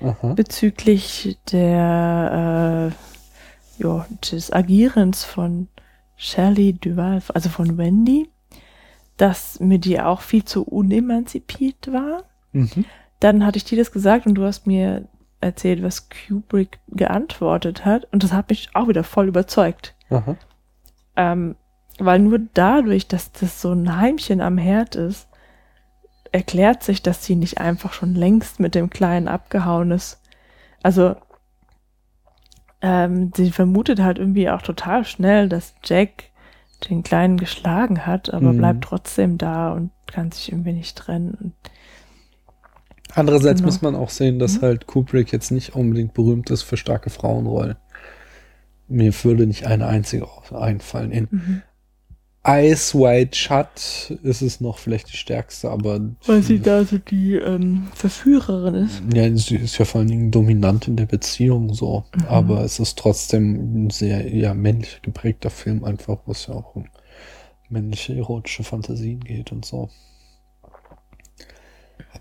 Aha. 0.00 0.34
bezüglich 0.34 1.38
der, 1.50 2.92
äh, 2.92 3.82
ja, 3.82 4.06
des 4.32 4.52
Agierens 4.52 5.24
von 5.24 5.68
Shelley 6.16 6.74
Duval, 6.74 7.22
also 7.34 7.48
von 7.48 7.76
Wendy, 7.78 8.28
dass 9.16 9.60
mir 9.60 9.78
die 9.78 10.00
auch 10.00 10.20
viel 10.20 10.44
zu 10.44 10.64
unemanzipiert 10.64 11.92
war. 11.92 12.24
Mhm. 12.52 12.84
Dann 13.20 13.44
hatte 13.44 13.58
ich 13.58 13.64
dir 13.64 13.78
das 13.78 13.92
gesagt 13.92 14.26
und 14.26 14.34
du 14.34 14.44
hast 14.44 14.66
mir 14.66 15.08
erzählt, 15.40 15.82
was 15.82 16.08
Kubrick 16.08 16.78
geantwortet 16.88 17.84
hat 17.84 18.06
und 18.12 18.22
das 18.22 18.32
hat 18.32 18.50
mich 18.50 18.70
auch 18.74 18.88
wieder 18.88 19.04
voll 19.04 19.28
überzeugt. 19.28 19.94
Ähm, 21.16 21.56
weil 21.98 22.18
nur 22.18 22.40
dadurch, 22.52 23.08
dass 23.08 23.32
das 23.32 23.60
so 23.60 23.72
ein 23.72 23.96
Heimchen 23.96 24.40
am 24.40 24.58
Herd 24.58 24.96
ist, 24.96 25.28
erklärt 26.36 26.82
sich, 26.82 27.02
dass 27.02 27.24
sie 27.24 27.34
nicht 27.34 27.58
einfach 27.58 27.94
schon 27.94 28.14
längst 28.14 28.60
mit 28.60 28.74
dem 28.74 28.90
Kleinen 28.90 29.26
abgehauen 29.26 29.90
ist. 29.90 30.20
Also, 30.82 31.16
ähm, 32.82 33.32
sie 33.34 33.50
vermutet 33.50 34.00
halt 34.00 34.18
irgendwie 34.18 34.50
auch 34.50 34.60
total 34.60 35.06
schnell, 35.06 35.48
dass 35.48 35.74
Jack 35.82 36.24
den 36.90 37.02
Kleinen 37.02 37.38
geschlagen 37.38 38.04
hat, 38.04 38.32
aber 38.34 38.52
Mhm. 38.52 38.58
bleibt 38.58 38.84
trotzdem 38.84 39.38
da 39.38 39.72
und 39.72 39.90
kann 40.06 40.30
sich 40.30 40.52
irgendwie 40.52 40.74
nicht 40.74 40.96
trennen. 40.98 41.54
Andererseits 43.14 43.60
Genau. 43.60 43.72
muss 43.72 43.80
man 43.80 43.94
auch 43.94 44.10
sehen, 44.10 44.38
dass 44.38 44.58
Mhm. 44.58 44.62
halt 44.62 44.86
Kubrick 44.86 45.32
jetzt 45.32 45.50
nicht 45.50 45.74
unbedingt 45.74 46.12
berühmt 46.12 46.50
ist 46.50 46.64
für 46.64 46.76
starke 46.76 47.08
Frauenrollen. 47.08 47.76
Mir 48.88 49.12
würde 49.24 49.46
nicht 49.46 49.66
eine 49.66 49.86
einzige 49.86 50.28
einfallen. 50.52 51.12
In 51.12 51.28
Mhm. 51.30 51.62
Eyes 52.46 52.94
Wide 52.94 53.34
Shut 53.34 54.16
ist 54.22 54.40
es 54.40 54.60
noch 54.60 54.78
vielleicht 54.78 55.12
die 55.12 55.16
stärkste, 55.16 55.68
aber 55.70 56.00
weil 56.26 56.42
sie 56.42 56.60
da 56.60 56.84
so 56.84 56.98
die 56.98 57.34
ähm, 57.34 57.88
Verführerin 57.94 58.74
ist. 58.74 59.02
ja, 59.12 59.34
sie 59.36 59.56
ist 59.56 59.78
ja 59.78 59.84
vor 59.84 60.00
allen 60.00 60.08
Dingen 60.08 60.30
dominant 60.30 60.86
in 60.86 60.96
der 60.96 61.06
Beziehung 61.06 61.74
so. 61.74 62.04
Mhm. 62.14 62.24
Aber 62.28 62.60
es 62.60 62.78
ist 62.78 62.98
trotzdem 62.98 63.86
ein 63.86 63.90
sehr 63.90 64.32
ja, 64.32 64.54
männlich 64.54 65.00
geprägter 65.02 65.50
Film, 65.50 65.82
einfach, 65.84 66.18
wo 66.26 66.32
es 66.32 66.46
ja 66.46 66.54
auch 66.54 66.76
um 66.76 66.86
männliche 67.68 68.14
erotische 68.16 68.62
Fantasien 68.62 69.20
geht 69.20 69.50
und 69.50 69.64
so. 69.64 69.88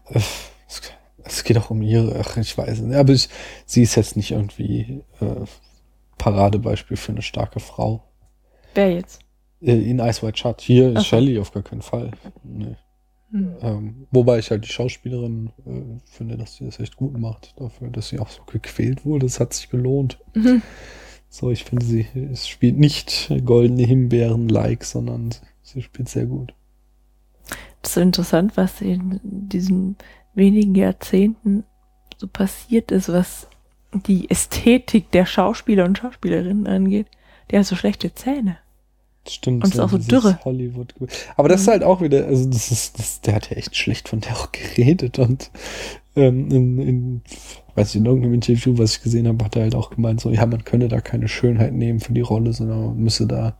Äh, 0.09 0.19
Es, 0.67 0.81
es 1.23 1.43
geht 1.43 1.57
auch 1.57 1.69
um 1.69 1.81
ihre, 1.81 2.19
ach, 2.19 2.37
ich 2.37 2.57
weiß 2.57 2.81
nicht. 2.81 2.97
Aber 2.97 3.13
ich, 3.13 3.29
sie 3.65 3.83
ist 3.83 3.95
jetzt 3.95 4.15
nicht 4.15 4.31
irgendwie 4.31 5.03
äh, 5.21 5.45
Paradebeispiel 6.17 6.97
für 6.97 7.11
eine 7.11 7.21
starke 7.21 7.59
Frau. 7.59 8.03
Wer 8.73 8.91
jetzt? 8.93 9.24
Äh, 9.61 9.89
in 9.89 9.99
Ice 9.99 10.25
White 10.25 10.37
Shut. 10.37 10.61
Hier 10.61 10.89
ist 10.89 10.99
so. 10.99 11.03
Shelley 11.03 11.39
auf 11.39 11.51
gar 11.51 11.63
keinen 11.63 11.81
Fall. 11.81 12.11
Nee. 12.43 12.75
Hm. 13.31 13.55
Ähm, 13.61 14.07
wobei 14.11 14.39
ich 14.39 14.51
halt 14.51 14.65
die 14.65 14.69
Schauspielerin 14.71 15.49
äh, 15.65 15.99
finde, 16.05 16.37
dass 16.37 16.55
sie 16.55 16.65
das 16.65 16.79
echt 16.79 16.95
gut 16.95 17.17
macht. 17.17 17.53
Dafür, 17.59 17.89
dass 17.89 18.09
sie 18.09 18.19
auch 18.19 18.29
so 18.29 18.43
gequält 18.43 19.05
wurde. 19.05 19.25
Das 19.25 19.39
hat 19.39 19.53
sich 19.53 19.69
gelohnt. 19.69 20.19
Mhm. 20.33 20.61
So, 21.29 21.51
ich 21.51 21.65
finde, 21.65 21.85
sie 21.85 22.07
es 22.31 22.47
spielt 22.47 22.77
nicht 22.77 23.29
goldene 23.43 23.83
Himbeeren-like, 23.83 24.85
sondern 24.85 25.35
sie 25.63 25.81
spielt 25.81 26.07
sehr 26.07 26.27
gut. 26.27 26.53
Das 27.81 27.91
ist 27.91 27.95
so 27.95 28.01
interessant, 28.01 28.55
was 28.55 28.79
in 28.79 29.19
diesen 29.23 29.97
wenigen 30.33 30.75
Jahrzehnten 30.75 31.65
so 32.17 32.27
passiert 32.27 32.91
ist, 32.91 33.09
was 33.09 33.49
die 33.93 34.29
Ästhetik 34.29 35.11
der 35.11 35.25
Schauspieler 35.25 35.85
und 35.85 35.97
Schauspielerinnen 35.97 36.67
angeht. 36.67 37.07
Der 37.51 37.59
hat 37.59 37.65
so 37.65 37.75
schlechte 37.75 38.13
Zähne. 38.13 38.57
Stimmt. 39.27 39.63
Und 39.63 39.73
ist 39.73 39.79
auch 39.79 39.89
so 39.89 39.97
dürre. 39.97 40.39
Hollywood. 40.45 40.93
Aber 41.35 41.49
das 41.49 41.61
ist 41.61 41.67
Mhm. 41.67 41.71
halt 41.71 41.83
auch 41.83 42.01
wieder, 42.01 42.25
also 42.25 42.45
das 42.49 42.71
ist, 42.71 42.99
das, 42.99 43.21
der 43.21 43.35
hat 43.35 43.49
ja 43.49 43.57
echt 43.57 43.75
schlecht 43.75 44.09
von 44.09 44.21
der 44.21 44.33
auch 44.37 44.51
geredet 44.51 45.19
und 45.19 45.51
ähm, 46.15 46.49
in, 46.51 46.79
in, 46.79 47.21
weiß 47.75 47.89
ich, 47.89 47.95
in 47.97 48.05
irgendeinem 48.05 48.35
Interview, 48.35 48.77
was 48.77 48.97
ich 48.97 49.03
gesehen 49.03 49.27
habe, 49.27 49.43
hat 49.43 49.55
er 49.55 49.63
halt 49.63 49.75
auch 49.75 49.89
gemeint, 49.89 50.21
so, 50.21 50.29
ja, 50.29 50.45
man 50.45 50.63
könne 50.63 50.87
da 50.87 51.01
keine 51.01 51.27
Schönheit 51.27 51.73
nehmen 51.73 51.99
für 51.99 52.13
die 52.13 52.21
Rolle, 52.21 52.53
sondern 52.53 52.85
man 52.85 52.97
müsse 52.97 53.27
da 53.27 53.57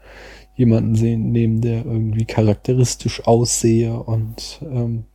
jemanden 0.56 0.96
sehen, 0.96 1.32
nehmen, 1.32 1.60
der 1.62 1.86
irgendwie 1.86 2.26
charakteristisch 2.26 3.26
aussehe 3.28 3.94
und 4.00 4.62
ähm, 4.64 5.04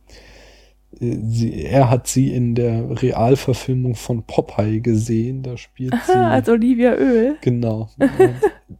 sie, 0.99 1.63
er 1.63 1.89
hat 1.89 2.07
sie 2.07 2.33
in 2.33 2.55
der 2.55 3.01
Realverfilmung 3.01 3.95
von 3.95 4.23
Popeye 4.23 4.81
gesehen, 4.81 5.43
da 5.43 5.57
spielt 5.57 5.93
sie. 6.05 6.11
Aha, 6.13 6.31
als 6.31 6.49
Olivia 6.49 6.95
Öl. 6.95 7.37
Genau. 7.41 7.89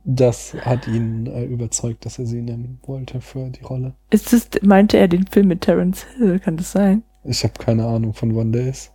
Das 0.03 0.53
hat 0.53 0.87
ihn 0.87 1.25
äh, 1.27 1.45
überzeugt, 1.45 2.05
dass 2.05 2.19
er 2.19 2.25
sie 2.25 2.41
nehmen 2.41 2.79
wollte 2.83 3.21
für 3.21 3.49
die 3.49 3.63
Rolle. 3.63 3.95
Ist 4.09 4.33
das, 4.33 4.49
meinte 4.61 4.97
er 4.97 5.07
den 5.07 5.27
Film 5.27 5.47
mit 5.47 5.61
Terence 5.61 6.05
Hill? 6.17 6.39
Kann 6.39 6.57
das 6.57 6.71
sein? 6.71 7.03
Ich 7.23 7.43
habe 7.43 7.53
keine 7.53 7.85
Ahnung, 7.85 8.13
von 8.13 8.35
wann 8.35 8.51
der 8.51 8.67
ist. 8.67 8.91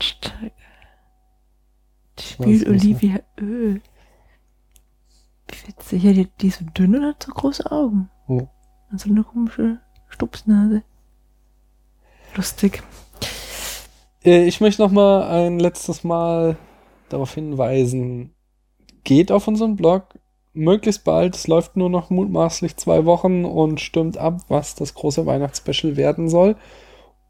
Spielt 0.00 0.34
nicht. 0.42 0.54
Olivia 2.68 3.20
Öl. 3.40 3.80
Wie 5.48 5.68
witzig. 5.68 6.02
Ja, 6.02 6.12
die, 6.12 6.28
die 6.40 6.48
ist 6.48 6.58
so 6.58 6.64
dünn 6.66 6.96
und 6.96 7.04
hat 7.04 7.22
so 7.22 7.32
große 7.32 7.70
Augen. 7.70 8.10
Oh. 8.26 8.46
Und 8.90 9.00
so 9.00 9.10
eine 9.10 9.22
komische 9.22 9.80
Stupsnase. 10.08 10.82
Lustig. 12.34 12.82
Äh, 14.24 14.44
Ich 14.46 14.60
möchte 14.60 14.82
noch 14.82 14.90
mal 14.90 15.22
ein 15.28 15.58
letztes 15.58 16.04
Mal 16.04 16.56
darauf 17.08 17.34
hinweisen, 17.34 18.34
geht 19.04 19.30
auf 19.30 19.46
unseren 19.48 19.76
Blog 19.76 20.18
möglichst 20.52 21.04
bald. 21.04 21.34
Es 21.36 21.46
läuft 21.46 21.76
nur 21.76 21.90
noch 21.90 22.10
mutmaßlich 22.10 22.76
zwei 22.76 23.04
Wochen 23.04 23.44
und 23.44 23.80
stimmt 23.80 24.16
ab, 24.18 24.40
was 24.48 24.74
das 24.74 24.94
große 24.94 25.26
Weihnachtsspecial 25.26 25.96
werden 25.96 26.28
soll. 26.28 26.56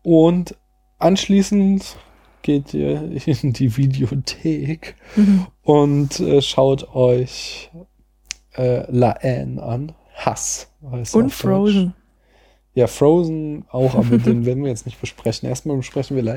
Und 0.02 0.56
anschließend 0.98 1.96
geht 2.42 2.74
ihr 2.74 3.02
in 3.26 3.52
die 3.52 3.76
Videothek 3.76 4.94
Mhm. 5.16 5.46
und 5.62 6.20
äh, 6.20 6.42
schaut 6.42 6.94
euch 6.94 7.70
äh, 8.56 8.84
La 8.90 9.12
Anne 9.22 9.62
an. 9.62 9.92
Hass. 10.14 10.70
Und. 10.80 11.30
Frozen. 11.32 11.94
Ja, 12.74 12.88
Frozen 12.88 13.64
auch, 13.70 13.94
aber 13.94 14.18
den 14.18 14.44
werden 14.46 14.64
wir 14.64 14.70
jetzt 14.70 14.86
nicht 14.86 15.00
besprechen. 15.00 15.48
Erstmal 15.48 15.76
besprechen 15.76 16.16
wir 16.16 16.22
La. 16.22 16.34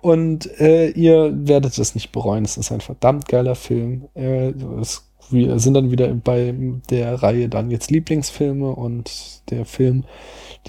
Und 0.00 0.60
äh, 0.60 0.90
ihr 0.90 1.32
werdet 1.34 1.78
es 1.78 1.94
nicht 1.94 2.12
bereuen. 2.12 2.44
Es 2.44 2.56
ist 2.56 2.72
ein 2.72 2.80
verdammt 2.80 3.28
geiler 3.28 3.54
Film. 3.54 4.08
Äh, 4.14 4.50
es, 4.80 5.10
wir 5.30 5.58
sind 5.58 5.74
dann 5.74 5.90
wieder 5.90 6.08
bei 6.14 6.54
der 6.90 7.22
Reihe 7.22 7.48
dann 7.48 7.70
jetzt 7.70 7.90
Lieblingsfilme 7.90 8.70
und 8.70 9.50
der 9.50 9.64
Film, 9.64 10.04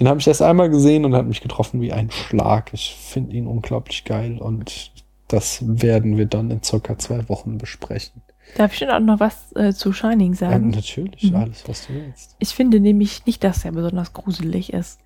den 0.00 0.08
habe 0.08 0.20
ich 0.20 0.26
erst 0.26 0.42
einmal 0.42 0.70
gesehen 0.70 1.04
und 1.04 1.14
hat 1.14 1.26
mich 1.26 1.42
getroffen 1.42 1.82
wie 1.82 1.92
ein 1.92 2.10
Schlag. 2.10 2.72
Ich 2.72 2.96
finde 2.98 3.36
ihn 3.36 3.46
unglaublich 3.46 4.04
geil 4.04 4.38
und 4.38 4.92
das 5.28 5.62
werden 5.66 6.16
wir 6.16 6.26
dann 6.26 6.50
in 6.50 6.62
circa 6.62 6.96
zwei 6.98 7.28
Wochen 7.28 7.58
besprechen. 7.58 8.22
Darf 8.56 8.72
ich 8.72 8.78
denn 8.78 8.90
auch 8.90 9.00
noch 9.00 9.20
was 9.20 9.52
äh, 9.56 9.72
zu 9.72 9.92
Shining 9.92 10.30
Ähm, 10.32 10.34
sagen? 10.34 10.70
natürlich, 10.70 11.30
Mhm. 11.30 11.36
alles, 11.36 11.68
was 11.68 11.86
du 11.86 11.94
willst. 11.94 12.36
Ich 12.38 12.54
finde 12.54 12.78
nämlich 12.80 13.26
nicht, 13.26 13.42
dass 13.42 13.64
er 13.64 13.72
besonders 13.72 14.12
gruselig 14.12 14.72
ist. 14.72 15.00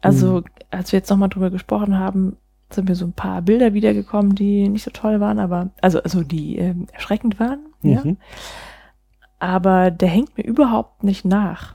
Also, 0.00 0.38
Mhm. 0.40 0.44
als 0.70 0.92
wir 0.92 0.98
jetzt 0.98 1.10
nochmal 1.10 1.28
drüber 1.28 1.50
gesprochen 1.50 1.98
haben, 1.98 2.36
sind 2.70 2.88
mir 2.88 2.94
so 2.94 3.06
ein 3.06 3.14
paar 3.14 3.42
Bilder 3.42 3.72
wiedergekommen, 3.74 4.34
die 4.34 4.68
nicht 4.68 4.84
so 4.84 4.90
toll 4.90 5.20
waren, 5.20 5.38
aber, 5.38 5.70
also, 5.80 6.02
also 6.02 6.22
die 6.22 6.58
ähm, 6.58 6.86
erschreckend 6.92 7.40
waren, 7.40 7.60
ja. 7.82 8.04
Mhm. 8.04 8.16
Aber 9.40 9.90
der 9.90 10.08
hängt 10.08 10.36
mir 10.36 10.44
überhaupt 10.44 11.02
nicht 11.04 11.24
nach. 11.24 11.74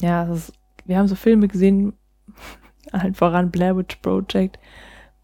Ja, 0.00 0.24
ist, 0.32 0.52
wir 0.84 0.98
haben 0.98 1.08
so 1.08 1.14
Filme 1.14 1.48
gesehen, 1.48 1.92
allen 2.92 3.14
voran 3.14 3.50
Blair 3.50 3.76
Witch 3.76 3.96
Project, 3.96 4.58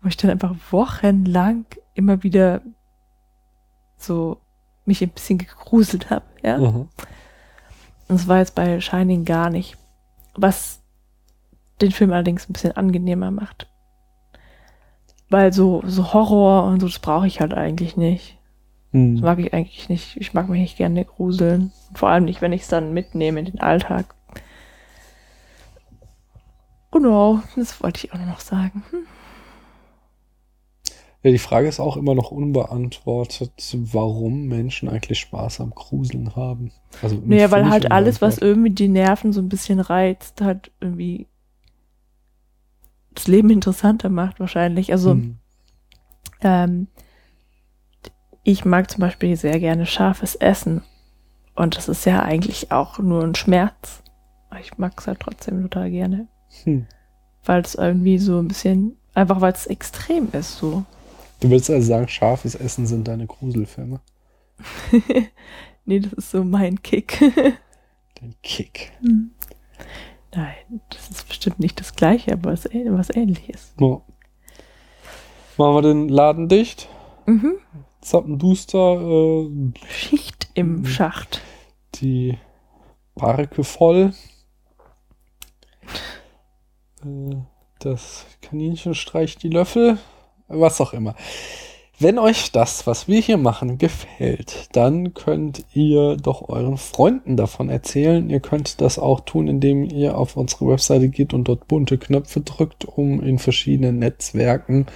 wo 0.03 0.09
ich 0.09 0.17
dann 0.17 0.31
einfach 0.31 0.55
wochenlang 0.71 1.65
immer 1.95 2.23
wieder 2.23 2.63
so 4.03 4.39
mich 4.85 5.03
ein 5.03 5.11
bisschen 5.11 5.39
gegruselt 5.39 6.11
habe, 6.11 6.25
ja. 6.43 6.59
Mhm. 6.59 6.75
Und 6.77 6.89
das 8.09 8.27
war 8.29 8.39
jetzt 8.39 8.55
bei 8.55 8.81
Shining 8.81 9.25
gar 9.25 9.51
nicht. 9.51 9.77
Was 10.35 10.81
den 11.81 11.93
Film 11.93 12.13
allerdings 12.13 12.49
ein 12.49 12.53
bisschen 12.53 12.77
angenehmer 12.77 13.31
macht. 13.31 13.69
Weil 15.29 15.53
so, 15.53 15.83
so 15.87 16.13
Horror 16.13 16.65
und 16.65 16.81
so, 16.81 16.87
das 16.89 16.99
brauche 16.99 17.27
ich 17.27 17.41
halt 17.41 17.55
eigentlich 17.55 17.97
nicht. 17.97 18.37
Das 18.93 19.01
Mhm. 19.01 19.21
mag 19.21 19.39
ich 19.39 19.55
eigentlich 19.55 19.89
nicht. 19.89 20.17
Ich 20.17 20.35
mag 20.35 20.49
mich 20.49 20.61
nicht 20.61 20.77
gerne 20.77 21.05
gruseln. 21.05 21.71
Vor 21.95 22.09
allem 22.09 22.25
nicht, 22.25 22.43
wenn 22.43 22.53
ich 22.53 22.63
es 22.63 22.69
dann 22.69 22.93
mitnehme 22.93 23.39
in 23.39 23.47
den 23.47 23.61
Alltag. 23.61 24.15
Genau, 26.91 27.41
das 27.55 27.81
wollte 27.83 28.05
ich 28.05 28.13
auch 28.13 28.19
noch 28.19 28.41
sagen. 28.41 28.83
Hm. 28.91 29.07
Ja, 31.23 31.31
die 31.31 31.39
Frage 31.39 31.69
ist 31.69 31.81
auch 31.81 31.97
immer 31.99 32.15
noch 32.15 32.31
unbeantwortet, 32.31 33.53
warum 33.75 34.47
Menschen 34.47 34.89
eigentlich 34.89 35.21
Spaß 35.21 35.61
am 35.61 35.71
Gruseln 35.71 36.35
haben. 36.35 36.73
Also 37.03 37.21
Naja, 37.25 37.51
weil 37.51 37.69
halt 37.69 37.93
alles, 37.93 38.23
was 38.23 38.39
irgendwie 38.39 38.71
die 38.71 38.89
Nerven 38.89 39.33
so 39.33 39.41
ein 39.41 39.51
bisschen 39.51 39.81
reizt, 39.81 40.41
halt 40.41 40.71
irgendwie 40.81 41.27
das 43.15 43.27
Leben 43.29 43.51
interessanter 43.51 44.09
macht 44.09 44.41
wahrscheinlich. 44.41 44.93
Also, 44.93 45.13
Hm. 45.13 45.37
Ähm, 46.43 46.87
ich 48.43 48.65
mag 48.65 48.91
zum 48.91 49.03
Beispiel 49.03 49.37
sehr 49.37 49.61
gerne 49.61 49.85
scharfes 49.85 50.35
Essen. 50.37 50.83
Und 51.55 51.77
das 51.77 51.89
ist 51.89 52.07
ja 52.07 52.23
eigentlich 52.23 52.73
auch 52.73 52.99
nur 52.99 53.23
ein 53.23 53.35
Schmerz. 53.35 54.03
Aber 54.49 54.61
ich 54.61 54.79
mag 54.79 54.99
es 54.99 55.07
halt 55.07 55.21
trotzdem 55.21 55.61
total 55.63 55.91
gerne. 55.91 56.29
Hm. 56.65 56.87
weil 57.45 57.61
es 57.61 57.77
irgendwie 57.77 58.19
so 58.19 58.39
ein 58.39 58.49
bisschen, 58.49 58.97
einfach 59.15 59.41
weil 59.41 59.53
es 59.53 59.67
extrem 59.67 60.29
ist, 60.33 60.57
so. 60.59 60.85
Du 61.41 61.51
willst 61.51 61.71
also 61.71 61.87
sagen, 61.89 62.09
scharfes 62.09 62.55
Essen 62.55 62.87
sind 62.87 63.09
deine 63.09 63.27
Gruselfilme. 63.27 64.01
nee, 65.85 66.01
das 66.01 66.13
ist 66.13 66.31
so 66.31 66.45
mein 66.45 66.83
Kick. 66.83 67.19
Den 68.21 68.35
Kick. 68.43 68.93
Nein, 70.35 70.55
das 70.91 71.09
ist 71.11 71.27
bestimmt 71.29 71.59
nicht 71.59 71.81
das 71.81 71.95
gleiche, 71.95 72.33
aber 72.35 72.53
es 72.53 72.67
ist 72.67 72.75
was 72.93 73.11
ähnliches. 73.15 73.73
So. 73.79 74.03
Machen 75.57 75.75
wir 75.77 75.83
den 75.83 76.09
Laden 76.09 76.49
dicht. 76.49 76.89
Mhm. 77.27 77.55
Zappenduster, 78.03 79.01
äh, 79.01 79.73
Schicht 79.91 80.51
im 80.55 80.87
Schacht. 80.87 81.41
die 81.97 82.39
Barke 83.15 83.65
voll. 83.65 84.13
Äh, 87.05 87.37
Das 87.79 88.27
Kaninchen 88.43 88.95
streicht 88.95 89.43
die 89.43 89.49
Löffel. 89.49 89.99
Was 90.51 90.81
auch 90.81 90.93
immer. 90.93 91.15
Wenn 92.03 92.19
euch 92.19 92.51
das, 92.51 92.87
was 92.87 93.09
wir 93.09 93.21
hier 93.21 93.37
machen, 93.37 93.77
gefällt, 93.77 94.71
dann 94.73 95.13
könnt 95.13 95.67
ihr 95.75 96.17
doch 96.17 96.49
euren 96.49 96.79
Freunden 96.79 97.37
davon 97.37 97.69
erzählen. 97.69 98.31
Ihr 98.31 98.41
könnt 98.41 98.81
das 98.81 98.99
auch 98.99 99.21
tun, 99.21 99.49
indem 99.49 99.85
ihr 99.85 100.17
auf 100.17 100.39
unsere 100.39 100.67
Webseite 100.69 101.11
geht 101.11 101.35
und 101.35 101.45
dort 101.45 101.69
bunte 101.69 101.99
Knöpfe 101.99 102.41
drückt, 102.41 102.87
um 102.87 103.23
in 103.23 103.39
verschiedenen 103.39 103.99
Netzwerken 103.99 104.87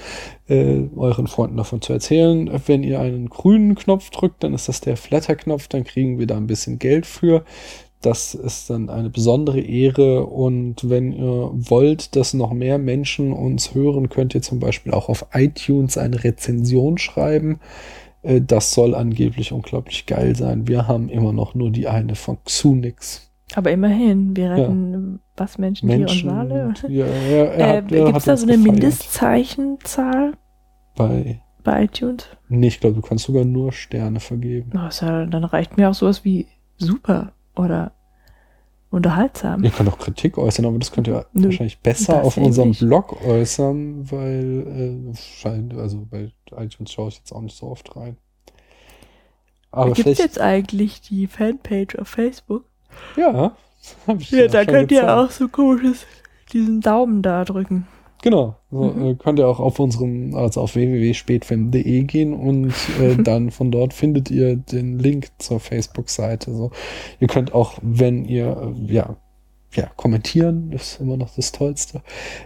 äh, 0.49 0.85
euren 0.97 1.27
Freunden 1.27 1.59
davon 1.59 1.83
zu 1.83 1.93
erzählen. 1.93 2.51
Wenn 2.67 2.83
ihr 2.83 3.01
einen 3.01 3.29
grünen 3.29 3.75
Knopf 3.75 4.09
drückt, 4.09 4.43
dann 4.43 4.55
ist 4.55 4.69
das 4.69 4.81
der 4.81 4.97
Flatter-Knopf, 4.97 5.69
dann 5.69 5.85
kriegen 5.85 6.19
wir 6.19 6.27
da 6.27 6.39
ein 6.39 6.47
bisschen 6.47 6.79
Geld 6.79 7.05
für. 7.05 7.45
Das 8.05 8.35
ist 8.35 8.69
dann 8.71 8.91
eine 8.91 9.09
besondere 9.09 9.61
Ehre 9.61 10.27
und 10.27 10.89
wenn 10.91 11.13
ihr 11.13 11.51
wollt, 11.55 12.17
dass 12.17 12.35
noch 12.35 12.53
mehr 12.53 12.79
Menschen 12.79 13.33
uns 13.33 13.75
hören, 13.75 14.09
könnt 14.11 14.35
ihr 14.35 14.43
zum 14.43 14.61
Beispiel 14.61 14.93
auch 14.93 15.09
auf 15.09 15.27
iTunes 15.33 15.97
eine 15.97 16.23
Rezension 16.23 16.99
schreiben. 16.99 17.61
Äh, 18.23 18.41
Das 18.43 18.73
soll 18.73 18.95
angeblich 18.95 19.53
unglaublich 19.53 20.05
geil 20.07 20.37
sein. 20.37 20.69
Wir 20.69 20.87
haben 20.87 21.09
immer 21.09 21.33
noch 21.33 21.55
nur 21.55 21.71
die 21.71 21.89
eine 21.89 22.15
von 22.15 22.37
Xunix. 22.45 23.31
Aber 23.55 23.71
immerhin, 23.71 24.37
wir 24.37 24.51
retten 24.51 25.21
was 25.37 25.59
Menschen, 25.59 25.87
Menschen. 25.87 26.29
Tiere 26.29 26.67
und 26.67 26.83
Wale. 26.85 26.93
Ja, 26.95 27.07
er 27.07 27.79
Äh, 27.79 27.83
Gibt 27.83 28.17
es 28.19 28.25
da 28.25 28.37
so 28.37 28.47
eine 28.47 28.57
gefeiert. 28.57 28.73
Mindestzeichenzahl 28.75 30.33
Bei, 30.97 31.41
bei 31.63 31.85
iTunes? 31.85 32.27
nee, 32.49 32.67
ich 32.69 32.81
glaube, 32.81 32.97
du 32.97 33.03
kannst 33.03 33.25
sogar 33.25 33.45
nur 33.45 33.73
Sterne 33.73 34.21
vergeben. 34.21 34.73
Oh, 34.75 34.89
ja, 35.01 35.27
dann 35.27 35.45
reicht 35.45 35.77
mir 35.77 35.89
auch 35.91 35.95
sowas 35.95 36.25
wie 36.25 36.47
super 36.77 37.33
oder 37.57 37.93
unterhaltsam. 38.95 39.65
Ihr 39.65 39.71
könnt 39.71 39.89
auch 39.89 39.99
Kritik 39.99 40.39
äußern, 40.39 40.67
aber 40.67 40.79
das 40.79 40.93
könnt 40.93 41.09
ihr 41.09 41.27
Nö, 41.33 41.47
wahrscheinlich 41.49 41.81
besser 41.81 42.23
auf 42.23 42.37
unserem 42.37 42.71
nicht. 42.71 42.81
Blog 42.81 43.21
äußern, 43.25 44.11
weil 44.11 45.11
äh, 45.13 45.17
scheint, 45.17 45.75
also 45.75 46.07
bei 46.11 46.33
iTunes 46.57 46.93
schaue 46.93 47.09
ich 47.09 47.19
jetzt 47.19 47.33
auch 47.33 47.41
nicht 47.41 47.57
so 47.57 47.67
oft 47.69 47.97
rein. 47.97 48.17
Aber 49.71 49.93
Gibt 49.93 50.09
es 50.09 50.19
jetzt 50.19 50.41
eigentlich 50.41 51.03
die 51.03 51.27
Fanpage 51.27 51.97
auf 51.97 52.09
Facebook? 52.09 52.65
ja, 53.17 53.57
hab 54.07 54.21
ich 54.21 54.31
Ja, 54.31 54.47
dir 54.47 54.49
da 54.49 54.65
könnt 54.67 54.91
ihr 54.93 55.03
gezeigt. 55.03 55.09
auch 55.09 55.31
so 55.31 55.49
komisches, 55.49 56.07
diesen 56.53 56.81
Daumen 56.81 57.23
da 57.23 57.45
drücken. 57.45 57.87
Genau, 58.25 58.57
so, 58.71 58.85
Mhm. 58.85 59.05
äh, 59.05 59.15
könnt 59.17 59.39
ihr 59.39 59.47
auch 59.47 59.61
auf 59.61 59.79
unserem, 59.79 60.35
also 60.35 60.63
auf 60.63 60.77
www.spätfilm.de 60.77 62.05
gehen 62.05 62.33
und 62.33 62.73
äh, 62.99 63.17
dann 63.23 63.51
von 63.51 63.71
dort 63.71 63.93
findet 63.93 64.31
ihr 64.31 64.57
den 64.57 64.99
Link 64.99 65.29
zur 65.37 65.61
Facebook-Seite. 65.61 66.51
So, 66.55 66.71
ihr 67.21 67.29
könnt 67.29 67.53
auch, 67.53 67.75
wenn 67.83 68.25
ihr, 68.25 68.75
äh, 68.89 68.93
ja, 68.95 69.19
ja, 69.75 69.91
kommentieren, 69.97 70.73
ist 70.73 71.03
immer 71.03 71.19
noch 71.19 71.35
das 71.37 71.53
Tollste. 71.53 72.01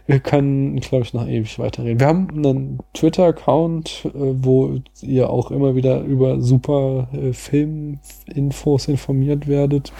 Wir 0.08 0.18
können, 0.18 0.80
glaube 0.80 1.04
ich, 1.04 1.14
noch 1.14 1.28
ewig 1.28 1.60
weiterreden. 1.60 2.00
Wir 2.00 2.08
haben 2.08 2.28
einen 2.32 2.78
Twitter-Account, 2.94 4.06
äh, 4.06 4.10
wo 4.14 4.80
ihr 5.00 5.30
auch 5.30 5.52
immer 5.52 5.76
wieder 5.76 6.00
über 6.00 6.40
super 6.40 7.06
äh, 7.12 7.32
Filminfos 7.32 8.88
informiert 8.88 9.46
werdet. 9.46 9.92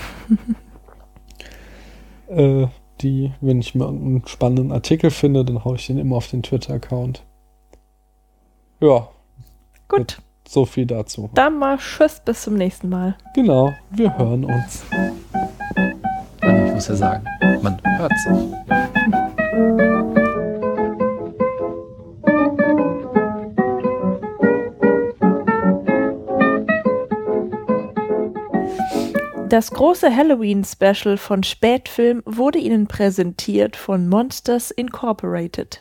äh, 2.31 2.67
die, 3.03 3.33
wenn 3.41 3.61
ich 3.61 3.75
mal 3.75 3.89
einen 3.89 4.23
spannenden 4.27 4.73
Artikel 4.73 5.11
finde, 5.11 5.45
dann 5.45 5.65
haue 5.65 5.77
ich 5.77 5.87
den 5.87 5.99
immer 5.99 6.17
auf 6.17 6.29
den 6.29 6.43
Twitter-Account. 6.43 7.23
Ja, 8.81 9.09
Gut, 9.89 10.19
so 10.47 10.65
viel 10.65 10.87
dazu. 10.87 11.31
dann 11.35 11.59
mal 11.59 11.79
Tschüss, 11.79 12.21
bis 12.25 12.43
zum 12.43 12.55
nächsten 12.55 12.89
Mal. 12.89 13.17
Genau, 13.35 13.73
wir 13.91 14.17
hören 14.19 14.45
uns. 14.45 14.85
Ich 16.43 16.75
muss 16.75 16.89
ja 16.89 16.95
sagen, 16.95 17.25
man 17.63 17.81
hört 17.85 18.13
sich. 18.19 19.88
Das 29.49 29.71
große 29.71 30.15
Halloween-Special 30.15 31.17
von 31.17 31.43
Spätfilm 31.43 32.23
wurde 32.27 32.59
Ihnen 32.59 32.87
präsentiert 32.87 33.77
von 33.77 34.09
Monsters 34.09 34.71
Incorporated. 34.71 35.81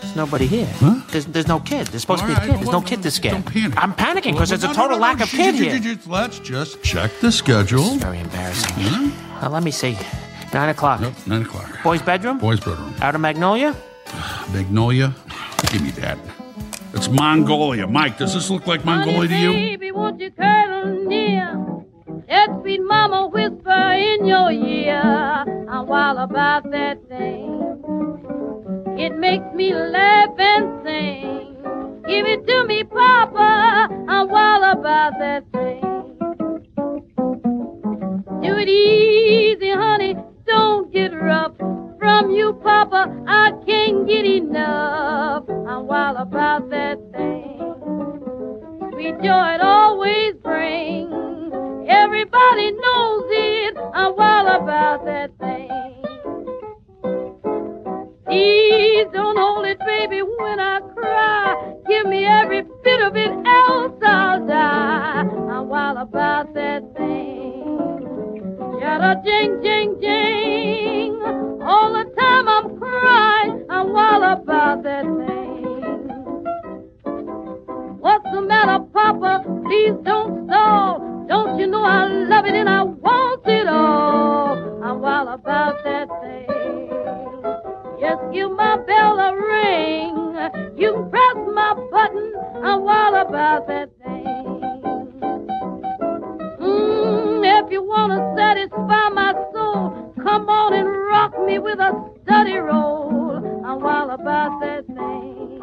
There's 0.00 0.16
nobody 0.16 0.46
here. 0.48 0.66
Huh? 0.80 0.96
There's, 1.12 1.26
there's 1.26 1.46
no 1.46 1.60
kid. 1.60 1.86
There's 1.88 2.02
supposed 2.02 2.22
to 2.22 2.26
be 2.26 2.32
a 2.32 2.40
kid. 2.40 2.48
right, 2.50 2.58
There's 2.60 2.72
no 2.72 2.80
kid 2.80 3.02
this 3.02 3.14
scared. 3.14 3.34
don't 3.34 3.46
panic. 3.46 3.82
I'm 3.82 3.94
panicking 3.94 4.32
because 4.32 4.48
there's 4.50 4.64
a 4.64 4.66
No, 4.68 4.72
no, 4.72 4.78
total 4.82 4.96
no, 4.98 5.02
lack 5.02 5.18
no, 5.18 5.24
of 5.24 5.30
kid 5.30 5.54
sh- 5.54 5.58
here. 5.58 5.80
sh- 5.82 6.02
sh- 6.02 6.06
Let's 6.08 6.38
just 6.40 6.82
check 6.82 7.10
the 7.20 7.30
schedule. 7.32 7.96
Very 7.98 8.18
embarrassing. 8.20 8.74
Huh? 8.78 9.46
Uh, 9.46 9.50
let 9.50 9.62
me 9.62 9.70
see. 9.70 9.96
Nine 10.52 10.68
o'clock. 10.70 11.00
Nope, 11.00 11.14
nine 11.26 11.42
o'clock. 11.42 11.70
Boys' 11.82 12.02
bedroom? 12.02 12.38
Boys' 12.38 12.60
bedroom. 12.60 12.94
Out 13.00 13.14
of 13.14 13.20
Magnolia? 13.20 13.74
Magnolia. 14.52 15.14
Give 15.72 15.82
me 15.82 15.90
that. 16.02 16.18
It's 16.92 17.08
Mongolia. 17.08 17.86
Mike, 17.86 18.18
does 18.18 18.34
this 18.34 18.50
look 18.50 18.66
like 18.66 18.84
Mongolia 18.84 19.28
to 19.28 19.36
you? 19.36 19.52
Baby, 19.52 19.90
won't 19.92 20.20
you 20.20 20.30
cuddle 20.30 21.04
near? 21.06 21.60
Let 22.28 22.60
sweet 22.60 22.80
mama 22.82 23.28
whisper 23.28 23.92
in 23.92 24.26
your 24.26 24.50
ear. 24.50 25.00
I'm 25.68 25.86
wild 25.86 26.18
about 26.18 26.70
that 26.70 26.98
thing. 27.08 27.50
It 28.98 29.16
makes 29.18 29.44
me 29.54 29.74
laugh 29.74 30.30
and 30.38 30.84
sing. 30.84 31.56
Give 32.06 32.26
it 32.26 32.46
to 32.46 32.64
me, 32.66 32.84
Papa. 32.84 33.88
I'm 34.08 34.28
wild 34.28 34.78
about 34.78 35.12
that 35.18 35.44
thing. 35.52 35.80
Do 38.42 38.56
it 38.58 38.68
easy, 38.68 39.70
honey. 39.70 40.16
Don't 40.46 40.92
get 40.92 41.08
rough. 41.14 41.56
From 41.98 42.30
you, 42.30 42.52
Papa, 42.62 43.24
I 43.26 43.52
can't 43.66 44.06
get 44.06 44.24
enough. 44.26 45.44
I'm 45.48 45.86
wild 45.86 46.16
about 46.18 46.68
that 46.70 46.98
thing. 47.12 47.58
Sweet 48.92 49.16
joy 49.22 49.54
it 49.54 49.60
always 49.60 50.34
brings. 50.42 51.33
Everybody 51.88 52.72
knows 52.72 53.24
it. 53.28 53.76
I'm 53.94 54.16
wild 54.16 54.62
about 54.62 55.04
that 55.04 55.30
thing. 55.38 55.70
Please 58.26 59.06
don't 59.12 59.36
hold 59.36 59.66
it, 59.66 59.78
baby, 59.80 60.22
when 60.22 60.60
I 60.60 60.80
cry. 60.94 61.74
Give 61.86 62.06
me 62.06 62.24
every 62.24 62.62
bit 62.62 63.00
of 63.02 63.14
it, 63.16 63.30
else 63.46 64.00
I'll 64.02 64.46
die. 64.46 65.24
I'm 65.50 65.68
wild 65.68 65.98
about 65.98 66.54
that 66.54 66.82
thing. 66.96 67.78
Yada 68.80 69.20
jing 69.24 69.60
jing 69.62 70.00
jing. 70.00 71.14
All 71.62 71.92
the 71.92 72.04
time 72.18 72.48
I'm 72.48 72.78
crying, 72.78 73.66
I'm 73.68 73.92
wild 73.92 74.42
about 74.42 74.82
that 74.84 75.04
thing. 75.04 76.08
What's 78.00 78.24
the 78.32 78.40
matter, 78.40 78.84
Papa? 78.92 79.44
Please 79.64 79.94
don't 80.04 80.46
stall. 80.48 81.13
Don't 81.26 81.58
you 81.58 81.66
know 81.66 81.82
I 81.82 82.06
love 82.06 82.44
it 82.44 82.54
and 82.54 82.68
I 82.68 82.82
want 82.82 83.46
it 83.46 83.66
all? 83.66 84.82
I'm 84.84 85.00
wild 85.00 85.28
about 85.28 85.82
that 85.84 86.08
thing. 86.20 86.44
Just 87.98 88.20
give 88.32 88.50
my 88.50 88.76
bell 88.86 89.18
a 89.18 89.32
ring. 89.34 90.76
You 90.76 90.92
can 90.92 91.10
press 91.10 91.36
my 91.54 91.74
button. 91.90 92.34
I'm 92.62 92.82
wild 92.82 93.26
about 93.26 93.66
that 93.68 93.88
thing. 94.04 94.60
Mm, 96.60 97.64
if 97.64 97.72
you 97.72 97.82
want 97.82 98.12
to 98.12 98.34
satisfy 98.36 99.08
my 99.08 99.32
soul, 99.54 100.12
come 100.22 100.48
on 100.50 100.74
and 100.74 100.88
rock 101.08 101.32
me 101.46 101.58
with 101.58 101.78
a 101.78 101.92
study 102.22 102.56
roll. 102.56 103.36
I'm 103.64 103.80
wild 103.80 104.10
about 104.10 104.60
that 104.60 104.86
thing. 104.86 105.62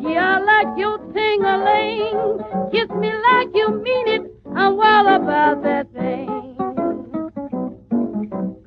Yeah, 0.00 0.36
I 0.36 0.40
like 0.40 0.78
your 0.78 0.98
ting-a-ling. 1.12 2.70
Kiss 2.70 2.88
me 2.90 3.10
like 3.10 3.48
you 3.54 3.82
mean 3.82 4.08
it. 4.08 4.33
I'm 4.56 4.76
well 4.76 5.08
about 5.16 5.62
that 5.62 5.92
thing. 5.92 6.56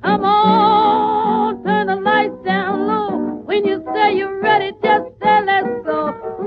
Come 0.02 0.24
on, 0.24 1.64
turn 1.64 1.86
the 1.86 1.96
lights 1.96 2.34
down 2.44 2.86
low. 2.86 3.18
When 3.44 3.64
you 3.64 3.82
say 3.94 4.16
you're 4.16 4.40
ready, 4.40 4.72
just 4.82 5.06
say 5.22 5.40
let's 5.44 5.68
go. 5.84 6.37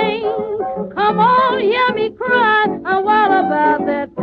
swing. 0.00 0.90
Come 0.94 1.18
on, 1.20 1.60
hear 1.60 1.94
me 1.94 2.10
cry. 2.16 2.64
a 2.86 3.00
while 3.00 3.32
about 3.32 3.86
that 3.86 4.15